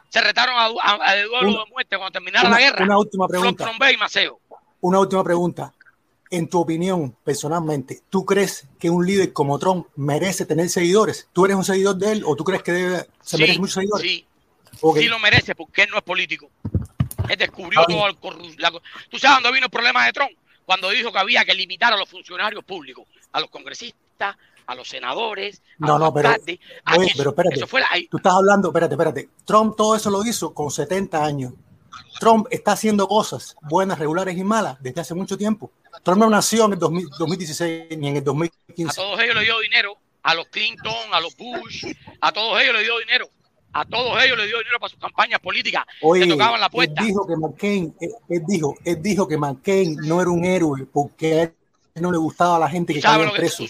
se 0.08 0.20
retaron 0.20 0.54
a, 0.56 1.16
Eduardo 1.16 1.64
de 1.64 1.70
muerte 1.70 1.96
cuando 1.96 2.12
terminara 2.12 2.48
la 2.48 2.58
guerra. 2.58 2.84
Una 2.84 2.98
última 2.98 3.26
pregunta. 3.26 3.92
y 3.92 3.96
Maceo. 3.96 4.40
Una 4.80 5.00
última 5.00 5.24
pregunta. 5.24 5.74
En 6.30 6.48
tu 6.48 6.60
opinión, 6.60 7.16
personalmente, 7.24 8.02
¿tú 8.10 8.24
crees 8.24 8.66
que 8.78 8.90
un 8.90 9.06
líder 9.06 9.32
como 9.32 9.58
Trump 9.58 9.86
merece 9.96 10.44
tener 10.44 10.68
seguidores? 10.68 11.28
¿Tú 11.32 11.44
eres 11.44 11.56
un 11.56 11.64
seguidor 11.64 11.96
de 11.96 12.12
él 12.12 12.22
o 12.26 12.36
tú 12.36 12.44
crees 12.44 12.62
que 12.62 12.72
debe, 12.72 13.06
se 13.22 13.38
merece 13.38 13.58
muchos 13.58 13.74
seguidores? 13.74 14.02
Sí, 14.02 14.26
sí 14.94 15.08
lo 15.08 15.18
merece 15.18 15.54
porque 15.54 15.82
él 15.82 15.90
no 15.90 15.98
es 15.98 16.04
político. 16.04 16.50
Él 17.28 17.36
descubrió 17.36 17.84
todo 17.86 18.06
el 18.06 18.16
Tú 19.10 19.18
sabes 19.18 19.36
dónde 19.36 19.52
vino 19.52 19.66
el 19.66 19.70
problema 19.70 20.04
de 20.06 20.12
Trump? 20.12 20.32
Cuando 20.64 20.90
dijo 20.90 21.10
que 21.10 21.18
había 21.18 21.44
que 21.44 21.54
limitar 21.54 21.92
a 21.92 21.96
los 21.96 22.08
funcionarios 22.08 22.62
públicos. 22.64 23.06
a 23.32 23.40
los 23.40 23.50
congresistas, 23.50 24.36
a 24.66 24.74
los 24.74 24.88
senadores, 24.88 25.62
no, 25.78 25.98
no, 25.98 26.12
pero, 26.12 26.34
pero 27.16 27.30
espérate, 27.30 28.08
tú 28.10 28.16
estás 28.18 28.34
hablando, 28.34 28.68
espérate, 28.68 28.94
espérate. 28.94 29.28
Trump 29.44 29.76
todo 29.76 29.96
eso 29.96 30.10
lo 30.10 30.24
hizo 30.24 30.52
con 30.52 30.70
70 30.70 31.24
años. 31.24 31.52
Trump 32.18 32.46
está 32.50 32.72
haciendo 32.72 33.06
cosas 33.08 33.56
buenas, 33.62 33.98
regulares 33.98 34.36
y 34.36 34.44
malas 34.44 34.76
desde 34.82 35.00
hace 35.00 35.14
mucho 35.14 35.36
tiempo. 35.36 35.70
Trump 36.02 36.20
no 36.20 36.30
nació 36.30 36.66
en 36.66 36.72
el 36.74 36.78
2016 36.78 37.98
ni 37.98 38.08
en 38.08 38.16
el 38.16 38.24
2015. 38.24 38.90
A 38.90 38.94
todos 38.94 39.20
ellos 39.20 39.34
le 39.34 39.42
dio 39.42 39.58
dinero, 39.60 39.96
a 40.22 40.34
los 40.34 40.46
Clinton, 40.48 40.94
a 41.12 41.20
los 41.20 41.36
Bush, 41.36 41.86
a 42.20 42.32
todos 42.32 42.60
ellos 42.60 42.74
le 42.74 42.82
dio 42.82 42.98
dinero. 42.98 43.28
A 43.72 43.84
todos 43.84 44.22
ellos 44.24 44.36
le 44.38 44.46
dio 44.46 44.58
dinero 44.58 44.80
para 44.80 44.90
sus 44.90 44.98
campañas 44.98 45.40
políticas. 45.40 45.84
Oye, 46.00 46.26
tocaban 46.26 46.58
la 46.60 46.70
puerta. 46.70 47.00
Él 47.02 47.08
dijo 47.08 47.26
que 47.26 47.36
McCain, 47.36 47.94
él, 48.28 48.42
dijo, 48.46 48.74
él 48.84 49.02
dijo 49.02 49.28
que 49.28 49.36
McCain 49.36 49.94
no 50.04 50.20
era 50.22 50.30
un 50.30 50.44
héroe 50.44 50.86
porque 50.90 51.34
a 51.34 51.42
él 51.42 51.54
no 52.00 52.10
le 52.10 52.18
gustaba 52.18 52.56
a 52.56 52.58
la 52.58 52.68
gente 52.68 52.94
que 52.94 53.00
caía 53.00 53.30
preso. 53.30 53.64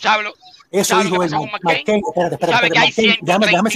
Eso 0.70 0.98
dijo 1.02 1.22
el 1.22 1.30
McCain. 1.62 2.02
Espérate, 2.06 2.34
espérate, 2.34 2.66
espérate. 2.66 3.20
Déjame, 3.22 3.46
déjame, 3.46 3.70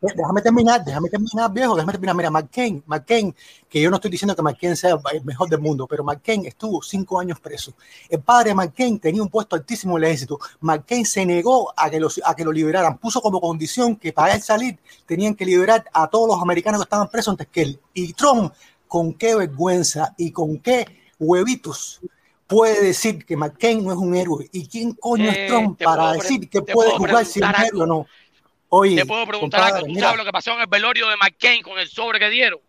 déjame, 0.00 0.42
terminar, 0.42 0.84
déjame 0.84 1.08
terminar, 1.08 1.52
viejo. 1.52 1.74
Déjame 1.76 1.92
terminar. 1.92 2.16
Mira, 2.16 2.30
McCain, 2.30 2.82
McCain, 2.86 3.34
que 3.68 3.80
yo 3.80 3.90
no 3.90 3.96
estoy 3.96 4.10
diciendo 4.10 4.34
que 4.34 4.42
McCain 4.42 4.76
sea 4.76 4.98
el 5.12 5.24
mejor 5.24 5.48
del 5.48 5.60
mundo, 5.60 5.86
pero 5.86 6.02
McCain 6.02 6.46
estuvo 6.46 6.82
cinco 6.82 7.20
años 7.20 7.38
preso. 7.38 7.74
El 8.08 8.20
padre 8.20 8.50
de 8.50 8.54
McCain 8.54 8.98
tenía 8.98 9.22
un 9.22 9.28
puesto 9.28 9.54
altísimo 9.54 9.96
en 9.96 10.04
el 10.04 10.08
ejército. 10.08 10.38
McCain 10.60 11.06
se 11.06 11.24
negó 11.24 11.72
a 11.76 11.88
que, 11.88 12.00
los, 12.00 12.20
a 12.24 12.34
que 12.34 12.44
lo 12.44 12.50
liberaran. 12.50 12.98
Puso 12.98 13.20
como 13.20 13.40
condición 13.40 13.94
que 13.96 14.12
para 14.12 14.34
él 14.34 14.42
salir 14.42 14.78
tenían 15.06 15.34
que 15.34 15.44
liberar 15.44 15.84
a 15.92 16.08
todos 16.08 16.28
los 16.28 16.42
americanos 16.42 16.80
que 16.80 16.84
estaban 16.84 17.08
presos 17.08 17.32
antes 17.32 17.46
que 17.46 17.62
él. 17.62 17.80
Y 17.94 18.12
Trump, 18.14 18.52
con 18.88 19.14
qué 19.14 19.36
vergüenza 19.36 20.14
y 20.18 20.32
con 20.32 20.58
qué 20.58 20.86
huevitos 21.20 22.00
puede 22.50 22.82
decir 22.82 23.24
que 23.24 23.36
McCain 23.36 23.82
no 23.82 23.92
es 23.92 23.98
un 23.98 24.14
héroe? 24.14 24.48
¿Y 24.52 24.68
quién 24.68 24.92
coño 24.92 25.30
es 25.30 25.36
eh, 25.36 25.46
Trump 25.48 25.80
para 25.82 26.12
decir 26.14 26.50
que 26.50 26.60
puede 26.60 26.90
jugar 26.90 27.24
sin 27.24 27.44
héroe 27.44 27.82
o 27.82 27.86
no? 27.86 28.06
Oye, 28.68 28.96
te 28.96 29.06
puedo 29.06 29.26
preguntar 29.26 29.72
algo. 29.72 29.86
¿Tú 29.86 29.94
sabes 29.98 30.18
lo 30.18 30.24
que 30.24 30.32
pasó 30.32 30.52
en 30.52 30.60
el 30.60 30.66
velorio 30.66 31.08
de 31.08 31.16
McCain 31.16 31.62
con 31.62 31.78
el 31.78 31.88
sobre 31.88 32.18
que 32.18 32.28
dieron? 32.28 32.60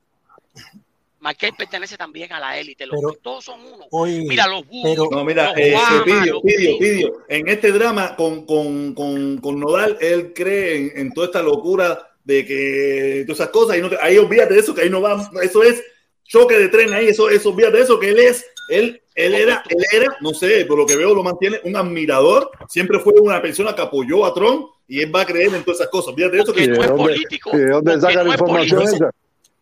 McCain 1.20 1.56
pertenece 1.56 1.98
también 1.98 2.34
a 2.34 2.40
la 2.40 2.58
élite. 2.58 2.86
todos 3.22 3.46
son 3.46 3.60
uno. 3.62 3.86
mira 4.08 4.48
los 4.48 4.66
búhos. 4.66 5.10
No, 5.12 5.24
mira, 5.24 5.54
eh, 5.56 5.78
Pidio, 6.04 6.42
Pidio, 6.42 6.80
Pidio. 6.80 7.18
En 7.28 7.48
este 7.48 7.72
drama 7.72 8.16
con, 8.16 8.46
con, 8.46 8.96
con, 8.96 9.38
con 9.38 9.60
Nodal, 9.60 9.98
él 10.02 10.34
cree 10.34 11.00
en, 11.00 11.14
toda 11.14 11.28
esta 11.28 11.44
locura 11.44 12.08
de 12.24 12.46
que 12.46 13.24
todas 13.28 13.40
esas 13.40 13.52
cosas. 13.52 13.76
Ahí, 13.76 13.82
no 13.82 13.90
ahí 14.02 14.18
olvídate 14.18 14.56
de 14.56 14.60
eso, 14.60 14.74
que 14.74 14.82
ahí 14.82 14.90
no 14.90 15.02
va. 15.02 15.30
Eso 15.44 15.62
es 15.62 15.84
choque 16.24 16.58
de 16.58 16.70
tren 16.70 16.92
ahí. 16.94 17.10
Eso, 17.10 17.30
eso 17.30 17.50
olvídate 17.50 17.78
de 17.78 17.84
eso, 17.84 18.00
que 18.00 18.10
él 18.10 18.20
es. 18.20 18.44
Él 18.70 19.02
él 19.16 19.36
era, 19.36 19.64
él 19.70 19.84
era, 19.92 20.18
no 20.22 20.34
sé, 20.34 20.66
por 20.66 20.78
lo 20.78 20.86
que 20.86 20.96
veo 20.96 21.14
lo 21.14 21.24
mantiene, 21.24 21.60
un 21.64 21.76
admirador. 21.76 22.50
Siempre 22.70 23.00
fue 23.00 23.14
una 23.22 23.42
persona 23.42 23.76
que 23.76 23.82
apoyó 23.82 24.26
a 24.26 24.34
Trump 24.34 24.70
y 24.88 25.02
él 25.02 25.14
va 25.14 25.22
a 25.22 25.26
creer 25.26 25.54
en 25.54 25.64
todas 25.64 25.82
esas 25.82 25.90
cosas. 25.90 26.16
Fíjate 26.16 26.40
eso 26.40 26.54
que 26.54 26.68
no 26.68 26.84
es 26.84 26.92
político. 26.92 27.52
¿De 27.56 27.68
dónde 27.68 28.00
saca 28.00 28.24
la 28.24 28.32
información 28.32 28.84
esa? 28.84 29.12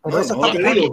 No, 0.01 0.11
no, 0.11 0.35
no, 0.35 0.47
él, 0.47 0.91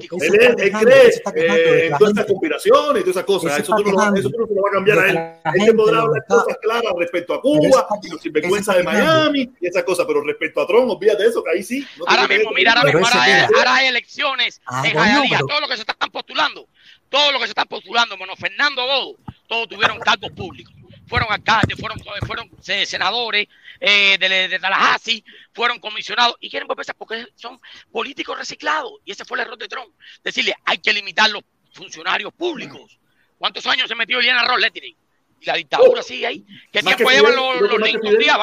él, 0.59 0.73
cree 0.73 1.09
eh, 1.37 1.87
en 1.87 1.97
todas 1.97 2.11
estas 2.11 2.27
conspiraciones 2.27 3.03
y 3.03 3.05
todas 3.05 3.17
esas 3.17 3.25
cosas. 3.25 3.61
Eso 3.61 3.77
tú, 3.77 3.85
no, 3.85 4.17
eso 4.17 4.31
tú 4.31 4.39
no 4.41 4.47
se 4.49 4.55
lo 4.55 4.63
va 4.63 4.69
a 4.69 4.73
cambiar 4.73 4.99
a 4.99 5.09
él. 5.09 5.17
Él 5.61 5.67
te 5.67 5.75
podrá 5.75 6.01
hablar 6.01 6.25
cosas 6.29 6.59
claras 6.61 6.93
respecto 6.99 7.35
a 7.35 7.41
Cuba 7.41 7.87
y 8.03 8.11
los 8.11 8.21
sinvergüenza 8.21 8.75
de 8.75 8.83
Miami 8.83 9.49
y 9.61 9.67
esas 9.67 9.85
cosas, 9.85 10.07
pero 10.07 10.23
respecto 10.23 10.61
a 10.61 10.67
Trump, 10.67 10.91
olvídate 10.91 11.23
de 11.23 11.29
eso, 11.29 11.45
que 11.45 11.51
ahí 11.51 11.63
sí. 11.63 11.87
ahora 12.05 12.27
mismo, 12.27 12.51
mira, 12.51 12.73
ahora 12.73 12.93
mismo, 12.93 13.07
ahora 13.07 13.75
hay 13.77 13.87
elecciones 13.87 14.61
ah, 14.67 14.83
en 14.85 14.97
Jayalía, 14.97 15.39
todo 15.39 15.61
lo 15.61 15.69
que 15.69 15.77
se 15.77 15.83
están 15.83 16.11
postulando 16.11 16.67
todos 17.09 17.33
los 17.33 17.41
que 17.41 17.47
se 17.47 17.53
están 17.53 17.69
postulando, 17.69 18.17
menos 18.17 18.39
Fernando 18.39 18.85
Bodo, 18.85 19.17
todos 19.47 19.69
tuvieron 19.69 19.99
cargos 20.01 20.31
públicos. 20.33 20.73
Fueron 21.09 21.31
alcaldes, 21.31 21.79
fueron, 21.79 22.01
fueron 22.27 22.51
eh, 22.67 22.85
senadores 22.85 23.47
eh, 23.79 24.17
de, 24.19 24.49
de, 24.49 24.59
Tallahassee, 24.59 25.25
fueron 25.53 25.79
comisionados 25.79 26.35
y 26.41 26.51
quieren 26.51 26.67
volverse 26.67 26.95
porque 26.95 27.27
son 27.37 27.61
políticos 27.93 28.37
reciclados. 28.37 28.93
Y 29.05 29.13
ese 29.13 29.25
fue 29.25 29.39
el 29.39 29.43
error 29.47 29.57
de 29.57 29.69
Trump. 29.69 29.95
Decirle, 30.25 30.55
hay 30.65 30.79
que 30.79 30.93
limitar 30.93 31.31
los 31.31 31.43
funcionarios 31.73 32.33
públicos. 32.33 32.99
¿Cuántos 33.39 33.65
años 33.67 33.87
se 33.87 33.95
metió 33.95 34.19
Eliana 34.19 34.49
Roletri? 34.49 34.97
Y 35.41 35.47
la 35.47 35.55
dictadura 35.55 36.03
sigue 36.03 36.27
ahí. 36.27 36.45
¿Qué 36.73 36.83
tiempo 36.83 37.09
llevan 37.09 37.37
los, 37.37 37.61
los 37.61 38.19
días, 38.19 38.39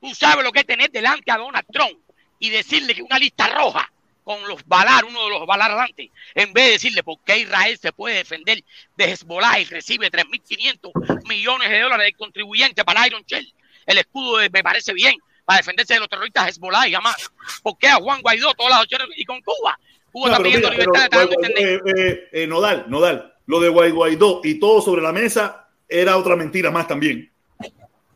Tú 0.00 0.12
sabes 0.16 0.44
lo 0.44 0.50
que 0.50 0.60
es 0.60 0.66
tener 0.66 0.90
delante 0.90 1.30
a 1.30 1.36
Donald 1.36 1.66
Trump 1.72 2.00
y 2.40 2.50
decirle 2.50 2.92
que 2.92 3.02
una 3.02 3.18
lista 3.18 3.46
roja 3.46 3.91
con 4.24 4.46
los 4.48 4.64
balar, 4.66 5.04
uno 5.04 5.24
de 5.24 5.30
los 5.30 5.46
balar 5.46 5.70
adelante, 5.70 6.10
en 6.34 6.52
vez 6.52 6.66
de 6.66 6.72
decirle 6.72 7.02
por 7.02 7.18
qué 7.24 7.38
Israel 7.38 7.78
se 7.80 7.92
puede 7.92 8.16
defender 8.16 8.62
de 8.96 9.04
Hezbollah 9.04 9.60
y 9.60 9.64
recibe 9.64 10.10
3.500 10.10 11.28
millones 11.28 11.70
de 11.70 11.80
dólares 11.80 12.06
de 12.06 12.12
contribuyente 12.12 12.84
para 12.84 13.06
Iron 13.06 13.22
Shell. 13.26 13.52
El 13.86 13.98
escudo 13.98 14.38
me 14.52 14.62
parece 14.62 14.92
bien 14.94 15.16
para 15.44 15.58
defenderse 15.58 15.94
de 15.94 16.00
los 16.00 16.08
terroristas 16.08 16.48
Hezbollah 16.48 16.86
y 16.86 16.92
jamás. 16.92 17.30
¿Por 17.62 17.76
qué 17.78 17.88
a 17.88 17.96
Juan 17.96 18.22
Guaidó 18.22 18.54
todas 18.54 18.86
las 18.90 19.00
y 19.16 19.24
con 19.24 19.40
Cuba? 19.42 19.78
Cuba 20.12 20.30
está 20.30 20.42
pidiendo 20.42 20.70
libertad 20.70 21.10
de 21.10 21.46
eh, 21.56 21.80
eh, 21.96 22.28
eh, 22.32 22.46
Nodal, 22.46 22.84
Nodal, 22.88 23.34
lo 23.46 23.60
de 23.60 23.70
Guaidó 23.70 24.40
y 24.44 24.60
todo 24.60 24.82
sobre 24.82 25.02
la 25.02 25.12
mesa 25.12 25.68
era 25.88 26.16
otra 26.16 26.36
mentira 26.36 26.70
más 26.70 26.86
también. 26.86 27.30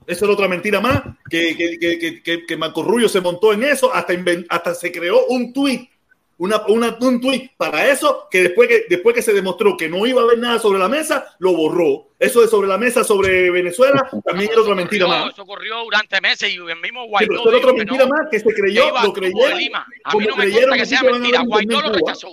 Eso 0.06 0.24
era 0.24 0.34
otra 0.34 0.46
mentira 0.46 0.80
más, 0.80 1.02
que, 1.28 1.56
que, 1.56 2.22
que, 2.22 2.46
que, 2.46 2.56
Marco 2.56 2.84
Rubio 2.84 3.08
se 3.08 3.20
montó 3.20 3.52
en 3.52 3.64
eso, 3.64 3.92
hasta, 3.92 4.14
hasta 4.48 4.74
se 4.74 4.92
creó 4.92 5.26
un 5.26 5.52
tuit 5.52 5.90
una, 6.38 6.66
una, 6.66 6.96
un 7.00 7.20
tweet 7.20 7.50
para 7.56 7.90
eso, 7.90 8.28
que 8.30 8.42
después, 8.42 8.68
que 8.68 8.84
después 8.90 9.14
que 9.14 9.22
se 9.22 9.32
demostró 9.32 9.76
que 9.76 9.88
no 9.88 10.04
iba 10.06 10.20
a 10.20 10.24
haber 10.24 10.38
nada 10.38 10.58
sobre 10.58 10.78
la 10.78 10.88
mesa, 10.88 11.34
lo 11.38 11.54
borró. 11.54 12.08
Eso 12.18 12.42
de 12.42 12.48
sobre 12.48 12.68
la 12.68 12.76
mesa 12.76 13.04
sobre 13.04 13.50
Venezuela 13.50 14.08
también 14.24 14.50
era 14.50 14.60
otra 14.60 14.74
mentira 14.74 15.06
más. 15.06 15.32
Eso 15.32 15.42
ocurrió 15.42 15.82
durante 15.84 16.20
meses 16.20 16.50
y 16.50 16.56
el 16.56 16.80
mismo 16.80 17.06
Guaidó. 17.06 17.42
Sí, 17.42 17.48
otra 17.54 17.72
mentira 17.72 18.06
más 18.06 18.28
que 18.30 18.40
se 18.40 18.52
creyó, 18.52 18.92
lo 19.02 19.12
creyeron. 19.12 19.74
A 20.04 20.16
mí 20.16 20.26
no 20.26 20.36
me 20.36 20.48
gusta 20.48 20.76
que 20.76 20.86
sea 20.86 21.02
mentira, 21.02 21.42
Guaidó 21.42 21.80
lo 21.80 21.92
rechazó. 21.92 22.28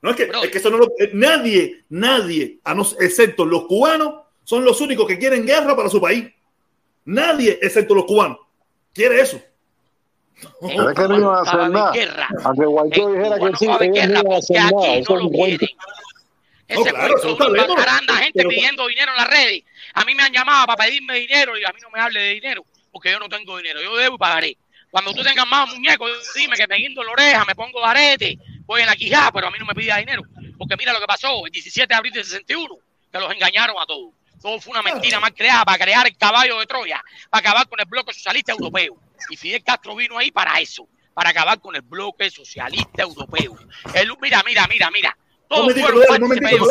No 0.00 0.10
es 0.10 0.16
que, 0.16 0.30
es 0.44 0.50
que 0.50 0.58
eso 0.58 0.70
no 0.70 0.78
lo, 0.78 0.86
eh, 0.98 1.10
nadie, 1.14 1.84
nadie, 1.88 2.60
a 2.64 2.74
no, 2.74 2.86
excepto 3.00 3.44
los 3.44 3.66
cubanos, 3.66 4.14
son 4.44 4.64
los 4.64 4.80
únicos 4.80 5.06
que 5.06 5.18
quieren 5.18 5.44
guerra 5.44 5.74
para 5.74 5.88
su 5.88 6.00
país. 6.00 6.26
Nadie, 7.06 7.58
excepto 7.60 7.94
los 7.94 8.04
cubanos, 8.04 8.38
quiere 8.94 9.20
eso. 9.20 9.40
Pero 10.60 10.90
es 10.90 10.96
que 10.96 11.08
no 11.08 11.18
iban 11.18 11.34
a 11.34 11.40
hacer 11.40 11.70
nada. 11.70 11.92
Aunque 12.44 12.66
Guaidó 12.66 13.12
dijera 13.12 13.38
que 13.38 13.56
sí, 13.56 13.64
ellos 13.64 14.08
no 14.08 14.20
iban 14.20 14.32
a 14.32 14.36
hacer 14.36 14.56
nada. 14.56 14.94
Eso 14.94 15.16
es 15.16 15.22
un 15.22 15.32
cuento. 15.32 15.66
Ese 16.68 16.92
no, 16.92 16.96
claro, 16.96 17.20
cuento 17.36 17.76
anda 17.88 18.16
gente 18.16 18.32
pero, 18.34 18.48
pidiendo 18.48 18.86
dinero 18.88 19.12
en 19.12 19.18
las 19.18 19.28
redes. 19.28 19.62
A 19.94 20.04
mí 20.04 20.14
me 20.14 20.24
han 20.24 20.32
llamado 20.32 20.66
para 20.66 20.84
pedirme 20.84 21.20
dinero 21.20 21.56
y 21.56 21.64
a 21.64 21.72
mí 21.72 21.78
no 21.80 21.90
me 21.90 22.00
hable 22.00 22.20
de 22.20 22.34
dinero 22.34 22.64
porque 22.96 23.10
yo 23.10 23.18
no 23.18 23.28
tengo 23.28 23.58
dinero. 23.58 23.82
Yo 23.82 23.94
debo 23.94 24.14
y 24.14 24.18
pagaré. 24.18 24.56
Cuando 24.90 25.12
tú 25.12 25.22
tengas 25.22 25.46
más 25.46 25.68
muñecos, 25.68 26.10
dime 26.34 26.56
que 26.56 26.66
me 26.66 26.76
guindo 26.76 27.04
la 27.04 27.12
oreja, 27.12 27.44
me 27.44 27.54
pongo 27.54 27.78
de 27.78 27.86
arete, 27.86 28.38
voy 28.64 28.80
en 28.80 28.86
la 28.86 28.96
quijada, 28.96 29.30
pero 29.32 29.48
a 29.48 29.50
mí 29.50 29.58
no 29.58 29.66
me 29.66 29.74
pida 29.74 29.98
dinero. 29.98 30.22
Porque 30.56 30.78
mira 30.78 30.94
lo 30.94 31.00
que 31.00 31.06
pasó 31.06 31.44
el 31.44 31.52
17 31.52 31.86
de 31.86 31.94
abril 31.94 32.14
de 32.14 32.24
61, 32.24 32.74
que 33.12 33.18
los 33.18 33.30
engañaron 33.30 33.76
a 33.78 33.84
todos. 33.84 34.14
Todo 34.40 34.58
fue 34.60 34.70
una 34.70 34.82
mentira 34.82 35.20
más 35.20 35.32
creada 35.32 35.66
para 35.66 35.84
crear 35.84 36.06
el 36.06 36.16
caballo 36.16 36.58
de 36.58 36.64
Troya, 36.64 37.04
para 37.28 37.40
acabar 37.40 37.68
con 37.68 37.78
el 37.80 37.86
bloque 37.86 38.14
socialista 38.14 38.52
europeo. 38.52 38.96
Y 39.30 39.36
Fidel 39.36 39.62
Castro 39.62 39.94
vino 39.96 40.18
ahí 40.18 40.30
para 40.30 40.60
eso, 40.60 40.88
para 41.14 41.30
acabar 41.30 41.60
con 41.60 41.74
el 41.76 41.82
bloque 41.82 42.30
socialista 42.30 43.02
europeo. 43.02 43.56
El, 43.94 44.12
mira, 44.20 44.42
mira, 44.46 44.66
mira, 44.68 44.90
mira. 44.90 45.16
Momentico, 45.48 45.88
momentico, 46.18 46.66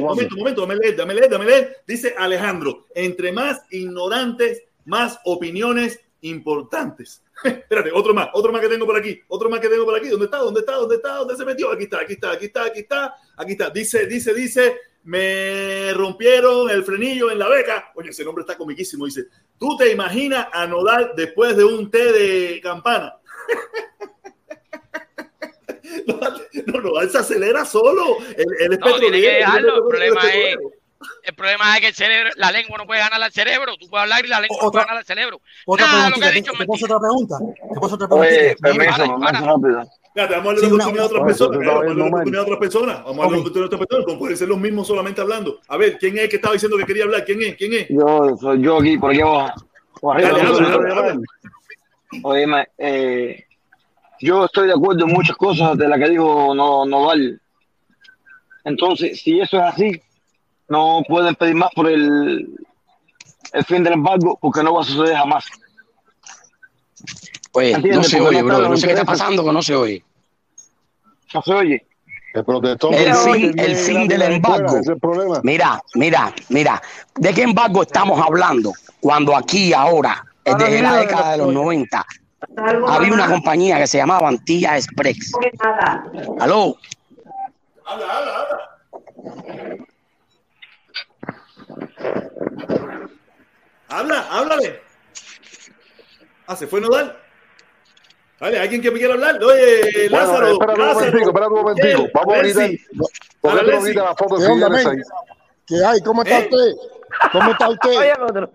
momento, 0.00 0.36
momento, 0.36 0.60
dame 0.60 0.76
leer, 0.76 0.96
dame 0.96 1.14
leer, 1.14 1.30
dame 1.30 1.44
leer. 1.44 1.82
Dice 1.86 2.14
Alejandro, 2.16 2.86
entre 2.94 3.32
más 3.32 3.62
ignorantes, 3.70 4.62
más 4.84 5.18
opiniones 5.24 5.98
importantes. 6.20 7.22
Espérate, 7.44 7.90
otro 7.92 8.14
más, 8.14 8.28
otro 8.32 8.52
más 8.52 8.60
que 8.60 8.68
tengo 8.68 8.86
por 8.86 8.96
aquí, 8.96 9.20
otro 9.28 9.50
más 9.50 9.60
que 9.60 9.68
tengo 9.68 9.84
por 9.84 9.96
aquí. 9.96 10.08
¿Dónde 10.08 10.26
está? 10.26 10.38
¿Dónde 10.38 10.60
está? 10.60 10.74
¿Dónde 10.74 10.94
está? 10.96 11.16
¿Dónde 11.16 11.36
se 11.36 11.44
metió? 11.44 11.70
Aquí 11.72 11.84
está, 11.84 12.00
aquí 12.00 12.12
está, 12.14 12.32
aquí 12.32 12.46
está, 12.46 12.64
aquí 12.64 12.80
está, 12.80 13.16
aquí 13.36 13.52
está. 13.52 13.70
Dice, 13.70 14.06
dice, 14.06 14.32
dice, 14.32 14.76
me 15.04 15.92
rompieron 15.92 16.70
el 16.70 16.84
frenillo 16.84 17.30
en 17.30 17.38
la 17.38 17.48
beca. 17.48 17.92
Oye, 17.96 18.10
ese 18.10 18.24
nombre 18.24 18.42
está 18.42 18.56
comiquísimo. 18.56 19.06
Dice, 19.06 19.26
¿tú 19.58 19.76
te 19.76 19.90
imaginas 19.90 20.46
a 20.52 20.66
Nodal 20.66 21.12
después 21.16 21.56
de 21.56 21.64
un 21.64 21.90
té 21.90 22.12
de 22.12 22.60
campana? 22.62 23.16
no, 26.66 26.80
no, 26.80 27.08
se 27.08 27.18
acelera 27.18 27.64
solo. 27.64 28.18
El, 28.36 28.72
el, 28.72 28.78
no, 28.78 28.98
tiene 28.98 29.20
que 29.20 29.34
dejarlo. 29.34 29.76
El 29.76 29.88
problema 29.88 30.20
es... 30.32 30.56
El 31.24 31.34
problema 31.34 31.74
es 31.74 31.80
que 31.80 31.88
el 31.88 31.94
cerebro, 31.94 32.30
la 32.36 32.52
lengua 32.52 32.78
no 32.78 32.86
puede 32.86 33.00
ganar 33.00 33.20
al 33.20 33.32
cerebro. 33.32 33.76
Tú 33.76 33.88
puedes 33.88 34.02
hablar 34.02 34.24
y 34.24 34.28
la 34.28 34.40
lengua 34.40 34.58
no 34.62 34.70
puede 34.70 34.84
ganar 34.84 34.98
al 34.98 35.04
cerebro. 35.04 35.40
Otra 35.66 35.86
Nada, 35.86 36.10
lo 36.10 36.16
que 36.16 36.26
he 36.26 36.32
dicho, 36.32 36.52
¿Te, 36.52 36.64
te 36.64 36.84
otra 36.84 37.00
pregunta? 37.00 37.38
¿Te 37.74 37.80
paso 37.80 37.94
otra 37.96 38.08
pregunta? 38.08 38.28
Oye, 38.28 38.56
permiso, 38.60 39.18
para, 39.18 39.84
Fíjate, 40.14 40.34
vamos 40.34 40.52
a 40.52 40.54
darle 40.54 40.68
la 40.68 40.74
oportunidad 40.74 41.02
a 41.02 41.06
otras 41.06 41.24
personas. 41.24 41.58
Vamos 41.58 41.72
a 41.72 41.86
darle 41.86 41.94
la 41.94 42.06
oportunidad 42.06 42.40
a 42.40 42.44
otras 42.44 42.58
personas. 42.58 43.04
Vamos 43.04 43.18
a 43.18 43.22
darle 43.22 43.36
la 43.36 43.40
oportunidad 43.40 43.62
a 43.62 43.66
otras 43.66 43.86
personas. 43.86 44.06
No 44.12 44.18
pueden 44.18 44.36
ser 44.36 44.48
los 44.48 44.58
mismos 44.58 44.86
solamente 44.86 45.20
hablando. 45.20 45.60
A 45.68 45.76
ver, 45.76 45.98
¿quién 45.98 46.16
es 46.16 46.24
el 46.24 46.28
que 46.28 46.36
estaba 46.36 46.52
diciendo 46.52 46.76
que 46.76 46.84
quería 46.84 47.04
hablar? 47.04 47.24
¿Quién 47.24 47.42
es? 47.42 47.56
¿Quién 47.56 47.72
es? 47.72 47.88
Yo, 47.88 48.36
soy 48.38 48.62
yo 48.62 48.78
aquí, 48.78 48.98
por 48.98 49.10
aquí 49.10 49.20
abajo. 49.20 49.64
Oye, 52.24 52.46
eh, 52.76 53.44
yo 54.20 54.44
estoy 54.44 54.66
de 54.66 54.74
acuerdo 54.74 55.06
en 55.06 55.12
muchas 55.12 55.36
cosas 55.36 55.78
de 55.78 55.88
las 55.88 55.98
que 55.98 56.10
dijo 56.10 56.54
Nodal. 56.54 57.40
Entonces, 58.64 59.20
si 59.20 59.40
eso 59.40 59.56
es 59.56 59.62
así, 59.62 60.02
no 60.68 61.02
pueden 61.08 61.34
pedir 61.34 61.54
más 61.54 61.70
por 61.74 61.88
el, 61.88 62.54
el 63.52 63.64
fin 63.64 63.82
del 63.82 63.94
embargo 63.94 64.38
porque 64.40 64.62
no 64.62 64.74
va 64.74 64.82
a 64.82 64.84
suceder 64.84 65.16
jamás. 65.16 65.46
Oye, 67.52 67.78
no 67.78 68.02
se 68.02 68.20
oye, 68.20 68.42
bro. 68.42 68.68
No 68.68 68.76
sé 68.76 68.86
qué 68.86 68.92
está 68.94 69.04
pasando 69.04 69.44
que 69.44 69.52
no 69.52 69.62
se 69.62 69.74
oye. 69.74 70.04
No 71.34 71.42
se 71.42 71.52
oye. 71.52 71.86
El 72.34 72.44
protector. 72.44 72.94
El 72.94 73.14
fin, 73.14 73.58
el 73.58 73.76
fin 73.76 74.08
del 74.08 74.22
embargo. 74.22 74.80
Mira, 75.42 75.82
mira, 75.94 76.34
mira. 76.48 76.82
¿De 77.14 77.34
qué 77.34 77.42
embargo 77.42 77.82
estamos 77.82 78.18
hablando? 78.20 78.72
Cuando 79.00 79.36
aquí 79.36 79.74
ahora, 79.74 80.24
desde 80.44 80.80
la 80.80 80.96
década 80.96 81.32
de 81.32 81.38
los 81.38 81.52
90, 81.52 82.06
había 82.88 83.12
una 83.12 83.28
compañía 83.28 83.78
que 83.78 83.86
se 83.86 83.98
llamaba 83.98 84.28
Antilla 84.28 84.76
Express. 84.76 85.32
¿Aló? 86.40 86.78
Habla, 87.84 88.18
habla, 88.18 88.36
habla. 88.38 88.68
Habla, 93.88 94.26
háblale. 94.30 94.80
Ah, 96.46 96.56
se 96.56 96.66
fue 96.66 96.80
Nodal. 96.80 97.21
Vale, 98.42 98.58
¿alguien 98.58 98.82
que 98.82 98.90
me 98.90 98.98
quiera 98.98 99.14
hablar? 99.14 99.40
Oye, 99.40 100.08
Lázaro. 100.10 100.48
Espera 100.48 100.74
un 100.74 100.80
momentico, 100.80 101.28
espera 101.28 101.46
un 101.46 101.54
momentico. 101.54 102.08
Vamos 102.12 102.34
a 102.34 102.42
ver. 102.42 102.80
¿Por 103.40 103.60
qué 103.60 103.94
no 103.94 104.02
la 104.02 104.16
foto 104.16 104.36
de 104.36 104.48
Fidel 104.48 105.02
¿Qué 105.64 105.84
hay? 105.84 106.00
¿Cómo 106.00 106.22
está 106.22 106.40
¿Eh? 106.40 106.48
usted? 106.50 106.88
¿Cómo 107.30 107.50
está 107.52 107.68
usted? 107.68 107.96
Oye, 107.96 108.12
otro. 108.20 108.52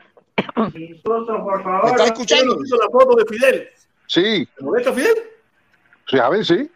por 1.05 1.63
favor. 1.63 1.85
¿Me 1.85 1.91
está 1.91 2.03
escuchando? 2.03 2.57
hizo 2.65 2.75
la 2.75 2.89
foto 2.89 3.15
de 3.15 3.25
Fidel? 3.27 3.69
Sí. 4.07 4.49
¿Me 4.59 4.65
molesta 4.65 4.91
Fidel? 4.91 5.15
Sí, 6.09 6.19
a 6.19 6.29
ver, 6.31 6.45
sí. 6.45 6.69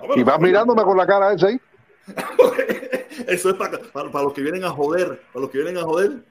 Ah, 0.00 0.06
y 0.14 0.22
vas 0.22 0.38
mirándome 0.38 0.84
con 0.84 0.96
la 0.96 1.08
cara 1.08 1.32
esa 1.32 1.48
ahí. 1.48 1.60
Eso 3.26 3.50
es 3.50 3.56
para, 3.56 3.80
para, 3.80 4.12
para, 4.12 4.24
los 4.24 4.32
que 4.32 4.42
vienen 4.42 4.62
a 4.62 4.70
joder, 4.70 5.20
para 5.32 5.40
los 5.40 5.50
que 5.50 5.58
vienen 5.58 5.78
a 5.78 5.82
joder. 5.82 6.22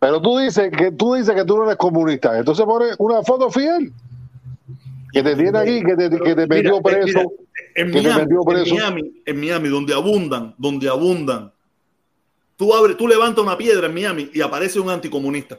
Pero 0.00 0.20
tú 0.20 0.38
dices 0.38 0.72
que 0.76 0.90
tú 0.90 1.14
dices 1.14 1.36
que 1.36 1.44
tú 1.44 1.56
no 1.56 1.66
eres 1.66 1.76
comunista, 1.76 2.36
entonces 2.36 2.64
pone 2.64 2.86
una 2.98 3.22
foto 3.22 3.48
fiel 3.48 3.92
que 5.16 5.22
te 5.22 5.34
tiene 5.34 5.58
aquí, 5.58 5.82
que 5.82 5.96
te, 5.96 6.10
que 6.10 6.34
te 6.34 6.46
metió 6.46 6.82
preso. 6.82 7.32
en, 7.74 7.90
Miami, 7.90 9.22
en, 9.24 9.40
Miami, 9.40 9.68
donde 9.70 9.94
abundan, 9.94 10.54
donde 10.58 10.90
abundan. 10.90 11.50
Tú 12.56 12.74
abres, 12.74 12.98
tú 12.98 13.08
levantas 13.08 13.42
una 13.42 13.56
piedra 13.56 13.86
en 13.86 13.94
Miami 13.94 14.30
y 14.34 14.42
aparece 14.42 14.78
un 14.78 14.90
anticomunista. 14.90 15.58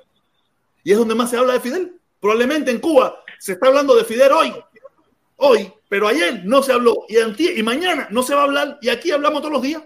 Y 0.83 0.91
es 0.91 0.97
donde 0.99 1.15
más 1.15 1.31
se 1.31 1.37
habla 1.37 1.53
de 1.53 1.59
Fidel. 1.59 1.99
Probablemente 2.19 2.69
en 2.69 2.79
Cuba 2.79 3.23
se 3.39 3.53
está 3.53 3.67
hablando 3.67 3.95
de 3.95 4.03
Fidel 4.03 4.31
hoy, 4.31 4.53
hoy, 5.37 5.73
pero 5.89 6.07
ayer 6.07 6.43
no 6.45 6.61
se 6.61 6.73
habló 6.73 7.05
y, 7.09 7.59
y 7.59 7.63
mañana 7.63 8.07
no 8.11 8.21
se 8.21 8.35
va 8.35 8.41
a 8.41 8.43
hablar 8.43 8.77
y 8.81 8.89
aquí 8.89 9.09
hablamos 9.09 9.41
todos 9.41 9.53
los 9.53 9.63
días. 9.63 9.81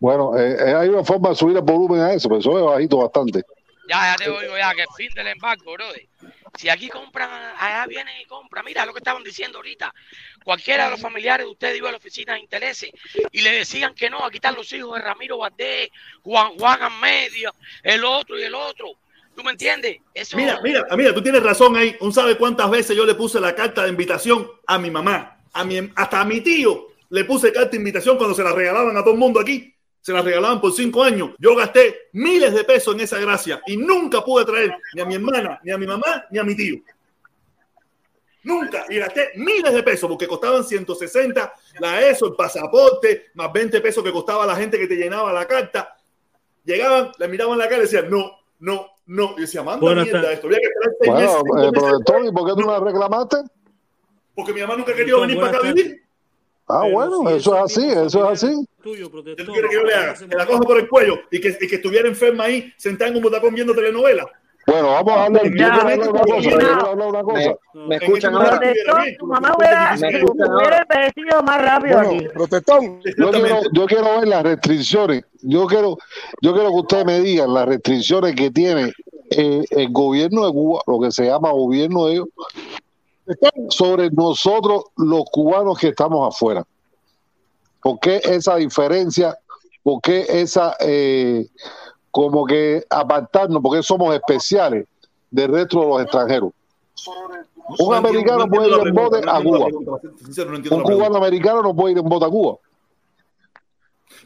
Bueno, 0.00 0.36
eh, 0.36 0.56
eh, 0.58 0.74
hay 0.74 0.88
una 0.88 1.04
forma 1.04 1.28
de 1.28 1.36
subir 1.36 1.56
el 1.56 1.62
volumen 1.62 2.00
a 2.00 2.12
eso, 2.12 2.28
pero 2.28 2.40
eso 2.40 2.58
es 2.58 2.64
bajito 2.64 2.98
bastante. 2.98 3.42
Ya, 3.88 4.12
ya 4.12 4.16
te 4.16 4.30
oigo 4.30 4.56
ya, 4.56 4.74
que 4.74 4.82
el 4.82 4.88
fin 4.96 5.10
del 5.14 5.28
embargo, 5.28 5.72
brother. 5.74 6.08
Si 6.54 6.68
aquí 6.68 6.88
compran, 6.88 7.30
allá 7.58 7.86
vienen 7.86 8.20
y 8.20 8.26
compran. 8.26 8.64
Mira 8.64 8.84
lo 8.84 8.92
que 8.92 8.98
estaban 8.98 9.22
diciendo 9.22 9.58
ahorita. 9.58 9.92
Cualquiera 10.44 10.84
de 10.84 10.90
los 10.92 11.00
familiares 11.00 11.46
de 11.46 11.52
ustedes 11.52 11.78
iba 11.78 11.88
a 11.88 11.92
la 11.92 11.98
oficina 11.98 12.34
de 12.34 12.40
intereses 12.40 12.90
y 13.30 13.40
le 13.40 13.52
decían 13.52 13.94
que 13.94 14.10
no, 14.10 14.24
aquí 14.24 14.36
están 14.36 14.54
los 14.54 14.70
hijos 14.72 14.96
de 14.96 15.02
Ramiro 15.02 15.38
Valdés, 15.38 15.90
Juan 16.22 16.58
Juan 16.58 17.00
medio, 17.00 17.54
el 17.82 18.04
otro 18.04 18.38
y 18.38 18.42
el 18.42 18.54
otro. 18.54 18.92
¿Tú 19.34 19.42
me 19.42 19.52
entiendes? 19.52 19.96
Mira, 20.34 20.60
mira, 20.62 20.84
mira, 20.94 21.14
tú 21.14 21.22
tienes 21.22 21.42
razón 21.42 21.74
ahí. 21.76 21.96
Un 22.00 22.12
sabe 22.12 22.36
cuántas 22.36 22.70
veces 22.70 22.94
yo 22.94 23.06
le 23.06 23.14
puse 23.14 23.40
la 23.40 23.54
carta 23.54 23.84
de 23.84 23.88
invitación 23.88 24.46
a 24.66 24.78
mi 24.78 24.90
mamá, 24.90 25.38
a 25.54 25.64
mi, 25.64 25.90
hasta 25.96 26.20
a 26.20 26.24
mi 26.24 26.42
tío 26.42 26.88
le 27.12 27.24
puse 27.26 27.52
carta 27.52 27.70
de 27.70 27.76
invitación 27.76 28.16
cuando 28.16 28.34
se 28.34 28.42
la 28.42 28.52
regalaban 28.52 28.96
a 28.96 29.00
todo 29.00 29.12
el 29.12 29.20
mundo 29.20 29.38
aquí 29.38 29.74
se 30.02 30.12
la 30.12 30.20
regalaban 30.20 30.60
por 30.60 30.72
cinco 30.72 31.02
años. 31.04 31.30
Yo 31.38 31.54
gasté 31.54 32.08
miles 32.12 32.52
de 32.52 32.64
pesos 32.64 32.94
en 32.94 33.00
esa 33.00 33.18
gracia 33.20 33.62
y 33.66 33.76
nunca 33.76 34.22
pude 34.22 34.44
traer 34.44 34.76
ni 34.94 35.00
a 35.00 35.06
mi 35.06 35.14
hermana, 35.14 35.60
ni 35.62 35.70
a 35.70 35.78
mi 35.78 35.86
mamá, 35.86 36.24
ni 36.28 36.38
a 36.40 36.44
mi 36.44 36.56
tío. 36.56 36.80
Nunca. 38.42 38.84
Y 38.88 38.98
gasté 38.98 39.30
miles 39.36 39.72
de 39.72 39.82
pesos 39.84 40.10
porque 40.10 40.26
costaban 40.26 40.64
160 40.64 41.54
la 41.78 42.00
ESO, 42.00 42.26
el 42.26 42.34
pasaporte, 42.34 43.26
más 43.34 43.52
20 43.52 43.80
pesos 43.80 44.02
que 44.02 44.10
costaba 44.10 44.44
la 44.44 44.56
gente 44.56 44.76
que 44.76 44.88
te 44.88 44.96
llenaba 44.96 45.32
la 45.32 45.46
carta. 45.46 45.96
Llegaban, 46.64 47.12
le 47.16 47.28
miraban 47.28 47.56
la 47.56 47.68
cara 47.68 47.78
y 47.78 47.82
decían, 47.82 48.10
no, 48.10 48.32
no, 48.58 48.88
no. 49.06 49.34
Y 49.38 49.42
decía, 49.42 49.62
manda 49.62 49.94
mierda 49.94 50.32
esto. 50.32 50.48
Había 50.48 50.58
que 50.58 50.66
esperar 50.66 50.94
seis 50.98 51.12
bueno, 51.46 51.70
meses. 51.70 52.28
Eh, 52.28 52.32
¿por 52.32 52.48
qué 52.48 52.54
tú 52.54 52.60
no 52.66 52.72
la 52.72 52.80
reclamaste? 52.80 53.36
Porque 54.34 54.52
mi 54.52 54.60
mamá 54.62 54.76
nunca 54.76 54.94
quería 54.94 55.16
venir 55.16 55.36
para 55.36 55.48
acá 55.48 55.58
a 55.58 55.72
vivir. 55.72 56.02
Ah, 56.68 56.86
bueno, 56.90 57.28
eso 57.28 57.56
es 57.56 57.62
así, 57.62 57.88
eso 57.90 58.30
es 58.30 58.44
así. 58.44 58.66
Tuyo, 58.82 59.10
protector. 59.10 59.46
¿Tú 59.46 59.52
quieres 59.52 59.70
que 59.70 59.76
yo 59.76 59.82
le 59.82 59.94
haga? 59.94 60.14
Que 60.14 60.36
la 60.36 60.46
coja 60.46 60.60
por 60.60 60.78
el 60.78 60.88
cuello 60.88 61.20
y 61.30 61.40
que, 61.40 61.56
y 61.60 61.68
que 61.68 61.76
estuviera 61.76 62.08
enferma 62.08 62.44
ahí, 62.44 62.72
sentada 62.76 63.10
en 63.10 63.16
un 63.16 63.22
botacón 63.22 63.54
viendo 63.54 63.74
telenovela. 63.74 64.26
Bueno, 64.66 64.90
vamos 64.92 65.12
a 65.12 65.24
hablar. 65.24 65.44
Yo 65.44 65.50
quiero 65.50 65.72
hablar 65.72 65.98
una 65.98 66.20
cosa. 66.20 66.40
Yo 66.40 66.58
quiero 66.58 66.86
hablar 66.86 67.08
una 67.08 67.22
cosa. 67.22 67.54
Me, 67.74 67.96
escuchan 67.96 68.34
ahora. 68.34 68.60
Tu 69.18 69.26
mamá 69.26 69.54
hubiera, 69.56 69.96
hubiera 69.96 71.42
más 71.42 71.62
rápido 71.62 71.96
bueno, 71.96 72.10
aquí. 72.10 72.28
Protestón. 72.28 73.00
Yo 73.18 73.30
quiero, 73.30 73.60
yo 73.72 73.86
quiero 73.86 74.20
ver 74.20 74.28
las 74.28 74.42
restricciones. 74.44 75.24
Yo 75.42 75.66
quiero, 75.66 75.98
yo 76.40 76.52
quiero 76.52 76.68
que 76.68 76.76
ustedes 76.76 77.04
me 77.04 77.20
digan 77.20 77.52
las 77.52 77.66
restricciones 77.66 78.36
que 78.36 78.50
tiene 78.52 78.92
eh, 79.30 79.64
el 79.70 79.90
gobierno 79.90 80.46
de 80.46 80.52
Cuba, 80.52 80.82
lo 80.86 81.00
que 81.00 81.10
se 81.10 81.26
llama 81.26 81.50
gobierno 81.50 82.06
de 82.06 82.12
ellos, 82.12 82.28
sobre 83.68 84.10
nosotros 84.10 84.84
los 84.96 85.24
cubanos 85.30 85.78
que 85.78 85.88
estamos 85.88 86.34
afuera. 86.34 86.64
¿Por 87.82 87.98
qué 87.98 88.20
esa 88.22 88.56
diferencia? 88.56 89.36
¿Por 89.82 90.00
qué 90.00 90.24
esa, 90.28 90.76
eh, 90.80 91.46
como 92.10 92.44
que 92.46 92.84
apartarnos? 92.88 93.60
Porque 93.62 93.82
somos 93.82 94.14
especiales 94.14 94.86
del 95.30 95.50
resto 95.50 95.80
de 95.80 95.86
los 95.86 96.02
extranjeros. 96.02 96.52
Un 97.78 97.94
americano 97.94 98.46
puede 98.48 98.68
ir 98.68 98.86
en 98.86 98.94
bote 98.94 99.20
a 99.26 99.42
Cuba. 99.42 99.66
Un 100.70 100.82
cubano 100.82 101.16
americano 101.16 101.62
no 101.62 101.74
puede 101.74 101.92
ir 101.92 101.98
en 101.98 102.08
bote 102.08 102.26
a 102.26 102.28
Cuba. 102.28 102.56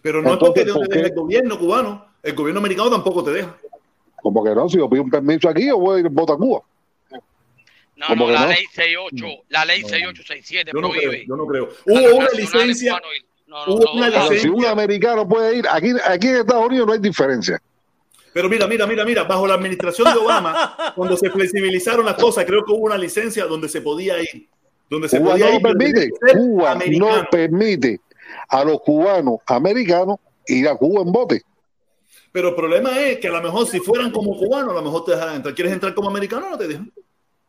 Pero 0.03 0.23
no 0.23 0.35
es 0.35 0.39
porque, 0.39 0.61
el 0.61 1.15
gobierno 1.15 1.59
cubano, 1.59 2.05
el 2.23 2.35
gobierno 2.35 2.61
americano 2.61 2.91
tampoco 2.91 3.24
te 3.24 3.33
deja. 3.33 3.57
Como 4.23 4.43
que 4.43 4.55
no, 4.55 4.69
si 4.69 4.78
yo 4.78 4.89
pido 4.89 5.03
un 5.03 5.11
permiso 5.11 5.49
aquí, 5.49 5.66
yo 5.66 5.78
voy 5.78 5.97
a 5.97 6.01
ir 6.01 6.07
en 6.07 6.15
bote 6.15 6.33
a 6.33 6.37
Cuba. 6.37 6.62
No, 7.97 8.14
no, 8.14 8.31
la 8.31 8.47
ley 8.47 8.66
68, 8.74 9.27
la 9.48 9.64
ley 9.64 9.81
6867 9.81 10.70
yo 10.73 10.81
no 10.81 10.90
prohíbe. 10.90 11.10
Creo, 11.10 11.27
yo 11.27 11.36
no 11.36 11.47
creo. 11.47 11.68
Hubo 11.86 12.16
una 12.16 12.28
licencia. 12.31 13.01
Hubo 13.66 13.93
una 13.93 14.09
licencia. 14.10 14.40
Si 14.40 14.48
un 14.48 14.66
americano 14.66 15.27
puede 15.27 15.56
ir, 15.56 15.66
aquí, 15.70 15.93
aquí 16.06 16.28
en 16.28 16.36
Estados 16.36 16.66
Unidos 16.66 16.86
no 16.86 16.93
hay 16.93 16.98
diferencia. 16.98 17.60
Pero 18.35 18.51
mira, 18.51 18.66
mira, 18.66 18.86
mira, 18.86 19.02
mira, 19.06 19.24
bajo 19.24 19.47
la 19.47 19.55
administración 19.55 20.12
de 20.12 20.20
Obama, 20.20 20.77
cuando 20.94 21.16
se 21.16 21.31
flexibilizaron 21.31 22.05
las 22.05 22.16
cosas, 22.16 22.44
creo 22.44 22.62
que 22.66 22.73
hubo 22.73 22.85
una 22.85 22.98
licencia 22.98 23.47
donde 23.47 23.66
se 23.66 23.81
podía 23.81 24.20
ir. 24.20 24.47
Donde 24.90 25.09
se 25.09 25.18
Cuba 25.18 25.31
podía 25.32 25.48
no 25.48 25.55
ir, 25.55 25.62
permite. 25.62 26.10
Cuba 26.35 26.74
no 26.74 27.24
permite 27.31 28.01
a 28.48 28.62
los 28.62 28.81
cubanos 28.82 29.39
americanos 29.47 30.18
ir 30.47 30.68
a 30.68 30.77
Cuba 30.77 31.01
en 31.01 31.12
bote. 31.12 31.43
Pero 32.31 32.51
el 32.51 32.55
problema 32.55 33.01
es 33.01 33.18
que 33.18 33.28
a 33.28 33.32
lo 33.32 33.40
mejor 33.40 33.66
si 33.66 33.81
fueran 33.81 34.10
como 34.10 34.36
cubanos, 34.36 34.73
a 34.73 34.74
lo 34.74 34.82
mejor 34.82 35.06
te 35.06 35.12
dejarán 35.12 35.36
entrar. 35.36 35.55
¿Quieres 35.55 35.73
entrar 35.73 35.94
como 35.94 36.10
americano 36.10 36.48
o 36.48 36.51
no 36.51 36.59
te 36.59 36.68
dejan? 36.68 36.93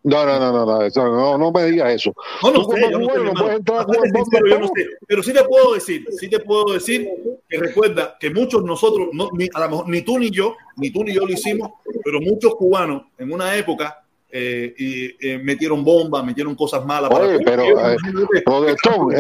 No, 0.08 0.26
no, 0.26 0.40
no, 0.40 0.54
no, 0.54 0.66
no, 0.66 1.10
no, 1.10 1.38
no 1.38 1.52
me 1.52 1.66
digas 1.66 1.96
eso. 1.96 2.14
No, 2.42 2.52
no, 2.52 2.64
sé, 2.64 2.80
yo 2.90 2.98
no, 2.98 3.08
sé, 3.08 3.34
puedes 3.36 3.58
entrar 3.58 3.86
sincero, 4.14 4.48
yo 4.48 4.60
no 4.60 4.68
sé, 4.68 4.86
pero 5.06 5.22
sí 5.22 5.34
te 5.34 5.44
puedo 5.44 5.74
decir, 5.74 6.06
sí 6.18 6.30
te 6.30 6.40
puedo 6.40 6.72
decir 6.72 7.10
que 7.50 7.58
recuerda 7.58 8.16
que 8.18 8.30
muchos 8.30 8.64
nosotros, 8.64 9.10
no, 9.12 9.30
ni, 9.34 9.50
a 9.54 9.60
lo 9.60 9.70
mejor 9.70 9.90
ni 9.90 10.02
tú 10.04 10.18
ni 10.18 10.32
yo, 10.32 10.56
ni 10.78 10.92
tú 10.92 11.04
ni 11.04 11.14
yo 11.14 11.26
lo 11.26 11.34
hicimos, 11.34 11.72
pero 12.06 12.22
muchos 12.22 12.56
cubanos 12.56 13.04
en 13.18 13.34
una 13.34 13.54
época 13.58 14.02
eh, 14.32 14.74
y, 14.78 15.28
eh, 15.28 15.40
metieron 15.40 15.84
bombas, 15.84 16.24
metieron 16.24 16.56
cosas 16.56 16.86
malas. 16.86 17.12
Oye, 17.12 17.40
pero, 17.44 17.64
eh, 17.92 17.98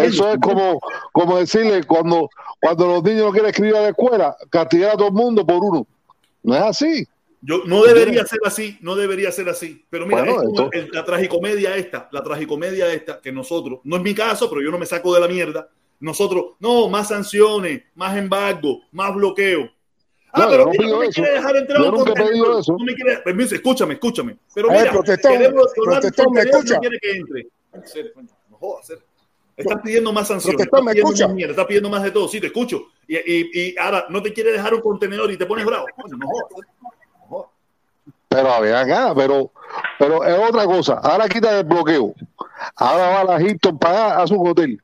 eso 0.05 0.31
es 0.31 0.39
como, 0.39 0.79
como 1.11 1.37
decirle 1.37 1.83
cuando, 1.83 2.29
cuando 2.61 2.87
los 2.87 3.03
niños 3.03 3.25
no 3.25 3.31
quieren 3.31 3.49
escribir 3.49 3.75
a 3.75 3.81
la 3.81 3.89
escuela, 3.89 4.37
castigar 4.49 4.91
a 4.91 4.97
todo 4.97 5.07
el 5.09 5.13
mundo 5.13 5.45
por 5.45 5.61
uno. 5.61 5.85
No 6.43 6.55
es 6.55 6.61
así. 6.61 7.07
Yo, 7.41 7.63
no 7.65 7.83
debería 7.83 8.25
ser 8.25 8.39
así, 8.45 8.77
no 8.81 8.95
debería 8.95 9.31
ser 9.31 9.47
así. 9.49 9.85
Pero 9.89 10.07
mira, 10.07 10.25
la 10.91 11.05
tragicomedia 11.05 11.75
esta, 11.75 12.09
la 12.11 12.23
tragicomedia 12.23 12.91
esta, 12.91 13.21
que 13.21 13.31
nosotros, 13.31 13.79
no 13.83 13.97
es 13.97 14.01
mi 14.01 14.15
caso, 14.15 14.49
pero 14.49 14.61
yo 14.61 14.71
no 14.71 14.79
me 14.79 14.85
saco 14.85 15.13
de 15.13 15.21
la 15.21 15.27
mierda. 15.27 15.69
Nosotros, 15.99 16.55
no, 16.59 16.89
más 16.89 17.07
sanciones, 17.07 17.83
más 17.95 18.17
embargo, 18.17 18.81
más 18.91 19.13
bloqueo. 19.15 19.69
Ah, 20.31 20.47
pero 20.49 20.67
mira, 20.69 20.87
no 20.87 20.99
me 20.99 21.09
quiere 21.09 21.31
dejar 21.31 21.55
entrar 21.55 21.81
un 21.81 21.91
contenedor. 21.91 22.63
No 22.67 22.77
me 22.79 22.93
quiere, 22.93 23.17
permiso, 23.19 23.55
escúchame, 23.55 23.93
escúchame. 23.95 24.37
Pero 24.53 24.69
mira, 24.69 24.91
protestón, 24.91 25.33
protestón, 25.75 26.33
me 26.33 26.41
escucha. 26.41 26.79
quiere 26.79 26.99
que 26.99 27.11
entre. 27.11 27.47
No 28.49 28.57
jodas, 28.57 28.93
Estás 29.55 29.81
pidiendo 29.81 30.13
más 30.13 30.27
sanciones. 30.27 30.61
Estás 30.61 30.81
pidiendo, 30.81 31.29
mierda, 31.33 31.51
estás 31.51 31.65
pidiendo 31.65 31.89
más 31.89 32.03
de 32.03 32.11
todo. 32.11 32.27
Sí, 32.27 32.39
te 32.39 32.47
escucho. 32.47 32.89
Y, 33.07 33.15
y, 33.15 33.49
y, 33.53 33.75
ahora 33.79 34.05
no 34.09 34.21
te 34.21 34.31
quiere 34.31 34.51
dejar 34.51 34.75
un 34.75 34.81
contenedor 34.81 35.31
y 35.31 35.37
te 35.37 35.47
pones 35.47 35.65
bravo. 35.65 35.87
No 35.97 36.27
jodas. 36.27 36.67
Pero 38.27 38.51
a 38.51 38.59
ver 38.59 38.75
acá, 38.75 39.13
pero, 39.15 39.51
pero 39.97 40.23
es 40.23 40.49
otra 40.49 40.65
cosa. 40.65 40.95
Ahora 40.95 41.27
quita 41.29 41.59
el 41.59 41.65
bloqueo. 41.65 42.13
Ahora 42.75 43.23
va 43.23 43.23
la 43.23 43.41
Hilton 43.41 43.77
pagar 43.77 44.19
a 44.19 44.27
su 44.27 44.41
hotel. 44.41 44.81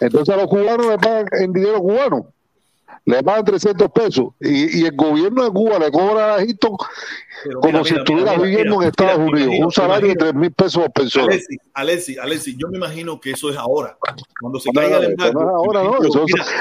Entonces 0.00 0.34
a 0.34 0.38
los 0.38 0.46
cubanos 0.46 0.86
le 0.86 0.98
pagan 0.98 1.26
en 1.32 1.52
dinero 1.52 1.80
cubano. 1.80 2.32
le 3.04 3.22
pagan 3.22 3.44
300 3.44 3.90
pesos 3.92 4.26
y, 4.40 4.80
y, 4.80 4.84
el 4.84 4.96
gobierno 4.96 5.44
de 5.44 5.50
Cuba 5.50 5.78
le 5.78 5.90
cobra 5.90 6.34
a 6.34 6.42
Egipto 6.42 6.76
como 7.60 7.84
si 7.84 7.94
estuviera 7.94 8.36
viviendo 8.36 8.82
en 8.82 8.88
Estados 8.88 9.18
Unidos, 9.18 9.54
un 9.58 9.72
salario 9.72 10.08
de 10.08 10.16
3 10.16 10.34
mil 10.34 10.52
pesos 10.52 10.82
por 10.82 10.92
persona. 10.92 11.26
Alexi, 11.26 11.56
Alexi, 11.74 12.18
Alexi, 12.18 12.56
yo 12.56 12.68
me 12.68 12.78
imagino 12.78 13.20
que 13.20 13.30
eso 13.30 13.50
es 13.50 13.56
ahora. 13.56 13.96
Cuando 14.40 14.58
se 14.58 14.70
caiga 14.72 14.98
el 14.98 15.12
embargo. 15.12 15.44
No 15.44 15.50
ahora, 15.50 15.84
no. 15.84 15.98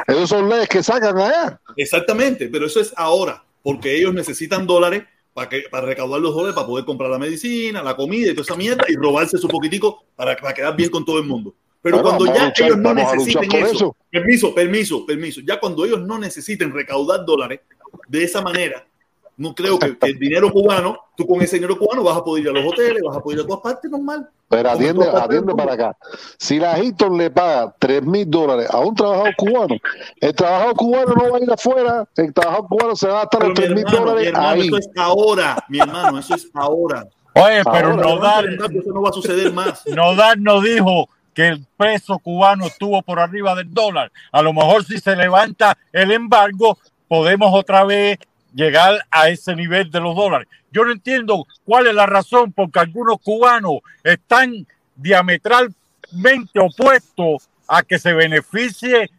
Esos, 0.08 0.30
son 0.30 0.50
leyes 0.50 0.70
que 0.70 0.84
sacan 0.84 1.18
allá. 1.18 1.60
Exactamente, 1.78 2.48
pero 2.48 2.68
eso 2.68 2.80
es 2.80 2.94
ahora, 2.96 3.44
porque 3.64 3.96
ellos 3.96 4.14
necesitan 4.14 4.68
dólares 4.68 5.04
para, 5.36 5.50
que, 5.50 5.64
para 5.70 5.86
recaudar 5.86 6.22
los 6.22 6.34
dólares 6.34 6.56
para 6.56 6.66
poder 6.66 6.86
comprar 6.86 7.10
la 7.10 7.20
medicina, 7.20 7.84
la 7.84 7.94
comida 7.94 8.32
y 8.32 8.34
toda 8.34 8.44
esa 8.44 8.56
mierda 8.56 8.86
y 8.88 8.96
robarse 8.96 9.38
su 9.38 9.50
poquitico 9.50 10.06
para, 10.16 10.38
para 10.38 10.54
quedar 10.54 10.74
bien 10.78 10.90
con 10.90 11.04
todo 11.04 11.20
el 11.20 11.26
mundo. 11.26 11.54
Pero 11.82 12.02
cuando 12.02 12.26
ya 12.26 12.54
ellos 12.58 12.78
no 12.78 12.94
necesiten 12.94 13.52
eso, 13.52 13.96
permiso, 14.10 14.56
permiso, 14.56 15.06
permiso, 15.06 15.42
ya 15.46 15.60
cuando 15.60 15.84
ellos 15.84 16.02
no 16.02 16.18
necesiten 16.18 16.72
recaudar 16.72 17.26
dólares 17.26 17.60
de 18.08 18.24
esa 18.24 18.42
manera, 18.42 18.88
no 19.38 19.54
creo 19.54 19.78
que, 19.78 19.98
el 20.02 20.20
dinero 20.20 20.52
cubano, 20.52 20.98
tú 21.16 21.26
con 21.26 21.42
ese 21.42 21.58
dinero 21.58 21.78
cubano 21.78 22.04
vas 22.04 22.18
a 22.18 22.24
poder 22.24 22.44
ir 22.44 22.50
a 22.50 22.54
los 22.54 22.72
hoteles, 22.72 23.04
vas 23.04 23.18
a 23.18 23.20
poder 23.22 23.40
ir 23.40 23.44
a 23.44 23.48
todas 23.48 23.62
partes 23.62 23.92
normal. 23.92 24.30
Pero 24.48 24.70
atiende, 24.70 25.08
atiende 25.10 25.56
para 25.56 25.74
acá. 25.74 25.98
Si 26.38 26.60
la 26.60 26.80
Hilton 26.80 27.18
le 27.18 27.30
paga 27.32 27.76
3 27.80 28.04
mil 28.04 28.30
dólares 28.30 28.68
a 28.70 28.80
un 28.80 28.96
trabajador 28.96 29.36
cubano, 29.36 29.76
el 30.22 30.36
trabajador 30.36 30.76
cubano 30.76 31.14
no 31.16 31.32
va 31.32 31.38
a 31.38 31.42
ir 31.42 31.52
afuera, 31.52 32.08
el 32.16 32.34
trabajador 32.34 32.68
cubano 32.68 32.96
se 32.96 33.08
va 33.08 33.14
a 33.14 33.22
gastar 33.24 33.48
los 33.48 33.54
3 33.56 33.70
mil 33.72 33.84
dólares 33.84 34.34
ahí. 34.36 34.68
Eso 34.68 34.78
es 34.78 34.90
ahora, 34.96 35.66
mi 35.68 35.80
hermano, 35.80 36.20
eso 36.20 36.36
es 36.36 36.50
ahora. 36.54 37.08
Oye, 37.34 37.64
pero 37.70 37.98
Nodal, 37.98 38.54
eso 38.54 38.94
no 38.94 39.02
va 39.02 39.10
a 39.10 39.14
suceder 39.14 39.52
más. 39.52 39.86
Nodal 39.88 40.42
no 40.42 40.62
dijo 40.62 41.10
que 41.34 41.50
el 41.50 41.66
peso 41.76 42.18
cubano 42.20 42.66
estuvo 42.66 43.02
por 43.02 43.20
arriba 43.20 43.54
del 43.56 43.74
dólar. 43.74 44.10
A 44.32 44.42
lo 44.42 44.54
mejor 44.54 44.86
si 44.86 44.98
se 45.00 45.18
levanta 45.18 45.78
el 45.92 46.12
embargo, 46.12 46.78
podemos 47.10 47.54
otra 47.54 47.84
vez 47.84 48.20
llegar 48.56 49.06
a 49.12 49.30
ese 49.30 49.56
nivel 49.56 49.92
de 49.92 50.00
los 50.00 50.16
dólares. 50.16 50.48
Yo 50.72 50.86
no 50.86 50.92
entiendo 50.92 51.46
cuál 51.64 51.88
es 51.88 51.94
la 51.94 52.06
razón 52.06 52.54
porque 52.54 52.80
algunos 52.80 53.18
cubanos 53.22 53.80
están 54.04 54.66
diametralmente 54.96 56.60
opuestos 56.60 57.50
a 57.68 57.84
que 57.84 58.00
se 58.00 58.14
beneficie 58.14 59.12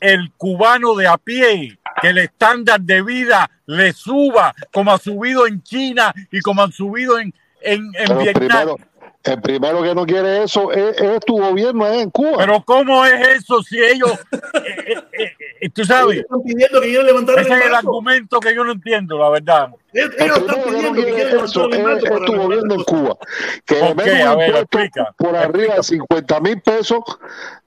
el 0.00 0.32
cubano 0.32 0.94
de 0.94 1.06
a 1.06 1.16
pie, 1.16 1.78
que 2.00 2.08
el 2.08 2.18
estándar 2.18 2.80
de 2.80 3.02
vida 3.02 3.50
le 3.66 3.92
suba 3.92 4.54
como 4.72 4.92
ha 4.92 4.98
subido 4.98 5.46
en 5.46 5.62
China 5.62 6.12
y 6.30 6.40
como 6.40 6.62
han 6.62 6.72
subido 6.72 7.18
en, 7.18 7.32
en, 7.62 8.18
Vietnam. 8.18 8.76
El 9.24 9.40
primero 9.40 9.82
que 9.82 9.94
no 9.94 10.04
quiere 10.04 10.42
eso 10.42 10.72
es, 10.72 11.20
tu 11.24 11.38
gobierno 11.38 11.86
en 11.86 12.10
Cuba. 12.10 12.38
Pero 12.38 12.62
¿cómo 12.64 13.06
es 13.06 13.28
eso 13.28 13.62
si 13.62 13.80
ellos, 13.80 14.10
eh, 14.32 14.94
eh, 15.12 15.32
eh, 15.60 15.70
tú 15.70 15.84
sabes? 15.84 16.18
están 16.18 16.42
pidiendo 16.42 16.80
que 16.80 16.88
ellos 16.88 17.04
levantaran 17.04 17.44
Ese 17.44 17.54
es 17.54 17.66
el 17.66 17.74
argumento 17.74 18.40
que 18.40 18.54
yo 18.54 18.64
no 18.64 18.72
entiendo, 18.72 19.18
la 19.18 19.30
verdad. 19.30 19.68
Ellos, 19.92 20.10
están 20.18 20.62
pidiendo 20.64 20.92
que, 20.94 21.14
que 21.14 21.22
eso 21.22 21.70
es, 21.70 22.04
es 22.04 22.24
tu 22.26 22.36
gobierno 22.36 22.74
en 22.74 22.82
Cuba. 22.82 23.16
Que 23.64 23.80
okay, 23.80 24.22
a 24.22 24.34
ver, 24.34 24.56
explica, 24.56 25.14
por 25.16 25.36
arriba 25.36 25.76
de 25.76 25.82
50 25.84 26.40
mil 26.40 26.60
pesos 26.60 27.00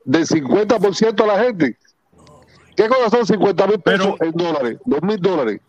del 0.04 0.28
50% 0.28 1.24
a 1.24 1.28
la 1.28 1.44
gente. 1.44 1.78
¿Qué 2.76 2.90
cosa 2.90 3.10
son 3.10 3.26
50 3.26 3.68
mil 3.68 3.80
pesos 3.80 4.16
en 4.20 4.32
dólares? 4.34 4.78
2 4.84 5.02
mil 5.04 5.22
dólares. 5.22 5.62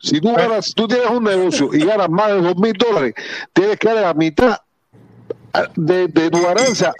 Si 0.00 0.20
tú, 0.20 0.34
ganas, 0.34 0.66
si 0.66 0.72
tú 0.72 0.88
tienes 0.88 1.08
un 1.08 1.22
negocio 1.22 1.70
y 1.72 1.84
ganas 1.84 2.08
más 2.08 2.28
de 2.28 2.40
2 2.40 2.56
mil 2.56 2.72
dólares, 2.72 3.14
tienes 3.52 3.78
que 3.78 3.86
dar 3.86 4.02
la 4.02 4.14
mitad 4.14 4.58
de, 5.76 6.08
de 6.08 6.30
tu 6.30 6.42
ganancia 6.42 6.92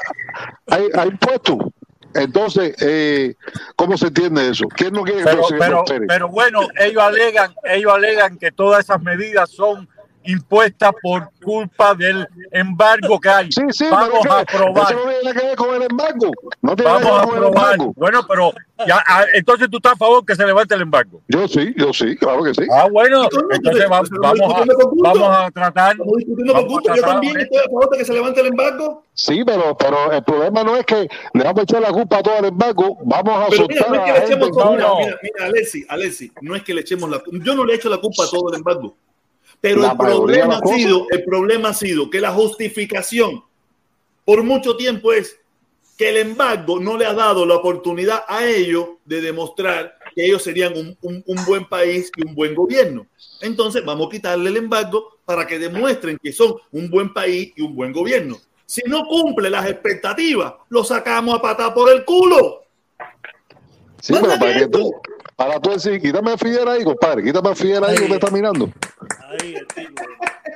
hay, 0.67 0.89
hay 0.95 1.09
impuestos. 1.09 1.59
Entonces, 2.15 2.75
eh, 2.81 3.35
¿cómo 3.77 3.97
se 3.97 4.09
entiende 4.09 4.51
eso? 4.51 4.69
¿Quién 4.69 4.93
no 4.93 5.03
quiere 5.03 5.25
pero, 5.25 5.43
pero, 5.59 5.85
pero 6.07 6.29
bueno, 6.29 6.61
ellos 6.79 7.03
alegan, 7.03 7.55
ellos 7.65 7.93
alegan 7.93 8.39
que 8.39 8.53
todas 8.53 8.85
esas 8.85 9.01
medidas 9.03 9.51
son 9.51 9.89
impuesta 10.25 10.93
por 10.93 11.31
culpa 11.43 11.95
del 11.95 12.27
embargo 12.51 13.21
que 13.21 13.29
hay. 13.29 13.53
Sí, 13.53 13.63
sí, 13.71 13.85
vamos 13.91 14.25
a 14.27 14.41
aprobar. 14.41 14.93
Eso 14.93 15.05
no 15.05 15.13
tiene 15.21 15.41
que 15.41 15.47
ver 15.47 15.57
con 15.57 15.75
el 15.75 15.83
embargo. 15.83 16.31
No 16.61 16.77
vamos 16.77 17.11
a 17.11 17.23
aprobar. 17.23 17.77
Bueno, 17.97 18.21
pero 18.29 18.53
ya, 18.87 19.03
ah, 19.07 19.25
entonces 19.35 19.69
tú 19.71 19.77
estás 19.77 19.93
a 19.93 19.97
favor 19.97 20.25
que 20.25 20.35
se 20.35 20.45
levante 20.47 20.75
el 20.75 20.83
embargo. 20.83 21.21
Yo 21.29 21.47
sí, 21.49 21.75
yo 21.77 21.93
sí, 21.93 22.17
claro 22.17 22.43
que 22.43 22.55
sí. 22.55 22.63
Ah, 22.71 22.89
bueno, 22.91 23.29
entonces 23.51 23.89
vamos, 23.89 24.11
vamos, 24.11 24.55
a, 24.55 24.65
vamos 25.03 25.29
a 25.29 25.51
tratar. 25.51 25.97
yo 25.97 27.03
también 27.03 27.41
estoy 27.41 27.59
a 27.59 27.65
favor 27.65 27.91
de 27.91 27.99
que 27.99 28.05
se 28.05 28.13
levante 28.13 28.41
el 28.41 28.47
embargo. 28.49 29.05
Sí, 29.15 29.43
pero, 29.45 29.77
pero 29.77 30.11
el 30.11 30.25
problema 30.25 30.65
no 30.65 30.77
es 30.77 30.87
que 30.87 31.09
le 31.35 31.45
vamos 31.45 31.61
a 31.61 31.63
echar 31.63 31.83
la 31.83 31.93
culpa 31.93 32.19
a 32.19 32.23
todo 32.23 32.39
el 32.39 32.47
embargo, 32.47 32.99
vamos 33.05 33.47
a 33.47 33.47
pero 33.51 33.57
soltar 33.57 33.91
mira, 33.91 33.91
no 33.91 33.95
es 33.95 34.05
que 34.05 34.19
le 34.19 34.25
echemos 34.25 34.51
mira, 34.51 34.95
mira, 34.97 35.19
mira, 35.23 35.47
Alessi, 35.47 35.85
Alessi, 35.89 36.33
no 36.41 36.57
es 36.57 36.63
que 36.63 36.75
le 36.75 36.81
echemos 36.81 37.11
la 37.11 37.23
yo 37.31 37.55
no 37.55 37.65
le 37.65 37.75
echo 37.75 37.91
la 37.91 37.99
culpa 37.99 38.25
a 38.25 38.31
todo 38.31 38.49
el 38.51 38.57
embargo. 38.57 38.97
Pero 39.63 39.89
el 39.89 39.97
problema, 39.97 40.59
ha 40.59 40.67
sido, 40.67 41.07
el 41.11 41.25
problema 41.25 41.69
ha 41.69 41.75
sido 41.75 42.11
que 42.11 42.21
la 42.21 42.33
justificación 42.33 43.45
por 44.25 44.43
mucho 44.43 44.77
tiempo 44.77 45.13
es 45.13 45.39
que 45.97 46.09
el 46.09 46.17
embargo 46.17 46.81
no 46.81 46.99
le 46.99 47.07
ha 47.07 47.15
dado 47.15 47.47
la 47.47 47.55
oportunidad 47.55 48.25
a 48.27 48.45
ellos 48.45 48.89
de 49.05 49.21
demostrar 49.21 49.95
que 50.17 50.27
ellos 50.27 50.43
serían 50.43 50.73
un, 50.77 50.97
un, 51.01 51.45
buen 51.47 51.65
país 51.69 52.11
y 52.17 52.27
un 52.27 52.35
buen 52.35 52.57
gobierno. 52.57 53.07
Entonces 53.41 53.85
vamos 53.85 54.09
a 54.09 54.11
quitarle 54.11 54.51
el 54.51 54.57
embargo 54.57 55.19
para 55.25 55.47
que 55.47 55.61
demuestren 55.61 56.19
que 56.21 56.33
son 56.33 56.57
un 56.73 56.91
buen 56.91 57.15
país 57.15 57.53
y 57.55 57.63
un 57.63 57.77
buen 57.77 57.93
gobierno. 57.93 58.39
Si 58.67 58.83
no 58.87 59.05
cumple 59.05 59.49
las 59.49 59.67
expectativas, 59.67 60.55
lo 60.71 60.83
sacamos 60.83 61.39
a 61.39 61.43
patar 61.43 61.73
por 61.73 61.89
el 61.89 62.05
culo. 62.05 62.65
Sí, 64.01 64.13
pero 64.13 64.37
para 64.41 64.59
que 64.59 64.67
tú, 64.67 64.93
para 65.37 65.61
tú 65.61 65.71
decir, 65.71 66.03
quítame 66.03 66.33
a 66.33 66.37
Fidel 66.37 66.67
ahí, 66.67 66.83
compadre, 66.83 67.23
quítame 67.23 67.51
a 67.51 67.55
Fidel 67.55 67.85
ahí, 67.85 68.09
me 68.09 68.17
está 68.17 68.29
mirando. 68.29 68.69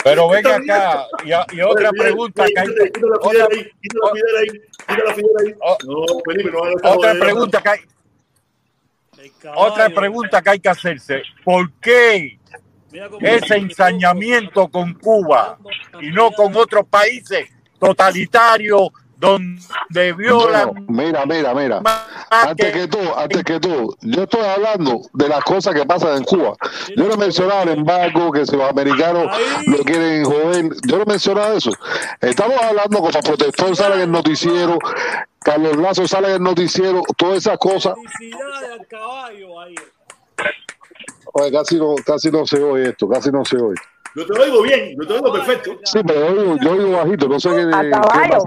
Pero 0.05 0.29
venga 0.29 0.57
acá, 0.57 1.07
y, 1.25 1.61
otra 1.61 1.91
pregunta 1.91 2.45
que 2.47 2.61
hay. 2.61 2.69
Otra 6.83 7.15
pregunta 7.15 7.63
que 7.63 7.69
hay. 7.69 7.81
Otra 9.55 9.91
pregunta 9.91 10.43
que 10.43 10.51
hay 10.51 10.61
que 10.61 10.69
hacerse. 10.69 11.23
¿Por 11.45 11.73
qué 11.81 12.39
ese 13.21 13.57
ensañamiento 13.57 14.69
con 14.69 14.95
Cuba 14.95 15.59
y 16.01 16.11
no 16.11 16.31
con 16.31 16.57
otros 16.57 16.87
países 16.87 17.49
totalitarios 17.79 18.91
donde 19.17 20.13
violan. 20.13 20.87
mira, 20.89 21.25
mira, 21.27 21.55
mira. 21.55 21.83
Antes 22.31 22.73
que 22.73 22.89
tú, 22.89 22.99
antes 23.17 23.45
que 23.45 23.61
tú, 23.61 23.97
yo 24.03 24.23
estoy 24.23 24.45
hablando 24.45 25.01
de 25.13 25.29
las 25.29 25.43
cosas 25.45 25.75
que 25.75 25.85
pasan 25.87 26.19
en 26.19 26.25
Cuba. 26.25 26.55
Yo 26.97 27.05
no 27.05 27.15
he 27.15 27.17
mencionado 27.17 27.63
el 27.63 27.79
embargo, 27.79 28.31
que 28.33 28.47
si 28.47 28.57
los 28.57 28.69
americanos 28.69 29.27
lo 29.67 29.79
quieren 29.79 30.25
joder. 30.25 30.71
Yo 30.87 30.97
no 30.97 31.03
he 31.03 31.07
mencionado 31.07 31.57
eso. 31.57 31.71
Estamos 32.21 32.61
hablando 32.63 32.99
como 32.99 33.11
protector 33.11 33.77
sale 33.77 33.97
en 33.97 34.01
el 34.03 34.11
noticiero, 34.11 34.79
Carlos 35.41 35.77
Lazo 35.77 36.07
sale 36.07 36.29
en 36.29 36.35
el 36.35 36.43
noticiero, 36.43 37.03
todas 37.17 37.39
esas 37.39 37.59
cosas. 37.59 37.95
Oye, 41.33 41.53
casi 41.53 41.77
no, 41.77 41.95
casi 42.05 42.31
no 42.31 42.47
se 42.47 42.63
oye 42.63 42.91
esto, 42.91 43.09
casi 43.09 43.31
no 43.31 43.45
se 43.45 43.57
oye. 43.57 43.81
Yo 44.17 44.25
te 44.25 44.33
oigo 44.41 44.63
bien, 44.63 44.97
yo 44.99 45.07
te 45.07 45.13
oigo 45.13 45.31
perfecto. 45.31 45.79
Sí, 45.85 45.99
pero 46.07 46.21
yo 46.21 46.41
oigo, 46.41 46.57
yo 46.63 46.73
oigo 46.73 46.91
bajito, 46.93 47.29
no 47.29 47.39
sé 47.39 47.51
qué, 47.51 47.71
a 47.71 47.91
caballo, 47.91 48.39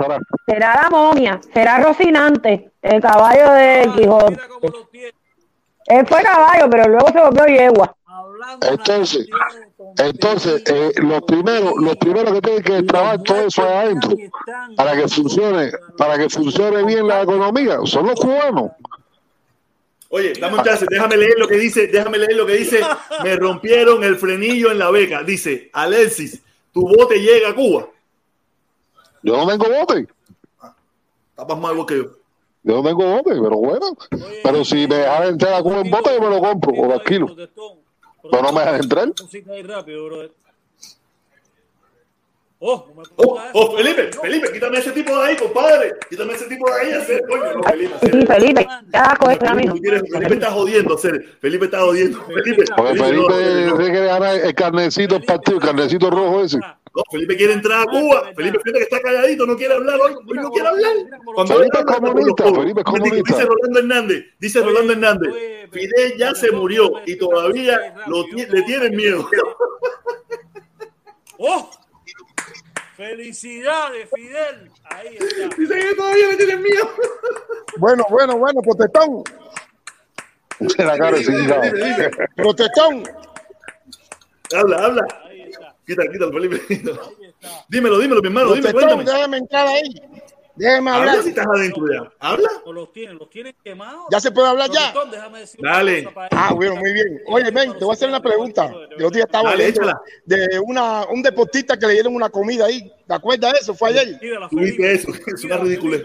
Será 0.48 0.82
la 0.82 0.90
momia, 0.90 1.40
será 1.54 1.80
Rocinante, 1.80 2.72
el 2.82 3.00
caballo 3.00 3.52
de 3.52 3.92
Quijote. 3.96 4.40
Él 5.86 6.08
fue 6.08 6.24
caballo, 6.24 6.68
pero 6.72 6.90
luego 6.90 7.08
se 7.10 7.22
volvió 7.22 7.46
yegua. 7.46 7.96
Entonces, 8.62 9.28
entonces 10.00 10.64
eh, 10.66 10.92
los 11.04 11.22
primeros, 11.22 11.74
los 11.78 11.96
primeros 11.98 12.34
que 12.34 12.42
tienen 12.42 12.64
que 12.64 12.84
trabajar 12.84 13.22
todo 13.22 13.38
eso 13.46 13.62
adentro 13.62 14.16
para 14.76 14.96
que 14.96 15.08
funcione, 15.08 15.72
para 16.00 16.18
que 16.18 16.30
funcione 16.30 16.84
bien 16.84 17.08
la 17.08 17.22
economía, 17.22 17.78
son 17.84 18.08
los 18.08 18.20
cubanos. 18.20 18.72
Oye, 20.12 20.34
dame 20.34 20.58
un 20.58 20.64
chance, 20.64 20.86
déjame 20.90 21.18
leer 21.18 21.38
lo 21.38 21.48
que 21.48 21.56
dice, 21.56 21.88
déjame 21.88 22.18
leer 22.18 22.36
lo 22.36 22.46
que 22.46 22.56
dice. 22.56 22.82
Me 23.24 23.36
rompieron 23.36 24.04
el 24.04 24.18
frenillo 24.18 24.72
en 24.72 24.80
la 24.80 24.90
beca. 24.90 25.24
Dice, 25.24 25.70
Alexis, 25.72 26.42
tu 26.74 26.82
bote 26.82 27.20
llega 27.20 27.50
a 27.50 27.56
Cuba. 27.56 27.88
Yo 29.22 29.38
no 29.38 29.48
tengo 29.48 29.66
bote. 29.70 30.08
Estás 31.38 31.58
más 31.58 31.86
que 31.86 31.98
yo. 31.98 32.04
Yo 32.64 32.82
no 32.82 32.84
tengo 32.84 33.16
bote, 33.16 33.32
pero 33.32 33.58
bueno. 33.58 33.98
Pero 34.44 34.66
si 34.66 34.88
me 34.88 34.96
dejan 34.96 35.28
entrar 35.28 35.54
a 35.54 35.62
Cuba 35.62 35.82
en 35.82 35.92
bote, 35.92 36.10
yo 36.14 36.22
me 36.22 36.30
lo 36.30 36.40
compro, 36.42 36.74
o 36.74 36.88
lo 36.88 37.00
kilos. 37.04 37.32
Pero 37.36 38.44
no 38.44 38.52
me 38.52 38.60
dejan 38.62 38.76
entrar. 38.82 39.14
Oh, 42.62 42.86
oh, 43.16 43.40
oh, 43.54 43.78
Felipe, 43.78 44.12
Felipe, 44.22 44.52
quítame 44.52 44.80
ese 44.80 44.92
tipo 44.92 45.18
de 45.18 45.28
ahí, 45.28 45.38
compadre. 45.38 45.94
Quítame 46.10 46.34
ese 46.34 46.46
tipo 46.46 46.70
de 46.70 46.82
ahí, 46.82 46.92
hacer, 46.92 47.22
coño, 47.26 47.54
no, 47.54 47.64
Felipe. 47.64 47.94
Sí, 48.02 48.26
Felipe, 48.28 48.68
ya 48.92 49.16
coge 49.18 49.38
amigo. 49.48 49.76
Felipe 49.78 50.34
está 50.34 50.52
jodiendo, 50.52 50.96
hacer. 50.96 51.26
Felipe 51.40 51.66
está 51.66 51.80
jodiendo. 51.80 52.22
Felipe, 52.26 52.66
Felipe, 52.76 52.98
Felipe 52.98 53.34
tiene 53.78 53.92
que 53.94 54.06
ganar 54.06 54.36
el 54.36 54.54
carnecito 54.56 55.16
el 55.16 55.24
partido, 55.24 55.58
el 55.58 55.64
carnecito 55.64 56.10
rojo 56.10 56.44
ese. 56.44 56.58
No, 56.58 57.04
Felipe 57.10 57.38
quiere 57.38 57.54
entrar 57.54 57.84
a 57.84 57.86
Cuba. 57.86 58.24
Felipe, 58.36 58.60
fíjate 58.60 58.80
que 58.80 58.84
está 58.84 59.00
calladito, 59.00 59.46
no 59.46 59.56
quiere 59.56 59.76
hablar 59.76 59.98
hoy. 60.02 60.16
Hoy 60.16 60.38
no 60.38 60.50
quiere 60.50 60.68
hablar. 60.68 60.94
Cuando 61.34 61.56
Felipe 61.56 61.80
es 61.80 61.86
comunista, 61.86 62.44
Felipe 62.44 62.82
es 62.82 62.86
comunista. 62.86 63.36
Dice 63.36 63.46
Rolando 63.46 63.80
Hernández, 63.80 64.26
dice 64.38 64.62
Rolando 64.62 64.92
Hernández, 64.92 65.34
Fidel 65.72 66.18
ya 66.18 66.36
se 66.36 66.52
murió 66.52 66.92
y 67.06 67.16
todavía 67.16 67.96
lo, 68.06 68.26
le 68.28 68.64
tienen 68.64 68.98
miedo. 68.98 69.30
¡Oh! 71.38 71.70
Felicidades, 73.00 74.10
Fidel. 74.14 74.70
Ahí 74.84 75.16
está. 75.18 75.56
Dice 75.56 75.74
que 75.74 75.96
todavía 75.96 76.28
le 76.28 76.36
tienen 76.36 76.62
miedo. 76.62 76.90
Bueno, 77.78 78.06
bueno, 78.10 78.38
bueno, 78.38 78.62
protestón. 78.62 79.24
Protestón. 82.36 83.04
Habla, 84.54 84.78
habla. 84.84 85.08
Quita, 85.88 86.04
quita, 86.12 86.30
Felipe. 86.30 86.62
Dímelo, 87.70 88.00
dímelo, 88.00 88.22
mi 88.22 88.28
hermano. 88.28 88.54
Dime, 88.54 88.74
cuéntame. 88.74 89.06
Déjame 89.06 89.38
entrar 89.38 89.68
ahí. 89.68 89.94
Déjame 90.60 90.92
hablar. 90.92 91.10
Habla 91.10 91.24
si 91.24 91.30
estás 91.30 91.48
adentro 91.48 91.86
ya. 91.90 92.12
Habla. 92.20 92.50
los 92.66 92.92
tienen, 92.92 93.18
los 93.18 93.30
tienen 93.30 93.56
quemados. 93.64 94.08
Ya 94.12 94.20
se 94.20 94.30
puede 94.30 94.50
hablar 94.50 94.70
ya. 94.70 94.94
Dale. 95.58 96.14
Ah, 96.32 96.52
bueno, 96.54 96.76
muy 96.76 96.92
bien. 96.92 97.22
Oye, 97.28 97.50
ven, 97.50 97.78
te 97.78 97.86
voy 97.86 97.92
a 97.92 97.94
hacer 97.94 98.10
una 98.10 98.22
pregunta. 98.22 98.70
Yo 99.00 99.10
día 99.10 99.24
estaba 99.24 99.52
Dale, 99.52 99.74
de 100.26 100.60
una, 100.60 101.06
un 101.08 101.22
deportista 101.22 101.80
que 101.80 101.88
le 101.88 101.94
dieron 101.94 102.14
una 102.14 102.30
comida 102.30 102.66
ahí. 102.66 102.92
¿Te 103.08 103.14
acuerdas 103.14 103.54
de 103.54 103.60
eso? 103.60 103.74
Fue 103.74 103.90
ayer. 103.92 104.20
Tú 104.50 104.58
viste 104.60 104.92
eso. 104.92 105.08
Es 105.34 105.44
una 105.46 105.58
ridícula. 105.58 105.98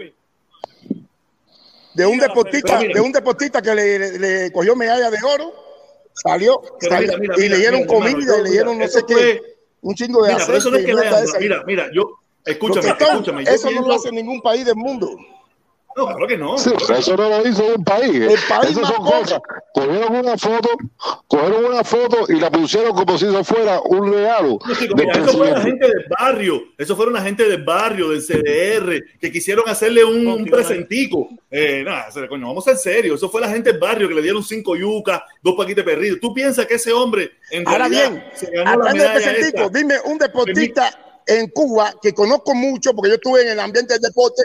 De 1.93 2.05
un 2.05 2.17
deportista, 2.17 2.79
de 2.79 3.01
un 3.01 3.11
deportista 3.11 3.61
que 3.61 3.75
le, 3.75 4.19
le 4.19 4.51
cogió 4.53 4.73
medalla 4.73 5.11
de 5.11 5.17
oro, 5.21 5.53
salió, 6.13 6.61
salió, 6.79 7.17
mira, 7.17 7.17
mira, 7.17 7.35
y 7.35 7.41
mira, 7.41 7.49
le 7.55 7.57
dieron 7.57 7.79
mira, 7.81 7.93
comida, 7.93 8.39
y 8.39 8.43
le 8.43 8.49
dieron 8.51 8.79
no 8.79 8.87
sé 8.87 9.01
qué, 9.05 9.13
fue- 9.13 9.41
un 9.81 9.95
chingo 9.95 10.23
de 10.25 10.33
Mira, 10.33 10.45
eso 10.45 10.71
no 10.71 10.77
es 10.77 10.85
que 10.85 10.93
le. 10.93 11.39
Mira, 11.39 11.63
mira, 11.65 11.89
yo. 11.93 12.19
Escúchame, 12.45 12.89
escúchame. 12.89 13.43
Eso 13.43 13.71
no 13.71 13.87
lo 13.87 13.93
hace 13.93 14.11
ningún 14.11 14.41
país 14.41 14.65
del 14.65 14.75
mundo. 14.75 15.09
No, 15.97 16.07
claro 16.07 16.27
que 16.27 16.37
no. 16.37 16.57
Sí, 16.57 16.71
eso 16.93 17.15
no 17.15 17.29
lo 17.29 17.47
hizo 17.47 17.63
un 17.73 17.81
país. 17.85 18.13
El 18.13 18.37
país 18.49 18.71
Esas 18.71 18.87
son 18.89 19.05
cosas. 19.05 19.39
Cogieron 19.73 20.13
una 20.17 20.37
foto, 20.37 20.69
cogieron 21.25 21.65
una 21.71 21.83
foto 21.85 22.25
y 22.27 22.33
la 22.37 22.51
pusieron 22.51 22.91
como 22.93 23.17
si 23.17 23.25
eso 23.25 23.43
fuera 23.45 23.79
un 23.79 24.11
regalo 24.11 24.59
No, 24.67 24.95
mira, 24.97 25.13
eso 25.13 25.37
fue 25.37 25.51
la 25.51 25.61
gente 25.61 25.87
del 25.87 26.05
barrio, 26.19 26.63
eso 26.77 26.95
fueron 26.97 27.13
la 27.13 27.21
gente 27.21 27.47
del 27.47 27.63
barrio, 27.63 28.09
del 28.09 28.21
CDR, 28.21 29.03
que 29.21 29.31
quisieron 29.31 29.69
hacerle 29.69 30.03
un, 30.03 30.27
un 30.27 30.45
presentico. 30.45 31.29
Eh, 31.49 31.81
nada, 31.85 32.11
se- 32.11 32.27
coño, 32.27 32.47
vamos 32.47 32.67
a 32.67 32.71
ser 32.71 32.77
serios. 32.93 33.15
Eso 33.15 33.29
fue 33.29 33.39
la 33.39 33.47
gente 33.49 33.71
del 33.71 33.79
barrio 33.79 34.09
que 34.09 34.15
le 34.15 34.21
dieron 34.21 34.43
cinco 34.43 34.75
yucas, 34.75 35.21
dos 35.41 35.55
paquites 35.55 35.83
perritos. 35.85 36.19
¿Tú 36.19 36.33
piensas 36.33 36.65
que 36.65 36.73
ese 36.75 36.91
hombre 36.91 37.31
en 37.51 37.65
Ahora 37.65 37.87
realidad 37.87 38.11
bien, 38.11 38.23
se 38.33 38.51
ganó 38.51 38.63
la 38.65 38.71
hablando 38.71 39.01
de 39.01 39.09
medalla 39.09 39.31
presentico, 39.31 39.63
esta? 39.63 39.77
dime 39.79 39.95
un 40.03 40.17
deportista 40.17 40.99
en 41.25 41.49
Cuba 41.49 41.93
que 42.01 42.13
conozco 42.13 42.53
mucho, 42.53 42.93
porque 42.93 43.09
yo 43.09 43.15
estuve 43.15 43.41
en 43.41 43.49
el 43.49 43.59
ambiente 43.59 43.93
del 43.93 44.01
deporte. 44.01 44.43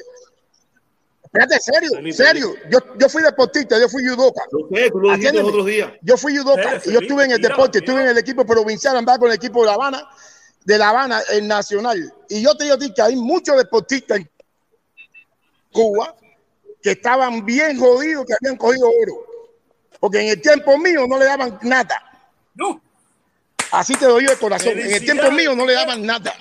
Espérate, 1.23 1.61
serio, 1.61 1.91
serio. 2.13 2.55
Yo, 2.69 2.79
yo 2.99 3.09
fui 3.09 3.23
deportista, 3.23 3.79
yo 3.79 3.89
fui 3.89 4.05
judoka. 4.05 4.43
Lo 4.51 4.69
sé, 4.69 4.91
tú 4.91 4.99
lo 4.99 5.09
dijiste 5.11 5.29
Atiéndeme. 5.29 5.43
los 5.43 5.49
otros 5.51 5.67
días. 5.67 5.93
Yo 6.03 6.17
fui 6.17 6.37
judoka 6.37 6.63
Felipe, 6.63 6.91
y 6.91 6.93
yo 6.93 7.01
estuve 7.01 7.25
en 7.25 7.31
el 7.31 7.41
deporte, 7.41 7.79
estuve 7.79 8.03
en 8.03 8.09
el 8.09 8.19
equipo 8.19 8.45
provincial, 8.45 8.97
andaba 8.97 9.19
con 9.19 9.29
el 9.29 9.37
equipo 9.37 9.61
de 9.61 9.67
La 9.67 9.75
Habana, 9.75 10.11
de 10.65 10.79
La 10.79 10.89
Habana, 10.89 11.21
el 11.31 11.47
nacional. 11.47 12.13
Y 12.29 12.43
yo 12.43 12.57
te 12.57 12.65
digo 12.65 12.77
que 12.95 13.03
hay 13.03 13.15
muchos 13.15 13.57
deportistas 13.57 14.19
en 14.19 14.31
Cuba 15.71 16.17
que 16.83 16.93
estaban 16.93 17.45
bien 17.45 17.79
jodidos, 17.79 18.27
que 18.27 18.35
habían 18.41 18.57
cogido 18.57 18.89
oro. 18.89 19.27
Porque 20.01 20.21
en 20.21 20.29
el 20.29 20.41
tiempo 20.41 20.77
mío 20.79 21.07
no 21.07 21.17
le 21.19 21.27
daban 21.27 21.59
nada. 21.63 22.03
No. 22.55 22.81
Así 23.71 23.95
te 23.95 24.07
doy 24.07 24.25
yo 24.25 24.31
de 24.31 24.37
corazón. 24.37 24.77
En 24.77 24.95
el 24.95 25.05
tiempo 25.05 25.31
mío 25.31 25.55
no 25.55 25.65
le 25.65 25.75
daban 25.75 26.05
nada. 26.05 26.35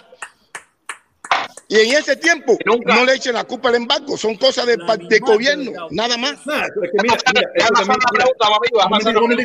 Y 1.68 1.76
en 1.78 1.96
ese 1.98 2.16
tiempo 2.16 2.58
no 2.98 3.06
le 3.06 3.14
echen 3.14 3.34
la 3.34 3.44
culpa 3.44 3.70
al 3.70 3.76
embargo, 3.76 4.18
son 4.18 4.36
cosas 4.36 4.66
de, 4.66 4.78
pa- 4.78 4.98
de 4.98 5.20
gobierno, 5.20 5.72
nada 5.92 6.18
más. 6.18 6.44
Es 6.84 6.92
que 6.92 6.98
mira, 7.04 7.16
mira, 7.32 7.50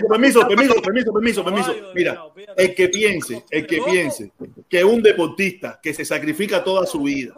permiso, 0.08 0.48
permiso, 0.48 0.74
permiso, 0.82 1.12
permiso, 1.12 1.44
permiso. 1.44 1.74
Mira, 1.94 2.22
el 2.56 2.74
que 2.74 2.88
piense, 2.88 3.44
el 3.50 3.66
que 3.66 3.80
piense 3.82 4.30
que 4.68 4.84
un 4.84 5.02
deportista 5.02 5.78
que 5.82 5.92
se 5.92 6.04
sacrifica 6.04 6.64
toda 6.64 6.86
su 6.86 7.02
vida 7.02 7.34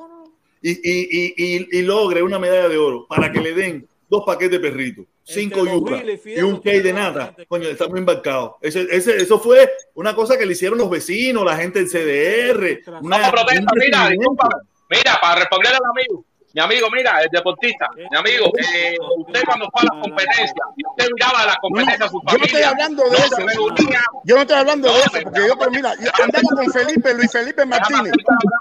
y, 0.63 0.71
y, 0.71 1.09
y, 1.11 1.35
y, 1.37 1.79
y 1.79 1.83
logre 1.83 2.23
una 2.23 2.39
medalla 2.39 2.69
de 2.69 2.79
oro 2.79 3.07
para 3.09 3.31
que 3.33 3.41
le 3.41 3.55
den 3.55 3.89
dos 4.09 4.23
paquetes 4.25 4.53
de 4.53 4.61
perritos, 4.61 5.07
cinco 5.25 5.65
yucas 5.65 6.03
y 6.25 6.41
un 6.41 6.57
cake 6.61 6.83
de 6.83 6.93
nata, 6.93 7.35
coño, 7.49 7.69
está 7.69 7.89
muy 7.89 8.01
embarcado. 8.01 8.59
Ese, 8.61 8.87
ese, 8.91 9.17
eso 9.17 9.39
fue 9.39 9.71
una 9.95 10.15
cosa 10.15 10.39
que 10.39 10.47
le 10.47 10.53
hicieron 10.53 10.79
los 10.79 10.91
vecinos, 10.91 11.45
la 11.45 11.57
gente 11.57 11.83
del 11.83 11.89
CDR. 11.89 12.81
Una, 13.03 13.19
No 13.19 13.31
protesta, 13.33 13.73
un 13.73 13.79
mira, 13.79 14.09
disculpa, 14.09 14.49
mira, 14.91 15.19
para 15.21 15.41
responderle 15.41 15.79
al 15.79 15.91
amigo, 15.91 16.25
mi 16.57 16.63
amigo, 16.63 16.89
mira, 16.91 17.21
el 17.21 17.29
deportista, 17.31 17.87
mi 18.11 18.17
amigo, 18.17 18.47
eh, 18.57 18.97
usted 19.19 19.43
cuando 19.45 19.69
fue 19.71 19.83
a 19.83 19.85
las 19.93 20.03
competencias, 20.03 20.55
usted 20.89 21.07
miraba 21.15 21.45
las 21.45 21.57
competencias 21.59 22.01
a 22.01 22.09
su 22.09 22.17
Yo 22.17 22.23
no 22.25 22.31
familia, 22.31 22.47
estoy 22.47 22.63
hablando 22.63 23.03
de 23.05 23.11
no 23.11 23.17
eso. 23.27 23.37
reunía, 23.37 24.01
Yo 24.25 24.35
no 24.37 24.41
estoy 24.41 24.57
hablando 24.57 24.89
de 24.89 24.99
eso, 25.01 25.11
porque 25.23 25.41
yo, 25.49 25.59
pero 25.59 25.71
mira, 25.71 25.93
yo 26.01 26.11
andaba 26.25 26.49
con 26.57 26.73
Felipe, 26.73 27.13
Luis 27.15 27.31
Felipe 27.31 27.67
Martínez. 27.67 28.13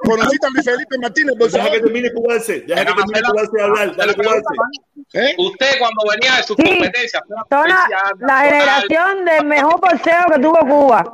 ¿Conociste 0.03 0.45
a 0.45 0.49
Luis 0.49 0.65
Felipe 0.65 0.97
Martínez? 0.97 1.35
por 1.39 1.49
Deja 1.49 1.71
que 1.71 1.79
termine 1.79 2.11
Cubarse, 2.11 2.59
deja 2.67 2.85
que 2.85 2.93
termine 2.93 3.21
Cubarse 3.23 3.51
de 3.53 3.63
hablar, 3.63 3.95
dale 3.95 4.13
Cubarse. 4.13 5.35
usted 5.37 5.79
cuando 5.79 6.01
venía 6.11 6.35
de 6.35 6.43
sus 6.43 6.57
Sí, 6.57 6.63
competencias, 6.67 7.23
Son 7.49 7.69
la, 7.69 7.87
la 8.19 8.39
generación 8.41 9.23
del 9.23 9.45
mejor 9.45 9.79
boxeo 9.79 10.25
que 10.33 10.39
tuvo 10.41 10.59
Cuba. 10.59 11.13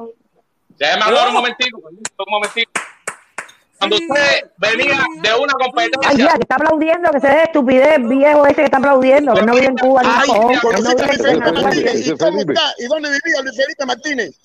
déjeme 0.79 1.03
hablar 1.03 1.27
un 1.27 1.33
momentico, 1.35 1.77
un 1.87 2.25
momentico. 2.27 2.71
Cuando 3.81 3.95
usted 3.97 4.51
venía 4.57 4.99
de 5.23 5.33
una 5.33 5.53
Ay, 5.59 5.65
competencia, 5.65 6.11
ya, 6.27 6.33
que 6.35 6.41
está 6.41 6.55
aplaudiendo, 6.55 7.09
que 7.11 7.19
se 7.19 7.27
dé 7.27 7.43
estupidez, 7.43 7.97
viejo 8.07 8.45
ese 8.45 8.55
que 8.55 8.63
está 8.65 8.77
aplaudiendo, 8.77 9.33
que 9.33 9.41
no 9.41 9.53
vive 9.55 9.65
en 9.65 9.77
Cuba 9.77 10.03
ni 10.03 10.09
Ay, 10.09 10.29
que 10.29 10.55
no 10.55 10.61
¿conociste 10.61 11.03
a 11.03 11.07
vive 11.07 11.17
Luis 11.17 11.25
en 11.33 11.39
Cuba. 11.41 11.61
Martínez? 11.63 12.07
¿Y 12.07 12.17
cómo 12.17 12.39
está? 12.41 12.61
¿Y 12.77 12.85
dónde 12.85 13.09
vivía 13.09 13.41
Luis 13.43 13.57
Felipe 13.57 13.85
Martínez? 13.87 14.35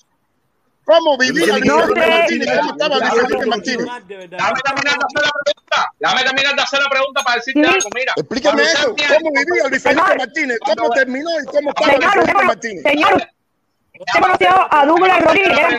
¿Cómo 0.85 1.17
vivía 1.19 1.45
Luis 1.57 1.65
No 1.65 1.79
Felipe. 1.81 2.07
Martínez? 2.07 2.49
¿Cómo 2.57 2.71
estaba 2.71 2.97
Luis 2.97 3.13
Felipe 3.13 3.45
Martínez? 3.45 3.85
Dame 3.87 4.59
terminar 4.65 4.97
de 4.97 5.05
hacer 5.05 5.21
la 5.21 5.31
pregunta. 5.43 5.91
Dame 5.99 6.23
terminar 6.23 6.55
de 6.55 6.61
hacer 6.63 6.79
la 6.81 6.89
pregunta 6.89 7.21
para 7.23 7.35
decirte 7.35 7.67
algo. 7.67 7.89
Mira, 7.93 8.13
Explícame 8.17 8.63
eso. 8.63 8.87
¿Cómo 8.89 9.29
vivía 9.31 9.67
Luis 9.69 9.83
Felipe 9.83 10.15
Martínez? 10.17 10.57
¿Cómo 10.65 10.89
terminó 10.89 11.29
y 11.41 11.45
cómo 11.45 11.69
estaba 11.69 11.93
Luis 11.93 12.11
Felipe 12.25 12.43
Martínez? 12.43 12.83
señor, 12.83 13.13
usted 13.99 14.19
conoció 14.21 14.67
a 14.73 14.85
Douglas 14.85 15.21
Rodríguez, 15.23 15.51
era. 15.59 15.69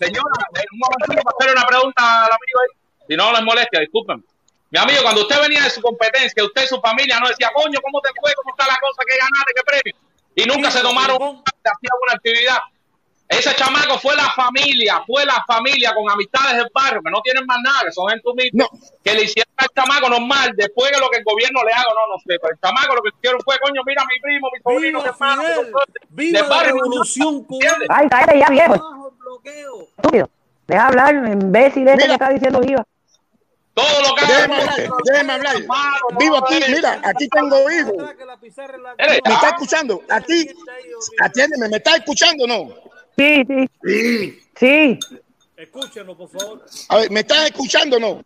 Señora, 0.00 0.34
un 0.72 0.78
momentito 0.80 1.22
para 1.22 1.36
hacer 1.38 1.52
una 1.56 1.66
pregunta 1.66 2.02
al 2.24 2.32
amigo 2.32 2.58
ahí. 2.62 2.85
Si 3.08 3.16
no 3.16 3.32
les 3.32 3.42
molestia, 3.42 3.80
disculpen. 3.80 4.24
Mi 4.70 4.78
amigo, 4.78 5.02
cuando 5.02 5.22
usted 5.22 5.40
venía 5.40 5.62
de 5.62 5.70
su 5.70 5.80
competencia, 5.80 6.44
usted 6.44 6.64
y 6.64 6.66
su 6.66 6.80
familia 6.80 7.20
no 7.20 7.28
decía, 7.28 7.50
coño, 7.54 7.78
¿cómo 7.80 8.00
te 8.00 8.10
fue? 8.20 8.32
¿Cómo 8.34 8.50
está 8.50 8.66
la 8.66 8.76
cosa? 8.80 9.02
¿Qué 9.08 9.16
ganaste? 9.16 9.52
¿Qué 9.54 9.62
premio? 9.62 9.94
Y 10.34 10.44
nunca 10.44 10.70
se 10.70 10.80
tomaron, 10.82 11.16
hacían 11.16 11.96
una 12.02 12.12
actividad. 12.14 12.58
Ese 13.28 13.54
chamaco 13.56 13.98
fue 13.98 14.14
la 14.14 14.30
familia, 14.30 15.02
fue 15.04 15.24
la 15.24 15.42
familia 15.46 15.92
con 15.94 16.08
amistades 16.08 16.58
del 16.58 16.68
barrio, 16.72 17.02
que 17.02 17.10
no 17.10 17.20
tienen 17.22 17.44
más 17.44 17.58
nada, 17.62 17.80
que 17.84 17.92
son 17.92 18.08
gente 18.08 18.28
humilde, 18.28 18.66
que 19.02 19.14
le 19.14 19.24
hicieron 19.24 19.52
al 19.56 19.68
chamaco 19.74 20.08
normal, 20.08 20.52
después 20.54 20.92
de 20.92 21.00
lo 21.00 21.08
que 21.10 21.18
el 21.18 21.24
gobierno 21.24 21.60
le 21.64 21.72
haga, 21.72 21.88
no, 21.88 22.14
no 22.14 22.18
sé, 22.18 22.38
pero 22.40 22.52
el 22.52 22.60
chamaco 22.60 22.94
lo 22.94 23.02
que 23.02 23.10
hicieron 23.16 23.40
fue, 23.40 23.58
coño, 23.58 23.82
mira 23.84 24.04
mi 24.04 24.20
primo, 24.20 24.48
mi 24.52 24.60
sobrino, 24.62 25.02
mi 25.02 25.08
hermano, 25.08 25.42
¡Viva 26.10 26.38
del 26.38 26.48
la 26.48 26.54
barrio, 26.54 26.74
revolución 26.74 27.44
cubana! 27.44 27.84
Ay, 27.88 28.08
cállate 28.08 28.38
ya, 28.38 28.48
viejo. 28.48 28.74
Estúpido. 29.96 30.30
Deja 30.68 30.86
hablar, 30.86 31.14
imbécil 31.14 31.88
ese 31.88 32.06
que 32.06 32.12
está 32.12 32.28
diciendo 32.28 32.60
viva. 32.60 32.86
Todo 33.76 34.00
lo 34.08 34.14
que 34.14 34.24
Déjeme 34.24 34.54
hablar, 34.54 34.90
déjeme 35.04 35.32
hablar. 35.34 35.56
Vivo 36.18 36.36
aquí, 36.38 36.54
mira, 36.72 36.98
aquí 37.04 37.28
tengo 37.28 37.70
hijos. 37.70 37.92
¿Me 38.98 39.34
está 39.34 39.48
escuchando? 39.50 40.02
Aquí, 40.08 40.48
atiéndeme, 41.20 41.68
¿me 41.68 41.76
está 41.76 41.96
escuchando 41.96 42.44
o 42.44 42.46
no? 42.46 42.74
Sí, 43.18 43.44
sí. 43.46 43.70
Sí. 43.84 44.40
Sí. 44.58 44.98
Escúchenlo, 45.58 46.16
por 46.16 46.30
favor. 46.30 46.64
A 46.88 46.96
ver, 46.96 47.10
¿me 47.10 47.20
estás 47.20 47.44
escuchando 47.46 47.98
o 47.98 48.00
no? 48.00 48.24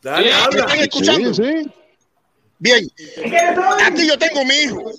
Dale, 0.00 0.28
¿Me 0.28 0.32
habla. 0.32 0.60
están 0.60 0.78
escuchando? 0.78 1.32
Bien. 2.58 2.88
Aquí 3.84 4.08
yo 4.08 4.18
tengo 4.18 4.42
mi 4.46 4.54
hijo. 4.54 4.90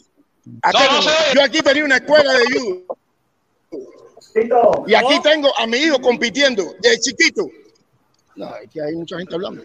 Yo 1.34 1.42
aquí 1.44 1.62
tenía 1.64 1.84
una 1.84 1.96
escuela 1.96 2.32
de 2.34 2.46
judo. 2.60 2.98
Y 4.86 4.94
aquí 4.94 5.20
tengo 5.24 5.50
a 5.58 5.66
mi 5.66 5.78
hijo 5.78 6.00
compitiendo 6.00 6.64
de 6.80 7.00
chiquito. 7.00 7.48
No, 8.36 8.56
es 8.56 8.70
que 8.70 8.82
hay 8.82 8.96
mucha 8.96 9.18
gente 9.18 9.36
hablando. 9.36 9.64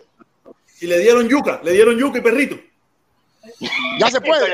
Y 0.81 0.87
le 0.87 0.99
dieron 0.99 1.29
yuca, 1.29 1.61
le 1.63 1.73
dieron 1.73 1.99
yuca 1.99 2.19
y 2.19 2.23
perrito. 2.23 2.57
Ya 3.99 4.11
se 4.11 4.21
puede. 4.21 4.49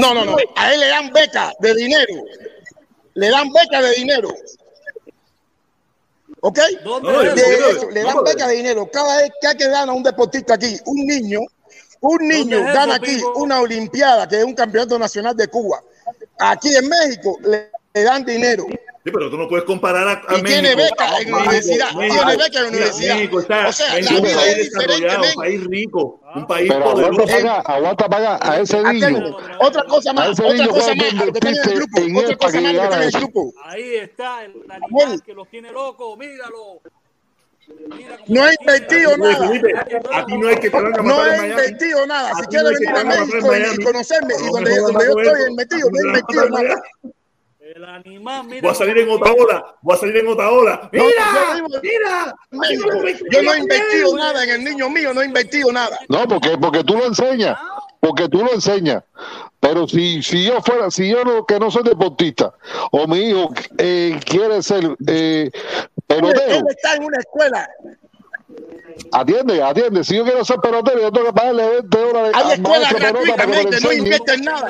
No, 0.00 0.14
no, 0.14 0.24
no. 0.24 0.36
A 0.56 0.72
él 0.72 0.80
le 0.80 0.88
dan 0.88 1.12
beca 1.12 1.52
de 1.60 1.74
dinero. 1.74 2.14
Le 3.14 3.28
dan 3.28 3.50
beca 3.52 3.82
de 3.82 3.94
dinero. 3.94 4.34
¿Ok? 6.40 6.58
¿Dónde 6.84 7.34
De 7.34 7.40
es 7.40 7.76
eso? 7.76 7.90
le 7.90 8.02
dan 8.02 8.22
beca 8.22 8.48
de 8.48 8.56
dinero. 8.56 8.88
Cada 8.90 9.16
vez 9.18 9.30
que 9.40 9.46
hay 9.48 9.56
que 9.56 9.68
gana 9.68 9.92
un 9.92 10.02
deportista 10.02 10.54
aquí, 10.54 10.76
un 10.84 11.06
niño, 11.06 11.40
un 12.00 12.28
niño 12.28 12.58
¿Dónde 12.58 12.70
es 12.70 12.74
gana 12.76 12.94
aquí 12.96 13.18
una 13.36 13.60
Olimpiada, 13.60 14.28
que 14.28 14.38
es 14.38 14.44
un 14.44 14.54
campeonato 14.54 14.98
nacional 14.98 15.36
de 15.36 15.48
Cuba. 15.48 15.82
Aquí 16.38 16.74
en 16.74 16.88
México 16.88 17.38
le, 17.42 17.70
le 17.94 18.02
dan 18.02 18.24
dinero. 18.24 18.66
Sí, 19.04 19.10
pero 19.12 19.28
tú 19.30 19.36
no 19.36 19.46
puedes 19.46 19.66
comparar 19.66 20.08
a, 20.08 20.12
a 20.34 20.38
y 20.38 20.42
tiene 20.44 20.74
beca 20.74 21.18
en 21.20 21.30
la 21.30 21.36
universidad. 21.36 21.90
Tiene 21.90 22.36
beca 22.36 22.58
en 22.58 22.62
la 22.62 22.68
universidad. 22.70 23.14
México 23.16 23.40
está, 23.40 23.68
o 23.68 23.72
sea, 23.72 23.94
México 23.96 24.14
la 24.14 24.20
vida 24.22 24.34
país 24.40 24.56
es 24.56 24.70
diferente. 24.72 25.16
un 25.28 25.34
país 25.34 25.64
rico, 25.66 26.20
un 26.34 26.46
país 26.46 26.72
Pero 26.72 26.84
aguanta 26.88 27.10
poderoso. 27.12 27.36
pagar, 27.36 27.62
aguanta 27.66 28.08
pagar 28.08 28.38
a 28.42 28.60
ese 28.60 28.82
niño. 28.82 29.36
Otra 29.60 29.84
cosa 29.84 30.12
más, 30.14 30.30
ese 30.30 30.42
otra 30.42 30.54
niño 30.54 30.70
cosa 30.70 30.94
más, 30.94 31.12
lo 31.26 31.32
que 31.34 31.38
en 31.38 31.54
el 31.54 31.74
grupo, 31.74 32.20
otra 32.20 32.36
cosa 32.38 32.52
que 32.52 32.60
más, 32.62 32.72
lo 32.72 32.88
que 32.88 32.96
en 32.96 33.02
el 33.02 33.10
grupo. 33.10 33.52
Ahí 33.64 33.94
está 33.96 34.44
el 34.44 34.52
animal 34.70 35.22
que 35.22 35.34
los 35.34 35.48
tiene 35.50 35.70
locos. 35.70 36.18
Míralo. 36.18 36.80
No 38.28 38.48
he 38.48 38.54
invertido 38.58 39.16
nada. 39.18 39.48
Felipe, 39.48 39.74
a 40.12 40.24
ti 40.26 40.38
no 40.38 40.48
es 40.48 40.60
que 40.60 40.70
te 40.70 40.80
van 40.80 40.94
a 40.98 41.02
No 41.02 41.26
he 41.26 41.46
invertido 41.48 42.06
nada. 42.06 42.32
Si 42.40 42.46
quieres 42.46 42.72
venir 42.80 42.88
a 42.96 43.04
México 43.04 43.54
y- 43.54 43.84
conocerme, 43.84 44.34
y 44.34 44.50
donde, 44.50 44.74
yo 44.74 44.88
estoy 44.88 45.42
eso. 45.42 45.54
metido, 45.56 45.90
no 45.90 45.98
he 45.98 46.06
invertido 46.06 46.48
nada. 46.48 46.82
El 47.74 47.84
animal, 47.86 48.44
mira. 48.44 48.62
Voy 48.62 48.70
a 48.70 48.74
salir 48.74 48.98
en 48.98 49.10
otra 49.10 49.32
ola, 49.32 49.74
voy 49.82 49.96
a 49.96 49.98
salir 49.98 50.16
en 50.18 50.28
otra 50.28 50.48
ola. 50.48 50.88
¡Mira! 50.92 51.64
¡Mira! 51.82 52.34
Yo 53.32 53.42
no 53.42 53.52
he 53.52 53.58
invertido 53.58 54.16
nada 54.16 54.44
en 54.44 54.50
el 54.50 54.64
niño 54.64 54.88
mío, 54.88 55.12
no 55.12 55.22
he 55.22 55.26
invertido 55.26 55.72
nada. 55.72 55.98
No, 56.08 56.28
porque, 56.28 56.56
porque 56.56 56.84
tú 56.84 56.96
lo 56.96 57.06
enseñas, 57.06 57.58
porque 57.98 58.28
tú 58.28 58.44
lo 58.44 58.52
enseñas. 58.52 59.02
Pero 59.58 59.88
si, 59.88 60.22
si 60.22 60.44
yo 60.44 60.62
fuera, 60.62 60.88
si 60.88 61.10
yo 61.10 61.24
no, 61.24 61.44
que 61.44 61.58
no 61.58 61.68
soy 61.68 61.82
deportista, 61.82 62.54
o 62.92 63.08
mi 63.08 63.30
hijo 63.30 63.52
eh, 63.78 64.20
quiere 64.24 64.62
ser 64.62 64.96
eh, 65.08 65.50
Él, 65.52 65.90
pelotero, 66.06 66.54
él 66.54 66.64
está 66.68 66.94
en 66.94 67.04
una 67.04 67.18
escuela. 67.18 67.68
atiende, 69.10 69.60
atiende. 69.60 70.04
Si 70.04 70.14
yo 70.14 70.22
quiero 70.22 70.44
ser 70.44 70.58
pelotero, 70.58 71.00
yo 71.00 71.10
tengo 71.10 71.26
que 71.26 71.32
pagarle 71.32 71.68
20 71.70 71.98
dólares 71.98 72.32
Hay 72.34 72.52
escuelas 72.52 72.92
gratuitamente, 72.92 73.80
no 73.80 73.92
invierten 73.92 74.42
nada. 74.42 74.68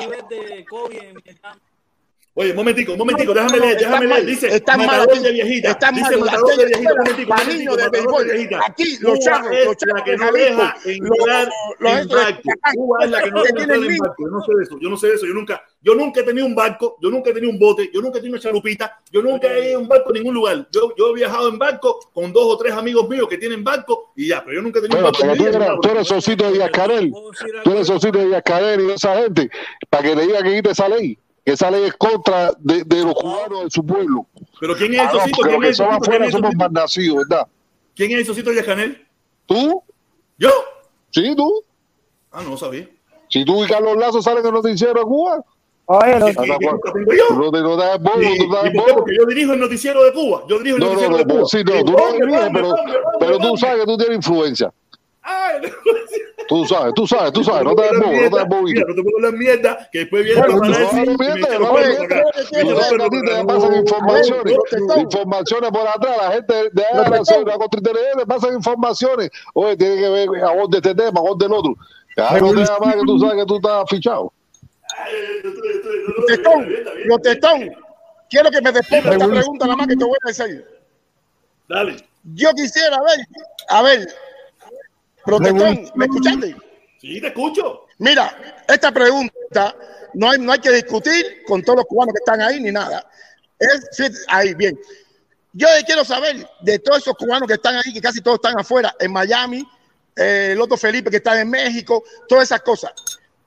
Oye, 2.37 2.49
un 2.49 2.57
momentico, 2.57 2.91
un 2.91 2.97
momentico, 2.97 3.33
déjame 3.33 3.57
no, 3.57 3.63
leer, 3.65 3.77
déjame 3.77 4.07
leer. 4.07 4.25
Dice, 4.25 4.47
están 4.53 4.79
mal 4.79 4.87
matador 4.87 5.21
de 5.21 5.31
viejita. 5.31 5.71
están 5.71 5.95
Dice, 5.95 6.17
matador 6.17 6.57
de 6.57 6.65
viejita. 6.65 6.93
Momentico, 6.93 7.29
momentico, 7.33 7.53
niños 7.57 7.77
de 7.77 7.89
béisbol. 7.89 8.23
viejita. 8.25 8.59
Aquí 8.67 8.97
los 8.99 9.19
charros, 9.21 9.51
los 9.65 9.77
charros 9.77 10.03
que 10.03 10.17
no 10.17 10.31
deja 10.33 10.75
entrar 10.83 11.49
los 11.79 11.91
en 11.93 12.07
barco. 12.09 12.49
Cuba 12.73 12.97
es 13.05 13.09
la 13.11 13.23
que 13.23 13.31
no 13.31 13.41
deja 13.41 13.61
entrar 13.61 13.79
en 13.83 13.97
barco. 13.97 14.15
Yo 14.19 14.27
no 14.27 14.41
sé 14.43 14.51
de 14.53 14.63
eso, 14.63 14.79
yo 14.81 14.89
no 14.89 14.97
sé 14.97 15.07
de 15.07 15.13
eso. 15.13 15.25
Yo 15.27 15.33
nunca, 15.33 15.63
yo 15.81 15.95
nunca 15.95 16.19
he 16.19 16.23
tenido 16.23 16.45
un 16.45 16.55
barco, 16.55 16.97
yo 17.01 17.09
nunca 17.09 17.29
he 17.29 17.33
tenido 17.33 17.53
un 17.53 17.57
bote, 17.59 17.89
yo 17.93 18.01
nunca 18.01 18.17
he 18.17 18.21
tenido 18.21 18.35
una 18.35 18.43
charupita, 18.43 18.99
yo 19.13 19.21
nunca 19.21 19.47
he 19.53 19.69
ido 19.69 19.77
a 19.77 19.81
un 19.81 19.87
barco 19.87 20.09
en 20.09 20.13
ningún 20.15 20.33
lugar. 20.33 20.67
Yo, 20.73 20.93
yo 20.97 21.11
he 21.11 21.13
viajado 21.13 21.47
en 21.47 21.57
barco 21.57 21.99
con 22.13 22.33
dos 22.33 22.43
o 22.47 22.57
tres 22.57 22.73
amigos 22.73 23.07
míos 23.07 23.27
que 23.29 23.37
tienen 23.37 23.63
barco 23.63 24.11
y 24.13 24.27
ya, 24.27 24.43
pero 24.43 24.57
yo 24.57 24.61
nunca 24.61 24.79
he 24.79 24.81
tenido 24.81 25.01
Bueno, 25.01 25.17
un 25.17 25.57
barco. 25.57 25.79
tú 25.81 25.89
eres, 25.89 26.05
socito 26.05 26.45
de 26.47 26.51
Díaz 26.51 26.71
Canel, 26.71 27.13
tú 27.63 27.71
eres 27.71 27.87
socito 27.87 28.19
de 28.19 28.25
Díaz 28.25 28.43
Canel 28.43 28.81
y 28.81 28.87
de 28.87 28.93
esa 28.95 29.15
gente, 29.21 29.49
para 29.89 30.03
que 30.03 30.15
le 30.17 30.23
diga 30.27 30.43
que 30.43 30.53
quite 30.55 30.71
esa 30.71 30.89
ley, 30.89 31.17
esa 31.45 31.69
ley 31.71 31.83
es 31.85 31.93
contra 31.93 32.51
de, 32.57 32.83
de 32.83 33.03
los 33.03 33.13
cubanos 33.13 33.63
de 33.65 33.69
su 33.69 33.85
pueblo. 33.85 34.25
Pero 34.59 34.75
¿quién 34.75 34.93
es 34.95 35.01
el 35.01 35.07
Ah, 35.07 35.11
socito? 35.11 35.41
¿Quién 35.43 35.63
es 35.63 35.69
el 35.69 35.75
socito? 35.75 35.99
¿Quién 35.99 36.31
somos 36.31 36.31
socito? 36.41 36.57
más 36.57 36.71
nacidos, 36.71 37.17
¿verdad? 37.29 37.47
¿Quién 37.95 38.11
es 38.11 38.17
el 38.19 38.25
socito 38.25 38.49
de 38.51 38.63
Canel? 38.63 39.07
¿Tú? 39.45 39.83
¿Yo? 40.37 40.49
Sí, 41.11 41.33
tú. 41.35 41.63
Ah, 42.31 42.41
no 42.43 42.57
sabía. 42.57 42.89
Si 43.29 43.45
tú 43.45 43.63
y 43.63 43.67
Carlos 43.67 43.95
Lazo 43.97 44.21
salen 44.21 44.39
en 44.41 44.47
el 44.47 44.53
noticiero 44.53 44.93
de 44.93 45.01
Cuba, 45.05 45.43
Oye, 45.87 46.13
¿Qué- 46.13 46.19
qué- 46.19 46.57
qué 46.59 46.67
culpa 46.67 46.91
tengo 46.93 47.11
yo? 47.13 47.35
no 47.35 47.51
te 47.51 47.61
no 47.61 47.77
das. 47.77 47.99
Porque 47.99 49.15
yo 49.15 49.25
dirijo 49.27 49.53
el 49.53 49.59
noticiero 49.59 50.03
de 50.03 50.13
Cuba. 50.13 50.41
Yo 50.49 50.57
dirijo 50.57 50.77
el 50.77 50.81
No, 50.83 50.87
no, 50.87 50.93
noticiero 50.93 51.11
no, 51.11 51.17
de 51.19 51.23
Cuba. 51.25 51.35
pero 51.35 51.45
sí, 51.45 51.57
no, 51.63 51.85
tú 51.85 51.91
no 51.91 52.11
diriges, 52.13 52.49
pero, 52.53 52.75
pero 53.19 53.37
tú 53.37 53.57
sabes 53.57 53.79
que 53.81 53.85
tú 53.85 53.97
tienes 53.97 54.15
influencia. 54.15 54.73
Ay, 55.27 55.59
Tú 56.47 56.63
sabes, 56.65 56.93
tú 56.93 57.07
sabes, 57.07 57.33
tú 57.33 57.43
sabes, 57.43 57.63
no 57.63 57.75
te 57.75 57.81
das 57.81 57.93
bobo, 57.93 58.11
no 58.11 58.29
te 58.29 58.35
das 58.35 58.47
bobito. 58.47 58.87
No 58.87 58.93
te 58.93 59.01
puedo 59.01 59.17
hablar 59.17 59.33
mierda, 59.33 59.89
que 59.91 59.99
después 59.99 60.23
viene 60.23 60.39
Bueno, 60.39 60.55
no, 60.57 60.61
miente, 60.61 61.49
no, 61.53 61.59
los 61.59 61.69
para 61.71 61.87
los 61.87 63.09
te 63.09 63.33
acá. 63.33 63.47
pasan 63.47 63.75
informaciones, 63.75 64.55
informaciones 64.97 65.71
por 65.71 65.87
atrás, 65.87 66.17
la 66.17 66.31
gente 66.31 66.53
de 66.53 66.83
la 66.93 67.09
nación, 67.09 67.45
la 67.45 67.57
le 68.17 68.25
pasan 68.27 68.53
informaciones. 68.53 69.31
Oye, 69.55 69.75
tiene 69.77 69.95
que 69.95 70.09
ver 70.09 70.29
a 70.43 70.51
vos 70.53 70.69
de 70.69 70.77
este 70.77 70.93
tema, 70.93 71.19
a 71.19 71.23
vos 71.23 71.37
del 71.39 71.51
otro. 71.53 71.75
Ya 72.15 72.39
no 72.39 72.53
te 72.53 72.61
da 72.61 72.79
más 72.79 72.95
que 72.95 73.01
tú 73.01 73.19
sabes 73.19 73.35
que 73.35 73.45
tú 73.47 73.55
estás 73.55 73.89
fichado. 73.89 74.33
Protestón, 76.15 76.69
protestón. 77.07 77.71
Quiero 78.29 78.51
que 78.51 78.61
me 78.61 78.71
responda 78.71 79.11
esta 79.11 79.27
pregunta 79.27 79.65
nada 79.65 79.77
más 79.77 79.87
que 79.87 79.95
te 79.95 80.03
voy 80.05 80.17
a 80.23 80.27
decir. 80.27 80.65
Dale. 81.67 81.95
Yo 82.35 82.51
quisiera 82.53 82.97
ver, 83.01 83.19
a 83.69 83.81
ver, 83.81 84.07
protestón, 85.25 85.91
¿me 85.95 86.05
escuchaste? 86.05 86.55
Sí, 87.01 87.19
te 87.21 87.27
escucho. 87.27 87.81
Mira, 87.99 88.63
esta 88.67 88.91
pregunta 88.91 89.75
no 90.13 90.29
hay, 90.31 90.39
no 90.39 90.51
hay 90.51 90.59
que 90.59 90.71
discutir 90.71 91.43
con 91.47 91.61
todos 91.63 91.77
los 91.77 91.85
cubanos 91.85 92.13
que 92.13 92.19
están 92.19 92.41
ahí 92.41 92.59
ni 92.61 92.71
nada. 92.71 93.07
Es 93.59 93.87
sí, 93.91 94.03
ahí, 94.27 94.53
bien. 94.53 94.77
Yo 95.53 95.67
quiero 95.85 96.03
saber 96.03 96.47
de 96.61 96.79
todos 96.79 96.99
esos 96.99 97.15
cubanos 97.15 97.47
que 97.47 97.53
están 97.53 97.75
ahí, 97.75 97.93
que 97.93 98.01
casi 98.01 98.21
todos 98.21 98.35
están 98.35 98.59
afuera, 98.59 98.93
en 98.99 99.11
Miami, 99.11 99.65
eh, 100.15 100.49
el 100.51 100.59
otro 100.61 100.75
Felipe 100.77 101.09
que 101.09 101.17
está 101.17 101.39
en 101.39 101.49
México, 101.49 102.03
todas 102.27 102.45
esas 102.45 102.61
cosas. 102.61 102.91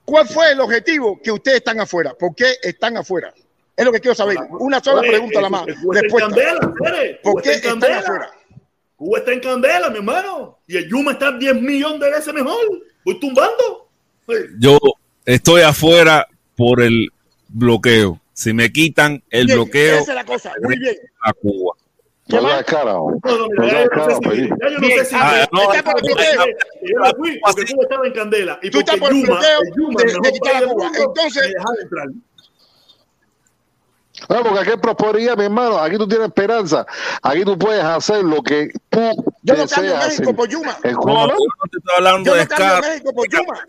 ¿Cuál 0.05 0.27
fue 0.27 0.51
el 0.53 0.59
objetivo 0.59 1.19
que 1.21 1.31
ustedes 1.31 1.57
están 1.57 1.79
afuera? 1.79 2.13
¿Por 2.15 2.33
qué 2.33 2.55
están 2.63 2.97
afuera? 2.97 3.31
Es 3.77 3.85
lo 3.85 3.91
que 3.91 3.99
quiero 3.99 4.15
saber. 4.15 4.37
Una 4.59 4.79
sola 4.83 5.01
Oye, 5.01 5.09
pregunta 5.09 5.37
el- 5.37 5.43
la 5.43 5.49
más. 5.49 5.67
el 5.67 5.75
Cuba 5.79 5.95
está 5.95 5.99
en 5.99 6.03
Respuesta. 6.03 6.29
candela. 6.35 7.19
¿Por 7.21 7.41
qué 7.43 7.51
están 7.51 7.83
afuera? 7.83 8.31
Cuba 8.99 9.19
está 9.19 9.31
en 9.31 9.39
candela, 9.39 9.89
mi 9.89 9.99
hermano. 9.99 10.59
Y 10.67 10.75
el 10.75 10.89
Yuma 10.89 11.13
está 11.13 11.31
10 11.31 11.61
millones 11.61 12.01
de 12.01 12.11
veces 12.11 12.33
mejor. 12.33 12.59
Voy 13.05 13.17
tumbando. 13.17 13.87
Yo 14.59 14.77
estoy 15.25 15.61
afuera 15.61 16.27
por 16.57 16.81
el 16.81 17.07
bloqueo. 17.47 18.19
Si 18.33 18.51
me 18.51 18.69
quitan 18.73 19.23
el 19.29 19.45
Bien, 19.45 19.57
bloqueo 19.57 19.99
Esa 19.99 20.11
es 20.11 20.15
la 20.15 20.25
cosa. 20.25 20.51
Muy 20.61 20.77
bien. 20.77 20.97
a 21.21 21.31
Cuba. 21.31 21.75
No 22.27 22.41
cara. 22.65 22.91
No, 22.91 23.19
no, 23.23 23.47
mira, 23.57 23.71
yo 23.71 23.83
no 23.85 23.89
cara, 23.89 24.15
sé 24.15 24.35
si, 24.35 24.49
ya 24.49 24.69
yo 24.69 24.79
no 24.79 24.87
sé 24.87 25.83
Cuba 27.73 27.83
estaba 27.83 28.05
en 28.05 28.13
candela 28.13 28.59
y 28.61 28.69
Tú 28.69 28.79
estás 28.79 28.97
por 28.97 29.11
el 29.13 29.25
Yuma, 29.25 29.39
de- 30.21 30.31
quitar 30.33 30.63
a 30.63 30.67
Cuba. 30.67 30.91
Entonces-. 30.93 31.53
No, 34.29 34.43
porque 34.43 34.59
aquí 34.59 34.69
hay 34.69 34.77
prosperidad, 34.77 35.35
mi 35.35 35.45
hermano. 35.45 35.79
Aquí 35.79 35.97
tú 35.97 36.07
tienes 36.07 36.27
esperanza. 36.27 36.85
Aquí 37.23 37.43
tú 37.43 37.57
puedes 37.57 37.83
hacer 37.83 38.23
lo 38.23 38.43
que 38.43 38.69
tú 38.89 38.99
Yo 39.41 39.55
no 39.55 39.67
cambio 39.67 39.93
deseas 39.93 40.07
México 40.19 40.35
por 40.35 40.47
Yuma. 40.47 40.77
En 40.83 40.93
No, 40.93 41.27
¿no? 41.27 41.33
te 41.71 41.77
estoy 41.77 41.93
hablando 41.97 42.29
Yo 42.29 42.35
de 42.35 42.43
no 42.43 42.49
cambio. 42.49 42.89
México 42.89 43.13
por 43.13 43.27
Yuma. 43.29 43.59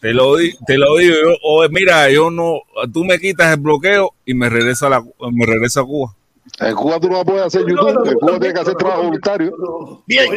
Te 0.00 0.14
lo, 0.14 0.36
te 0.66 0.78
lo 0.78 0.96
digo 0.96 1.14
yo. 1.14 1.36
O, 1.44 1.68
mira, 1.68 2.10
yo 2.10 2.30
no. 2.30 2.60
Tú 2.92 3.04
me 3.04 3.18
quitas 3.20 3.52
el 3.54 3.60
bloqueo 3.60 4.14
y 4.24 4.34
me 4.34 4.48
regresa 4.48 4.86
a, 4.86 4.90
la, 4.90 5.00
me 5.30 5.46
regresa 5.46 5.80
a 5.80 5.84
Cuba. 5.84 6.16
En 6.60 6.74
Cuba 6.74 7.00
tú 7.00 7.08
no 7.08 7.24
puedes 7.24 7.42
hacer 7.42 7.62
YouTube. 7.66 8.06
En 8.06 8.14
Cuba 8.18 8.32
tienes 8.38 8.52
que 8.54 8.60
hacer 8.60 8.74
trabajo 8.74 9.04
voluntario. 9.04 10.02
Bien. 10.06 10.28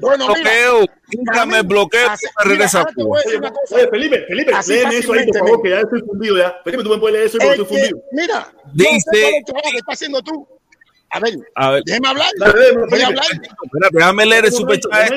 Bueno, 0.00 0.26
bloqueo. 0.26 0.86
Quítame 1.10 1.58
el 1.58 1.66
bloqueo 1.66 2.08
me 2.08 2.50
regresa 2.50 2.82
a 2.82 2.86
Cuba. 2.94 3.18
Oye, 3.26 3.88
Felipe, 3.90 4.24
Felipe, 4.28 4.52
léeme 4.68 4.98
eso 4.98 5.12
ahí, 5.12 5.26
por 5.26 5.38
favor, 5.38 5.62
que 5.62 5.70
ya 5.70 5.80
estoy 5.80 6.00
fundido 6.02 6.36
ya. 6.38 6.54
Felipe, 6.62 6.82
tú 6.84 6.90
me 6.90 6.98
puedes 6.98 7.14
leer 7.14 7.26
eso 7.26 7.38
porque 7.38 7.62
estoy 7.62 7.66
fundido. 7.66 8.02
mira, 8.12 8.52
Dice- 8.72 9.10
que 9.10 9.76
estás 9.78 9.94
haciendo 9.94 10.22
tú. 10.22 10.46
A 11.10 11.20
ver, 11.20 11.34
A 11.54 11.70
ver, 11.70 11.82
déjeme 11.84 12.08
hablar. 12.08 12.28
Felipe. 12.90 13.04
hablar. 13.04 13.24
déjame 13.92 14.26
leer 14.26 14.44
el 14.44 14.52
superchat. 14.52 15.10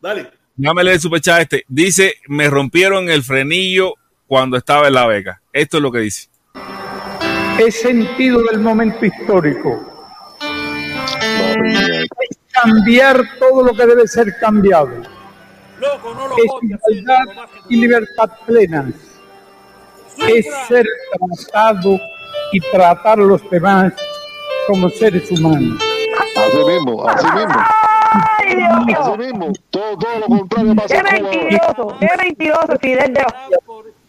Dale. 0.00 0.30
Déjame 0.54 0.84
leer 0.84 0.94
el 0.96 1.00
superchat 1.00 1.40
este. 1.40 1.64
Dice, 1.68 2.14
me 2.28 2.48
rompieron 2.50 3.08
el 3.08 3.22
frenillo 3.22 3.94
cuando 4.26 4.56
estaba 4.58 4.88
en 4.88 4.94
la 4.94 5.06
beca. 5.06 5.40
Esto 5.52 5.78
es 5.78 5.82
lo 5.82 5.90
que 5.90 6.00
dice. 6.00 6.28
He 7.58 7.72
sentido 7.72 8.40
del 8.44 8.60
momento 8.60 9.04
histórico. 9.04 9.84
Es 11.10 12.38
cambiar 12.52 13.20
todo 13.40 13.64
lo 13.64 13.74
que 13.74 13.84
debe 13.84 14.06
ser 14.06 14.38
cambiado. 14.38 14.90
Loco, 15.80 16.14
no 16.14 16.28
lo 16.28 16.36
Es 16.36 16.44
igualdad 16.62 17.48
y 17.68 17.76
libertad 17.76 18.30
plenas. 18.46 18.94
Es 20.18 20.46
ser 20.68 20.86
tratado 21.12 21.98
y 22.52 22.60
tratar 22.60 23.18
a 23.18 23.22
los 23.22 23.48
demás 23.50 23.92
como 24.68 24.88
seres 24.90 25.28
humanos. 25.32 25.82
Así 26.36 26.64
mismo, 26.64 27.08
así 27.08 27.26
mismo. 27.26 27.54
Ay, 28.38 28.54
Dios 28.54 28.86
mío. 28.86 28.98
Así 29.00 29.18
mismo. 29.18 29.52
Todo, 29.70 29.98
todo 29.98 30.18
lo 30.20 30.26
contrario 30.26 30.74
pasa 30.76 30.94
Qué 30.94 31.02
mentiroso, 31.02 31.96
qué 31.98 32.08
mentiroso, 32.18 32.78
Fidel 32.80 33.14
de 33.14 33.24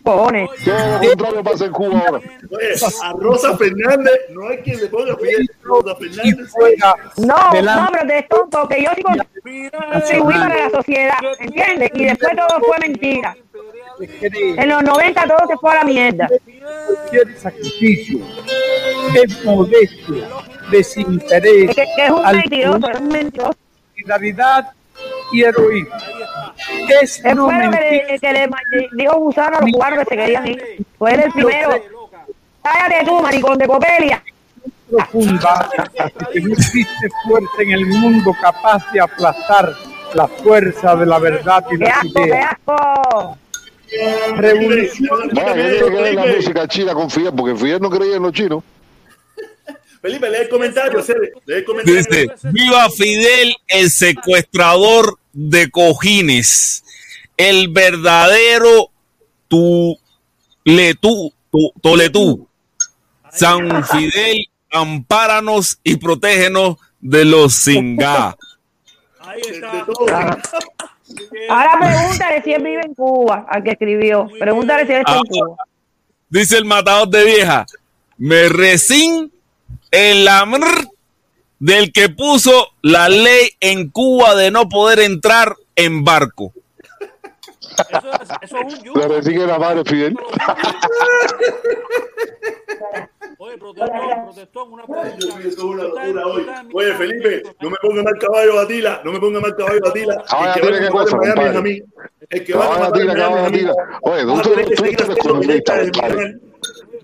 cojones. 0.03 0.49
Todo 0.65 0.77
lo 1.01 1.07
contrario 1.07 1.43
pasa 1.43 1.65
en 1.65 1.71
Cuba 1.71 1.99
ahora. 2.07 2.21
Oye, 2.51 2.73
a 3.03 3.13
Rosa 3.13 3.57
Fernández, 3.57 4.13
no 4.31 4.47
hay 4.47 4.57
quien 4.59 4.79
le 4.79 4.87
ponga 4.87 5.15
Fidel. 5.17 5.49
Rosa 5.63 5.95
Y 5.99 6.09
Fernández. 6.09 6.49
No, 7.17 7.35
no, 7.35 7.51
delante 7.53 7.91
protestón, 7.99 8.49
porque 8.49 8.83
yo 8.83 8.89
sí 8.95 9.03
contribuí 9.03 10.33
para 10.33 10.55
la 10.55 10.69
sociedad, 10.69 11.17
¿entiendes? 11.39 11.91
Y 11.93 12.05
después 12.05 12.35
todo 12.35 12.59
fue 12.65 12.77
mentira. 12.79 13.35
En 14.31 14.69
los 14.69 14.83
90 14.83 15.23
todo 15.27 15.47
se 15.47 15.57
fue 15.57 15.71
a 15.71 15.75
la 15.75 15.83
mierda. 15.83 16.27
cualquier 16.87 17.37
sacrificio 17.37 18.19
es 19.21 19.43
modestia, 19.43 20.27
desinterés, 20.71 21.69
Es 21.69 21.75
que, 21.75 21.85
que 21.95 22.05
es 22.05 22.11
un 22.11 22.23
mentiroso, 22.31 22.89
es 22.89 22.99
un 22.99 23.07
mentiroso. 23.09 23.57
solidaridad 23.93 24.71
y 25.31 25.43
heroísmo. 25.43 25.95
Es 27.01 27.23
Él 27.23 27.35
no 27.35 27.45
fue 27.45 27.65
lo 27.65 27.71
que 27.71 27.79
le, 27.79 28.19
que 28.19 28.33
le 28.33 29.03
dijo 29.03 29.17
gusano 29.17 29.57
a 29.57 29.61
los 29.61 29.71
cubanos 29.71 29.99
que 29.99 30.05
se 30.05 30.15
querían 30.15 30.47
ir. 30.47 30.85
Fue 30.97 31.13
él 31.13 31.21
el 31.21 31.31
primero. 31.31 31.81
Cállate 32.61 33.05
tú, 33.05 33.21
maricón 33.21 33.57
de 33.57 33.67
Copelia. 33.67 34.23
profunda 34.89 35.69
que 36.33 36.41
no 36.41 36.53
existe 36.53 37.09
fuerza 37.23 37.61
en 37.61 37.71
el 37.71 37.85
mundo 37.85 38.35
capaz 38.41 38.91
de 38.91 38.99
aplastar 38.99 39.73
la 40.13 40.27
fuerza 40.27 40.95
de 40.95 41.05
la 41.05 41.19
verdad 41.19 41.63
y 41.71 41.77
las 41.77 42.05
ideas. 42.05 42.55
Revolución. 44.35 45.29
Bueno, 45.33 46.11
la 46.13 46.25
música 46.25 46.67
china 46.67 46.93
con 46.93 47.09
Fidel, 47.09 47.33
porque 47.35 47.55
Fidel 47.55 47.81
no 47.81 47.89
creía 47.89 48.17
en 48.17 48.23
los 48.23 48.33
chinos. 48.33 48.63
Felipe, 50.01 50.29
lee 50.29 50.37
el 50.41 50.49
comentario, 50.49 51.05
lee 51.45 51.55
el 51.55 51.65
comentario. 51.65 51.97
Dice, 51.99 52.27
viva 52.51 52.89
Fidel, 52.89 53.55
el 53.67 53.89
secuestrador 53.91 55.17
de 55.33 55.69
cojines, 55.69 56.83
el 57.35 57.67
verdadero 57.67 58.91
tu 59.49 59.97
letú, 60.63 61.33
tu, 61.51 61.73
toletú. 61.81 62.47
San 63.31 63.85
Fidel, 63.85 64.45
ampáranos 64.71 65.79
y 65.83 65.97
protégenos 65.97 66.77
de 66.99 67.25
los 67.25 67.53
singá. 67.53 68.37
Ahí 69.19 69.41
está. 69.41 69.85
Ahora 71.49 71.77
pregúntale 71.79 72.43
si 72.43 72.53
él 72.53 72.63
vive 72.63 72.81
en 72.85 72.93
Cuba, 72.93 73.45
al 73.49 73.63
que 73.63 73.71
escribió. 73.71 74.27
Pregúntale 74.39 74.85
si 74.85 74.93
él 74.93 74.99
está 74.99 75.17
en 75.17 75.23
Cuba. 75.23 75.57
Dice 76.29 76.57
el 76.57 76.65
matador 76.65 77.09
de 77.09 77.25
vieja, 77.25 77.65
me 78.17 78.49
recín 78.49 79.31
el 79.91 80.27
amr 80.27 80.87
del 81.59 81.91
que 81.91 82.09
puso 82.09 82.69
la 82.81 83.09
ley 83.09 83.49
en 83.59 83.89
Cuba 83.89 84.35
de 84.35 84.51
no 84.51 84.69
poder 84.69 84.99
entrar 84.99 85.55
en 85.75 86.03
barco. 86.03 86.53
Eso 87.89 88.11
es, 88.11 88.29
eso 88.41 88.57
es 88.57 88.73
un 88.73 88.83
yugo. 88.83 89.07
Le 89.07 89.23
sigue 89.23 89.45
la 89.45 89.59
madre 89.59 89.83
Fidel. 89.85 90.17
Oye, 93.37 93.55
una 93.55 93.73
pregunta. 95.87 96.65
Oye, 96.73 96.93
Felipe, 96.95 97.43
no 97.61 97.69
me 97.69 97.77
ponga 97.81 98.03
mal 98.03 98.17
caballo 98.19 98.59
a 98.59 98.67
Tila, 98.67 99.01
no 99.05 99.13
me 99.13 99.19
ponga 99.19 99.39
mal 99.39 99.55
caballo 99.55 99.87
a 99.87 99.93
Tila. 99.93 100.23
Ahora 100.27 100.53
tiene 100.53 100.79
que 100.79 100.89
cosa, 100.89 101.17
compadre. 101.17 101.85
El 102.29 102.43
que 102.45 102.53
va 102.53 102.75
a 102.75 102.79
matar 102.79 103.21
a 103.21 103.49
mí. 103.49 103.61
Oye, 104.01 104.23
tú 104.43 104.53
eres 104.53 105.17
columnista, 105.21 105.79
compadre 105.81 106.48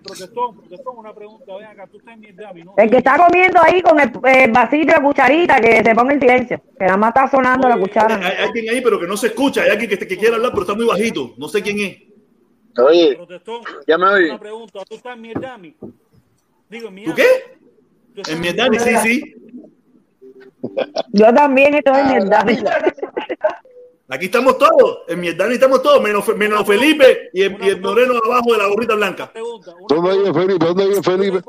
protestón, 0.05 0.55
protestón, 0.55 0.97
una 0.97 1.13
pregunta. 1.13 1.55
Ven 1.57 1.65
acá, 1.65 1.87
tú 1.87 1.97
estás 1.97 2.13
en 2.13 2.21
Miami, 2.21 2.63
¿no? 2.63 2.73
El 2.77 2.89
que 2.89 2.97
está 2.97 3.17
comiendo 3.17 3.59
ahí 3.61 3.81
con 3.81 3.99
el, 3.99 4.11
el 4.23 4.51
vasito 4.51 4.83
y 4.83 4.85
la 4.85 5.01
cucharita, 5.01 5.59
que 5.59 5.83
se 5.83 5.95
ponga 5.95 6.13
en 6.13 6.19
silencio. 6.19 6.61
Que 6.77 6.85
nada 6.85 6.97
más 6.97 7.09
está 7.09 7.29
sonando 7.29 7.67
la 7.67 7.77
cuchara. 7.77 8.15
Hay, 8.15 8.45
alguien 8.45 8.69
ahí, 8.69 8.81
pero 8.81 8.99
que 8.99 9.07
no 9.07 9.17
se 9.17 9.27
escucha. 9.27 9.63
Hay 9.63 9.69
alguien 9.71 9.89
que, 9.89 9.97
que 9.97 10.17
quiere 10.17 10.35
hablar, 10.35 10.51
pero 10.51 10.61
está 10.61 10.75
muy 10.75 10.85
bajito. 10.85 11.33
No 11.37 11.47
sé 11.47 11.61
quién 11.61 11.79
es. 11.79 11.97
Oye, 12.77 13.15
protestón, 13.15 13.61
ya 13.87 13.97
me 13.97 14.05
oye. 14.05 14.29
Una 14.29 14.39
pregunta. 14.39 14.79
¿Tú 14.87 14.95
estás 14.95 15.15
en 15.15 15.21
Miami? 15.21 15.75
Digo, 16.69 16.89
en 16.89 16.95
Miami. 16.95 17.11
¿Tú 17.11 17.15
qué? 17.15 18.31
En 18.31 18.41
Miami, 18.41 18.79
sí, 18.79 18.95
sí. 19.03 19.35
Yo 21.13 21.33
también 21.33 21.75
estoy 21.75 21.99
en 21.99 22.27
Miami. 22.27 22.57
Aquí 24.07 24.25
estamos 24.25 24.57
todos, 24.59 24.99
en 25.07 25.19
mi 25.19 25.29
edad 25.29 25.51
estamos 25.51 25.81
todos, 25.81 25.99
menos, 25.99 26.27
menos 26.35 26.65
Felipe 26.67 27.31
y 27.33 27.41
el, 27.41 27.57
y 27.63 27.69
el, 27.69 27.81
moreno 27.81 28.13
abajo 28.23 28.51
de 28.51 28.57
la 28.59 28.67
gorrita 28.67 28.93
blanca. 28.93 29.31
¿Dónde 29.89 30.17
vive 30.17 30.33
Felipe? 30.33 30.65
¿Dónde 30.65 30.87
vive 30.87 31.03
Felipe? 31.03 31.41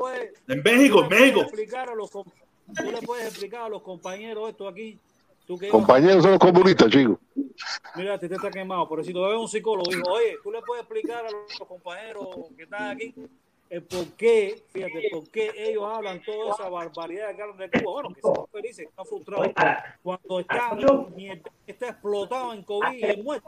En 0.47 0.63
México, 0.63 1.03
en 1.03 1.09
México. 1.09 1.45
¿Tú 2.75 2.91
le 2.91 3.01
puedes 3.03 3.27
explicar 3.27 3.65
a 3.65 3.69
los 3.69 3.83
compañeros 3.83 4.49
esto 4.49 4.67
aquí? 4.67 4.97
¿Tú 5.45 5.59
compañeros 5.69 6.23
son 6.23 6.31
los 6.31 6.39
comunistas, 6.39 6.89
chicos. 6.89 7.17
Mira, 7.95 8.19
te, 8.19 8.25
está 8.25 8.49
quemado, 8.51 8.87
por 8.89 9.05
si 9.05 9.13
tú 9.13 9.21
ves 9.21 9.37
un 9.37 9.47
psicólogo, 9.47 9.89
dijo, 9.89 10.11
oye, 10.11 10.37
¿tú 10.43 10.51
le 10.51 10.61
puedes 10.61 10.83
explicar 10.83 11.25
a 11.25 11.31
los 11.31 11.67
compañeros 11.67 12.27
que 12.57 12.63
están 12.63 12.89
aquí 12.89 13.13
el 13.69 13.83
por 13.83 14.05
qué, 14.13 14.63
fíjate, 14.71 15.09
por 15.11 15.29
qué 15.29 15.51
ellos 15.55 15.83
hablan 15.85 16.21
toda 16.23 16.53
esa 16.53 16.69
barbaridad 16.69 17.35
que 17.35 17.41
hablan 17.41 17.57
de 17.57 17.69
Cuba. 17.69 17.91
Bueno, 17.91 18.09
que 18.09 18.19
están 18.19 18.47
felices, 18.51 18.77
que 18.77 18.89
están 18.89 19.05
frustrados. 19.05 19.47
Cuando 20.01 20.39
está, 20.39 20.77
está 21.65 21.89
explotado 21.89 22.53
en 22.53 22.63
COVID 22.63 22.93
y 22.93 23.03
en 23.03 23.23
muerte. 23.23 23.47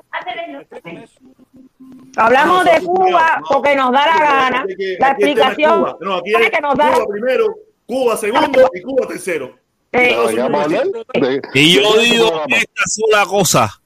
Hablamos 2.17 2.65
de 2.65 2.81
Cuba 2.83 3.41
porque 3.47 3.75
nos 3.75 3.91
da 3.91 4.05
la 4.07 4.17
gana. 4.17 4.65
La 4.99 5.11
explicación 5.11 5.95
no, 6.01 6.15
aquí 6.15 6.33
es 6.33 6.51
que 6.51 6.61
nos 6.61 6.75
da 6.75 6.93
Cuba 6.93 7.07
primero, 7.07 7.55
Cuba 7.85 8.17
segundo 8.17 8.69
y 8.73 8.81
Cuba 8.81 9.07
tercero. 9.07 9.57
Y 11.53 11.75
yo 11.75 11.97
digo 11.97 12.43
esta 12.47 12.83
sola 12.85 13.25
cosa. 13.25 13.81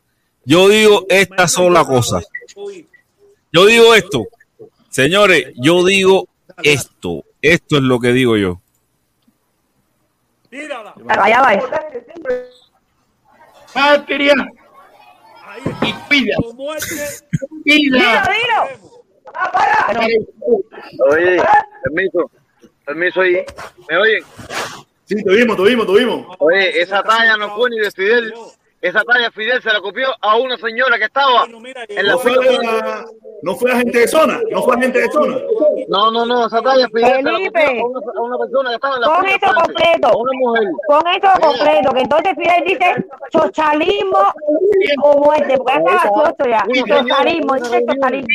Yo 0.46 0.68
digo 0.68 1.06
esta 1.08 1.48
sola 1.48 1.86
cosa. 1.86 2.22
Yo 3.52 3.66
digo 3.66 3.94
esto. 3.94 4.26
Señores, 4.94 5.54
yo 5.56 5.84
digo 5.84 6.28
esto. 6.62 7.24
Esto 7.42 7.78
es 7.78 7.82
lo 7.82 8.00
que 8.00 8.10
digo 8.10 8.38
yo. 8.38 8.62
Allá 11.08 11.42
va. 11.42 11.60
Patria 13.74 14.36
y 15.82 15.94
pida. 16.08 16.36
Pida. 17.64 18.24
Oye, 21.10 21.42
permiso. 21.84 22.32
Permiso 22.86 23.22
ahí. 23.22 23.44
¿Me 23.90 23.98
oyen? 23.98 24.24
Sí, 25.06 25.16
te 25.16 25.36
vimos, 25.36 25.58
te 25.58 25.64
vimos, 25.64 25.88
te 25.88 25.94
vimos. 25.94 26.36
Oye, 26.38 26.82
esa 26.82 27.02
talla 27.02 27.36
no 27.36 27.56
fue 27.56 27.72
ni 27.72 27.80
de 27.80 27.90
Fidel 27.90 28.32
esa 28.84 29.02
talla 29.06 29.32
Fidel 29.32 29.62
se 29.62 29.72
la 29.72 29.80
copió 29.80 30.10
a 30.20 30.36
una 30.36 30.58
señora 30.58 30.98
que 30.98 31.06
estaba 31.06 31.46
en 31.46 32.06
la 32.06 32.14
no 32.14 32.20
fue, 32.20 32.32
la, 32.34 33.06
no 33.42 33.56
fue 33.56 33.72
agente 33.72 34.00
de 34.00 34.08
zona, 34.10 34.42
no 34.52 34.62
fue 34.62 34.76
agente 34.76 35.00
de 35.00 35.10
zona. 35.10 35.38
No, 35.88 36.12
no, 36.12 36.26
no, 36.26 36.48
esa 36.48 36.62
talla 36.62 36.86
Fidel 36.90 37.24
Felipe, 37.24 37.62
se 37.62 37.76
la 37.76 37.82
copió 37.82 37.82
a 37.82 37.84
una, 37.86 37.98
a 37.98 38.22
una, 38.22 38.38
persona 38.40 38.70
que 38.70 38.76
estaba 38.76 38.96
en 38.96 39.02
la 39.02 39.08
Con 39.08 39.26
eso 39.26 39.54
completo, 39.56 40.18
una 40.18 40.32
mujer. 40.38 40.64
Con 40.86 41.08
eso 41.08 41.28
completo, 41.42 41.92
que 41.94 42.02
entonces 42.02 42.34
Fidel 42.36 42.64
dice 42.66 43.06
socialismo 43.32 44.20
o 45.02 45.18
muerte, 45.18 45.58
porque 45.58 45.74
ya 45.74 45.96
estaba 45.96 46.32
chocho 46.36 46.50
ya. 46.50 46.98
Socialismo, 46.98 47.56
dice 47.56 47.86
socialismo. 47.88 48.28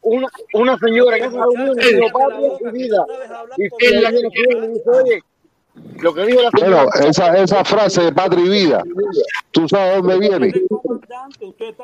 Una, 0.00 0.28
una 0.54 0.78
señora 0.78 1.16
que 1.18 1.30
se 1.30 1.36
reunió 1.36 1.72
en 1.72 2.12
patria 2.12 2.48
y 2.60 2.70
vida. 2.72 3.04
Y 3.58 3.68
Fidel 3.78 4.02
la 4.02 4.10
dice, 4.10 4.90
oye, 4.90 5.22
lo 6.00 6.14
que 6.14 6.26
dijo 6.26 6.42
la 6.42 6.50
bueno, 6.50 6.86
esa, 7.06 7.36
esa 7.36 7.64
frase 7.64 8.02
de 8.02 8.12
patria 8.12 8.44
y 8.44 8.48
vida, 8.48 8.82
¿tú 9.50 9.68
sabes 9.68 9.96
dónde 10.02 10.18
viene? 10.18 10.52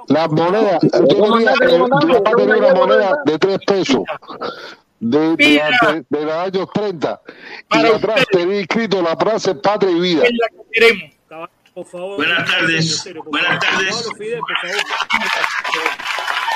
Las 0.08 0.30
monedas, 0.30 0.80
tu 0.80 1.18
papá 1.18 2.30
tenía 2.36 2.56
una 2.56 2.74
moneda 2.74 3.18
de 3.24 3.38
tres 3.38 3.58
pesos 3.66 4.02
de, 5.00 5.18
de, 5.36 5.36
de, 5.36 6.04
de 6.08 6.24
los 6.24 6.34
años 6.34 6.68
30 6.72 7.20
y 7.74 7.86
atrás 7.86 8.24
tenía 8.30 8.60
escrito 8.60 9.02
la 9.02 9.16
frase 9.16 9.54
patria 9.56 9.90
y 9.90 10.00
vida. 10.00 10.24
Buenas 12.16 12.50
tardes. 12.50 13.08
Buenas 13.26 13.58
tardes. 13.58 14.08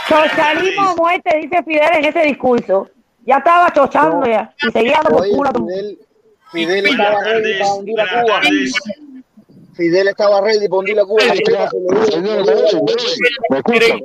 Socialismo 0.09 0.97
muerte, 0.97 1.39
dice 1.43 1.63
Fidel 1.63 1.91
en 1.97 2.05
ese 2.07 2.21
discurso. 2.21 2.89
Ya 3.27 3.37
estaba 3.37 3.71
chochando 3.73 4.27
ya 4.27 4.53
y 4.67 4.71
seguía 4.73 4.99
por 5.03 5.29
culo. 5.29 5.51
Fidel 6.53 6.87
estaba 6.87 7.21
ready 7.23 7.59
para 7.59 7.75
hundir 7.75 8.01
a 8.01 8.23
Cuba. 8.23 8.41
Fidel 9.75 10.09
estaba 10.09 10.41
ready 10.41 10.69
para 10.69 10.79
hundir 10.79 10.99
a 10.99 11.05
Cuba. 11.05 11.23
¿me 13.51 13.59
escuchan? 13.59 14.01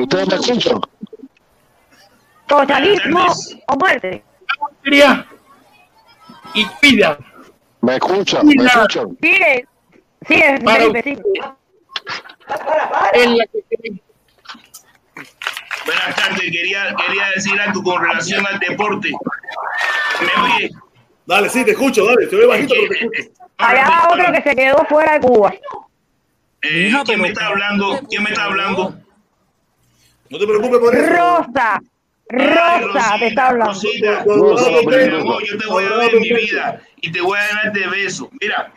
¿Ustedes 0.00 0.28
me 0.28 0.34
escuchan? 0.34 0.80
Socialismo 2.48 3.26
o 3.66 3.76
muerte. 3.76 4.22
Y 6.54 6.66
pida. 6.80 7.18
¿Me 7.80 7.96
escuchan? 7.96 8.46
¿Me 8.46 8.64
escuchan? 8.64 9.18
Sigue, 9.20 9.66
sigue, 10.28 10.58
sigue. 11.02 11.22
En 13.14 13.38
la 13.38 13.46
que 13.46 14.01
Buenas 15.84 16.14
tardes, 16.14 16.40
quería, 16.40 16.94
quería 16.94 17.28
decir 17.34 17.60
algo 17.60 17.82
con 17.82 18.02
relación 18.02 18.46
al 18.46 18.58
deporte. 18.58 19.10
¿Me 20.20 20.42
oye? 20.42 20.70
Dale, 21.26 21.48
sí, 21.48 21.64
te 21.64 21.72
escucho, 21.72 22.04
dale, 22.04 22.26
te 22.26 22.36
veo 22.36 22.48
bajito, 22.48 22.74
pero 22.74 22.88
te 23.10 23.20
escucho. 23.20 23.42
Allá 23.58 24.08
otro 24.10 24.32
que 24.32 24.42
se 24.42 24.56
quedó 24.56 24.84
fuera 24.88 25.14
de 25.14 25.20
Cuba. 25.20 25.54
Eh, 26.62 26.92
¿Quién 27.04 27.20
me 27.20 27.28
está 27.28 27.46
hablando? 27.46 28.00
¿Quién 28.08 28.22
me 28.22 28.30
está 28.30 28.44
hablando? 28.44 28.94
No 30.30 30.38
te 30.38 30.46
preocupes 30.46 30.78
por 30.78 30.94
eso. 30.94 31.06
Rosa. 31.06 31.80
Rosa, 32.28 33.16
te 33.18 33.26
está 33.26 33.48
hablando. 33.48 33.72
Rosita, 33.72 34.24
yo 34.24 35.58
te 35.58 35.66
voy 35.66 35.84
a 35.84 35.96
ver 35.96 36.14
en 36.14 36.20
mi 36.20 36.32
vida 36.32 36.80
y 37.00 37.12
te 37.12 37.20
voy 37.20 37.38
a 37.38 37.46
ganar 37.48 37.72
de 37.72 37.86
beso. 37.88 38.30
Mira, 38.40 38.72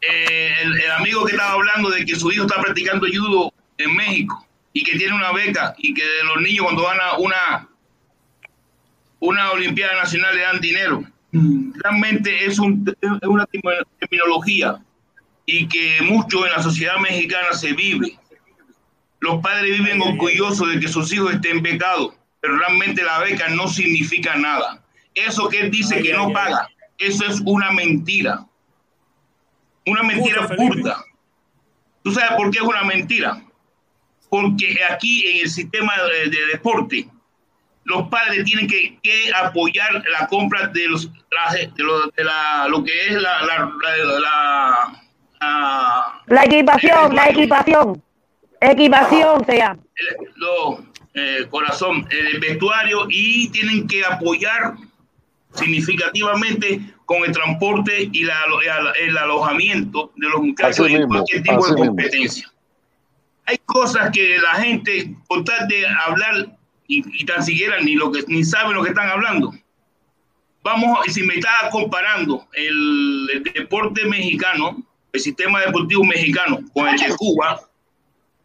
eh, 0.00 0.52
el, 0.62 0.80
el, 0.80 0.90
amigo 0.92 1.24
que 1.24 1.32
estaba 1.32 1.52
hablando 1.52 1.90
de 1.90 2.04
que 2.04 2.14
su 2.14 2.30
hijo 2.30 2.42
está 2.46 2.60
practicando 2.60 3.06
judo 3.06 3.52
en 3.78 3.96
México 3.96 4.46
y 4.72 4.82
que 4.82 4.96
tiene 4.96 5.14
una 5.14 5.32
beca 5.32 5.74
y 5.78 5.92
que 5.94 6.02
de 6.02 6.24
los 6.24 6.42
niños 6.42 6.64
cuando 6.64 6.84
van 6.84 6.98
a 7.00 7.16
una, 7.18 7.68
una 9.20 9.50
Olimpiada 9.52 9.94
Nacional 9.94 10.34
le 10.34 10.42
dan 10.42 10.60
dinero. 10.60 11.04
Realmente 11.32 12.44
es, 12.44 12.58
un, 12.58 12.84
es 13.00 13.28
una 13.28 13.46
terminología 13.98 14.78
y 15.46 15.66
que 15.66 15.98
mucho 16.02 16.46
en 16.46 16.52
la 16.52 16.62
sociedad 16.62 16.98
mexicana 16.98 17.52
se 17.52 17.72
vive. 17.72 18.18
los 19.20 19.40
padres 19.40 19.78
viven 19.78 20.00
orgullosos 20.02 20.68
de 20.68 20.80
que 20.80 20.88
sus 20.88 21.12
hijos 21.12 21.34
estén 21.34 21.62
becados, 21.62 22.14
pero 22.40 22.58
realmente 22.58 23.02
la 23.02 23.20
beca 23.20 23.48
no 23.48 23.68
significa 23.68 24.36
nada. 24.36 24.82
Eso 25.14 25.48
que 25.48 25.60
él 25.60 25.70
dice 25.70 26.02
que 26.02 26.12
no 26.12 26.32
paga, 26.32 26.68
eso 26.98 27.24
es 27.26 27.40
una 27.44 27.70
mentira. 27.70 28.46
Una 29.86 30.02
mentira 30.02 30.48
pura. 30.48 31.04
¿Tú 32.02 32.12
sabes 32.12 32.32
por 32.36 32.50
qué 32.50 32.58
es 32.58 32.64
una 32.64 32.82
mentira? 32.84 33.42
Porque 34.32 34.78
aquí 34.90 35.26
en 35.26 35.42
el 35.42 35.50
sistema 35.50 35.92
de, 36.24 36.46
deporte, 36.50 37.06
los 37.84 38.08
padres 38.08 38.46
tienen 38.46 38.66
que, 38.66 38.98
apoyar 39.44 40.02
la 40.18 40.26
compra 40.26 40.68
de 40.68 40.88
los 40.88 41.12
de 41.12 41.82
lo, 41.82 42.06
de 42.06 42.24
la, 42.24 42.66
lo 42.66 42.82
que 42.82 42.92
es 43.08 43.12
la 43.12 43.42
la, 43.42 43.70
la, 45.38 46.22
la 46.28 46.44
equipación, 46.44 47.14
la 47.14 47.28
equipación. 47.28 48.02
Equipación 48.58 49.44
se 49.44 49.58
llama. 49.58 49.82
Lo, 50.36 50.78
eh, 51.12 51.46
corazón, 51.50 52.08
el 52.08 52.40
vestuario 52.40 53.04
y 53.10 53.50
tienen 53.50 53.86
que 53.86 54.02
apoyar 54.02 54.76
significativamente 55.52 56.80
con 57.04 57.22
el 57.22 57.32
transporte 57.32 58.08
y 58.10 58.24
la, 58.24 58.40
el 58.98 59.18
alojamiento 59.18 60.10
de 60.16 60.28
los 60.30 60.40
muchachos 60.40 60.88
en 60.88 61.06
cualquier 61.06 61.42
tipo 61.42 61.66
de 61.68 61.86
competencia. 61.86 62.51
Hay 63.52 63.58
cosas 63.66 64.10
que 64.12 64.38
la 64.38 64.62
gente, 64.62 65.14
por 65.28 65.44
tal 65.44 65.68
de 65.68 65.86
hablar 65.86 66.56
y, 66.86 67.24
tan 67.26 67.44
siquiera 67.44 67.78
ni 67.80 67.96
lo 67.96 68.10
que 68.10 68.24
ni 68.28 68.44
saben 68.44 68.74
lo 68.74 68.82
que 68.82 68.88
están 68.88 69.10
hablando. 69.10 69.52
Vamos, 70.62 71.00
si 71.08 71.22
me 71.22 71.34
está 71.34 71.68
comparando 71.70 72.48
el, 72.54 73.28
el 73.34 73.42
deporte 73.42 74.06
mexicano, 74.06 74.82
el 75.12 75.20
sistema 75.20 75.60
deportivo 75.60 76.02
mexicano 76.02 76.60
con 76.72 76.88
el 76.88 76.96
de 76.96 77.14
Cuba, 77.14 77.60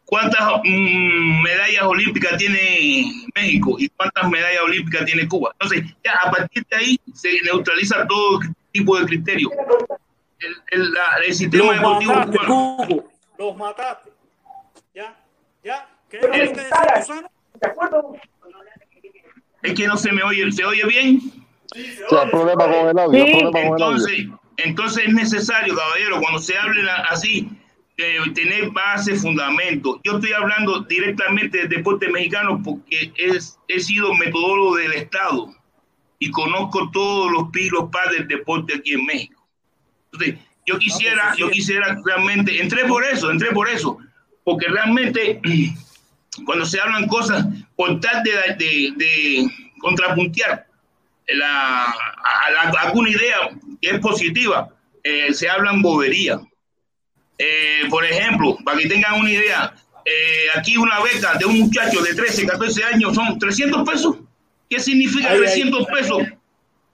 ¿cuántas 0.04 0.40
mm, 0.62 1.42
medallas 1.42 1.84
olímpicas 1.84 2.36
tiene 2.36 3.10
México 3.34 3.76
y 3.78 3.88
cuántas 3.88 4.28
medallas 4.28 4.60
olímpicas 4.62 5.06
tiene 5.06 5.26
Cuba? 5.26 5.52
Entonces, 5.58 5.90
ya 6.04 6.12
a 6.22 6.30
partir 6.30 6.66
de 6.68 6.76
ahí 6.76 7.00
se 7.14 7.40
neutraliza 7.44 8.06
todo 8.06 8.40
tipo 8.72 8.98
de 9.00 9.06
criterio. 9.06 9.50
El, 10.70 10.94
el, 11.24 11.34
sistema 11.34 11.72
deportivo 11.72 12.12
cubano. 12.26 13.04
Los 13.38 13.56
mataste. 13.56 14.17
Ya. 15.62 15.88
¿Qué 16.10 16.18
es 16.18 16.50
Es 19.62 19.74
que 19.74 19.86
no 19.86 19.96
se 19.96 20.12
me 20.12 20.22
oye, 20.22 20.50
¿se 20.52 20.64
oye 20.64 20.84
bien? 20.86 21.20
Sí, 21.74 21.98
problema 22.30 22.64
con 22.64 22.88
el 22.88 22.98
audio. 22.98 23.24
Problema 23.24 23.50
con 23.50 23.76
el 23.76 23.82
audio. 23.82 24.40
Entonces 24.56 25.04
es 25.06 25.14
necesario, 25.14 25.76
caballero, 25.76 26.20
cuando 26.20 26.40
se 26.40 26.56
hable 26.56 26.82
así, 27.08 27.48
eh, 27.96 28.18
tener 28.34 28.70
base, 28.70 29.14
fundamento. 29.16 30.00
Yo 30.04 30.14
estoy 30.14 30.32
hablando 30.32 30.80
directamente 30.80 31.58
del 31.58 31.68
deporte 31.68 32.08
mexicano 32.08 32.60
porque 32.62 33.12
es, 33.16 33.58
he 33.68 33.80
sido 33.80 34.14
metodólogo 34.14 34.76
del 34.76 34.92
Estado 34.94 35.54
y 36.18 36.30
conozco 36.30 36.90
todos 36.92 37.30
los 37.30 37.50
pilos 37.50 37.88
padres 37.92 38.20
del 38.20 38.28
deporte 38.28 38.74
aquí 38.76 38.92
en 38.94 39.04
México. 39.04 39.46
Entonces, 40.12 40.38
yo 40.66 40.78
quisiera, 40.78 41.34
yo 41.36 41.50
quisiera 41.50 42.00
realmente, 42.04 42.60
entré 42.60 42.84
por 42.84 43.04
eso, 43.04 43.30
entré 43.30 43.52
por 43.52 43.68
eso, 43.68 43.98
porque 44.48 44.66
realmente 44.66 45.42
cuando 46.46 46.64
se 46.64 46.80
hablan 46.80 47.06
cosas, 47.06 47.44
por 47.76 48.00
tal 48.00 48.22
de, 48.22 48.30
de, 48.56 48.92
de 48.96 49.46
contrapuntear 49.78 50.66
la, 51.34 51.84
a, 51.84 52.80
alguna 52.80 53.10
idea 53.10 53.50
que 53.82 53.90
es 53.90 53.98
positiva, 54.00 54.70
eh, 55.04 55.34
se 55.34 55.50
hablan 55.50 55.82
bobería. 55.82 56.40
Eh, 57.36 57.82
por 57.90 58.06
ejemplo, 58.06 58.56
para 58.64 58.78
que 58.78 58.88
tengan 58.88 59.20
una 59.20 59.30
idea, 59.30 59.74
eh, 60.06 60.46
aquí 60.56 60.78
una 60.78 60.98
beca 61.00 61.34
de 61.34 61.44
un 61.44 61.60
muchacho 61.60 62.00
de 62.00 62.14
13, 62.14 62.46
14 62.46 62.84
años 62.84 63.14
son 63.14 63.38
300 63.38 63.86
pesos. 63.86 64.16
¿Qué 64.70 64.80
significa 64.80 65.36
300 65.36 65.86
pesos? 65.88 66.22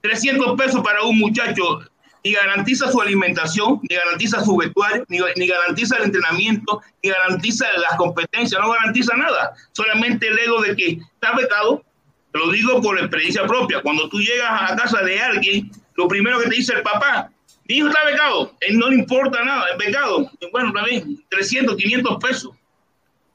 300 0.01 0.59
pesos 0.59 0.83
para 0.83 1.05
un 1.05 1.21
muchacho 1.21 1.89
ni 2.25 2.33
garantiza 2.33 2.91
su 2.91 3.01
alimentación, 3.01 3.81
ni 3.83 3.97
garantiza 3.97 4.43
su 4.43 4.57
vestuario, 4.57 5.05
ni, 5.09 5.19
ni, 5.37 5.47
garantiza 5.47 5.99
el 5.99 6.05
entrenamiento, 6.05 6.81
ni 7.03 7.11
garantiza 7.11 7.67
las 7.77 7.97
competencias, 7.97 8.61
no 8.61 8.71
garantiza 8.71 9.15
nada. 9.15 9.55
Solamente 9.73 10.29
el 10.29 10.39
ego 10.39 10.63
de 10.63 10.75
que 10.75 10.99
está 11.15 11.37
becado 11.37 11.85
lo 12.33 12.51
digo 12.51 12.81
por 12.83 12.99
experiencia 12.99 13.47
propia. 13.47 13.81
Cuando 13.83 14.09
tú 14.09 14.19
llegas 14.19 14.51
a 14.51 14.71
la 14.71 14.77
casa 14.77 15.03
de 15.03 15.21
alguien, 15.21 15.71
lo 15.95 16.09
primero 16.09 16.41
que 16.41 16.49
te 16.49 16.57
dice 16.57 16.75
el 16.75 16.83
papá, 16.83 17.31
mi 17.69 17.77
hijo 17.77 17.89
está 17.89 18.05
becado, 18.05 18.55
él 18.61 18.79
no 18.79 18.89
le 18.91 18.97
importa 18.97 19.43
nada, 19.45 19.67
es 19.71 19.79
becado. 19.79 20.31
Bueno, 20.51 20.73
también 20.73 21.25
300, 21.29 21.77
500 21.77 22.17
pesos. 22.23 22.53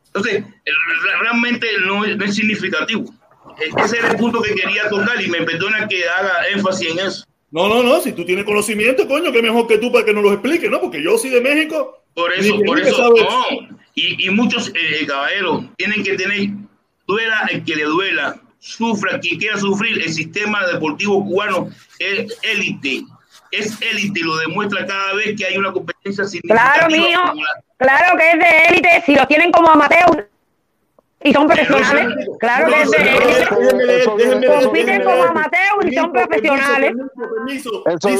Entonces, 0.07 0.43
realmente 1.21 1.67
no 1.85 2.03
es, 2.03 2.35
significativo. 2.35 3.05
Ese 3.83 3.99
era 3.99 4.11
el 4.11 4.17
punto 4.17 4.41
que 4.41 4.55
quería 4.55 4.89
tocar 4.89 5.21
y 5.21 5.27
me 5.29 5.41
perdona 5.43 5.87
que 5.87 6.07
haga 6.07 6.47
énfasis 6.49 6.91
en 6.91 6.99
eso. 6.99 7.28
No, 7.51 7.67
no, 7.67 7.81
no, 7.81 7.99
si 7.99 8.11
tú 8.11 8.25
tienes 8.25 8.45
conocimiento, 8.45 9.07
coño, 9.07 9.31
que 9.31 9.41
mejor 9.41 9.67
que 9.67 9.79
tú 9.79 9.91
para 9.91 10.05
que 10.05 10.13
nos 10.13 10.23
lo 10.23 10.33
expliques, 10.33 10.69
¿no? 10.69 10.79
Porque 10.79 11.01
yo 11.01 11.17
soy 11.17 11.31
de 11.31 11.41
México. 11.41 12.03
Por 12.13 12.31
eso, 12.33 12.59
por 12.65 12.79
eso, 12.79 13.09
no. 13.09 13.77
Y, 13.95 14.27
y 14.27 14.29
muchos 14.29 14.69
eh, 14.69 15.05
caballeros 15.07 15.65
tienen 15.77 16.03
que 16.03 16.15
tener, 16.15 16.49
duela 17.07 17.47
el 17.51 17.63
que 17.63 17.75
le 17.75 17.83
duela, 17.83 18.39
sufra, 18.59 19.19
quien 19.19 19.39
quiera 19.39 19.57
sufrir, 19.57 20.01
el 20.01 20.13
sistema 20.13 20.65
deportivo 20.67 21.25
cubano 21.25 21.69
es 21.97 22.37
élite, 22.43 23.03
es 23.51 23.81
élite, 23.81 24.21
lo 24.21 24.37
demuestra 24.37 24.85
cada 24.85 25.13
vez 25.15 25.35
que 25.35 25.45
hay 25.45 25.57
una 25.57 25.71
competencia 25.71 26.25
significativa. 26.25 26.87
Claro, 26.87 26.95
mío, 26.95 27.19
claro 27.77 28.17
que 28.17 28.31
es 28.31 28.39
de 28.39 28.63
élite, 28.69 29.03
si 29.05 29.15
lo 29.15 29.25
tienen 29.27 29.51
como 29.51 29.69
amateur 29.69 30.28
y 31.21 31.33
son 31.33 31.47
profesionales, 31.47 32.27
claro 32.39 32.67
que 32.67 32.81
élite. 32.81 34.05
Compiten 34.63 35.03
como 35.03 35.23
amateur 35.23 35.87
y 35.87 35.95
son 35.95 36.11
profesionales. 36.11 36.93
Antes, 37.85 38.15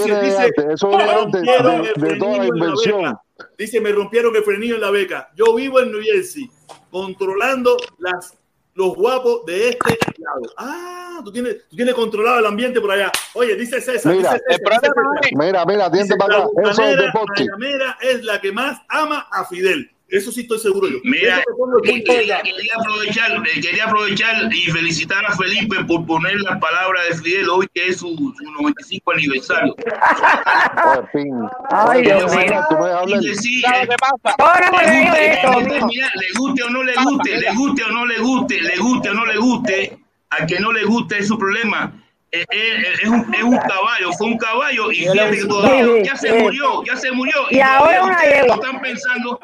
eso 0.58 1.00
antes 1.00 1.42
de, 1.42 2.16
toda 2.18 2.38
la 2.38 2.46
invención. 2.46 3.18
Dice, 3.58 3.80
me 3.80 3.92
rompieron 3.92 4.36
el 4.36 4.44
frenillo 4.44 4.76
en 4.76 4.82
la 4.82 4.92
beca. 4.92 5.30
Yo 5.36 5.56
vivo 5.56 5.80
en 5.80 5.92
New 5.92 6.02
Jersey, 6.02 6.50
controlando 6.92 7.78
las 8.00 8.34
los 8.80 8.96
guapos 8.96 9.46
de 9.46 9.70
este 9.70 9.98
lado. 10.18 10.42
Ah, 10.58 11.20
tú 11.24 11.34
tienes, 11.34 11.68
tú 11.68 11.76
tienes 11.76 11.94
controlado 11.94 12.40
el 12.40 12.46
ambiente 12.46 12.80
por 12.80 12.92
allá. 12.92 13.12
Oye, 13.34 13.56
dice 13.56 13.82
César. 13.82 14.16
Mira, 14.16 14.34
dice 14.34 14.62
César, 14.64 14.94
mira, 15.34 15.66
mira, 15.66 15.90
dice, 15.90 16.16
para 16.16 16.38
acá. 16.38 16.48
Eso 16.70 16.84
es 16.84 18.16
es 18.16 18.24
la 18.24 18.40
que 18.40 18.54
más 18.54 18.82
ama 18.88 19.28
a 19.32 19.44
Fidel. 19.46 19.92
Eso 20.10 20.32
sí 20.32 20.42
estoy 20.42 20.58
seguro 20.58 20.88
yo. 20.88 20.98
Mira, 21.04 21.44
quería, 21.84 22.42
quería, 22.42 22.74
aprovechar, 22.80 23.32
eh, 23.32 23.62
quería 23.62 23.86
aprovechar 23.86 24.52
y 24.52 24.72
felicitar 24.72 25.24
a 25.24 25.36
Felipe 25.36 25.84
por 25.86 26.04
poner 26.08 26.36
las 26.40 26.60
palabras 26.60 27.04
de 27.10 27.16
Fidel 27.18 27.48
hoy 27.50 27.68
que 27.72 27.90
es 27.90 27.98
su, 27.98 28.08
su 28.16 28.52
95 28.52 29.12
aniversario. 29.12 29.76
Ay, 31.70 32.02
Dios 32.02 32.36
mío. 32.36 32.64
Le 36.16 36.40
guste 36.40 36.64
o 36.64 36.70
no 36.72 36.84
le 36.84 36.94
guste, 36.96 37.38
le 37.38 37.54
guste 37.54 37.84
o 37.84 37.90
no 37.90 38.06
le 38.06 38.20
guste, 38.20 38.62
le 38.62 38.78
guste 38.78 39.10
o 39.10 39.14
no 39.14 39.26
le 39.26 39.38
guste, 39.38 40.00
a 40.32 40.46
que 40.48 40.60
no 40.60 40.72
le 40.72 40.86
guste 40.86 41.20
es 41.20 41.28
su 41.28 41.38
problema. 41.38 41.94
Es, 42.32 42.46
es, 42.50 43.04
es, 43.04 43.10
un, 43.10 43.34
es, 43.34 43.44
un, 43.44 43.58
caballo, 43.58 44.12
fue 44.18 44.28
un 44.28 44.38
caballo 44.38 44.92
y 44.92 44.98
fíjate 44.98 45.38
que 45.38 45.46
todavía 45.46 46.04
ya 46.04 46.16
se 46.16 46.34
murió, 46.34 46.84
ya 46.84 46.96
se 46.96 47.12
murió. 47.12 47.34
Y, 47.50 47.58
y 47.58 47.60
ahora 47.60 48.04
una 48.04 48.24
están 48.24 48.82
pensando 48.82 49.40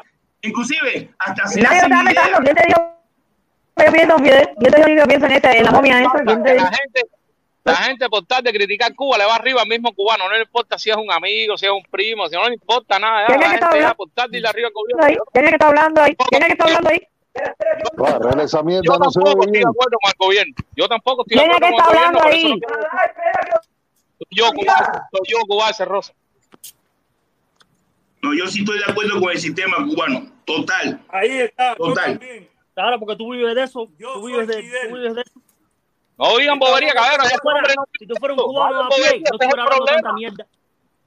Inclusive, 0.46 1.10
hasta 1.18 1.46
si 1.48 1.60
Nadie 1.60 1.78
está 1.78 2.04
pensando, 2.04 2.38
¿quién 2.44 2.56
te 2.56 2.66
dio? 2.66 2.96
Yo 3.78 3.92
pienso, 3.92 4.16
yo 4.58 4.70
te 4.70 4.90
digo, 4.90 5.04
pienso 5.06 5.26
en, 5.26 5.32
este, 5.32 5.58
en 5.58 5.64
la 5.64 5.70
momia 5.70 6.00
esa. 6.00 6.24
¿quién 6.24 6.42
te 6.42 6.54
la 6.54 6.72
gente, 6.72 7.00
la 7.64 7.76
gente 7.76 8.08
por 8.08 8.24
tal 8.24 8.42
de 8.42 8.52
criticar 8.52 8.94
Cuba 8.94 9.18
le 9.18 9.26
va 9.26 9.34
arriba 9.34 9.60
al 9.62 9.68
mismo 9.68 9.92
cubano, 9.92 10.28
no 10.28 10.34
le 10.34 10.42
importa 10.42 10.78
si 10.78 10.88
es 10.88 10.96
un 10.96 11.10
amigo, 11.10 11.58
si 11.58 11.66
es 11.66 11.72
un 11.72 11.82
primo, 11.90 12.28
si 12.28 12.36
no 12.36 12.48
le 12.48 12.54
importa 12.54 12.98
nada. 12.98 13.26
¿Quién 13.26 13.42
es 13.42 13.48
que 13.48 13.54
está 13.54 13.68
hablando? 13.68 13.94
Por 13.96 14.10
tal 14.10 14.30
de 14.30 14.48
arriba 14.48 14.68
al 14.68 14.74
gobierno. 14.74 15.24
¿Quién 15.32 15.44
es 15.44 15.50
que 15.50 15.56
está 15.56 15.68
hablando 15.68 16.00
ahí? 16.00 16.16
¿Quién 16.16 16.42
es 16.42 16.46
que 16.46 16.52
está 16.52 16.64
hablando 16.64 16.90
ahí? 16.90 17.08
Claro, 17.96 18.40
esa 18.40 18.62
mierda 18.62 18.82
yo 18.82 18.92
no 18.92 18.98
tampoco 18.98 19.42
estoy 19.42 19.60
de 19.60 19.68
acuerdo 19.68 19.98
con 20.00 20.10
el 20.10 20.16
gobierno. 20.18 20.54
Yo 20.74 20.88
tampoco 20.88 21.24
estoy 21.26 21.38
de 21.38 21.44
acuerdo 21.44 21.60
con 21.60 21.74
el 21.74 21.84
gobierno. 21.84 22.20
¿Quién 22.20 22.32
es 22.32 22.60
que 22.60 22.60
está 22.60 22.64
hablando 22.64 22.72
ahí? 22.72 23.52
Soy 24.18 24.28
yo, 24.30 24.52
Cuba, 24.52 25.08
soy 25.10 25.20
yo, 25.28 25.38
Cuba, 25.46 25.84
Rosa. 25.84 26.14
No, 28.22 28.34
yo 28.34 28.46
sí 28.46 28.60
estoy 28.60 28.78
de 28.78 28.84
acuerdo 28.88 29.20
con 29.20 29.30
el 29.30 29.38
sistema 29.38 29.76
cubano. 29.84 30.35
Total. 30.46 31.00
Ahí 31.08 31.40
está. 31.40 31.74
Total. 31.74 32.20
Claro, 32.72 32.98
porque 33.00 33.16
tú 33.16 33.32
vives 33.32 33.54
de 33.54 33.62
eso. 33.62 33.88
Yo 33.98 34.14
tú 34.14 34.26
vives 34.26 34.46
de, 34.46 34.54
tú 34.88 34.96
vives 34.96 35.14
de 35.14 35.20
eso. 35.20 35.40
No 36.18 36.36
digan 36.38 36.58
bobería, 36.58 36.94
cabrón. 36.94 37.26
Si 37.98 38.06
tú 38.06 38.14
fueras 38.18 38.38
un 38.38 38.44
cubano 38.44 38.84
a 38.84 38.88
pie, 38.88 39.22
no 39.30 39.38
te 39.38 39.48
fuera 39.48 39.66
tanta 39.86 40.12
mierda. 40.12 40.46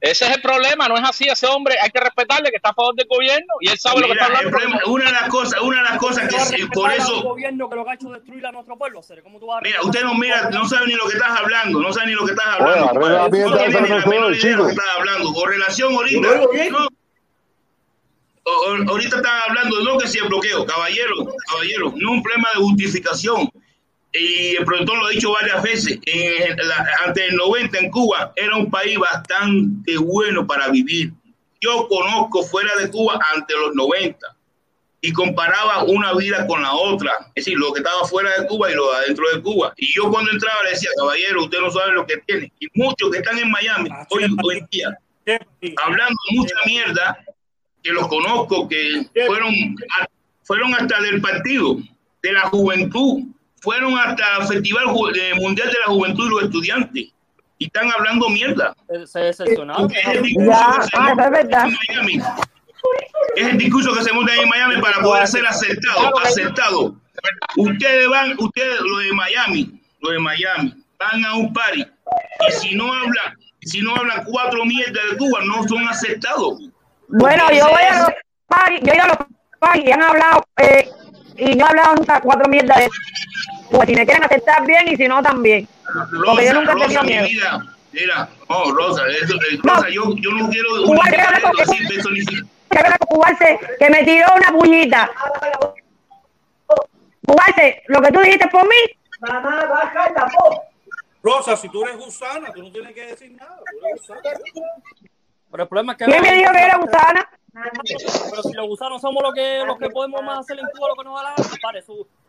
Ese 0.00 0.24
es 0.24 0.36
el 0.36 0.40
problema, 0.40 0.88
no 0.88 0.96
es 0.96 1.04
así. 1.04 1.28
Ese 1.28 1.46
hombre 1.46 1.74
hay 1.80 1.90
que 1.90 2.00
respetarle 2.00 2.50
que 2.50 2.56
está 2.56 2.70
a 2.70 2.74
favor 2.74 2.94
del 2.94 3.06
gobierno 3.06 3.54
y 3.60 3.68
él 3.68 3.78
sabe 3.78 4.00
lo 4.00 4.06
que 4.06 4.12
está 4.12 4.26
hablando. 4.26 4.50
Problema, 4.50 4.80
una 4.86 5.04
de 5.04 5.12
las 5.12 5.28
cosas, 5.28 5.60
una 5.60 5.76
de 5.76 5.82
las 5.84 5.98
cosas 5.98 6.28
que 6.28 6.36
es, 6.36 6.66
por 6.72 6.90
eso. 6.90 7.22
gobierno 7.22 7.68
que 7.68 7.76
lo 7.76 7.88
ha 7.88 7.94
hecho 7.94 8.08
destruir 8.10 8.46
a 8.46 8.52
nuestro 8.52 8.78
pueblo, 8.78 9.02
¿cómo 9.22 9.38
tú 9.38 9.46
vas 9.46 9.58
a 9.58 9.60
mira, 9.60 9.82
usted 9.82 10.02
no 10.02 10.14
mira, 10.14 10.48
no 10.50 10.66
sabe 10.66 10.86
ni 10.86 10.94
lo 10.94 11.06
que 11.06 11.16
estás 11.16 11.38
hablando, 11.38 11.80
no 11.80 11.92
sabe 11.92 12.06
ni 12.06 12.12
lo 12.14 12.24
que 12.24 12.32
estás 12.32 12.46
hablando. 12.46 12.94
Bueno, 12.94 13.18
no 13.18 13.30
tiene 13.30 13.80
ni 13.80 13.88
la 13.88 14.06
menor 14.06 14.34
idea 14.34 14.50
de 14.50 14.56
lo 14.56 14.64
que 14.64 14.70
estás 14.70 14.86
hablando. 14.96 15.32
Con 15.34 15.50
relación 15.50 15.92
ahorita, 15.92 16.28
no, 16.70 16.88
ahorita 18.44 19.16
están 19.16 19.42
hablando, 19.48 19.82
no 19.82 19.98
que 19.98 20.08
si 20.08 20.18
el 20.18 20.28
bloqueo, 20.28 20.64
caballero, 20.64 21.14
caballero, 21.50 21.92
no 21.96 22.12
un 22.12 22.22
problema 22.22 22.48
de 22.54 22.60
justificación. 22.60 23.50
Y 24.12 24.56
el 24.56 24.64
productor 24.64 24.98
lo 24.98 25.06
ha 25.06 25.10
dicho 25.10 25.32
varias 25.32 25.62
veces, 25.62 25.98
en 26.04 26.56
ante 27.06 27.26
el 27.26 27.36
90 27.36 27.78
en 27.78 27.90
Cuba 27.90 28.32
era 28.34 28.56
un 28.56 28.68
país 28.68 28.98
bastante 28.98 29.96
bueno 29.98 30.46
para 30.46 30.68
vivir. 30.68 31.12
Yo 31.60 31.86
conozco 31.88 32.42
fuera 32.42 32.74
de 32.76 32.90
Cuba 32.90 33.20
ante 33.34 33.54
los 33.54 33.74
90 33.74 34.18
y 35.02 35.12
comparaba 35.12 35.84
una 35.84 36.12
vida 36.14 36.46
con 36.46 36.62
la 36.62 36.74
otra, 36.74 37.12
es 37.34 37.46
decir, 37.46 37.58
lo 37.58 37.72
que 37.72 37.80
estaba 37.80 38.04
fuera 38.04 38.30
de 38.38 38.46
Cuba 38.46 38.70
y 38.70 38.74
lo 38.74 38.90
de 38.90 38.96
adentro 38.98 39.24
de 39.32 39.42
Cuba. 39.42 39.72
Y 39.76 39.94
yo 39.94 40.10
cuando 40.10 40.30
entraba 40.30 40.62
le 40.64 40.70
decía, 40.70 40.90
caballero, 40.96 41.44
usted 41.44 41.60
no 41.60 41.70
sabe 41.70 41.92
lo 41.92 42.06
que 42.06 42.16
tiene. 42.26 42.52
Y 42.58 42.66
muchos 42.74 43.10
que 43.10 43.18
están 43.18 43.38
en 43.38 43.50
Miami 43.50 43.90
hoy, 44.10 44.24
hoy 44.42 44.58
en 44.58 44.68
día, 44.70 44.98
hablando 45.84 46.16
mucha 46.32 46.54
mierda, 46.66 47.24
que 47.82 47.92
los 47.92 48.08
conozco, 48.08 48.68
que 48.68 49.06
fueron, 49.26 49.54
fueron 50.42 50.74
hasta 50.74 51.00
del 51.00 51.20
partido, 51.20 51.78
de 52.22 52.32
la 52.32 52.42
juventud, 52.42 53.24
fueron 53.60 53.98
hasta 53.98 54.24
el 54.40 54.46
Festival 54.46 54.86
Mundial 54.86 55.68
de 55.68 55.78
la 55.86 55.92
Juventud 55.92 56.26
y 56.26 56.30
los 56.30 56.42
Estudiantes. 56.44 57.12
Y 57.58 57.66
están 57.66 57.90
hablando 57.92 58.28
mierda. 58.30 58.74
Se 59.04 59.18
decepcionaron. 59.20 59.92
Es 63.36 63.46
el 63.46 63.58
discurso 63.58 63.92
que 63.92 64.02
se 64.02 64.12
monta 64.12 64.34
en 64.34 64.48
Miami 64.48 64.80
para 64.80 65.02
poder 65.02 65.26
ser 65.28 65.46
aceptado, 65.46 66.18
aceptado. 66.20 66.94
Ustedes 67.56 68.08
van, 68.08 68.34
ustedes, 68.38 68.80
los 68.80 69.04
de 69.04 69.12
Miami, 69.12 69.80
los 70.00 70.12
de 70.12 70.18
Miami, 70.18 70.74
van 70.98 71.24
a 71.24 71.34
un 71.34 71.52
party 71.52 71.84
y 72.48 72.52
si 72.52 72.74
no 72.74 72.92
hablan, 72.92 73.36
si 73.62 73.82
no 73.82 73.94
hablan 73.94 74.24
cuatro 74.24 74.64
mierdas 74.64 75.02
de 75.10 75.16
Cuba, 75.18 75.40
no 75.44 75.66
son 75.68 75.86
aceptados. 75.88 76.58
Bueno, 77.12 77.50
yo 77.50 77.68
voy 77.68 77.82
a 77.82 77.98
los 77.98 78.10
party, 78.46 78.80
yo 78.82 78.92
he 78.92 78.96
ido 78.96 79.04
a 79.04 79.08
los 79.08 79.16
party 79.58 79.82
y 79.86 79.92
han 79.92 80.02
hablado, 80.02 80.44
eh, 80.58 80.88
y 81.36 81.54
no 81.56 81.66
he 81.66 81.68
hablado 81.68 81.96
nunca 81.96 82.20
cuatro 82.20 82.48
mierdas 82.48 82.78
de 82.78 82.88
Cuba. 83.68 83.86
Si 83.86 83.94
me 83.94 84.04
quieren 84.04 84.24
aceptar 84.24 84.64
bien 84.66 84.88
y 84.88 84.96
si 84.96 85.08
no 85.08 85.22
también. 85.22 85.68
Rosa, 86.12 86.42
yo 86.42 86.54
nunca 86.54 86.72
he 86.72 86.80
tenido 86.80 87.02
miedo. 87.02 87.26
Mira, 87.92 88.28
oh, 88.46 88.70
Rosa, 88.70 89.02
eso, 89.08 89.34
Rosa, 89.64 89.88
yo, 89.88 90.14
yo 90.16 90.30
no 90.30 90.48
quiero 90.48 90.68
personificado 91.90 92.50
que 93.78 93.90
me 93.90 94.04
tiró 94.04 94.26
una 94.36 94.52
puñita. 94.52 95.10
Cubarse, 97.26 97.82
lo 97.88 98.00
que 98.00 98.12
tú 98.12 98.20
dijiste 98.20 98.48
por 98.48 98.62
mí. 98.64 98.76
Mamá, 99.20 99.66
baja 99.66 100.06
el 100.06 100.14
Rosa, 101.22 101.56
si 101.56 101.68
tú 101.68 101.82
eres 101.84 101.96
gusana, 101.96 102.52
tú 102.52 102.62
no 102.62 102.72
tienes 102.72 102.94
que 102.94 103.06
decir 103.06 103.32
nada. 103.32 103.58
Pero 105.50 105.62
el 105.62 105.68
problema 105.68 105.92
es 105.92 105.98
que. 105.98 106.04
¿Quién 106.04 106.22
me 106.22 106.32
dijo 106.32 106.52
que 106.52 106.58
era 106.58 106.76
gusana? 106.76 107.28
Pero 107.52 108.42
si 108.42 108.52
los 108.52 108.66
gusanos 108.68 109.00
somos 109.00 109.22
los 109.22 109.34
que, 109.34 109.64
los 109.66 109.76
que 109.76 109.90
podemos 109.90 110.22
más 110.22 110.38
hacer 110.38 110.58
en 110.58 110.66
Cuba 110.66 110.88
lo 110.88 110.94
que 110.94 111.04
nos 111.04 111.16
da 111.16 111.30
la 111.30 111.34
gana, 111.34 111.80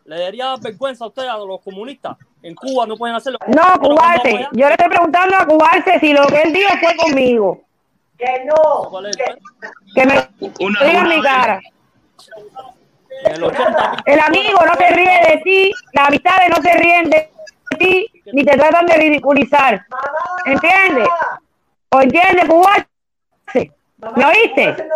le 0.05 0.19
daría 0.19 0.55
vergüenza 0.59 1.05
a 1.05 1.07
usted 1.07 1.27
a 1.27 1.37
los 1.37 1.61
comunistas. 1.61 2.17
En 2.41 2.55
Cuba 2.55 2.87
no 2.87 2.97
pueden 2.97 3.15
hacerlo. 3.15 3.37
No, 3.47 3.79
Cubarse. 3.79 4.47
Yo 4.51 4.67
le 4.67 4.73
estoy 4.73 4.89
preguntando 4.89 5.35
a 5.37 5.45
Cubarse 5.45 5.99
si 5.99 6.13
lo 6.13 6.25
que 6.25 6.41
él 6.41 6.53
dijo 6.53 6.69
fue 6.79 6.95
conmigo. 6.97 7.61
Que 8.17 8.45
no. 8.45 8.89
Que, 9.93 10.05
me 10.05 10.29
diga 10.39 11.01
en 11.01 11.07
mi 11.07 11.21
cara. 11.21 11.61
El 14.05 14.19
amigo 14.19 14.59
no 14.65 14.73
se 14.75 14.87
ríe 14.89 15.19
de 15.29 15.41
ti, 15.43 15.71
las 15.93 16.07
amistades 16.07 16.49
no 16.49 16.55
se 16.63 16.73
ríen 16.77 17.09
de 17.09 17.29
ti, 17.77 18.07
ni 18.33 18.43
te 18.43 18.57
tratan 18.57 18.87
de 18.87 18.95
ridiculizar. 18.95 19.85
¿Entiendes? 20.45 21.07
¿O 21.89 22.01
entiendes, 22.01 22.45
Cuba? 22.47 22.87
¿Me 24.15 24.25
oíste? 24.25 24.87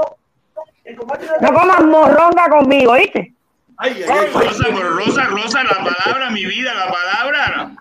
No 1.42 1.54
comas 1.54 1.84
morronga 1.84 2.50
conmigo, 2.50 2.92
¿oíste? 2.94 3.34
Ay, 3.78 4.04
ay, 4.08 4.28
Rosa, 4.34 4.70
Rosa, 4.70 5.26
Rosa, 5.26 5.64
la 5.64 5.78
palabra, 5.84 6.30
mi 6.32 6.46
vida, 6.46 6.74
la 6.74 6.92
palabra. 6.92 7.76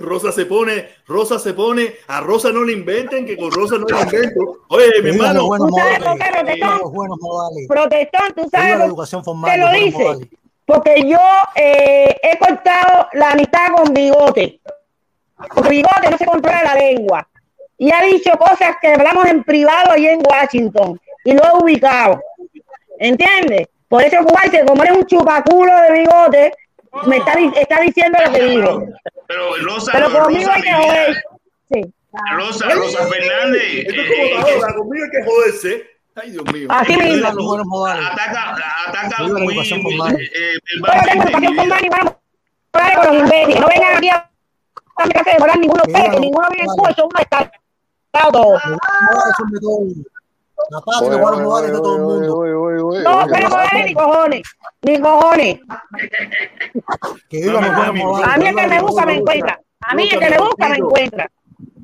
Rosa 0.00 0.32
se 0.32 0.46
pone, 0.46 0.88
Rosa 1.06 1.38
se 1.38 1.54
pone, 1.54 1.94
a 2.08 2.20
Rosa 2.20 2.50
no 2.50 2.64
le 2.64 2.72
inventen, 2.72 3.26
que 3.26 3.36
con 3.36 3.50
Rosa 3.50 3.76
no 3.78 3.86
le 3.86 4.00
invento. 4.00 4.58
Oye, 4.68 5.02
mi 5.02 5.10
hermano. 5.10 5.48
Protestón, 7.68 8.34
tú 8.34 8.48
sabes. 8.50 8.78
La 8.78 8.84
educación 8.86 9.24
formal, 9.24 9.50
te 9.50 9.58
lo 9.58 9.70
dice. 9.72 10.28
Porque 10.66 11.06
yo 11.06 11.18
eh, 11.54 12.16
he 12.22 12.38
cortado 12.38 13.08
la 13.12 13.32
amistad 13.32 13.68
con 13.76 13.92
bigote. 13.92 14.60
Con 15.48 15.68
bigote 15.68 16.10
no 16.10 16.16
se 16.16 16.24
controla 16.24 16.62
la 16.62 16.74
lengua. 16.74 17.28
Y 17.78 17.92
ha 17.92 18.02
dicho 18.02 18.30
cosas 18.38 18.76
que 18.80 18.88
hablamos 18.88 19.26
en 19.26 19.42
privado 19.42 19.92
ahí 19.92 20.06
en 20.06 20.22
Washington. 20.26 21.00
Y 21.24 21.32
lo 21.32 21.42
he 21.42 21.62
ubicado. 21.62 22.20
¿Entiendes? 22.98 23.68
Por 23.88 24.02
eso, 24.02 24.18
como 24.66 24.82
eres 24.82 24.96
un 24.96 25.06
chupaculo 25.06 25.72
de 25.82 25.92
bigote, 25.92 26.52
me 27.06 27.16
está, 27.16 27.34
está 27.56 27.80
diciendo 27.80 28.18
lo 28.24 28.32
que 28.32 28.42
digo. 28.44 28.86
Pero 29.26 29.56
Rosa, 29.62 29.92
Pero 29.92 30.10
conmigo 30.10 30.50
hay 30.50 30.62
que 30.62 30.72
joder. 30.72 31.24
Sí. 31.72 31.94
Rosa, 32.36 32.68
Rosa 32.70 33.06
Fernández. 33.06 33.86
Esto 33.86 34.00
es 34.00 34.40
como 34.46 34.66
la 34.66 34.74
conmigo 34.74 35.04
hay 35.04 35.10
que 35.10 35.24
joderse. 35.24 35.90
Ay, 36.16 36.30
Dios 36.30 36.44
mío. 36.52 36.68
Así 36.70 36.96
mismo. 36.96 37.28
Ataca, 37.28 38.56
ataca 38.86 39.22
muy, 39.24 39.42
muy 39.42 39.58
eh, 39.58 40.58
con 42.94 43.06
los 43.06 43.24
imbéciles. 43.24 43.60
No 43.60 43.66
vengan 43.66 43.96
aquí 43.96 44.08
a 44.08 44.30
me 45.06 45.32
de 45.32 45.38
volar 45.38 45.58
ninguno 45.58 45.82
ninguno 46.20 46.48
viene 46.50 46.66
en 46.68 46.76
curso, 46.76 47.06
uno 47.06 47.20
está 47.20 47.50
todo. 48.32 48.58
La 50.70 50.80
paz 50.80 51.00
de 51.02 51.10
los 51.10 51.40
modales 51.40 51.72
de 51.72 51.78
todo 51.78 51.96
el 51.96 52.02
mundo. 52.02 53.02
No, 53.02 53.26
pero 53.30 53.48
ni 53.84 53.94
cojones. 53.94 54.42
Ni 54.82 55.00
cojones. 55.00 55.58
Que 57.28 57.40
viva 57.40 57.60
los 57.60 57.76
buenos 57.76 57.94
modales. 57.94 58.28
A 58.32 58.38
mí 58.38 58.46
el 58.46 58.56
que 58.56 58.66
me 58.66 58.80
busca 58.80 59.06
me 59.06 59.14
encuentra. 59.16 59.60
A 59.80 59.94
mí 59.94 60.08
el 60.10 60.18
que 60.18 60.30
me 60.30 60.38
busca 60.38 60.68
me 60.68 60.76
encuentra. 60.76 61.30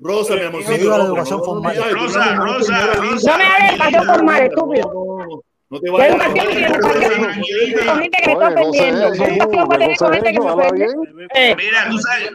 Rosa, 0.02 0.34
mi 0.34 0.42
amor. 0.42 0.65
Que 0.65 0.78
viva 0.78 0.99
la 0.99 1.05
educación 1.05 1.44
formal. 1.44 1.76
Rosa, 1.76 2.34
Rosa, 2.36 2.94
Rosa. 2.94 3.31
No 3.33 3.39
me 3.39 3.44
hagas 3.44 3.73
educación 3.73 4.07
formal, 4.07 4.42
estúpido. 4.42 5.42
No 5.70 5.78
te 5.78 5.89
vayas 5.89 6.20
a 6.20 6.26
con 6.26 6.36
gente 6.36 6.57
que 6.57 8.26
me 8.26 8.32
está 8.32 8.49
ofendiendo. 8.49 9.07
Educación 9.07 9.97
con 9.99 10.12
gente 10.12 10.32
que 10.32 10.39
ofende. 10.40 11.57
Mira, 11.57 11.89
tú 11.89 11.99
sabes, 11.99 12.32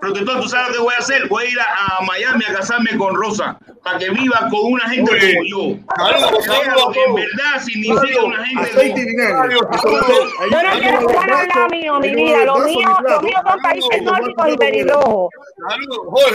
protector, 0.00 0.40
tú 0.40 0.48
sabes 0.48 0.68
lo 0.68 0.74
que 0.74 0.80
voy 0.80 0.94
a 0.94 0.98
hacer. 0.98 1.28
Voy 1.28 1.44
a 1.44 1.48
ir 1.50 1.58
a, 1.60 2.02
Miami 2.06 2.42
a 2.48 2.54
casarme 2.54 2.96
con 2.96 3.14
Rosa 3.14 3.58
para 3.84 3.98
que 3.98 4.08
viva 4.08 4.48
con 4.50 4.72
una 4.72 4.88
gente 4.88 5.10
como 5.10 5.44
yo. 5.46 5.78
Claro, 5.94 6.90
que 6.92 7.04
en 7.04 7.14
verdad 7.16 7.62
significa 7.62 8.24
una 8.24 8.46
gente 8.46 8.70
como 8.72 9.98
Yo 10.50 10.62
no 10.62 10.80
quiero 10.80 11.00
jugar 11.00 11.32
al 11.32 11.48
lado 11.48 11.68
mío, 11.68 12.00
mi 12.00 12.14
vida. 12.14 12.44
Lo 12.46 12.58
mío, 12.60 12.88
lo 13.02 13.20
mío 13.20 13.36
son 13.46 13.60
países 13.60 14.02
nórdicos 14.02 14.48
y 14.48 14.56
pelirrojos. 14.56 15.30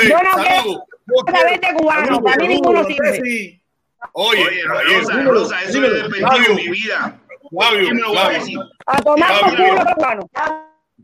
Yo 0.08 0.18
no 0.22 0.44
quiero 0.44 1.40
saber 1.40 1.60
de 1.60 1.74
cubano. 1.76 2.22
Para 2.22 2.38
mí 2.38 2.48
ninguno 2.50 2.84
sirve. 2.84 3.65
Oye, 4.14 4.44
Oye 4.44 4.64
Rosa, 4.64 5.24
Rosa, 5.24 5.64
eso 5.64 5.82
despedido 5.82 6.36
en 6.50 6.56
mi 6.56 6.70
vida. 6.70 7.22
Fabio, 7.58 7.88
¿Qué 7.88 7.94
me 7.94 8.02
lo 8.02 8.10
voy 8.10 8.18
a 8.18 8.30
decir? 8.30 8.60
A 8.86 9.02
tomar 9.02 9.40
por 9.40 9.50
culo, 9.52 9.82
hermano. 9.82 10.30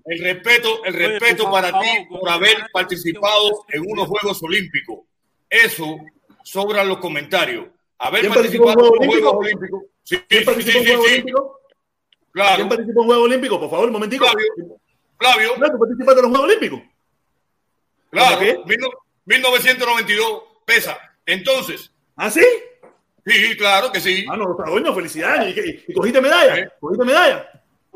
El 0.05 0.23
respeto, 0.23 0.83
el 0.85 0.93
respeto 0.93 1.51
para 1.51 1.80
ti 1.80 2.07
por 2.09 2.30
haber 2.30 2.67
participado 2.73 3.65
en 3.69 3.83
unos 3.85 4.07
Juegos 4.07 4.41
Olímpicos. 4.43 4.99
Eso 5.49 5.99
sobran 6.43 6.88
los 6.88 6.97
comentarios. 6.97 7.67
Haber 7.99 8.30
participado 8.30 8.95
en 8.99 9.09
Juegos 9.09 9.33
Olímpicos. 9.33 9.83
Sí, 10.03 10.17
¿Quién 10.27 10.45
participó 10.45 10.80
en 10.80 10.85
Juegos 10.85 11.05
Olímpicos? 11.05 11.43
Claro. 12.31 12.55
¿Quién 12.55 12.69
participó 12.69 13.01
en 13.01 13.07
Juegos 13.07 13.25
Olímpicos? 13.25 13.59
Por 13.59 13.69
favor, 13.69 13.88
un 13.88 13.93
momentico. 13.93 14.25
Flavio. 14.25 14.80
Flavio. 15.19 15.53
¿Tú 15.53 15.80
participaste 15.80 16.19
en 16.19 16.23
los 16.23 16.31
Juegos 16.31 16.49
Olímpicos? 16.49 16.81
Claro. 18.09 18.39
¿Qué? 18.39 18.57
1992 19.25 20.43
pesa. 20.65 20.97
Entonces. 21.25 21.91
¿Ah, 22.15 22.31
sí? 22.31 22.43
Sí, 23.25 23.56
claro 23.58 23.91
que 23.91 24.00
sí. 24.00 24.25
Ah, 24.30 24.35
no, 24.35 24.56
bueno, 24.56 24.93
felicidades. 24.93 25.56
¿Y, 25.56 25.91
y 25.91 25.93
cogiste 25.93 26.22
medalla? 26.22 26.58
¿Eh? 26.58 26.69
¿Cogiste 26.80 27.06
medalla? 27.06 27.48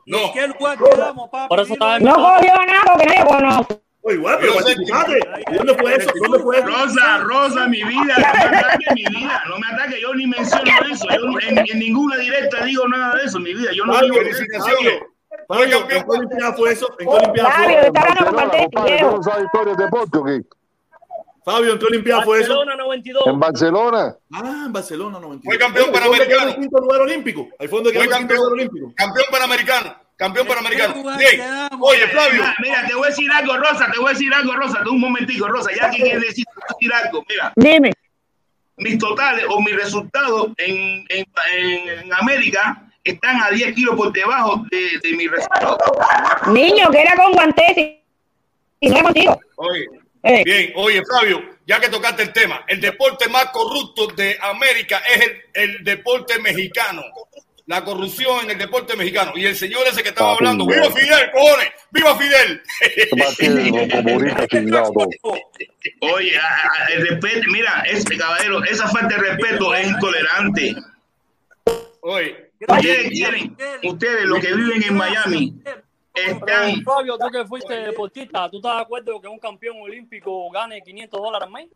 No. 0.06 0.32
¿Qué 0.34 0.48
lugar 0.48 0.78
quedamos, 0.78 1.30
papi? 1.30 1.50
Por 1.50 1.60
eso 1.60 1.74
estaba 1.74 2.00
No 2.00 2.14
cogió 2.14 2.54
nada 2.68 2.82
porque 2.92 3.06
nadie 3.06 3.26
conoce. 3.26 3.82
Oye, 4.02 4.18
igual, 4.18 4.38
pero 4.40 4.54
participaste. 4.54 5.20
¿Dónde 5.52 5.74
fue 5.74 5.96
eso? 5.96 6.12
¿Dónde 6.22 6.40
fue 6.40 6.58
eso? 6.60 6.68
Rosa, 6.68 7.18
Rosa, 7.24 7.68
mi 7.68 7.84
vida, 7.84 8.16
no 8.18 8.50
me 8.52 8.58
ataque 8.58 8.86
mi 8.94 9.04
vida, 9.04 9.44
no 9.50 9.58
me 9.58 9.68
ataque, 9.68 10.00
yo 10.00 10.14
ni 10.14 10.28
menciono 10.28 10.72
eso, 10.92 11.08
yo 11.10 11.50
en, 11.50 11.58
en 11.58 11.80
ninguna 11.80 12.18
directa 12.18 12.64
digo 12.66 12.88
nada 12.88 13.16
de 13.16 13.26
eso, 13.26 13.40
mi 13.40 13.56
vida, 13.56 13.72
yo 13.74 13.84
no 13.84 14.00
digo 14.00 14.18
felicitaciones. 14.18 15.02
¿en 15.50 15.88
qué 15.88 16.04
Olimpiada 16.08 16.54
fue 16.54 16.72
eso? 16.74 16.88
¿En 17.00 17.08
qué 17.08 17.14
Olimpiada 17.16 17.52
fue 17.52 17.64
Fabio, 17.64 17.80
está 17.80 18.02
ganando 18.02 18.72
con 18.72 19.16
¿No 19.16 19.24
sabes 19.24 19.46
historias 19.46 19.78
de 19.78 19.84
deporte 19.86 20.18
o 20.20 20.24
qué? 20.24 20.42
Fabio, 21.46 21.74
¿en 21.74 21.80
qué 21.80 21.86
Olimpiada 21.86 22.24
fue 22.24 22.40
eso? 22.42 22.50
Barcelona 22.56 22.76
92. 22.84 23.24
En 23.28 23.40
Barcelona. 23.40 24.16
Ah, 24.34 24.64
en 24.66 24.74
Barcelona 24.74 25.20
92. 25.20 25.42
Fue 25.46 25.58
campeón 25.60 25.86
¿Dónde 25.92 26.00
panamericano. 26.00 26.50
el 26.50 26.56
quinto 26.56 26.80
lugar 26.80 27.02
olímpico? 27.02 27.48
Ahí 27.60 27.68
fue 27.68 27.78
donde 27.80 27.92
quedó 27.92 28.04
Fue 28.04 28.14
el 28.14 28.18
quinto 28.18 28.18
campeón, 28.18 28.38
lugar 28.40 28.54
olímpico. 28.54 28.94
campeón 28.96 29.26
panamericano. 29.32 29.96
Campeón 30.18 30.48
panamericano. 30.48 30.94
Oye, 31.82 32.08
Flavio. 32.08 32.42
Mira, 32.42 32.56
mira, 32.62 32.88
te 32.88 32.96
voy 32.96 33.06
a 33.06 33.10
decir 33.10 33.32
algo, 33.32 33.58
Rosa, 33.58 33.92
te 33.92 34.00
voy 34.00 34.08
a 34.08 34.14
decir 34.14 34.34
algo, 34.34 34.54
Rosa, 34.56 34.82
tú 34.84 34.92
un 34.94 35.02
momentico, 35.02 35.48
Rosa, 35.48 35.70
ya 35.76 35.90
que 35.92 35.98
quieres 35.98 36.22
decir, 36.22 36.46
te 36.46 36.52
voy 36.56 36.64
a 36.64 36.74
decir 36.74 36.94
algo, 37.06 37.26
mira. 37.30 37.54
Dime. 37.56 37.92
mis 38.78 38.98
totales 38.98 39.46
o 39.50 39.62
mis 39.62 39.76
resultados 39.76 40.48
en, 40.58 41.06
en, 41.10 41.26
en 41.54 42.14
América 42.14 42.82
están 43.04 43.42
a 43.44 43.50
10 43.52 43.76
kilos 43.76 43.96
por 43.96 44.12
debajo 44.12 44.66
de, 44.72 45.00
de 45.04 45.16
mi 45.16 45.28
resultado. 45.28 45.78
Niño, 46.48 46.90
que 46.92 47.02
era 47.02 47.16
con 47.16 47.34
guantes 47.34 47.78
y 48.80 48.90
no 48.90 49.04
contigo. 49.04 49.40
Oye, 49.58 49.86
eh. 50.26 50.44
bien, 50.44 50.74
oye, 50.76 51.02
Fabio, 51.06 51.42
ya 51.66 51.80
que 51.80 51.90
tocaste 51.90 52.24
el 52.24 52.34
tema, 52.34 52.66
el 52.68 52.82
deporte 52.82 53.30
más 53.30 53.46
corrupto 53.52 54.08
de 54.08 54.38
América 54.42 55.02
es 55.10 55.22
el, 55.22 55.42
el 55.54 55.84
deporte 55.84 56.40
mexicano 56.40 57.04
la 57.68 57.84
corrupción 57.84 58.44
en 58.44 58.52
el 58.52 58.58
deporte 58.58 58.96
mexicano. 58.96 59.34
Y 59.36 59.46
el 59.46 59.56
señor 59.56 59.88
ese 59.88 60.04
que 60.04 60.10
estaba 60.10 60.34
hablando, 60.34 60.66
¡Viva 60.66 60.92
Fidel, 60.92 61.32
cojones! 61.32 61.68
¡Viva 61.92 62.18
Fidel! 62.18 62.62
Oye, 66.02 66.40
el 66.94 67.08
respeto, 67.08 67.48
mira, 67.52 67.84
este 67.90 68.18
caballero, 68.18 68.64
esa 68.66 68.88
falta 68.90 69.16
de 69.16 69.18
respeto 69.18 69.74
es 69.74 69.88
intolerante. 69.88 70.76
Oye, 72.02 72.52
ustedes 72.68 73.10
quieren, 73.10 73.58
ustedes 73.84 74.26
los 74.26 74.40
que 74.40 74.54
viven 74.54 74.84
en 74.84 74.96
Miami, 74.96 75.56
están... 76.16 76.84
Fabio, 76.84 77.18
tú 77.18 77.30
que 77.30 77.46
fuiste 77.46 77.74
deportista, 77.74 78.50
¿tú 78.50 78.58
estás 78.58 78.76
de 78.76 78.82
acuerdo 78.82 79.22
que 79.22 79.28
un 79.28 79.40
campeón 79.40 79.82
olímpico 79.82 80.50
gane 80.52 80.82
500 80.82 81.20
dólares 81.20 81.48
al 81.48 81.54
mes? 81.54 81.68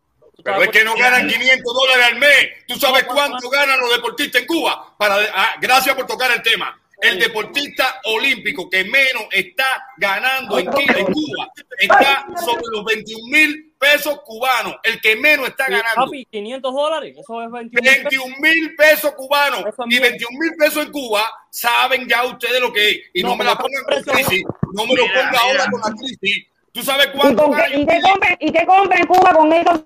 Pero 0.43 0.63
es 0.63 0.69
que 0.69 0.83
no 0.83 0.95
ganan 0.95 1.27
500 1.27 1.73
dólares 1.73 2.05
al 2.11 2.19
mes. 2.19 2.49
¿Tú 2.67 2.75
sabes 2.75 3.03
cuánto 3.03 3.49
ganan 3.49 3.79
los 3.79 3.91
deportistas 3.91 4.41
en 4.41 4.47
Cuba? 4.47 4.95
Para, 4.97 5.17
ah, 5.33 5.55
gracias 5.59 5.95
por 5.95 6.05
tocar 6.05 6.31
el 6.31 6.41
tema. 6.41 6.79
El 7.01 7.19
deportista 7.19 8.01
olímpico 8.05 8.69
que 8.69 8.83
menos 8.83 9.23
está 9.31 9.85
ganando 9.97 10.59
en, 10.59 10.65
Cuba 10.65 11.49
está 11.77 12.27
sobre 12.45 12.63
los 12.71 12.83
21 12.83 13.27
mil 13.27 13.68
pesos 13.79 14.19
cubanos. 14.25 14.75
El 14.83 14.99
que 15.01 15.15
menos 15.15 15.47
está 15.47 15.65
ganando. 15.67 16.11
500 16.11 16.73
dólares. 16.73 17.15
Eso 17.17 17.41
es 17.41 17.51
21 17.51 18.35
mil 18.39 18.75
pesos 18.75 19.11
cubanos 19.13 19.63
y 19.87 19.99
21 19.99 20.39
mil 20.39 20.55
pesos 20.55 20.85
en 20.85 20.91
Cuba. 20.91 21.23
Saben 21.49 22.07
ya 22.07 22.25
ustedes 22.25 22.59
lo 22.59 22.71
que 22.71 22.89
es. 22.89 22.97
Y 23.15 23.23
no, 23.23 23.35
me 23.35 23.45
la 23.45 23.55
pongan 23.55 23.83
con 23.85 24.03
crisis. 24.03 24.43
No 24.73 24.85
me 24.85 24.95
lo 24.95 25.05
pongan 25.07 25.35
ahora 25.35 25.65
con 25.71 25.81
la 25.81 25.95
crisis. 25.95 26.47
¿Tú 26.71 26.83
sabes 26.83 27.07
cuánto? 27.07 27.51
¿Y 27.73 27.85
qué 27.85 28.01
compran, 28.01 28.37
¿y 28.39 28.51
qué 28.51 28.65
compran 28.65 29.01
en 29.01 29.07
Cuba 29.07 29.33
con 29.33 29.51
esos 29.53 29.81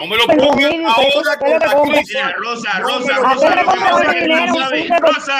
no 0.00 0.06
me 0.08 0.16
lo 0.16 0.26
pongan 0.26 0.86
ahora 0.86 1.38
con 1.38 1.50
la 1.50 2.02
crisis. 2.02 2.18
Rosa, 2.36 2.80
Rosa, 2.80 3.16
Rosa, 3.18 3.54
que 3.54 3.64
pasa 3.64 4.02
es 4.02 4.14
que 4.14 4.28
no 4.28 4.54
sabe, 4.56 4.88
Rosa, 4.98 5.38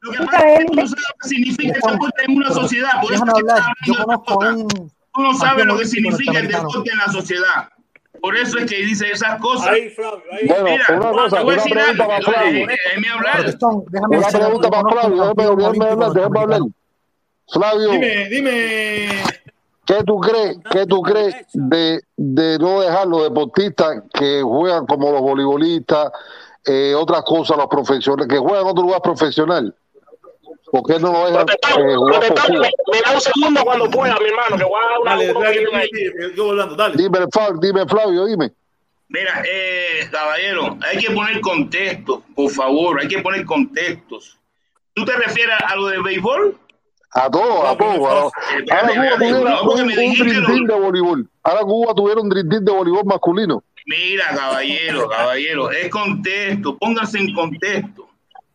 lo 0.00 0.12
que 0.12 0.18
pasa 0.18 0.52
es 0.52 0.58
que 0.58 0.64
no 0.76 0.86
sabe 0.86 1.02
lo 1.02 1.18
que 1.20 1.28
significa 1.28 1.74
el 1.74 1.92
deporte 1.92 2.24
en 2.24 2.36
una 2.36 2.50
sociedad. 2.52 3.00
Por 3.02 3.12
eso 3.12 3.24
Yo 3.84 3.94
conozco 4.04 4.38
un... 4.38 4.92
Tú 5.16 5.22
no 5.22 5.34
sabes 5.34 5.64
lo 5.64 5.78
que 5.78 5.86
significa 5.86 6.38
el 6.38 6.48
deporte 6.48 6.90
en 6.90 6.98
la 6.98 7.08
sociedad. 7.10 7.70
Por 8.20 8.36
eso 8.36 8.58
es 8.58 8.66
que 8.70 8.76
dice 8.76 9.10
esas 9.10 9.40
cosas. 9.40 9.68
Ahí, 9.68 9.88
Flavio, 9.88 10.22
ahí. 10.30 10.46
Bueno, 10.46 10.64
Mira, 10.64 10.84
una 10.90 11.10
cosa, 11.10 11.42
una 11.42 11.62
pregunta 11.62 12.06
para 12.06 12.22
Flavio. 12.22 12.66
Déjame 12.66 13.08
hablar. 13.08 13.56
Una 14.08 14.28
pregunta 14.28 14.70
para 14.70 14.88
Flavio. 14.90 15.34
Déjame 15.34 15.44
hablar, 15.86 16.12
déjame 16.12 16.40
hablar. 16.40 16.60
Flavio. 17.48 17.90
Dime, 17.92 18.28
dime. 18.28 19.08
¿Qué 19.86 20.02
tú 20.04 20.18
crees, 20.18 20.58
qué 20.70 20.84
tú 20.86 21.00
crees 21.00 21.34
de, 21.52 22.00
de 22.16 22.58
no 22.58 22.80
dejar 22.80 23.06
los 23.06 23.22
deportistas 23.22 24.02
que 24.12 24.42
juegan 24.42 24.84
como 24.84 25.12
los 25.12 25.20
voleibolistas, 25.20 26.10
eh, 26.64 26.92
otras 26.94 27.22
cosas, 27.22 27.56
los 27.56 27.68
profesionales, 27.68 28.26
que 28.28 28.38
juegan 28.38 28.62
en 28.62 28.66
otro 28.66 28.82
lugar 28.82 29.00
profesional? 29.00 29.74
¿Por 30.76 30.94
qué 30.94 31.00
no 31.00 31.26
eh, 31.26 31.44
jugar 31.96 32.34
por 32.34 32.52
Me, 32.52 32.58
me 32.58 33.00
da 33.02 33.12
un 33.14 33.20
segundo 33.20 33.62
cuando 33.64 33.90
pueda, 33.90 34.14
mi 34.20 34.28
hermano, 34.28 34.58
que 34.58 34.64
voy 34.64 34.80
a 34.82 34.88
dar 34.88 35.00
una... 35.00 35.10
Dale, 35.12 35.32
dale, 35.32 36.76
dale, 36.76 36.96
Dime, 36.96 37.18
Flavio, 37.32 37.58
dime, 37.60 37.86
Flavio, 37.86 38.26
dime. 38.26 38.52
Mira, 39.08 39.42
eh, 39.50 40.08
caballero, 40.10 40.76
hay 40.82 40.98
que 40.98 41.10
poner 41.12 41.40
contexto, 41.40 42.22
por 42.34 42.50
favor, 42.50 43.00
hay 43.00 43.08
que 43.08 43.20
poner 43.20 43.46
contextos. 43.46 44.38
¿Tú 44.92 45.04
te 45.04 45.16
refieres 45.16 45.56
a 45.66 45.76
lo 45.76 45.86
del 45.86 46.02
béisbol? 46.02 46.58
A 47.12 47.30
todos, 47.30 47.64
a 47.64 47.76
todos. 47.76 48.32
Ahora 48.70 48.88
Cuba 48.88 49.16
tuviera 49.16 49.54
un, 49.62 50.60
un 50.60 50.66
de 50.66 50.74
voleibol. 50.74 51.30
Ahora 51.42 51.62
Cuba 51.62 51.94
tuviera 51.94 52.20
un 52.20 52.28
dream 52.28 52.48
de 52.48 52.72
voleibol 52.72 53.04
masculino. 53.06 53.64
Mira, 53.86 54.26
caballero, 54.34 55.08
caballero, 55.08 55.70
es 55.70 55.88
contexto, 55.88 56.76
pónganse 56.76 57.18
en 57.18 57.32
contexto. 57.32 58.08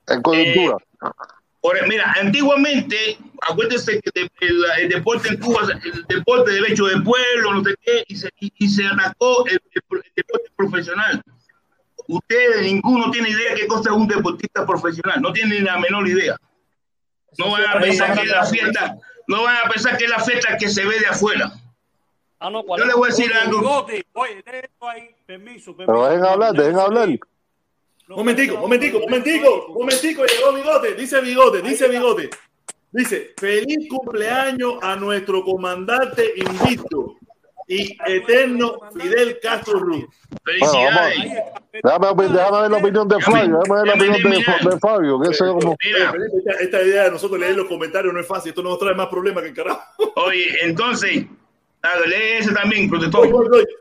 En 0.08 0.22
coyuntura. 0.22 0.78
Eh, 0.78 1.41
mira, 1.88 2.14
antiguamente, 2.20 3.18
acuérdense 3.48 4.02
que 4.02 4.30
el, 4.40 4.90
deporte 4.90 5.30
en 5.30 5.38
Cuba, 5.38 5.62
el 5.84 6.06
deporte 6.08 6.52
de 6.52 6.62
derecho 6.62 6.86
de 6.86 7.02
pueblo, 7.02 7.54
no 7.54 7.64
sé 7.64 7.76
qué, 7.82 8.04
y 8.08 8.16
se, 8.16 8.30
y, 8.40 8.70
se 8.70 8.86
atacó 8.86 9.46
el, 9.46 9.60
deporte 10.16 10.50
profesional. 10.56 11.22
Ustedes, 12.08 12.64
ninguno 12.64 13.12
tiene 13.12 13.30
idea 13.30 13.54
qué 13.56 13.68
cosa 13.68 13.92
es 13.92 13.96
un 13.96 14.08
deportista 14.08 14.66
profesional, 14.66 15.22
no 15.22 15.32
tienen 15.32 15.64
la 15.66 15.80
menor 15.80 16.08
idea. 16.08 16.36
No 17.38 17.52
van 17.52 17.66
a 17.66 17.80
pensar 17.80 18.14
que 18.18 18.26
es 18.26 18.32
la 18.32 18.46
fiesta, 18.46 18.98
no 19.28 19.44
van 19.44 19.58
a 19.66 19.70
pensar 19.70 19.98
que 19.98 20.06
es 20.06 20.10
la 20.10 20.20
fiesta 20.20 20.58
que 20.58 20.68
se 20.68 20.84
ve 20.84 21.00
de 21.00 21.08
afuera. 21.08 21.54
Ah, 22.40 22.50
no, 22.50 22.64
Yo 22.76 22.86
le 22.86 22.94
voy 22.96 23.08
a 23.08 23.12
decir 23.12 23.32
algo. 23.34 23.86
Oye, 24.14 24.44
ahí, 24.82 25.16
permiso, 25.28 25.78
permiso. 25.78 25.86
Pero 25.86 26.08
dejen 26.08 26.26
hablar, 26.26 26.54
dejen 26.54 26.80
hablar. 26.80 27.10
Momentico, 28.16 28.58
momentico, 28.58 29.00
momentico, 29.00 29.68
momentico, 29.70 30.24
llegó 30.26 30.54
Bigote, 30.54 30.96
dice 30.96 31.22
Bigote, 31.22 31.62
dice 31.62 31.88
Bigote. 31.88 32.30
Dice, 32.92 33.34
feliz 33.38 33.88
cumpleaños 33.90 34.74
a 34.82 34.98
nuestro 34.98 35.44
comandante 35.46 36.34
invicto 36.36 37.16
y 37.68 37.98
eterno 38.06 38.80
Fidel 38.94 39.40
Castro 39.42 39.80
Ruz. 39.80 40.06
Felicidades. 40.44 41.16
déjame, 41.72 42.08
déjame, 42.28 42.62
ver 42.62 42.72
la 42.72 42.78
opinión 42.78 43.08
de 43.08 43.22
Fabio. 43.22 43.60
Déjame 43.60 43.80
ver 43.80 43.88
la 43.88 43.94
opinión 43.94 44.34
de, 44.34 44.70
de 44.70 44.80
Fabio. 44.80 45.22
Que 45.22 45.30
ese 45.30 45.46
como... 45.46 45.78
esta, 45.80 46.64
esta, 46.64 46.82
idea 46.82 47.04
de 47.06 47.12
nosotros 47.12 47.40
leer 47.40 47.56
los 47.56 47.68
comentarios 47.68 48.14
no 48.14 48.20
es 48.20 48.28
fácil. 48.28 48.50
Esto 48.50 48.62
nos 48.62 48.78
trae 48.78 48.94
más 48.94 49.08
problemas 49.08 49.44
que 49.44 49.50
el 49.50 49.56
carajo. 49.56 49.82
Oye, 50.16 50.48
entonces, 50.64 51.26
dale, 51.82 52.08
lee 52.08 52.38
ese 52.40 52.54
también, 52.54 52.90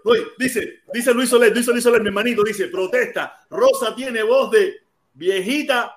oye, 0.04 0.26
dice, 0.38 0.80
dice 0.92 1.14
Luis 1.14 1.28
Soler, 1.28 1.52
dice 1.52 1.70
Luis 1.72 1.84
Soler, 1.84 2.00
mi 2.00 2.08
hermanito, 2.08 2.42
dice, 2.42 2.68
protesta. 2.68 3.44
Rosa 3.50 3.94
tiene 3.94 4.22
voz 4.22 4.50
de 4.50 4.76
viejita 5.12 5.96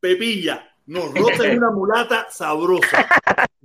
Pepilla. 0.00 0.68
No, 0.86 1.12
Rosa 1.14 1.46
es 1.46 1.56
una 1.56 1.70
mulata 1.70 2.26
sabrosa. 2.30 3.08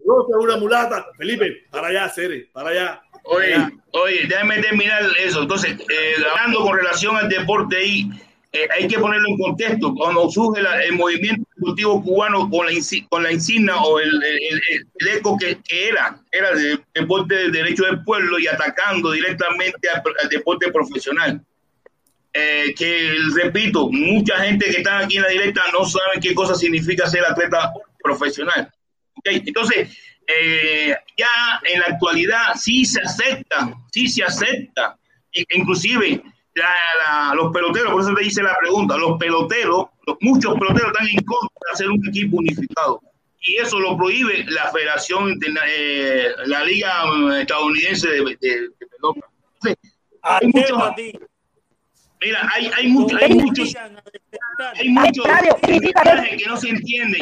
Rosa 0.05 0.29
es 0.39 0.45
una 0.45 0.57
mulata. 0.57 1.05
Felipe, 1.17 1.65
para 1.69 1.87
allá, 1.87 2.09
Cere, 2.09 2.49
para 2.53 2.69
allá. 2.69 3.01
Oye, 3.23 3.55
oye, 3.91 4.25
déjame 4.27 4.61
terminar 4.61 5.03
eso. 5.19 5.41
Entonces, 5.41 5.77
eh, 5.79 6.13
hablando 6.31 6.61
con 6.61 6.77
relación 6.77 7.17
al 7.17 7.27
deporte 7.27 7.77
ahí, 7.77 8.09
eh, 8.51 8.67
hay 8.71 8.87
que 8.87 8.97
ponerlo 8.97 9.29
en 9.29 9.37
contexto. 9.37 9.93
Cuando 9.93 10.29
surge 10.29 10.61
el 10.85 10.93
movimiento 10.93 11.47
deportivo 11.55 12.01
cubano 12.01 12.49
con 12.49 12.65
la, 12.65 12.71
con 13.07 13.23
la 13.23 13.31
insignia 13.31 13.77
o 13.77 13.99
el, 13.99 14.09
el, 14.23 15.07
eco 15.07 15.37
que, 15.37 15.59
era, 15.69 16.19
era 16.31 16.51
de 16.55 16.79
deporte 16.95 17.35
de 17.35 17.51
derecho 17.51 17.83
del 17.85 18.03
pueblo 18.03 18.39
y 18.39 18.47
atacando 18.47 19.11
directamente 19.11 19.87
al, 19.89 20.29
deporte 20.29 20.71
profesional. 20.71 21.41
Eh, 22.33 22.73
que 22.75 23.15
repito, 23.35 23.89
mucha 23.91 24.39
gente 24.39 24.65
que 24.65 24.77
está 24.77 24.99
aquí 24.99 25.17
en 25.17 25.23
la 25.23 25.29
directa 25.29 25.61
no 25.71 25.85
sabe 25.85 26.19
qué 26.21 26.33
cosa 26.33 26.55
significa 26.55 27.07
ser 27.07 27.23
atleta 27.25 27.71
profesional. 28.01 28.71
Okay, 29.15 29.43
entonces, 29.45 29.95
eh, 30.27 30.95
ya 31.17 31.27
en 31.65 31.79
la 31.81 31.85
actualidad 31.87 32.55
sí 32.55 32.85
se 32.85 33.01
acepta, 33.01 33.73
sí 33.91 34.07
se 34.07 34.23
acepta. 34.23 34.97
Inclusive 35.51 36.23
los 37.35 37.51
peloteros, 37.53 37.91
por 37.91 38.01
eso 38.01 38.13
te 38.13 38.25
hice 38.25 38.43
la 38.43 38.55
pregunta, 38.59 38.97
los 38.97 39.17
peloteros, 39.17 39.87
muchos 40.21 40.53
peloteros 40.55 40.91
están 40.91 41.07
en 41.07 41.23
contra 41.23 41.49
de 41.67 41.73
hacer 41.73 41.89
un 41.89 42.07
equipo 42.07 42.37
unificado. 42.37 43.01
Y 43.41 43.55
eso 43.55 43.79
lo 43.79 43.95
prohíbe 43.95 44.43
la 44.49 44.69
Federación, 44.71 45.39
eh, 45.67 46.29
la 46.45 46.63
Liga 46.65 47.03
Estadounidense 47.39 48.09
de, 48.09 48.37
Pelota. 48.77 49.27
hay 50.23 50.47
muchos, 50.47 50.93
mira, 52.21 52.49
hay, 52.53 52.69
hay, 52.75 52.87
muchos, 52.87 53.21
hay 53.21 53.33
muchos, 53.33 53.75
hay 54.75 54.89
muchos 54.89 55.25
que 55.25 56.45
no 56.47 56.57
se 56.57 56.69
entienden. 56.69 57.21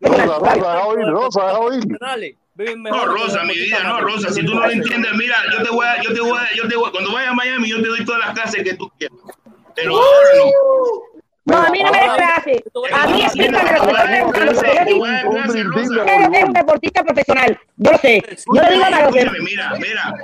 Rosa, 0.00 0.24
Rosa, 0.24 0.54
deja 0.54 0.86
oír, 0.86 1.06
Rosa, 1.06 1.46
deja 1.46 1.58
oír. 1.58 1.82
No, 2.76 3.06
Rosa, 3.06 3.42
mi 3.44 3.54
vida, 3.54 3.82
no, 3.84 4.00
Rosa, 4.00 4.30
si 4.32 4.44
tú 4.44 4.54
no 4.54 4.60
lo 4.60 4.70
entiendes, 4.70 5.12
mira, 5.14 5.36
yo 5.52 5.62
te 5.62 5.70
voy 5.70 5.86
a, 5.86 6.02
yo 6.02 6.12
te 6.12 6.20
voy 6.20 6.38
a, 6.38 6.52
yo 6.54 6.68
te 6.68 6.76
voy, 6.76 6.90
cuando 6.90 7.10
vayas 7.12 7.30
a 7.30 7.34
Miami, 7.34 7.70
yo 7.70 7.80
te 7.80 7.88
doy 7.88 8.04
todas 8.04 8.20
las 8.20 8.34
clases 8.34 8.62
que 8.62 8.74
tú 8.74 8.90
quieras. 8.98 9.16
Pero 9.74 9.96
ahora 9.96 10.28
no. 10.36 10.44
No, 11.46 11.56
a 11.56 11.70
mí 11.70 11.82
no 11.82 11.90
me 11.90 11.98
des 11.98 12.12
clase. 12.12 12.62
A 12.92 13.06
mí 13.08 13.22
explícame 13.22 13.72
lo 13.72 13.80
que 13.82 13.90
yo 13.90 13.96
es 16.04 16.44
un 16.44 16.52
deportista 16.52 17.02
profesional. 17.02 17.58
Yo 17.76 17.96
sé. 17.98 18.22
Yo 18.54 18.62
le 18.62 18.72
digo 18.72 18.84
a 18.84 18.90
lo. 18.90 19.10
Mira, 19.10 19.32
mira, 19.78 20.14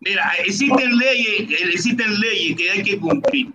mira, 0.00 0.32
existen 0.38 0.98
leyes, 0.98 1.50
existen 1.74 2.20
leyes 2.20 2.56
que 2.56 2.70
hay 2.70 2.82
que 2.82 2.98
cumplir. 2.98 3.52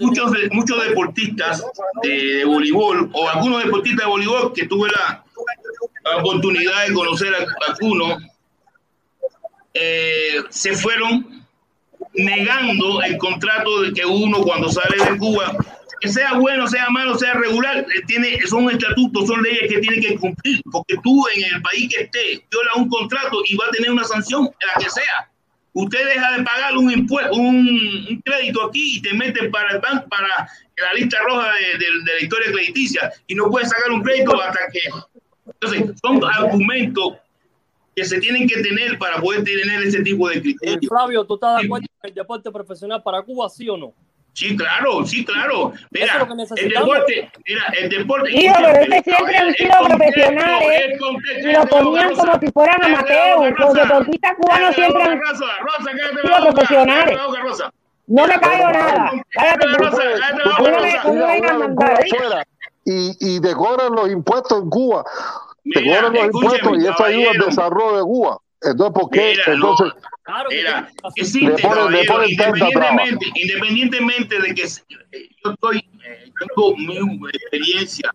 Muchos, 0.00 0.30
muchos 0.52 0.84
deportistas 0.86 1.64
de, 2.02 2.44
voleibol 2.44 3.10
o 3.12 3.28
algunos 3.28 3.64
deportistas 3.64 4.04
de 4.04 4.10
voleibol 4.10 4.52
que 4.52 4.66
tuve 4.66 4.88
la, 4.90 5.24
oportunidad 6.18 6.86
de 6.86 6.94
conocer 6.94 7.34
a, 7.34 7.72
algunos 7.72 8.22
eh, 9.72 10.42
se 10.50 10.74
fueron 10.74 11.44
negando 12.12 13.02
el 13.02 13.18
contrato 13.18 13.82
de 13.82 13.92
que 13.92 14.06
uno 14.06 14.42
cuando 14.42 14.68
sale 14.70 14.96
de 15.10 15.18
Cuba, 15.18 15.56
que 16.00 16.08
sea 16.08 16.34
bueno, 16.34 16.68
sea 16.68 16.88
malo, 16.90 17.18
sea 17.18 17.32
regular, 17.32 17.78
eh, 17.78 18.02
tiene, 18.06 18.38
son 18.46 18.70
estatutos, 18.70 19.26
son 19.26 19.42
leyes 19.42 19.68
que 19.68 19.80
tiene 19.80 20.00
que 20.00 20.16
cumplir, 20.16 20.60
porque 20.70 20.94
tú 21.02 21.24
en 21.34 21.52
el 21.52 21.62
país 21.62 21.92
que 21.92 22.04
esté 22.04 22.46
viola 22.48 22.70
un 22.76 22.88
contrato 22.88 23.42
y 23.44 23.56
va 23.56 23.66
a 23.66 23.70
tener 23.70 23.90
una 23.90 24.04
sanción, 24.04 24.44
la 24.44 24.80
que 24.80 24.88
sea. 24.88 25.33
Usted 25.74 26.06
deja 26.06 26.36
de 26.36 26.44
pagar 26.44 26.76
un 26.76 26.90
impuesto, 26.90 27.34
un, 27.34 28.22
crédito 28.24 28.64
aquí 28.64 28.96
y 28.96 29.02
te 29.02 29.12
meten 29.12 29.50
para 29.50 29.72
el 29.72 29.80
banco, 29.80 30.08
para 30.08 30.28
la 30.28 30.94
lista 30.96 31.18
roja 31.26 31.52
de, 31.52 31.78
de 31.78 32.14
la 32.14 32.22
historia 32.22 32.52
crediticia 32.52 33.12
y 33.26 33.34
no 33.34 33.50
puedes 33.50 33.68
sacar 33.68 33.90
un 33.90 34.02
crédito 34.02 34.40
hasta 34.40 34.60
que... 34.72 34.80
Entonces, 35.46 36.00
son 36.00 36.24
argumentos 36.24 37.14
que 37.94 38.04
se 38.04 38.18
tienen 38.18 38.48
que 38.48 38.60
tener 38.62 38.98
para 38.98 39.20
poder 39.20 39.44
tener 39.44 39.82
ese 39.82 40.02
tipo 40.02 40.28
de 40.28 40.40
criterios. 40.40 40.82
Eh, 40.82 40.88
Flavio, 40.88 41.24
¿tú 41.24 41.34
estás 41.34 41.60
de 41.60 41.66
acuerdo 41.66 41.86
con 42.00 42.08
el 42.08 42.14
deporte 42.14 42.50
profesional 42.50 43.02
para 43.02 43.22
Cuba, 43.22 43.48
sí 43.48 43.68
o 43.68 43.76
no? 43.76 43.94
Sí, 44.34 44.56
claro, 44.56 45.06
sí, 45.06 45.24
claro. 45.24 45.72
Mira, 45.90 46.26
el 46.56 46.68
deporte, 46.68 47.30
mira, 47.46 47.62
el 47.80 47.88
deporte. 47.88 48.32
Hijo, 48.32 48.54
pero 48.56 48.80
es 48.80 48.88
que 48.88 49.02
siempre 49.10 49.36
han 49.36 49.54
sido 49.54 49.72
profesionales 49.84 50.82
y 51.40 51.52
lo 51.52 51.66
ponían 51.66 52.14
como 52.14 52.40
si 52.40 52.50
fueran 52.52 52.84
amateurs. 52.84 53.58
Los 53.58 53.74
deportistas 53.74 54.32
cubanos 54.36 54.74
siempre 54.74 55.02
han 55.02 55.20
sido 55.20 56.52
profesionales. 56.52 57.18
No 58.06 58.26
me 58.26 58.40
caigo 58.40 58.70
nada. 58.70 59.12
Cállate, 59.30 59.66
y, 62.86 63.16
y 63.18 63.40
decoran 63.40 63.94
los 63.94 64.10
impuestos 64.10 64.62
en 64.62 64.68
Cuba 64.68 65.04
te 65.72 65.82
cobran 65.82 66.12
los 66.12 66.24
impuestos 66.26 66.78
y 66.78 66.86
eso 66.86 67.04
ayuda 67.04 67.30
al 67.30 67.38
desarrollo 67.38 67.96
de 67.96 68.02
Cuba. 68.02 68.38
Entonces, 68.64 69.00
¿por 69.00 69.10
qué? 69.10 69.30
Mira, 69.30 69.42
Entonces, 69.46 69.92
claro 70.22 70.48
mira, 70.50 70.88
existe, 71.16 71.62
caballero, 71.62 72.24
independientemente, 72.26 73.26
independientemente 73.34 74.40
de 74.40 74.54
que 74.54 74.66
yo 75.44 75.50
estoy, 75.52 75.78
eh, 75.78 76.30
tengo 76.38 76.76
mi 76.76 77.28
experiencia 77.28 78.10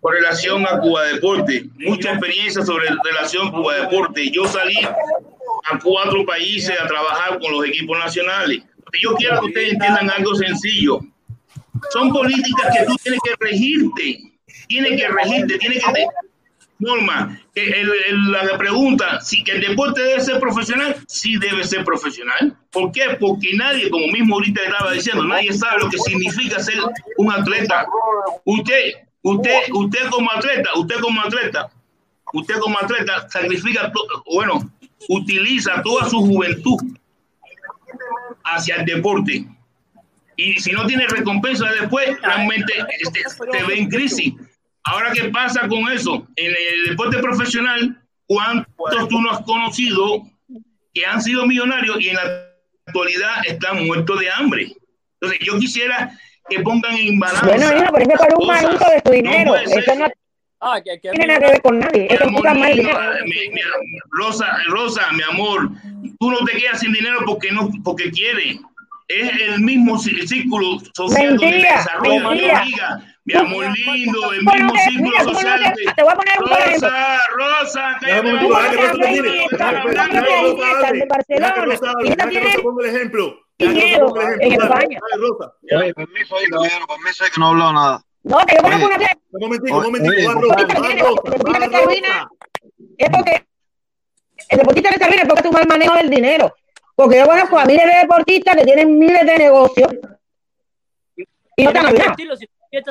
con 0.00 0.12
relación 0.12 0.66
a 0.66 0.80
Cuba 0.80 1.04
Deporte, 1.04 1.64
mucha 1.78 2.10
experiencia 2.10 2.62
sobre 2.62 2.88
relación 3.04 3.50
Cuba 3.50 3.76
Deporte. 3.76 4.30
Yo 4.30 4.46
salí 4.46 4.76
a 4.84 5.78
cuatro 5.82 6.26
países 6.26 6.78
a 6.78 6.86
trabajar 6.86 7.38
con 7.40 7.52
los 7.52 7.66
equipos 7.66 7.98
nacionales. 7.98 8.62
Yo 9.00 9.14
quiero 9.14 9.40
que 9.40 9.46
ustedes 9.46 9.72
entiendan 9.72 10.10
algo 10.10 10.34
sencillo. 10.34 11.00
Son 11.92 12.10
políticas 12.12 12.76
que 12.76 12.84
tú 12.84 12.96
tienes 13.02 13.20
que 13.24 13.34
regirte, 13.40 14.18
tienes 14.68 15.00
que 15.00 15.08
regirte, 15.08 15.58
tienes 15.58 15.84
que 15.84 16.06
Norma, 16.78 17.40
el, 17.54 18.32
la 18.32 18.58
pregunta, 18.58 19.20
si 19.20 19.44
que 19.44 19.52
el 19.52 19.60
deporte 19.60 20.02
debe 20.02 20.20
ser 20.20 20.40
profesional, 20.40 20.96
sí 21.06 21.36
debe 21.36 21.64
ser 21.64 21.84
profesional. 21.84 22.56
¿Por 22.70 22.90
qué? 22.90 23.16
Porque 23.20 23.54
nadie, 23.54 23.88
como 23.90 24.08
mismo 24.08 24.34
ahorita 24.34 24.62
estaba 24.62 24.92
diciendo, 24.92 25.24
nadie 25.24 25.52
sabe 25.52 25.80
lo 25.80 25.88
que 25.88 25.98
significa 25.98 26.58
ser 26.60 26.78
un 27.16 27.32
atleta. 27.32 27.86
Usted, 28.44 28.92
usted, 29.22 29.60
usted 29.72 30.10
como 30.10 30.30
atleta, 30.32 30.70
usted 30.76 30.96
como 31.00 31.20
atleta, 31.20 31.70
usted 32.32 32.58
como 32.58 32.78
atleta 32.78 33.28
sacrifica, 33.28 33.92
bueno, 34.32 34.70
utiliza 35.08 35.80
toda 35.82 36.08
su 36.10 36.18
juventud 36.18 36.78
hacia 38.44 38.76
el 38.76 38.84
deporte. 38.84 39.46
Y 40.36 40.54
si 40.60 40.72
no 40.72 40.86
tiene 40.86 41.06
recompensa 41.06 41.70
después, 41.80 42.20
realmente 42.20 42.72
este, 43.00 43.22
te 43.52 43.62
ve 43.64 43.78
en 43.78 43.88
crisis. 43.88 44.34
Ahora, 44.84 45.12
¿qué 45.12 45.30
pasa 45.30 45.66
con 45.68 45.88
eso? 45.90 46.26
En 46.36 46.50
el 46.52 46.90
deporte 46.90 47.18
profesional, 47.18 47.98
¿cuántos 48.26 49.08
tú 49.08 49.20
no 49.20 49.30
has 49.30 49.40
conocido 49.40 50.22
que 50.92 51.06
han 51.06 51.22
sido 51.22 51.46
millonarios 51.46 52.00
y 52.00 52.10
en 52.10 52.16
la 52.16 52.22
actualidad 52.86 53.46
están 53.46 53.86
muertos 53.86 54.20
de 54.20 54.30
hambre? 54.30 54.72
Entonces, 55.20 55.46
yo 55.46 55.58
quisiera 55.58 56.18
que 56.48 56.60
pongan 56.60 56.94
en 56.96 57.18
balanza. 57.18 57.46
Bueno, 57.46 57.76
hijo, 57.76 57.92
pero 57.92 58.10
eso 58.10 58.24
por 58.24 58.42
un 58.42 58.46
manuto 58.46 58.84
de 58.90 59.00
tu 59.00 59.10
dinero. 59.12 59.52
No 59.52 59.56
eso 59.56 59.94
no 59.94 60.06
ah, 60.60 60.80
que, 60.84 61.00
que 61.00 61.10
tiene 61.10 61.26
nada 61.26 61.40
que 61.40 61.46
ver 61.46 61.62
con 61.62 61.78
nadie. 61.78 62.06
Eso 62.10 62.24
amor, 62.24 62.54
mi, 62.54 62.60
mi, 62.60 63.48
mi, 63.48 63.60
Rosa, 64.10 64.46
Rosa, 64.68 65.10
mi 65.12 65.22
amor, 65.22 65.70
tú 66.20 66.30
no 66.30 66.38
te 66.44 66.58
quedas 66.58 66.80
sin 66.80 66.92
dinero 66.92 67.20
porque 67.24 67.50
no, 67.50 67.70
porque 67.82 68.10
quieres. 68.10 68.58
Es 69.06 69.30
el 69.40 69.60
mismo 69.60 69.98
círculo 69.98 70.78
social 70.94 71.36
mentira, 71.36 71.50
donde 71.50 71.68
desarrolla 71.68 72.28
mentira. 72.30 73.13
Amor 73.32 73.66
lindo, 73.74 74.32
el 74.32 74.42
mismo 74.44 74.74
círculo 74.76 75.18
social. 75.32 75.74
Te 75.96 76.02
voy 76.02 76.12
a 76.12 76.16
poner 76.16 76.34
un 76.40 76.48
Rosa, 76.48 77.18
Rosa, 77.36 77.98
cállate 78.00 78.32
la 78.32 78.42
boca. 78.42 78.70
de 80.92 81.06
Barcelona. 81.06 81.78
Y 82.02 82.08
esta 82.08 82.28
tiene 82.28 82.52
el 82.52 82.86
ejemplo. 82.86 83.40
dinero 83.58 84.14
en 84.40 84.52
España. 84.52 84.98
Permiso 85.94 86.36
ahí, 86.36 86.46
caballero, 86.48 86.86
permiso 86.86 87.24
ahí 87.24 87.30
que 87.30 87.40
no 87.40 87.46
he 87.46 87.50
hablado 87.50 87.72
nada. 87.72 88.02
No, 88.24 88.38
que 88.46 88.56
yo 88.56 88.62
conozco 88.62 88.86
una 88.86 88.96
Un 89.32 89.40
momentico, 89.40 89.78
un 89.78 89.84
momentico, 89.84 90.12
Es 92.98 93.10
porque 93.10 93.46
el 94.48 94.58
deportista 94.58 94.90
que 94.90 94.98
se 94.98 95.04
arruina 95.04 95.22
es 95.22 95.28
porque 95.28 95.40
es 95.40 95.46
un 95.46 95.52
mal 95.52 95.66
manejo 95.68 95.94
del 95.94 96.10
dinero. 96.10 96.54
Porque 96.94 97.18
yo 97.18 97.26
conozco 97.26 97.58
a 97.58 97.64
miles 97.64 97.84
de 97.86 97.98
deportistas 98.00 98.56
que 98.56 98.64
tienen 98.64 98.98
miles 98.98 99.26
de 99.26 99.38
negocios 99.38 99.92
y 101.56 101.62
no 101.64 101.70
están 101.70 101.86
hablando 101.86 102.14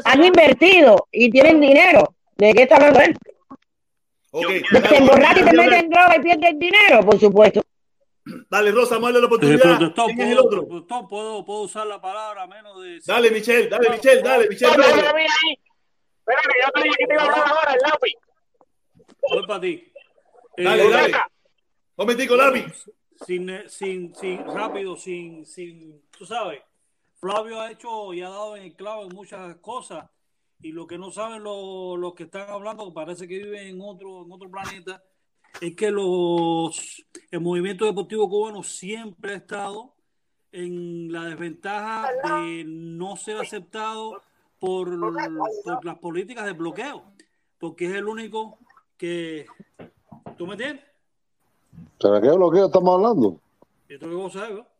han 0.06 0.24
invertido 0.24 1.08
y 1.12 1.30
tienen 1.30 1.60
dinero. 1.60 2.16
¿De 2.38 2.53
qué 2.53 2.64
está 2.64 2.76
hablando 2.76 3.00
él? 3.02 3.18
Okay. 4.32 4.64
De 4.72 4.82
que 4.82 4.88
se 4.88 4.98
emborracha 4.98 5.40
y 5.40 5.44
te 5.44 5.53
mete 5.53 5.78
en 5.78 5.90
droga 5.90 6.16
y 6.18 6.22
pierde 6.22 6.50
el 6.50 6.60
dinero, 6.60 7.06
por 7.06 7.20
supuesto. 7.20 7.62
Dale, 8.50 8.72
Rosa, 8.72 8.98
dale 9.00 9.20
la 9.20 9.28
oportunidad. 9.28 9.78
Protestón, 9.78 10.08
¿Quién 10.16 10.22
es 10.22 10.32
el 10.32 10.40
otro? 10.40 10.68
Protestón, 10.68 11.08
¿puedo, 11.08 11.45
puedo 11.45 11.62
usar 11.62 11.86
la 11.88 12.02
palabra 12.02 12.48
menos 12.48 12.82
de. 12.82 13.00
Dale, 13.06 13.32
Michelle, 13.32 13.68
dale, 13.68 13.90
Michelle, 13.90 14.22
dale, 14.22 14.48
Michelle. 14.48 14.78
Dale, 14.78 14.90
Espérate, 16.26 16.53
yo 16.64 16.72
te 16.72 16.84
dije 16.84 16.95
que 17.00 17.08
te 17.08 17.14
iba 17.14 17.24
a 17.24 17.26
hablar 17.26 17.48
ahora, 17.48 17.74
el 17.74 17.80
lápiz. 17.82 18.14
Voy 19.30 19.45
para 19.48 19.60
ti. 19.62 19.92
Dale, 20.58 20.84
Eh, 20.86 20.90
dale. 20.90 21.14
Momentico, 21.98 22.36
lápiz. 22.36 22.86
Sin, 23.26 23.70
sin, 23.70 24.16
sin, 24.16 24.45
rápido, 24.45 24.95
sin, 24.95 25.45
sin, 25.45 26.02
tú 26.18 26.26
sabes. 26.26 26.62
Flavio 27.24 27.61
ha 27.61 27.72
hecho 27.72 28.14
y 28.14 28.22
ha 28.22 28.27
dado 28.27 28.58
en 28.58 28.64
el 28.64 28.76
clavo 28.76 29.03
en 29.03 29.16
muchas 29.16 29.56
cosas 29.61 30.10
y 30.61 30.74
lo 30.74 30.85
que 30.85 30.98
no 30.98 31.10
saben 31.10 31.42
los, 31.42 31.98
los 31.98 32.14
que 32.16 32.24
están 32.24 32.50
hablando, 32.50 32.93
parece 32.93 33.30
que 33.30 33.38
viven 33.38 33.66
en 33.66 33.82
otro, 33.82 34.26
en 34.26 34.32
otro 34.34 34.52
planeta, 34.52 35.02
es 35.61 35.74
que 35.74 35.90
los, 35.90 37.06
el 37.32 37.40
movimiento 37.40 37.85
deportivo 37.85 38.30
cubano 38.30 38.61
siempre 38.61 39.32
ha 39.32 39.38
estado 39.38 39.93
en 40.52 41.14
la 41.14 41.24
desventaja 41.24 42.11
de 42.42 42.66
no 42.66 43.16
ser 43.16 43.38
aceptado 43.38 44.22
por, 44.60 44.90
por 45.64 45.85
las 45.85 46.00
políticas 46.00 46.45
de 46.45 46.52
bloqueo, 46.52 47.06
porque 47.58 47.85
es 47.85 47.93
el 47.93 48.06
único 48.06 48.58
que... 48.98 49.45
¿Tú 50.38 50.45
me 50.45 50.56
entiendes? 50.56 50.84
¿Pero 52.02 52.19
qué 52.19 52.32
bloqueo 52.32 52.66
estamos 52.66 52.95
hablando? 52.95 53.40
Esto 53.88 54.10
que 54.10 54.16
vos 54.16 54.34
sabes, 54.34 54.56
¿no? 54.56 54.73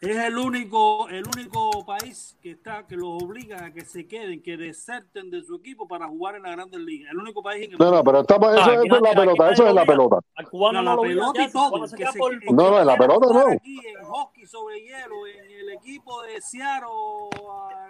Es 0.00 0.16
el 0.16 0.36
único, 0.36 1.08
el 1.08 1.24
único 1.26 1.84
país 1.84 2.36
que 2.42 2.52
está, 2.52 2.86
que 2.86 2.96
los 2.96 3.22
obliga 3.22 3.64
a 3.64 3.72
que 3.72 3.84
se 3.84 4.06
queden, 4.06 4.42
que 4.42 4.56
deserten 4.56 5.30
de 5.30 5.42
su 5.42 5.56
equipo 5.56 5.88
para 5.88 6.06
jugar 6.08 6.36
en 6.36 6.42
la 6.42 6.50
Grandes 6.50 6.80
Ligas. 6.80 7.12
El 7.12 7.18
único 7.18 7.42
país 7.42 7.66
en 7.66 7.72
el 7.72 7.78
No, 7.78 7.90
no, 7.90 8.04
pero 8.04 8.20
estamos, 8.20 8.52
eso, 8.52 8.60
Ah, 8.60 8.74
eso 8.74 8.96
es 8.96 9.02
la 9.02 9.12
pelota, 9.12 9.50
eso 9.50 9.66
es 9.66 9.74
la 9.74 9.80
lo 9.80 9.86
pelota. 9.86 10.18
Al 10.34 10.48
cubano 10.48 10.82
No, 10.82 10.82
no, 10.82 10.90
la 10.90 10.96
lo 10.96 11.02
pelota 11.02 11.42
y 11.42 11.50
todo, 11.50 11.82
que 11.88 11.96
que 11.96 12.52
No, 12.52 12.70
no, 12.70 12.80
en 12.80 12.86
la 12.86 12.96
pelota 12.96 13.26
no. 13.32 13.48
Aquí 13.48 13.78
en 13.86 14.04
hockey 14.04 14.46
sobre 14.46 14.80
hielo, 14.80 15.26
en 15.26 15.50
el 15.50 15.70
equipo 15.70 16.22
de 16.22 16.40
Seattle, 16.40 16.88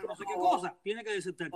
no 0.06 0.16
sé 0.16 0.24
qué 0.26 0.34
cosa, 0.34 0.74
tiene 0.82 1.02
que 1.02 1.12
desertar. 1.12 1.50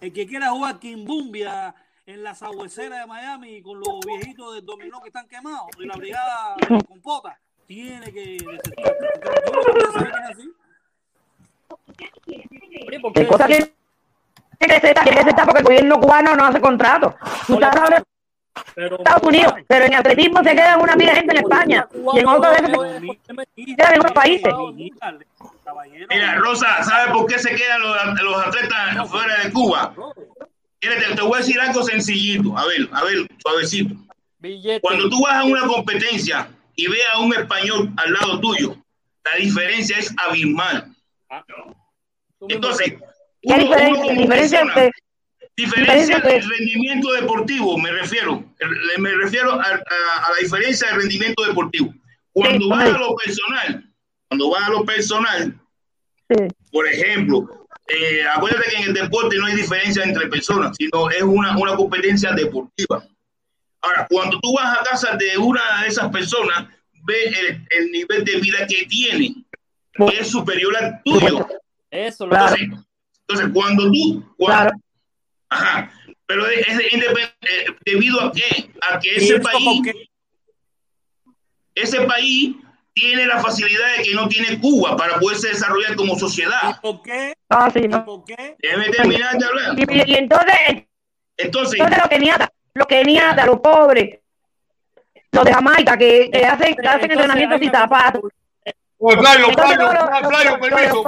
El 0.00 0.12
que 0.12 0.26
quiera 0.26 0.50
jugar 0.50 0.78
Kimbumbia 0.78 1.74
en 2.06 2.22
la 2.22 2.34
sabuesera 2.34 3.00
de 3.00 3.06
Miami 3.06 3.62
con 3.62 3.78
los 3.78 4.00
viejitos 4.04 4.54
del 4.54 4.64
dominó 4.64 5.00
que 5.00 5.08
están 5.08 5.28
quemados 5.28 5.68
y 5.78 5.86
la 5.86 5.96
brigada 5.96 6.56
de 6.56 6.74
los 6.74 6.84
compotas, 6.84 7.38
tiene 7.70 8.12
que. 8.12 8.36
¿Qué 13.14 13.26
cosa 13.28 13.46
tiene 13.46 13.70
que 14.58 14.80
que 14.80 14.80
ser 14.80 14.94
porque 15.46 15.58
el 15.58 15.64
gobierno 15.64 16.00
cubano 16.00 16.34
no 16.34 16.46
hace 16.46 16.60
contrato. 16.60 17.14
Tú 17.46 17.54
estás 17.54 17.76
hablando 17.76 17.96
de 17.96 18.02
Pero, 18.74 18.96
Estados 18.96 19.22
Unidos, 19.22 19.54
pero 19.68 19.84
en 19.84 19.94
atletismo 19.94 20.42
se 20.42 20.50
quedan 20.50 20.80
una 20.80 20.96
pila 20.96 21.12
de 21.12 21.18
gente 21.18 21.36
en 21.36 21.44
España 21.44 21.88
y 22.12 22.18
en 22.18 22.26
otros 22.26 22.56
se 22.56 22.64
quedan 22.64 23.94
en 23.94 24.00
otros 24.00 24.12
países. 24.12 24.52
Mira, 26.10 26.34
Rosa, 26.38 26.82
¿sabe 26.82 27.12
por 27.12 27.26
qué 27.26 27.38
se 27.38 27.54
quedan 27.54 27.80
los, 27.82 28.22
los 28.22 28.46
atletas 28.46 29.08
fuera 29.08 29.44
de 29.44 29.52
Cuba? 29.52 29.94
Mira, 30.82 30.96
te, 30.98 31.14
te 31.14 31.22
voy 31.22 31.34
a 31.34 31.38
decir 31.38 31.60
algo 31.60 31.84
sencillito. 31.84 32.58
A 32.58 32.66
ver, 32.66 32.88
a 32.92 33.04
ver, 33.04 33.28
suavecito. 33.38 33.94
Cuando 34.80 35.08
tú 35.08 35.22
vas 35.22 35.36
a 35.36 35.44
una 35.44 35.66
competencia 35.66 36.48
y 36.80 36.86
ves 36.88 37.02
a 37.12 37.18
un 37.20 37.34
español 37.34 37.90
al 37.96 38.12
lado 38.12 38.40
tuyo, 38.40 38.76
la 39.24 39.36
diferencia 39.36 39.98
es 39.98 40.12
abismal. 40.16 40.94
Entonces, 42.48 42.94
¿Qué 43.42 43.48
uno, 43.48 43.58
diferencia? 43.58 43.88
uno 43.90 44.00
como 44.08 44.20
¿Diferencia 44.20 44.60
persona, 44.62 44.82
de- 44.82 44.92
diferencia 45.56 46.16
diferencia 46.16 46.18
de- 46.20 46.32
del 46.40 46.48
rendimiento 46.50 47.12
deportivo, 47.12 47.78
me 47.78 47.90
refiero. 47.92 48.44
Me 48.98 49.10
refiero 49.14 49.52
a, 49.52 49.62
a- 49.64 49.64
a 49.66 50.30
la 50.34 50.36
diferencia 50.40 50.88
de 50.88 50.94
rendimiento 50.96 51.44
deportivo. 51.44 51.92
Cuando 52.32 52.64
Sí, 52.64 52.70
correcto. 52.70 52.96
a 52.96 52.98
lo 52.98 53.14
personal, 53.16 53.92
cuando 54.28 54.50
vas 54.50 54.62
a 54.62 54.70
lo 54.70 54.84
personal, 54.84 55.60
por 56.72 56.86
ejemplo, 56.88 57.66
eh, 57.88 58.22
acuérdate 58.34 58.70
que 58.70 58.76
en 58.76 58.82
el 58.88 58.94
deporte 58.94 59.36
no 59.36 59.46
hay 59.46 59.56
diferencia 59.56 60.04
entre 60.04 60.28
personas, 60.28 60.76
sino 60.78 61.10
es 61.10 61.22
una, 61.22 61.56
una 61.58 61.74
competencia 61.76 62.30
deportiva. 62.32 63.04
Ahora, 63.82 64.06
cuando 64.10 64.38
tú 64.40 64.54
vas 64.54 64.78
a 64.78 64.82
casa 64.84 65.16
de 65.16 65.38
una 65.38 65.82
de 65.82 65.88
esas 65.88 66.10
personas, 66.10 66.68
ve 67.04 67.24
el, 67.24 67.66
el 67.70 67.90
nivel 67.90 68.24
de 68.24 68.40
vida 68.40 68.66
que 68.66 68.84
tiene, 68.86 69.34
que 69.94 70.18
es 70.18 70.28
superior 70.28 70.76
al 70.76 71.02
tuyo. 71.02 71.46
Eso, 71.90 72.26
lo 72.26 72.34
entonces, 72.34 72.68
entonces, 73.26 73.50
cuando 73.52 73.90
tú, 73.90 74.34
cuando, 74.36 74.72
ajá, 75.48 75.92
pero 76.26 76.46
es, 76.46 76.66
es 76.68 76.80
eh, 76.80 77.66
debido 77.84 78.20
a 78.20 78.32
qué, 78.32 78.70
a 78.88 79.00
que 79.00 79.16
ese 79.16 79.40
país, 79.40 79.82
ese 81.74 82.00
país 82.02 82.54
tiene 82.94 83.26
la 83.26 83.40
facilidad 83.40 83.96
de 83.96 84.04
que 84.04 84.14
no 84.14 84.28
tiene 84.28 84.60
Cuba 84.60 84.96
para 84.96 85.18
poderse 85.18 85.48
desarrollar 85.48 85.96
como 85.96 86.16
sociedad. 86.18 86.76
¿Y 86.76 86.80
por 86.80 87.02
qué? 87.02 87.34
Ah, 87.48 87.70
sí, 87.72 87.88
no. 87.88 88.04
¿Por 88.04 88.24
qué? 88.24 88.56
Déjeme 88.60 88.90
terminar 88.90 89.36
de 89.38 89.44
hablar. 89.44 89.74
Y, 89.76 90.10
y 90.10 90.14
entonces, 90.14 90.54
entonces, 91.36 91.80
entonces 91.80 91.98
lo 92.02 92.08
que 92.08 92.18
niata, 92.74 92.74
lo 92.74 92.86
que 92.86 93.04
niata, 93.04 93.46
los 93.46 93.60
pobres, 93.60 94.18
los 95.32 95.44
de 95.44 95.52
Jamaica, 95.52 95.96
que, 95.96 96.30
que 96.30 96.44
hacen, 96.44 96.74
que 96.74 96.88
hacen 96.88 97.10
entrenamientos 97.10 97.60
sin 97.60 97.70
zapatos. 97.70 98.22
Oye, 99.02 99.16
Flavio, 99.16 99.46
Flavio, 99.52 99.76
los- 99.78 99.94
los- 99.94 100.28
Flavio, 100.28 100.50
los- 100.50 100.58
permiso, 100.60 100.94
los 100.94 101.02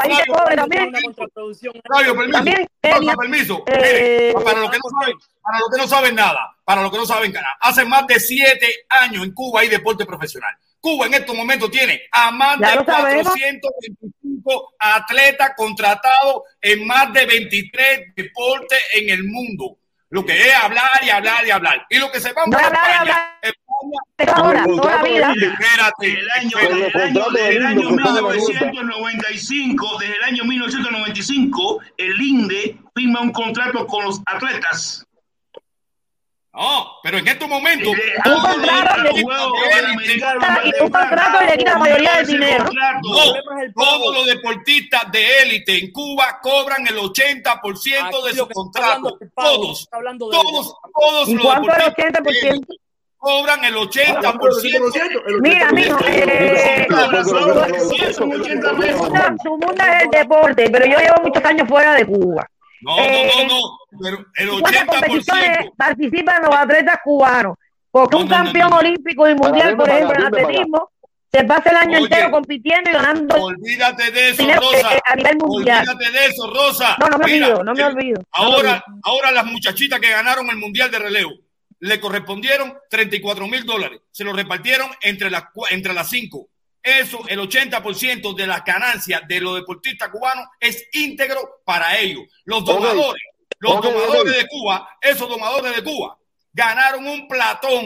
Flavio, 1.84 2.16
permiso, 2.16 2.32
También, 2.32 3.16
permiso. 3.18 3.65
eh, 3.66 4.32
para 4.42 4.60
los 4.60 4.70
que 4.70 4.78
no 4.78 5.00
saben, 5.00 5.16
para 5.42 5.58
los 5.58 5.70
que 5.70 5.76
no 5.82 5.89
saben 5.89 6.15
nada, 6.15 6.57
para 6.65 6.82
los 6.82 6.91
que 6.91 6.97
no 6.97 7.05
saben 7.07 7.32
nada, 7.32 7.49
hace 7.60 7.84
más 7.84 8.07
de 8.07 8.18
siete 8.18 8.66
años 8.89 9.23
en 9.24 9.34
Cuba 9.34 9.60
hay 9.60 9.68
deporte 9.68 10.07
profesional. 10.07 10.55
Cuba 10.81 11.07
en 11.07 11.15
estos 11.15 11.36
momentos 11.36 11.70
tiene 11.70 12.00
a 12.12 12.31
más 12.31 12.58
de 12.58 12.74
lo 12.76 12.84
sabemos. 12.84 13.24
425 13.34 14.74
atletas 14.78 15.52
contratados 15.57 16.42
en 16.62 16.86
más 16.86 17.12
de 17.12 17.26
23 17.26 18.15
deportes 18.16 18.82
en 18.94 19.10
el 19.10 19.24
mundo. 19.24 19.76
Lo 20.12 20.26
que 20.26 20.39
es 20.39 20.55
hablar 20.55 21.00
y 21.02 21.08
hablar 21.08 21.47
y 21.47 21.50
hablar. 21.50 21.86
Y 21.89 21.97
lo 21.97 22.12
que 22.12 22.20
se 22.20 22.34
va 22.34 22.42
No 22.44 22.52
para 22.52 23.00
hablar 23.00 23.39
España, 23.41 24.00
Pero 24.15 24.36
ahora, 24.36 24.65
toda 24.66 24.97
la 24.97 25.02
vida. 25.02 25.32
Espérate, 25.32 26.07
Desde 26.07 26.20
el 26.20 26.31
año, 26.32 26.50
desde 26.60 26.86
el 26.86 27.00
año, 27.00 27.24
desde 27.31 27.57
el 27.57 27.66
año 27.66 27.81
que 27.81 27.94
está 27.94 28.08
en 28.10 28.15
la 28.16 28.23
1995, 28.23 29.99
desde 30.00 30.16
el 30.16 30.23
año 30.24 30.44
1995, 30.44 31.81
el 31.97 32.20
INDE 32.20 32.78
firma 32.94 33.23
un 33.23 33.32
contrato 33.32 33.86
con 33.86 34.05
los 34.05 34.20
atletas. 34.26 35.07
No, 36.55 36.86
pero 37.02 37.16
en 37.18 37.28
estos 37.28 37.48
momentos. 37.48 37.94
Contrato 38.22 38.48
atletas 38.48 38.98
y- 38.98 39.05
de 39.05 39.22
élite- 39.81 40.05
y 40.64 41.47
le 41.47 41.56
quita 41.56 41.72
la 41.72 41.78
mayoría 41.78 42.16
del 42.18 42.26
dinero. 42.26 42.64
No, 43.02 43.72
todos 43.74 44.14
los 44.16 44.26
deportistas 44.26 45.10
de 45.10 45.42
élite 45.42 45.78
en 45.78 45.90
Cuba 45.92 46.39
cobran 46.42 46.86
el 46.86 46.98
80% 46.98 48.22
de 48.22 48.28
Aquí 48.31 48.36
su 48.36 48.42
lo 48.42 48.48
que 48.48 48.55
se 48.55 48.60
está 48.60 48.81
contrato. 48.81 48.92
hablando 48.92 49.16
del 49.18 49.31
pago, 49.31 49.48
Todos, 49.56 49.81
está 49.81 49.97
hablando 49.97 50.28
de- 50.28 50.36
todos, 50.36 50.74
todos 51.00 51.28
¿Y 51.28 51.34
los 51.34 51.42
cuánto 51.42 51.70
es 51.70 51.76
el 51.78 51.84
deportistas 51.84 52.22
de 52.24 52.31
80%? 52.31 52.50
élite 52.55 52.74
cobran 53.16 53.64
el 53.64 53.76
80%. 53.76 55.40
Mira, 55.40 55.72
mijo, 55.72 55.98
eh, 56.06 56.86
Son 58.12 58.31
80 58.32 58.76
pesos. 58.76 59.08
su 59.42 59.50
mundo 59.50 59.74
es 59.84 60.02
el 60.02 60.10
deporte, 60.10 60.68
pero 60.70 60.84
yo 60.86 60.98
llevo 60.98 61.22
muchos 61.22 61.44
años 61.44 61.66
fuera 61.66 61.94
de 61.94 62.05
Cuba. 62.05 62.47
No, 62.83 62.99
Eh, 62.99 63.31
no, 63.36 63.43
no, 63.44 63.49
no, 63.49 63.78
pero 64.02 64.27
el 64.36 64.61
¿Cuántas 64.61 64.83
80%. 64.83 64.86
competiciones 64.86 65.59
participan 65.77 66.43
los 66.43 66.55
atletas 66.55 66.99
cubanos? 67.05 67.57
Porque 67.91 68.17
un 68.17 68.27
campeón 68.28 68.73
olímpico 68.73 69.28
y 69.28 69.35
mundial, 69.35 69.77
por 69.77 69.86
Para, 69.86 69.99
ejemplo, 69.99 70.19
en 70.19 70.27
atletismo, 70.27 70.91
se 71.31 71.44
pasa 71.44 71.70
el 71.70 71.77
año 71.77 71.97
Oye, 71.97 72.05
entero 72.05 72.31
compitiendo 72.31 72.91
y 72.91 72.93
ganando 72.93 73.36
Olvídate 73.44 74.11
de 74.11 74.28
eso, 74.31 74.43
Rosa. 74.61 74.94
eh, 74.94 75.01
a 75.05 75.17
nivel 75.17 75.36
mundial. 75.39 75.89
Olvídate 75.89 76.11
de 76.11 76.27
eso, 76.27 76.51
Rosa. 76.52 76.97
No, 76.99 77.07
no 77.09 77.19
me 77.19 77.25
Mira, 77.27 77.47
olvido, 77.49 77.65
no 77.65 77.75
me 77.75 77.81
eh, 77.81 77.85
olvido. 77.85 78.23
Ahora, 78.33 78.85
ahora 79.05 79.31
las 79.31 79.44
muchachitas 79.47 80.01
que 80.01 80.11
ganaron 80.11 80.49
el 80.51 80.57
Mundial 80.57 80.91
de 80.91 80.99
Relevo 80.99 81.33
le 81.81 82.01
correspondieron 82.01 82.75
34 82.89 83.47
mil 83.49 83.65
dólares. 83.65 84.01
Se 84.11 84.25
lo 84.25 84.33
repartieron 84.33 84.89
entre 85.02 85.31
las, 85.31 85.44
entre 85.70 85.93
las 85.93 86.09
cinco. 86.09 86.49
Eso, 86.83 87.20
el 87.28 87.39
80% 87.41 88.35
de 88.35 88.47
las 88.47 88.65
ganancias 88.65 89.23
de 89.28 89.41
los 89.41 89.55
deportistas 89.57 90.09
cubanos 90.11 90.47
es 90.59 90.89
íntegro 90.93 91.61
para 91.65 91.97
ellos. 91.99 92.25
Los 92.44 92.65
domadores, 92.65 93.23
los 93.61 93.81
domadores 93.81 94.36
de 94.36 94.49
Cuba, 94.49 94.89
esos 95.01 95.28
domadores 95.28 95.77
de 95.77 95.85
Cuba, 95.85 96.17
ganaron 96.52 97.07
un 97.07 97.28
platón. 97.28 97.85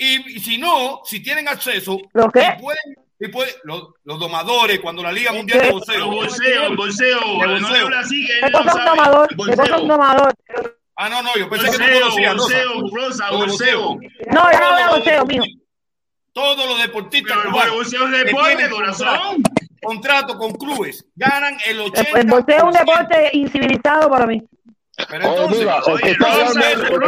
Y, 0.00 0.36
y 0.36 0.38
si 0.40 0.56
no, 0.58 1.00
si 1.04 1.20
tienen 1.20 1.48
acceso, 1.48 1.98
¿Los 2.12 2.30
qué? 2.32 2.54
y 2.56 2.62
pueden, 2.62 2.82
y 3.18 3.26
pueden- 3.28 3.54
los, 3.64 3.88
los 4.04 4.20
domadores, 4.20 4.78
cuando 4.78 5.02
la 5.02 5.10
Liga 5.10 5.32
Mundial 5.32 5.58
de. 5.60 5.72
Bolseo, 5.72 6.08
así 7.98 8.24
que 8.24 8.32
¿Qué 8.40 8.46
él 8.46 8.52
no 8.52 8.58
cosa 8.58 8.72
un 8.74 8.78
sabe. 8.84 8.90
domador? 8.90 9.28
¿Qué 9.28 9.36
cosa 9.36 9.50
un 9.50 9.56
Bolseo, 9.66 9.80
domador? 9.88 10.34
Ah, 11.00 11.08
no, 11.08 11.22
no, 11.22 11.36
yo 11.36 11.48
pensé 11.48 11.66
que 11.70 11.76
tú 11.76 11.82
bolseo, 11.82 12.00
conocías, 12.00 12.34
Rosa. 12.36 12.56
bolseo, 12.64 12.90
Rosa, 12.96 13.30
Lo 13.30 13.38
bolseo. 13.38 13.98
No, 14.32 14.52
yo 14.52 14.60
no 14.60 14.74
veo 14.76 14.88
boxeo, 14.96 15.26
mijo. 15.26 15.44
Todos 16.38 16.68
los 16.68 16.80
deportistas 16.80 17.36
Pero 17.36 17.48
el 17.48 17.52
cubanos 17.52 17.92
es 17.92 17.98
que 17.98 18.24
deporte, 18.24 18.70
corazón. 18.70 19.42
Contrato, 19.82 19.82
contrato 19.82 20.38
con 20.38 20.52
clubes 20.52 21.04
ganan 21.16 21.56
el 21.66 21.80
80%. 21.80 22.16
El 22.16 22.26
boxeo 22.28 22.56
es 22.56 22.62
un 22.62 22.72
deporte 22.72 23.30
incivilizado 23.32 24.08
para 24.08 24.26
mí. 24.26 24.42
Pero 25.10 25.24
entonces, 25.30 25.60
el 25.60 25.68
oye, 25.68 26.10
el 26.10 26.22
Un 26.22 27.00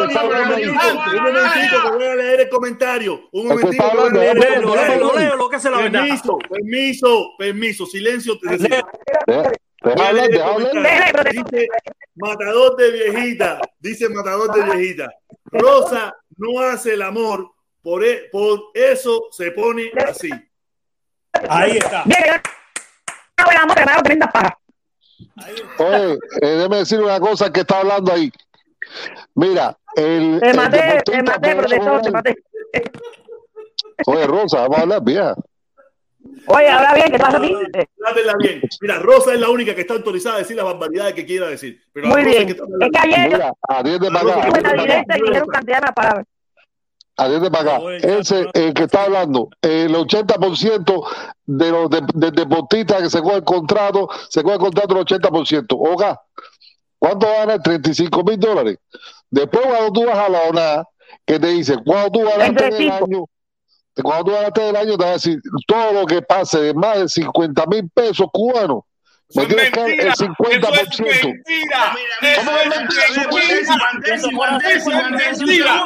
momentito 0.75 1.83
que 1.83 1.91
voy 1.91 2.07
a 2.07 2.15
leer 2.17 2.41
el 2.41 2.49
comentario. 2.49 3.29
Un 3.33 3.43
El 3.43 3.49
momentito 3.49 3.91
que 3.91 3.97
voy 3.97 4.09
a 4.09 4.13
leer 4.13 4.37
el 4.37 4.63
comentario. 4.63 4.95
léelo, 4.95 5.17
léelo, 5.17 5.49
que 5.49 5.57
es 5.57 5.65
la 5.65 5.71
verdad. 5.77 6.01
Permiso, 6.01 6.39
permiso, 6.49 7.35
permiso, 7.39 7.87
silencio. 7.87 8.35
Dice 8.43 8.83
matador 12.17 12.77
de 12.77 12.91
viejita, 12.91 13.61
dice 13.79 14.09
matador 14.09 14.53
de 14.55 14.63
viejita. 14.65 15.09
Rosa 15.47 16.15
no 16.37 16.61
hace 16.61 16.95
el 16.95 17.03
amor, 17.03 17.51
por, 17.83 18.05
e- 18.05 18.29
por 18.31 18.61
eso 18.75 19.29
se 19.31 19.51
pone 19.53 19.91
así. 20.09 20.31
Ahí 21.49 21.79
está. 21.79 22.05
Oye, 25.79 26.13
eh, 26.43 26.47
déjame 26.47 26.77
decir 26.79 27.01
una 27.01 27.21
cosa 27.21 27.53
que 27.53 27.61
está 27.61 27.79
hablando 27.81 28.13
ahí. 28.13 28.31
Mira, 29.35 29.77
el, 29.97 30.41
Te 30.41 30.51
el 30.51 30.57
maté, 30.57 30.79
te 30.79 30.85
deportista 31.13 31.23
maté, 31.23 31.57
profesor, 31.57 32.03
te 32.03 32.11
maté. 32.11 32.37
Oye, 34.07 34.27
Rosa, 34.27 34.61
vamos 34.63 34.79
a 34.79 34.83
hablar 34.83 35.03
bien. 35.03 35.35
Oye, 36.47 36.69
habla 36.69 36.95
bien, 36.95 37.13
¿qué 37.13 37.19
pasa 37.19 37.37
a 37.39 37.41
ti? 37.41 37.55
Trátela 37.97 38.35
bien. 38.39 38.61
Mira, 38.81 38.99
Rosa 38.99 39.35
es 39.35 39.41
la 39.41 39.49
única 39.51 39.75
que 39.75 39.83
está 39.83 39.95
autorizada 39.95 40.37
a 40.37 40.39
decir 40.39 40.57
las 40.57 40.65
barbaridades 40.65 41.15
que 41.15 41.25
quiera 41.27 41.47
decir. 41.49 41.81
Pero 41.93 42.09
la 42.09 42.15
Muy 42.15 42.25
bien. 42.25 42.47
que 42.47 42.53
está 42.53 42.65
Es 42.81 42.91
que 42.91 42.99
ayer 42.99 43.31
yo 43.31 43.37
Mira, 43.37 43.53
atiende 43.69 44.11
para 44.11 44.31
acá, 46.11 46.25
atiende 47.25 47.51
para 47.51 47.77
acá. 47.77 47.83
Ese, 48.03 48.47
el 48.55 48.75
que 48.75 48.85
está 48.85 49.05
hablando, 49.05 49.49
el 49.63 49.95
80% 49.95 51.07
de 51.47 51.71
los 51.71 51.91
de, 51.91 52.01
de- 52.15 52.31
deportistas 52.31 53.03
que 53.03 53.11
se 53.11 53.21
coge 53.23 53.37
el 53.37 53.45
contrato, 53.45 54.09
se 54.29 54.43
coge 54.43 54.55
el 54.55 54.61
contrato 54.61 54.99
el 54.99 55.07
80%. 55.07 55.67
Oga, 55.71 56.21
¿cuánto 56.99 57.27
gana? 57.27 57.59
35 57.61 58.25
mil 58.25 58.39
dólares. 58.39 58.79
Después, 59.31 59.65
cuando 59.67 59.93
tú 59.93 60.07
vas 60.07 60.19
a 60.19 60.29
la 60.29 60.43
ONA, 60.43 60.85
que 61.27 61.39
te 61.39 61.49
dice, 61.49 61.77
cuando 61.85 62.11
tú 62.11 62.21
ganaste 62.25 62.45
en 62.45 62.51
el 62.51 62.57
35. 62.57 63.05
año, 63.05 63.25
cuando 64.03 64.25
tú 64.25 64.31
ganaste 64.33 64.69
el 64.71 64.77
año, 64.77 64.97
te 64.97 65.05
va 65.05 65.11
a 65.11 65.13
decir, 65.15 65.39
todo 65.67 65.93
lo 65.93 66.07
que 66.07 66.23
pase 66.23 66.61
de 66.61 66.75
más 66.75 66.99
de 66.99 67.09
50 67.09 67.67
mil 67.67 67.89
pesos 67.91 68.27
cubanos, 68.33 68.83
me 69.35 69.43
es 69.43 69.49
tienes 69.49 69.71
que 69.71 69.81
dar 69.81 69.91
el 69.91 69.97
mentira. 69.97 70.13
Eso 70.13 70.25
50%. 70.25 70.71
es 70.73 71.25
mentira. 71.25 71.95
Eso 72.23 72.41
¿Cómo 72.41 72.59
es 72.59 72.63
es 72.67 72.77
mentira? 72.77 73.05
Eso 73.07 74.91
un 74.91 75.13
Mentira. 75.13 75.85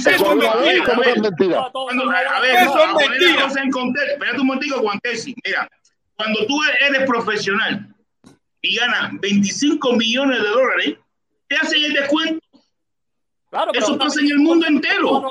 Eso 0.00 0.10
es 0.10 0.16
segundo. 0.18 0.60
mentira. 0.60 0.84
¿Cómo 0.84 1.02
es 1.02 1.20
mentira? 1.20 1.70
Cuando, 1.72 2.10
a 2.10 2.40
ver, 2.40 2.54
Eso 2.56 2.78
es 2.78 3.08
mentira. 3.08 3.46
Espérate 3.46 4.40
un 4.40 4.46
momentico. 4.46 4.92
Mira, 5.44 5.68
cuando 6.16 6.46
tú 6.46 6.60
eres 6.88 7.04
profesional 7.06 7.94
y 8.62 8.76
ganas 8.76 9.12
25 9.20 9.92
millones 9.92 10.42
de 10.42 10.48
dólares, 10.48 10.94
te 11.48 11.56
hacen 11.56 11.84
el 11.84 11.92
descuento. 11.92 12.45
Claro, 13.56 13.70
pero 13.72 13.84
Eso 13.86 13.98
pasa 13.98 14.20
en 14.20 14.26
el 14.30 14.38
mundo 14.38 14.66
¿Cómo 14.66 14.76
entero. 14.76 15.22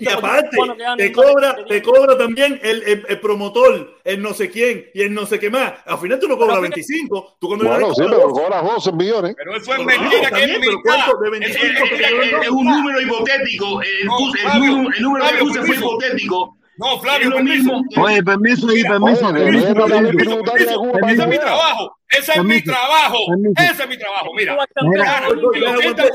Y 0.00 0.08
aparte, 0.08 0.56
te 0.96 1.12
cobra, 1.12 1.56
te 1.66 1.82
cobra 1.82 2.16
también 2.16 2.60
el, 2.62 2.82
el, 2.84 3.04
el 3.08 3.20
promotor, 3.20 3.98
el 4.04 4.22
no 4.22 4.32
sé 4.32 4.48
quién 4.50 4.86
y 4.94 5.02
el 5.02 5.12
no 5.12 5.26
sé 5.26 5.38
qué 5.40 5.50
más. 5.50 5.72
Al 5.86 5.98
final 5.98 6.18
tú 6.20 6.28
no 6.28 6.36
cobras 6.36 6.58
Pero, 6.58 6.62
25. 6.62 7.36
Tú 7.40 7.46
cuando 7.48 7.64
Bueno, 7.66 7.94
sí, 7.94 8.02
pero 8.04 8.20
12. 8.28 8.42
cobras 8.42 8.64
12 8.64 8.92
millones. 8.92 9.34
Pero 9.36 9.56
eso 9.56 9.60
es 9.60 9.66
Pero 9.68 9.84
mentira. 9.84 10.04
no, 10.04 10.10
que 10.10 10.30
también, 10.30 10.50
es 10.50 10.58
pero. 10.60 10.76
¿cuánto? 10.84 11.18
De 11.18 11.26
Es, 11.26 11.30
25 11.32 11.62
es- 11.84 11.90
te 11.90 11.96
es- 12.04 12.10
cobran 12.10 12.24
es 12.28 12.32
12. 12.32 12.50
un 12.50 12.64
número 12.64 13.00
hipotético. 13.00 13.82
El, 13.82 14.06
No, 14.06 14.16
Flavio, 14.32 14.70
número, 14.70 14.96
el 14.96 15.02
número 15.02 15.24
que 15.28 15.38
puse 15.38 15.62
fue 15.62 15.76
hipotético. 15.76 16.56
No, 16.82 16.94
Es 16.96 17.00
Flavio, 17.00 17.30
lo 17.30 17.36
permiso. 17.36 17.78
mismo. 17.78 18.02
Oye, 18.04 18.22
permiso 18.24 18.68
ahí, 18.68 18.82
permiso. 18.82 19.28
Oye, 19.28 19.48
Ese 19.48 21.22
es 21.22 21.28
mi 21.28 21.38
trabajo. 21.38 21.96
Ese 22.08 22.32
es 22.32 22.44
mi 22.44 22.62
trabajo. 22.62 23.18
Ese 23.56 23.82
es 23.82 23.88
mi 23.88 23.96
trabajo. 23.98 24.30
Mira, 24.34 24.52
el 24.52 24.58
aguantar, 24.58 24.84
deja 24.90 25.26
80%. 25.28 25.72
aguantar, 25.72 26.10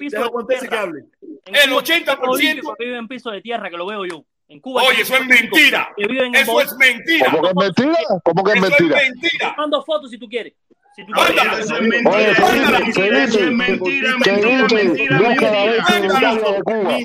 deja 0.00 0.24
aguantar 0.24 0.56
ese 0.56 0.68
que 0.68 0.76
hable. 0.76 1.04
En 1.46 1.54
El 1.54 1.70
Cuba, 1.70 1.82
80%. 1.82 2.18
olímpicos 2.28 2.74
que 2.78 2.84
viven 2.84 2.98
en 3.00 3.08
piso 3.08 3.30
de 3.30 3.42
tierra, 3.42 3.68
que 3.68 3.76
lo 3.76 3.84
veo 3.86 4.06
yo. 4.06 4.24
En 4.48 4.60
Cuba. 4.60 4.82
Oye, 4.84 5.02
eso 5.02 5.16
es 5.16 5.26
mentira. 5.26 5.88
Eso 5.96 6.60
es 6.60 6.76
mentira. 6.78 7.30
¿Cómo 7.30 7.42
que 7.42 7.48
es 7.48 7.54
mentira? 7.56 7.96
¿Cómo 8.24 8.44
que 8.44 8.52
es 8.52 8.60
mentira? 8.60 8.96
Eso 8.96 9.06
es 9.06 9.10
mentira. 9.10 9.50
Te 9.50 9.56
mando 9.60 9.82
fotos 9.84 10.10
si 10.10 10.18
tú 10.18 10.28
quieres. 10.28 10.54
Si 10.94 11.04
tú 11.04 11.12
Oye, 11.16 11.34
quieres. 11.34 11.58
eso 11.58 11.74
es 11.74 11.82
mentira. 11.82 12.30
Eso 12.30 13.38
es 13.40 13.50
mentira, 13.50 13.50
mentira, 13.50 14.16
mentira, 14.16 14.66
mentira. 14.70 15.18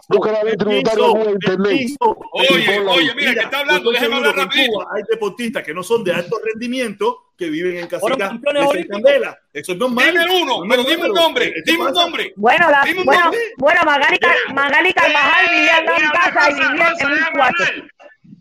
Busca 0.08 0.32
la 0.32 0.44
ley 0.44 0.56
tributaria 0.58 1.06
de 1.06 1.12
Cuba 1.12 1.24
en 1.24 1.30
internet. 1.32 1.80
Oye, 2.00 2.80
oye, 2.88 3.16
mira, 3.16 3.34
que 3.34 3.40
está 3.40 3.60
hablando, 3.60 3.92
déjeme 3.92 4.16
hablar 4.16 4.36
en. 4.38 4.48
Cuba 4.68 4.86
Hay 4.96 5.04
deportistas 5.10 5.64
que 5.64 5.74
no 5.74 5.82
son 5.82 6.04
de 6.04 6.14
alto 6.14 6.40
rendimiento 6.44 7.32
que 7.36 7.50
viven 7.50 7.78
en 7.78 7.88
campeones 7.88 8.70
de 8.74 8.88
candelas. 8.88 9.38
Eso 9.54 9.72
es 9.72 9.78
normal. 9.80 10.06
Dime 10.06 10.26
uno, 10.40 10.66
No, 10.66 10.70
pero 10.70 10.84
dime 10.84 11.06
un 11.10 11.14
nombre, 11.14 11.52
¿qué 11.52 11.62
dime 11.72 11.86
un 11.86 11.94
nombre. 11.94 12.34
Bueno, 12.36 12.70
la, 12.70 12.86
bueno, 13.04 13.32
bueno, 13.58 13.82
Magali, 13.86 14.20
Magali 14.54 14.94
Carvajal 14.94 15.46
vivía 15.50 15.82
mi 15.82 16.10
casa 16.12 16.52
y 16.52 16.54
vivía 16.54 16.94
en 17.00 17.12
un 17.12 17.34
cuarto. 17.34 17.64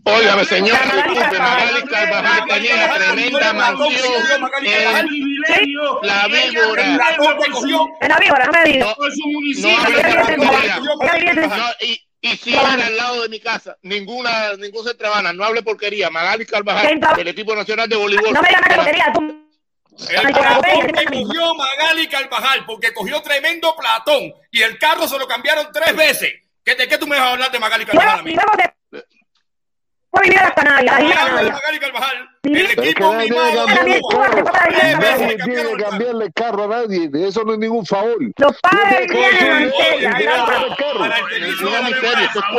Óigame, 0.05 0.45
señor, 0.47 0.79
Magali 0.87 1.03
disculpe, 1.11 1.37
Carvajal. 1.37 1.67
Magali 1.67 1.89
Carvajal 1.89 2.49
tenía 2.49 2.95
tremenda 2.95 3.53
mansión 3.53 3.93
en 4.65 4.97
La 6.03 6.27
Víbora. 6.29 6.85
En 8.01 8.09
la 8.09 8.17
víbora, 8.19 8.47
no 8.47 8.53
me 8.53 8.65
digas. 8.65 8.97
No, 8.99 9.07
Es 9.07 9.19
un 9.23 9.33
no 11.49 11.65
y, 11.81 12.03
y 12.21 12.37
si 12.37 12.55
era 12.55 12.73
al 12.73 12.97
lado 12.97 13.23
de 13.23 13.29
mi 13.29 13.41
casa, 13.41 13.77
ninguna, 13.83 14.55
ningún 14.59 14.85
Centravana, 14.87 15.33
no 15.33 15.45
hable 15.45 15.63
porquería. 15.63 16.09
Magali 16.11 16.47
Carvajal, 16.47 16.87
del 17.17 17.29
equipo 17.29 17.55
nacional 17.55 17.89
de 17.89 17.97
voleibol. 17.97 18.33
No 18.33 18.41
me 18.43 18.49
llames 18.51 18.75
porquería, 18.77 19.13
tú. 19.13 19.49
El 20.11 20.33
platón 20.33 20.63
que 20.95 21.05
cogió 21.25 21.55
Magali 21.55 22.07
Carvajal, 22.09 22.65
porque 22.67 22.95
cogió 22.95 23.21
tremendo 23.21 23.75
platón 23.77 24.33
y 24.53 24.63
el 24.63 24.79
carro 24.79 25.07
se 25.09 25.19
lo 25.19 25.27
cambiaron 25.27 25.69
tres 25.73 25.95
veces. 25.95 26.33
¿Qué- 26.65 26.77
¿De 26.77 26.87
qué 26.89 26.97
tú 26.99 27.07
me 27.07 27.17
vas 27.19 27.27
a 27.27 27.33
hablar 27.33 27.51
de 27.51 27.59
Magali 27.59 27.85
Carvajal? 27.85 28.25
A 30.19 30.21
fue 30.21 30.21
a 30.21 30.23
vivir 30.23 30.39
a 30.39 30.43
las 30.45 30.53
Canarias, 30.55 30.95
a 30.95 30.99
las 30.99 31.03
Me 31.03 31.09
Islas 31.09 31.23
habla 31.23 31.43
de 31.43 31.49
Canarias. 31.49 31.63
Magali 31.63 31.79
Carvajal, 31.79 32.29
Sí. 32.45 32.53
el 32.55 32.71
equipo 32.71 33.13
mimado 33.15 33.67
tiene 33.67 34.01
que 35.77 35.83
cambiarle 35.85 36.33
carro 36.33 36.65
a 36.65 36.69
nadie. 36.69 37.11
Eso 37.15 37.45
no 37.45 37.53
es 37.53 37.59
ningún 37.59 37.85
favor. 37.85 38.17
Los 38.39 38.57
padres 38.61 39.07
la- 39.11 40.39
para 40.47 41.19
el 41.19 41.65
la 41.65 41.81
no 41.81 41.89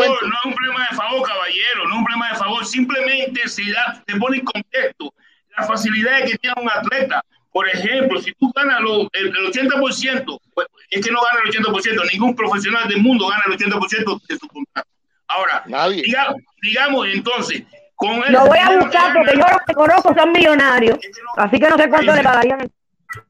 es 0.03 0.45
un 0.45 0.53
problema 0.53 0.87
de 0.89 0.95
favor, 0.95 1.27
caballero, 1.27 1.83
no 1.85 1.89
es 1.89 1.95
un 1.97 2.03
problema 2.03 2.29
de 2.29 2.35
favor. 2.35 2.65
Simplemente 2.65 3.47
se, 3.47 3.63
da, 3.71 4.03
se 4.07 4.15
pone 4.17 4.37
en 4.37 4.45
contexto 4.45 5.13
las 5.57 5.67
facilidades 5.67 6.31
que 6.31 6.37
tiene 6.37 6.55
un 6.61 6.69
atleta. 6.69 7.23
Por 7.51 7.67
ejemplo, 7.67 8.21
si 8.21 8.31
tú 8.33 8.51
ganas 8.55 8.79
lo- 8.81 9.09
el, 9.13 9.27
el 9.27 9.51
80%, 9.51 10.39
pues, 10.53 10.67
es 10.91 11.05
que 11.05 11.11
no 11.11 11.19
gana 11.21 11.39
el 11.43 11.49
80%, 11.49 12.03
ningún 12.11 12.35
profesional 12.35 12.87
del 12.87 13.01
mundo 13.01 13.27
gana 13.27 13.43
el 13.47 13.53
80% 13.53 14.21
de 14.27 14.37
su 14.37 14.47
contrato. 14.47 14.87
Ahora, 15.29 15.63
Nadie. 15.67 16.01
diga- 16.03 16.35
digamos 16.61 17.07
entonces, 17.13 17.63
con 17.95 18.23
el 18.23 18.33
Lo 18.33 18.45
voy 18.47 18.57
a 18.57 18.71
buscar 18.79 19.13
que 19.13 19.19
porque 19.19 19.33
yo 19.37 19.45
los 19.47 19.61
que 19.67 19.73
conozco 19.73 20.13
son 20.15 20.31
millonarios. 20.31 20.97
Así 21.37 21.59
que 21.59 21.69
no 21.69 21.77
sé 21.77 21.87
cuánto 21.89 22.13
le 22.13 22.23
pagarían. 22.23 22.71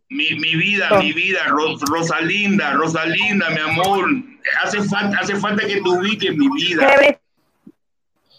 mi, 0.09 0.29
mi 0.39 0.55
vida, 0.55 0.89
mi 0.99 1.13
vida, 1.13 1.39
Ro- 1.47 1.77
Rosalinda, 1.87 2.73
Rosalinda, 2.73 3.49
mi 3.51 3.59
amor, 3.59 4.07
hace 4.63 4.81
falta, 4.83 5.19
hace 5.19 5.35
falta 5.35 5.67
que 5.67 5.75
te 5.81 5.89
ubiques 5.89 6.35
mi 6.35 6.47
vida. 6.49 6.87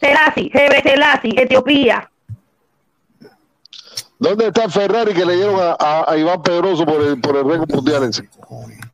Selassie, 0.01 0.51
Gebre 0.51 0.83
Selassie, 0.83 1.35
Etiopía. 1.41 2.11
¿Dónde 4.19 4.49
está 4.49 4.65
el 4.65 4.71
Ferrari 4.71 5.15
que 5.15 5.25
le 5.25 5.37
dieron 5.37 5.57
a, 5.61 5.77
a- 5.79 6.11
a 6.13 6.17
Iván 6.17 6.43
Pedroso 6.43 6.85
por 6.85 7.01
el, 7.03 7.21
por 7.21 7.37
el 7.37 7.45
récord 7.49 7.71
mundial 7.75 8.05
ese? 8.05 8.23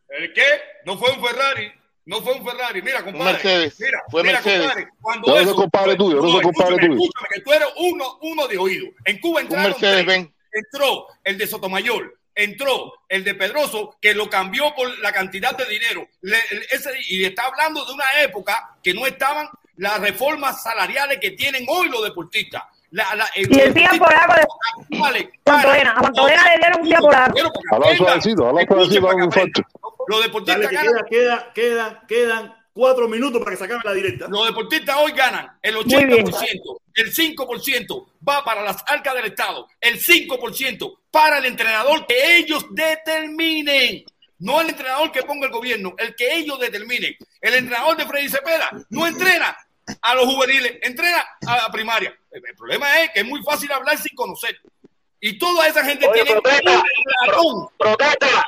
¿El 0.08 0.32
qué? 0.32 0.42
No 0.84 0.96
fue 0.98 1.10
un 1.12 1.24
Ferrari. 1.24 1.72
No 2.06 2.22
fue 2.22 2.34
un 2.34 2.44
Ferrari. 2.46 2.80
Mira, 2.82 3.02
compadre. 3.04 3.32
Mercedes. 3.34 3.80
Mira, 3.80 4.02
Fue 4.10 4.22
mira, 4.22 4.34
Mercedes. 4.34 4.60
compadre. 4.60 4.88
Cuando 5.00 5.26
No, 5.28 5.34
no 5.34 5.40
eso, 5.40 5.50
soy 5.50 5.56
compadre 5.56 5.96
tuyo, 5.96 6.16
no 6.22 6.30
soy 6.30 6.42
compadre 6.42 6.76
tuyo. 6.78 6.92
Escúchame, 6.94 7.28
que 7.34 7.40
tú 7.40 7.52
eres 7.52 7.68
uno, 7.76 8.18
uno 8.22 8.46
de 8.48 8.58
oído. 8.58 8.86
En 9.04 9.18
Cuba 9.20 9.40
entraron 9.42 9.72
Mercedes. 9.72 10.28
Entró 10.52 11.06
el 11.24 11.36
de 11.36 11.46
Sotomayor, 11.46 12.18
entró 12.34 12.92
el 13.08 13.24
de 13.24 13.34
Pedroso, 13.34 13.96
que 14.00 14.14
lo 14.14 14.30
cambió 14.30 14.72
por 14.74 14.98
la 15.00 15.12
cantidad 15.12 15.54
de 15.56 15.66
dinero. 15.66 16.08
Le- 16.22 16.38
ese- 16.70 16.90
y 17.08 17.24
está 17.24 17.44
hablando 17.46 17.84
de 17.84 17.92
una 17.92 18.04
época 18.22 18.76
que 18.82 18.94
no 18.94 19.04
estaban 19.06 19.48
las 19.76 20.00
reformas 20.00 20.62
salariales 20.62 21.18
que 21.20 21.32
tienen 21.32 21.66
hoy 21.68 21.88
los 21.90 22.02
deportistas. 22.04 22.62
La, 22.96 23.14
la, 23.14 23.28
Y 23.34 23.60
el 23.60 23.74
día 23.74 23.90
por 23.98 24.10
algo 24.10 24.34
de 24.34 24.98
Vale. 24.98 25.30
A 25.44 26.00
Pantolera 26.00 26.42
le 26.44 26.56
dieron 26.56 26.80
un 26.80 26.88
día 26.88 26.98
por 26.98 27.14
algo. 27.14 27.38
Suavecito, 27.68 28.04
suavecito, 28.06 28.42
un 28.44 28.58
aprendan. 28.58 29.24
infarto. 29.24 29.62
Los 30.08 30.22
deportistas 30.22 30.62
Dale, 30.62 30.68
que 30.68 30.74
ganan 30.74 31.04
queda, 31.10 31.52
queda, 31.52 32.04
quedan, 32.08 32.54
cuatro 32.72 33.06
minutos 33.06 33.38
para 33.40 33.50
que 33.50 33.58
se 33.58 33.64
acabe 33.64 33.82
la 33.84 33.92
directa. 33.92 34.28
Los 34.30 34.46
deportistas 34.46 34.96
hoy 34.98 35.12
ganan 35.12 35.58
el 35.60 35.74
Muy 35.74 36.04
bien. 36.06 36.26
80%, 36.26 36.78
el 36.94 37.14
5% 37.14 38.06
va 38.26 38.42
para 38.42 38.62
las 38.62 38.82
arcas 38.86 39.14
del 39.14 39.26
Estado, 39.26 39.68
el 39.78 40.02
5% 40.02 40.98
para 41.10 41.36
el 41.36 41.44
entrenador 41.44 42.06
que 42.06 42.38
ellos 42.38 42.64
determinen. 42.70 44.04
No 44.38 44.62
el 44.62 44.70
entrenador 44.70 45.12
que 45.12 45.22
ponga 45.22 45.48
el 45.48 45.52
gobierno, 45.52 45.94
el 45.98 46.14
que 46.14 46.34
ellos 46.34 46.58
determinen. 46.58 47.14
El 47.42 47.54
entrenador 47.54 47.94
de 47.98 48.06
Freddy 48.06 48.30
Cepeda 48.30 48.70
no 48.88 49.06
entrena 49.06 49.54
a 50.00 50.14
los 50.14 50.24
juveniles, 50.24 50.78
entrena 50.82 51.24
a 51.46 51.56
la 51.56 51.70
primaria. 51.70 52.14
El, 52.36 52.54
problema 52.56 53.02
es 53.02 53.10
que 53.10 53.20
es 53.20 53.26
muy 53.26 53.42
fácil 53.42 53.70
hablar 53.72 53.96
sin 53.96 54.14
conocer. 54.14 54.60
Y 55.20 55.38
toda 55.38 55.66
esa 55.66 55.84
gente 55.84 56.06
Oye, 56.06 56.22
tiene 56.22 56.40
protesta. 56.40 56.82
un. 57.42 57.68
Protesta. 57.78 58.44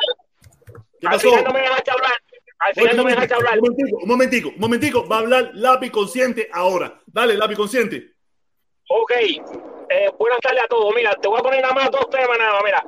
¿Qué 1.00 1.07
Al 1.07 1.12
pasó? 1.15 1.31
final 1.31 1.44
no 1.44 1.52
me 1.52 1.60
dejaste 1.60 1.91
hablar. 1.91 2.12
Al 2.60 2.75
final 2.75 2.97
no 2.97 3.05
me 3.05 3.10
dejaste 3.12 3.34
momentico, 3.34 3.49
hablar. 3.49 3.58
un 3.58 3.60
momentico, 3.62 3.99
un 3.99 4.08
momentico, 4.08 4.49
un 4.50 4.60
momentico. 4.60 5.08
Va 5.08 5.17
a 5.17 5.20
hablar 5.20 5.50
lápiz 5.55 5.91
consciente 5.91 6.49
ahora. 6.52 7.00
Dale, 7.07 7.34
lápiz 7.34 7.57
consciente. 7.57 8.12
Ok. 8.91 9.12
Eh, 9.91 10.10
buenas 10.18 10.41
tardes 10.41 10.65
a 10.65 10.68
todos. 10.68 10.94
Mira, 10.94 11.15
te 11.15 11.28
voy 11.28 11.39
a 11.41 11.42
poner 11.42 11.62
nada 11.62 11.75
más 11.75 11.91
dos 11.91 12.10
temas 12.10 12.36
nada 12.39 12.52
más. 12.55 12.65
Mira, 12.65 12.84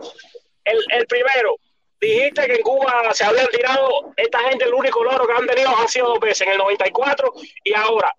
el, 0.65 0.79
el 0.91 1.07
primero. 1.07 1.57
Dijiste 2.01 2.47
que 2.47 2.55
en 2.55 2.62
Cuba 2.62 3.11
se 3.12 3.25
habían 3.25 3.47
tirado 3.49 4.12
esta 4.17 4.39
gente, 4.49 4.65
el 4.65 4.73
único 4.73 5.05
logro 5.05 5.27
que 5.27 5.35
han 5.35 5.47
tenido 5.47 5.69
han 5.77 5.87
sido 5.87 6.09
dos 6.09 6.20
veces, 6.20 6.47
en 6.47 6.53
el 6.55 6.59
94 6.59 7.33
y 7.62 7.75
ahora. 7.75 8.12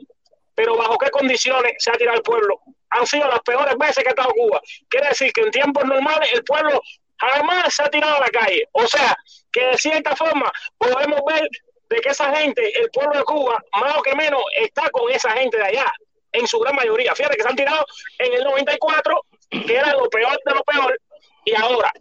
Pero 0.56 0.76
bajo 0.76 0.98
qué 0.98 1.10
condiciones 1.10 1.74
se 1.80 1.92
ha 1.92 1.94
tirado 1.94 2.18
el 2.18 2.24
pueblo. 2.24 2.60
Han 2.92 3.08
sido 3.08 3.28
las 3.28 3.40
peores 3.42 3.76
veces 3.78 4.04
que 4.04 4.10
ha 4.10 4.12
estado 4.12 4.34
Cuba. 4.34 4.62
Quiere 4.90 5.10
decir 5.10 5.32
que 5.32 5.42
en 5.42 5.52
tiempos 5.52 5.86
normales 5.86 6.30
el 6.34 6.44
pueblo 6.44 6.82
jamás 7.18 7.74
se 7.74 7.84
ha 7.84 7.90
tirado 7.90 8.16
a 8.18 8.20
la 8.20 8.30
calle. 8.30 8.68
O 8.74 8.86
sea, 8.88 9.16
que 9.52 9.66
de 9.66 9.78
cierta 9.78 10.16
forma 10.16 10.52
podemos 10.78 11.22
ver 11.26 11.48
de 11.90 11.98
que 12.00 12.10
esa 12.10 12.36
gente, 12.36 12.80
el 12.80 12.90
pueblo 12.92 13.18
de 13.18 13.24
Cuba, 13.24 13.64
más 13.80 13.98
o 13.98 14.02
que 14.02 14.16
menos, 14.16 14.42
está 14.56 14.90
con 14.92 15.12
esa 15.12 15.32
gente 15.32 15.58
de 15.58 15.64
allá, 15.64 15.92
en 16.32 16.48
su 16.48 16.60
gran 16.60 16.76
mayoría. 16.76 17.14
Fíjate 17.14 17.36
que 17.36 17.44
se 17.44 17.50
han 17.50 17.56
tirado 17.56 17.86
en 18.20 18.34
el 18.34 18.44
94, 18.44 19.26
que 19.50 19.76
era 19.76 19.94
lo 19.94 20.10
peor 20.10 20.40
de 20.46 20.56
lo 20.56 20.64
peor, 20.64 20.98
y 21.46 21.54
ahora, 21.56 21.92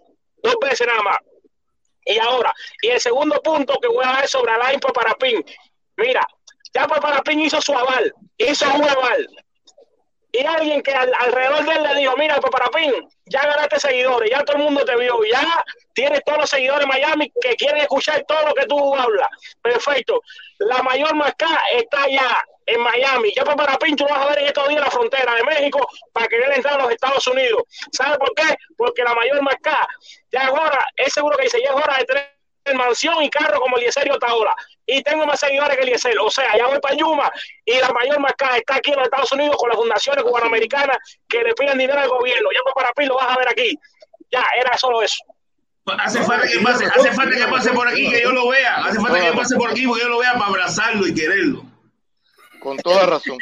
dos 0.42 0.54
veces 0.60 0.86
nada 0.86 1.02
más. 1.02 1.18
Y 2.04 2.18
ahora, 2.18 2.52
y 2.82 2.88
el 2.88 3.00
segundo 3.00 3.40
punto 3.42 3.78
que 3.80 3.88
voy 3.88 4.04
a 4.04 4.12
dar 4.12 4.28
sobre 4.28 4.52
Alain 4.52 4.80
Paparapín. 4.80 5.44
Mira, 5.96 6.26
ya 6.74 6.86
Paparapín 6.86 7.40
hizo 7.40 7.60
su 7.60 7.72
aval, 7.76 8.12
hizo 8.38 8.66
un 8.74 8.84
aval. 8.88 9.28
Y 10.32 10.44
alguien 10.44 10.80
que 10.82 10.92
al- 10.92 11.12
alrededor 11.18 11.64
de 11.64 11.72
él 11.72 11.82
le 11.82 11.94
dijo, 11.96 12.16
mira, 12.16 12.40
Paparapín, 12.40 12.92
ya 13.26 13.42
ganaste 13.46 13.80
seguidores, 13.80 14.30
ya 14.30 14.44
todo 14.44 14.58
el 14.58 14.62
mundo 14.62 14.84
te 14.84 14.94
vio, 14.96 15.18
ya 15.24 15.64
tienes 15.92 16.22
todos 16.24 16.38
los 16.38 16.50
seguidores 16.50 16.82
en 16.84 16.88
Miami 16.88 17.32
que 17.40 17.56
quieren 17.56 17.78
escuchar 17.78 18.24
todo 18.28 18.46
lo 18.46 18.54
que 18.54 18.64
tú 18.66 18.94
hablas. 18.94 19.28
Perfecto. 19.60 20.20
La 20.60 20.82
mayor 20.84 21.14
marca 21.16 21.48
está 21.74 22.04
allá, 22.04 22.44
en 22.66 22.80
Miami. 22.80 23.32
Ya 23.34 23.44
Paparapín 23.44 23.96
tú 23.96 24.04
vas 24.08 24.20
a 24.20 24.26
ver 24.28 24.38
en 24.38 24.46
estos 24.46 24.68
días 24.68 24.80
la 24.80 24.90
frontera 24.90 25.34
de 25.34 25.42
México 25.42 25.84
para 26.12 26.28
querer 26.28 26.52
entrar 26.52 26.74
a 26.78 26.84
los 26.84 26.92
Estados 26.92 27.26
Unidos. 27.26 27.62
¿Sabes 27.90 28.18
por 28.18 28.32
qué? 28.34 28.54
Porque 28.76 29.02
la 29.02 29.14
mayor 29.14 29.42
marca 29.42 29.84
ya 30.30 30.44
es 30.44 30.50
hora, 30.50 30.86
es 30.96 31.12
seguro 31.12 31.36
que 31.36 31.44
dice, 31.44 31.58
ya 31.60 31.70
es 31.70 31.74
hora 31.76 31.96
de 31.98 32.04
tener 32.04 32.30
mansión 32.76 33.20
y 33.24 33.30
carro 33.30 33.58
como 33.60 33.76
Eliezer 33.78 34.06
y 34.06 34.10
Otaola. 34.10 34.54
Y 34.92 35.02
tengo 35.02 35.26
más 35.26 35.40
seguidores 35.40 35.76
que 35.76 35.82
Eliezer. 35.82 36.18
O 36.18 36.30
sea, 36.30 36.56
ya 36.56 36.66
voy 36.66 36.80
para 36.80 36.96
Yuma 36.96 37.30
y 37.64 37.78
la 37.78 37.90
mayor 37.90 38.20
marca 38.20 38.56
está 38.56 38.76
aquí 38.76 38.90
en 38.90 38.96
los 38.96 39.06
Estados 39.06 39.32
Unidos 39.32 39.56
con 39.56 39.68
las 39.68 39.78
fundaciones 39.78 40.24
cubanoamericanas 40.24 40.98
que 41.28 41.42
le 41.42 41.54
piden 41.54 41.78
dinero 41.78 42.00
al 42.00 42.08
gobierno. 42.08 42.48
Ya 42.52 42.60
para 42.74 42.92
Pi 42.92 43.06
lo 43.06 43.16
vas 43.16 43.34
a 43.34 43.38
ver 43.38 43.48
aquí. 43.48 43.78
Ya, 44.30 44.44
era 44.58 44.76
solo 44.76 45.02
eso. 45.02 45.24
Hace 45.86 46.22
falta 46.22 46.46
que 46.46 46.58
pase, 46.60 46.86
hace 46.86 47.12
falta 47.12 47.36
que 47.36 47.46
pase 47.46 47.72
por 47.72 47.88
aquí 47.88 48.10
que 48.10 48.22
yo 48.22 48.32
lo 48.32 48.48
vea. 48.48 48.76
Hace 48.84 49.00
falta 49.00 49.20
que 49.20 49.32
pase 49.32 49.56
por 49.56 49.70
aquí 49.70 49.86
porque 49.86 50.02
yo 50.02 50.08
lo 50.08 50.18
vea 50.18 50.34
para 50.34 50.46
abrazarlo 50.46 51.06
y 51.06 51.14
quererlo. 51.14 51.64
Con 52.60 52.76
toda 52.78 53.06
razón. 53.06 53.38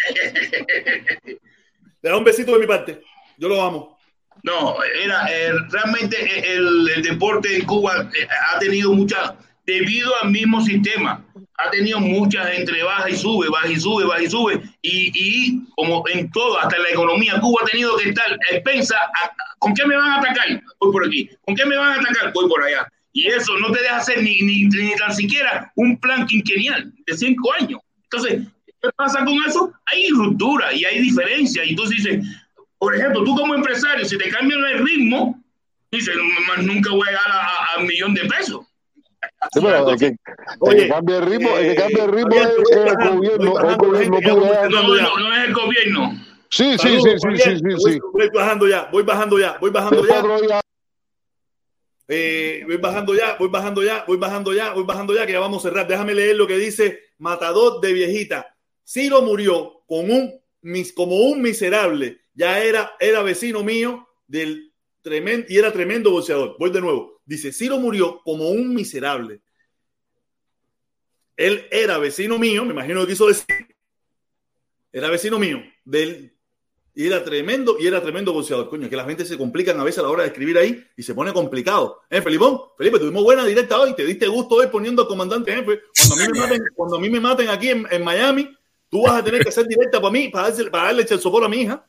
Le 2.00 2.10
da 2.10 2.16
un 2.16 2.24
besito 2.24 2.52
de 2.52 2.58
mi 2.60 2.66
parte. 2.66 3.02
Yo 3.36 3.48
lo 3.48 3.60
amo. 3.60 3.98
No, 4.42 4.76
era 4.84 5.26
eh, 5.30 5.52
realmente 5.68 6.54
el, 6.54 6.88
el 6.94 7.02
deporte 7.02 7.56
en 7.56 7.66
Cuba 7.66 8.08
eh, 8.14 8.28
ha 8.52 8.58
tenido 8.58 8.92
mucha, 8.92 9.36
debido 9.66 10.12
al 10.22 10.30
mismo 10.30 10.60
sistema, 10.60 11.26
ha 11.58 11.70
tenido 11.70 12.00
muchas 12.00 12.48
entre 12.56 12.82
baja 12.82 13.10
y 13.10 13.16
sube, 13.16 13.48
baja 13.48 13.68
y 13.68 13.78
sube, 13.80 14.04
baja 14.04 14.22
y 14.22 14.30
sube, 14.30 14.62
y, 14.82 15.10
y 15.14 15.60
como 15.76 16.04
en 16.08 16.30
todo, 16.30 16.58
hasta 16.60 16.76
en 16.76 16.82
la 16.84 16.88
economía, 16.90 17.40
Cuba 17.40 17.60
ha 17.62 17.66
tenido 17.66 17.96
que 17.96 18.08
estar 18.10 18.26
expensa, 18.50 18.96
a- 18.96 19.32
¿con 19.58 19.74
qué 19.74 19.84
me 19.86 19.96
van 19.96 20.10
a 20.10 20.18
atacar? 20.18 20.62
Voy 20.80 20.92
por 20.92 21.06
aquí, 21.06 21.28
¿con 21.42 21.54
qué 21.56 21.66
me 21.66 21.76
van 21.76 21.98
a 21.98 22.00
atacar? 22.00 22.32
Voy 22.32 22.48
por 22.48 22.62
allá. 22.62 22.86
Y 23.12 23.26
eso 23.26 23.58
no 23.58 23.72
te 23.72 23.80
deja 23.82 23.96
hacer 23.96 24.22
ni, 24.22 24.40
ni, 24.42 24.64
ni 24.66 24.94
tan 24.96 25.12
siquiera 25.14 25.72
un 25.76 25.98
plan 25.98 26.26
quinquenal 26.26 26.92
de 27.06 27.16
cinco 27.16 27.52
años. 27.60 27.80
Entonces, 28.04 28.42
¿Qué 28.80 28.90
pasa 28.94 29.24
con 29.24 29.34
eso? 29.44 29.72
Hay 29.86 30.06
ruptura 30.10 30.72
y 30.72 30.84
hay 30.84 31.00
diferencia. 31.00 31.64
Y 31.64 31.70
entonces 31.70 31.96
dices, 31.96 32.24
por 32.78 32.94
ejemplo, 32.94 33.24
tú 33.24 33.34
como 33.34 33.56
empresario, 33.56 34.04
si 34.04 34.16
te 34.16 34.30
cambian 34.30 34.64
el 34.66 34.86
ritmo, 34.86 35.42
dices, 35.90 36.14
nunca 36.58 36.90
voy 36.92 37.08
a 37.08 37.10
llegar 37.10 37.28
a, 37.28 37.64
a 37.74 37.78
un 37.80 37.86
millón 37.88 38.14
de 38.14 38.24
pesos. 38.26 38.64
Sí, 39.52 39.60
pero 39.62 39.90
el 39.90 39.98
que, 39.98 40.06
el 40.06 40.76
que 40.76 40.88
cambia 40.88 41.18
el 41.18 41.26
ritmo, 41.26 41.56
el 41.56 41.68
que 41.68 41.74
cambia 41.76 42.04
el 42.04 42.12
ritmo 42.12 42.34
es, 42.34 42.48
es 42.70 42.76
el 42.76 42.96
gobierno, 42.96 43.58
el 43.58 44.10
gobierno. 44.10 44.68
No, 44.68 44.82
no, 44.82 45.18
no 45.18 45.36
es 45.36 45.44
el 45.46 45.54
gobierno. 45.54 46.24
Sí, 46.50 46.76
sí, 46.78 46.88
sí, 47.00 47.10
sí, 47.18 47.36
sí, 47.36 47.56
sí, 47.58 47.92
sí. 47.92 47.98
Voy 48.12 48.30
bajando 48.34 48.66
ya, 48.66 48.88
voy 48.90 49.02
bajando 49.02 49.38
ya, 49.38 49.56
voy 49.60 49.70
bajando 49.70 50.04
ya. 50.48 50.60
Eh, 52.08 52.64
voy 52.66 52.78
bajando 52.78 53.14
ya, 53.14 53.36
voy 53.38 53.48
bajando 53.48 53.82
ya, 53.82 54.04
voy 54.06 54.16
bajando 54.16 54.52
ya, 54.54 54.72
voy 54.72 54.84
bajando 54.84 55.14
ya, 55.14 55.26
que 55.26 55.32
ya 55.32 55.40
vamos 55.40 55.64
a 55.64 55.68
cerrar. 55.68 55.86
Déjame 55.86 56.14
leer 56.14 56.36
lo 56.36 56.46
que 56.46 56.56
dice 56.56 57.00
Matador 57.18 57.80
de 57.80 57.92
Viejita. 57.92 58.56
Ciro 58.82 59.20
murió 59.20 59.82
con 59.86 60.10
un, 60.10 60.40
como 60.94 61.16
un 61.16 61.42
miserable. 61.42 62.22
Ya 62.32 62.58
era, 62.60 62.92
era 62.98 63.22
vecino 63.22 63.62
mío 63.62 64.08
del 64.26 64.72
tremendo, 65.02 65.46
y 65.50 65.58
era 65.58 65.70
tremendo 65.70 66.10
boxeador. 66.10 66.56
Voy 66.58 66.70
de 66.70 66.80
nuevo. 66.80 67.17
Dice, 67.28 67.52
Ciro 67.52 67.78
murió 67.78 68.22
como 68.24 68.48
un 68.48 68.74
miserable. 68.74 69.42
Él 71.36 71.66
era 71.70 71.98
vecino 71.98 72.38
mío, 72.38 72.64
me 72.64 72.72
imagino 72.72 73.02
que 73.02 73.08
quiso 73.08 73.28
decir. 73.28 73.44
Era 74.90 75.10
vecino 75.10 75.38
mío 75.38 75.62
del 75.84 76.34
y 76.94 77.06
era 77.06 77.22
tremendo, 77.22 77.76
y 77.78 77.86
era 77.86 78.00
tremendo 78.00 78.32
boxeador. 78.32 78.70
Coño, 78.70 78.88
que 78.88 78.96
la 78.96 79.04
gente 79.04 79.26
se 79.26 79.36
complican 79.36 79.78
a 79.78 79.84
veces 79.84 79.98
a 79.98 80.02
la 80.02 80.08
hora 80.08 80.22
de 80.22 80.30
escribir 80.30 80.56
ahí 80.56 80.82
y 80.96 81.02
se 81.02 81.14
pone 81.14 81.34
complicado. 81.34 82.00
¿Eh, 82.08 82.22
Felipón? 82.22 82.60
Felipe, 82.78 82.98
tuvimos 82.98 83.22
buena 83.22 83.44
directa 83.44 83.78
hoy, 83.78 83.94
te 83.94 84.06
diste 84.06 84.26
gusto 84.26 84.56
hoy 84.56 84.68
poniendo 84.68 85.02
al 85.02 85.08
comandante 85.08 85.54
jefe. 85.54 85.82
Cuando 86.08 86.14
a 86.14 86.26
mí 86.26 86.32
me 86.32 86.40
maten, 86.40 86.62
cuando 86.74 86.96
a 86.96 87.00
mí 87.00 87.10
me 87.10 87.20
maten 87.20 87.50
aquí 87.50 87.68
en, 87.68 87.86
en 87.90 88.02
Miami, 88.02 88.50
tú 88.88 89.02
vas 89.02 89.20
a 89.20 89.22
tener 89.22 89.42
que 89.42 89.50
hacer 89.50 89.66
directa 89.68 90.00
para 90.00 90.10
mí, 90.10 90.28
para, 90.28 90.50
darle, 90.50 90.70
para 90.70 90.84
darle 90.84 91.06
el 91.08 91.20
sopor 91.20 91.44
a 91.44 91.48
mi 91.48 91.58
hija. 91.58 91.86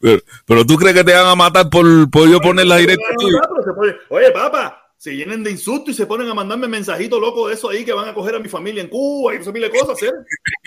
Pero, 0.00 0.22
pero, 0.46 0.66
tú 0.66 0.76
crees 0.76 0.94
que 0.94 1.04
te 1.04 1.12
van 1.12 1.26
a 1.26 1.34
matar 1.34 1.68
por, 1.68 2.10
por 2.10 2.28
yo 2.28 2.40
poner 2.40 2.66
la 2.66 2.76
directa. 2.76 3.04
Oye, 4.08 4.30
papá, 4.30 4.80
se 4.96 5.16
llenen 5.16 5.42
de 5.42 5.50
insultos 5.50 5.94
y 5.94 5.96
se 5.96 6.06
ponen 6.06 6.28
a 6.28 6.34
mandarme 6.34 6.68
mensajitos 6.68 7.20
locos 7.20 7.48
de 7.48 7.54
eso 7.54 7.70
ahí 7.70 7.86
que 7.86 7.92
van 7.92 8.08
a 8.08 8.14
coger 8.14 8.34
a 8.34 8.38
mi 8.38 8.48
familia 8.48 8.82
en 8.82 8.88
Cuba 8.88 9.34
y 9.34 9.38
esa 9.38 9.50
mil 9.50 9.70
cosas, 9.70 10.02
¿eh? 10.02 10.12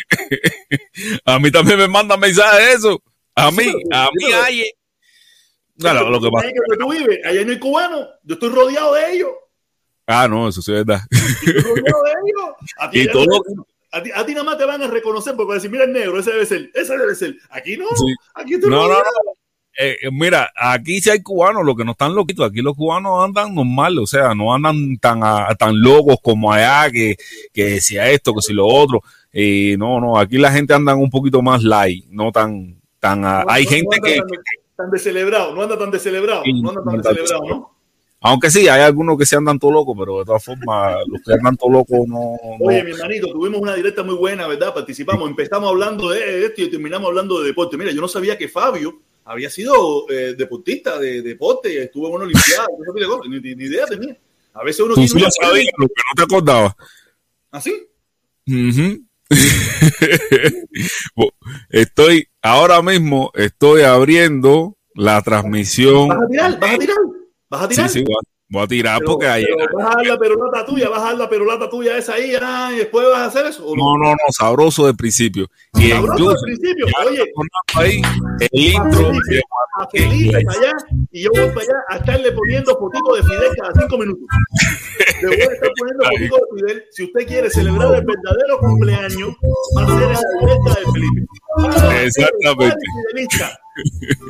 a 1.25 1.37
mí 1.37 1.51
también 1.51 1.77
me 1.77 1.87
mandan 1.87 2.19
mensajes 2.19 2.65
de 2.65 2.73
eso. 2.73 3.03
A 3.35 3.51
mí, 3.51 3.63
sí, 3.63 3.73
a 3.91 4.09
mí 4.13 4.25
sí, 4.25 4.33
hay. 4.33 4.63
Claro, 5.77 6.09
lo 6.09 6.19
que 6.19 6.29
pasa. 6.31 6.47
Que 6.47 6.77
tú 6.77 6.91
vives, 6.91 7.19
allá 7.25 7.45
no 7.45 7.51
hay 7.51 7.59
cubano, 7.59 8.07
yo 8.23 8.33
estoy 8.33 8.49
rodeado 8.49 8.93
de 8.95 9.13
ellos. 9.13 9.31
Ah, 10.07 10.27
no, 10.27 10.47
eso 10.47 10.61
sí 10.61 10.71
es 10.71 10.85
verdad. 10.85 11.01
Estoy 11.11 11.53
rodeado 11.53 12.03
de 12.03 12.11
ellos. 12.11 12.55
A 12.77 12.89
ti, 12.91 13.01
y 13.01 13.07
todo 13.07 13.25
no, 13.25 13.67
a, 13.93 14.03
ti, 14.03 14.09
a 14.13 14.25
ti, 14.25 14.33
nada 14.33 14.43
más 14.43 14.57
te 14.57 14.65
van 14.65 14.81
a 14.81 14.88
reconocer 14.88 15.35
porque 15.35 15.53
decir, 15.53 15.69
mira 15.69 15.83
el 15.83 15.93
negro, 15.93 16.19
ese 16.19 16.31
debe 16.31 16.45
ser, 16.45 16.72
ese 16.73 16.97
debe 16.97 17.15
ser. 17.15 17.35
Aquí 17.51 17.77
no, 17.77 17.85
sí. 17.95 18.13
aquí 18.33 18.55
estoy 18.55 18.69
no, 18.69 18.88
no, 18.88 18.95
no. 18.95 19.03
Eh, 19.77 19.97
mira, 20.11 20.51
aquí 20.55 21.01
sí 21.01 21.09
hay 21.09 21.22
cubanos, 21.23 21.65
lo 21.65 21.75
que 21.75 21.83
no 21.83 21.91
están 21.91 22.13
loquitos, 22.13 22.47
aquí 22.47 22.61
los 22.61 22.75
cubanos 22.75 23.23
andan 23.23 23.55
normal, 23.55 23.97
o 23.99 24.05
sea, 24.05 24.35
no 24.35 24.53
andan 24.53 24.97
tan, 24.97 25.23
a, 25.23 25.53
tan 25.55 25.80
locos 25.80 26.17
como 26.22 26.51
allá, 26.51 26.91
que, 26.91 27.15
que 27.51 27.65
decía 27.65 28.09
esto, 28.09 28.33
que 28.33 28.41
si 28.41 28.53
lo 28.53 28.67
otro. 28.67 29.01
Eh, 29.31 29.75
no, 29.80 29.99
no, 29.99 30.19
aquí 30.19 30.38
la 30.38 30.51
gente 30.51 30.73
anda 30.73 30.93
un 30.95 31.09
poquito 31.09 31.41
más 31.41 31.63
light, 31.63 32.05
no 32.09 32.31
tan, 32.31 32.80
tan, 32.99 33.22
no, 33.22 33.43
hay 33.47 33.63
no, 33.63 33.69
gente 33.69 33.97
no 33.97 34.03
que... 34.03 34.15
Tan, 34.17 34.27
tan 34.75 34.91
descelebrado, 34.91 35.55
no 35.55 35.63
anda 35.63 35.77
tan 35.77 35.91
descelebrado, 35.91 36.43
no 36.45 36.69
anda 36.69 36.83
tan 36.83 36.97
descelebrado, 36.97 37.43
¿no? 37.47 37.75
Aunque 38.25 38.49
sí, 38.49 38.69
hay 38.69 38.81
algunos 38.81 39.17
que 39.17 39.25
se 39.25 39.35
andan 39.35 39.59
todo 39.59 39.71
locos, 39.71 39.97
pero 39.99 40.19
de 40.19 40.25
todas 40.25 40.41
formas, 40.41 40.95
los 41.07 41.21
que 41.21 41.33
andan 41.33 41.57
todo 41.57 41.69
locos 41.71 42.07
no, 42.07 42.37
Oye, 42.61 42.81
mi 42.81 42.91
hermanito, 42.91 43.27
tuvimos 43.27 43.59
una 43.59 43.75
directa 43.75 44.01
muy 44.01 44.15
buena, 44.15 44.47
¿verdad? 44.47 44.73
Participamos, 44.73 45.29
empezamos 45.29 45.69
hablando 45.69 46.09
de 46.09 46.45
esto 46.45 46.61
y 46.61 46.71
terminamos 46.71 47.09
hablando 47.09 47.41
de 47.41 47.47
deporte. 47.47 47.75
Mira, 47.75 47.91
yo 47.91 47.99
no 47.99 48.07
sabía 48.07 48.37
que 48.37 48.47
Fabio 48.47 49.01
había 49.25 49.49
sido 49.49 50.09
eh, 50.09 50.35
deportista 50.37 50.97
de, 50.97 51.21
deporte, 51.21 51.83
estuvo 51.83 52.07
en 52.07 52.13
una 52.13 52.23
olimpiada, 52.23 52.65
no 52.79 52.93
ni, 53.27 53.41
ni, 53.55 53.63
idea 53.65 53.85
tenía. 53.87 54.17
A 54.53 54.63
veces 54.63 54.85
uno 54.85 54.95
Tú 54.95 55.05
sí 55.05 55.19
lo 55.19 55.29
sabías, 55.29 55.73
lo 55.77 55.87
que 55.87 55.93
no 55.93 56.15
te 56.15 56.23
acordabas. 56.23 56.75
¿Ah, 57.51 57.59
sí? 57.59 57.73
Uh 58.47 58.51
-huh. 58.53 59.03
estoy, 61.69 62.29
ahora 62.41 62.81
mismo 62.81 63.31
estoy 63.33 63.81
abriendo 63.81 64.77
la 64.95 65.21
transmisión. 65.21 66.07
¿Vas 66.07 66.19
a 66.21 66.27
tirar? 66.29 66.59
¿Vas 66.59 66.75
a 66.75 66.77
tirar? 66.77 66.97
¿Vas 67.53 67.61
a 67.61 67.67
tirar? 67.67 67.88
Sí, 67.88 67.99
sí, 67.99 68.03
voy 68.03 68.15
a, 68.15 68.19
voy 68.49 68.64
a 68.64 68.67
tirar 68.67 68.99
pero, 68.99 69.11
porque 69.11 69.27
ayer. 69.27 69.48
Vas 69.77 69.85
a 69.85 69.98
dar 69.98 70.07
la 70.07 70.17
perolata 70.17 70.65
tuya, 70.65 70.90
vas 70.90 71.01
a 71.01 71.06
dar 71.06 71.17
la 71.17 71.30
perolata 71.30 71.69
tuya 71.69 71.98
esa 71.99 72.15
ahí 72.15 72.33
ah, 72.41 72.72
y 72.73 72.77
después 72.77 73.06
vas 73.11 73.19
a 73.19 73.25
hacer 73.25 73.45
eso. 73.45 73.64
¿o 73.64 73.75
no? 73.75 73.95
no, 73.95 74.06
no, 74.06 74.11
no, 74.11 74.32
sabroso 74.32 74.88
de 74.88 74.95
principio. 74.95 75.45
Y 75.75 75.90
sabroso 75.90 76.30
de 76.30 76.35
principio, 76.45 76.88
oye. 77.07 77.23
Ahí, 77.75 78.01
el 78.40 78.59
intro. 78.59 79.11
Felipe, 79.11 79.41
a 79.75 79.88
Felipe 79.88 80.43
para 80.45 80.59
allá 80.59 80.73
y 81.11 81.23
yo 81.23 81.30
voy 81.32 81.48
para 81.49 81.61
allá 81.61 81.73
a 81.90 81.98
estarle 81.98 82.32
poniendo 82.32 82.75
fotitos 82.75 83.17
de 83.17 83.23
Fidel 83.23 83.51
cada 83.56 83.82
cinco 83.82 83.98
minutos. 83.99 84.25
Le 85.22 85.27
voy 85.27 85.41
a 85.41 85.43
estar 85.43 85.69
poniendo 85.77 86.06
fotitos 86.06 86.40
de 86.40 86.59
Fidel. 86.59 86.83
Si 86.90 87.03
usted 87.03 87.27
quiere 87.27 87.49
celebrar 87.51 87.95
el 87.95 88.03
verdadero 88.03 88.57
cumpleaños, 88.61 89.35
va 89.77 89.83
a 89.83 89.88
ser 89.88 90.01
en 90.01 90.14
la 90.14 90.22
directa 90.41 90.80
de 90.80 90.91
Felipe. 90.91 92.03
Exactamente. 92.03 92.75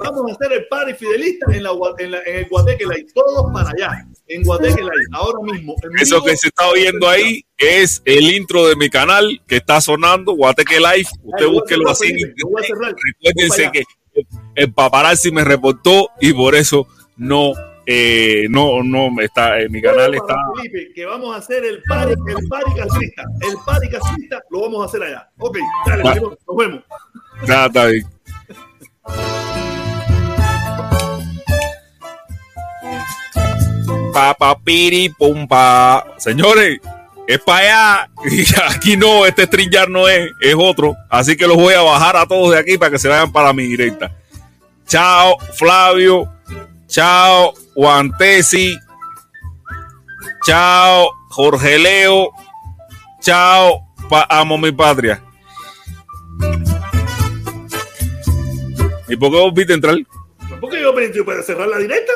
Vamos 0.03 0.31
a 0.31 0.33
hacer 0.33 0.53
el 0.53 0.67
party 0.67 0.93
fidelista 0.93 1.45
en, 1.51 1.63
la, 1.63 1.71
en, 1.99 2.11
la, 2.11 2.19
en 2.25 2.47
el. 2.47 3.13
Todos 3.13 3.51
para 3.53 3.69
allá, 3.69 4.07
en 4.27 4.43
Guateque 4.43 4.81
Live, 4.81 5.07
ahora 5.11 5.39
mismo. 5.41 5.75
Eso 5.99 6.23
que 6.23 6.35
se 6.37 6.47
está 6.47 6.67
oyendo 6.69 7.07
ahí 7.09 7.45
es 7.57 8.01
el 8.05 8.31
intro 8.31 8.67
de 8.67 8.75
mi 8.75 8.89
canal 8.89 9.41
que 9.47 9.57
está 9.57 9.81
sonando, 9.81 10.33
Guateque 10.33 10.79
Live. 10.79 11.09
Usted 11.23 11.47
búsquelo 11.47 11.89
así. 11.89 12.13
Recuérdense 12.13 13.71
que 13.71 13.83
el 14.55 14.73
paparazzi 14.73 15.31
me 15.31 15.43
reportó 15.43 16.09
y 16.21 16.33
por 16.33 16.55
eso 16.55 16.87
no 17.17 17.53
eh, 17.85 18.45
no, 18.49 18.81
no 18.81 19.09
está 19.21 19.59
en 19.59 19.71
mi 19.71 19.81
canal 19.81 20.13
está. 20.15 20.35
Felipe, 20.55 20.93
que 20.93 21.05
vamos 21.05 21.35
a 21.35 21.39
hacer 21.39 21.65
el 21.65 21.83
party, 21.83 22.13
el 22.13 22.47
party 22.47 22.71
castrista. 22.77 23.23
El 23.41 23.57
party 23.65 23.89
castrista 23.89 24.41
lo 24.49 24.61
vamos 24.61 24.83
a 24.83 24.85
hacer 24.85 25.03
allá. 25.03 25.29
Ok, 25.37 25.57
dale, 25.85 26.03
nos 26.03 26.57
vemos. 26.57 26.83
Nada, 27.45 27.65
está 27.67 27.85
bien. 27.87 28.05
Papa 34.13 34.57
piri 34.63 35.09
pumpa. 35.09 36.05
Señores, 36.17 36.79
es 37.27 37.39
para 37.39 37.59
allá. 37.59 38.09
Aquí 38.69 38.95
no, 38.97 39.25
este 39.25 39.45
stringar 39.45 39.89
no 39.89 40.07
es, 40.07 40.29
es 40.39 40.55
otro. 40.57 40.95
Así 41.09 41.35
que 41.35 41.47
los 41.47 41.57
voy 41.57 41.73
a 41.73 41.81
bajar 41.81 42.15
a 42.15 42.25
todos 42.25 42.51
de 42.51 42.59
aquí 42.59 42.77
para 42.77 42.91
que 42.91 42.99
se 42.99 43.07
vayan 43.07 43.31
para 43.31 43.53
mi 43.53 43.63
directa. 43.63 44.11
Chao, 44.87 45.37
Flavio. 45.55 46.31
Chao, 46.87 47.53
Guantesi. 47.75 48.77
Chao, 50.45 51.09
Jorge 51.29 51.79
Leo. 51.79 52.29
Chao, 53.21 53.87
pa 54.09 54.27
amo 54.29 54.57
mi 54.57 54.71
patria. 54.71 55.23
¿Y 59.13 59.15
por 59.15 59.29
qué 59.29 59.37
vos 59.37 59.53
viste 59.53 59.73
entrar? 59.73 59.95
¿Por 60.59 60.71
qué 60.71 60.81
yo 60.81 60.91
me 60.91 61.07
para 61.23 61.43
cerrar 61.43 61.67
la 61.67 61.77
directa? 61.77 62.11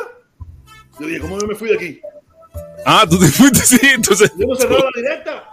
Yo 0.99 1.05
dije, 1.05 1.19
¿cómo 1.19 1.39
yo 1.39 1.45
me 1.45 1.53
fui 1.53 1.69
de 1.69 1.75
aquí? 1.75 2.01
Ah, 2.87 3.05
tú 3.07 3.19
te 3.19 3.27
fuiste, 3.27 3.59
sí, 3.59 3.77
entonces. 3.83 4.31
Yo 4.35 4.47
no 4.47 4.55
cerraba 4.55 4.89
la 4.95 5.01
directa. 5.01 5.43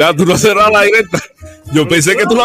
Ah, 0.00 0.12
tú 0.16 0.26
no 0.26 0.36
cerrabas 0.36 0.72
la 0.72 0.82
directa. 0.82 1.18
Yo 1.72 1.86
pensé 1.86 2.16
que 2.16 2.26
tú 2.26 2.34
la 2.34 2.42